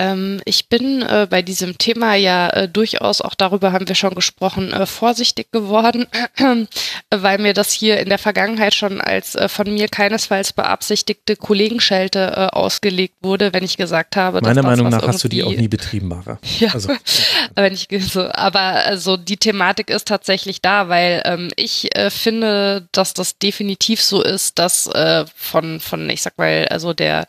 Ähm, 0.00 0.40
ich 0.44 0.68
bin 0.68 1.02
äh, 1.02 1.28
bei 1.30 1.40
diesem 1.40 1.78
Thema 1.78 2.16
ja 2.16 2.50
äh, 2.50 2.68
durchaus, 2.68 3.20
auch 3.20 3.34
darüber 3.34 3.70
haben 3.70 3.86
wir 3.86 3.94
schon 3.94 4.16
gesprochen, 4.16 4.72
äh, 4.72 4.86
vorsichtig 4.86 5.52
geworden, 5.52 6.06
weil 7.10 7.38
mir 7.38 7.54
das 7.54 7.70
hier 7.70 8.00
in 8.00 8.08
der 8.08 8.18
Vergangenheit 8.18 8.74
schon 8.74 9.00
als 9.00 9.36
äh, 9.36 9.48
von 9.48 9.72
mir 9.72 9.86
keinesfalls 9.86 10.52
beabsichtigte 10.52 11.36
Kollegenschelte 11.36 12.18
äh, 12.18 12.56
ausgelegt 12.56 13.14
wurde, 13.22 13.52
wenn 13.52 13.62
ich 13.62 13.76
gesagt 13.76 14.16
habe, 14.16 14.40
Meiner 14.40 14.62
das, 14.62 14.64
Meinung 14.64 14.88
nach 14.88 15.06
hast 15.06 15.22
du 15.22 15.28
die 15.28 15.44
auch 15.44 15.52
nie 15.52 15.68
betrieben, 15.68 16.08
Mara. 16.08 16.38
Ja, 16.58 16.72
also. 16.72 16.90
wenn 17.54 17.74
ich 17.74 17.88
so, 18.00 18.28
aber 18.32 18.60
also 18.60 19.16
die 19.16 19.36
Thematik 19.36 19.90
ist 19.90 20.08
tatsächlich 20.08 20.60
da, 20.60 20.88
weil 20.88 21.22
ähm, 21.24 21.50
ich 21.56 21.90
finde, 22.08 22.88
dass 22.92 23.12
das 23.14 23.38
definitiv 23.38 24.00
so 24.00 24.22
ist, 24.22 24.58
dass 24.58 24.88
von, 25.36 25.80
von, 25.80 26.10
ich 26.10 26.22
sag 26.22 26.38
mal, 26.38 26.66
also 26.68 26.92
der 26.92 27.26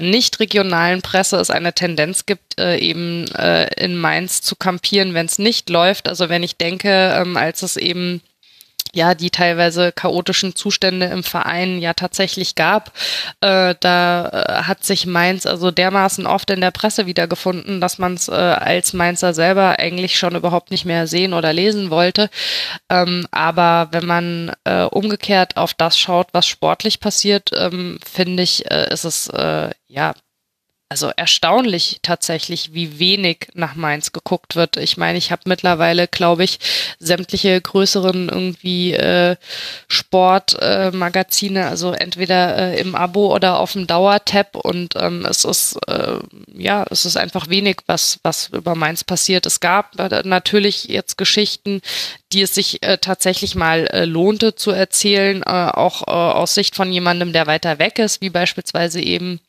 nicht 0.00 0.38
regionalen 0.40 1.02
Presse 1.02 1.36
ist 1.36 1.50
eine 1.50 1.72
Tendenz 1.72 1.91
Tendenz 1.92 2.26
gibt, 2.26 2.58
äh, 2.58 2.78
eben 2.78 3.26
äh, 3.32 3.68
in 3.82 3.96
Mainz 3.96 4.40
zu 4.40 4.56
kampieren, 4.56 5.14
wenn 5.14 5.26
es 5.26 5.38
nicht 5.38 5.68
läuft. 5.68 6.08
Also 6.08 6.28
wenn 6.28 6.42
ich 6.42 6.56
denke, 6.56 6.88
ähm, 6.88 7.36
als 7.36 7.62
es 7.62 7.76
eben 7.76 8.22
ja, 8.94 9.14
die 9.14 9.30
teilweise 9.30 9.90
chaotischen 9.90 10.54
Zustände 10.54 11.06
im 11.06 11.22
Verein 11.22 11.78
ja 11.78 11.94
tatsächlich 11.94 12.56
gab. 12.56 12.92
Äh, 13.40 13.74
da 13.80 14.28
äh, 14.28 14.62
hat 14.64 14.84
sich 14.84 15.06
Mainz 15.06 15.46
also 15.46 15.70
dermaßen 15.70 16.26
oft 16.26 16.50
in 16.50 16.60
der 16.60 16.72
Presse 16.72 17.06
wiedergefunden, 17.06 17.80
dass 17.80 17.98
man 17.98 18.14
es 18.14 18.28
äh, 18.28 18.32
als 18.32 18.92
Mainzer 18.92 19.32
selber 19.32 19.78
eigentlich 19.78 20.18
schon 20.18 20.34
überhaupt 20.36 20.70
nicht 20.70 20.84
mehr 20.84 21.06
sehen 21.06 21.32
oder 21.32 21.54
lesen 21.54 21.88
wollte. 21.88 22.28
Ähm, 22.90 23.26
aber 23.30 23.88
wenn 23.92 24.04
man 24.04 24.52
äh, 24.64 24.82
umgekehrt 24.82 25.56
auf 25.56 25.72
das 25.72 25.98
schaut, 25.98 26.28
was 26.32 26.46
sportlich 26.46 27.00
passiert, 27.00 27.50
ähm, 27.56 27.98
finde 28.04 28.42
ich, 28.42 28.70
äh, 28.70 28.92
ist 28.92 29.04
es 29.04 29.28
äh, 29.28 29.70
ja 29.88 30.12
also 30.92 31.10
erstaunlich 31.16 32.00
tatsächlich, 32.02 32.74
wie 32.74 32.98
wenig 32.98 33.48
nach 33.54 33.76
Mainz 33.76 34.12
geguckt 34.12 34.56
wird. 34.56 34.76
Ich 34.76 34.98
meine, 34.98 35.16
ich 35.16 35.32
habe 35.32 35.40
mittlerweile, 35.46 36.06
glaube 36.06 36.44
ich, 36.44 36.58
sämtliche 36.98 37.58
größeren 37.58 38.28
irgendwie 38.28 38.92
äh, 38.92 39.36
Sportmagazine, 39.88 41.60
äh, 41.60 41.64
also 41.64 41.92
entweder 41.92 42.58
äh, 42.58 42.78
im 42.78 42.94
Abo 42.94 43.34
oder 43.34 43.58
auf 43.58 43.72
dem 43.72 43.86
Dauertab 43.86 44.54
und 44.54 44.94
ähm, 44.96 45.24
es 45.24 45.46
ist 45.46 45.78
äh, 45.88 46.18
ja, 46.54 46.84
es 46.90 47.06
ist 47.06 47.16
einfach 47.16 47.48
wenig, 47.48 47.78
was 47.86 48.18
was 48.22 48.48
über 48.48 48.74
Mainz 48.74 49.02
passiert. 49.02 49.46
Es 49.46 49.60
gab 49.60 49.98
äh, 49.98 50.22
natürlich 50.26 50.84
jetzt 50.84 51.16
Geschichten, 51.16 51.80
die 52.34 52.42
es 52.42 52.54
sich 52.54 52.82
äh, 52.82 52.98
tatsächlich 52.98 53.54
mal 53.54 53.86
äh, 53.86 54.04
lohnte 54.04 54.56
zu 54.56 54.72
erzählen, 54.72 55.42
äh, 55.42 55.48
auch 55.48 56.06
äh, 56.06 56.10
aus 56.10 56.54
Sicht 56.54 56.76
von 56.76 56.92
jemandem, 56.92 57.32
der 57.32 57.46
weiter 57.46 57.78
weg 57.78 57.98
ist, 57.98 58.20
wie 58.20 58.28
beispielsweise 58.28 59.00
eben 59.00 59.40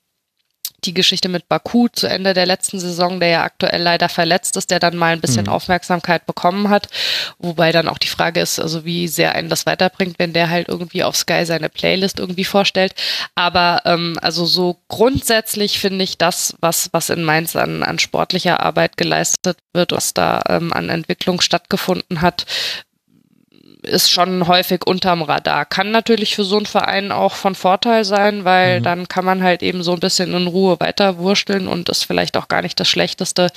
die 0.86 0.94
Geschichte 0.94 1.30
mit 1.30 1.48
Baku 1.50 1.88
zu 1.88 2.08
Ende 2.08 2.34
der 2.34 2.46
letzten 2.46 2.80
Saison, 2.80 3.20
der 3.20 3.30
ja 3.30 3.44
aktuell 3.44 3.82
leider 3.82 4.10
verletzt 4.10 4.58
ist, 4.58 4.72
der 4.72 4.80
dann 4.80 4.98
mal 4.98 5.14
ein 5.14 5.22
bisschen 5.22 5.46
mhm. 5.46 5.52
Aufmerksamkeit 5.52 6.26
bekommen 6.26 6.70
hat. 6.70 6.88
Wobei 7.40 7.72
dann 7.72 7.88
auch 7.88 7.98
die 7.98 8.08
Frage 8.08 8.40
ist, 8.40 8.60
also 8.60 8.86
wie 8.86 9.08
sehr 9.08 9.36
einen 9.36 9.50
das 9.50 9.66
weiterbringt, 9.66 10.20
wenn 10.20 10.34
der 10.34 10.50
halt 10.50 10.68
irgendwie 10.68 11.04
auf 11.04 11.16
Sky 11.16 11.46
seine 11.46 11.70
Playlist 11.70 12.20
irgendwie 12.20 12.46
vorstellt. 12.46 12.94
Aber 13.36 13.82
ähm, 13.86 14.18
also 14.22 14.46
so 14.46 14.78
grundsätzlich 14.88 15.80
finde 15.80 16.04
ich 16.04 16.18
das, 16.18 16.56
was, 16.60 16.90
was 16.92 17.10
in 17.10 17.24
Mainz 17.24 17.56
an, 17.56 17.84
an 17.84 18.00
sportlicher 18.00 18.62
Arbeit 18.62 18.98
geleistet 18.98 19.58
wird, 19.74 19.92
was 19.92 20.14
da 20.14 20.42
ähm, 20.50 20.74
an 20.74 20.90
Entwicklung 20.90 21.42
stattgefunden 21.42 22.22
hat, 22.22 22.46
ist 23.84 24.12
schon 24.12 24.48
häufig 24.48 24.86
unterm 24.86 25.22
Radar. 25.22 25.66
Kann 25.66 25.92
natürlich 25.92 26.36
für 26.36 26.44
so 26.44 26.58
einen 26.58 26.66
Verein 26.66 27.12
auch 27.12 27.34
von 27.36 27.56
Vorteil 27.56 28.06
sein, 28.06 28.46
weil 28.46 28.80
mhm. 28.80 28.84
dann 28.84 29.08
kann 29.08 29.26
man 29.26 29.44
halt 29.44 29.64
eben 29.64 29.84
so 29.84 29.94
ein 29.94 30.00
bisschen 30.00 30.34
in 30.34 30.48
Ruhe 30.48 30.80
weiterwursteln 30.80 31.68
und 31.68 31.90
ist 31.90 32.04
vielleicht 32.04 32.38
auch 32.38 32.48
gar 32.48 32.62
nicht 32.62 32.80
das 32.80 32.88
Schlechteste, 32.88 33.52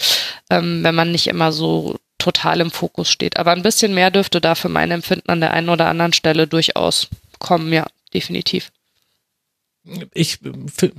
ähm, 0.51 0.83
wenn 0.83 0.95
man 0.95 1.13
nicht 1.13 1.27
immer 1.27 1.53
so 1.53 1.97
total 2.19 2.61
im 2.61 2.71
Fokus 2.71 3.09
steht. 3.11 3.39
Aber 3.39 3.53
ein 3.53 3.63
bisschen 3.63 3.95
mehr 3.95 4.11
dürfte 4.11 4.41
da 4.41 4.55
für 4.55 4.69
mein 4.69 4.91
Empfinden 4.91 5.31
an 5.31 5.41
der 5.41 5.53
einen 5.53 5.69
oder 5.69 5.87
anderen 5.87 6.13
Stelle 6.13 6.47
durchaus 6.47 7.09
kommen, 7.39 7.73
ja, 7.73 7.87
definitiv. 8.15 8.71
Ich 10.15 10.41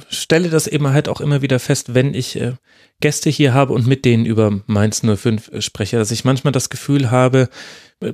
stelle 0.09 0.49
das 0.49 0.67
eben 0.67 0.87
halt 0.89 1.09
auch 1.09 1.19
immer 1.19 1.41
wieder 1.41 1.59
fest, 1.59 1.93
wenn 1.93 2.13
ich 2.13 2.39
äh, 2.39 2.53
Gäste 3.01 3.29
hier 3.29 3.53
habe 3.53 3.73
und 3.73 3.85
mit 3.85 4.05
denen 4.05 4.25
über 4.25 4.61
Mainz 4.65 5.01
05 5.01 5.49
äh, 5.51 5.61
spreche, 5.61 5.97
dass 5.97 6.11
ich 6.11 6.25
manchmal 6.25 6.53
das 6.53 6.69
Gefühl 6.69 7.11
habe, 7.11 7.49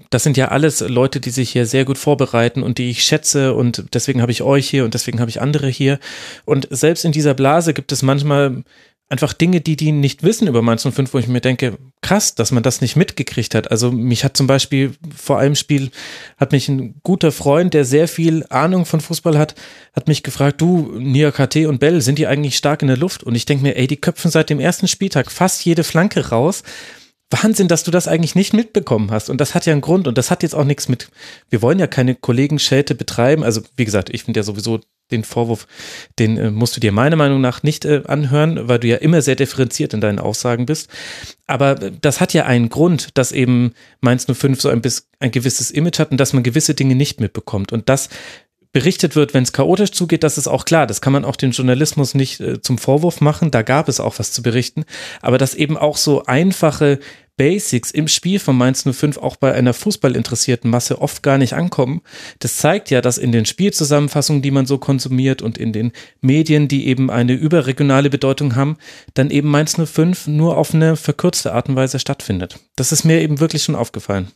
das 0.10 0.24
sind 0.24 0.38
ja 0.38 0.48
alles 0.48 0.80
Leute, 0.80 1.20
die 1.20 1.30
sich 1.30 1.52
hier 1.52 1.66
sehr 1.66 1.84
gut 1.84 1.98
vorbereiten 1.98 2.64
und 2.64 2.78
die 2.78 2.90
ich 2.90 3.04
schätze 3.04 3.54
und 3.54 3.84
deswegen 3.94 4.22
habe 4.22 4.32
ich 4.32 4.42
euch 4.42 4.70
hier 4.70 4.86
und 4.86 4.94
deswegen 4.94 5.20
habe 5.20 5.30
ich 5.30 5.42
andere 5.42 5.68
hier. 5.68 6.00
Und 6.46 6.68
selbst 6.72 7.04
in 7.04 7.12
dieser 7.12 7.34
Blase 7.34 7.74
gibt 7.74 7.92
es 7.92 8.02
manchmal 8.02 8.64
einfach 9.10 9.34
Dinge, 9.34 9.62
die 9.62 9.76
die 9.76 9.92
nicht 9.92 10.24
wissen 10.24 10.48
über 10.48 10.62
Mainz 10.62 10.88
05, 10.90 11.14
wo 11.14 11.20
ich 11.20 11.28
mir 11.28 11.42
denke, 11.42 11.78
krass, 12.02 12.36
dass 12.36 12.52
man 12.52 12.64
das 12.64 12.82
nicht 12.82 12.96
mitgekriegt 12.96 13.54
hat. 13.54 13.70
Also 13.70 13.92
mich 13.92 14.24
hat 14.24 14.36
zum 14.36 14.48
Beispiel 14.48 14.94
vor 15.16 15.40
einem 15.40 15.56
Spiel, 15.56 15.92
hat 16.38 16.52
mich 16.52 16.68
ein 16.68 17.00
guter 17.04 17.32
Freund, 17.32 17.74
der 17.74 17.86
sehr 17.86 18.08
viel 18.08 18.46
Ahnung 18.50 18.86
von 18.86 19.02
Fußball 19.02 19.38
hat, 19.38 19.56
hat 19.96 20.08
mich 20.08 20.24
gefragt, 20.24 20.62
du, 20.62 20.94
Nia 20.98 21.32
KT 21.32 21.68
und 21.68 21.80
Bell, 21.80 22.02
sind 22.02 22.18
die 22.18 22.28
eigentlich 22.28 22.58
stark 22.58 22.82
in 22.82 22.88
der 22.88 22.98
Luft? 22.98 23.24
Und 23.24 23.36
ich 23.36 23.46
denke 23.46 23.64
mir, 23.64 23.76
ey, 23.76 23.88
die 23.88 23.98
köpfen 23.98 24.32
seit 24.32 24.50
dem 24.50 24.60
ersten 24.60 24.88
Spieltag 24.88 25.32
fast 25.32 25.64
jede 25.64 25.84
Flanke 25.84 26.30
raus. 26.30 26.64
Wahnsinn, 27.30 27.68
dass 27.68 27.84
du 27.84 27.92
das 27.92 28.08
eigentlich 28.08 28.36
nicht 28.36 28.54
mitbekommen 28.54 29.12
hast. 29.12 29.30
Und 29.30 29.42
das 29.42 29.56
hat 29.56 29.66
ja 29.66 29.74
einen 29.74 29.82
Grund. 29.82 30.08
Und 30.08 30.18
das 30.18 30.30
hat 30.30 30.44
jetzt 30.44 30.56
auch 30.56 30.66
nichts 30.66 30.88
mit, 30.88 31.10
wir 31.50 31.62
wollen 31.62 31.80
ja 31.80 31.88
keine 31.88 32.16
Kollegenschelte 32.16 32.96
betreiben. 32.96 33.44
Also, 33.44 33.62
wie 33.76 33.86
gesagt, 33.86 34.10
ich 34.12 34.24
finde 34.24 34.40
ja 34.40 34.44
sowieso 34.44 34.82
den 35.14 35.24
Vorwurf, 35.24 35.68
den 36.20 36.38
äh, 36.38 36.52
musst 36.52 36.76
du 36.76 36.82
dir 36.82 36.92
meiner 36.92 37.16
Meinung 37.16 37.40
nach 37.40 37.64
nicht 37.64 37.86
äh, 37.86 38.04
anhören, 38.06 38.68
weil 38.68 38.80
du 38.80 38.88
ja 38.88 38.98
immer 38.98 39.22
sehr 39.22 39.36
differenziert 39.36 39.94
in 39.94 40.02
deinen 40.02 40.20
Aussagen 40.20 40.66
bist. 40.66 40.90
Aber 41.48 41.82
äh, 41.82 41.92
das 42.02 42.20
hat 42.20 42.34
ja 42.34 42.46
einen 42.46 42.70
Grund, 42.70 43.18
dass 43.18 43.32
eben 43.32 43.74
Mainz 44.02 44.26
05 44.26 44.60
so 44.60 44.70
ein, 44.70 44.82
bis, 44.82 45.08
ein 45.20 45.32
gewisses 45.32 45.72
Image 45.72 46.00
hat 46.00 46.12
und 46.12 46.18
dass 46.18 46.34
man 46.34 46.44
gewisse 46.44 46.74
Dinge 46.74 46.96
nicht 46.96 47.22
mitbekommt. 47.22 47.72
Und 47.72 47.88
das 47.88 48.10
berichtet 48.74 49.16
wird, 49.16 49.36
wenn 49.36 49.44
es 49.44 49.54
chaotisch 49.54 49.92
zugeht, 49.92 50.24
das 50.24 50.38
ist 50.38 50.48
auch 50.48 50.66
klar. 50.66 50.88
Das 50.88 51.00
kann 51.00 51.14
man 51.14 51.26
auch 51.26 51.36
dem 51.36 51.52
Journalismus 51.52 52.16
nicht 52.16 52.42
äh, 52.42 52.60
zum 52.60 52.80
Vorwurf 52.80 53.22
machen. 53.22 53.52
Da 53.52 53.62
gab 53.62 53.88
es 53.88 54.00
auch 54.00 54.18
was 54.18 54.32
zu 54.32 54.42
berichten. 54.42 54.84
Aber 55.22 55.38
dass 55.38 55.54
eben 55.54 55.78
auch 55.78 55.96
so 55.96 56.26
einfache 56.26 57.00
Basics 57.38 57.92
im 57.92 58.08
Spiel 58.08 58.40
von 58.40 58.58
Mainz 58.58 58.84
05 58.84 59.18
auch 59.18 59.36
bei 59.36 59.54
einer 59.54 59.74
fußballinteressierten 59.74 60.70
Masse 60.70 61.02
oft 61.02 61.24
gar 61.24 61.38
nicht 61.38 61.54
ankommen. 61.54 62.02
Das 62.40 62.58
zeigt 62.58 62.90
ja, 62.92 63.02
dass 63.02 63.18
in 63.18 63.32
den 63.32 63.46
Spielzusammenfassungen, 63.46 64.42
die 64.42 64.52
man 64.52 64.66
so 64.66 64.78
konsumiert 64.78 65.42
und 65.42 65.58
in 65.58 65.74
den 65.74 65.92
Medien, 66.22 66.68
die 66.68 66.88
eben 66.88 67.10
eine 67.10 67.34
überregionale 67.34 68.10
Bedeutung 68.10 68.56
haben, 68.56 68.78
dann 69.16 69.32
eben 69.32 69.50
Mainz 69.50 69.76
05 69.84 70.28
nur 70.28 70.58
auf 70.58 70.74
eine 70.74 70.96
verkürzte 70.96 71.54
Art 71.54 71.70
und 71.70 71.76
Weise 71.76 72.00
stattfindet. 72.00 72.60
Das 72.76 72.92
ist 72.92 73.04
mir 73.04 73.22
eben 73.22 73.40
wirklich 73.40 73.64
schon 73.64 73.76
aufgefallen. 73.76 74.32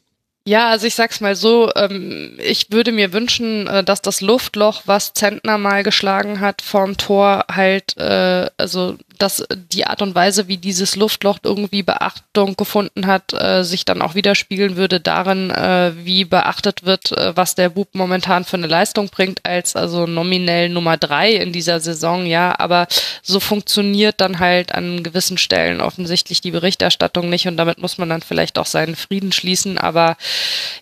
Ja, 0.48 0.69
also 0.69 0.88
ich 0.88 0.95
sag's 0.95 1.19
mal 1.19 1.36
so, 1.36 1.69
ähm, 1.76 2.38
ich 2.40 2.72
würde 2.72 2.94
mir 2.94 3.11
wünschen, 3.11 3.68
äh, 3.68 3.84
dass 3.84 4.02
das 4.02 4.22
Luftloch, 4.22 4.84
was 4.86 5.14
Zentner 5.14 5.57
mal 5.57 5.84
geschlagen 5.84 6.40
hat 6.40 6.61
vorm 6.61 6.95
Tor, 6.95 7.44
halt, 7.52 7.98
äh, 7.98 8.49
also 8.56 8.95
dass 9.18 9.44
die 9.72 9.85
Art 9.85 10.02
und 10.02 10.15
Weise, 10.15 10.48
wie 10.48 10.57
dieses 10.57 10.95
Luftloch 10.95 11.39
irgendwie 11.44 11.84
Beachtung 11.84 12.56
gefunden 12.56 13.07
hat, 13.07 13.34
äh, 13.34 13.64
sich 13.64 13.85
dann 13.85 14.02
auch 14.02 14.15
widerspiegeln 14.15 14.76
würde 14.76 14.99
darin, 14.99 15.52
äh, 15.52 15.94
wie 16.03 16.26
beachtet 16.26 16.84
wird, 16.84 17.11
äh, 17.11 17.35
was 17.35 17.56
der 17.56 17.69
Bub 17.69 17.89
momentan 17.94 18.44
für 18.44 18.57
eine 18.57 18.68
Leistung 18.68 19.10
bringt, 19.10 19.45
als 19.45 19.76
also 19.76 20.06
nominell 20.06 20.69
Nummer 20.69 20.98
drei 20.98 21.34
in 21.34 21.53
dieser 21.53 21.80
Saison, 21.80 22.26
ja, 22.26 22.57
aber 22.60 22.88
so 23.22 23.39
funktioniert 23.39 24.19
dann 24.22 24.39
halt 24.39 24.73
an 24.73 25.03
gewissen 25.03 25.38
Stellen 25.38 25.81
offensichtlich 25.81 26.41
die 26.41 26.52
Berichterstattung 26.52 27.30
nicht 27.30 27.48
und 27.48 27.57
damit 27.57 27.80
muss 27.80 27.98
man 27.98 28.10
dann 28.10 28.22
vielleicht 28.22 28.57
auch 28.57 28.65
seinen 28.65 28.95
Frieden 28.95 29.31
schließen, 29.31 29.77
aber 29.77 30.18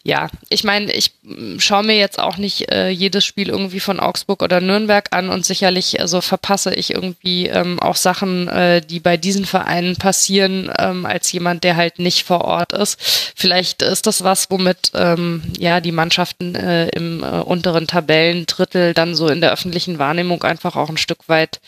ja, 0.03 0.29
ich 0.49 0.63
meine, 0.63 0.91
ich 0.91 1.11
mm, 1.23 1.59
schaue 1.59 1.83
mir 1.83 1.97
jetzt 1.97 2.19
auch 2.19 2.37
nicht 2.37 2.71
äh, 2.71 2.89
jedes 2.89 3.25
Spiel 3.25 3.49
irgendwie 3.49 3.79
von 3.79 3.99
Augsburg 3.99 4.41
oder 4.43 4.61
Nürnberg 4.61 5.07
an 5.11 5.29
und 5.29 5.45
sicherlich 5.45 5.99
also 5.99 6.21
verpasse 6.21 6.73
ich 6.73 6.93
irgendwie 6.93 7.47
ähm, 7.47 7.79
auch 7.79 7.95
Sachen, 7.95 8.24
Sachen, 8.25 8.47
äh, 8.47 8.81
die 8.81 8.99
bei 8.99 9.17
diesen 9.17 9.45
Vereinen 9.45 9.95
passieren, 9.95 10.71
ähm, 10.77 11.05
als 11.05 11.31
jemand, 11.31 11.63
der 11.63 11.75
halt 11.75 11.99
nicht 11.99 12.23
vor 12.23 12.41
Ort 12.41 12.73
ist. 12.73 12.99
Vielleicht 13.35 13.81
ist 13.81 14.07
das 14.07 14.23
was, 14.23 14.49
womit 14.49 14.91
ähm, 14.93 15.43
ja 15.57 15.79
die 15.79 15.91
Mannschaften 15.91 16.55
äh, 16.55 16.89
im 16.89 17.23
äh, 17.23 17.41
unteren 17.41 17.87
Tabellendrittel 17.87 18.93
dann 18.93 19.15
so 19.15 19.27
in 19.27 19.41
der 19.41 19.53
öffentlichen 19.53 19.99
Wahrnehmung 19.99 20.43
einfach 20.43 20.75
auch 20.75 20.89
ein 20.89 20.97
Stück 20.97 21.29
weit 21.29 21.61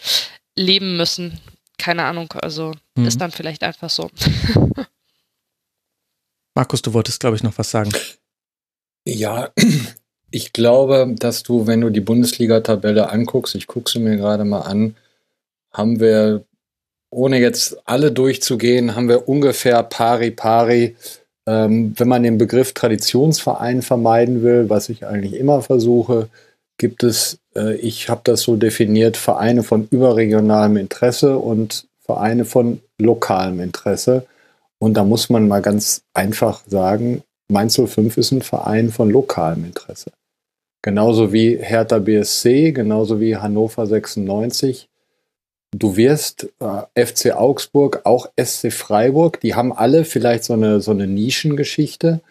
leben 0.55 0.97
müssen. 0.97 1.39
Keine 1.77 2.05
Ahnung, 2.05 2.33
also 2.33 2.73
mhm. 2.95 3.05
ist 3.05 3.21
dann 3.21 3.31
vielleicht 3.31 3.63
einfach 3.63 3.89
so. 3.89 4.09
Markus, 6.55 6.81
du 6.81 6.93
wolltest, 6.93 7.19
glaube 7.19 7.35
ich, 7.35 7.43
noch 7.43 7.57
was 7.57 7.69
sagen. 7.69 7.91
Ja, 9.05 9.51
ich 10.31 10.53
glaube, 10.53 11.13
dass 11.19 11.43
du, 11.43 11.67
wenn 11.67 11.81
du 11.81 11.91
die 11.91 12.01
Bundesliga-Tabelle 12.01 13.11
anguckst, 13.11 13.53
ich 13.53 13.67
gucke 13.67 13.91
sie 13.91 13.99
mir 13.99 14.17
gerade 14.17 14.43
mal 14.43 14.61
an, 14.61 14.95
haben 15.77 15.99
wir, 15.99 16.46
ohne 17.09 17.39
jetzt 17.39 17.77
alle 17.85 18.11
durchzugehen, 18.11 18.95
haben 18.95 19.09
wir 19.09 19.27
ungefähr 19.27 19.81
pari 19.83 20.31
pari. 20.31 20.95
Ähm, 21.45 21.93
wenn 21.97 22.07
man 22.07 22.23
den 22.23 22.37
Begriff 22.37 22.73
Traditionsverein 22.73 23.81
vermeiden 23.81 24.43
will, 24.43 24.69
was 24.69 24.89
ich 24.89 25.05
eigentlich 25.05 25.33
immer 25.33 25.61
versuche, 25.61 26.27
gibt 26.77 27.03
es, 27.03 27.39
äh, 27.55 27.75
ich 27.75 28.09
habe 28.09 28.21
das 28.23 28.41
so 28.41 28.55
definiert, 28.55 29.17
Vereine 29.17 29.63
von 29.63 29.87
überregionalem 29.89 30.77
Interesse 30.77 31.37
und 31.37 31.87
Vereine 32.01 32.45
von 32.45 32.81
lokalem 32.99 33.59
Interesse. 33.61 34.25
Und 34.79 34.95
da 34.95 35.03
muss 35.03 35.29
man 35.29 35.47
mal 35.47 35.61
ganz 35.61 36.03
einfach 36.13 36.61
sagen, 36.67 37.23
Mainz 37.49 37.79
05 37.79 38.17
ist 38.17 38.31
ein 38.31 38.41
Verein 38.41 38.91
von 38.91 39.09
lokalem 39.09 39.65
Interesse. 39.65 40.11
Genauso 40.81 41.33
wie 41.33 41.57
Hertha 41.57 41.99
BSC, 41.99 42.71
genauso 42.71 43.19
wie 43.19 43.35
Hannover 43.35 43.87
96. 43.87 44.87
Du 45.71 45.97
wirst 45.97 46.47
äh, 46.59 47.05
FC 47.05 47.33
Augsburg, 47.35 48.01
auch 48.05 48.29
SC 48.41 48.71
Freiburg, 48.71 49.41
die 49.41 49.53
haben 49.53 49.73
alle 49.73 50.05
vielleicht 50.05 50.45
so 50.45 50.53
eine, 50.53 50.79
so 50.79 50.91
eine 50.91 51.07
Nischengeschichte. 51.07 52.21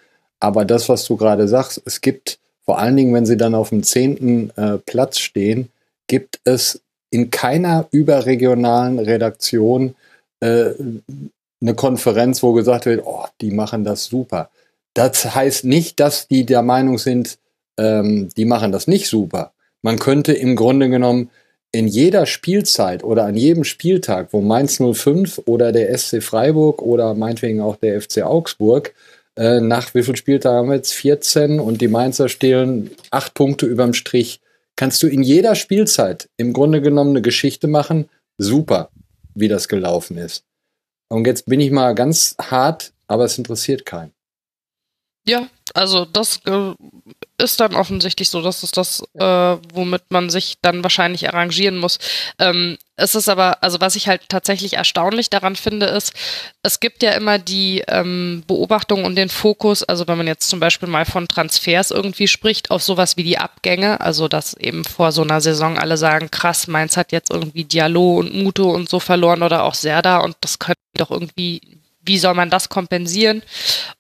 Aber 0.40 0.64
das, 0.64 0.88
was 0.88 1.04
du 1.04 1.16
gerade 1.16 1.48
sagst, 1.48 1.82
es 1.84 2.00
gibt, 2.00 2.38
vor 2.64 2.78
allen 2.78 2.96
Dingen, 2.96 3.14
wenn 3.14 3.26
sie 3.26 3.36
dann 3.36 3.54
auf 3.54 3.70
dem 3.70 3.82
zehnten 3.82 4.50
äh, 4.56 4.78
Platz 4.78 5.18
stehen, 5.18 5.70
gibt 6.06 6.40
es 6.44 6.82
in 7.10 7.30
keiner 7.30 7.86
überregionalen 7.90 8.98
Redaktion 8.98 9.94
äh, 10.40 10.70
eine 11.60 11.74
Konferenz, 11.74 12.42
wo 12.42 12.52
gesagt 12.52 12.86
wird, 12.86 13.02
oh, 13.04 13.24
die 13.40 13.50
machen 13.50 13.84
das 13.84 14.04
super. 14.04 14.50
Das 14.94 15.34
heißt 15.34 15.64
nicht, 15.64 16.00
dass 16.00 16.28
die 16.28 16.46
der 16.46 16.62
Meinung 16.62 16.98
sind, 16.98 17.38
ähm, 17.78 18.30
die 18.36 18.44
machen 18.44 18.72
das 18.72 18.86
nicht 18.86 19.08
super. 19.08 19.52
Man 19.82 19.98
könnte 19.98 20.32
im 20.32 20.56
Grunde 20.56 20.88
genommen 20.88 21.30
in 21.76 21.88
jeder 21.88 22.24
Spielzeit 22.24 23.04
oder 23.04 23.24
an 23.24 23.36
jedem 23.36 23.64
Spieltag, 23.64 24.32
wo 24.32 24.40
Mainz 24.40 24.78
05 24.80 25.42
oder 25.44 25.72
der 25.72 25.96
SC 25.96 26.22
Freiburg 26.22 26.80
oder 26.80 27.14
meinetwegen 27.14 27.60
auch 27.60 27.76
der 27.76 28.00
FC 28.00 28.22
Augsburg 28.22 28.94
äh, 29.36 29.60
nach 29.60 29.94
wie 29.94 30.02
viel 30.02 30.16
Spieltagen 30.16 30.58
haben 30.58 30.68
wir 30.68 30.76
jetzt? 30.76 30.94
14 30.94 31.60
und 31.60 31.82
die 31.82 31.88
Mainzer 31.88 32.28
stehlen 32.30 32.90
acht 33.10 33.34
Punkte 33.34 33.66
überm 33.66 33.92
Strich. 33.92 34.40
Kannst 34.76 35.02
du 35.02 35.06
in 35.06 35.22
jeder 35.22 35.54
Spielzeit 35.54 36.30
im 36.38 36.54
Grunde 36.54 36.80
genommen 36.80 37.10
eine 37.10 37.22
Geschichte 37.22 37.68
machen? 37.68 38.08
Super, 38.38 38.90
wie 39.34 39.48
das 39.48 39.68
gelaufen 39.68 40.16
ist. 40.16 40.44
Und 41.08 41.26
jetzt 41.26 41.44
bin 41.44 41.60
ich 41.60 41.70
mal 41.70 41.94
ganz 41.94 42.34
hart, 42.40 42.92
aber 43.06 43.24
es 43.24 43.36
interessiert 43.36 43.84
keinen. 43.84 44.12
Ja, 45.26 45.48
also 45.74 46.04
das 46.06 46.40
äh, 46.46 46.72
ist 47.38 47.60
dann 47.60 47.74
offensichtlich 47.74 48.30
so, 48.30 48.40
dass 48.40 48.62
es 48.62 48.70
das, 48.70 49.02
äh, 49.14 49.56
womit 49.72 50.02
man 50.10 50.30
sich 50.30 50.56
dann 50.62 50.82
wahrscheinlich 50.82 51.28
arrangieren 51.28 51.78
muss. 51.78 51.98
Ähm, 52.38 52.78
es 52.96 53.14
ist 53.14 53.28
aber, 53.28 53.62
also 53.62 53.80
was 53.80 53.94
ich 53.94 54.08
halt 54.08 54.22
tatsächlich 54.28 54.74
erstaunlich 54.74 55.28
daran 55.28 55.54
finde, 55.54 55.86
ist, 55.86 56.14
es 56.62 56.80
gibt 56.80 57.02
ja 57.02 57.12
immer 57.12 57.38
die 57.38 57.84
ähm, 57.88 58.42
Beobachtung 58.46 59.04
und 59.04 59.16
den 59.16 59.28
Fokus, 59.28 59.82
also 59.82 60.08
wenn 60.08 60.16
man 60.16 60.26
jetzt 60.26 60.48
zum 60.48 60.60
Beispiel 60.60 60.88
mal 60.88 61.04
von 61.04 61.28
Transfers 61.28 61.90
irgendwie 61.90 62.26
spricht, 62.26 62.70
auf 62.70 62.82
sowas 62.82 63.18
wie 63.18 63.24
die 63.24 63.38
Abgänge, 63.38 64.00
also 64.00 64.28
dass 64.28 64.54
eben 64.54 64.84
vor 64.84 65.12
so 65.12 65.22
einer 65.22 65.42
Saison 65.42 65.78
alle 65.78 65.98
sagen, 65.98 66.30
krass, 66.30 66.68
Mainz 66.68 66.96
hat 66.96 67.12
jetzt 67.12 67.30
irgendwie 67.30 67.64
Dialog 67.64 68.20
und 68.20 68.34
Muto 68.34 68.70
und 68.70 68.88
so 68.88 68.98
verloren 68.98 69.42
oder 69.42 69.64
auch 69.64 69.74
Serda 69.74 70.18
und 70.18 70.36
das 70.40 70.58
könnte 70.58 70.80
doch 70.94 71.10
irgendwie 71.10 71.60
wie 72.06 72.18
soll 72.18 72.34
man 72.34 72.50
das 72.50 72.68
kompensieren? 72.68 73.42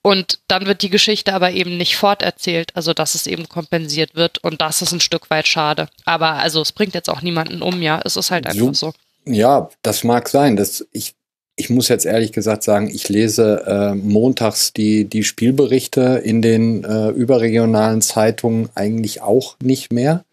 Und 0.02 0.38
dann 0.48 0.66
wird 0.66 0.82
die 0.82 0.90
Geschichte 0.90 1.34
aber 1.34 1.50
eben 1.50 1.76
nicht 1.76 1.96
forterzählt, 1.96 2.74
also 2.74 2.94
dass 2.94 3.14
es 3.14 3.26
eben 3.26 3.48
kompensiert 3.48 4.14
wird 4.14 4.38
und 4.38 4.60
das 4.60 4.82
ist 4.82 4.92
ein 4.92 5.00
Stück 5.00 5.30
weit 5.30 5.46
schade. 5.46 5.88
Aber 6.04 6.34
also 6.34 6.62
es 6.62 6.72
bringt 6.72 6.94
jetzt 6.94 7.10
auch 7.10 7.22
niemanden 7.22 7.62
um, 7.62 7.82
ja, 7.82 8.00
es 8.04 8.16
ist 8.16 8.30
halt 8.30 8.46
einfach 8.46 8.74
so. 8.74 8.92
Ja, 9.26 9.68
das 9.82 10.04
mag 10.04 10.28
sein. 10.28 10.56
Das, 10.56 10.86
ich, 10.92 11.14
ich 11.56 11.68
muss 11.68 11.88
jetzt 11.88 12.06
ehrlich 12.06 12.32
gesagt 12.32 12.62
sagen, 12.62 12.88
ich 12.88 13.08
lese 13.08 13.64
äh, 13.66 13.94
montags 13.94 14.72
die, 14.72 15.04
die 15.04 15.24
Spielberichte 15.24 16.22
in 16.24 16.42
den 16.42 16.84
äh, 16.84 17.08
überregionalen 17.08 18.02
Zeitungen 18.02 18.68
eigentlich 18.74 19.22
auch 19.22 19.56
nicht 19.60 19.92
mehr, 19.92 20.24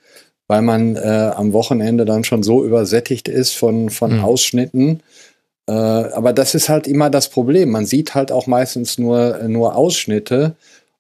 weil 0.48 0.62
man 0.62 0.96
äh, 0.96 1.32
am 1.36 1.54
Wochenende 1.54 2.06
dann 2.06 2.24
schon 2.24 2.44
so 2.44 2.64
übersättigt 2.64 3.28
ist 3.28 3.54
von, 3.54 3.90
von 3.90 4.18
mhm. 4.18 4.24
Ausschnitten 4.24 5.02
äh, 5.68 5.72
aber 5.72 6.34
das 6.34 6.56
ist 6.56 6.70
halt 6.70 6.88
immer 6.88 7.10
das 7.10 7.30
Problem. 7.30 7.70
Man 7.70 7.86
sieht 7.86 8.16
halt 8.16 8.32
auch 8.32 8.48
meistens 8.48 8.98
nur, 8.98 9.40
nur 9.48 9.76
Ausschnitte. 9.76 10.56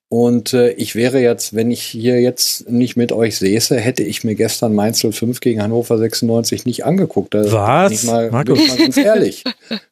Und 0.07 0.53
äh, 0.53 0.73
ich 0.73 0.94
wäre 0.94 1.19
jetzt, 1.19 1.56
wenn 1.56 1.72
ich 1.72 1.81
hier 1.81 2.22
jetzt 2.22 2.69
nicht 2.69 2.95
mit 2.95 3.11
euch 3.11 3.38
säße, 3.38 3.80
hätte 3.80 4.03
ich 4.03 4.23
mir 4.23 4.35
gestern 4.35 4.76
Mainz 4.76 5.03
05 5.03 5.40
gegen 5.40 5.60
Hannover 5.60 5.98
96 5.98 6.68
nicht 6.68 6.85
angeguckt. 6.85 7.34
Da 7.34 7.52
Was? 7.52 7.90
Bin 7.90 7.98
ich 7.98 8.03
mal, 8.03 8.44
bin 8.44 8.56
ich 8.56 8.68
mal 8.68 8.77
ganz 8.77 8.98
ehrlich. 8.98 9.44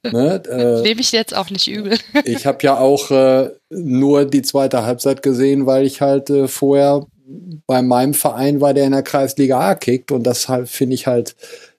ne? 0.04 0.44
äh, 0.48 0.82
Nehme 0.84 1.02
ich 1.02 1.12
jetzt 1.12 1.36
auch 1.36 1.50
nicht 1.50 1.68
übel. 1.68 1.98
ich 2.26 2.46
habe 2.46 2.60
ja 2.62 2.78
auch 2.78 3.10
äh, 3.10 3.50
nur 3.72 4.26
die 4.26 4.44
zweite 4.44 4.86
Halbzeit 4.86 5.24
gesehen, 5.24 5.66
weil 5.66 5.88
ich 5.88 6.02
halt 6.02 6.30
äh, 6.30 6.48
vorher 6.48 7.08
bei 7.66 7.82
meinem 7.82 8.14
Verein 8.14 8.62
war, 8.62 8.76
der 8.76 8.86
in 8.86 8.92
der 8.92 9.02
Kreisliga 9.02 9.60
A 9.60 9.74
kickt. 9.74 10.12
Und 10.12 10.22
das 10.28 10.48
halt 10.48 10.70
finde 10.70 10.94
ich 10.94 11.08
halt 11.08 11.36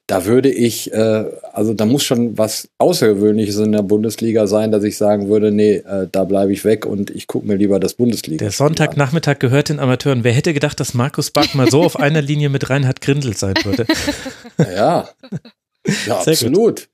da 0.07 0.25
würde 0.25 0.51
ich, 0.51 0.91
äh, 0.91 1.25
also 1.53 1.73
da 1.73 1.85
muss 1.85 2.03
schon 2.03 2.37
was 2.37 2.67
Außergewöhnliches 2.77 3.57
in 3.57 3.71
der 3.71 3.83
Bundesliga 3.83 4.47
sein, 4.47 4.71
dass 4.71 4.83
ich 4.83 4.97
sagen 4.97 5.29
würde, 5.29 5.51
nee, 5.51 5.75
äh, 5.75 6.07
da 6.11 6.25
bleibe 6.25 6.51
ich 6.51 6.65
weg 6.65 6.85
und 6.85 7.09
ich 7.09 7.27
gucke 7.27 7.47
mir 7.47 7.55
lieber 7.55 7.79
das 7.79 7.93
Bundesliga. 7.93 8.39
Der 8.43 8.51
Sonntagnachmittag 8.51 9.39
gehört 9.39 9.69
den 9.69 9.79
Amateuren. 9.79 10.23
Wer 10.23 10.33
hätte 10.33 10.53
gedacht, 10.53 10.79
dass 10.79 10.93
Markus 10.93 11.31
Bach 11.31 11.53
mal 11.53 11.69
so 11.71 11.83
auf 11.83 11.97
einer 11.99 12.21
Linie 12.21 12.49
mit 12.49 12.69
Reinhard 12.69 12.99
Grindel 12.99 13.35
sein 13.35 13.55
würde? 13.63 13.85
ja. 14.57 15.07
Ja, 16.05 16.21
Sehr 16.23 16.33
absolut. 16.33 16.55
Gut. 16.55 16.89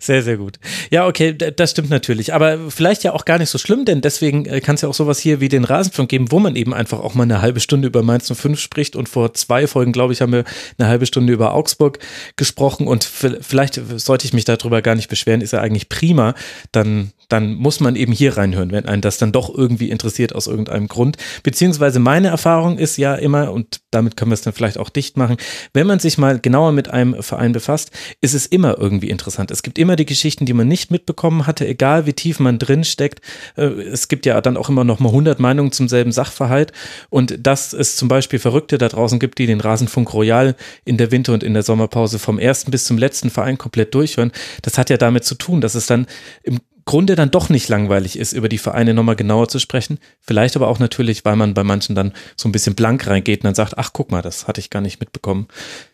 Sehr, 0.00 0.22
sehr 0.22 0.36
gut. 0.36 0.58
Ja, 0.90 1.06
okay, 1.06 1.32
das 1.32 1.70
stimmt 1.70 1.90
natürlich. 1.90 2.34
Aber 2.34 2.70
vielleicht 2.70 3.04
ja 3.04 3.12
auch 3.12 3.24
gar 3.24 3.38
nicht 3.38 3.50
so 3.50 3.58
schlimm, 3.58 3.84
denn 3.84 4.00
deswegen 4.00 4.46
äh, 4.46 4.60
kann 4.60 4.74
es 4.74 4.82
ja 4.82 4.88
auch 4.88 4.94
sowas 4.94 5.18
hier 5.18 5.40
wie 5.40 5.48
den 5.48 5.64
Rasenfunk 5.64 6.08
geben, 6.08 6.30
wo 6.30 6.38
man 6.38 6.56
eben 6.56 6.74
einfach 6.74 7.00
auch 7.00 7.14
mal 7.14 7.24
eine 7.24 7.40
halbe 7.40 7.60
Stunde 7.60 7.88
über 7.88 8.02
Mainz 8.02 8.30
05 8.32 8.58
spricht. 8.58 8.96
Und 8.96 9.08
vor 9.08 9.34
zwei 9.34 9.66
Folgen, 9.66 9.92
glaube 9.92 10.12
ich, 10.12 10.20
haben 10.20 10.32
wir 10.32 10.44
eine 10.78 10.88
halbe 10.88 11.06
Stunde 11.06 11.32
über 11.32 11.54
Augsburg 11.54 11.98
gesprochen. 12.36 12.86
Und 12.86 13.04
vielleicht 13.04 13.80
sollte 13.96 14.26
ich 14.26 14.32
mich 14.32 14.44
darüber 14.44 14.82
gar 14.82 14.94
nicht 14.94 15.08
beschweren, 15.08 15.40
ist 15.40 15.52
ja 15.52 15.60
eigentlich 15.60 15.88
prima. 15.88 16.34
Dann 16.72 17.12
dann 17.28 17.54
muss 17.54 17.80
man 17.80 17.96
eben 17.96 18.12
hier 18.12 18.36
reinhören, 18.36 18.72
wenn 18.72 18.86
einen 18.86 19.02
das 19.02 19.18
dann 19.18 19.32
doch 19.32 19.52
irgendwie 19.52 19.90
interessiert 19.90 20.34
aus 20.34 20.46
irgendeinem 20.46 20.88
Grund. 20.88 21.16
Beziehungsweise 21.42 21.98
meine 21.98 22.28
Erfahrung 22.28 22.78
ist 22.78 22.96
ja 22.96 23.14
immer, 23.14 23.52
und 23.52 23.80
damit 23.90 24.16
können 24.16 24.30
wir 24.30 24.34
es 24.34 24.42
dann 24.42 24.52
vielleicht 24.52 24.78
auch 24.78 24.90
dicht 24.90 25.16
machen, 25.16 25.36
wenn 25.72 25.86
man 25.86 25.98
sich 25.98 26.18
mal 26.18 26.38
genauer 26.38 26.72
mit 26.72 26.88
einem 26.88 27.22
Verein 27.22 27.52
befasst, 27.52 27.90
ist 28.20 28.34
es 28.34 28.46
immer 28.46 28.78
irgendwie 28.78 29.10
interessant. 29.10 29.50
Es 29.50 29.62
gibt 29.62 29.78
immer 29.78 29.96
die 29.96 30.06
Geschichten, 30.06 30.46
die 30.46 30.52
man 30.52 30.68
nicht 30.68 30.90
mitbekommen 30.90 31.46
hatte, 31.46 31.66
egal 31.66 32.06
wie 32.06 32.12
tief 32.12 32.38
man 32.40 32.58
drin 32.58 32.84
steckt. 32.84 33.20
Äh, 33.56 33.64
es 33.64 34.08
gibt 34.08 34.26
ja 34.26 34.40
dann 34.40 34.56
auch 34.56 34.68
immer 34.68 34.84
noch 34.84 35.00
mal 35.00 35.08
100 35.08 35.40
Meinungen 35.40 35.72
zum 35.72 35.88
selben 35.88 36.12
Sachverhalt. 36.12 36.72
Und 37.10 37.46
dass 37.46 37.72
es 37.72 37.96
zum 37.96 38.08
Beispiel 38.08 38.38
Verrückte 38.38 38.78
da 38.78 38.88
draußen 38.88 39.18
gibt, 39.18 39.38
die 39.38 39.46
den 39.46 39.60
Rasenfunk 39.60 40.12
Royal 40.12 40.54
in 40.84 40.96
der 40.96 41.10
Winter- 41.10 41.32
und 41.32 41.42
in 41.42 41.54
der 41.54 41.62
Sommerpause 41.62 42.18
vom 42.18 42.38
ersten 42.38 42.70
bis 42.70 42.84
zum 42.84 42.98
letzten 42.98 43.30
Verein 43.30 43.58
komplett 43.58 43.94
durchhören, 43.94 44.32
das 44.62 44.78
hat 44.78 44.90
ja 44.90 44.96
damit 44.96 45.24
zu 45.24 45.34
tun, 45.34 45.60
dass 45.60 45.74
es 45.74 45.86
dann 45.86 46.06
im 46.42 46.60
Grunde 46.86 47.16
dann 47.16 47.32
doch 47.32 47.48
nicht 47.48 47.68
langweilig 47.68 48.16
ist, 48.16 48.32
über 48.32 48.48
die 48.48 48.58
Vereine 48.58 48.94
nochmal 48.94 49.16
genauer 49.16 49.48
zu 49.48 49.58
sprechen. 49.58 49.98
Vielleicht 50.20 50.56
aber 50.56 50.68
auch 50.68 50.78
natürlich, 50.78 51.24
weil 51.24 51.36
man 51.36 51.52
bei 51.52 51.64
manchen 51.64 51.96
dann 51.96 52.12
so 52.36 52.48
ein 52.48 52.52
bisschen 52.52 52.76
blank 52.76 53.06
reingeht 53.08 53.40
und 53.40 53.44
dann 53.44 53.54
sagt, 53.56 53.76
ach 53.76 53.90
guck 53.92 54.12
mal, 54.12 54.22
das 54.22 54.46
hatte 54.46 54.60
ich 54.60 54.70
gar 54.70 54.80
nicht 54.80 55.00
mitbekommen, 55.00 55.48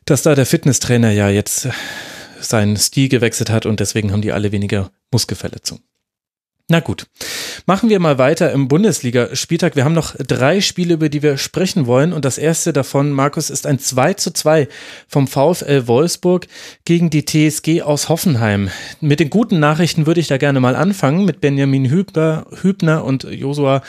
dass 0.05 0.23
da 0.23 0.35
der 0.35 0.47
Fitnesstrainer 0.47 1.11
ja 1.11 1.31
jetzt 1.31 1.69
seinen 2.41 2.77
Stil 2.77 3.09
gewechselt 3.09 3.51
hat 3.51 3.65
und 3.67 3.81
deswegen 3.81 4.13
haben 4.13 4.23
die 4.23 4.33
alle 4.33 4.53
weniger 4.53 4.91
Muskelverletzungen. 5.11 5.83
Na 6.73 6.81
gut, 6.81 7.05
machen 7.67 7.91
wir 7.91 8.01
mal 8.01 8.17
weiter 8.17 8.51
im 8.51 8.67
Bundesliga-Spieltag. 8.67 9.77
Wir 9.77 9.85
haben 9.85 9.93
noch 9.93 10.17
drei 10.17 10.63
Spiele, 10.63 10.95
über 10.95 11.11
die 11.11 11.23
wir 11.23 11.37
sprechen 11.37 11.87
wollen. 11.87 12.15
Und 12.15 12.25
das 12.25 12.39
erste 12.39 12.73
davon, 12.73 13.13
Markus, 13.13 13.51
ist 13.51 13.67
ein 13.67 13.79
2 13.79 14.15
zu 14.15 14.33
2 14.33 14.69
vom 15.07 15.29
VfL 15.29 15.87
Wolfsburg 15.87 16.47
gegen 16.87 17.11
die 17.11 17.27
TSG 17.27 17.83
aus 17.83 18.09
Hoffenheim. 18.09 18.71
Mit 19.03 19.21
den 19.21 19.29
guten 19.29 19.61
Nachrichten 19.61 20.07
würde 20.07 20.21
ich 20.21 20.29
da 20.29 20.39
gerne 20.39 20.61
mal 20.61 20.75
anfangen, 20.75 21.27
mit 21.27 21.43
Benjamin 21.43 21.91
Hübner, 21.91 22.47
und 23.05 23.25
Josua 23.25 23.83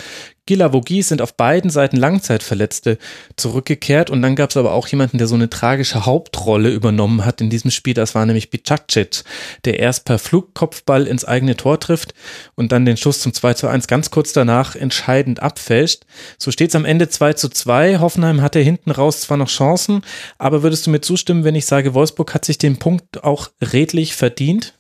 Gilavogi 0.46 1.02
sind 1.02 1.22
auf 1.22 1.36
beiden 1.36 1.70
Seiten 1.70 1.96
Langzeitverletzte 1.96 2.98
zurückgekehrt 3.38 4.10
und 4.10 4.22
dann 4.22 4.36
gab 4.36 4.50
es 4.50 4.58
aber 4.58 4.74
auch 4.74 4.88
jemanden, 4.88 5.18
der 5.18 5.28
so 5.28 5.36
eine 5.36 5.50
tragische 5.50 6.06
Hauptrolle 6.06 6.70
übernommen 6.70 7.24
hat 7.24 7.40
in 7.40 7.50
diesem 7.50 7.72
Spiel. 7.72 7.94
Das 7.94 8.14
war 8.14 8.26
nämlich 8.26 8.50
Bicacic, 8.50 9.24
der 9.64 9.80
erst 9.80 10.04
per 10.04 10.20
Flugkopfball 10.20 11.08
ins 11.08 11.24
eigene 11.24 11.56
Tor 11.56 11.80
trifft 11.80 12.14
und 12.56 12.74
dann 12.74 12.86
den 12.86 12.98
Schuss 12.98 13.22
zum 13.22 13.34
2 13.34 13.54
zu 13.54 13.68
1 13.68 13.88
ganz 13.88 14.12
kurz 14.12 14.34
danach 14.34 14.76
entscheidend 14.76 15.42
abfälscht. 15.42 16.04
So 16.38 16.52
steht 16.52 16.70
es 16.70 16.76
am 16.76 16.86
Ende 16.86 17.08
2 17.08 17.34
zu 17.34 17.48
2. 17.48 18.00
Hoffenheim 18.00 18.42
hatte 18.42 18.60
hinten 18.60 18.92
raus 18.92 19.22
zwar 19.22 19.38
noch 19.38 19.50
Chancen, 19.50 20.02
aber 20.38 20.62
würdest 20.62 20.86
du 20.86 20.92
mir 20.92 21.02
zustimmen, 21.02 21.46
wenn 21.46 21.56
ich 21.56 21.66
sage, 21.66 21.94
Wolfsburg 21.94 22.34
hat 22.34 22.44
sich 22.44 22.58
den 22.58 22.80
Punkt 22.80 23.24
auch 23.24 23.50
redlich 23.62 24.16
verdient? 24.16 24.74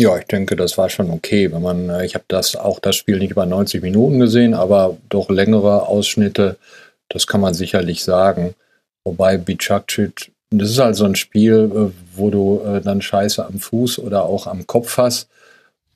Ja, 0.00 0.16
ich 0.16 0.26
denke, 0.26 0.54
das 0.54 0.78
war 0.78 0.88
schon 0.90 1.10
okay. 1.10 1.50
Wenn 1.50 1.60
man, 1.60 1.90
äh, 1.90 2.06
ich 2.06 2.14
habe 2.14 2.24
das 2.28 2.54
auch 2.54 2.78
das 2.78 2.94
Spiel 2.94 3.18
nicht 3.18 3.32
über 3.32 3.46
90 3.46 3.82
Minuten 3.82 4.20
gesehen, 4.20 4.54
aber 4.54 4.96
doch 5.08 5.28
längere 5.28 5.88
Ausschnitte, 5.88 6.56
das 7.08 7.26
kann 7.26 7.40
man 7.40 7.52
sicherlich 7.52 8.04
sagen. 8.04 8.54
Wobei 9.02 9.38
Bicakcic, 9.38 10.30
das 10.50 10.70
ist 10.70 10.78
halt 10.78 10.94
so 10.94 11.04
ein 11.04 11.16
Spiel, 11.16 11.68
äh, 11.74 11.90
wo 12.14 12.30
du 12.30 12.62
äh, 12.64 12.80
dann 12.80 13.02
Scheiße 13.02 13.44
am 13.44 13.58
Fuß 13.58 13.98
oder 13.98 14.24
auch 14.24 14.46
am 14.46 14.68
Kopf 14.68 14.98
hast. 14.98 15.28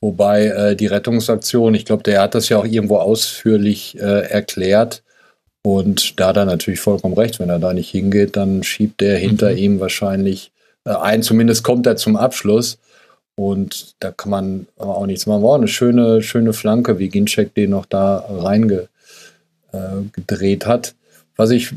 Wobei 0.00 0.74
die 0.74 0.86
Rettungsaktion, 0.88 1.76
ich 1.76 1.84
glaube, 1.84 2.02
der 2.02 2.22
hat 2.22 2.34
das 2.34 2.48
ja 2.48 2.58
auch 2.58 2.64
irgendwo 2.64 2.96
ausführlich 2.96 3.96
erklärt. 4.00 5.04
Und 5.62 6.18
da 6.18 6.26
hat 6.26 6.38
er 6.38 6.44
natürlich 6.44 6.80
vollkommen 6.80 7.14
recht. 7.14 7.38
Wenn 7.38 7.50
er 7.50 7.60
da 7.60 7.72
nicht 7.72 7.90
hingeht, 7.90 8.36
dann 8.36 8.64
schiebt 8.64 9.00
der 9.00 9.16
hinter 9.16 9.52
mhm. 9.52 9.58
ihm 9.58 9.80
wahrscheinlich 9.80 10.50
ein. 10.82 11.22
Zumindest 11.22 11.62
kommt 11.62 11.86
er 11.86 11.94
zum 11.94 12.16
Abschluss. 12.16 12.78
Und 13.34 13.94
da 14.00 14.10
kann 14.10 14.30
man 14.30 14.66
aber 14.76 14.96
auch 14.96 15.06
nichts 15.06 15.26
machen. 15.26 15.42
War 15.42 15.56
eine 15.56 15.68
schöne, 15.68 16.22
schöne 16.22 16.52
Flanke, 16.52 16.98
wie 16.98 17.08
Ginczek 17.08 17.54
den 17.54 17.70
noch 17.70 17.86
da 17.86 18.26
reingedreht 18.28 18.88
äh, 20.64 20.66
hat. 20.66 20.94
Was 21.36 21.50
ich 21.50 21.72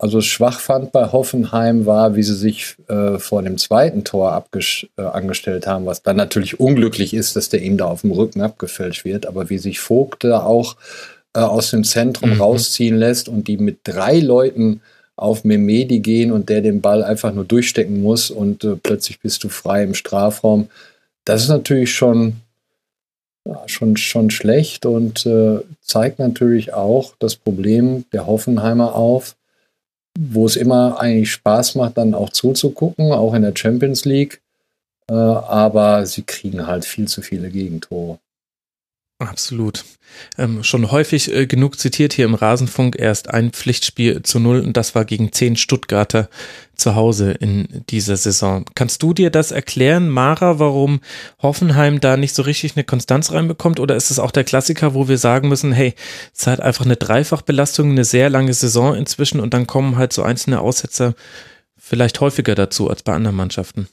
also 0.00 0.22
schwach 0.22 0.60
fand 0.60 0.92
bei 0.92 1.12
Hoffenheim 1.12 1.84
war, 1.84 2.16
wie 2.16 2.22
sie 2.22 2.34
sich 2.34 2.76
äh, 2.88 3.18
vor 3.18 3.42
dem 3.42 3.58
zweiten 3.58 4.02
Tor 4.02 4.46
äh, 4.54 5.02
angestellt 5.02 5.66
haben, 5.66 5.84
was 5.84 6.02
dann 6.02 6.16
natürlich 6.16 6.58
unglücklich 6.58 7.12
ist, 7.12 7.36
dass 7.36 7.50
der 7.50 7.60
ihm 7.60 7.76
da 7.76 7.84
auf 7.84 8.00
dem 8.00 8.12
Rücken 8.12 8.40
abgefälscht 8.40 9.04
wird, 9.04 9.26
aber 9.26 9.50
wie 9.50 9.58
sich 9.58 9.78
Vogt 9.78 10.24
da 10.24 10.42
auch 10.42 10.76
äh, 11.34 11.40
aus 11.40 11.70
dem 11.70 11.84
Zentrum 11.84 12.30
mhm. 12.30 12.40
rausziehen 12.40 12.96
lässt 12.96 13.28
und 13.28 13.46
die 13.46 13.58
mit 13.58 13.80
drei 13.84 14.20
Leuten 14.20 14.80
auf 15.20 15.44
Memedi 15.44 16.00
gehen 16.00 16.32
und 16.32 16.48
der 16.48 16.62
den 16.62 16.80
Ball 16.80 17.04
einfach 17.04 17.32
nur 17.32 17.44
durchstecken 17.44 18.00
muss 18.00 18.30
und 18.30 18.64
äh, 18.64 18.76
plötzlich 18.76 19.20
bist 19.20 19.44
du 19.44 19.50
frei 19.50 19.82
im 19.84 19.94
Strafraum. 19.94 20.70
Das 21.24 21.42
ist 21.42 21.50
natürlich 21.50 21.92
schon, 21.94 22.36
ja, 23.46 23.62
schon, 23.66 23.98
schon 23.98 24.30
schlecht 24.30 24.86
und 24.86 25.26
äh, 25.26 25.60
zeigt 25.82 26.20
natürlich 26.20 26.72
auch 26.72 27.14
das 27.18 27.36
Problem 27.36 28.06
der 28.14 28.26
Hoffenheimer 28.26 28.94
auf, 28.94 29.36
wo 30.18 30.46
es 30.46 30.56
immer 30.56 30.98
eigentlich 30.98 31.30
Spaß 31.30 31.74
macht, 31.74 31.98
dann 31.98 32.14
auch 32.14 32.30
zuzugucken, 32.30 33.12
auch 33.12 33.34
in 33.34 33.42
der 33.42 33.54
Champions 33.54 34.06
League. 34.06 34.40
Äh, 35.06 35.12
aber 35.12 36.06
sie 36.06 36.22
kriegen 36.22 36.66
halt 36.66 36.86
viel 36.86 37.08
zu 37.08 37.20
viele 37.20 37.50
Gegentore. 37.50 38.18
Absolut. 39.18 39.84
Ähm, 40.38 40.62
schon 40.62 40.90
häufig 40.90 41.34
äh, 41.34 41.46
genug 41.46 41.78
zitiert 41.78 42.12
hier 42.12 42.24
im 42.24 42.34
Rasenfunk 42.34 42.96
erst 42.98 43.30
ein 43.30 43.50
Pflichtspiel 43.50 44.22
zu 44.22 44.38
null 44.38 44.60
und 44.60 44.76
das 44.76 44.94
war 44.94 45.04
gegen 45.04 45.32
zehn 45.32 45.56
Stuttgarter 45.56 46.28
zu 46.74 46.94
Hause 46.94 47.32
in 47.32 47.84
dieser 47.90 48.16
Saison. 48.16 48.64
Kannst 48.74 49.02
du 49.02 49.12
dir 49.12 49.30
das 49.30 49.52
erklären, 49.52 50.08
Mara, 50.08 50.58
warum 50.58 51.00
Hoffenheim 51.42 52.00
da 52.00 52.16
nicht 52.16 52.34
so 52.34 52.42
richtig 52.42 52.76
eine 52.76 52.84
Konstanz 52.84 53.32
reinbekommt? 53.32 53.80
Oder 53.80 53.96
ist 53.96 54.10
es 54.10 54.18
auch 54.18 54.30
der 54.30 54.44
Klassiker, 54.44 54.94
wo 54.94 55.06
wir 55.06 55.18
sagen 55.18 55.48
müssen, 55.48 55.72
hey, 55.72 55.94
es 56.34 56.46
hat 56.46 56.60
einfach 56.60 56.84
eine 56.84 56.96
Dreifachbelastung, 56.96 57.90
eine 57.90 58.04
sehr 58.04 58.30
lange 58.30 58.54
Saison 58.54 58.94
inzwischen 58.94 59.40
und 59.40 59.52
dann 59.54 59.66
kommen 59.66 59.96
halt 59.96 60.12
so 60.12 60.22
einzelne 60.22 60.60
Aussetzer 60.60 61.14
vielleicht 61.76 62.20
häufiger 62.20 62.54
dazu 62.54 62.88
als 62.88 63.02
bei 63.02 63.12
anderen 63.12 63.36
Mannschaften? 63.36 63.88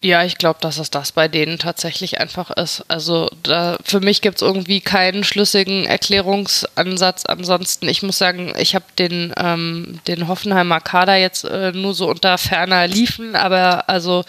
Ja, 0.00 0.22
ich 0.22 0.38
glaube, 0.38 0.60
dass 0.60 0.78
es 0.78 0.90
das 0.90 1.10
bei 1.10 1.26
denen 1.26 1.58
tatsächlich 1.58 2.20
einfach 2.20 2.52
ist. 2.52 2.84
Also 2.86 3.28
da, 3.42 3.78
für 3.82 3.98
mich 3.98 4.20
gibt 4.20 4.36
es 4.36 4.42
irgendwie 4.42 4.80
keinen 4.80 5.24
schlüssigen 5.24 5.86
Erklärungsansatz. 5.86 7.26
Ansonsten, 7.26 7.88
ich 7.88 8.04
muss 8.04 8.16
sagen, 8.16 8.52
ich 8.56 8.76
habe 8.76 8.84
den, 8.96 9.34
ähm, 9.36 9.98
den 10.06 10.28
Hoffenheimer 10.28 10.78
Kader 10.80 11.16
jetzt 11.16 11.42
äh, 11.42 11.72
nur 11.72 11.94
so 11.94 12.08
unter 12.08 12.38
ferner 12.38 12.86
liefen, 12.86 13.34
aber 13.34 13.88
also 13.88 14.24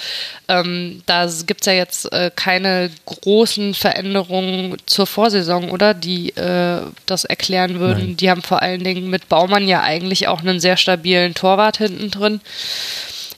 ähm, 0.48 1.04
da 1.06 1.30
gibt 1.46 1.62
es 1.62 1.68
ja 1.68 1.74
jetzt 1.74 2.12
äh, 2.14 2.32
keine 2.36 2.90
großen 3.06 3.76
Veränderungen 3.76 4.76
zur 4.88 5.06
Vorsaison, 5.06 5.70
oder? 5.70 5.94
Die 5.94 6.36
äh, 6.36 6.82
das 7.06 7.26
erklären 7.26 7.80
würden. 7.80 8.08
Nein. 8.08 8.18
Die 8.18 8.32
haben 8.32 8.42
vor 8.42 8.64
allen 8.64 8.84
Dingen 8.84 9.12
mit 9.12 9.30
Baumann 9.30 9.68
ja 9.68 9.84
eigentlich 9.84 10.28
auch 10.28 10.40
einen 10.40 10.60
sehr 10.60 10.78
stabilen 10.78 11.36
Torwart 11.36 11.78
hinten 11.78 12.10
drin 12.10 12.42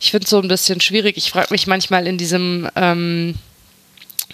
ich 0.02 0.12
finde 0.12 0.26
es 0.26 0.32
so 0.32 0.42
ein 0.42 0.48
bisschen 0.48 0.82
schwierig. 0.82 1.16
Ich 1.16 1.30
frage 1.30 1.50
mich 1.52 1.68
manchmal 1.68 2.08
in 2.08 2.18
diesem 2.18 2.68
ähm, 2.76 3.36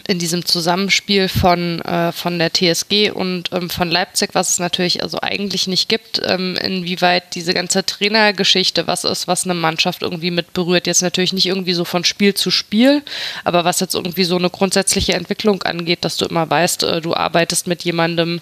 in 0.08 0.20
diesem 0.20 0.46
Zusammenspiel 0.46 1.28
von, 1.28 1.82
äh, 1.82 2.14
von 2.14 2.40
der 2.40 2.54
TSG 2.54 3.12
und 3.12 3.50
ähm, 3.52 3.70
von 3.70 3.92
Leipzig, 3.92 4.30
was 4.34 4.52
es 4.52 4.60
natürlich 4.60 5.04
also 5.04 5.20
eigentlich 5.22 5.68
nicht 5.68 5.90
gibt, 5.90 6.22
ähm, 6.24 6.56
inwieweit 6.56 7.36
diese 7.36 7.54
ganze 7.54 7.86
Trainergeschichte 7.86 8.88
was 8.88 9.04
ist, 9.04 9.28
was 9.28 9.44
eine 9.44 9.54
Mannschaft 9.54 10.04
irgendwie 10.04 10.32
mit 10.32 10.54
berührt. 10.54 10.88
Jetzt 10.88 11.02
natürlich 11.02 11.34
nicht 11.34 11.46
irgendwie 11.46 11.74
so 11.74 11.84
von 11.84 12.06
Spiel 12.06 12.34
zu 12.34 12.52
Spiel, 12.52 13.04
aber 13.44 13.66
was 13.66 13.82
jetzt 13.82 13.96
irgendwie 13.96 14.24
so 14.24 14.38
eine 14.38 14.50
grundsätzliche 14.50 15.14
Entwicklung 15.14 15.64
angeht, 15.64 16.06
dass 16.06 16.16
du 16.16 16.26
immer 16.26 16.50
weißt, 16.50 16.84
äh, 16.84 17.02
du 17.02 17.14
arbeitest 17.14 17.68
mit 17.68 17.84
jemandem, 17.84 18.40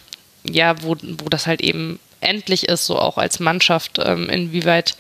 ja, 0.48 0.76
wo, 0.84 0.96
wo 1.02 1.30
das 1.30 1.48
halt 1.48 1.62
eben 1.62 2.00
endlich 2.26 2.68
ist, 2.68 2.86
so 2.86 2.98
auch 2.98 3.18
als 3.18 3.40
Mannschaft, 3.40 4.00
ähm, 4.04 4.30
inwieweit 4.30 4.96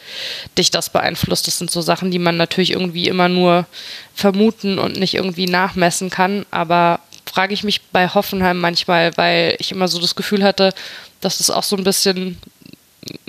dich 0.57 0.71
das 0.71 0.89
beeinflusst. 0.89 1.47
Das 1.47 1.57
sind 1.57 1.71
so 1.71 1.81
Sachen, 1.81 2.11
die 2.11 2.19
man 2.19 2.37
natürlich 2.37 2.71
irgendwie 2.71 3.07
immer 3.07 3.29
nur 3.29 3.65
vermuten 4.13 4.79
und 4.79 4.97
nicht 4.97 5.15
irgendwie 5.15 5.47
nachmessen 5.47 6.09
kann. 6.09 6.45
Aber 6.51 6.99
frage 7.25 7.53
ich 7.53 7.63
mich 7.63 7.81
bei 7.81 8.07
Hoffenheim 8.07 8.59
manchmal, 8.59 9.15
weil 9.17 9.55
ich 9.59 9.71
immer 9.71 9.87
so 9.87 9.99
das 9.99 10.15
Gefühl 10.15 10.43
hatte, 10.43 10.73
dass 11.21 11.39
es 11.39 11.49
auch 11.49 11.63
so 11.63 11.75
ein 11.75 11.83
bisschen 11.83 12.37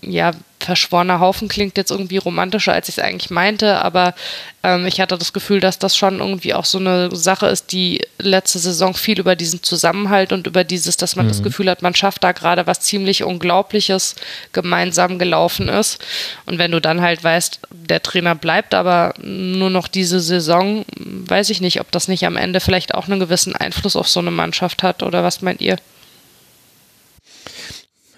ja, 0.03 0.33
verschworener 0.59 1.21
Haufen 1.21 1.49
klingt 1.49 1.77
jetzt 1.77 1.91
irgendwie 1.91 2.17
romantischer, 2.17 2.73
als 2.73 2.89
ich 2.89 2.99
es 2.99 3.05
eigentlich 3.05 3.31
meinte, 3.31 3.83
aber 3.83 4.15
ähm, 4.63 4.87
ich 4.87 5.01
hatte 5.01 5.17
das 5.17 5.33
Gefühl, 5.33 5.61
dass 5.61 5.79
das 5.79 5.97
schon 5.97 6.19
irgendwie 6.19 6.55
auch 6.55 6.65
so 6.65 6.79
eine 6.79 7.15
Sache 7.15 7.47
ist, 7.47 7.73
die 7.73 8.01
letzte 8.19 8.59
Saison 8.59 8.95
viel 8.95 9.21
über 9.21 9.37
diesen 9.37 9.63
Zusammenhalt 9.63 10.33
und 10.33 10.47
über 10.47 10.65
dieses, 10.65 10.97
dass 10.97 11.15
man 11.15 11.27
mhm. 11.27 11.31
das 11.31 11.43
Gefühl 11.43 11.71
hat, 11.71 11.83
man 11.83 11.95
schafft 11.95 12.25
da 12.25 12.33
gerade 12.33 12.67
was 12.67 12.81
ziemlich 12.81 13.23
Unglaubliches 13.23 14.17
gemeinsam 14.53 15.19
gelaufen 15.19 15.69
ist. 15.69 15.99
Und 16.47 16.59
wenn 16.59 16.73
du 16.73 16.81
dann 16.81 17.01
halt 17.01 17.23
weißt, 17.23 17.61
der 17.71 18.03
Trainer 18.03 18.35
bleibt 18.35 18.75
aber 18.75 19.15
nur 19.23 19.71
noch 19.71 19.89
diese 19.89 20.21
Saison, 20.21 20.85
weiß 20.97 21.51
ich 21.51 21.61
nicht, 21.61 21.81
ob 21.81 21.93
das 21.93 22.09
nicht 22.09 22.25
am 22.27 22.37
Ende 22.37 22.61
vielleicht 22.61 22.95
auch 22.95 23.07
einen 23.07 23.21
gewissen 23.21 23.55
Einfluss 23.55 23.95
auf 23.95 24.09
so 24.09 24.21
eine 24.21 24.31
Mannschaft 24.31 24.83
hat 24.83 25.03
oder 25.03 25.23
was 25.23 25.43
meint 25.43 25.61
ihr? 25.61 25.77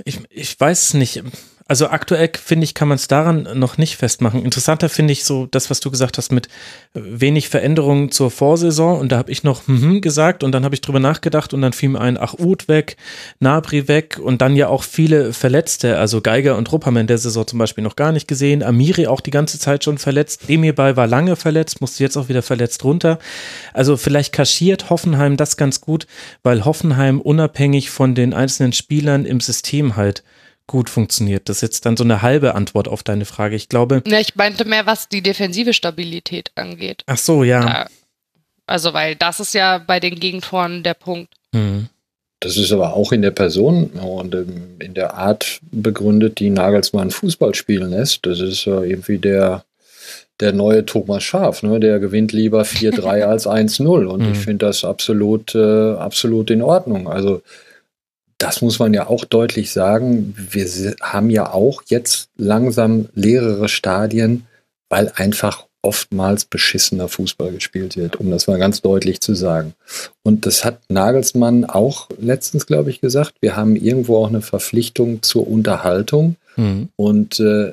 Ich, 0.08 0.20
ich 0.30 0.58
weiß 0.58 0.94
nicht. 0.94 1.22
Also 1.68 1.88
aktuell 1.88 2.30
finde 2.42 2.64
ich, 2.64 2.72
kann 2.72 2.88
man 2.88 2.96
es 2.96 3.08
daran 3.08 3.46
noch 3.52 3.76
nicht 3.76 3.96
festmachen. 3.96 4.42
Interessanter 4.42 4.88
finde 4.88 5.12
ich 5.12 5.24
so 5.24 5.44
das, 5.44 5.68
was 5.68 5.80
du 5.80 5.90
gesagt 5.90 6.16
hast 6.16 6.32
mit 6.32 6.48
wenig 6.94 7.50
Veränderungen 7.50 8.10
zur 8.10 8.30
Vorsaison. 8.30 8.98
Und 8.98 9.12
da 9.12 9.18
habe 9.18 9.30
ich 9.30 9.44
noch 9.44 9.66
hm, 9.66 10.00
gesagt 10.00 10.42
und 10.42 10.52
dann 10.52 10.64
habe 10.64 10.74
ich 10.74 10.80
drüber 10.80 10.98
nachgedacht 10.98 11.52
und 11.52 11.60
dann 11.60 11.74
fiel 11.74 11.90
mir 11.90 12.00
ein 12.00 12.16
Ach 12.16 12.32
Uth 12.38 12.68
weg, 12.68 12.96
Nabri 13.38 13.86
weg 13.86 14.18
und 14.18 14.40
dann 14.40 14.56
ja 14.56 14.68
auch 14.68 14.82
viele 14.82 15.34
Verletzte. 15.34 15.98
Also 15.98 16.22
Geiger 16.22 16.56
und 16.56 16.72
Ruppermann 16.72 17.06
der 17.06 17.18
Saison 17.18 17.46
zum 17.46 17.58
Beispiel 17.58 17.84
noch 17.84 17.96
gar 17.96 18.12
nicht 18.12 18.28
gesehen. 18.28 18.62
Amiri 18.62 19.06
auch 19.06 19.20
die 19.20 19.30
ganze 19.30 19.58
Zeit 19.58 19.84
schon 19.84 19.98
verletzt. 19.98 20.48
Demirbay 20.48 20.96
war 20.96 21.06
lange 21.06 21.36
verletzt, 21.36 21.82
musste 21.82 22.02
jetzt 22.02 22.16
auch 22.16 22.30
wieder 22.30 22.40
verletzt 22.40 22.82
runter. 22.82 23.18
Also 23.74 23.98
vielleicht 23.98 24.32
kaschiert 24.32 24.88
Hoffenheim 24.88 25.36
das 25.36 25.58
ganz 25.58 25.82
gut, 25.82 26.06
weil 26.42 26.64
Hoffenheim 26.64 27.20
unabhängig 27.20 27.90
von 27.90 28.14
den 28.14 28.32
einzelnen 28.32 28.72
Spielern 28.72 29.26
im 29.26 29.40
System 29.40 29.96
halt 29.96 30.22
gut 30.68 30.88
funktioniert. 30.88 31.48
Das 31.48 31.56
ist 31.56 31.62
jetzt 31.62 31.86
dann 31.86 31.96
so 31.96 32.04
eine 32.04 32.22
halbe 32.22 32.54
Antwort 32.54 32.86
auf 32.86 33.02
deine 33.02 33.24
Frage. 33.24 33.56
Ich 33.56 33.68
glaube. 33.68 34.04
Ja, 34.06 34.20
ich 34.20 34.36
meinte 34.36 34.64
mehr, 34.64 34.86
was 34.86 35.08
die 35.08 35.22
defensive 35.22 35.74
Stabilität 35.74 36.52
angeht. 36.54 37.02
Ach 37.06 37.18
so, 37.18 37.42
ja. 37.42 37.60
Da, 37.60 37.86
also, 38.66 38.92
weil 38.92 39.16
das 39.16 39.40
ist 39.40 39.54
ja 39.54 39.78
bei 39.78 39.98
den 39.98 40.20
Gegentoren 40.20 40.84
der 40.84 40.94
Punkt. 40.94 41.34
Mhm. 41.52 41.88
Das 42.40 42.56
ist 42.56 42.70
aber 42.70 42.94
auch 42.94 43.10
in 43.10 43.22
der 43.22 43.32
Person 43.32 43.86
und 43.86 44.32
in 44.78 44.94
der 44.94 45.14
Art 45.14 45.58
begründet, 45.72 46.38
die 46.38 46.50
Nagelsmann 46.50 47.10
Fußball 47.10 47.56
spielen 47.56 47.90
lässt. 47.90 48.24
Das 48.26 48.38
ist 48.38 48.64
irgendwie 48.64 49.18
der, 49.18 49.64
der 50.38 50.52
neue 50.52 50.86
Thomas 50.86 51.24
Schaf, 51.24 51.64
ne? 51.64 51.80
der 51.80 51.98
gewinnt 51.98 52.30
lieber 52.30 52.62
4-3 52.62 53.22
als 53.24 53.48
1-0. 53.48 54.04
Und 54.04 54.30
ich 54.30 54.38
finde 54.38 54.66
das 54.66 54.84
absolut, 54.84 55.56
äh, 55.56 55.94
absolut 55.94 56.50
in 56.50 56.62
Ordnung. 56.62 57.08
Also 57.08 57.42
das 58.38 58.62
muss 58.62 58.78
man 58.78 58.94
ja 58.94 59.08
auch 59.08 59.24
deutlich 59.24 59.72
sagen. 59.72 60.34
Wir 60.36 60.94
haben 61.00 61.30
ja 61.30 61.52
auch 61.52 61.82
jetzt 61.86 62.28
langsam 62.36 63.08
leerere 63.14 63.68
Stadien, 63.68 64.46
weil 64.88 65.12
einfach 65.16 65.66
oftmals 65.82 66.44
beschissener 66.44 67.08
Fußball 67.08 67.52
gespielt 67.52 67.96
wird, 67.96 68.16
um 68.16 68.30
das 68.30 68.46
mal 68.46 68.58
ganz 68.58 68.80
deutlich 68.80 69.20
zu 69.20 69.34
sagen. 69.34 69.74
Und 70.22 70.46
das 70.46 70.64
hat 70.64 70.80
Nagelsmann 70.88 71.64
auch 71.64 72.08
letztens, 72.18 72.66
glaube 72.66 72.90
ich, 72.90 73.00
gesagt. 73.00 73.34
Wir 73.40 73.56
haben 73.56 73.76
irgendwo 73.76 74.16
auch 74.16 74.28
eine 74.28 74.42
Verpflichtung 74.42 75.22
zur 75.22 75.46
Unterhaltung. 75.46 76.36
Mhm. 76.56 76.88
Und 76.96 77.40
äh, 77.40 77.72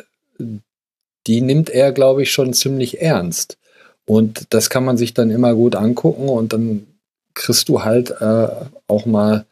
die 1.27 1.41
nimmt 1.41 1.69
er, 1.69 1.91
glaube 1.91 2.23
ich, 2.23 2.31
schon 2.31 2.53
ziemlich 2.53 3.01
ernst. 3.01 3.57
Und 4.05 4.47
das 4.51 4.69
kann 4.69 4.85
man 4.85 4.97
sich 4.97 5.13
dann 5.13 5.31
immer 5.31 5.55
gut 5.55 5.75
angucken 5.75 6.29
und 6.29 6.53
dann 6.53 6.85
kriegst 7.33 7.67
du 7.69 7.83
halt 7.83 8.11
äh, 8.21 8.47
auch 8.87 9.05
mal 9.07 9.45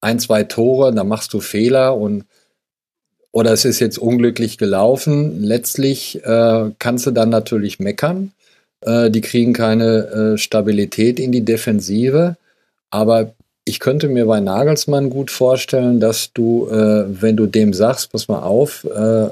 ein, 0.00 0.18
zwei 0.18 0.44
Tore, 0.44 0.92
da 0.94 1.04
machst 1.04 1.32
du 1.32 1.40
Fehler 1.40 1.96
und 1.96 2.24
oder 3.30 3.52
es 3.52 3.64
ist 3.64 3.78
jetzt 3.78 3.98
unglücklich 3.98 4.58
gelaufen. 4.58 5.42
Letztlich 5.42 6.24
äh, 6.24 6.70
kannst 6.78 7.06
du 7.06 7.10
dann 7.10 7.28
natürlich 7.28 7.78
meckern. 7.78 8.32
Äh, 8.80 9.10
die 9.10 9.20
kriegen 9.20 9.52
keine 9.52 10.34
äh, 10.34 10.38
Stabilität 10.38 11.20
in 11.20 11.30
die 11.30 11.44
Defensive. 11.44 12.36
Aber 12.90 13.34
ich 13.64 13.80
könnte 13.80 14.08
mir 14.08 14.24
bei 14.26 14.40
Nagelsmann 14.40 15.10
gut 15.10 15.30
vorstellen, 15.30 16.00
dass 16.00 16.32
du, 16.32 16.68
äh, 16.68 17.04
wenn 17.20 17.36
du 17.36 17.46
dem 17.46 17.74
sagst, 17.74 18.10
pass 18.12 18.28
mal 18.28 18.42
auf, 18.42 18.84
äh, 18.84 19.28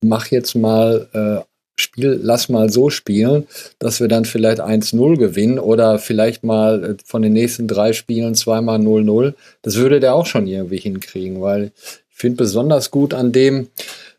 mach 0.00 0.28
jetzt 0.28 0.54
mal 0.54 1.08
äh, 1.12 1.44
Spiel, 1.80 2.18
lass 2.22 2.48
mal 2.48 2.70
so 2.70 2.90
spielen, 2.90 3.46
dass 3.78 4.00
wir 4.00 4.08
dann 4.08 4.24
vielleicht 4.24 4.60
1-0 4.60 5.16
gewinnen 5.16 5.58
oder 5.58 5.98
vielleicht 5.98 6.44
mal 6.44 6.84
äh, 6.84 6.94
von 7.04 7.22
den 7.22 7.32
nächsten 7.32 7.68
drei 7.68 7.92
Spielen 7.92 8.34
zweimal 8.34 8.78
0-0. 8.78 9.34
Das 9.62 9.76
würde 9.76 10.00
der 10.00 10.14
auch 10.14 10.26
schon 10.26 10.46
irgendwie 10.46 10.78
hinkriegen, 10.78 11.40
weil 11.40 11.72
ich 12.10 12.16
finde 12.16 12.36
besonders 12.36 12.90
gut 12.90 13.14
an 13.14 13.32
dem, 13.32 13.68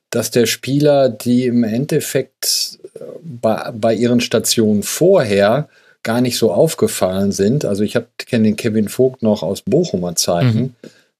dass 0.09 0.31
der 0.31 0.45
Spieler, 0.45 1.09
die 1.09 1.45
im 1.45 1.63
Endeffekt 1.63 2.79
äh, 2.95 2.99
bei, 3.21 3.71
bei 3.73 3.93
ihren 3.93 4.21
Stationen 4.21 4.83
vorher 4.83 5.69
gar 6.01 6.21
nicht 6.21 6.37
so 6.37 6.51
aufgefallen 6.51 7.31
sind. 7.33 7.65
Also 7.65 7.83
ich 7.83 7.97
kenne 8.17 8.45
den 8.45 8.55
Kevin 8.55 8.87
Vogt 8.87 9.21
noch 9.21 9.43
aus 9.43 9.61
Bochumer 9.61 10.15
Zeiten. 10.15 10.59
Mhm 10.59 10.73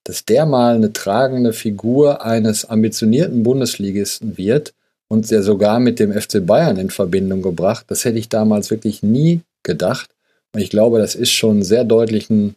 dass 0.09 0.26
der 0.26 0.48
mal 0.48 0.74
eine 0.74 0.92
tragende 0.92 1.53
Figur 1.53 2.26
eines 2.26 2.66
ambitionierten 2.66 3.43
Bundesligisten 3.43 4.40
wird 4.40 4.74
und 5.09 5.29
der 5.29 5.43
sogar 5.43 5.79
mit 5.79 5.99
dem 5.99 6.13
FC 6.13 6.45
Bayern 6.45 6.77
in 6.77 6.89
Verbindung 6.89 7.41
gebracht. 7.41 7.85
Das 7.89 8.05
hätte 8.05 8.19
ich 8.19 8.29
damals 8.29 8.71
wirklich 8.71 9.03
nie 9.03 9.41
gedacht. 9.63 10.09
Und 10.53 10.61
ich 10.61 10.69
glaube, 10.69 10.99
das 10.99 11.15
ist 11.15 11.31
schon 11.31 11.63
sehr 11.63 11.83
deutlich 11.83 12.29
ein, 12.29 12.55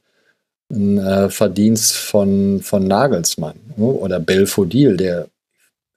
ein 0.71 0.99
äh, 0.99 1.29
Verdienst 1.31 1.97
von, 1.97 2.61
von 2.63 2.87
Nagelsmann 2.87 3.57
ne? 3.77 3.85
oder 3.85 4.21
Belfodil, 4.21 4.97
der 4.97 5.27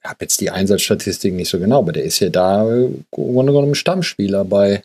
ich 0.01 0.09
habe 0.09 0.19
jetzt 0.22 0.40
die 0.40 0.51
Einsatzstatistik 0.51 1.34
nicht 1.34 1.50
so 1.50 1.58
genau, 1.58 1.80
aber 1.80 1.92
der 1.92 2.03
ist 2.03 2.19
ja 2.19 2.30
da 2.30 2.69
äh, 2.69 2.85
im 2.85 3.06
Grunde 3.11 3.53
genommen 3.53 3.75
Stammspieler 3.75 4.45
bei, 4.45 4.84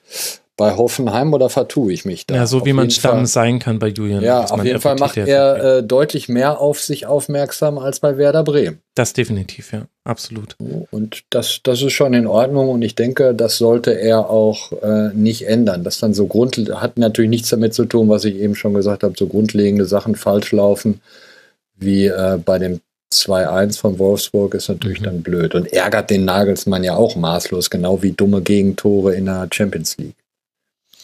bei 0.60 0.76
Hoffenheim 0.76 1.32
oder 1.32 1.48
vertue 1.48 1.90
ich 1.90 2.04
mich 2.04 2.26
da? 2.26 2.34
Ja, 2.34 2.46
so 2.46 2.58
auf 2.58 2.66
wie 2.66 2.74
man 2.74 2.90
Stamm 2.90 3.24
sein 3.24 3.60
kann 3.60 3.78
bei 3.78 3.88
Julian. 3.88 4.22
Ja, 4.22 4.44
auf 4.44 4.62
jeden 4.62 4.78
Fall 4.78 4.96
macht 4.96 5.16
er 5.16 5.78
äh, 5.78 5.82
deutlich 5.82 6.28
mehr 6.28 6.60
auf 6.60 6.82
sich 6.82 7.06
aufmerksam 7.06 7.78
als 7.78 7.98
bei 7.98 8.18
Werder 8.18 8.44
Bremen. 8.44 8.78
Das 8.94 9.14
definitiv, 9.14 9.72
ja, 9.72 9.86
absolut. 10.04 10.56
Und 10.90 11.22
das, 11.30 11.60
das 11.62 11.80
ist 11.80 11.94
schon 11.94 12.12
in 12.12 12.26
Ordnung 12.26 12.68
und 12.68 12.82
ich 12.82 12.94
denke, 12.94 13.34
das 13.34 13.56
sollte 13.56 13.92
er 13.92 14.28
auch 14.28 14.72
äh, 14.82 15.14
nicht 15.14 15.48
ändern. 15.48 15.82
Das 15.82 15.98
dann 15.98 16.12
so 16.12 16.26
Grund 16.26 16.58
hat 16.74 16.98
natürlich 16.98 17.30
nichts 17.30 17.48
damit 17.48 17.72
zu 17.72 17.86
tun, 17.86 18.10
was 18.10 18.26
ich 18.26 18.36
eben 18.36 18.54
schon 18.54 18.74
gesagt 18.74 19.02
habe, 19.02 19.14
so 19.16 19.28
grundlegende 19.28 19.86
Sachen 19.86 20.14
falsch 20.14 20.52
laufen, 20.52 21.00
wie 21.74 22.04
äh, 22.04 22.38
bei 22.44 22.58
dem 22.58 22.80
2-1 23.14 23.78
von 23.78 23.98
Wolfsburg 23.98 24.52
ist 24.52 24.68
natürlich 24.68 25.00
mhm. 25.00 25.04
dann 25.04 25.22
blöd 25.22 25.54
und 25.54 25.72
ärgert 25.72 26.10
den 26.10 26.26
Nagelsmann 26.26 26.84
ja 26.84 26.96
auch 26.96 27.16
maßlos, 27.16 27.70
genau 27.70 28.02
wie 28.02 28.12
dumme 28.12 28.42
Gegentore 28.42 29.14
in 29.14 29.24
der 29.24 29.48
Champions 29.50 29.96
League. 29.96 30.16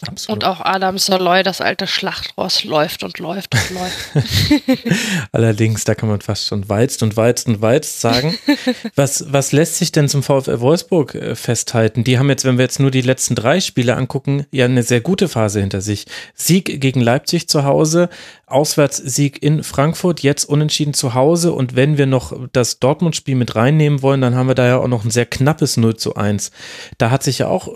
Absolut. 0.05 0.43
Und 0.43 0.49
auch 0.49 0.61
Adam 0.61 0.97
Soloy, 0.97 1.41
das 1.41 1.59
alte 1.59 1.87
Schlachtross, 1.87 2.63
läuft 2.63 3.03
und 3.03 3.17
läuft 3.17 3.55
und 3.55 3.69
läuft. 3.71 4.27
Allerdings, 5.31 5.85
da 5.85 5.95
kann 5.95 6.07
man 6.07 6.21
fast 6.21 6.45
schon 6.45 6.69
walzt 6.69 7.01
und 7.01 7.17
walzt 7.17 7.47
und 7.47 7.61
walzt 7.61 7.99
sagen. 7.99 8.37
was, 8.95 9.31
was 9.31 9.51
lässt 9.51 9.77
sich 9.77 9.91
denn 9.91 10.07
zum 10.07 10.21
VfL 10.21 10.59
Wolfsburg 10.59 11.15
äh, 11.15 11.35
festhalten? 11.35 12.03
Die 12.03 12.19
haben 12.19 12.29
jetzt, 12.29 12.45
wenn 12.45 12.57
wir 12.57 12.65
jetzt 12.65 12.79
nur 12.79 12.91
die 12.91 13.01
letzten 13.01 13.33
drei 13.33 13.59
Spiele 13.59 13.95
angucken, 13.95 14.45
ja 14.51 14.65
eine 14.65 14.83
sehr 14.83 15.01
gute 15.01 15.27
Phase 15.27 15.61
hinter 15.61 15.81
sich. 15.81 16.05
Sieg 16.35 16.79
gegen 16.79 17.01
Leipzig 17.01 17.49
zu 17.49 17.63
Hause, 17.63 18.09
Auswärtssieg 18.45 19.41
in 19.41 19.63
Frankfurt, 19.63 20.21
jetzt 20.21 20.45
unentschieden 20.45 20.93
zu 20.93 21.15
Hause. 21.15 21.53
Und 21.53 21.75
wenn 21.75 21.97
wir 21.97 22.05
noch 22.05 22.37
das 22.53 22.79
Dortmund-Spiel 22.79 23.35
mit 23.35 23.55
reinnehmen 23.55 24.03
wollen, 24.03 24.21
dann 24.21 24.35
haben 24.35 24.47
wir 24.47 24.55
da 24.55 24.67
ja 24.67 24.77
auch 24.77 24.87
noch 24.87 25.03
ein 25.03 25.11
sehr 25.11 25.25
knappes 25.25 25.77
0 25.77 25.95
zu 25.95 26.15
1. 26.15 26.51
Da 26.99 27.09
hat 27.09 27.23
sich 27.23 27.39
ja 27.39 27.47
auch 27.47 27.69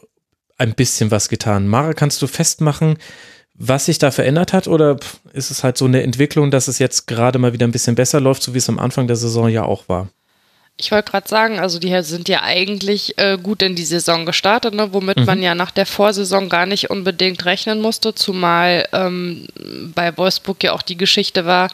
ein 0.62 0.76
bisschen 0.76 1.12
was 1.12 1.28
getan. 1.28 1.68
Mara, 1.68 1.94
kannst 1.94 2.22
du 2.22 2.28
festmachen, 2.28 2.98
was 3.56 3.86
sich 3.86 3.98
da 3.98 4.12
verändert 4.12 4.54
hat 4.54 4.68
oder 4.68 4.98
ist 5.34 5.52
es 5.52 5.64
halt 5.64 5.78
so 5.78 5.86
eine 5.86 6.04
Entwicklung, 6.04 6.52
dass 6.52 6.68
es 6.68 6.80
jetzt 6.80 7.08
gerade 7.08 7.40
mal 7.40 7.54
wieder 7.54 7.68
ein 7.68 7.72
bisschen 7.72 7.96
besser 7.96 8.22
läuft, 8.22 8.44
so 8.44 8.54
wie 8.54 8.60
es 8.60 8.70
am 8.70 8.80
Anfang 8.80 9.08
der 9.08 9.16
Saison 9.16 9.50
ja 9.50 9.64
auch 9.64 9.90
war? 9.90 10.10
Ich 10.78 10.92
wollte 10.92 11.12
gerade 11.12 11.28
sagen, 11.28 11.60
also 11.60 11.78
die 11.78 11.96
sind 12.02 12.30
ja 12.30 12.42
eigentlich 12.42 13.18
äh, 13.18 13.38
gut 13.38 13.62
in 13.62 13.76
die 13.76 13.86
Saison 13.86 14.26
gestartet, 14.26 14.74
ne, 14.74 14.94
womit 14.94 15.18
mhm. 15.18 15.26
man 15.26 15.44
ja 15.44 15.54
nach 15.54 15.70
der 15.70 15.86
Vorsaison 15.86 16.50
gar 16.50 16.66
nicht 16.66 16.90
unbedingt 16.90 17.46
rechnen 17.46 17.82
musste, 17.82 18.16
zumal 18.16 18.88
ähm, 18.94 19.48
bei 19.94 20.16
Wolfsburg 20.18 20.64
ja 20.64 20.74
auch 20.74 20.82
die 20.82 20.98
Geschichte 20.98 21.46
war, 21.46 21.70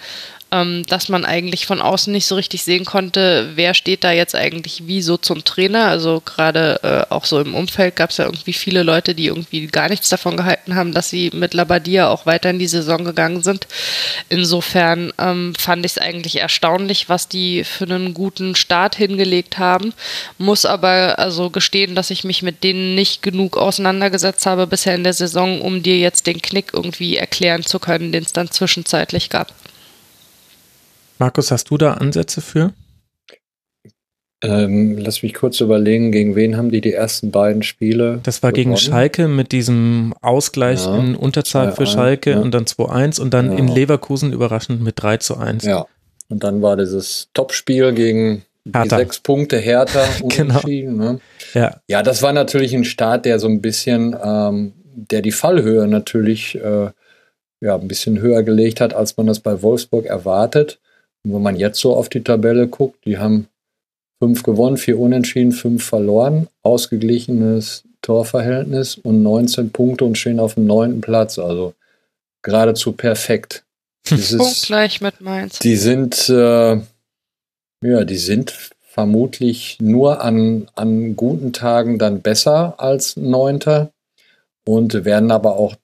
ähm, 0.51 0.83
dass 0.87 1.09
man 1.09 1.25
eigentlich 1.25 1.65
von 1.65 1.81
außen 1.81 2.11
nicht 2.13 2.25
so 2.25 2.35
richtig 2.35 2.63
sehen 2.63 2.85
konnte, 2.85 3.51
wer 3.55 3.73
steht 3.73 4.03
da 4.03 4.11
jetzt 4.11 4.35
eigentlich 4.35 4.87
wie 4.87 5.01
so 5.01 5.17
zum 5.17 5.43
Trainer. 5.43 5.87
Also 5.87 6.21
gerade 6.23 6.79
äh, 6.83 7.13
auch 7.13 7.25
so 7.25 7.39
im 7.41 7.53
Umfeld 7.53 7.95
gab 7.95 8.11
es 8.11 8.17
ja 8.17 8.25
irgendwie 8.25 8.53
viele 8.53 8.83
Leute, 8.83 9.13
die 9.13 9.27
irgendwie 9.27 9.67
gar 9.67 9.89
nichts 9.89 10.09
davon 10.09 10.37
gehalten 10.37 10.75
haben, 10.75 10.93
dass 10.93 11.09
sie 11.09 11.31
mit 11.33 11.53
Labadia 11.53 12.09
auch 12.09 12.25
weiter 12.25 12.49
in 12.49 12.59
die 12.59 12.67
Saison 12.67 13.03
gegangen 13.03 13.43
sind. 13.43 13.67
Insofern 14.29 15.11
ähm, 15.19 15.53
fand 15.55 15.85
ich 15.85 15.93
es 15.93 15.97
eigentlich 15.97 16.37
erstaunlich, 16.37 17.09
was 17.09 17.27
die 17.27 17.63
für 17.65 17.83
einen 17.83 18.13
guten 18.13 18.55
Start 18.55 18.95
hingelegt 18.95 19.57
haben. 19.57 19.93
Muss 20.37 20.65
aber 20.65 21.19
also 21.19 21.49
gestehen, 21.49 21.95
dass 21.95 22.09
ich 22.09 22.23
mich 22.23 22.41
mit 22.41 22.63
denen 22.63 22.95
nicht 22.95 23.21
genug 23.21 23.57
auseinandergesetzt 23.57 24.45
habe 24.45 24.65
bisher 24.67 24.95
in 24.95 25.03
der 25.03 25.13
Saison, 25.13 25.59
um 25.61 25.83
dir 25.83 25.97
jetzt 25.97 26.25
den 26.25 26.41
Knick 26.41 26.71
irgendwie 26.73 27.17
erklären 27.17 27.63
zu 27.63 27.79
können, 27.79 28.11
den 28.11 28.23
es 28.23 28.33
dann 28.33 28.49
zwischenzeitlich 28.49 29.29
gab. 29.29 29.53
Markus, 31.19 31.51
hast 31.51 31.69
du 31.69 31.77
da 31.77 31.93
Ansätze 31.93 32.41
für? 32.41 32.73
Ähm, 34.43 34.97
lass 34.99 35.23
mich 35.23 35.33
kurz 35.33 35.59
überlegen, 35.61 36.11
gegen 36.11 36.35
wen 36.35 36.57
haben 36.57 36.69
die 36.69 36.81
die 36.81 36.93
ersten 36.93 37.31
beiden 37.31 37.63
Spiele? 37.63 38.19
Das 38.21 38.43
war 38.43 38.51
gewonnen? 38.51 38.75
gegen 38.75 38.77
Schalke 38.77 39.27
mit 39.27 39.51
diesem 39.51 40.13
Ausgleich 40.21 40.85
ja, 40.85 40.95
in 40.95 41.15
Unterzahl 41.15 41.71
für 41.71 41.87
Schalke 41.87 42.31
ja. 42.31 42.39
und 42.39 42.53
dann 42.53 42.65
2-1 42.65 43.19
und 43.19 43.33
dann 43.33 43.51
ja. 43.51 43.57
in 43.57 43.67
Leverkusen 43.67 44.31
überraschend 44.31 44.83
mit 44.83 45.01
3 45.01 45.17
zu 45.17 45.37
1. 45.37 45.65
Ja. 45.65 45.87
Und 46.29 46.43
dann 46.43 46.61
war 46.61 46.77
dieses 46.77 47.29
Topspiel 47.33 47.93
gegen 47.93 48.43
die 48.65 48.89
sechs 48.89 49.19
Punkte 49.19 49.57
härter 49.57 50.05
genau. 50.27 50.61
Ne? 50.65 51.19
Ja. 51.53 51.77
ja, 51.87 52.03
das 52.03 52.21
war 52.21 52.33
natürlich 52.33 52.75
ein 52.75 52.83
Start, 52.83 53.25
der 53.25 53.39
so 53.39 53.47
ein 53.47 53.61
bisschen, 53.61 54.15
ähm, 54.21 54.73
der 54.93 55.21
die 55.21 55.31
Fallhöhe 55.31 55.87
natürlich 55.87 56.55
äh, 56.55 56.89
ja, 57.59 57.75
ein 57.75 57.87
bisschen 57.87 58.19
höher 58.19 58.43
gelegt 58.43 58.81
hat, 58.81 58.93
als 58.93 59.17
man 59.17 59.25
das 59.25 59.39
bei 59.39 59.63
Wolfsburg 59.63 60.05
erwartet. 60.05 60.79
Und 61.23 61.33
wenn 61.33 61.41
man 61.41 61.55
jetzt 61.55 61.79
so 61.79 61.95
auf 61.95 62.09
die 62.09 62.23
Tabelle 62.23 62.67
guckt, 62.67 63.05
die 63.05 63.17
haben 63.17 63.47
fünf 64.21 64.43
gewonnen, 64.43 64.77
vier 64.77 64.99
unentschieden, 64.99 65.51
fünf 65.51 65.83
verloren, 65.83 66.47
ausgeglichenes 66.63 67.83
Torverhältnis 68.01 68.95
und 68.95 69.23
19 69.23 69.71
Punkte 69.71 70.05
und 70.05 70.17
stehen 70.17 70.39
auf 70.39 70.55
dem 70.55 70.65
neunten 70.65 71.01
Platz. 71.01 71.39
Also 71.39 71.73
geradezu 72.43 72.93
perfekt. 72.93 73.63
Dieses, 74.09 74.63
gleich 74.63 75.01
mit 75.01 75.19
Mainz. 75.19 75.59
Die 75.59 75.75
sind, 75.75 76.29
äh, 76.29 76.75
ja, 76.75 78.03
die 78.05 78.17
sind 78.17 78.71
vermutlich 78.81 79.77
nur 79.81 80.21
an, 80.21 80.69
an 80.75 81.15
guten 81.15 81.53
Tagen 81.53 81.99
dann 81.99 82.21
besser 82.21 82.75
als 82.77 83.17
Neunter 83.17 83.91
und 84.65 85.05
werden 85.05 85.29
aber 85.29 85.57
auch 85.57 85.75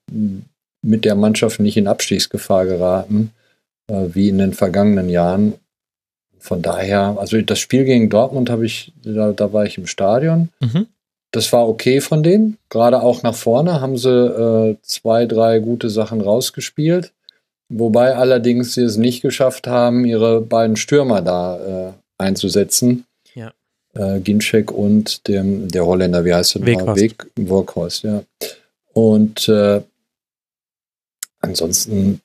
mit 0.82 1.04
der 1.04 1.14
Mannschaft 1.14 1.60
nicht 1.60 1.76
in 1.76 1.86
Abstiegsgefahr 1.86 2.66
geraten 2.66 3.32
wie 3.88 4.28
in 4.28 4.38
den 4.38 4.54
vergangenen 4.54 5.08
Jahren. 5.08 5.54
Von 6.38 6.60
daher, 6.62 7.16
also 7.18 7.40
das 7.40 7.58
Spiel 7.58 7.84
gegen 7.84 8.10
Dortmund 8.10 8.50
habe 8.50 8.66
ich, 8.66 8.92
da, 9.02 9.32
da, 9.32 9.52
war 9.52 9.64
ich 9.64 9.78
im 9.78 9.86
Stadion. 9.86 10.50
Mhm. 10.60 10.86
Das 11.30 11.52
war 11.52 11.68
okay 11.68 12.00
von 12.00 12.22
denen. 12.22 12.58
Gerade 12.68 13.02
auch 13.02 13.22
nach 13.22 13.34
vorne 13.34 13.80
haben 13.80 13.96
sie 13.96 14.10
äh, 14.10 14.76
zwei, 14.82 15.26
drei 15.26 15.58
gute 15.58 15.88
Sachen 15.90 16.20
rausgespielt. 16.20 17.12
Wobei 17.70 18.14
allerdings 18.14 18.74
sie 18.74 18.82
es 18.82 18.96
nicht 18.96 19.22
geschafft 19.22 19.66
haben, 19.66 20.04
ihre 20.04 20.40
beiden 20.42 20.76
Stürmer 20.76 21.22
da 21.22 21.88
äh, 21.88 21.92
einzusetzen. 22.18 23.06
Ja. 23.34 23.52
Äh, 23.94 24.20
Ginczek 24.20 24.70
und 24.70 25.26
dem, 25.26 25.68
der 25.68 25.86
Holländer, 25.86 26.24
wie 26.24 26.34
heißt 26.34 26.56
der? 26.56 26.66
Weg, 26.66 27.26
Weghorst, 27.36 28.04
ja. 28.04 28.22
Und 28.92 29.48
äh, 29.48 29.80
ansonsten 31.40 32.20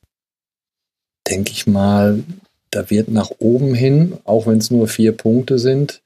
denke 1.30 1.52
ich 1.52 1.68
mal, 1.68 2.24
da 2.72 2.90
wird 2.90 3.10
nach 3.10 3.32
oben 3.40 3.74
hin, 3.74 4.14
auch 4.26 4.48
wenn 4.48 4.58
es 4.58 4.72
nur 4.72 4.88
vier 4.88 5.12
Punkte 5.12 5.60
sind, 5.60 6.02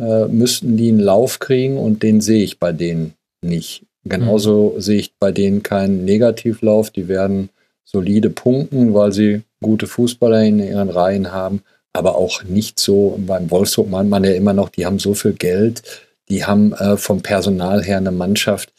äh, 0.00 0.26
müssten 0.26 0.76
die 0.76 0.88
einen 0.88 1.00
Lauf 1.00 1.38
kriegen 1.38 1.76
und 1.76 2.02
den 2.02 2.20
sehe 2.20 2.44
ich 2.44 2.58
bei 2.58 2.72
denen 2.72 3.14
nicht. 3.42 3.84
Genauso 4.04 4.74
mhm. 4.74 4.80
sehe 4.80 5.00
ich 5.00 5.12
bei 5.18 5.32
denen 5.32 5.62
keinen 5.62 6.04
Negativlauf. 6.04 6.90
Die 6.90 7.08
werden 7.08 7.50
solide 7.84 8.30
punkten, 8.30 8.94
weil 8.94 9.12
sie 9.12 9.42
gute 9.62 9.86
Fußballer 9.86 10.42
in 10.44 10.60
ihren 10.60 10.90
Reihen 10.90 11.32
haben, 11.32 11.62
aber 11.92 12.16
auch 12.16 12.44
nicht 12.44 12.78
so. 12.78 13.18
Beim 13.26 13.50
Wolfsburg 13.50 13.90
meint 13.90 14.10
man 14.10 14.24
ja 14.24 14.32
immer 14.32 14.52
noch, 14.52 14.68
die 14.68 14.86
haben 14.86 14.98
so 14.98 15.14
viel 15.14 15.32
Geld, 15.32 15.82
die 16.28 16.44
haben 16.44 16.72
äh, 16.74 16.96
vom 16.96 17.22
Personal 17.22 17.82
her 17.82 17.96
eine 17.96 18.12
Mannschaft, 18.12 18.72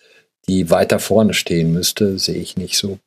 die 0.47 0.69
weiter 0.69 0.99
vorne 0.99 1.33
stehen 1.33 1.73
müsste, 1.73 2.17
sehe 2.17 2.35
ich 2.39 2.57
nicht 2.57 2.77
so. 2.77 2.97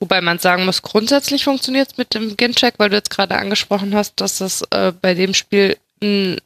Wobei 0.00 0.20
man 0.20 0.38
sagen 0.38 0.64
muss, 0.64 0.82
grundsätzlich 0.82 1.44
funktioniert 1.44 1.90
es 1.92 1.96
mit 1.96 2.14
dem 2.14 2.36
Gincheck, 2.36 2.74
weil 2.78 2.90
du 2.90 2.96
jetzt 2.96 3.10
gerade 3.10 3.36
angesprochen 3.36 3.94
hast, 3.94 4.20
dass 4.20 4.40
es 4.40 4.62
äh, 4.70 4.92
bei 4.92 5.14
dem 5.14 5.34
Spiel 5.34 5.76
ein 6.02 6.38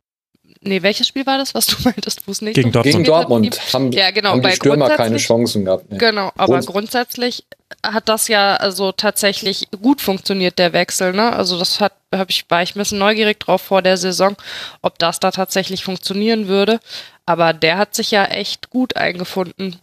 Nee, 0.65 0.83
welches 0.83 1.09
Spiel 1.09 1.27
war 1.27 1.39
das, 1.39 1.55
was 1.55 1.67
du 1.67 1.77
meintest, 1.85 2.27
wo 2.27 2.31
es 2.31 2.41
nicht 2.41 2.55
Gegen 2.55 2.71
Dortmund, 2.71 2.95
Gegen 2.95 3.05
Dortmund 3.05 3.61
haben, 3.73 3.93
ja, 3.93 4.11
genau, 4.13 4.31
haben 4.31 4.43
die 4.43 4.53
Stürmer 4.53 4.91
keine 4.91 5.17
Chancen 5.17 5.65
gehabt. 5.65 5.91
Nee. 5.91 5.99
Genau, 5.99 6.31
aber 6.37 6.61
Grund 6.61 6.67
grundsätzlich 6.67 7.45
hat 7.83 8.09
das 8.09 8.29
ja 8.29 8.57
also 8.57 8.93
tatsächlich 8.93 9.69
gut 9.83 10.01
funktioniert, 10.01 10.59
der 10.59 10.73
Wechsel. 10.73 11.13
Ne? 11.13 11.33
Also 11.33 11.59
das 11.59 11.81
hat, 11.81 11.95
hab 12.15 12.31
ich, 12.31 12.45
war 12.49 12.63
ich 12.63 12.77
ein 12.77 12.79
bisschen 12.79 12.99
neugierig 12.99 13.41
drauf 13.41 13.63
vor 13.63 13.83
der 13.83 13.97
Saison, 13.97 14.37
ob 14.83 14.99
das 14.99 15.19
da 15.19 15.31
tatsächlich 15.31 15.83
funktionieren 15.83 16.47
würde. 16.47 16.81
Aber 17.27 17.53
der 17.53 17.79
hat 17.79 17.95
sich 17.95 18.11
ja 18.11 18.25
echt 18.27 18.71
gut 18.71 18.97
eingefunden. 18.97 19.81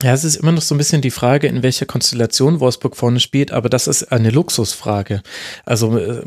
Ja, 0.00 0.12
es 0.12 0.22
ist 0.22 0.36
immer 0.36 0.52
noch 0.52 0.62
so 0.62 0.76
ein 0.76 0.78
bisschen 0.78 1.02
die 1.02 1.10
Frage, 1.10 1.48
in 1.48 1.64
welcher 1.64 1.84
Konstellation 1.84 2.60
Wolfsburg 2.60 2.94
vorne 2.94 3.18
spielt, 3.18 3.50
aber 3.50 3.68
das 3.68 3.88
ist 3.88 4.12
eine 4.12 4.30
Luxusfrage. 4.30 5.22
Also 5.64 5.98
äh, 5.98 6.22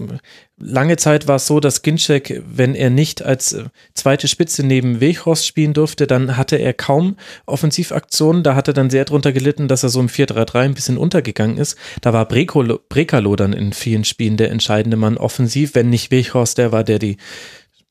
lange 0.58 0.98
Zeit 0.98 1.30
war 1.30 1.38
es 1.38 1.48
so, 1.48 1.62
dass 1.62 1.82
Ginczek, 1.82 2.44
wenn 2.46 2.76
er 2.76 2.90
nicht 2.90 3.22
als 3.22 3.54
äh, 3.54 3.64
zweite 3.94 4.28
Spitze 4.28 4.66
neben 4.66 5.00
Weghorst 5.00 5.48
spielen 5.48 5.72
durfte, 5.72 6.06
dann 6.06 6.36
hatte 6.36 6.58
er 6.58 6.74
kaum 6.74 7.16
Offensivaktionen. 7.46 8.44
Da 8.44 8.56
hat 8.56 8.68
er 8.68 8.74
dann 8.74 8.90
sehr 8.90 9.06
drunter 9.06 9.32
gelitten, 9.32 9.70
dass 9.70 9.84
er 9.84 9.90
so 9.90 10.02
im 10.02 10.10
4-3-3 10.10 10.60
ein 10.60 10.74
bisschen 10.74 10.98
untergegangen 10.98 11.58
ist. 11.58 11.78
Da 12.02 12.12
war 12.12 12.28
Brekalo, 12.28 12.78
Brekalo 12.90 13.38
dann 13.38 13.54
in 13.54 13.72
vielen 13.72 14.04
Spielen 14.04 14.36
der 14.36 14.52
entscheidende 14.52 14.98
Mann 14.98 15.18
offensiv, 15.18 15.76
wenn 15.76 15.90
nicht 15.90 16.12
Weghorst 16.12 16.58
der 16.58 16.74
war, 16.74 16.84
der 16.84 17.00
die 17.00 17.16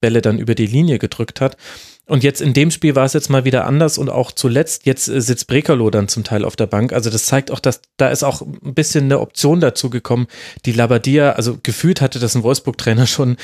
Bälle 0.03 0.21
dann 0.21 0.39
über 0.39 0.55
die 0.55 0.67
Linie 0.67 0.99
gedrückt 0.99 1.41
hat. 1.41 1.57
Und 2.11 2.25
jetzt 2.25 2.41
in 2.41 2.55
dem 2.55 2.73
Spiel 2.73 2.97
war 2.97 3.05
es 3.05 3.13
jetzt 3.13 3.31
mal 3.31 3.45
wieder 3.45 3.67
anders 3.67 3.97
und 3.97 4.11
auch 4.11 4.33
zuletzt, 4.33 4.85
jetzt 4.85 5.07
äh, 5.07 5.21
sitzt 5.21 5.47
Brekalo 5.47 5.91
dann 5.91 6.09
zum 6.09 6.25
Teil 6.25 6.45
auf 6.45 6.57
der 6.57 6.67
Bank. 6.67 6.93
Also 6.93 7.09
das 7.09 7.25
zeigt 7.25 7.53
auch, 7.53 7.61
dass 7.61 7.83
da 7.99 8.09
ist 8.09 8.25
auch 8.25 8.43
ein 8.43 8.75
bisschen 8.75 9.05
eine 9.05 9.21
Option 9.21 9.61
dazu 9.61 9.91
gekommen, 9.91 10.27
die 10.67 10.73
Labadia, 10.73 11.35
also 11.35 11.59
gefühlt 11.63 12.01
hatte 12.01 12.19
das 12.19 12.35
ein 12.35 12.43
Wolfsburg-Trainer 12.43 13.07
schon 13.07 13.37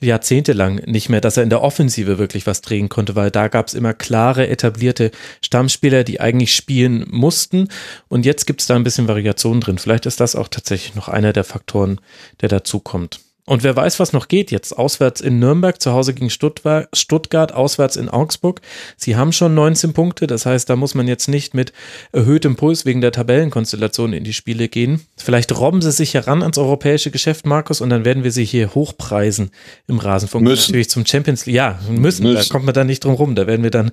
jahrzehntelang 0.00 0.76
nicht 0.86 1.10
mehr, 1.10 1.20
dass 1.20 1.36
er 1.36 1.42
in 1.42 1.50
der 1.50 1.60
Offensive 1.60 2.16
wirklich 2.16 2.46
was 2.46 2.62
drehen 2.62 2.88
konnte, 2.88 3.14
weil 3.14 3.30
da 3.30 3.48
gab 3.48 3.66
es 3.66 3.74
immer 3.74 3.92
klare, 3.92 4.48
etablierte 4.48 5.10
Stammspieler, 5.42 6.02
die 6.02 6.18
eigentlich 6.18 6.54
spielen 6.54 7.04
mussten. 7.10 7.68
Und 8.08 8.24
jetzt 8.24 8.46
gibt 8.46 8.62
es 8.62 8.66
da 8.66 8.74
ein 8.74 8.84
bisschen 8.84 9.06
Variation 9.06 9.60
drin. 9.60 9.76
Vielleicht 9.76 10.06
ist 10.06 10.20
das 10.20 10.34
auch 10.34 10.48
tatsächlich 10.48 10.94
noch 10.94 11.08
einer 11.08 11.34
der 11.34 11.44
Faktoren, 11.44 12.00
der 12.40 12.48
dazu 12.48 12.80
kommt. 12.80 13.20
Und 13.46 13.62
wer 13.62 13.76
weiß, 13.76 14.00
was 14.00 14.14
noch 14.14 14.28
geht 14.28 14.50
jetzt. 14.50 14.72
Auswärts 14.72 15.20
in 15.20 15.38
Nürnberg, 15.38 15.78
zu 15.78 15.92
Hause 15.92 16.14
gegen 16.14 16.30
Stuttgart, 16.30 17.52
auswärts 17.52 17.96
in 17.96 18.08
Augsburg. 18.08 18.62
Sie 18.96 19.16
haben 19.16 19.32
schon 19.32 19.54
19 19.54 19.92
Punkte, 19.92 20.26
das 20.26 20.46
heißt, 20.46 20.70
da 20.70 20.76
muss 20.76 20.94
man 20.94 21.06
jetzt 21.06 21.28
nicht 21.28 21.52
mit 21.52 21.74
erhöhtem 22.12 22.56
Puls 22.56 22.86
wegen 22.86 23.02
der 23.02 23.12
Tabellenkonstellation 23.12 24.14
in 24.14 24.24
die 24.24 24.32
Spiele 24.32 24.68
gehen. 24.68 25.02
Vielleicht 25.18 25.54
robben 25.58 25.82
sie 25.82 25.92
sich 25.92 26.14
heran 26.14 26.42
ans 26.42 26.56
europäische 26.56 27.10
Geschäft, 27.10 27.44
Markus, 27.44 27.82
und 27.82 27.90
dann 27.90 28.06
werden 28.06 28.24
wir 28.24 28.32
sie 28.32 28.46
hier 28.46 28.74
hochpreisen 28.74 29.50
im 29.88 29.98
Rasenfunk. 29.98 30.42
Müssen. 30.42 30.70
Natürlich 30.70 30.88
zum 30.88 31.04
Champions 31.04 31.44
League. 31.44 31.56
Ja, 31.56 31.78
müssen, 31.90 32.22
müssen. 32.22 32.34
Da 32.34 32.44
kommt 32.50 32.64
man 32.64 32.74
da 32.74 32.84
nicht 32.84 33.04
drum 33.04 33.12
rum. 33.12 33.34
Da 33.34 33.46
werden 33.46 33.62
wir 33.62 33.70
dann 33.70 33.90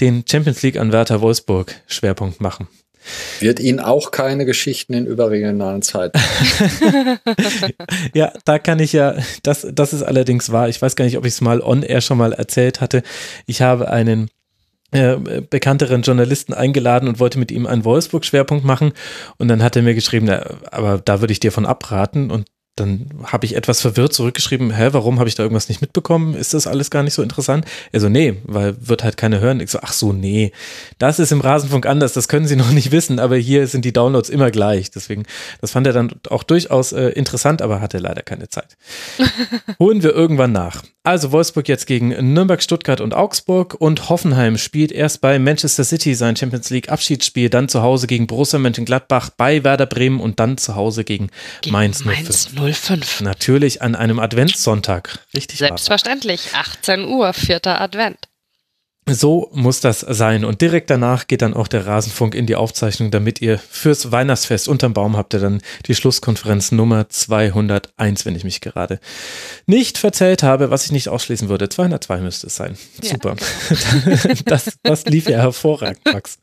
den 0.00 0.24
Champions 0.28 0.62
League 0.62 0.76
Anwärter 0.76 1.20
Wolfsburg 1.20 1.76
Schwerpunkt 1.86 2.40
machen. 2.40 2.66
Wird 3.40 3.60
Ihnen 3.60 3.80
auch 3.80 4.10
keine 4.10 4.44
Geschichten 4.44 4.94
in 4.94 5.06
überregionalen 5.06 5.82
Zeiten. 5.82 6.18
ja, 8.14 8.32
da 8.44 8.58
kann 8.58 8.78
ich 8.78 8.92
ja, 8.92 9.14
das, 9.42 9.66
das 9.72 9.92
ist 9.92 10.02
allerdings 10.02 10.52
wahr. 10.52 10.68
Ich 10.68 10.80
weiß 10.80 10.96
gar 10.96 11.04
nicht, 11.04 11.18
ob 11.18 11.24
ich 11.24 11.34
es 11.34 11.40
mal 11.40 11.60
on 11.60 11.82
air 11.82 12.00
schon 12.00 12.18
mal 12.18 12.32
erzählt 12.32 12.80
hatte. 12.80 13.02
Ich 13.46 13.62
habe 13.62 13.90
einen 13.90 14.30
äh, 14.92 15.16
bekannteren 15.48 16.02
Journalisten 16.02 16.52
eingeladen 16.52 17.08
und 17.08 17.20
wollte 17.20 17.38
mit 17.38 17.52
ihm 17.52 17.66
einen 17.66 17.84
Wolfsburg-Schwerpunkt 17.84 18.64
machen. 18.64 18.92
Und 19.38 19.48
dann 19.48 19.62
hat 19.62 19.76
er 19.76 19.82
mir 19.82 19.94
geschrieben, 19.94 20.26
na, 20.26 20.44
aber 20.70 20.98
da 20.98 21.20
würde 21.20 21.32
ich 21.32 21.40
dir 21.40 21.52
von 21.52 21.64
abraten. 21.64 22.30
Und 22.30 22.46
dann 22.76 23.10
habe 23.24 23.44
ich 23.44 23.56
etwas 23.56 23.80
verwirrt 23.80 24.12
zurückgeschrieben, 24.12 24.70
hä, 24.70 24.88
warum 24.92 25.18
habe 25.18 25.28
ich 25.28 25.34
da 25.34 25.42
irgendwas 25.42 25.68
nicht 25.68 25.80
mitbekommen? 25.80 26.34
Ist 26.34 26.54
das 26.54 26.66
alles 26.66 26.90
gar 26.90 27.02
nicht 27.02 27.14
so 27.14 27.22
interessant? 27.22 27.64
Er 27.92 28.00
so, 28.00 28.08
nee, 28.08 28.38
weil 28.44 28.76
wird 28.80 29.04
halt 29.04 29.16
keiner 29.16 29.40
hören. 29.40 29.60
Ich 29.60 29.70
so, 29.70 29.80
ach 29.82 29.92
so, 29.92 30.12
nee, 30.12 30.52
das 30.98 31.18
ist 31.18 31.32
im 31.32 31.40
Rasenfunk 31.40 31.84
anders, 31.84 32.12
das 32.12 32.28
können 32.28 32.46
Sie 32.46 32.56
noch 32.60 32.70
nicht 32.70 32.92
wissen, 32.92 33.18
aber 33.18 33.36
hier 33.36 33.66
sind 33.66 33.84
die 33.84 33.92
Downloads 33.92 34.30
immer 34.30 34.50
gleich. 34.50 34.90
Deswegen, 34.90 35.24
das 35.60 35.72
fand 35.72 35.86
er 35.86 35.92
dann 35.92 36.12
auch 36.28 36.42
durchaus 36.42 36.92
äh, 36.92 37.08
interessant, 37.10 37.60
aber 37.60 37.80
hatte 37.80 37.98
leider 37.98 38.22
keine 38.22 38.48
Zeit. 38.48 38.76
Holen 39.78 40.02
wir 40.02 40.14
irgendwann 40.14 40.52
nach. 40.52 40.82
Also 41.02 41.32
Wolfsburg 41.32 41.66
jetzt 41.66 41.86
gegen 41.86 42.08
Nürnberg, 42.34 42.62
Stuttgart 42.62 43.00
und 43.00 43.14
Augsburg 43.14 43.74
und 43.74 44.10
Hoffenheim 44.10 44.58
spielt 44.58 44.92
erst 44.92 45.22
bei 45.22 45.38
Manchester 45.38 45.82
City 45.82 46.14
sein 46.14 46.36
Champions 46.36 46.68
League 46.68 46.90
Abschiedsspiel, 46.90 47.48
dann 47.48 47.70
zu 47.70 47.80
Hause 47.80 48.06
gegen 48.06 48.26
Borussia 48.26 48.58
Mönchengladbach, 48.58 49.30
bei 49.30 49.64
Werder 49.64 49.86
Bremen 49.86 50.20
und 50.20 50.40
dann 50.40 50.58
zu 50.58 50.74
Hause 50.74 51.04
gegen, 51.04 51.30
gegen 51.62 51.72
Mainz 51.72 52.04
05. 52.04 52.54
Mainz 52.54 52.80
05. 52.86 53.22
Natürlich 53.22 53.80
an 53.80 53.94
einem 53.94 54.18
Adventssonntag. 54.18 55.20
Richtig. 55.32 55.60
Selbstverständlich. 55.60 56.50
18 56.52 57.06
Uhr, 57.06 57.32
vierter 57.32 57.80
Advent. 57.80 58.29
So 59.12 59.50
muss 59.52 59.80
das 59.80 60.00
sein. 60.00 60.44
Und 60.44 60.60
direkt 60.60 60.90
danach 60.90 61.26
geht 61.26 61.42
dann 61.42 61.54
auch 61.54 61.68
der 61.68 61.86
Rasenfunk 61.86 62.34
in 62.34 62.46
die 62.46 62.56
Aufzeichnung, 62.56 63.10
damit 63.10 63.40
ihr 63.40 63.58
fürs 63.58 64.12
Weihnachtsfest 64.12 64.68
unterm 64.68 64.94
Baum 64.94 65.16
habt 65.16 65.34
ihr 65.34 65.40
dann 65.40 65.60
die 65.86 65.94
Schlusskonferenz 65.94 66.72
Nummer 66.72 67.08
201, 67.08 68.24
wenn 68.24 68.36
ich 68.36 68.44
mich 68.44 68.60
gerade 68.60 69.00
nicht 69.66 69.98
verzählt 69.98 70.42
habe, 70.42 70.70
was 70.70 70.84
ich 70.84 70.92
nicht 70.92 71.08
ausschließen 71.08 71.48
würde. 71.48 71.68
202 71.68 72.20
müsste 72.20 72.46
es 72.46 72.56
sein. 72.56 72.76
Ja. 73.02 73.10
Super. 73.10 73.36
Das, 74.44 74.78
das 74.82 75.04
lief 75.06 75.28
ja 75.28 75.38
hervorragend, 75.38 76.00
Max. 76.04 76.38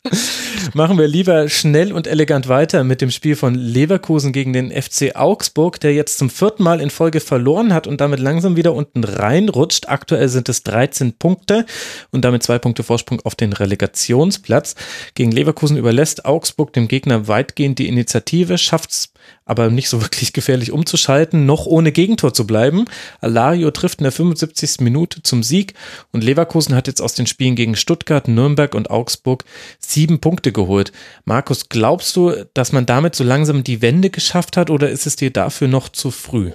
Machen 0.74 0.98
wir 0.98 1.08
lieber 1.08 1.50
schnell 1.50 1.92
und 1.92 2.08
elegant 2.08 2.48
weiter 2.48 2.84
mit 2.84 3.02
dem 3.02 3.12
Spiel 3.12 3.36
von 3.36 3.56
Leverkusen 3.56 4.32
gegen 4.32 4.54
den 4.54 4.72
FC 4.72 5.16
Augsburg, 5.16 5.80
der 5.80 5.94
jetzt 5.94 6.18
zum 6.18 6.30
vierten 6.30 6.64
Mal 6.64 6.80
in 6.82 6.90
Folge 6.90 7.20
verloren 7.20 7.74
hat 7.74 7.88
und 7.88 8.02
damit 8.02 8.20
langsam 8.20 8.56
wieder 8.56 8.74
unten 8.74 9.04
reinrutscht. 9.04 9.90
Aktuell 9.90 10.30
sind 10.30 10.50
es 10.50 10.64
13 10.64 11.14
Punkte 11.14 11.66
und 12.12 12.24
damit 12.24 12.44
zwei 12.44 12.57
Punkte 12.60 12.84
Vorsprung 12.84 13.20
auf 13.22 13.36
den 13.36 13.54
Relegationsplatz. 13.54 14.76
Gegen 15.16 15.32
Leverkusen 15.32 15.78
überlässt 15.78 16.26
Augsburg 16.26 16.74
dem 16.74 16.88
Gegner 16.88 17.28
weitgehend 17.28 17.80
die 17.80 17.88
Initiative, 17.88 18.58
schafft 18.58 18.92
es 18.92 19.14
aber 19.46 19.70
nicht 19.70 19.90
so 19.90 20.02
wirklich 20.04 20.34
gefährlich 20.34 20.72
umzuschalten, 20.72 21.46
noch 21.46 21.66
ohne 21.66 21.92
Gegentor 21.92 22.34
zu 22.34 22.46
bleiben. 22.46 22.86
Alario 23.22 23.72
trifft 23.72 24.00
in 24.00 24.04
der 24.04 24.12
75. 24.12 24.82
Minute 24.82 25.24
zum 25.24 25.44
Sieg 25.44 25.74
und 26.12 26.24
Leverkusen 26.24 26.76
hat 26.76 26.88
jetzt 26.88 27.02
aus 27.02 27.14
den 27.14 27.28
Spielen 27.28 27.56
gegen 27.56 27.76
Stuttgart, 27.76 28.28
Nürnberg 28.28 28.76
und 28.76 28.90
Augsburg 28.90 29.44
sieben 29.80 30.20
Punkte 30.20 30.52
geholt. 30.52 30.92
Markus, 31.26 31.70
glaubst 31.70 32.16
du, 32.16 32.46
dass 32.54 32.72
man 32.72 32.86
damit 32.86 33.16
so 33.16 33.24
langsam 33.24 33.64
die 33.64 33.82
Wende 33.82 34.10
geschafft 34.10 34.58
hat 34.58 34.70
oder 34.70 34.90
ist 34.90 35.08
es 35.08 35.16
dir 35.16 35.32
dafür 35.32 35.68
noch 35.68 35.90
zu 35.90 36.12
früh? 36.12 36.52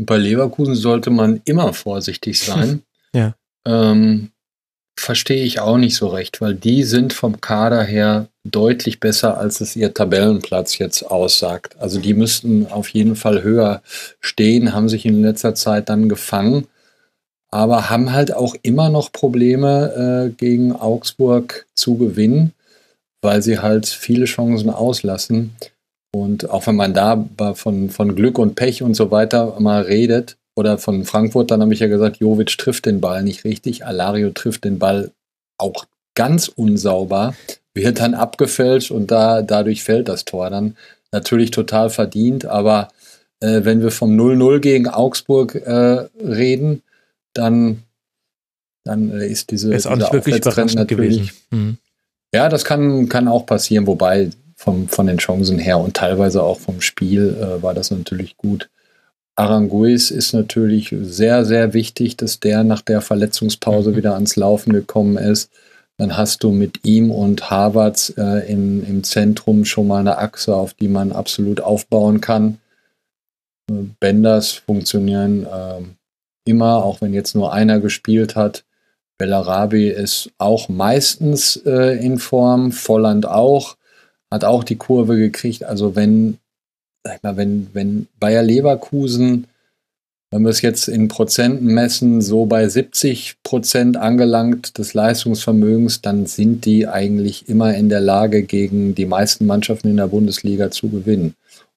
Bei 0.00 0.16
Leverkusen 0.16 0.74
sollte 0.74 1.10
man 1.10 1.42
immer 1.44 1.72
vorsichtig 1.72 2.40
sein. 2.40 2.82
ja. 3.14 3.34
Ähm, 3.64 4.31
verstehe 4.98 5.42
ich 5.44 5.60
auch 5.60 5.78
nicht 5.78 5.96
so 5.96 6.08
recht, 6.08 6.40
weil 6.40 6.54
die 6.54 6.84
sind 6.84 7.12
vom 7.12 7.40
Kader 7.40 7.82
her 7.82 8.28
deutlich 8.44 9.00
besser, 9.00 9.38
als 9.38 9.60
es 9.60 9.76
ihr 9.76 9.94
Tabellenplatz 9.94 10.78
jetzt 10.78 11.02
aussagt. 11.02 11.76
Also 11.78 12.00
die 12.00 12.14
müssten 12.14 12.66
auf 12.66 12.88
jeden 12.88 13.16
Fall 13.16 13.42
höher 13.42 13.82
stehen, 14.20 14.74
haben 14.74 14.88
sich 14.88 15.06
in 15.06 15.22
letzter 15.22 15.54
Zeit 15.54 15.88
dann 15.88 16.08
gefangen, 16.08 16.66
aber 17.50 17.90
haben 17.90 18.12
halt 18.12 18.34
auch 18.34 18.54
immer 18.62 18.88
noch 18.88 19.12
Probleme 19.12 20.30
äh, 20.30 20.30
gegen 20.30 20.72
Augsburg 20.72 21.66
zu 21.74 21.96
gewinnen, 21.96 22.52
weil 23.20 23.42
sie 23.42 23.58
halt 23.58 23.86
viele 23.86 24.24
Chancen 24.24 24.70
auslassen. 24.70 25.54
Und 26.14 26.50
auch 26.50 26.66
wenn 26.66 26.76
man 26.76 26.92
da 26.92 27.26
von, 27.54 27.90
von 27.90 28.14
Glück 28.14 28.38
und 28.38 28.54
Pech 28.54 28.82
und 28.82 28.94
so 28.94 29.10
weiter 29.10 29.58
mal 29.60 29.82
redet, 29.82 30.36
oder 30.54 30.78
von 30.78 31.04
Frankfurt, 31.04 31.50
dann 31.50 31.62
habe 31.62 31.72
ich 31.72 31.80
ja 31.80 31.86
gesagt, 31.86 32.18
Jovic 32.18 32.58
trifft 32.58 32.86
den 32.86 33.00
Ball 33.00 33.22
nicht 33.22 33.44
richtig, 33.44 33.86
Alario 33.86 34.30
trifft 34.30 34.64
den 34.64 34.78
Ball 34.78 35.12
auch 35.58 35.86
ganz 36.14 36.48
unsauber, 36.48 37.34
wird 37.74 38.00
dann 38.00 38.14
abgefälscht 38.14 38.90
und 38.90 39.10
da, 39.10 39.42
dadurch 39.42 39.82
fällt 39.82 40.08
das 40.08 40.24
Tor 40.24 40.50
dann. 40.50 40.76
Natürlich 41.10 41.50
total 41.50 41.90
verdient, 41.90 42.44
aber 42.46 42.88
äh, 43.40 43.64
wenn 43.64 43.82
wir 43.82 43.90
vom 43.90 44.18
0-0 44.18 44.60
gegen 44.60 44.88
Augsburg 44.88 45.54
äh, 45.54 46.08
reden, 46.22 46.82
dann, 47.34 47.82
dann 48.84 49.10
äh, 49.10 49.26
ist 49.26 49.50
diese 49.50 49.72
ist 49.74 49.86
auch 49.86 49.96
nicht 49.96 50.12
wirklich 50.12 50.36
überraschend 50.36 50.88
gewesen. 50.88 51.30
Mhm. 51.50 51.78
Ja, 52.34 52.48
das 52.48 52.64
kann, 52.64 53.08
kann 53.08 53.28
auch 53.28 53.44
passieren, 53.44 53.86
wobei 53.86 54.30
vom, 54.56 54.88
von 54.88 55.06
den 55.06 55.18
Chancen 55.18 55.58
her 55.58 55.78
und 55.78 55.96
teilweise 55.96 56.42
auch 56.42 56.60
vom 56.60 56.80
Spiel 56.80 57.36
äh, 57.40 57.62
war 57.62 57.74
das 57.74 57.90
natürlich 57.90 58.36
gut. 58.36 58.70
Aranguiz 59.36 60.10
ist 60.10 60.34
natürlich 60.34 60.94
sehr, 61.00 61.44
sehr 61.44 61.72
wichtig, 61.72 62.16
dass 62.16 62.40
der 62.40 62.64
nach 62.64 62.82
der 62.82 63.00
Verletzungspause 63.00 63.90
mhm. 63.92 63.96
wieder 63.96 64.14
ans 64.14 64.36
Laufen 64.36 64.72
gekommen 64.72 65.16
ist. 65.16 65.50
Dann 65.98 66.16
hast 66.16 66.42
du 66.42 66.50
mit 66.50 66.84
ihm 66.84 67.10
und 67.10 67.50
Harvards 67.50 68.10
äh, 68.16 68.50
im, 68.50 68.84
im 68.84 69.04
Zentrum 69.04 69.64
schon 69.64 69.86
mal 69.86 70.00
eine 70.00 70.18
Achse, 70.18 70.54
auf 70.56 70.74
die 70.74 70.88
man 70.88 71.12
absolut 71.12 71.60
aufbauen 71.60 72.20
kann. 72.20 72.58
Äh, 73.70 73.84
Benders 74.00 74.52
funktionieren 74.52 75.46
äh, 75.46 75.80
immer, 76.44 76.84
auch 76.84 77.00
wenn 77.00 77.14
jetzt 77.14 77.34
nur 77.34 77.52
einer 77.52 77.80
gespielt 77.80 78.36
hat. 78.36 78.64
Bellarabi 79.18 79.88
ist 79.88 80.30
auch 80.38 80.68
meistens 80.68 81.56
äh, 81.64 82.04
in 82.04 82.18
Form, 82.18 82.72
Volland 82.72 83.26
auch, 83.26 83.76
hat 84.30 84.44
auch 84.44 84.64
die 84.64 84.76
Kurve 84.76 85.16
gekriegt. 85.16 85.64
Also 85.64 85.94
wenn, 85.94 86.38
mal, 87.22 87.36
wenn, 87.36 87.68
wenn 87.72 88.06
Bayer 88.18 88.42
Leverkusen, 88.42 89.46
wenn 90.30 90.42
wir 90.42 90.50
es 90.50 90.62
jetzt 90.62 90.88
in 90.88 91.08
Prozenten 91.08 91.66
messen, 91.74 92.22
so 92.22 92.46
bei 92.46 92.66
70 92.66 93.36
Prozent 93.42 93.98
angelangt 93.98 94.78
des 94.78 94.94
Leistungsvermögens, 94.94 96.00
dann 96.00 96.24
sind 96.26 96.64
die 96.64 96.88
eigentlich 96.88 97.48
immer 97.48 97.74
in 97.74 97.90
der 97.90 98.00
Lage, 98.00 98.42
gegen 98.42 98.94
die 98.94 99.04
meisten 99.04 99.44
Mannschaften 99.44 99.88
in 99.88 99.98
der 99.98 100.06
Bundesliga 100.06 100.70
zu 100.70 100.88
gewinnen. 100.88 101.34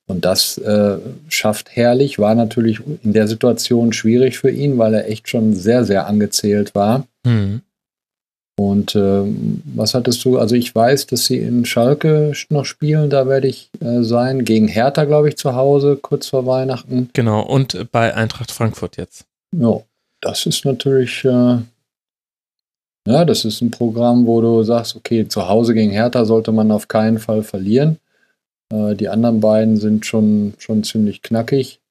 Und 0.07 0.23
das 0.23 0.57
äh, 0.59 0.97
schafft 1.27 1.75
herrlich, 1.75 2.17
war 2.17 2.35
natürlich 2.35 2.79
in 3.03 3.11
der 3.11 3.27
Situation 3.27 3.91
schwierig 3.91 4.37
für 4.37 4.51
ihn, 4.51 4.77
weil 4.77 4.93
er 4.93 5.09
echt 5.09 5.27
schon 5.27 5.53
sehr, 5.53 5.83
sehr 5.83 6.07
angezählt 6.07 6.75
war. 6.75 7.07
Mhm. 7.25 7.61
Und 8.57 8.95
äh, 8.95 9.23
was 9.75 9.93
hattest 9.93 10.23
du? 10.23 10.37
Also 10.37 10.55
ich 10.55 10.73
weiß, 10.73 11.07
dass 11.07 11.25
sie 11.25 11.39
in 11.39 11.65
Schalke 11.65 12.31
noch 12.49 12.63
spielen, 12.63 13.09
da 13.09 13.27
werde 13.27 13.49
ich 13.49 13.69
äh, 13.81 14.01
sein. 14.01 14.45
Gegen 14.45 14.69
Hertha, 14.69 15.03
glaube 15.03 15.27
ich, 15.27 15.37
zu 15.37 15.55
Hause, 15.55 15.97
kurz 16.01 16.27
vor 16.27 16.45
Weihnachten. 16.45 17.09
Genau, 17.13 17.41
und 17.41 17.91
bei 17.91 18.15
Eintracht 18.15 18.51
Frankfurt 18.51 18.95
jetzt. 18.95 19.25
Ja, 19.51 19.81
das 20.21 20.45
ist 20.45 20.63
natürlich, 20.63 21.25
äh, 21.25 21.57
ja, 23.07 23.25
das 23.25 23.43
ist 23.43 23.61
ein 23.61 23.71
Programm, 23.71 24.25
wo 24.25 24.39
du 24.39 24.63
sagst, 24.63 24.95
okay, 24.95 25.27
zu 25.27 25.49
Hause 25.49 25.73
gegen 25.73 25.91
Hertha 25.91 26.23
sollte 26.23 26.53
man 26.53 26.71
auf 26.71 26.87
keinen 26.87 27.19
Fall 27.19 27.43
verlieren. 27.43 27.99
Äh, 28.71 28.95
die 28.95 29.09
anderen 29.09 29.41
beiden 29.41 29.75
sind 29.77 30.05
schon, 30.05 30.53
schon 30.59 30.83
ziemlich 30.83 31.21
knackig. 31.21 31.81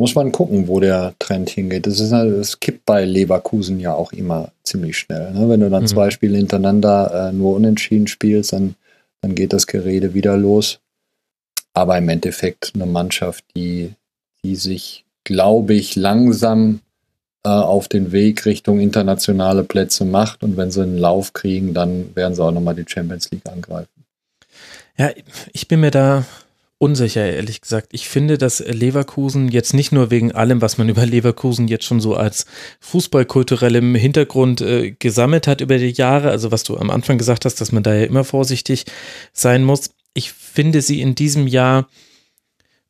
Muss 0.00 0.14
man 0.14 0.32
gucken, 0.32 0.66
wo 0.66 0.80
der 0.80 1.12
Trend 1.18 1.50
hingeht. 1.50 1.86
Das, 1.86 2.00
ist, 2.00 2.10
das 2.10 2.58
kippt 2.58 2.86
bei 2.86 3.04
Leverkusen 3.04 3.78
ja 3.80 3.92
auch 3.92 4.14
immer 4.14 4.50
ziemlich 4.64 4.96
schnell. 4.96 5.30
Ne? 5.32 5.50
Wenn 5.50 5.60
du 5.60 5.68
dann 5.68 5.82
mhm. 5.82 5.88
zwei 5.88 6.08
Spiele 6.08 6.38
hintereinander 6.38 7.28
äh, 7.28 7.32
nur 7.34 7.54
unentschieden 7.54 8.06
spielst, 8.06 8.54
dann, 8.54 8.76
dann 9.20 9.34
geht 9.34 9.52
das 9.52 9.66
Gerede 9.66 10.14
wieder 10.14 10.38
los. 10.38 10.80
Aber 11.74 11.98
im 11.98 12.08
Endeffekt 12.08 12.72
eine 12.74 12.86
Mannschaft, 12.86 13.44
die, 13.54 13.92
die 14.42 14.56
sich, 14.56 15.04
glaube 15.24 15.74
ich, 15.74 15.96
langsam 15.96 16.80
äh, 17.44 17.50
auf 17.50 17.86
den 17.86 18.10
Weg 18.10 18.46
Richtung 18.46 18.80
internationale 18.80 19.64
Plätze 19.64 20.06
macht. 20.06 20.42
Und 20.42 20.56
wenn 20.56 20.70
sie 20.70 20.80
einen 20.82 20.96
Lauf 20.96 21.34
kriegen, 21.34 21.74
dann 21.74 22.16
werden 22.16 22.34
sie 22.34 22.42
auch 22.42 22.52
nochmal 22.52 22.74
die 22.74 22.86
Champions 22.88 23.30
League 23.32 23.46
angreifen. 23.52 24.06
Ja, 24.96 25.10
ich 25.52 25.68
bin 25.68 25.80
mir 25.80 25.90
da 25.90 26.24
unsicher, 26.80 27.26
ehrlich 27.26 27.60
gesagt. 27.60 27.88
Ich 27.92 28.08
finde, 28.08 28.38
dass 28.38 28.60
Leverkusen 28.60 29.48
jetzt 29.48 29.74
nicht 29.74 29.92
nur 29.92 30.10
wegen 30.10 30.32
allem, 30.32 30.62
was 30.62 30.78
man 30.78 30.88
über 30.88 31.04
Leverkusen 31.06 31.68
jetzt 31.68 31.84
schon 31.84 32.00
so 32.00 32.14
als 32.16 32.46
fußballkulturellem 32.80 33.94
Hintergrund 33.94 34.62
äh, 34.62 34.92
gesammelt 34.92 35.46
hat 35.46 35.60
über 35.60 35.78
die 35.78 35.90
Jahre, 35.90 36.30
also 36.30 36.50
was 36.50 36.64
du 36.64 36.76
am 36.78 36.90
Anfang 36.90 37.18
gesagt 37.18 37.44
hast, 37.44 37.60
dass 37.60 37.70
man 37.70 37.82
da 37.82 37.94
ja 37.94 38.06
immer 38.06 38.24
vorsichtig 38.24 38.86
sein 39.32 39.62
muss. 39.62 39.90
Ich 40.14 40.32
finde 40.32 40.80
sie 40.80 41.02
in 41.02 41.14
diesem 41.14 41.46
Jahr, 41.46 41.86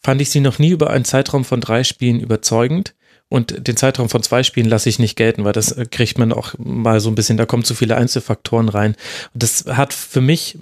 fand 0.03 0.23
ich 0.23 0.31
sie 0.31 0.41
noch 0.41 0.59
nie 0.59 0.71
über 0.71 0.91
einen 0.91 1.05
Zeitraum 1.05 1.45
von 1.45 1.61
drei 1.61 1.85
Spielen 1.85 2.21
überzeugend. 2.21 2.95
Und 3.29 3.69
den 3.69 3.77
Zeitraum 3.77 4.09
von 4.09 4.25
zwei 4.25 4.43
Spielen 4.43 4.69
lasse 4.69 4.89
ich 4.89 4.99
nicht 4.99 5.15
gelten, 5.15 5.45
weil 5.45 5.53
das 5.53 5.71
äh, 5.73 5.87
kriegt 5.89 6.19
man 6.19 6.33
auch 6.33 6.55
mal 6.59 7.01
so 7.01 7.11
ein 7.11 7.15
bisschen, 7.15 7.37
da 7.37 7.47
kommen 7.47 7.65
zu 7.65 7.75
viele 7.75 7.97
Einzelfaktoren 7.97 8.69
rein. 8.69 8.97
Und 9.35 9.43
das 9.43 9.67
hat 9.67 9.93
für 9.93 10.21
mich 10.21 10.59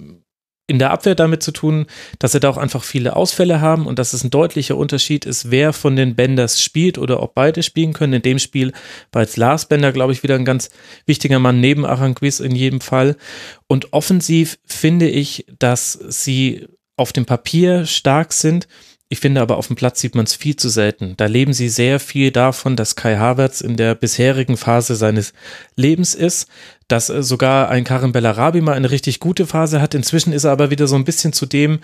in 0.69 0.79
der 0.79 0.91
Abwehr 0.91 1.15
damit 1.15 1.41
zu 1.41 1.51
tun, 1.51 1.87
dass 2.19 2.33
sie 2.33 2.39
da 2.39 2.49
auch 2.49 2.57
einfach 2.57 2.83
viele 2.83 3.15
Ausfälle 3.15 3.59
haben 3.59 3.87
und 3.87 3.99
dass 3.99 4.13
es 4.13 4.23
ein 4.23 4.29
deutlicher 4.29 4.77
Unterschied 4.77 5.25
ist, 5.25 5.51
wer 5.51 5.73
von 5.73 5.95
den 5.95 6.15
Benders 6.15 6.61
spielt 6.61 6.97
oder 6.97 7.21
ob 7.21 7.33
beide 7.33 7.63
spielen 7.63 7.93
können. 7.93 8.13
In 8.13 8.21
dem 8.21 8.39
Spiel 8.39 8.71
war 9.11 9.23
jetzt 9.23 9.37
Lars 9.37 9.67
Bender, 9.67 9.91
glaube 9.91 10.13
ich, 10.13 10.23
wieder 10.23 10.35
ein 10.35 10.45
ganz 10.45 10.69
wichtiger 11.05 11.39
Mann 11.39 11.59
neben 11.59 11.85
Aranguiz 11.85 12.39
in 12.39 12.55
jedem 12.55 12.81
Fall. 12.81 13.17
Und 13.67 13.93
offensiv 13.93 14.59
finde 14.65 15.09
ich, 15.09 15.45
dass 15.57 15.93
sie 15.93 16.67
auf 16.95 17.13
dem 17.13 17.25
Papier 17.25 17.85
stark 17.85 18.33
sind 18.33 18.67
ich 19.11 19.19
finde 19.19 19.41
aber 19.41 19.57
auf 19.57 19.67
dem 19.67 19.75
Platz 19.75 19.99
sieht 19.99 20.13
man 20.13 20.25
es 20.25 20.35
viel 20.35 20.55
zu 20.55 20.69
selten. 20.69 21.15
Da 21.17 21.25
leben 21.25 21.51
sie 21.51 21.67
sehr 21.67 21.99
viel 21.99 22.29
davon, 22.29 22.75
dass 22.75 22.95
Kai 22.95 23.17
Havertz 23.17 23.59
in 23.59 23.75
der 23.75 23.95
bisherigen 23.95 24.55
Phase 24.55 24.95
seines 24.95 25.33
Lebens 25.75 26.13
ist, 26.13 26.47
dass 26.87 27.09
äh, 27.09 27.23
sogar 27.23 27.69
ein 27.69 27.83
Karim 27.83 28.11
Bellarabi 28.11 28.61
mal 28.61 28.73
eine 28.73 28.91
richtig 28.91 29.19
gute 29.19 29.47
Phase 29.47 29.81
hat. 29.81 29.95
Inzwischen 29.95 30.31
ist 30.31 30.43
er 30.43 30.51
aber 30.51 30.69
wieder 30.69 30.87
so 30.87 30.95
ein 30.95 31.05
bisschen 31.05 31.33
zu 31.33 31.47
dem 31.47 31.79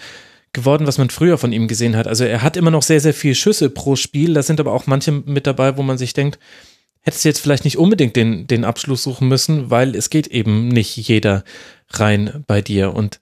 geworden, 0.53 0.85
was 0.85 0.99
man 0.99 1.09
früher 1.09 1.39
von 1.39 1.51
ihm 1.51 1.67
gesehen 1.67 1.95
hat. 1.97 2.07
Also 2.07 2.25
er 2.25 2.43
hat 2.43 2.57
immer 2.57 2.71
noch 2.71 2.83
sehr, 2.83 3.01
sehr 3.01 3.13
viel 3.13 3.33
Schüsse 3.33 3.71
pro 3.71 3.95
Spiel. 3.95 4.35
Da 4.35 4.43
sind 4.43 4.59
aber 4.59 4.71
auch 4.71 4.85
manche 4.85 5.11
mit 5.11 5.47
dabei, 5.47 5.77
wo 5.77 5.81
man 5.81 5.97
sich 5.97 6.13
denkt, 6.13 6.37
hättest 7.01 7.25
du 7.25 7.29
jetzt 7.29 7.39
vielleicht 7.39 7.65
nicht 7.65 7.79
unbedingt 7.79 8.15
den, 8.15 8.45
den 8.45 8.65
Abschluss 8.65 9.01
suchen 9.01 9.27
müssen, 9.27 9.71
weil 9.71 9.95
es 9.95 10.11
geht 10.11 10.27
eben 10.27 10.67
nicht 10.67 10.95
jeder 10.95 11.43
rein 11.89 12.43
bei 12.45 12.61
dir. 12.61 12.93
Und 12.93 13.19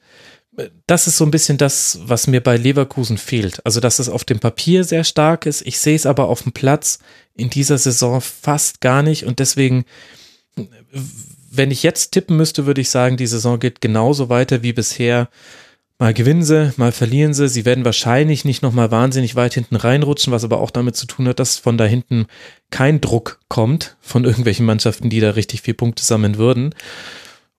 das 0.87 1.07
ist 1.07 1.17
so 1.17 1.25
ein 1.25 1.31
bisschen 1.31 1.57
das, 1.57 1.99
was 2.03 2.27
mir 2.27 2.41
bei 2.41 2.57
Leverkusen 2.57 3.17
fehlt. 3.17 3.65
Also, 3.65 3.79
dass 3.79 3.99
es 3.99 4.09
auf 4.09 4.23
dem 4.23 4.39
Papier 4.39 4.83
sehr 4.83 5.03
stark 5.03 5.45
ist. 5.45 5.65
Ich 5.65 5.79
sehe 5.79 5.95
es 5.95 6.05
aber 6.05 6.27
auf 6.27 6.43
dem 6.43 6.51
Platz 6.51 6.99
in 7.35 7.49
dieser 7.49 7.77
Saison 7.77 8.21
fast 8.21 8.81
gar 8.81 9.01
nicht. 9.01 9.25
Und 9.25 9.39
deswegen, 9.39 9.85
wenn 11.51 11.71
ich 11.71 11.83
jetzt 11.83 12.11
tippen 12.11 12.37
müsste, 12.37 12.65
würde 12.65 12.81
ich 12.81 12.89
sagen, 12.89 13.17
die 13.17 13.27
Saison 13.27 13.59
geht 13.59 13.81
genauso 13.81 14.29
weiter 14.29 14.61
wie 14.61 14.73
bisher. 14.73 15.29
Mal 15.99 16.13
gewinnen 16.13 16.43
sie, 16.43 16.73
mal 16.77 16.91
verlieren 16.91 17.33
sie. 17.33 17.47
Sie 17.47 17.65
werden 17.65 17.85
wahrscheinlich 17.85 18.45
nicht 18.45 18.61
nochmal 18.61 18.91
wahnsinnig 18.91 19.35
weit 19.35 19.53
hinten 19.53 19.75
reinrutschen, 19.75 20.33
was 20.33 20.43
aber 20.43 20.59
auch 20.59 20.71
damit 20.71 20.95
zu 20.95 21.07
tun 21.07 21.27
hat, 21.27 21.39
dass 21.39 21.57
von 21.57 21.77
da 21.77 21.85
hinten 21.85 22.25
kein 22.71 23.01
Druck 23.01 23.39
kommt 23.47 23.95
von 24.01 24.25
irgendwelchen 24.25 24.65
Mannschaften, 24.65 25.09
die 25.09 25.19
da 25.19 25.31
richtig 25.31 25.61
viel 25.61 25.73
Punkte 25.73 26.03
sammeln 26.03 26.37
würden. 26.37 26.75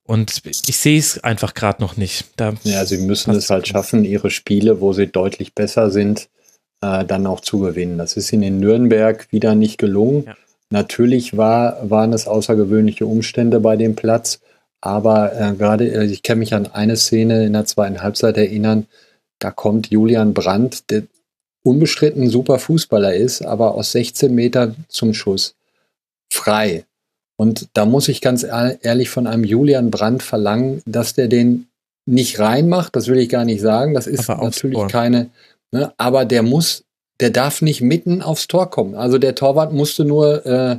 Und 0.07 0.42
ich 0.44 0.76
sehe 0.76 0.99
es 0.99 1.23
einfach 1.24 1.55
gerade 1.55 1.83
noch 1.83 1.97
nicht. 1.97 2.26
Da 2.36 2.55
ja, 2.65 2.84
sie 2.84 2.99
müssen 2.99 3.34
es 3.34 3.49
halt 3.49 3.66
schaffen, 3.66 4.05
ihre 4.05 4.31
Spiele, 4.31 4.81
wo 4.81 4.92
sie 4.92 5.07
deutlich 5.07 5.55
besser 5.55 5.91
sind, 5.91 6.28
äh, 6.83 7.05
dann 7.05 7.26
auch 7.26 7.41
zu 7.41 7.58
gewinnen. 7.58 7.97
Das 7.97 8.16
ist 8.16 8.33
ihnen 8.33 8.42
in 8.42 8.60
Nürnberg 8.60 9.26
wieder 9.31 9.55
nicht 9.55 9.78
gelungen. 9.78 10.24
Ja. 10.26 10.36
Natürlich 10.70 11.36
war, 11.36 11.89
waren 11.89 12.12
es 12.12 12.26
außergewöhnliche 12.26 13.07
Umstände 13.07 13.60
bei 13.60 13.76
dem 13.76 13.97
Platz, 13.97 14.41
aber 14.81 15.33
äh, 15.39 15.55
gerade, 15.55 15.89
äh, 15.91 16.05
ich 16.05 16.23
kann 16.23 16.39
mich 16.39 16.52
an 16.52 16.66
eine 16.66 16.97
Szene 16.97 17.47
in 17.47 17.55
der 17.55 17.65
zweiten 17.65 18.02
Halbzeit 18.02 18.36
erinnern, 18.36 18.86
da 19.39 19.50
kommt 19.50 19.91
Julian 19.91 20.34
Brandt, 20.34 20.91
der 20.91 21.05
unbestritten 21.62 22.28
super 22.28 22.58
Fußballer 22.58 23.15
ist, 23.15 23.42
aber 23.42 23.74
aus 23.74 23.92
16 23.92 24.34
Metern 24.34 24.84
zum 24.89 25.15
Schuss. 25.15 25.55
Frei. 26.31 26.84
Und 27.36 27.68
da 27.74 27.84
muss 27.84 28.08
ich 28.08 28.20
ganz 28.20 28.44
ehrlich 28.44 29.10
von 29.10 29.26
einem 29.26 29.44
Julian 29.44 29.90
Brandt 29.90 30.22
verlangen, 30.22 30.82
dass 30.86 31.14
der 31.14 31.28
den 31.28 31.66
nicht 32.06 32.38
reinmacht. 32.38 32.94
Das 32.94 33.08
will 33.08 33.18
ich 33.18 33.28
gar 33.28 33.44
nicht 33.44 33.60
sagen. 33.60 33.94
Das 33.94 34.06
ist 34.06 34.28
natürlich 34.28 34.86
keine, 34.88 35.30
ne, 35.72 35.92
aber 35.96 36.24
der 36.24 36.42
muss, 36.42 36.84
der 37.20 37.30
darf 37.30 37.62
nicht 37.62 37.80
mitten 37.80 38.22
aufs 38.22 38.46
Tor 38.46 38.70
kommen. 38.70 38.94
Also 38.94 39.18
der 39.18 39.34
Torwart 39.34 39.72
musste 39.72 40.04
nur 40.04 40.46
äh, 40.46 40.78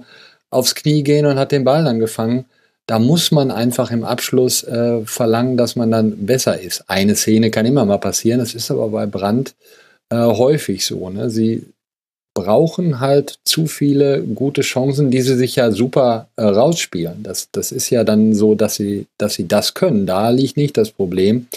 aufs 0.50 0.76
Knie 0.76 1.04
gehen 1.04 1.26
und 1.26 1.38
hat 1.38 1.52
den 1.52 1.64
Ball 1.64 1.84
dann 1.84 2.00
gefangen. 2.00 2.46
Da 2.88 3.00
muss 3.00 3.32
man 3.32 3.50
einfach 3.50 3.92
im 3.92 4.04
Abschluss 4.04 4.64
äh, 4.64 5.02
verlangen, 5.06 5.58
dass 5.58 5.76
man 5.76 5.90
dann 5.90 6.26
besser 6.26 6.60
ist. 6.60 6.84
Eine 6.88 7.16
Szene 7.16 7.50
kann 7.50 7.66
immer 7.66 7.84
mal 7.84 7.98
passieren. 7.98 8.40
Das 8.40 8.54
ist 8.54 8.70
aber 8.70 8.90
bei 8.90 9.08
Brandt 9.08 9.56
äh, 10.10 10.18
häufig 10.18 10.86
so. 10.86 11.10
Ne? 11.10 11.32
Sie, 11.32 11.66
brauchen 12.36 13.00
halt 13.00 13.40
zu 13.46 13.66
viele 13.66 14.22
gute 14.22 14.62
Chancen, 14.62 15.10
die 15.10 15.22
sie 15.22 15.36
sich 15.36 15.56
ja 15.56 15.72
super 15.72 16.28
äh, 16.36 16.44
rausspielen. 16.44 17.24
Das, 17.24 17.50
das 17.52 17.72
ist 17.72 17.90
ja 17.90 18.04
dann 18.04 18.34
so, 18.36 18.54
dass 18.54 18.76
sie, 18.76 19.08
dass 19.18 19.34
sie 19.34 19.48
das 19.48 19.74
können. 19.74 20.06
Da 20.06 20.30
liegt 20.30 20.58
nicht 20.58 20.78
das 20.78 20.92
Problem. 20.92 21.48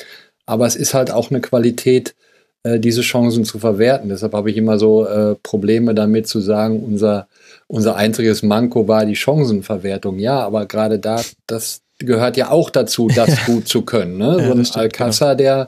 Aber 0.46 0.66
es 0.66 0.76
ist 0.76 0.94
halt 0.94 1.10
auch 1.10 1.30
eine 1.30 1.40
Qualität, 1.40 2.14
äh, 2.62 2.78
diese 2.78 3.02
Chancen 3.02 3.44
zu 3.44 3.58
verwerten. 3.58 4.08
Deshalb 4.08 4.32
habe 4.32 4.50
ich 4.50 4.56
immer 4.56 4.78
so 4.78 5.04
äh, 5.04 5.34
Probleme 5.42 5.94
damit 5.94 6.28
zu 6.28 6.40
sagen, 6.40 6.80
unser, 6.82 7.26
unser 7.66 7.96
einziges 7.96 8.44
Manko 8.44 8.86
war 8.86 9.04
die 9.04 9.16
Chancenverwertung. 9.16 10.20
Ja, 10.20 10.40
aber 10.40 10.66
gerade 10.66 11.00
da, 11.00 11.20
das 11.48 11.80
gehört 11.98 12.36
ja 12.36 12.50
auch 12.50 12.70
dazu, 12.70 13.08
das 13.08 13.30
gut 13.46 13.66
zu 13.66 13.82
können. 13.82 14.16
Ne? 14.16 14.36
Ja, 14.38 14.46
so 14.46 14.52
ein 14.52 14.64
Alcázar, 14.64 15.34
genau. 15.34 15.66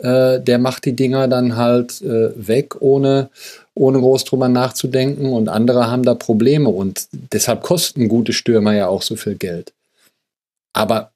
der, 0.00 0.36
äh, 0.36 0.40
der 0.40 0.58
macht 0.58 0.86
die 0.86 0.96
Dinger 0.96 1.28
dann 1.28 1.56
halt 1.56 2.00
äh, 2.00 2.30
weg, 2.36 2.80
ohne 2.80 3.28
ohne 3.76 4.00
groß 4.00 4.24
drüber 4.24 4.48
nachzudenken 4.48 5.32
und 5.32 5.48
andere 5.48 5.90
haben 5.90 6.02
da 6.02 6.14
Probleme 6.14 6.70
und 6.70 7.08
deshalb 7.12 7.62
kosten 7.62 8.08
gute 8.08 8.32
Stürmer 8.32 8.74
ja 8.74 8.88
auch 8.88 9.02
so 9.02 9.16
viel 9.16 9.36
Geld. 9.36 9.72
Aber 10.72 11.12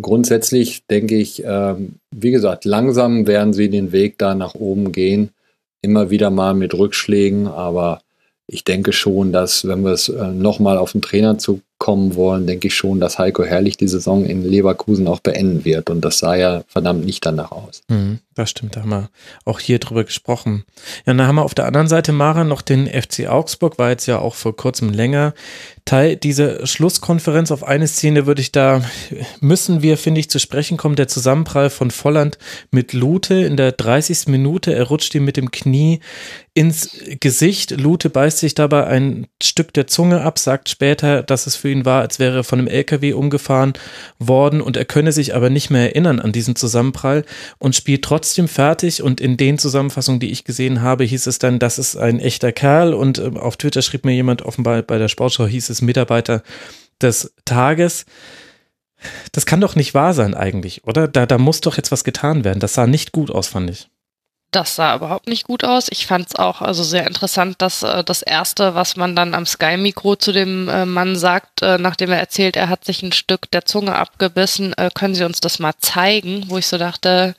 grundsätzlich 0.00 0.86
denke 0.86 1.16
ich, 1.16 1.42
ähm, 1.44 1.96
wie 2.10 2.30
gesagt, 2.30 2.64
langsam 2.64 3.26
werden 3.26 3.52
sie 3.52 3.68
den 3.68 3.92
Weg 3.92 4.16
da 4.18 4.34
nach 4.34 4.54
oben 4.54 4.92
gehen, 4.92 5.30
immer 5.82 6.10
wieder 6.10 6.30
mal 6.30 6.54
mit 6.54 6.74
Rückschlägen, 6.74 7.46
aber 7.46 8.00
ich 8.46 8.64
denke 8.64 8.92
schon, 8.92 9.32
dass, 9.32 9.68
wenn 9.68 9.84
wir 9.84 9.92
es 9.92 10.08
äh, 10.08 10.28
nochmal 10.28 10.78
auf 10.78 10.92
den 10.92 11.02
Trainer 11.02 11.38
zu 11.38 11.60
kommen 11.78 12.16
wollen, 12.16 12.46
denke 12.46 12.66
ich 12.66 12.74
schon, 12.74 12.98
dass 12.98 13.18
Heiko 13.18 13.44
Herrlich 13.44 13.76
die 13.76 13.88
Saison 13.88 14.24
in 14.24 14.44
Leverkusen 14.44 15.06
auch 15.06 15.20
beenden 15.20 15.64
wird. 15.64 15.88
Und 15.88 16.04
das 16.04 16.18
sah 16.18 16.34
ja 16.34 16.62
verdammt 16.66 17.06
nicht 17.06 17.24
danach 17.24 17.52
aus. 17.52 17.82
Mhm, 17.88 18.18
das 18.40 18.50
stimmt, 18.50 18.76
da 18.76 18.80
haben 18.80 18.90
wir 18.90 19.10
auch 19.44 19.60
hier 19.60 19.78
drüber 19.78 20.04
gesprochen. 20.04 20.64
Ja, 21.06 21.14
dann 21.14 21.26
haben 21.26 21.36
wir 21.36 21.44
auf 21.44 21.54
der 21.54 21.66
anderen 21.66 21.88
Seite, 21.88 22.12
Mara, 22.12 22.44
noch 22.44 22.62
den 22.62 22.86
FC 22.86 23.28
Augsburg, 23.28 23.78
war 23.78 23.90
jetzt 23.90 24.06
ja 24.06 24.18
auch 24.18 24.34
vor 24.34 24.56
kurzem 24.56 24.90
länger 24.90 25.34
Teil 25.84 26.16
dieser 26.16 26.66
Schlusskonferenz. 26.66 27.50
Auf 27.50 27.64
eine 27.64 27.88
Szene 27.88 28.26
würde 28.26 28.42
ich 28.42 28.52
da, 28.52 28.82
müssen 29.40 29.82
wir, 29.82 29.98
finde 29.98 30.20
ich, 30.20 30.30
zu 30.30 30.38
sprechen 30.38 30.76
kommen. 30.76 30.96
Der 30.96 31.08
Zusammenprall 31.08 31.68
von 31.70 31.90
Volland 31.90 32.38
mit 32.70 32.92
Lute 32.92 33.34
in 33.34 33.56
der 33.56 33.72
30. 33.72 34.28
Minute. 34.28 34.72
Er 34.72 34.84
rutscht 34.84 35.14
ihm 35.14 35.24
mit 35.24 35.36
dem 35.36 35.50
Knie 35.50 36.00
ins 36.54 36.90
Gesicht. 37.20 37.72
Lute 37.72 38.10
beißt 38.10 38.38
sich 38.38 38.54
dabei 38.54 38.86
ein 38.86 39.26
Stück 39.42 39.72
der 39.72 39.86
Zunge 39.86 40.22
ab, 40.22 40.38
sagt 40.38 40.68
später, 40.68 41.22
dass 41.22 41.46
es 41.46 41.56
für 41.56 41.70
ihn 41.70 41.84
war, 41.84 42.02
als 42.02 42.18
wäre 42.18 42.38
er 42.38 42.44
von 42.44 42.58
einem 42.58 42.68
LKW 42.68 43.12
umgefahren 43.12 43.72
worden 44.18 44.60
und 44.60 44.76
er 44.76 44.84
könne 44.84 45.12
sich 45.12 45.34
aber 45.34 45.48
nicht 45.50 45.70
mehr 45.70 45.82
erinnern 45.82 46.20
an 46.20 46.32
diesen 46.32 46.56
Zusammenprall 46.56 47.24
und 47.58 47.74
spielt 47.74 48.02
trotzdem 48.02 48.29
fertig. 48.48 49.02
Und 49.02 49.20
in 49.20 49.36
den 49.36 49.58
Zusammenfassungen, 49.58 50.20
die 50.20 50.30
ich 50.30 50.44
gesehen 50.44 50.82
habe, 50.82 51.04
hieß 51.04 51.26
es 51.26 51.38
dann, 51.38 51.58
das 51.58 51.78
ist 51.78 51.96
ein 51.96 52.20
echter 52.20 52.52
Kerl. 52.52 52.94
Und 52.94 53.18
äh, 53.18 53.30
auf 53.34 53.56
Twitter 53.56 53.82
schrieb 53.82 54.04
mir 54.04 54.12
jemand 54.12 54.42
offenbar 54.42 54.82
bei 54.82 54.98
der 54.98 55.08
Sportschau, 55.08 55.46
hieß 55.46 55.70
es 55.70 55.82
Mitarbeiter 55.82 56.42
des 57.00 57.32
Tages. 57.44 58.06
Das 59.32 59.46
kann 59.46 59.60
doch 59.60 59.76
nicht 59.76 59.94
wahr 59.94 60.14
sein 60.14 60.34
eigentlich, 60.34 60.84
oder? 60.86 61.08
Da, 61.08 61.26
da 61.26 61.38
muss 61.38 61.60
doch 61.60 61.76
jetzt 61.76 61.92
was 61.92 62.04
getan 62.04 62.44
werden. 62.44 62.60
Das 62.60 62.74
sah 62.74 62.86
nicht 62.86 63.12
gut 63.12 63.30
aus, 63.30 63.48
fand 63.48 63.70
ich. 63.70 63.88
Das 64.50 64.74
sah 64.74 64.96
überhaupt 64.96 65.28
nicht 65.28 65.44
gut 65.44 65.62
aus. 65.62 65.86
Ich 65.90 66.08
fand 66.08 66.26
es 66.26 66.34
auch 66.34 66.60
also 66.60 66.82
sehr 66.82 67.06
interessant, 67.06 67.62
dass 67.62 67.84
äh, 67.84 68.02
das 68.02 68.22
erste, 68.22 68.74
was 68.74 68.96
man 68.96 69.14
dann 69.14 69.32
am 69.32 69.46
Sky-Mikro 69.46 70.16
zu 70.16 70.32
dem 70.32 70.68
äh, 70.68 70.84
Mann 70.86 71.14
sagt, 71.14 71.62
äh, 71.62 71.78
nachdem 71.78 72.10
er 72.10 72.18
erzählt, 72.18 72.56
er 72.56 72.68
hat 72.68 72.84
sich 72.84 73.02
ein 73.02 73.12
Stück 73.12 73.48
der 73.52 73.64
Zunge 73.64 73.94
abgebissen, 73.94 74.72
äh, 74.72 74.90
können 74.92 75.14
Sie 75.14 75.24
uns 75.24 75.40
das 75.40 75.60
mal 75.60 75.74
zeigen? 75.78 76.46
Wo 76.48 76.58
ich 76.58 76.66
so 76.66 76.78
dachte, 76.78 77.36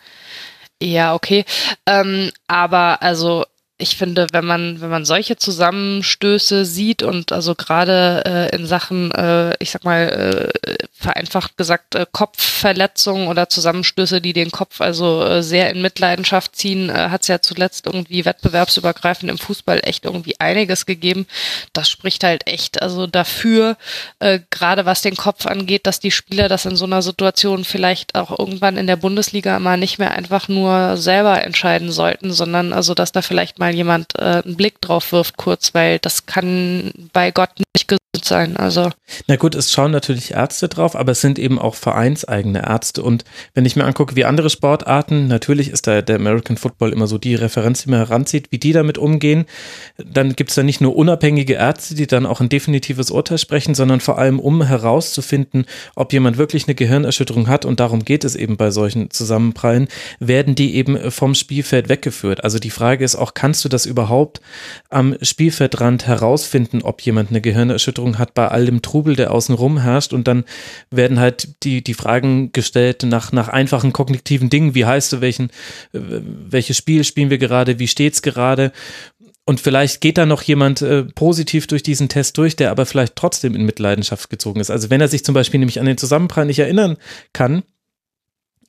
ja, 0.81 1.13
okay. 1.13 1.45
Ähm, 1.85 2.31
aber 2.47 3.01
also 3.01 3.45
ich 3.77 3.97
finde, 3.97 4.27
wenn 4.31 4.45
man, 4.45 4.79
wenn 4.81 4.89
man 4.89 5.05
solche 5.05 5.37
Zusammenstöße 5.37 6.65
sieht 6.65 7.03
und 7.03 7.31
also 7.31 7.55
gerade 7.55 8.23
äh, 8.25 8.55
in 8.55 8.65
Sachen, 8.67 9.11
äh, 9.11 9.55
ich 9.59 9.71
sag 9.71 9.83
mal, 9.83 10.51
äh, 10.61 10.75
vereinfacht 11.01 11.57
gesagt, 11.57 11.95
äh, 11.95 12.05
Kopfverletzungen 12.11 13.27
oder 13.27 13.49
Zusammenstöße, 13.49 14.21
die 14.21 14.33
den 14.33 14.51
Kopf 14.51 14.81
also 14.81 15.23
äh, 15.23 15.43
sehr 15.43 15.69
in 15.71 15.81
Mitleidenschaft 15.81 16.55
ziehen, 16.55 16.89
äh, 16.89 17.09
hat 17.09 17.23
es 17.23 17.27
ja 17.27 17.41
zuletzt 17.41 17.87
irgendwie 17.87 18.23
wettbewerbsübergreifend 18.23 19.29
im 19.29 19.37
Fußball 19.37 19.81
echt 19.83 20.05
irgendwie 20.05 20.39
einiges 20.39 20.85
gegeben. 20.85 21.25
Das 21.73 21.89
spricht 21.89 22.23
halt 22.23 22.47
echt 22.47 22.81
also 22.81 23.07
dafür, 23.07 23.77
äh, 24.19 24.39
gerade 24.49 24.85
was 24.85 25.01
den 25.01 25.15
Kopf 25.15 25.45
angeht, 25.45 25.87
dass 25.87 25.99
die 25.99 26.11
Spieler 26.11 26.47
das 26.47 26.65
in 26.65 26.75
so 26.75 26.85
einer 26.85 27.01
Situation 27.01 27.65
vielleicht 27.65 28.15
auch 28.15 28.37
irgendwann 28.37 28.77
in 28.77 28.87
der 28.87 28.95
Bundesliga 28.95 29.59
mal 29.59 29.77
nicht 29.77 29.97
mehr 29.97 30.11
einfach 30.11 30.47
nur 30.47 30.97
selber 30.97 31.43
entscheiden 31.43 31.91
sollten, 31.91 32.31
sondern 32.31 32.73
also, 32.73 32.93
dass 32.93 33.11
da 33.11 33.21
vielleicht 33.21 33.59
mal 33.59 33.73
jemand 33.73 34.17
äh, 34.19 34.41
einen 34.43 34.55
Blick 34.55 34.79
drauf 34.81 35.11
wirft 35.11 35.37
kurz, 35.37 35.73
weil 35.73 35.99
das 35.99 36.25
kann 36.25 36.91
bei 37.13 37.31
Gott 37.31 37.51
nicht 37.57 37.70
gesund 38.21 38.25
sein. 38.25 38.57
Also. 38.57 38.89
Na 39.27 39.35
gut, 39.35 39.55
es 39.55 39.71
schauen 39.71 39.91
natürlich 39.91 40.31
Ärzte 40.31 40.67
drauf, 40.67 40.95
aber 40.95 41.11
es 41.11 41.21
sind 41.21 41.39
eben 41.39 41.59
auch 41.59 41.75
vereinseigene 41.75 42.63
Ärzte. 42.67 43.03
Und 43.03 43.25
wenn 43.53 43.65
ich 43.65 43.75
mir 43.75 43.85
angucke, 43.85 44.15
wie 44.15 44.25
andere 44.25 44.49
Sportarten, 44.49 45.27
natürlich 45.27 45.69
ist 45.69 45.87
da 45.87 46.01
der 46.01 46.15
American 46.15 46.57
Football 46.57 46.91
immer 46.91 47.07
so 47.07 47.17
die 47.17 47.35
Referenz, 47.35 47.83
die 47.83 47.89
man 47.89 47.99
heranzieht, 47.99 48.47
wie 48.51 48.57
die 48.57 48.73
damit 48.73 48.97
umgehen. 48.97 49.45
Dann 49.97 50.33
gibt 50.33 50.51
es 50.51 50.55
da 50.55 50.63
nicht 50.63 50.81
nur 50.81 50.95
unabhängige 50.95 51.53
Ärzte, 51.53 51.95
die 51.95 52.07
dann 52.07 52.25
auch 52.25 52.39
ein 52.39 52.49
definitives 52.49 53.11
Urteil 53.11 53.37
sprechen, 53.37 53.75
sondern 53.75 53.99
vor 53.99 54.17
allem, 54.17 54.39
um 54.39 54.63
herauszufinden, 54.63 55.65
ob 55.95 56.13
jemand 56.13 56.37
wirklich 56.37 56.67
eine 56.67 56.75
Gehirnerschütterung 56.75 57.47
hat, 57.47 57.65
und 57.65 57.79
darum 57.79 58.05
geht 58.05 58.23
es 58.23 58.35
eben 58.35 58.57
bei 58.57 58.71
solchen 58.71 59.09
Zusammenprallen, 59.11 59.87
werden 60.19 60.55
die 60.55 60.75
eben 60.75 61.11
vom 61.11 61.35
Spielfeld 61.35 61.89
weggeführt. 61.89 62.43
Also 62.43 62.59
die 62.59 62.69
Frage 62.69 63.03
ist 63.03 63.15
auch, 63.15 63.33
kannst 63.33 63.65
du 63.65 63.69
das 63.69 63.85
überhaupt 63.85 64.41
am 64.89 65.15
Spielfeldrand 65.21 66.07
herausfinden, 66.07 66.81
ob 66.81 67.01
jemand 67.01 67.29
eine 67.29 67.41
Gehirnerschütterung 67.41 68.10
hat 68.17 68.33
bei 68.33 68.47
all 68.47 68.65
dem 68.65 68.81
Trubel, 68.81 69.15
der 69.15 69.31
außenrum 69.31 69.79
herrscht? 69.79 70.13
Und 70.13 70.27
dann 70.27 70.45
werden 70.89 71.19
halt 71.19 71.63
die, 71.63 71.83
die 71.83 71.93
Fragen 71.93 72.51
gestellt 72.51 73.03
nach, 73.03 73.31
nach 73.31 73.47
einfachen 73.47 73.93
kognitiven 73.93 74.49
Dingen. 74.49 74.75
Wie 74.75 74.85
heißt 74.85 75.13
du, 75.13 75.21
welchen, 75.21 75.51
welches 75.91 76.77
Spiel 76.77 77.03
spielen 77.03 77.29
wir 77.29 77.37
gerade? 77.37 77.79
Wie 77.79 77.87
steht's 77.87 78.21
gerade? 78.21 78.71
Und 79.43 79.59
vielleicht 79.59 80.01
geht 80.01 80.17
da 80.17 80.25
noch 80.25 80.43
jemand 80.43 80.81
äh, 80.81 81.03
positiv 81.03 81.67
durch 81.67 81.83
diesen 81.83 82.09
Test 82.09 82.37
durch, 82.37 82.55
der 82.55 82.71
aber 82.71 82.85
vielleicht 82.85 83.15
trotzdem 83.15 83.55
in 83.55 83.65
Mitleidenschaft 83.65 84.29
gezogen 84.29 84.59
ist. 84.59 84.69
Also 84.69 84.89
wenn 84.89 85.01
er 85.01 85.07
sich 85.07 85.25
zum 85.25 85.33
Beispiel 85.33 85.59
nämlich 85.59 85.79
an 85.79 85.87
den 85.87 85.97
Zusammenprall 85.97 86.45
nicht 86.45 86.59
erinnern 86.59 86.97
kann, 87.33 87.63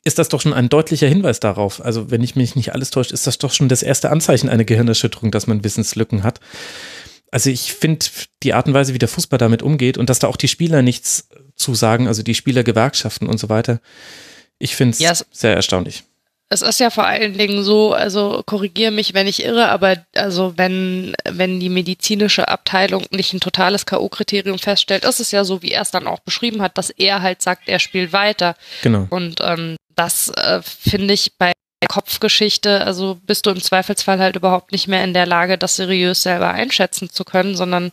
ist 0.05 0.19
das 0.19 0.29
doch 0.29 0.41
schon 0.41 0.53
ein 0.53 0.69
deutlicher 0.69 1.07
Hinweis 1.07 1.41
darauf. 1.41 1.85
Also 1.85 2.11
wenn 2.11 2.23
ich 2.23 2.35
mich 2.35 2.57
nicht 2.57 2.73
alles 2.73 2.91
täusche, 2.91 3.15
ist 3.15 3.27
das 3.27 3.39
doch 3.39 3.53
schon 3.53 3.69
das 3.69 3.83
erste 3.83 4.11
Anzeichen 4.11 4.49
einer 4.49 4.65
Gehirnerschütterung, 4.65 5.31
dass 5.31 5.47
man 5.47 5.63
Wissenslücken 5.63 6.25
hat. 6.25 6.41
Also 7.33 7.49
ich 7.49 7.73
finde 7.73 8.07
die 8.43 8.53
Art 8.53 8.69
und 8.69 8.75
Weise, 8.75 8.93
wie 8.93 8.99
der 8.99 9.09
Fußball 9.09 9.39
damit 9.39 9.63
umgeht 9.63 9.97
und 9.97 10.11
dass 10.11 10.19
da 10.19 10.29
auch 10.29 10.37
die 10.37 10.49
Spieler 10.49 10.83
nichts 10.83 11.29
zu 11.57 11.75
sagen, 11.75 12.07
also 12.07 12.23
die 12.23 12.35
Spielergewerkschaften 12.35 13.27
und 13.27 13.39
so 13.39 13.49
weiter, 13.49 13.81
ich 14.59 14.77
finde 14.77 14.93
es 14.93 14.99
ja, 15.01 15.15
sehr 15.31 15.55
erstaunlich. 15.55 16.05
Es 16.51 16.61
ist 16.61 16.79
ja 16.79 16.91
vor 16.91 17.07
allen 17.07 17.39
Dingen 17.39 17.65
so, 17.65 17.95
also 17.95 18.43
korrigiere 18.45 18.91
mich, 18.91 19.15
wenn 19.15 19.27
ich 19.27 19.43
irre, 19.43 19.71
aber 19.71 20.05
also 20.15 20.53
wenn, 20.57 21.15
wenn 21.25 21.59
die 21.59 21.71
medizinische 21.71 22.49
Abteilung 22.49 23.07
nicht 23.11 23.33
ein 23.33 23.41
totales 23.41 23.87
K.O.-Kriterium 23.87 24.59
feststellt, 24.59 25.07
ist 25.07 25.19
es 25.19 25.31
ja 25.31 25.45
so, 25.45 25.63
wie 25.63 25.73
er 25.73 25.81
es 25.81 25.91
dann 25.91 26.07
auch 26.07 26.21
beschrieben 26.21 26.61
hat, 26.61 26.77
dass 26.77 26.91
er 26.91 27.23
halt 27.23 27.41
sagt, 27.41 27.67
er 27.67 27.79
spielt 27.79 28.13
weiter. 28.13 28.55
Genau. 28.83 29.07
Und 29.09 29.41
ähm, 29.41 29.77
das 29.97 30.29
äh, 30.37 30.61
finde 30.63 31.15
ich 31.15 31.39
bei 31.39 31.53
Kopfgeschichte, 31.89 32.85
also 32.85 33.19
bist 33.27 33.47
du 33.47 33.51
im 33.51 33.61
Zweifelsfall 33.61 34.19
halt 34.19 34.37
überhaupt 34.37 34.73
nicht 34.73 34.89
mehr 34.89 35.05
in 35.05 35.15
der 35.15 35.27
Lage, 35.27 35.59
das 35.59 35.77
seriös 35.77 36.23
selber 36.23 36.51
einschätzen 36.51 37.11
zu 37.11 37.25
können, 37.25 37.57
sondern 37.57 37.93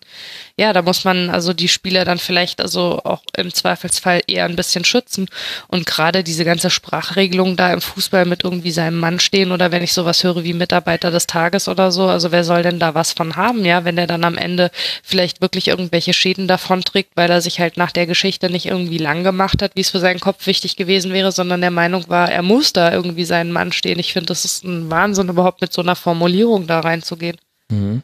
ja, 0.59 0.73
da 0.73 0.81
muss 0.81 1.05
man 1.05 1.29
also 1.29 1.53
die 1.53 1.69
Spieler 1.69 2.03
dann 2.03 2.17
vielleicht 2.17 2.59
also 2.59 2.99
auch 3.05 3.21
im 3.38 3.53
Zweifelsfall 3.53 4.19
eher 4.27 4.43
ein 4.43 4.57
bisschen 4.57 4.83
schützen. 4.83 5.29
Und 5.69 5.85
gerade 5.85 6.21
diese 6.21 6.43
ganze 6.43 6.69
Sprachregelung 6.69 7.55
da 7.55 7.71
im 7.71 7.79
Fußball 7.79 8.25
mit 8.25 8.43
irgendwie 8.43 8.71
seinem 8.71 8.99
Mann 8.99 9.21
stehen 9.21 9.53
oder 9.53 9.71
wenn 9.71 9.83
ich 9.83 9.93
sowas 9.93 10.21
höre 10.21 10.43
wie 10.43 10.53
Mitarbeiter 10.53 11.11
des 11.11 11.27
Tages 11.27 11.69
oder 11.69 11.93
so, 11.93 12.07
also 12.07 12.33
wer 12.33 12.43
soll 12.43 12.61
denn 12.61 12.77
da 12.77 12.93
was 12.93 13.13
von 13.13 13.38
haben, 13.38 13.63
ja, 13.63 13.85
wenn 13.85 13.95
der 13.95 14.05
dann 14.05 14.25
am 14.25 14.38
Ende 14.38 14.69
vielleicht 15.01 15.39
wirklich 15.39 15.69
irgendwelche 15.69 16.13
Schäden 16.13 16.49
davonträgt, 16.49 17.11
weil 17.15 17.29
er 17.29 17.39
sich 17.39 17.61
halt 17.61 17.77
nach 17.77 17.93
der 17.93 18.05
Geschichte 18.05 18.49
nicht 18.49 18.65
irgendwie 18.65 18.97
lang 18.97 19.23
gemacht 19.23 19.61
hat, 19.61 19.71
wie 19.75 19.81
es 19.81 19.91
für 19.91 20.01
seinen 20.01 20.19
Kopf 20.19 20.45
wichtig 20.45 20.75
gewesen 20.75 21.13
wäre, 21.13 21.31
sondern 21.31 21.61
der 21.61 21.71
Meinung 21.71 22.09
war, 22.09 22.29
er 22.29 22.43
muss 22.43 22.73
da 22.73 22.91
irgendwie 22.91 23.23
seinen 23.23 23.53
Mann 23.53 23.71
stehen. 23.71 23.97
Ich 23.97 24.11
finde, 24.11 24.27
das 24.27 24.43
ist 24.43 24.65
ein 24.65 24.91
Wahnsinn, 24.91 25.29
überhaupt 25.29 25.61
mit 25.61 25.71
so 25.71 25.81
einer 25.81 25.95
Formulierung 25.95 26.67
da 26.67 26.81
reinzugehen. 26.81 27.38
Mhm. 27.71 28.03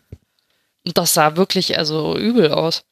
Und 0.85 0.97
das 0.97 1.13
sah 1.13 1.35
wirklich 1.35 1.77
also 1.77 2.17
übel 2.17 2.51
aus. 2.51 2.83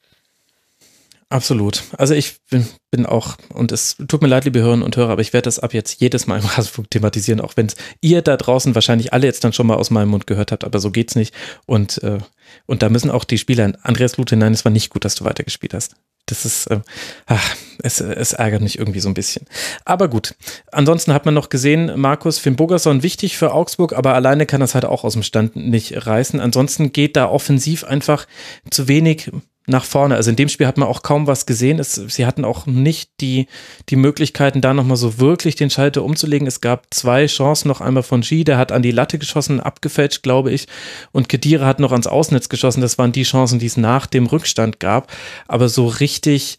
Absolut. 1.33 1.81
Also 1.97 2.13
ich 2.13 2.35
bin, 2.51 2.67
bin, 2.91 3.07
auch, 3.07 3.37
und 3.51 3.71
es 3.71 3.97
tut 4.07 4.21
mir 4.21 4.27
leid, 4.27 4.45
liebe 4.45 4.59
Hörerinnen 4.59 4.85
und 4.85 4.95
Hörer, 4.95 5.09
aber 5.09 5.21
ich 5.21 5.33
werde 5.33 5.45
das 5.45 5.57
ab 5.57 5.73
jetzt 5.73 5.99
jedes 5.99 6.27
Mal 6.27 6.39
im 6.39 6.45
Rasenfunk 6.57 6.91
thematisieren, 6.91 7.41
auch 7.41 7.53
wenn 7.55 7.65
es 7.65 7.75
ihr 8.01 8.21
da 8.21 8.37
draußen 8.37 8.75
wahrscheinlich 8.75 9.13
alle 9.13 9.25
jetzt 9.25 9.43
dann 9.43 9.51
schon 9.51 9.65
mal 9.65 9.77
aus 9.77 9.89
meinem 9.89 10.09
Mund 10.09 10.27
gehört 10.27 10.51
habt, 10.51 10.63
aber 10.63 10.79
so 10.79 10.91
geht's 10.91 11.15
nicht. 11.15 11.33
Und, 11.65 12.03
äh, 12.03 12.19
und 12.67 12.83
da 12.83 12.89
müssen 12.89 13.09
auch 13.09 13.23
die 13.23 13.39
Spieler, 13.39 13.73
Andreas 13.81 14.17
Lute, 14.17 14.35
nein, 14.35 14.53
es 14.53 14.63
war 14.63 14.71
nicht 14.71 14.91
gut, 14.91 15.05
dass 15.05 15.15
du 15.15 15.25
weitergespielt 15.25 15.73
hast. 15.73 15.95
Das 16.25 16.45
ist, 16.45 16.67
äh, 16.67 16.79
ach, 17.25 17.55
es, 17.81 17.99
es 17.99 18.33
ärgert 18.33 18.61
mich 18.61 18.79
irgendwie 18.79 19.01
so 19.01 19.09
ein 19.09 19.13
bisschen. 19.13 19.45
Aber 19.83 20.07
gut. 20.07 20.35
Ansonsten 20.71 21.13
hat 21.13 21.25
man 21.25 21.33
noch 21.33 21.49
gesehen, 21.49 21.99
Markus 21.99 22.39
Finn 22.39 22.55
Bogerson 22.55 23.03
wichtig 23.03 23.37
für 23.37 23.53
Augsburg, 23.53 23.93
aber 23.93 24.13
alleine 24.13 24.45
kann 24.45 24.61
das 24.61 24.73
halt 24.73 24.85
auch 24.85 25.03
aus 25.03 25.13
dem 25.13 25.23
Stand 25.23 25.55
nicht 25.55 26.07
reißen. 26.07 26.39
Ansonsten 26.39 26.93
geht 26.93 27.17
da 27.17 27.29
offensiv 27.29 27.83
einfach 27.83 28.25
zu 28.69 28.87
wenig 28.87 29.31
nach 29.65 29.85
vorne. 29.85 30.15
Also 30.15 30.29
in 30.29 30.35
dem 30.35 30.49
Spiel 30.49 30.67
hat 30.67 30.77
man 30.77 30.87
auch 30.87 31.03
kaum 31.03 31.27
was 31.27 31.45
gesehen. 31.45 31.79
Es, 31.79 31.93
sie 31.95 32.25
hatten 32.25 32.43
auch 32.43 32.65
nicht 32.65 33.11
die, 33.21 33.47
die 33.89 33.95
Möglichkeiten, 33.95 34.61
da 34.61 34.73
nochmal 34.73 34.97
so 34.97 35.19
wirklich 35.19 35.55
den 35.55 35.69
Schalter 35.69 36.03
umzulegen. 36.03 36.47
Es 36.47 36.61
gab 36.61 36.93
zwei 36.93 37.27
Chancen, 37.27 37.69
noch 37.69 37.81
einmal 37.81 38.03
von 38.03 38.21
G, 38.21 38.43
der 38.43 38.57
hat 38.57 38.71
an 38.71 38.81
die 38.81 38.91
Latte 38.91 39.17
geschossen, 39.17 39.59
abgefälscht, 39.59 40.23
glaube 40.23 40.51
ich. 40.51 40.67
Und 41.11 41.29
Kedira 41.29 41.65
hat 41.65 41.79
noch 41.79 41.91
ans 41.91 42.07
Ausnetz 42.07 42.49
geschossen. 42.49 42.81
Das 42.81 42.97
waren 42.97 43.11
die 43.11 43.23
Chancen, 43.23 43.59
die 43.59 43.67
es 43.67 43.77
nach 43.77 44.05
dem 44.05 44.25
Rückstand 44.25 44.79
gab. 44.79 45.11
Aber 45.47 45.69
so 45.69 45.87
richtig 45.87 46.57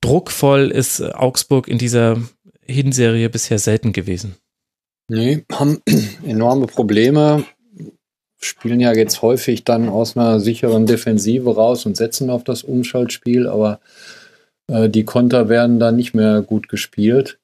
druckvoll 0.00 0.70
ist 0.70 1.02
Augsburg 1.02 1.68
in 1.68 1.78
dieser 1.78 2.18
Hinserie 2.62 3.28
bisher 3.28 3.58
selten 3.58 3.92
gewesen. 3.92 4.36
Nee, 5.08 5.44
haben 5.52 5.80
enorme 6.24 6.66
Probleme 6.66 7.44
spielen 8.38 8.80
ja 8.80 8.92
jetzt 8.92 9.22
häufig 9.22 9.64
dann 9.64 9.88
aus 9.88 10.16
einer 10.16 10.40
sicheren 10.40 10.86
Defensive 10.86 11.54
raus 11.54 11.86
und 11.86 11.96
setzen 11.96 12.30
auf 12.30 12.44
das 12.44 12.62
Umschaltspiel, 12.62 13.46
aber 13.46 13.80
äh, 14.68 14.88
die 14.88 15.04
Konter 15.04 15.48
werden 15.48 15.78
dann 15.78 15.96
nicht 15.96 16.14
mehr 16.14 16.42
gut 16.42 16.68
gespielt. 16.68 17.38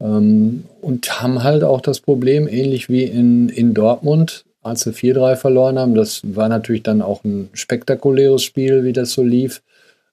Ähm, 0.00 0.64
und 0.82 1.22
haben 1.22 1.42
halt 1.42 1.64
auch 1.64 1.80
das 1.80 2.00
Problem, 2.00 2.48
ähnlich 2.48 2.88
wie 2.88 3.04
in, 3.04 3.48
in 3.48 3.72
Dortmund, 3.72 4.44
als 4.62 4.82
sie 4.82 4.90
4-3 4.90 5.36
verloren 5.36 5.78
haben. 5.78 5.94
Das 5.94 6.20
war 6.22 6.48
natürlich 6.48 6.82
dann 6.82 7.02
auch 7.02 7.24
ein 7.24 7.48
spektakuläres 7.54 8.42
Spiel, 8.42 8.84
wie 8.84 8.92
das 8.92 9.12
so 9.12 9.22
lief. 9.22 9.62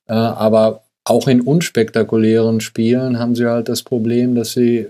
Äh, 0.08 0.14
aber 0.14 0.84
auch 1.04 1.28
in 1.28 1.42
unspektakulären 1.42 2.62
Spielen 2.62 3.20
haben 3.20 3.36
sie 3.36 3.46
halt 3.46 3.68
das 3.68 3.84
Problem, 3.84 4.36
dass 4.36 4.54
sie 4.54 4.88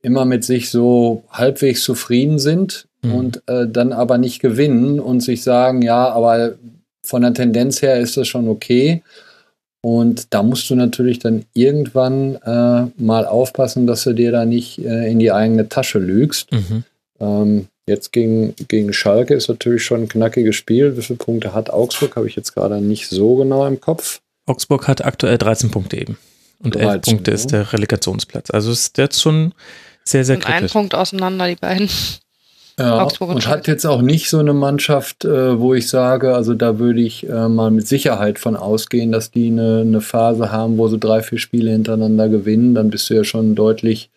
immer 0.00 0.24
mit 0.24 0.44
sich 0.44 0.70
so 0.70 1.24
halbwegs 1.30 1.82
zufrieden 1.82 2.38
sind 2.38 2.88
mhm. 3.02 3.14
und 3.14 3.42
äh, 3.46 3.68
dann 3.68 3.92
aber 3.92 4.18
nicht 4.18 4.40
gewinnen 4.40 5.00
und 5.00 5.20
sich 5.20 5.42
sagen, 5.42 5.82
ja, 5.82 6.08
aber 6.08 6.54
von 7.04 7.22
der 7.22 7.34
Tendenz 7.34 7.82
her 7.82 7.98
ist 7.98 8.16
das 8.16 8.28
schon 8.28 8.48
okay. 8.48 9.02
Und 9.84 10.32
da 10.32 10.44
musst 10.44 10.70
du 10.70 10.76
natürlich 10.76 11.18
dann 11.18 11.44
irgendwann 11.54 12.36
äh, 12.36 13.02
mal 13.02 13.26
aufpassen, 13.26 13.86
dass 13.88 14.04
du 14.04 14.12
dir 14.12 14.30
da 14.30 14.44
nicht 14.44 14.78
äh, 14.78 15.10
in 15.10 15.18
die 15.18 15.32
eigene 15.32 15.68
Tasche 15.68 15.98
lügst. 15.98 16.52
Mhm. 16.52 16.84
Ähm, 17.18 17.66
jetzt 17.86 18.12
gegen, 18.12 18.54
gegen 18.68 18.92
Schalke 18.92 19.34
ist 19.34 19.48
natürlich 19.48 19.84
schon 19.84 20.02
ein 20.02 20.08
knackiges 20.08 20.54
Spiel. 20.54 20.96
Wie 20.96 21.02
viele 21.02 21.18
Punkte 21.18 21.52
hat 21.52 21.70
Augsburg? 21.70 22.14
Habe 22.14 22.28
ich 22.28 22.36
jetzt 22.36 22.54
gerade 22.54 22.80
nicht 22.80 23.08
so 23.08 23.34
genau 23.34 23.66
im 23.66 23.80
Kopf. 23.80 24.20
Augsburg 24.46 24.86
hat 24.86 25.04
aktuell 25.04 25.38
13 25.38 25.72
Punkte 25.72 26.00
eben. 26.00 26.16
Und 26.62 26.76
13, 26.76 26.88
11 26.88 27.02
Punkte 27.02 27.30
ja. 27.32 27.34
ist 27.34 27.46
der 27.48 27.72
Relegationsplatz. 27.72 28.50
Also 28.50 28.70
ist 28.70 28.98
jetzt 28.98 29.20
schon 29.20 29.52
sehr, 30.04 30.24
sehr 30.24 30.36
und 30.36 30.44
kritisch. 30.44 30.62
Ein 30.62 30.68
Punkt 30.68 30.94
auseinander, 30.94 31.48
die 31.48 31.56
beiden. 31.56 31.88
Ja, 32.78 33.02
Augsburg 33.02 33.30
und, 33.30 33.46
hat 33.46 33.66
jetzt 33.66 33.84
auch 33.84 34.00
nicht 34.00 34.30
so 34.30 34.38
eine 34.38 34.54
Mannschaft, 34.54 35.24
äh, 35.24 35.58
wo 35.58 35.74
ich 35.74 35.88
sage, 35.88 36.34
also 36.34 36.54
da 36.54 36.78
würde 36.78 37.02
ich 37.02 37.28
äh, 37.28 37.48
mal 37.48 37.70
mit 37.70 37.86
Sicherheit 37.86 38.38
von 38.38 38.56
ausgehen, 38.56 39.12
dass 39.12 39.30
die 39.30 39.48
eine, 39.48 39.80
eine 39.80 40.00
Phase 40.00 40.50
haben, 40.50 40.78
wo 40.78 40.88
sie 40.88 40.98
drei, 40.98 41.22
vier 41.22 41.38
Spiele 41.38 41.70
hintereinander 41.70 42.28
gewinnen. 42.28 42.74
Dann 42.74 42.90
bist 42.90 43.10
du 43.10 43.14
ja 43.14 43.24
schon 43.24 43.54
deutlich 43.54 44.10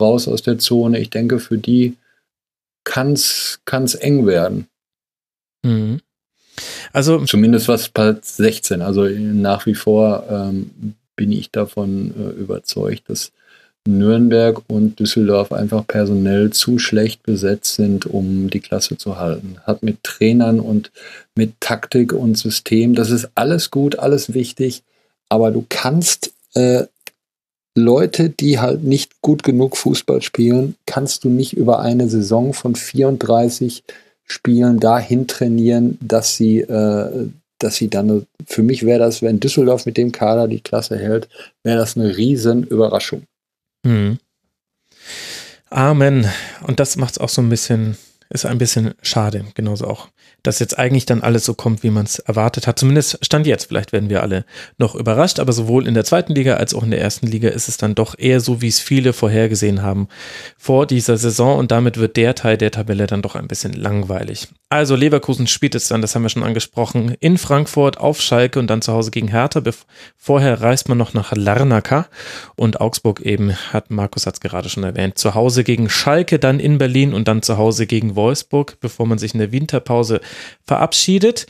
raus 0.00 0.26
aus 0.26 0.42
der 0.42 0.58
Zone. 0.58 0.98
Ich 0.98 1.10
denke, 1.10 1.38
für 1.38 1.58
die 1.58 1.96
kann 2.84 3.12
es 3.12 3.60
eng 4.00 4.26
werden. 4.26 4.68
Mhm. 5.62 6.00
Also 6.92 7.24
zumindest 7.24 7.68
was 7.68 7.88
Platz 7.88 8.36
16. 8.36 8.82
Also 8.82 9.04
nach 9.04 9.66
wie 9.66 9.74
vor 9.74 10.24
ähm, 10.30 10.94
bin 11.14 11.32
ich 11.32 11.50
davon 11.50 12.14
äh, 12.16 12.40
überzeugt, 12.40 13.08
dass 13.08 13.32
Nürnberg 13.88 14.62
und 14.68 15.00
Düsseldorf 15.00 15.52
einfach 15.52 15.86
personell 15.86 16.50
zu 16.50 16.78
schlecht 16.78 17.22
besetzt 17.22 17.74
sind, 17.74 18.06
um 18.06 18.50
die 18.50 18.60
Klasse 18.60 18.98
zu 18.98 19.18
halten. 19.18 19.56
Hat 19.64 19.82
mit 19.82 20.04
Trainern 20.04 20.60
und 20.60 20.92
mit 21.34 21.54
Taktik 21.60 22.12
und 22.12 22.36
System, 22.36 22.94
das 22.94 23.10
ist 23.10 23.30
alles 23.34 23.70
gut, 23.70 23.98
alles 23.98 24.34
wichtig, 24.34 24.82
aber 25.28 25.50
du 25.50 25.64
kannst 25.68 26.32
äh, 26.54 26.84
Leute, 27.74 28.28
die 28.28 28.58
halt 28.58 28.82
nicht 28.84 29.20
gut 29.22 29.42
genug 29.42 29.76
Fußball 29.76 30.20
spielen, 30.20 30.74
kannst 30.86 31.24
du 31.24 31.30
nicht 31.30 31.52
über 31.54 31.80
eine 31.80 32.08
Saison 32.08 32.52
von 32.52 32.74
34 32.74 33.84
Spielen 34.24 34.78
dahin 34.78 35.26
trainieren, 35.26 35.96
dass 36.02 36.36
sie, 36.36 36.60
äh, 36.60 37.28
dass 37.58 37.76
sie 37.76 37.88
dann, 37.88 38.26
für 38.46 38.62
mich 38.62 38.84
wäre 38.84 38.98
das, 38.98 39.22
wenn 39.22 39.40
Düsseldorf 39.40 39.86
mit 39.86 39.96
dem 39.96 40.12
Kader 40.12 40.48
die 40.48 40.60
Klasse 40.60 40.98
hält, 40.98 41.28
wäre 41.62 41.78
das 41.78 41.96
eine 41.96 42.16
riesen 42.16 42.64
Überraschung. 42.64 43.22
Mhm. 43.84 44.18
Amen. 45.70 46.30
Und 46.62 46.80
das 46.80 46.96
macht 46.96 47.12
es 47.12 47.18
auch 47.18 47.28
so 47.28 47.42
ein 47.42 47.48
bisschen, 47.48 47.96
ist 48.30 48.46
ein 48.46 48.58
bisschen 48.58 48.94
schade, 49.02 49.44
genauso 49.54 49.86
auch 49.86 50.08
dass 50.42 50.58
jetzt 50.60 50.78
eigentlich 50.78 51.06
dann 51.06 51.22
alles 51.22 51.44
so 51.44 51.54
kommt, 51.54 51.82
wie 51.82 51.90
man 51.90 52.04
es 52.04 52.18
erwartet 52.20 52.66
hat. 52.66 52.78
Zumindest 52.78 53.18
stand 53.24 53.46
jetzt. 53.46 53.66
Vielleicht 53.66 53.92
werden 53.92 54.08
wir 54.08 54.22
alle 54.22 54.44
noch 54.78 54.94
überrascht, 54.94 55.40
aber 55.40 55.52
sowohl 55.52 55.86
in 55.86 55.94
der 55.94 56.04
zweiten 56.04 56.34
Liga 56.34 56.54
als 56.54 56.74
auch 56.74 56.82
in 56.82 56.90
der 56.90 57.00
ersten 57.00 57.26
Liga 57.26 57.48
ist 57.48 57.68
es 57.68 57.76
dann 57.76 57.94
doch 57.94 58.16
eher 58.18 58.40
so, 58.40 58.62
wie 58.62 58.68
es 58.68 58.80
viele 58.80 59.12
vorhergesehen 59.12 59.82
haben 59.82 60.08
vor 60.56 60.86
dieser 60.86 61.16
Saison 61.16 61.58
und 61.58 61.70
damit 61.70 61.98
wird 61.98 62.16
der 62.16 62.34
Teil 62.34 62.56
der 62.56 62.70
Tabelle 62.70 63.06
dann 63.06 63.22
doch 63.22 63.34
ein 63.34 63.48
bisschen 63.48 63.72
langweilig. 63.72 64.48
Also 64.70 64.96
Leverkusen 64.96 65.46
spielt 65.46 65.74
es 65.74 65.88
dann, 65.88 66.02
das 66.02 66.14
haben 66.14 66.22
wir 66.22 66.28
schon 66.28 66.42
angesprochen, 66.42 67.16
in 67.20 67.38
Frankfurt 67.38 67.98
auf 67.98 68.20
Schalke 68.20 68.58
und 68.58 68.68
dann 68.68 68.82
zu 68.82 68.92
Hause 68.92 69.10
gegen 69.10 69.28
Hertha. 69.28 69.62
Vorher 70.16 70.60
reist 70.60 70.88
man 70.88 70.98
noch 70.98 71.14
nach 71.14 71.32
Larnaca 71.34 72.06
und 72.54 72.80
Augsburg 72.80 73.20
eben, 73.20 73.54
hat 73.72 73.90
Markus 73.90 74.26
hat 74.26 74.34
es 74.34 74.40
gerade 74.40 74.68
schon 74.68 74.84
erwähnt, 74.84 75.18
zu 75.18 75.34
Hause 75.34 75.64
gegen 75.64 75.88
Schalke, 75.88 76.38
dann 76.38 76.60
in 76.60 76.78
Berlin 76.78 77.14
und 77.14 77.28
dann 77.28 77.42
zu 77.42 77.56
Hause 77.56 77.86
gegen 77.86 78.14
Wolfsburg, 78.14 78.76
bevor 78.80 79.06
man 79.06 79.18
sich 79.18 79.32
in 79.32 79.40
der 79.40 79.52
Winterpause 79.52 80.20
verabschiedet. 80.66 81.46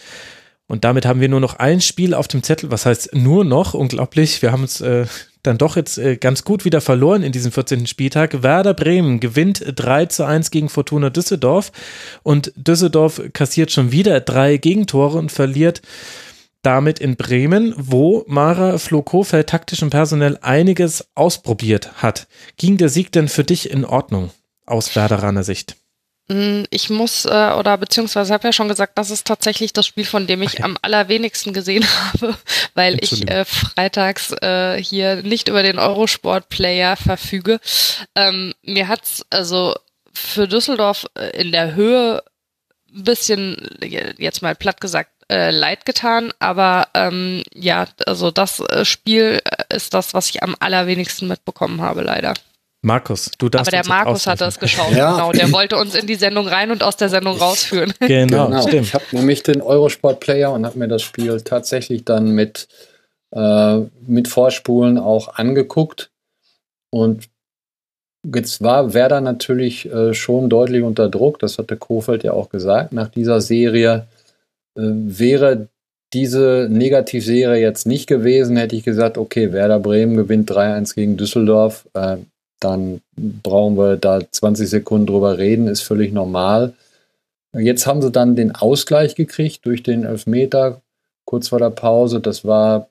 Und 0.67 0.85
damit 0.85 1.07
haben 1.07 1.21
wir 1.21 1.31
nur 1.31 1.41
noch 1.41 1.59
ein 1.59 1.81
Spiel 1.81 2.13
auf 2.13 2.29
dem 2.29 2.43
Zettel. 2.43 2.71
Was 2.71 2.85
heißt 2.85 3.15
nur 3.15 3.45
noch? 3.45 3.73
Unglaublich. 3.73 4.43
Wir 4.43 4.53
haben 4.53 4.63
uns 4.63 4.83
äh, 4.83 5.07
dann 5.43 5.57
doch 5.57 5.77
jetzt 5.77 5.97
äh, 5.97 6.17
ganz 6.17 6.45
gut 6.45 6.67
wieder 6.67 6.83
verloren 6.83 7.23
in 7.23 7.33
diesem 7.33 7.53
14. 7.53 7.87
Spieltag. 7.87 8.43
Werder 8.43 8.75
Bremen 8.75 9.19
gewinnt 9.19 9.65
3 9.75 10.07
zu 10.07 10.27
1 10.27 10.51
gegen 10.51 10.69
Fortuna 10.69 11.09
Düsseldorf. 11.09 11.73
Und 12.23 12.53
Düsseldorf 12.55 13.23
kassiert 13.33 13.73
schon 13.73 13.93
wieder 13.93 14.21
drei 14.21 14.59
Gegentore 14.59 15.17
und 15.17 15.33
verliert 15.33 15.81
damit 16.63 16.99
in 16.99 17.17
Bremen, 17.17 17.73
wo 17.79 18.25
Mara 18.27 18.77
Flo 18.77 19.03
Kofeld 19.03 19.49
taktisch 19.49 19.83
und 19.83 19.91
personell 19.91 20.39
einiges 20.43 21.09
ausprobiert 21.15 22.03
hat. 22.03 22.27
Ging 22.59 22.77
der 22.77 22.91
Sieg 22.91 23.11
denn 23.13 23.29
für 23.29 23.45
dich 23.45 23.71
in 23.71 23.87
Ordnung 23.87 24.31
aus 24.67 24.95
Werderaner 24.95 25.45
Sicht? 25.45 25.77
Mm, 26.29 26.65
ich 26.71 26.91
muss, 26.91 27.25
äh, 27.25 27.53
oder 27.59 27.79
beziehungsweise 27.79 28.35
habe 28.35 28.49
ja 28.49 28.53
schon 28.53 28.69
gesagt, 28.69 28.99
das 28.99 29.11
ist 29.11 29.27
tatsächlich 29.27 29.73
das 29.73 29.87
Spiel, 29.87 30.05
von 30.05 30.27
dem 30.27 30.43
ich 30.43 30.55
ja. 30.55 30.65
am 30.65 30.77
allerwenigsten 30.83 31.53
gesehen 31.53 31.87
habe, 32.13 32.37
weil 32.75 32.99
ich 33.03 33.29
äh, 33.31 33.45
freitags 33.45 34.33
äh, 34.43 34.83
hier 34.83 35.23
nicht 35.23 35.49
über 35.49 35.63
den 35.63 35.79
Eurosport-Player 35.79 36.97
verfüge. 36.97 37.61
Ähm, 38.15 38.55
mir 38.63 38.89
hat's 38.89 39.25
also 39.31 39.75
für 40.13 40.47
Düsseldorf 40.47 41.07
äh, 41.15 41.41
in 41.41 41.51
der 41.51 41.75
Höhe 41.75 42.23
ein 42.95 43.05
bisschen, 43.05 43.57
jetzt 43.81 44.43
mal 44.43 44.55
platt 44.55 44.81
gesagt, 44.81 45.11
äh, 45.31 45.51
leid 45.51 45.85
getan, 45.85 46.33
aber 46.39 46.89
ähm, 46.95 47.43
ja, 47.55 47.87
also 48.07 48.31
das 48.31 48.61
äh, 48.61 48.85
Spiel 48.85 49.41
ist 49.69 49.93
das, 49.93 50.15
was 50.15 50.31
ich 50.31 50.43
am 50.43 50.57
allerwenigsten 50.59 51.29
mitbekommen 51.29 51.83
habe, 51.83 52.03
leider. 52.03 52.35
Markus, 52.83 53.31
du 53.39 53.49
darfst. 53.49 53.73
Aber 53.73 53.83
der 53.83 53.89
Markus 53.89 54.27
hat 54.27 54.41
das 54.41 54.59
geschaut, 54.59 54.95
ja. 54.95 55.13
genau. 55.13 55.33
Der 55.33 55.51
wollte 55.53 55.77
uns 55.77 55.97
in 55.97 56.07
die 56.07 56.15
Sendung 56.15 56.47
rein 56.47 56.71
und 56.71 56.83
aus 56.85 56.97
der 56.97 57.09
Sendung 57.09 57.37
rausführen. 57.37 57.93
Genau, 58.01 58.47
genau. 58.47 58.63
stimmt. 58.63 58.87
Ich 58.87 58.95
habe 58.95 59.05
nämlich 59.13 59.43
den 59.43 59.61
Eurosport 59.61 60.21
Player 60.21 60.53
und 60.53 60.65
habe 60.65 60.79
mir 60.79 60.89
das 60.89 61.03
Spiel 61.03 61.41
tatsächlich 61.41 62.05
dann 62.05 62.31
mit, 62.31 62.69
äh, 63.33 63.81
mit 64.07 64.29
Vorspulen 64.29 64.97
auch 64.99 65.35
angeguckt. 65.35 66.11
Und 66.91 67.29
jetzt 68.25 68.63
war 68.63 68.95
Werder 68.95 69.21
natürlich 69.21 69.93
äh, 69.93 70.15
schon 70.15 70.49
deutlich 70.49 70.83
unter 70.83 71.09
Druck, 71.09 71.41
das 71.41 71.59
hatte 71.59 71.77
Kofeld 71.77 72.23
ja 72.23 72.33
auch 72.33 72.49
gesagt. 72.49 72.93
Nach 72.93 73.09
dieser 73.09 73.41
Serie 73.41 74.07
äh, 74.77 74.83
wäre 74.83 75.69
diese 76.13 76.69
Negativserie 76.71 77.61
jetzt 77.61 77.87
nicht 77.87 78.07
gewesen, 78.07 78.57
hätte 78.57 78.77
ich 78.77 78.85
gesagt, 78.85 79.19
okay, 79.19 79.53
Werder 79.53 79.81
Bremen 79.81 80.17
gewinnt 80.17 80.51
3-1 80.51 80.95
gegen 80.95 81.17
Düsseldorf. 81.17 81.87
Äh, 81.93 82.19
dann 82.61 83.01
brauchen 83.17 83.77
wir 83.77 83.97
da 83.97 84.21
20 84.31 84.69
Sekunden 84.69 85.07
drüber 85.07 85.39
reden, 85.39 85.69
ist 85.69 85.83
völlig 85.83 86.13
normal. 86.13 86.75
Jetzt 87.53 87.87
haben 87.87 88.03
sie 88.03 88.11
dann 88.11 88.37
den 88.37 88.55
Ausgleich 88.55 89.15
gekriegt 89.15 89.65
durch 89.65 89.83
den 89.83 90.05
Elfmeter 90.05 90.83
kurz 91.25 91.49
vor 91.49 91.59
der 91.59 91.71
Pause. 91.71 92.21
Das 92.21 92.45
war, 92.45 92.89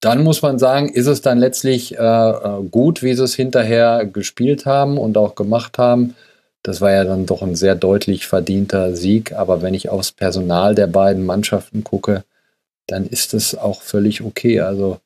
dann 0.00 0.22
muss 0.22 0.42
man 0.42 0.58
sagen, 0.58 0.88
ist 0.88 1.06
es 1.06 1.20
dann 1.22 1.38
letztlich 1.38 1.98
äh, 1.98 2.02
äh, 2.02 2.62
gut, 2.70 3.02
wie 3.02 3.14
sie 3.14 3.24
es 3.24 3.34
hinterher 3.34 4.06
gespielt 4.06 4.66
haben 4.66 4.98
und 4.98 5.16
auch 5.16 5.34
gemacht 5.34 5.78
haben. 5.78 6.14
Das 6.62 6.80
war 6.80 6.92
ja 6.92 7.04
dann 7.04 7.26
doch 7.26 7.42
ein 7.42 7.54
sehr 7.54 7.74
deutlich 7.74 8.26
verdienter 8.26 8.96
Sieg. 8.96 9.32
Aber 9.32 9.62
wenn 9.62 9.74
ich 9.74 9.88
aufs 9.88 10.12
Personal 10.12 10.74
der 10.74 10.88
beiden 10.88 11.24
Mannschaften 11.24 11.84
gucke, 11.84 12.24
dann 12.86 13.06
ist 13.06 13.34
es 13.34 13.56
auch 13.56 13.82
völlig 13.82 14.22
okay. 14.22 14.60
Also 14.60 14.98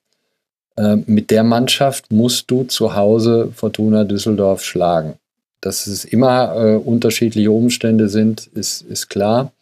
mit 1.06 1.30
der 1.30 1.42
Mannschaft 1.42 2.10
musst 2.10 2.50
du 2.50 2.64
zu 2.64 2.94
Hause 2.94 3.50
Fortuna 3.54 4.04
Düsseldorf 4.04 4.62
schlagen. 4.64 5.14
Dass 5.60 5.86
es 5.86 6.04
immer 6.04 6.54
äh, 6.56 6.76
unterschiedliche 6.76 7.50
Umstände 7.50 8.08
sind, 8.08 8.46
ist, 8.54 8.82
ist 8.82 9.08
klar. 9.08 9.52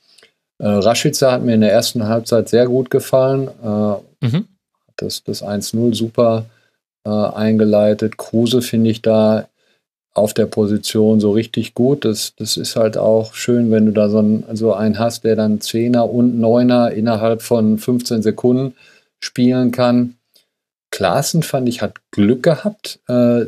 Äh, 0.59 0.67
Rashica 0.67 1.33
hat 1.33 1.43
mir 1.43 1.55
in 1.55 1.61
der 1.61 1.73
ersten 1.73 2.07
Halbzeit 2.07 2.49
sehr 2.49 2.67
gut 2.67 2.91
gefallen. 2.91 3.49
Äh, 3.63 4.27
mhm. 4.27 4.45
Das, 4.97 5.23
das 5.25 5.43
1-0 5.43 5.95
super 5.95 6.47
äh, 7.05 7.11
eingeleitet. 7.11 8.19
Kruse 8.19 8.63
finde 8.63 8.91
ich 8.91 9.03
da 9.03 9.49
auf 10.15 10.35
der 10.35 10.47
Position 10.47 11.21
so 11.21 11.31
richtig 11.31 11.75
gut. 11.75 12.05
Das, 12.05 12.35
das 12.37 12.57
ist 12.57 12.77
halt 12.77 12.97
auch 12.97 13.35
schön, 13.35 13.71
wenn 13.71 13.87
du 13.87 13.93
da 13.93 14.09
so, 14.09 14.21
ein, 14.21 14.45
so 14.53 14.75
einen 14.75 14.99
hast, 14.99 15.25
der 15.25 15.37
dann 15.37 15.61
Zehner 15.61 16.11
und 16.11 16.39
Neuner 16.39 16.91
innerhalb 16.91 17.43
von 17.43 17.79
15 17.79 18.23
Sekunden 18.23 18.75
spielen 19.21 19.71
kann. 19.71 20.18
Klaassen 20.91 21.43
fand 21.43 21.69
ich, 21.69 21.83
hat 21.83 21.97
Glück 22.11 22.43
gehabt. 22.43 22.99
Äh, 23.09 23.43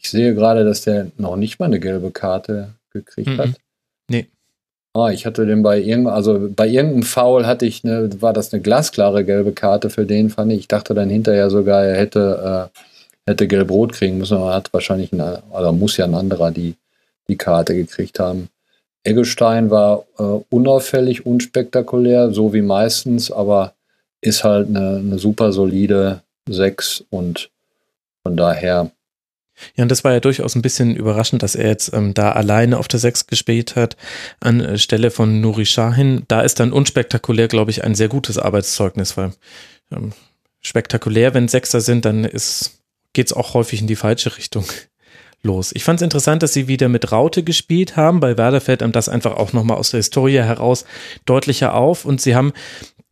ich 0.00 0.10
sehe 0.10 0.34
gerade, 0.34 0.64
dass 0.64 0.82
der 0.82 1.08
noch 1.16 1.36
nicht 1.36 1.60
mal 1.60 1.66
eine 1.66 1.80
gelbe 1.80 2.10
Karte 2.10 2.74
gekriegt 2.92 3.30
mhm. 3.30 3.38
hat. 3.38 3.50
Nee. 4.08 4.26
Ah, 4.94 5.10
ich 5.10 5.24
hatte 5.24 5.46
den 5.46 5.62
bei 5.62 5.78
irgendeinem, 5.78 6.08
also 6.08 6.50
bei 6.54 6.68
irgendeinem 6.68 7.04
Foul 7.04 7.46
hatte 7.46 7.64
ich 7.64 7.84
eine, 7.84 8.20
war 8.20 8.32
das 8.32 8.52
eine 8.52 8.60
glasklare 8.60 9.24
gelbe 9.24 9.52
Karte 9.52 9.88
für 9.88 10.04
den, 10.04 10.28
fand 10.28 10.52
ich. 10.52 10.60
Ich 10.60 10.68
dachte 10.68 10.92
dann 10.92 11.08
hinterher 11.08 11.48
sogar, 11.48 11.84
er 11.84 11.96
hätte, 11.96 12.70
äh, 13.26 13.30
hätte 13.30 13.48
gelb-rot 13.48 13.92
kriegen 13.92 14.18
müssen, 14.18 14.36
aber 14.36 14.54
hat 14.54 14.72
wahrscheinlich, 14.72 15.12
ein, 15.12 15.20
oder 15.50 15.72
muss 15.72 15.96
ja 15.96 16.04
ein 16.04 16.14
anderer 16.14 16.50
die, 16.50 16.74
die 17.28 17.36
Karte 17.36 17.74
gekriegt 17.74 18.18
haben. 18.18 18.48
Eggestein 19.04 19.70
war 19.70 20.04
äh, 20.18 20.22
unauffällig, 20.50 21.24
unspektakulär, 21.24 22.32
so 22.32 22.52
wie 22.52 22.62
meistens, 22.62 23.32
aber 23.32 23.72
ist 24.22 24.44
halt 24.44 24.68
eine, 24.68 24.98
eine 24.98 25.18
super 25.18 25.52
solide 25.52 26.22
6 26.48 27.04
und 27.10 27.50
von 28.22 28.36
daher. 28.36 28.90
Ja, 29.76 29.82
und 29.82 29.90
das 29.90 30.02
war 30.02 30.12
ja 30.12 30.20
durchaus 30.20 30.54
ein 30.54 30.62
bisschen 30.62 30.96
überraschend, 30.96 31.42
dass 31.42 31.54
er 31.54 31.68
jetzt 31.68 31.92
ähm, 31.92 32.14
da 32.14 32.32
alleine 32.32 32.78
auf 32.78 32.88
der 32.88 33.00
6 33.00 33.26
gespielt 33.26 33.76
hat, 33.76 33.96
anstelle 34.40 35.10
von 35.10 35.40
Nuri 35.40 35.66
Shahin. 35.66 36.24
Da 36.28 36.40
ist 36.40 36.58
dann 36.58 36.72
unspektakulär, 36.72 37.48
glaube 37.48 37.70
ich, 37.70 37.84
ein 37.84 37.94
sehr 37.94 38.08
gutes 38.08 38.38
Arbeitszeugnis, 38.38 39.16
weil 39.16 39.32
ähm, 39.90 40.12
spektakulär, 40.62 41.34
wenn 41.34 41.48
Sechser 41.48 41.80
sind, 41.80 42.04
dann 42.04 42.22
geht 43.12 43.26
es 43.26 43.32
auch 43.32 43.54
häufig 43.54 43.80
in 43.80 43.86
die 43.86 43.96
falsche 43.96 44.36
Richtung 44.36 44.64
los. 45.42 45.72
Ich 45.74 45.84
fand 45.84 46.00
es 46.00 46.04
interessant, 46.04 46.42
dass 46.42 46.52
sie 46.52 46.68
wieder 46.68 46.88
mit 46.88 47.12
Raute 47.12 47.42
gespielt 47.42 47.96
haben. 47.96 48.20
Bei 48.20 48.38
Werder 48.38 48.60
fällt 48.60 48.82
einem 48.82 48.92
das 48.92 49.08
einfach 49.08 49.36
auch 49.36 49.52
nochmal 49.52 49.76
aus 49.76 49.90
der 49.90 49.98
Historie 49.98 50.38
heraus 50.38 50.84
deutlicher 51.26 51.74
auf. 51.74 52.04
Und 52.04 52.20
sie 52.20 52.34
haben 52.34 52.52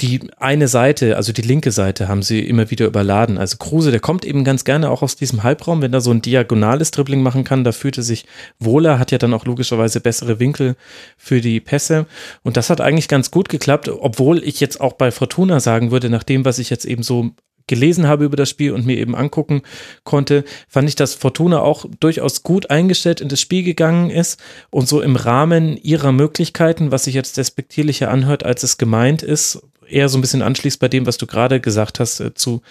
die 0.01 0.21
eine 0.39 0.69
Seite, 0.69 1.17
also 1.17 1.33
die 1.33 1.43
linke 1.43 1.73
Seite, 1.73 2.09
haben 2.09 2.23
sie 2.23 2.41
immer 2.41 2.71
wieder 2.71 2.87
überladen. 2.87 3.39
Also 3.39 3.57
Kruse, 3.59 3.91
der 3.91 4.01
kommt 4.01 4.25
eben 4.25 4.45
ganz 4.45 4.65
gerne 4.65 4.91
auch 4.91 5.03
aus 5.03 5.17
diesem 5.17 5.43
Halbraum, 5.43 5.83
wenn 5.83 5.93
er 5.93 6.01
so 6.01 6.11
ein 6.11 6.23
diagonales 6.23 6.91
Dribbling 6.91 7.23
machen 7.23 7.45
kann, 7.45 7.65
da 7.65 7.73
fühlt 7.73 7.99
er 7.99 8.03
sich 8.03 8.25
wohler, 8.59 8.99
hat 8.99 9.13
ja 9.13 9.19
dann 9.19 9.35
auch 9.35 9.45
logischerweise 9.45 10.01
bessere 10.01 10.41
Winkel 10.41 10.77
für 11.17 11.41
die 11.41 11.61
Pässe. 11.61 12.07
Und 12.43 12.57
das 12.57 12.71
hat 12.71 12.81
eigentlich 12.81 13.09
ganz 13.09 13.31
gut 13.31 13.49
geklappt, 13.49 13.89
obwohl 13.89 14.43
ich 14.43 14.61
jetzt 14.61 14.81
auch 14.81 14.95
bei 14.95 15.11
Fortuna 15.11 15.61
sagen 15.61 15.91
würde, 15.91 16.09
nach 16.11 16.25
dem, 16.25 16.45
was 16.45 16.59
ich 16.59 16.71
jetzt 16.71 16.85
eben 16.85 17.03
so 17.03 17.31
gelesen 17.67 18.09
habe 18.09 18.25
über 18.25 18.37
das 18.37 18.51
Spiel 18.51 18.73
und 18.73 18.85
mir 18.85 18.99
eben 18.99 19.15
angucken 19.15 19.63
konnte, 20.03 20.45
fand 20.69 20.89
ich, 20.89 20.97
dass 20.97 21.15
Fortuna 21.15 21.61
auch 21.61 21.87
durchaus 22.01 22.43
gut 22.43 22.69
eingestellt 22.69 23.21
in 23.21 23.29
das 23.29 23.41
Spiel 23.41 23.63
gegangen 23.63 24.11
ist 24.11 24.41
und 24.71 24.89
so 24.89 25.01
im 25.01 25.15
Rahmen 25.15 25.77
ihrer 25.77 26.11
Möglichkeiten, 26.11 26.91
was 26.91 27.05
sich 27.05 27.15
jetzt 27.15 27.37
despektierlicher 27.37 28.11
anhört, 28.11 28.45
als 28.45 28.65
es 28.65 28.77
gemeint 28.77 29.23
ist, 29.23 29.63
eher 29.91 30.09
so 30.09 30.19
ein 30.19 30.21
bisschen 30.21 30.43
anschließt 30.43 30.81
bei 30.81 30.89
dem, 30.89 31.07
was 31.07 31.19
du 31.19 31.27
gerade 31.27 31.61
gesagt 31.61 32.01
hast 32.01 32.21
äh, 32.21 32.35
zu 32.35 32.63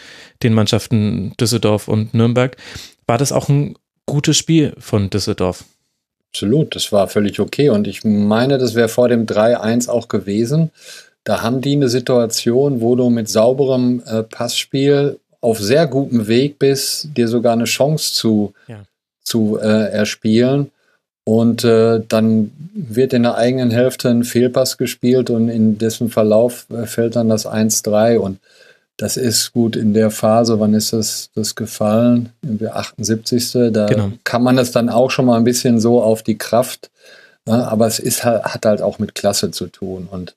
den 0.43 0.53
Mannschaften 0.53 1.33
Düsseldorf 1.39 1.87
und 1.87 2.13
Nürnberg. 2.13 2.57
War 3.05 3.17
das 3.17 3.31
auch 3.31 3.49
ein 3.49 3.75
gutes 4.05 4.37
Spiel 4.37 4.73
von 4.79 5.09
Düsseldorf? 5.09 5.63
Absolut, 6.31 6.75
das 6.75 6.91
war 6.91 7.07
völlig 7.07 7.39
okay 7.39 7.69
und 7.69 7.87
ich 7.87 8.03
meine, 8.03 8.57
das 8.57 8.75
wäre 8.75 8.89
vor 8.89 9.09
dem 9.09 9.25
3-1 9.25 9.89
auch 9.89 10.07
gewesen. 10.07 10.71
Da 11.23 11.41
haben 11.41 11.61
die 11.61 11.73
eine 11.73 11.89
Situation, 11.89 12.81
wo 12.81 12.95
du 12.95 13.09
mit 13.09 13.29
sauberem 13.29 14.01
äh, 14.05 14.23
Passspiel 14.23 15.19
auf 15.41 15.59
sehr 15.59 15.87
gutem 15.87 16.27
Weg 16.27 16.59
bist, 16.59 17.09
dir 17.15 17.27
sogar 17.27 17.53
eine 17.53 17.65
Chance 17.65 18.13
zu, 18.13 18.53
ja. 18.67 18.83
zu 19.23 19.57
äh, 19.57 19.91
erspielen. 19.91 20.71
Und 21.29 21.63
äh, 21.63 22.01
dann 22.07 22.49
wird 22.73 23.13
in 23.13 23.21
der 23.21 23.35
eigenen 23.35 23.69
Hälfte 23.69 24.09
ein 24.09 24.23
Fehlpass 24.23 24.79
gespielt 24.79 25.29
und 25.29 25.47
in 25.47 25.77
dessen 25.77 26.09
Verlauf 26.09 26.65
äh, 26.71 26.87
fällt 26.87 27.15
dann 27.15 27.29
das 27.29 27.45
1-3. 27.45 28.17
Und 28.17 28.39
das 28.97 29.15
ist 29.15 29.53
gut 29.53 29.75
in 29.75 29.93
der 29.93 30.09
Phase, 30.09 30.59
wann 30.59 30.73
ist 30.73 30.91
das, 30.91 31.29
das 31.35 31.53
gefallen? 31.53 32.29
Der 32.41 32.77
78. 32.77 33.51
Da 33.71 33.85
genau. 33.85 34.11
kann 34.23 34.41
man 34.41 34.57
es 34.57 34.71
dann 34.71 34.89
auch 34.89 35.11
schon 35.11 35.25
mal 35.25 35.37
ein 35.37 35.43
bisschen 35.43 35.79
so 35.79 36.01
auf 36.01 36.23
die 36.23 36.39
Kraft. 36.39 36.89
Ja, 37.47 37.65
aber 37.65 37.85
es 37.85 37.99
ist, 37.99 38.25
hat 38.25 38.65
halt 38.65 38.81
auch 38.81 38.97
mit 38.97 39.13
Klasse 39.13 39.51
zu 39.51 39.67
tun. 39.67 40.07
Und 40.09 40.35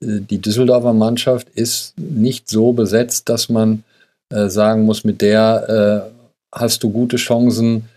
die 0.00 0.38
Düsseldorfer 0.38 0.94
Mannschaft 0.94 1.50
ist 1.54 1.92
nicht 1.98 2.48
so 2.48 2.72
besetzt, 2.72 3.28
dass 3.28 3.50
man 3.50 3.84
äh, 4.30 4.48
sagen 4.48 4.84
muss, 4.84 5.04
mit 5.04 5.20
der 5.20 6.08
äh, 6.08 6.58
hast 6.58 6.82
du 6.84 6.90
gute 6.90 7.18
Chancen, 7.18 7.90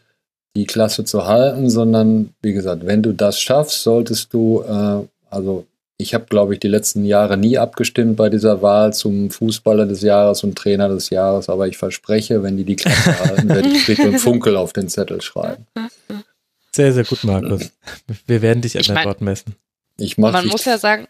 die 0.55 0.65
Klasse 0.65 1.03
zu 1.03 1.25
halten, 1.25 1.69
sondern 1.69 2.33
wie 2.41 2.53
gesagt, 2.53 2.85
wenn 2.85 3.03
du 3.03 3.13
das 3.13 3.39
schaffst, 3.39 3.83
solltest 3.83 4.33
du, 4.33 4.61
äh, 4.61 5.05
also 5.29 5.65
ich 5.97 6.13
habe, 6.13 6.25
glaube 6.25 6.53
ich, 6.53 6.59
die 6.59 6.67
letzten 6.67 7.05
Jahre 7.05 7.37
nie 7.37 7.57
abgestimmt 7.57 8.17
bei 8.17 8.29
dieser 8.29 8.61
Wahl 8.61 8.93
zum 8.93 9.29
Fußballer 9.31 9.85
des 9.85 10.01
Jahres 10.01 10.43
und 10.43 10.57
Trainer 10.57 10.89
des 10.89 11.09
Jahres, 11.09 11.47
aber 11.49 11.67
ich 11.67 11.77
verspreche, 11.77 12.43
wenn 12.43 12.57
die 12.57 12.65
die 12.65 12.75
Klasse 12.75 13.19
halten, 13.25 13.49
werde 13.49 13.69
ich 13.69 13.83
Friedrich 13.83 14.19
Funkel 14.19 14.57
auf 14.57 14.73
den 14.73 14.89
Zettel 14.89 15.21
schreiben. 15.21 15.65
Sehr, 16.73 16.91
sehr 16.91 17.05
gut, 17.05 17.23
Markus. 17.23 17.71
Wir 18.27 18.41
werden 18.41 18.61
dich 18.61 18.77
an 18.77 18.95
der 18.95 19.05
Wort 19.05 19.21
messen. 19.21 19.55
Ich 19.97 20.17
mach, 20.17 20.33
Man 20.33 20.47
muss 20.47 20.65
ja 20.65 20.77
sagen, 20.77 21.07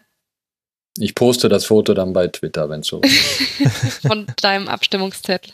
ich 0.98 1.14
poste 1.14 1.48
das 1.48 1.64
Foto 1.64 1.92
dann 1.92 2.12
bei 2.12 2.28
Twitter, 2.28 2.68
wenn 2.70 2.80
es 2.80 2.86
so 2.86 3.00
Von 4.06 4.26
deinem 4.40 4.68
Abstimmungszettel. 4.68 5.52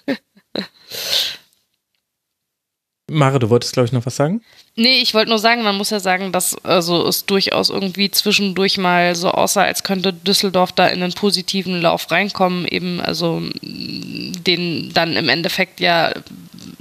Mare, 3.13 3.39
du 3.39 3.51
wolltest, 3.51 3.73
glaube 3.73 3.87
ich, 3.87 3.93
noch 3.93 4.07
was 4.07 4.17
sagen? 4.17 4.43
Nee, 4.75 5.01
ich 5.03 5.13
wollte 5.13 5.29
nur 5.29 5.39
sagen, 5.39 5.63
man 5.63 5.77
muss 5.77 5.91
ja 5.91 6.01
sagen, 6.01 6.33
dass 6.33 6.57
also 6.65 7.07
es 7.07 7.27
durchaus 7.27 7.69
irgendwie 7.69 8.11
zwischendurch 8.11 8.79
mal 8.79 9.15
so 9.15 9.31
aussah, 9.31 9.65
als 9.65 9.83
könnte 9.83 10.15
Düsseldorf 10.15 10.73
da 10.73 10.87
in 10.87 11.03
einen 11.03 11.13
positiven 11.13 11.81
Lauf 11.83 12.11
reinkommen, 12.11 12.67
eben 12.67 13.01
also 13.01 13.43
den 13.61 14.91
dann 14.95 15.15
im 15.15 15.29
Endeffekt 15.29 15.81
ja 15.81 16.13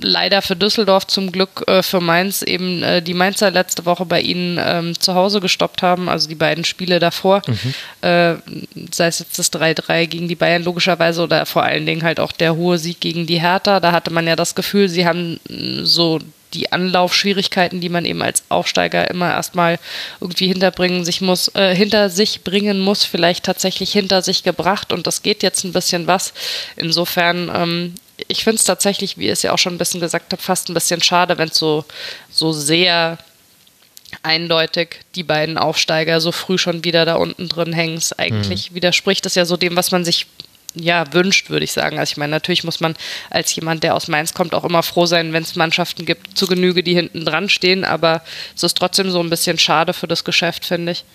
leider 0.02 0.42
für 0.42 0.56
Düsseldorf, 0.56 1.08
zum 1.08 1.32
Glück 1.32 1.64
äh, 1.68 1.84
für 1.84 2.02
Mainz 2.02 2.42
eben 2.42 2.84
äh, 2.84 3.02
die 3.02 3.14
Mainzer 3.14 3.52
letzte 3.52 3.86
Woche 3.86 4.06
bei 4.06 4.22
ihnen 4.22 4.60
ähm, 4.62 5.00
zu 5.00 5.14
Hause 5.14 5.40
gestoppt 5.40 5.82
haben, 5.82 6.10
also 6.10 6.28
die 6.28 6.36
beiden 6.36 6.64
Spiele 6.64 7.00
davor, 7.00 7.42
mhm. 7.48 7.74
äh, 8.08 8.36
sei 8.92 9.08
es 9.08 9.20
jetzt 9.20 9.38
das 9.40 9.52
3-3 9.54 10.08
gegen 10.08 10.28
die 10.28 10.36
Bayern 10.36 10.64
logischerweise 10.64 11.22
oder 11.22 11.46
vor 11.46 11.64
allen 11.64 11.86
Dingen 11.86 12.04
halt 12.04 12.20
auch 12.20 12.32
der 12.32 12.56
hohe 12.56 12.78
Sieg 12.78 13.00
gegen 13.00 13.28
die 13.28 13.42
Hertha. 13.42 13.80
Da 13.80 13.92
hatte 13.92 14.12
man 14.12 14.28
ja 14.28 14.36
das 14.36 14.56
Gefühl, 14.56 14.90
sie 14.90 15.06
haben 15.06 15.40
so 15.84 16.20
die 16.54 16.72
Anlaufschwierigkeiten, 16.72 17.82
die 17.82 17.90
man 17.90 18.06
eben 18.06 18.22
als 18.22 18.44
Aufsteiger 18.50 19.10
immer 19.10 19.30
erstmal 19.30 19.80
irgendwie 20.20 20.48
hinterbringen 20.48 21.06
sich 21.06 21.22
muss, 21.22 21.50
äh, 21.56 21.76
hinter 21.76 22.10
sich 22.10 22.44
bringen 22.44 22.80
muss, 22.80 23.04
vielleicht 23.04 23.46
tatsächlich 23.46 23.92
hinter 23.92 24.22
sich 24.22 24.44
gebracht 24.44 24.92
und 24.92 25.08
das 25.08 25.22
geht 25.22 25.44
jetzt 25.44 25.64
ein 25.64 25.74
bisschen 25.74 26.08
was. 26.08 26.34
Insofern 26.76 27.52
ähm, 27.54 27.96
ich 28.28 28.44
finde 28.44 28.58
es 28.58 28.66
tatsächlich, 28.66 29.18
wie 29.18 29.28
ihr 29.28 29.34
es 29.34 29.42
ja 29.42 29.52
auch 29.52 29.58
schon 29.58 29.76
ein 29.76 29.78
bisschen 29.78 30.02
gesagt 30.02 30.32
habt, 30.32 30.42
fast 30.42 30.70
ein 30.70 30.74
bisschen 30.74 31.02
schade, 31.02 31.38
wenn 31.38 31.50
es 31.50 31.58
so, 31.58 31.86
so 32.30 32.52
sehr 32.52 33.18
eindeutig 34.24 35.00
die 35.16 35.24
beiden 35.24 35.58
Aufsteiger 35.58 36.20
so 36.22 36.32
früh 36.32 36.58
schon 36.58 36.84
wieder 36.84 37.06
da 37.06 37.16
unten 37.16 37.48
drin 37.48 37.74
hängen. 37.74 38.02
Eigentlich 38.18 38.72
mhm. 38.72 38.76
widerspricht 38.76 39.26
das 39.26 39.36
ja 39.36 39.46
so 39.46 39.58
dem, 39.58 39.76
was 39.76 39.92
man 39.92 40.06
sich 40.06 40.28
ja, 40.74 41.12
wünscht, 41.14 41.50
würde 41.50 41.64
ich 41.64 41.72
sagen. 41.72 42.00
Also 42.00 42.12
ich 42.12 42.18
meine, 42.18 42.32
natürlich 42.32 42.64
muss 42.64 42.80
man 42.80 42.96
als 43.30 43.56
jemand, 43.56 43.84
der 43.84 43.96
aus 43.96 44.08
Mainz 44.08 44.34
kommt, 44.34 44.54
auch 44.54 44.64
immer 44.64 44.84
froh 44.84 45.06
sein, 45.06 45.34
wenn 45.34 45.44
es 45.44 45.56
Mannschaften 45.56 46.06
gibt, 46.06 46.38
zu 46.38 46.48
Genüge, 46.48 46.84
die 46.84 46.96
hinten 46.96 47.26
dran 47.26 47.50
stehen, 47.50 47.84
aber 47.84 48.22
es 48.56 48.64
ist 48.64 48.78
trotzdem 48.78 49.12
so 49.12 49.20
ein 49.20 49.30
bisschen 49.30 49.58
schade 49.58 49.94
für 49.94 50.08
das 50.08 50.24
Geschäft, 50.24 50.66
finde 50.66 50.94
ich. 50.94 51.06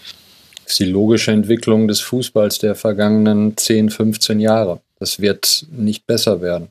Das 0.64 0.72
ist 0.72 0.80
die 0.80 0.84
logische 0.84 1.30
Entwicklung 1.30 1.86
des 1.86 2.00
Fußballs 2.00 2.58
der 2.58 2.74
vergangenen 2.74 3.56
10, 3.56 3.90
15 3.90 4.40
Jahre. 4.40 4.80
Das 4.98 5.20
wird 5.20 5.66
nicht 5.70 6.06
besser 6.06 6.40
werden. 6.40 6.68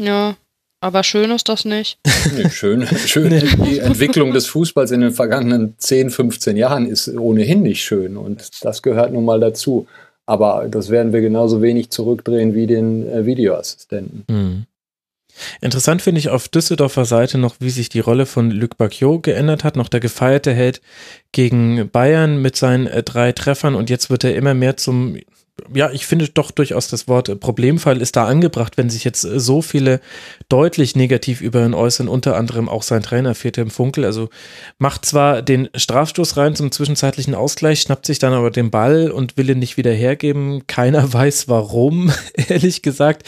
Ja, 0.00 0.36
aber 0.84 1.02
schön 1.02 1.30
ist 1.30 1.48
das 1.48 1.64
nicht. 1.64 1.98
Nee, 2.36 2.50
schön, 2.50 2.86
schön. 3.06 3.30
Die 3.64 3.78
Entwicklung 3.78 4.32
des 4.32 4.46
Fußballs 4.48 4.90
in 4.90 5.00
den 5.00 5.12
vergangenen 5.12 5.74
10, 5.78 6.10
15 6.10 6.56
Jahren 6.56 6.86
ist 6.86 7.08
ohnehin 7.08 7.62
nicht 7.62 7.82
schön 7.82 8.16
und 8.16 8.50
das 8.62 8.82
gehört 8.82 9.12
nun 9.12 9.24
mal 9.24 9.40
dazu. 9.40 9.86
Aber 10.26 10.66
das 10.70 10.90
werden 10.90 11.12
wir 11.12 11.20
genauso 11.20 11.60
wenig 11.60 11.90
zurückdrehen 11.90 12.54
wie 12.54 12.66
den 12.66 13.06
äh, 13.06 13.26
Videoassistenten. 13.26 14.24
Mhm. 14.28 14.66
Interessant 15.60 16.00
finde 16.00 16.20
ich 16.20 16.28
auf 16.28 16.48
Düsseldorfer 16.48 17.04
Seite 17.04 17.38
noch, 17.38 17.56
wie 17.58 17.70
sich 17.70 17.88
die 17.88 18.00
Rolle 18.00 18.24
von 18.24 18.50
Luc 18.50 18.76
Bacchio 18.76 19.18
geändert 19.18 19.64
hat. 19.64 19.76
Noch 19.76 19.88
der 19.88 20.00
gefeierte 20.00 20.52
Held 20.52 20.80
gegen 21.32 21.90
Bayern 21.90 22.40
mit 22.40 22.56
seinen 22.56 22.86
äh, 22.86 23.02
drei 23.02 23.32
Treffern 23.32 23.74
und 23.74 23.90
jetzt 23.90 24.10
wird 24.10 24.24
er 24.24 24.36
immer 24.36 24.54
mehr 24.54 24.76
zum 24.76 25.16
ja, 25.72 25.90
ich 25.90 26.06
finde 26.06 26.28
doch 26.28 26.50
durchaus 26.50 26.88
das 26.88 27.06
Wort 27.06 27.40
Problemfall 27.40 28.02
ist 28.02 28.16
da 28.16 28.26
angebracht, 28.26 28.76
wenn 28.76 28.90
sich 28.90 29.04
jetzt 29.04 29.24
äh, 29.24 29.38
so 29.38 29.62
viele 29.62 30.00
deutlich 30.48 30.96
negativ 30.96 31.40
über 31.40 31.64
ihn 31.64 31.74
äußern, 31.74 32.08
unter 32.08 32.36
anderem 32.36 32.68
auch 32.68 32.82
sein 32.82 33.02
Trainer 33.02 33.34
Viertem 33.34 33.70
Funkel. 33.70 34.04
Also 34.04 34.30
macht 34.78 35.06
zwar 35.06 35.42
den 35.42 35.68
Strafstoß 35.74 36.36
rein 36.36 36.56
zum 36.56 36.72
zwischenzeitlichen 36.72 37.34
Ausgleich, 37.34 37.80
schnappt 37.80 38.06
sich 38.06 38.18
dann 38.18 38.32
aber 38.32 38.50
den 38.50 38.70
Ball 38.70 39.10
und 39.10 39.36
will 39.36 39.48
ihn 39.50 39.60
nicht 39.60 39.76
wieder 39.76 39.92
hergeben. 39.92 40.66
Keiner 40.66 41.12
weiß 41.12 41.48
warum, 41.48 42.12
ehrlich 42.34 42.82
gesagt. 42.82 43.26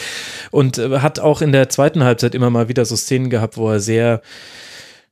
Und 0.51 0.77
äh, 0.77 0.99
hat 0.99 1.19
auch 1.19 1.41
in 1.41 1.53
der 1.53 1.69
zweiten 1.69 2.03
Halbzeit 2.03 2.35
immer 2.35 2.49
mal 2.49 2.67
wieder 2.67 2.85
so 2.85 2.95
Szenen 2.95 3.29
gehabt, 3.29 3.57
wo 3.57 3.69
er 3.69 3.79
sehr 3.79 4.21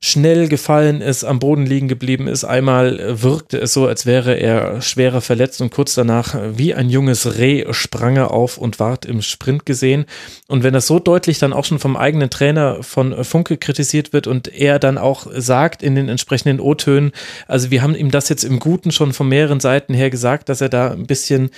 schnell 0.01 0.47
gefallen 0.47 1.01
ist, 1.01 1.23
am 1.23 1.39
Boden 1.39 1.65
liegen 1.65 1.87
geblieben 1.87 2.27
ist. 2.27 2.43
Einmal 2.43 2.99
äh, 2.99 3.23
wirkte 3.23 3.57
es 3.57 3.73
so, 3.73 3.87
als 3.87 4.05
wäre 4.05 4.35
er 4.35 4.81
schwerer 4.81 5.21
verletzt 5.21 5.61
und 5.61 5.71
kurz 5.71 5.95
danach 5.95 6.35
äh, 6.35 6.57
wie 6.57 6.73
ein 6.73 6.89
junges 6.89 7.37
Reh 7.37 7.65
sprang 7.71 8.15
er 8.17 8.31
auf 8.31 8.57
und 8.57 8.79
ward 8.79 9.05
im 9.05 9.21
Sprint 9.21 9.65
gesehen. 9.65 10.05
Und 10.47 10.63
wenn 10.63 10.73
das 10.73 10.87
so 10.87 10.99
deutlich 10.99 11.39
dann 11.39 11.53
auch 11.53 11.65
schon 11.65 11.79
vom 11.79 11.97
eigenen 11.97 12.29
Trainer 12.29 12.83
von 12.83 13.13
äh, 13.13 13.23
Funke 13.23 13.57
kritisiert 13.57 14.13
wird 14.13 14.27
und 14.27 14.47
er 14.47 14.79
dann 14.79 14.97
auch 14.97 15.27
sagt 15.35 15.81
in 15.81 15.95
den 15.95 16.09
entsprechenden 16.09 16.59
O-Tönen, 16.59 17.11
also 17.47 17.71
wir 17.71 17.81
haben 17.81 17.95
ihm 17.95 18.11
das 18.11 18.29
jetzt 18.29 18.43
im 18.43 18.59
Guten 18.59 18.91
schon 18.91 19.13
von 19.13 19.27
mehreren 19.27 19.59
Seiten 19.59 19.93
her 19.93 20.09
gesagt, 20.09 20.49
dass 20.49 20.61
er 20.61 20.69
da 20.69 20.91
ein 20.91 21.07
bisschen 21.07 21.49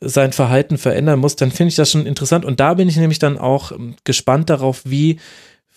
sein 0.00 0.32
Verhalten 0.32 0.78
verändern 0.78 1.18
muss, 1.18 1.36
dann 1.36 1.50
finde 1.50 1.68
ich 1.68 1.76
das 1.76 1.90
schon 1.90 2.06
interessant. 2.06 2.44
Und 2.44 2.60
da 2.60 2.74
bin 2.74 2.88
ich 2.88 2.96
nämlich 2.96 3.18
dann 3.18 3.38
auch 3.38 3.72
ähm, 3.72 3.94
gespannt 4.04 4.50
darauf, 4.50 4.82
wie 4.84 5.18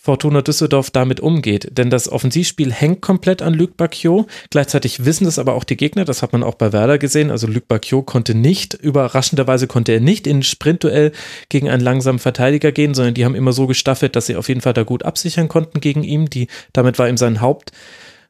Fortuna 0.08 0.42
Düsseldorf 0.42 0.90
damit 0.90 1.20
umgeht. 1.20 1.68
Denn 1.78 1.90
das 1.90 2.10
Offensivspiel 2.10 2.72
hängt 2.72 3.02
komplett 3.02 3.42
an 3.42 3.54
Luc 3.54 3.76
Bacchio. 3.76 4.26
Gleichzeitig 4.52 5.04
wissen 5.04 5.26
das 5.26 5.38
aber 5.38 5.54
auch 5.54 5.66
die 5.66 5.76
Gegner. 5.76 6.06
Das 6.06 6.22
hat 6.22 6.32
man 6.32 6.44
auch 6.44 6.56
bei 6.56 6.72
Werder 6.72 6.98
gesehen. 6.98 7.30
Also 7.30 7.46
Luc 7.46 7.68
Bacchio 7.68 8.04
konnte 8.04 8.34
nicht, 8.34 8.74
überraschenderweise 8.74 9.68
konnte 9.68 9.92
er 9.92 10.00
nicht 10.00 10.26
in 10.26 10.38
ein 10.38 10.44
Sprintduell 10.44 11.12
gegen 11.50 11.68
einen 11.68 11.84
langsamen 11.84 12.20
Verteidiger 12.20 12.72
gehen, 12.72 12.94
sondern 12.94 13.16
die 13.16 13.26
haben 13.26 13.36
immer 13.36 13.52
so 13.52 13.68
gestaffelt, 13.68 14.16
dass 14.16 14.28
sie 14.28 14.38
auf 14.38 14.48
jeden 14.48 14.62
Fall 14.62 14.72
da 14.72 14.84
gut 14.84 15.04
absichern 15.04 15.50
konnten 15.50 15.82
gegen 15.82 16.04
ihn. 16.04 16.28
Die, 16.28 16.48
damit 16.72 17.00
war 17.00 17.10
ihm 17.10 17.18
sein 17.18 17.42
Haupt, 17.42 17.74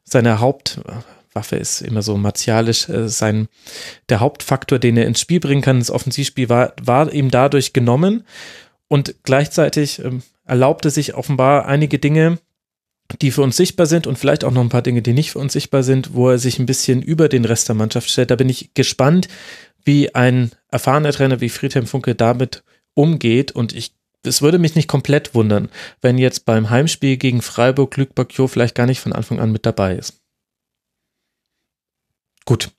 seine 0.02 0.40
Haupt, 0.40 0.80
Waffe 1.32 1.54
ist 1.54 1.80
immer 1.82 2.02
so 2.02 2.16
martialisch 2.16 2.88
äh, 2.88 3.08
sein 3.08 3.46
der 4.08 4.18
Hauptfaktor, 4.18 4.80
den 4.80 4.96
er 4.96 5.06
ins 5.06 5.20
Spiel 5.20 5.38
bringen 5.38 5.62
kann, 5.62 5.76
ins 5.76 5.92
Offensivspiel 5.92 6.48
war, 6.48 6.72
war 6.82 7.12
ihm 7.12 7.30
dadurch 7.30 7.72
genommen 7.72 8.24
und 8.88 9.14
gleichzeitig 9.22 10.00
ähm, 10.00 10.22
erlaubte 10.48 10.90
sich 10.90 11.14
offenbar 11.14 11.66
einige 11.66 11.98
Dinge, 11.98 12.38
die 13.22 13.30
für 13.30 13.42
uns 13.42 13.56
sichtbar 13.56 13.86
sind 13.86 14.06
und 14.06 14.18
vielleicht 14.18 14.44
auch 14.44 14.50
noch 14.50 14.60
ein 14.60 14.68
paar 14.68 14.82
Dinge, 14.82 15.02
die 15.02 15.12
nicht 15.12 15.30
für 15.30 15.38
uns 15.38 15.52
sichtbar 15.52 15.82
sind, 15.82 16.14
wo 16.14 16.28
er 16.28 16.38
sich 16.38 16.58
ein 16.58 16.66
bisschen 16.66 17.02
über 17.02 17.28
den 17.28 17.44
Rest 17.44 17.68
der 17.68 17.74
Mannschaft 17.74 18.10
stellt. 18.10 18.30
Da 18.30 18.36
bin 18.36 18.48
ich 18.48 18.74
gespannt, 18.74 19.28
wie 19.84 20.14
ein 20.14 20.50
erfahrener 20.70 21.12
Trainer 21.12 21.40
wie 21.40 21.48
Friedhelm 21.48 21.86
Funke 21.86 22.14
damit 22.14 22.62
umgeht 22.94 23.52
und 23.52 23.74
ich 23.74 23.92
es 24.24 24.42
würde 24.42 24.58
mich 24.58 24.74
nicht 24.74 24.88
komplett 24.88 25.34
wundern, 25.34 25.68
wenn 26.02 26.18
jetzt 26.18 26.44
beim 26.44 26.70
Heimspiel 26.70 27.16
gegen 27.16 27.40
Freiburg 27.40 27.96
Luc 27.96 28.14
Bacchio 28.16 28.48
vielleicht 28.48 28.74
gar 28.74 28.84
nicht 28.84 29.00
von 29.00 29.12
Anfang 29.12 29.38
an 29.38 29.52
mit 29.52 29.64
dabei 29.64 29.94
ist. 29.94 30.20
Gut, 32.48 32.70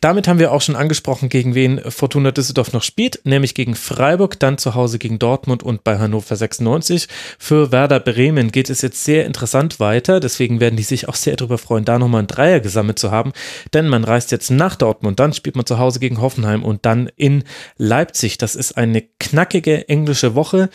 damit 0.00 0.28
haben 0.28 0.38
wir 0.38 0.52
auch 0.52 0.62
schon 0.62 0.76
angesprochen, 0.76 1.28
gegen 1.28 1.56
wen 1.56 1.80
Fortuna 1.90 2.30
Düsseldorf 2.30 2.72
noch 2.72 2.84
spielt, 2.84 3.22
nämlich 3.24 3.56
gegen 3.56 3.74
Freiburg, 3.74 4.38
dann 4.38 4.56
zu 4.56 4.76
Hause 4.76 5.00
gegen 5.00 5.18
Dortmund 5.18 5.64
und 5.64 5.82
bei 5.82 5.98
Hannover 5.98 6.36
96. 6.36 7.08
Für 7.36 7.72
Werder 7.72 7.98
Bremen 7.98 8.52
geht 8.52 8.70
es 8.70 8.82
jetzt 8.82 9.02
sehr 9.02 9.26
interessant 9.26 9.80
weiter, 9.80 10.20
deswegen 10.20 10.60
werden 10.60 10.76
die 10.76 10.84
sich 10.84 11.08
auch 11.08 11.16
sehr 11.16 11.34
darüber 11.34 11.58
freuen, 11.58 11.84
da 11.84 11.98
nochmal 11.98 12.22
ein 12.22 12.28
Dreier 12.28 12.60
gesammelt 12.60 13.00
zu 13.00 13.10
haben, 13.10 13.32
denn 13.74 13.88
man 13.88 14.04
reist 14.04 14.30
jetzt 14.30 14.52
nach 14.52 14.76
Dortmund, 14.76 15.18
dann 15.18 15.32
spielt 15.32 15.56
man 15.56 15.66
zu 15.66 15.76
Hause 15.76 15.98
gegen 15.98 16.20
Hoffenheim 16.20 16.62
und 16.62 16.86
dann 16.86 17.10
in 17.16 17.42
Leipzig. 17.78 18.38
Das 18.38 18.54
ist 18.54 18.78
eine 18.78 19.02
knackige 19.18 19.88
englische 19.88 20.36
Woche, 20.36 20.70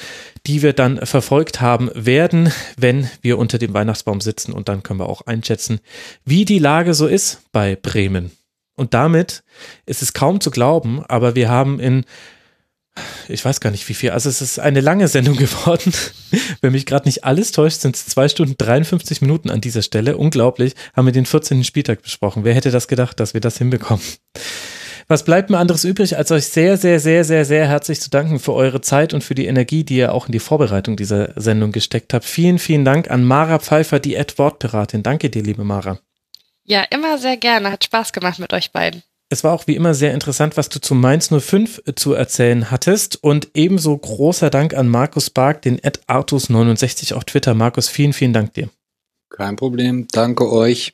die 0.46 0.62
wir 0.62 0.74
dann 0.74 1.06
verfolgt 1.06 1.62
haben 1.62 1.90
werden, 1.94 2.52
wenn 2.76 3.10
wir 3.22 3.38
unter 3.38 3.60
dem 3.60 3.74
Weihnachtsbaum 3.74 4.20
sitzen 4.20 4.52
und 4.52 4.68
dann 4.68 4.84
können 4.84 5.00
wir 5.00 5.08
auch 5.08 5.22
einschätzen, 5.22 5.80
wie 6.26 6.44
die 6.44 6.60
Lage 6.60 6.94
so 6.94 7.08
ist 7.08 7.44
bei 7.54 7.78
Bremen. 7.78 8.32
Und 8.82 8.96
damit 8.96 9.44
ist 9.86 10.02
es 10.02 10.14
kaum 10.14 10.42
zu 10.42 10.50
glauben, 10.50 11.06
aber 11.06 11.36
wir 11.36 11.50
haben 11.50 11.80
in, 11.80 12.04
ich 13.28 13.46
weiß 13.46 13.60
gar 13.60 13.70
nicht 13.70 13.88
wie 13.90 13.94
viel, 13.94 14.10
also 14.10 14.28
es 14.28 14.42
ist 14.42 14.58
eine 14.58 14.82
lange 14.82 15.08
Sendung 15.08 15.38
geworden. 15.38 15.94
Wenn 16.62 16.72
mich 16.72 16.88
gerade 16.88 17.08
nicht 17.08 17.24
alles 17.24 17.52
täuscht, 17.52 17.82
sind 17.82 17.96
es 17.96 18.08
zwei 18.08 18.28
Stunden 18.28 18.56
53 18.58 19.22
Minuten 19.22 19.52
an 19.52 19.62
dieser 19.62 19.84
Stelle. 19.84 20.18
Unglaublich, 20.18 20.74
haben 20.96 21.06
wir 21.06 21.12
den 21.12 21.28
14. 21.28 21.64
Spieltag 21.64 22.02
besprochen. 22.02 22.44
Wer 22.44 22.56
hätte 22.56 22.72
das 22.72 22.88
gedacht, 22.88 23.20
dass 23.20 23.36
wir 23.36 23.40
das 23.40 23.60
hinbekommen? 23.60 24.04
Was 25.08 25.26
bleibt 25.26 25.52
mir 25.52 25.60
anderes 25.60 25.84
übrig, 25.84 26.18
als 26.18 26.32
euch 26.32 26.48
sehr, 26.48 26.76
sehr, 26.78 27.00
sehr, 27.00 27.24
sehr, 27.24 27.46
sehr 27.46 27.68
herzlich 27.68 28.02
zu 28.02 28.10
danken 28.10 28.40
für 28.40 28.54
eure 28.54 28.82
Zeit 28.82 29.14
und 29.14 29.24
für 29.24 29.36
die 29.36 29.46
Energie, 29.46 29.84
die 29.84 29.98
ihr 29.98 30.12
auch 30.12 30.26
in 30.26 30.32
die 30.32 30.40
Vorbereitung 30.40 30.96
dieser 30.96 31.40
Sendung 31.40 31.72
gesteckt 31.72 32.16
habt. 32.16 32.26
Vielen, 32.26 32.58
vielen 32.58 32.84
Dank 32.84 33.12
an 33.12 33.24
Mara 33.24 33.60
Pfeiffer, 33.60 34.00
die 34.00 34.18
Ad-Wortpiratin. 34.18 35.04
Danke 35.04 35.30
dir, 35.30 35.44
liebe 35.44 35.64
Mara. 35.64 36.00
Ja, 36.64 36.84
immer 36.90 37.18
sehr 37.18 37.38
gerne. 37.38 37.72
Hat 37.72 37.84
Spaß 37.84 38.14
gemacht 38.14 38.40
mit 38.40 38.54
euch 38.54 38.72
beiden. 38.72 39.04
Es 39.30 39.46
war 39.46 39.54
auch 39.54 39.66
wie 39.66 39.78
immer 39.78 39.94
sehr 39.94 40.14
interessant, 40.14 40.58
was 40.58 40.68
du 40.68 40.82
zu 40.82 40.94
Mainz 40.94 41.30
05 41.30 41.84
äh, 41.86 41.96
zu 41.96 42.14
erzählen 42.14 42.70
hattest. 42.70 43.24
Und 43.24 43.50
ebenso 43.54 43.98
großer 43.98 44.50
Dank 44.50 44.74
an 44.74 44.90
Markus 44.90 45.30
Bark, 45.30 45.62
den 45.62 45.80
Ed 45.80 46.02
Artus69 46.08 47.14
auf 47.14 47.24
Twitter. 47.24 47.54
Markus, 47.54 47.88
vielen, 47.88 48.12
vielen 48.12 48.34
Dank 48.34 48.54
dir. 48.54 48.70
Kein 49.30 49.56
Problem. 49.56 50.08
Danke 50.12 50.52
euch. 50.52 50.94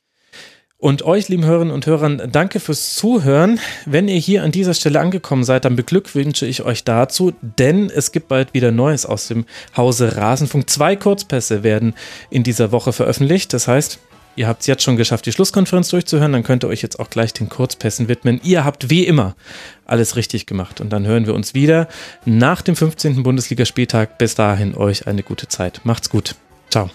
Und 0.79 1.01
euch, 1.01 1.27
lieben 1.27 1.43
Hörerinnen 1.43 1.73
und 1.73 1.87
Hörern, 1.87 2.29
danke 2.31 2.59
fürs 2.59 2.93
Zuhören. 2.93 3.59
Wenn 3.87 4.07
ihr 4.07 4.19
hier 4.19 4.43
an 4.43 4.51
dieser 4.51 4.75
Stelle 4.75 4.99
angekommen 4.99 5.43
seid, 5.43 5.65
dann 5.65 5.75
beglückwünsche 5.75 6.45
ich 6.45 6.61
euch 6.61 6.83
dazu, 6.83 7.33
denn 7.41 7.89
es 7.89 8.11
gibt 8.11 8.27
bald 8.27 8.53
wieder 8.53 8.69
Neues 8.69 9.07
aus 9.07 9.27
dem 9.27 9.45
Hause 9.75 10.15
Rasenfunk. 10.17 10.69
Zwei 10.69 10.95
Kurzpässe 10.95 11.63
werden 11.63 11.95
in 12.29 12.43
dieser 12.43 12.71
Woche 12.71 12.93
veröffentlicht. 12.93 13.53
Das 13.53 13.67
heißt, 13.67 13.97
Ihr 14.37 14.47
habt 14.47 14.61
es 14.61 14.67
jetzt 14.67 14.83
schon 14.83 14.97
geschafft, 14.97 15.25
die 15.25 15.31
Schlusskonferenz 15.31 15.89
durchzuhören, 15.89 16.31
dann 16.31 16.43
könnt 16.43 16.63
ihr 16.63 16.67
euch 16.67 16.83
jetzt 16.83 16.99
auch 16.99 17.09
gleich 17.09 17.33
den 17.33 17.49
Kurzpässen 17.49 18.07
widmen. 18.07 18.39
Ihr 18.43 18.63
habt 18.63 18.91
wie 18.91 19.03
immer 19.03 19.35
alles 19.83 20.15
richtig 20.15 20.45
gemacht. 20.45 20.79
Und 20.79 20.91
dann 20.91 21.07
hören 21.07 21.25
wir 21.25 21.33
uns 21.33 21.55
wieder 21.55 21.87
nach 22.23 22.61
dem 22.61 22.75
15. 22.75 23.23
Bundesligaspieltag. 23.23 24.19
Bis 24.19 24.35
dahin 24.35 24.77
euch 24.77 25.07
eine 25.07 25.23
gute 25.23 25.47
Zeit. 25.47 25.81
Macht's 25.85 26.11
gut. 26.11 26.35
Ciao. 26.69 26.91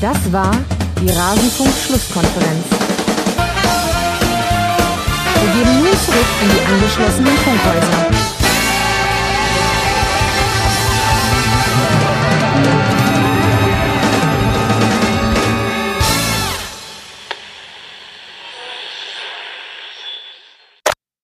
Das 0.00 0.32
war 0.32 0.56
die 1.02 1.10
Rasenfunk-Schlusskonferenz. 1.10 2.64
Wir 5.34 5.52
gehen 5.52 5.80
nun 5.80 5.92
zurück 6.06 6.26
in 6.42 6.48
die 6.48 6.64
angeschlossenen 6.64 7.36
Funkhäuser. 7.36 8.29
Thank 12.62 12.84
you. 12.84 12.89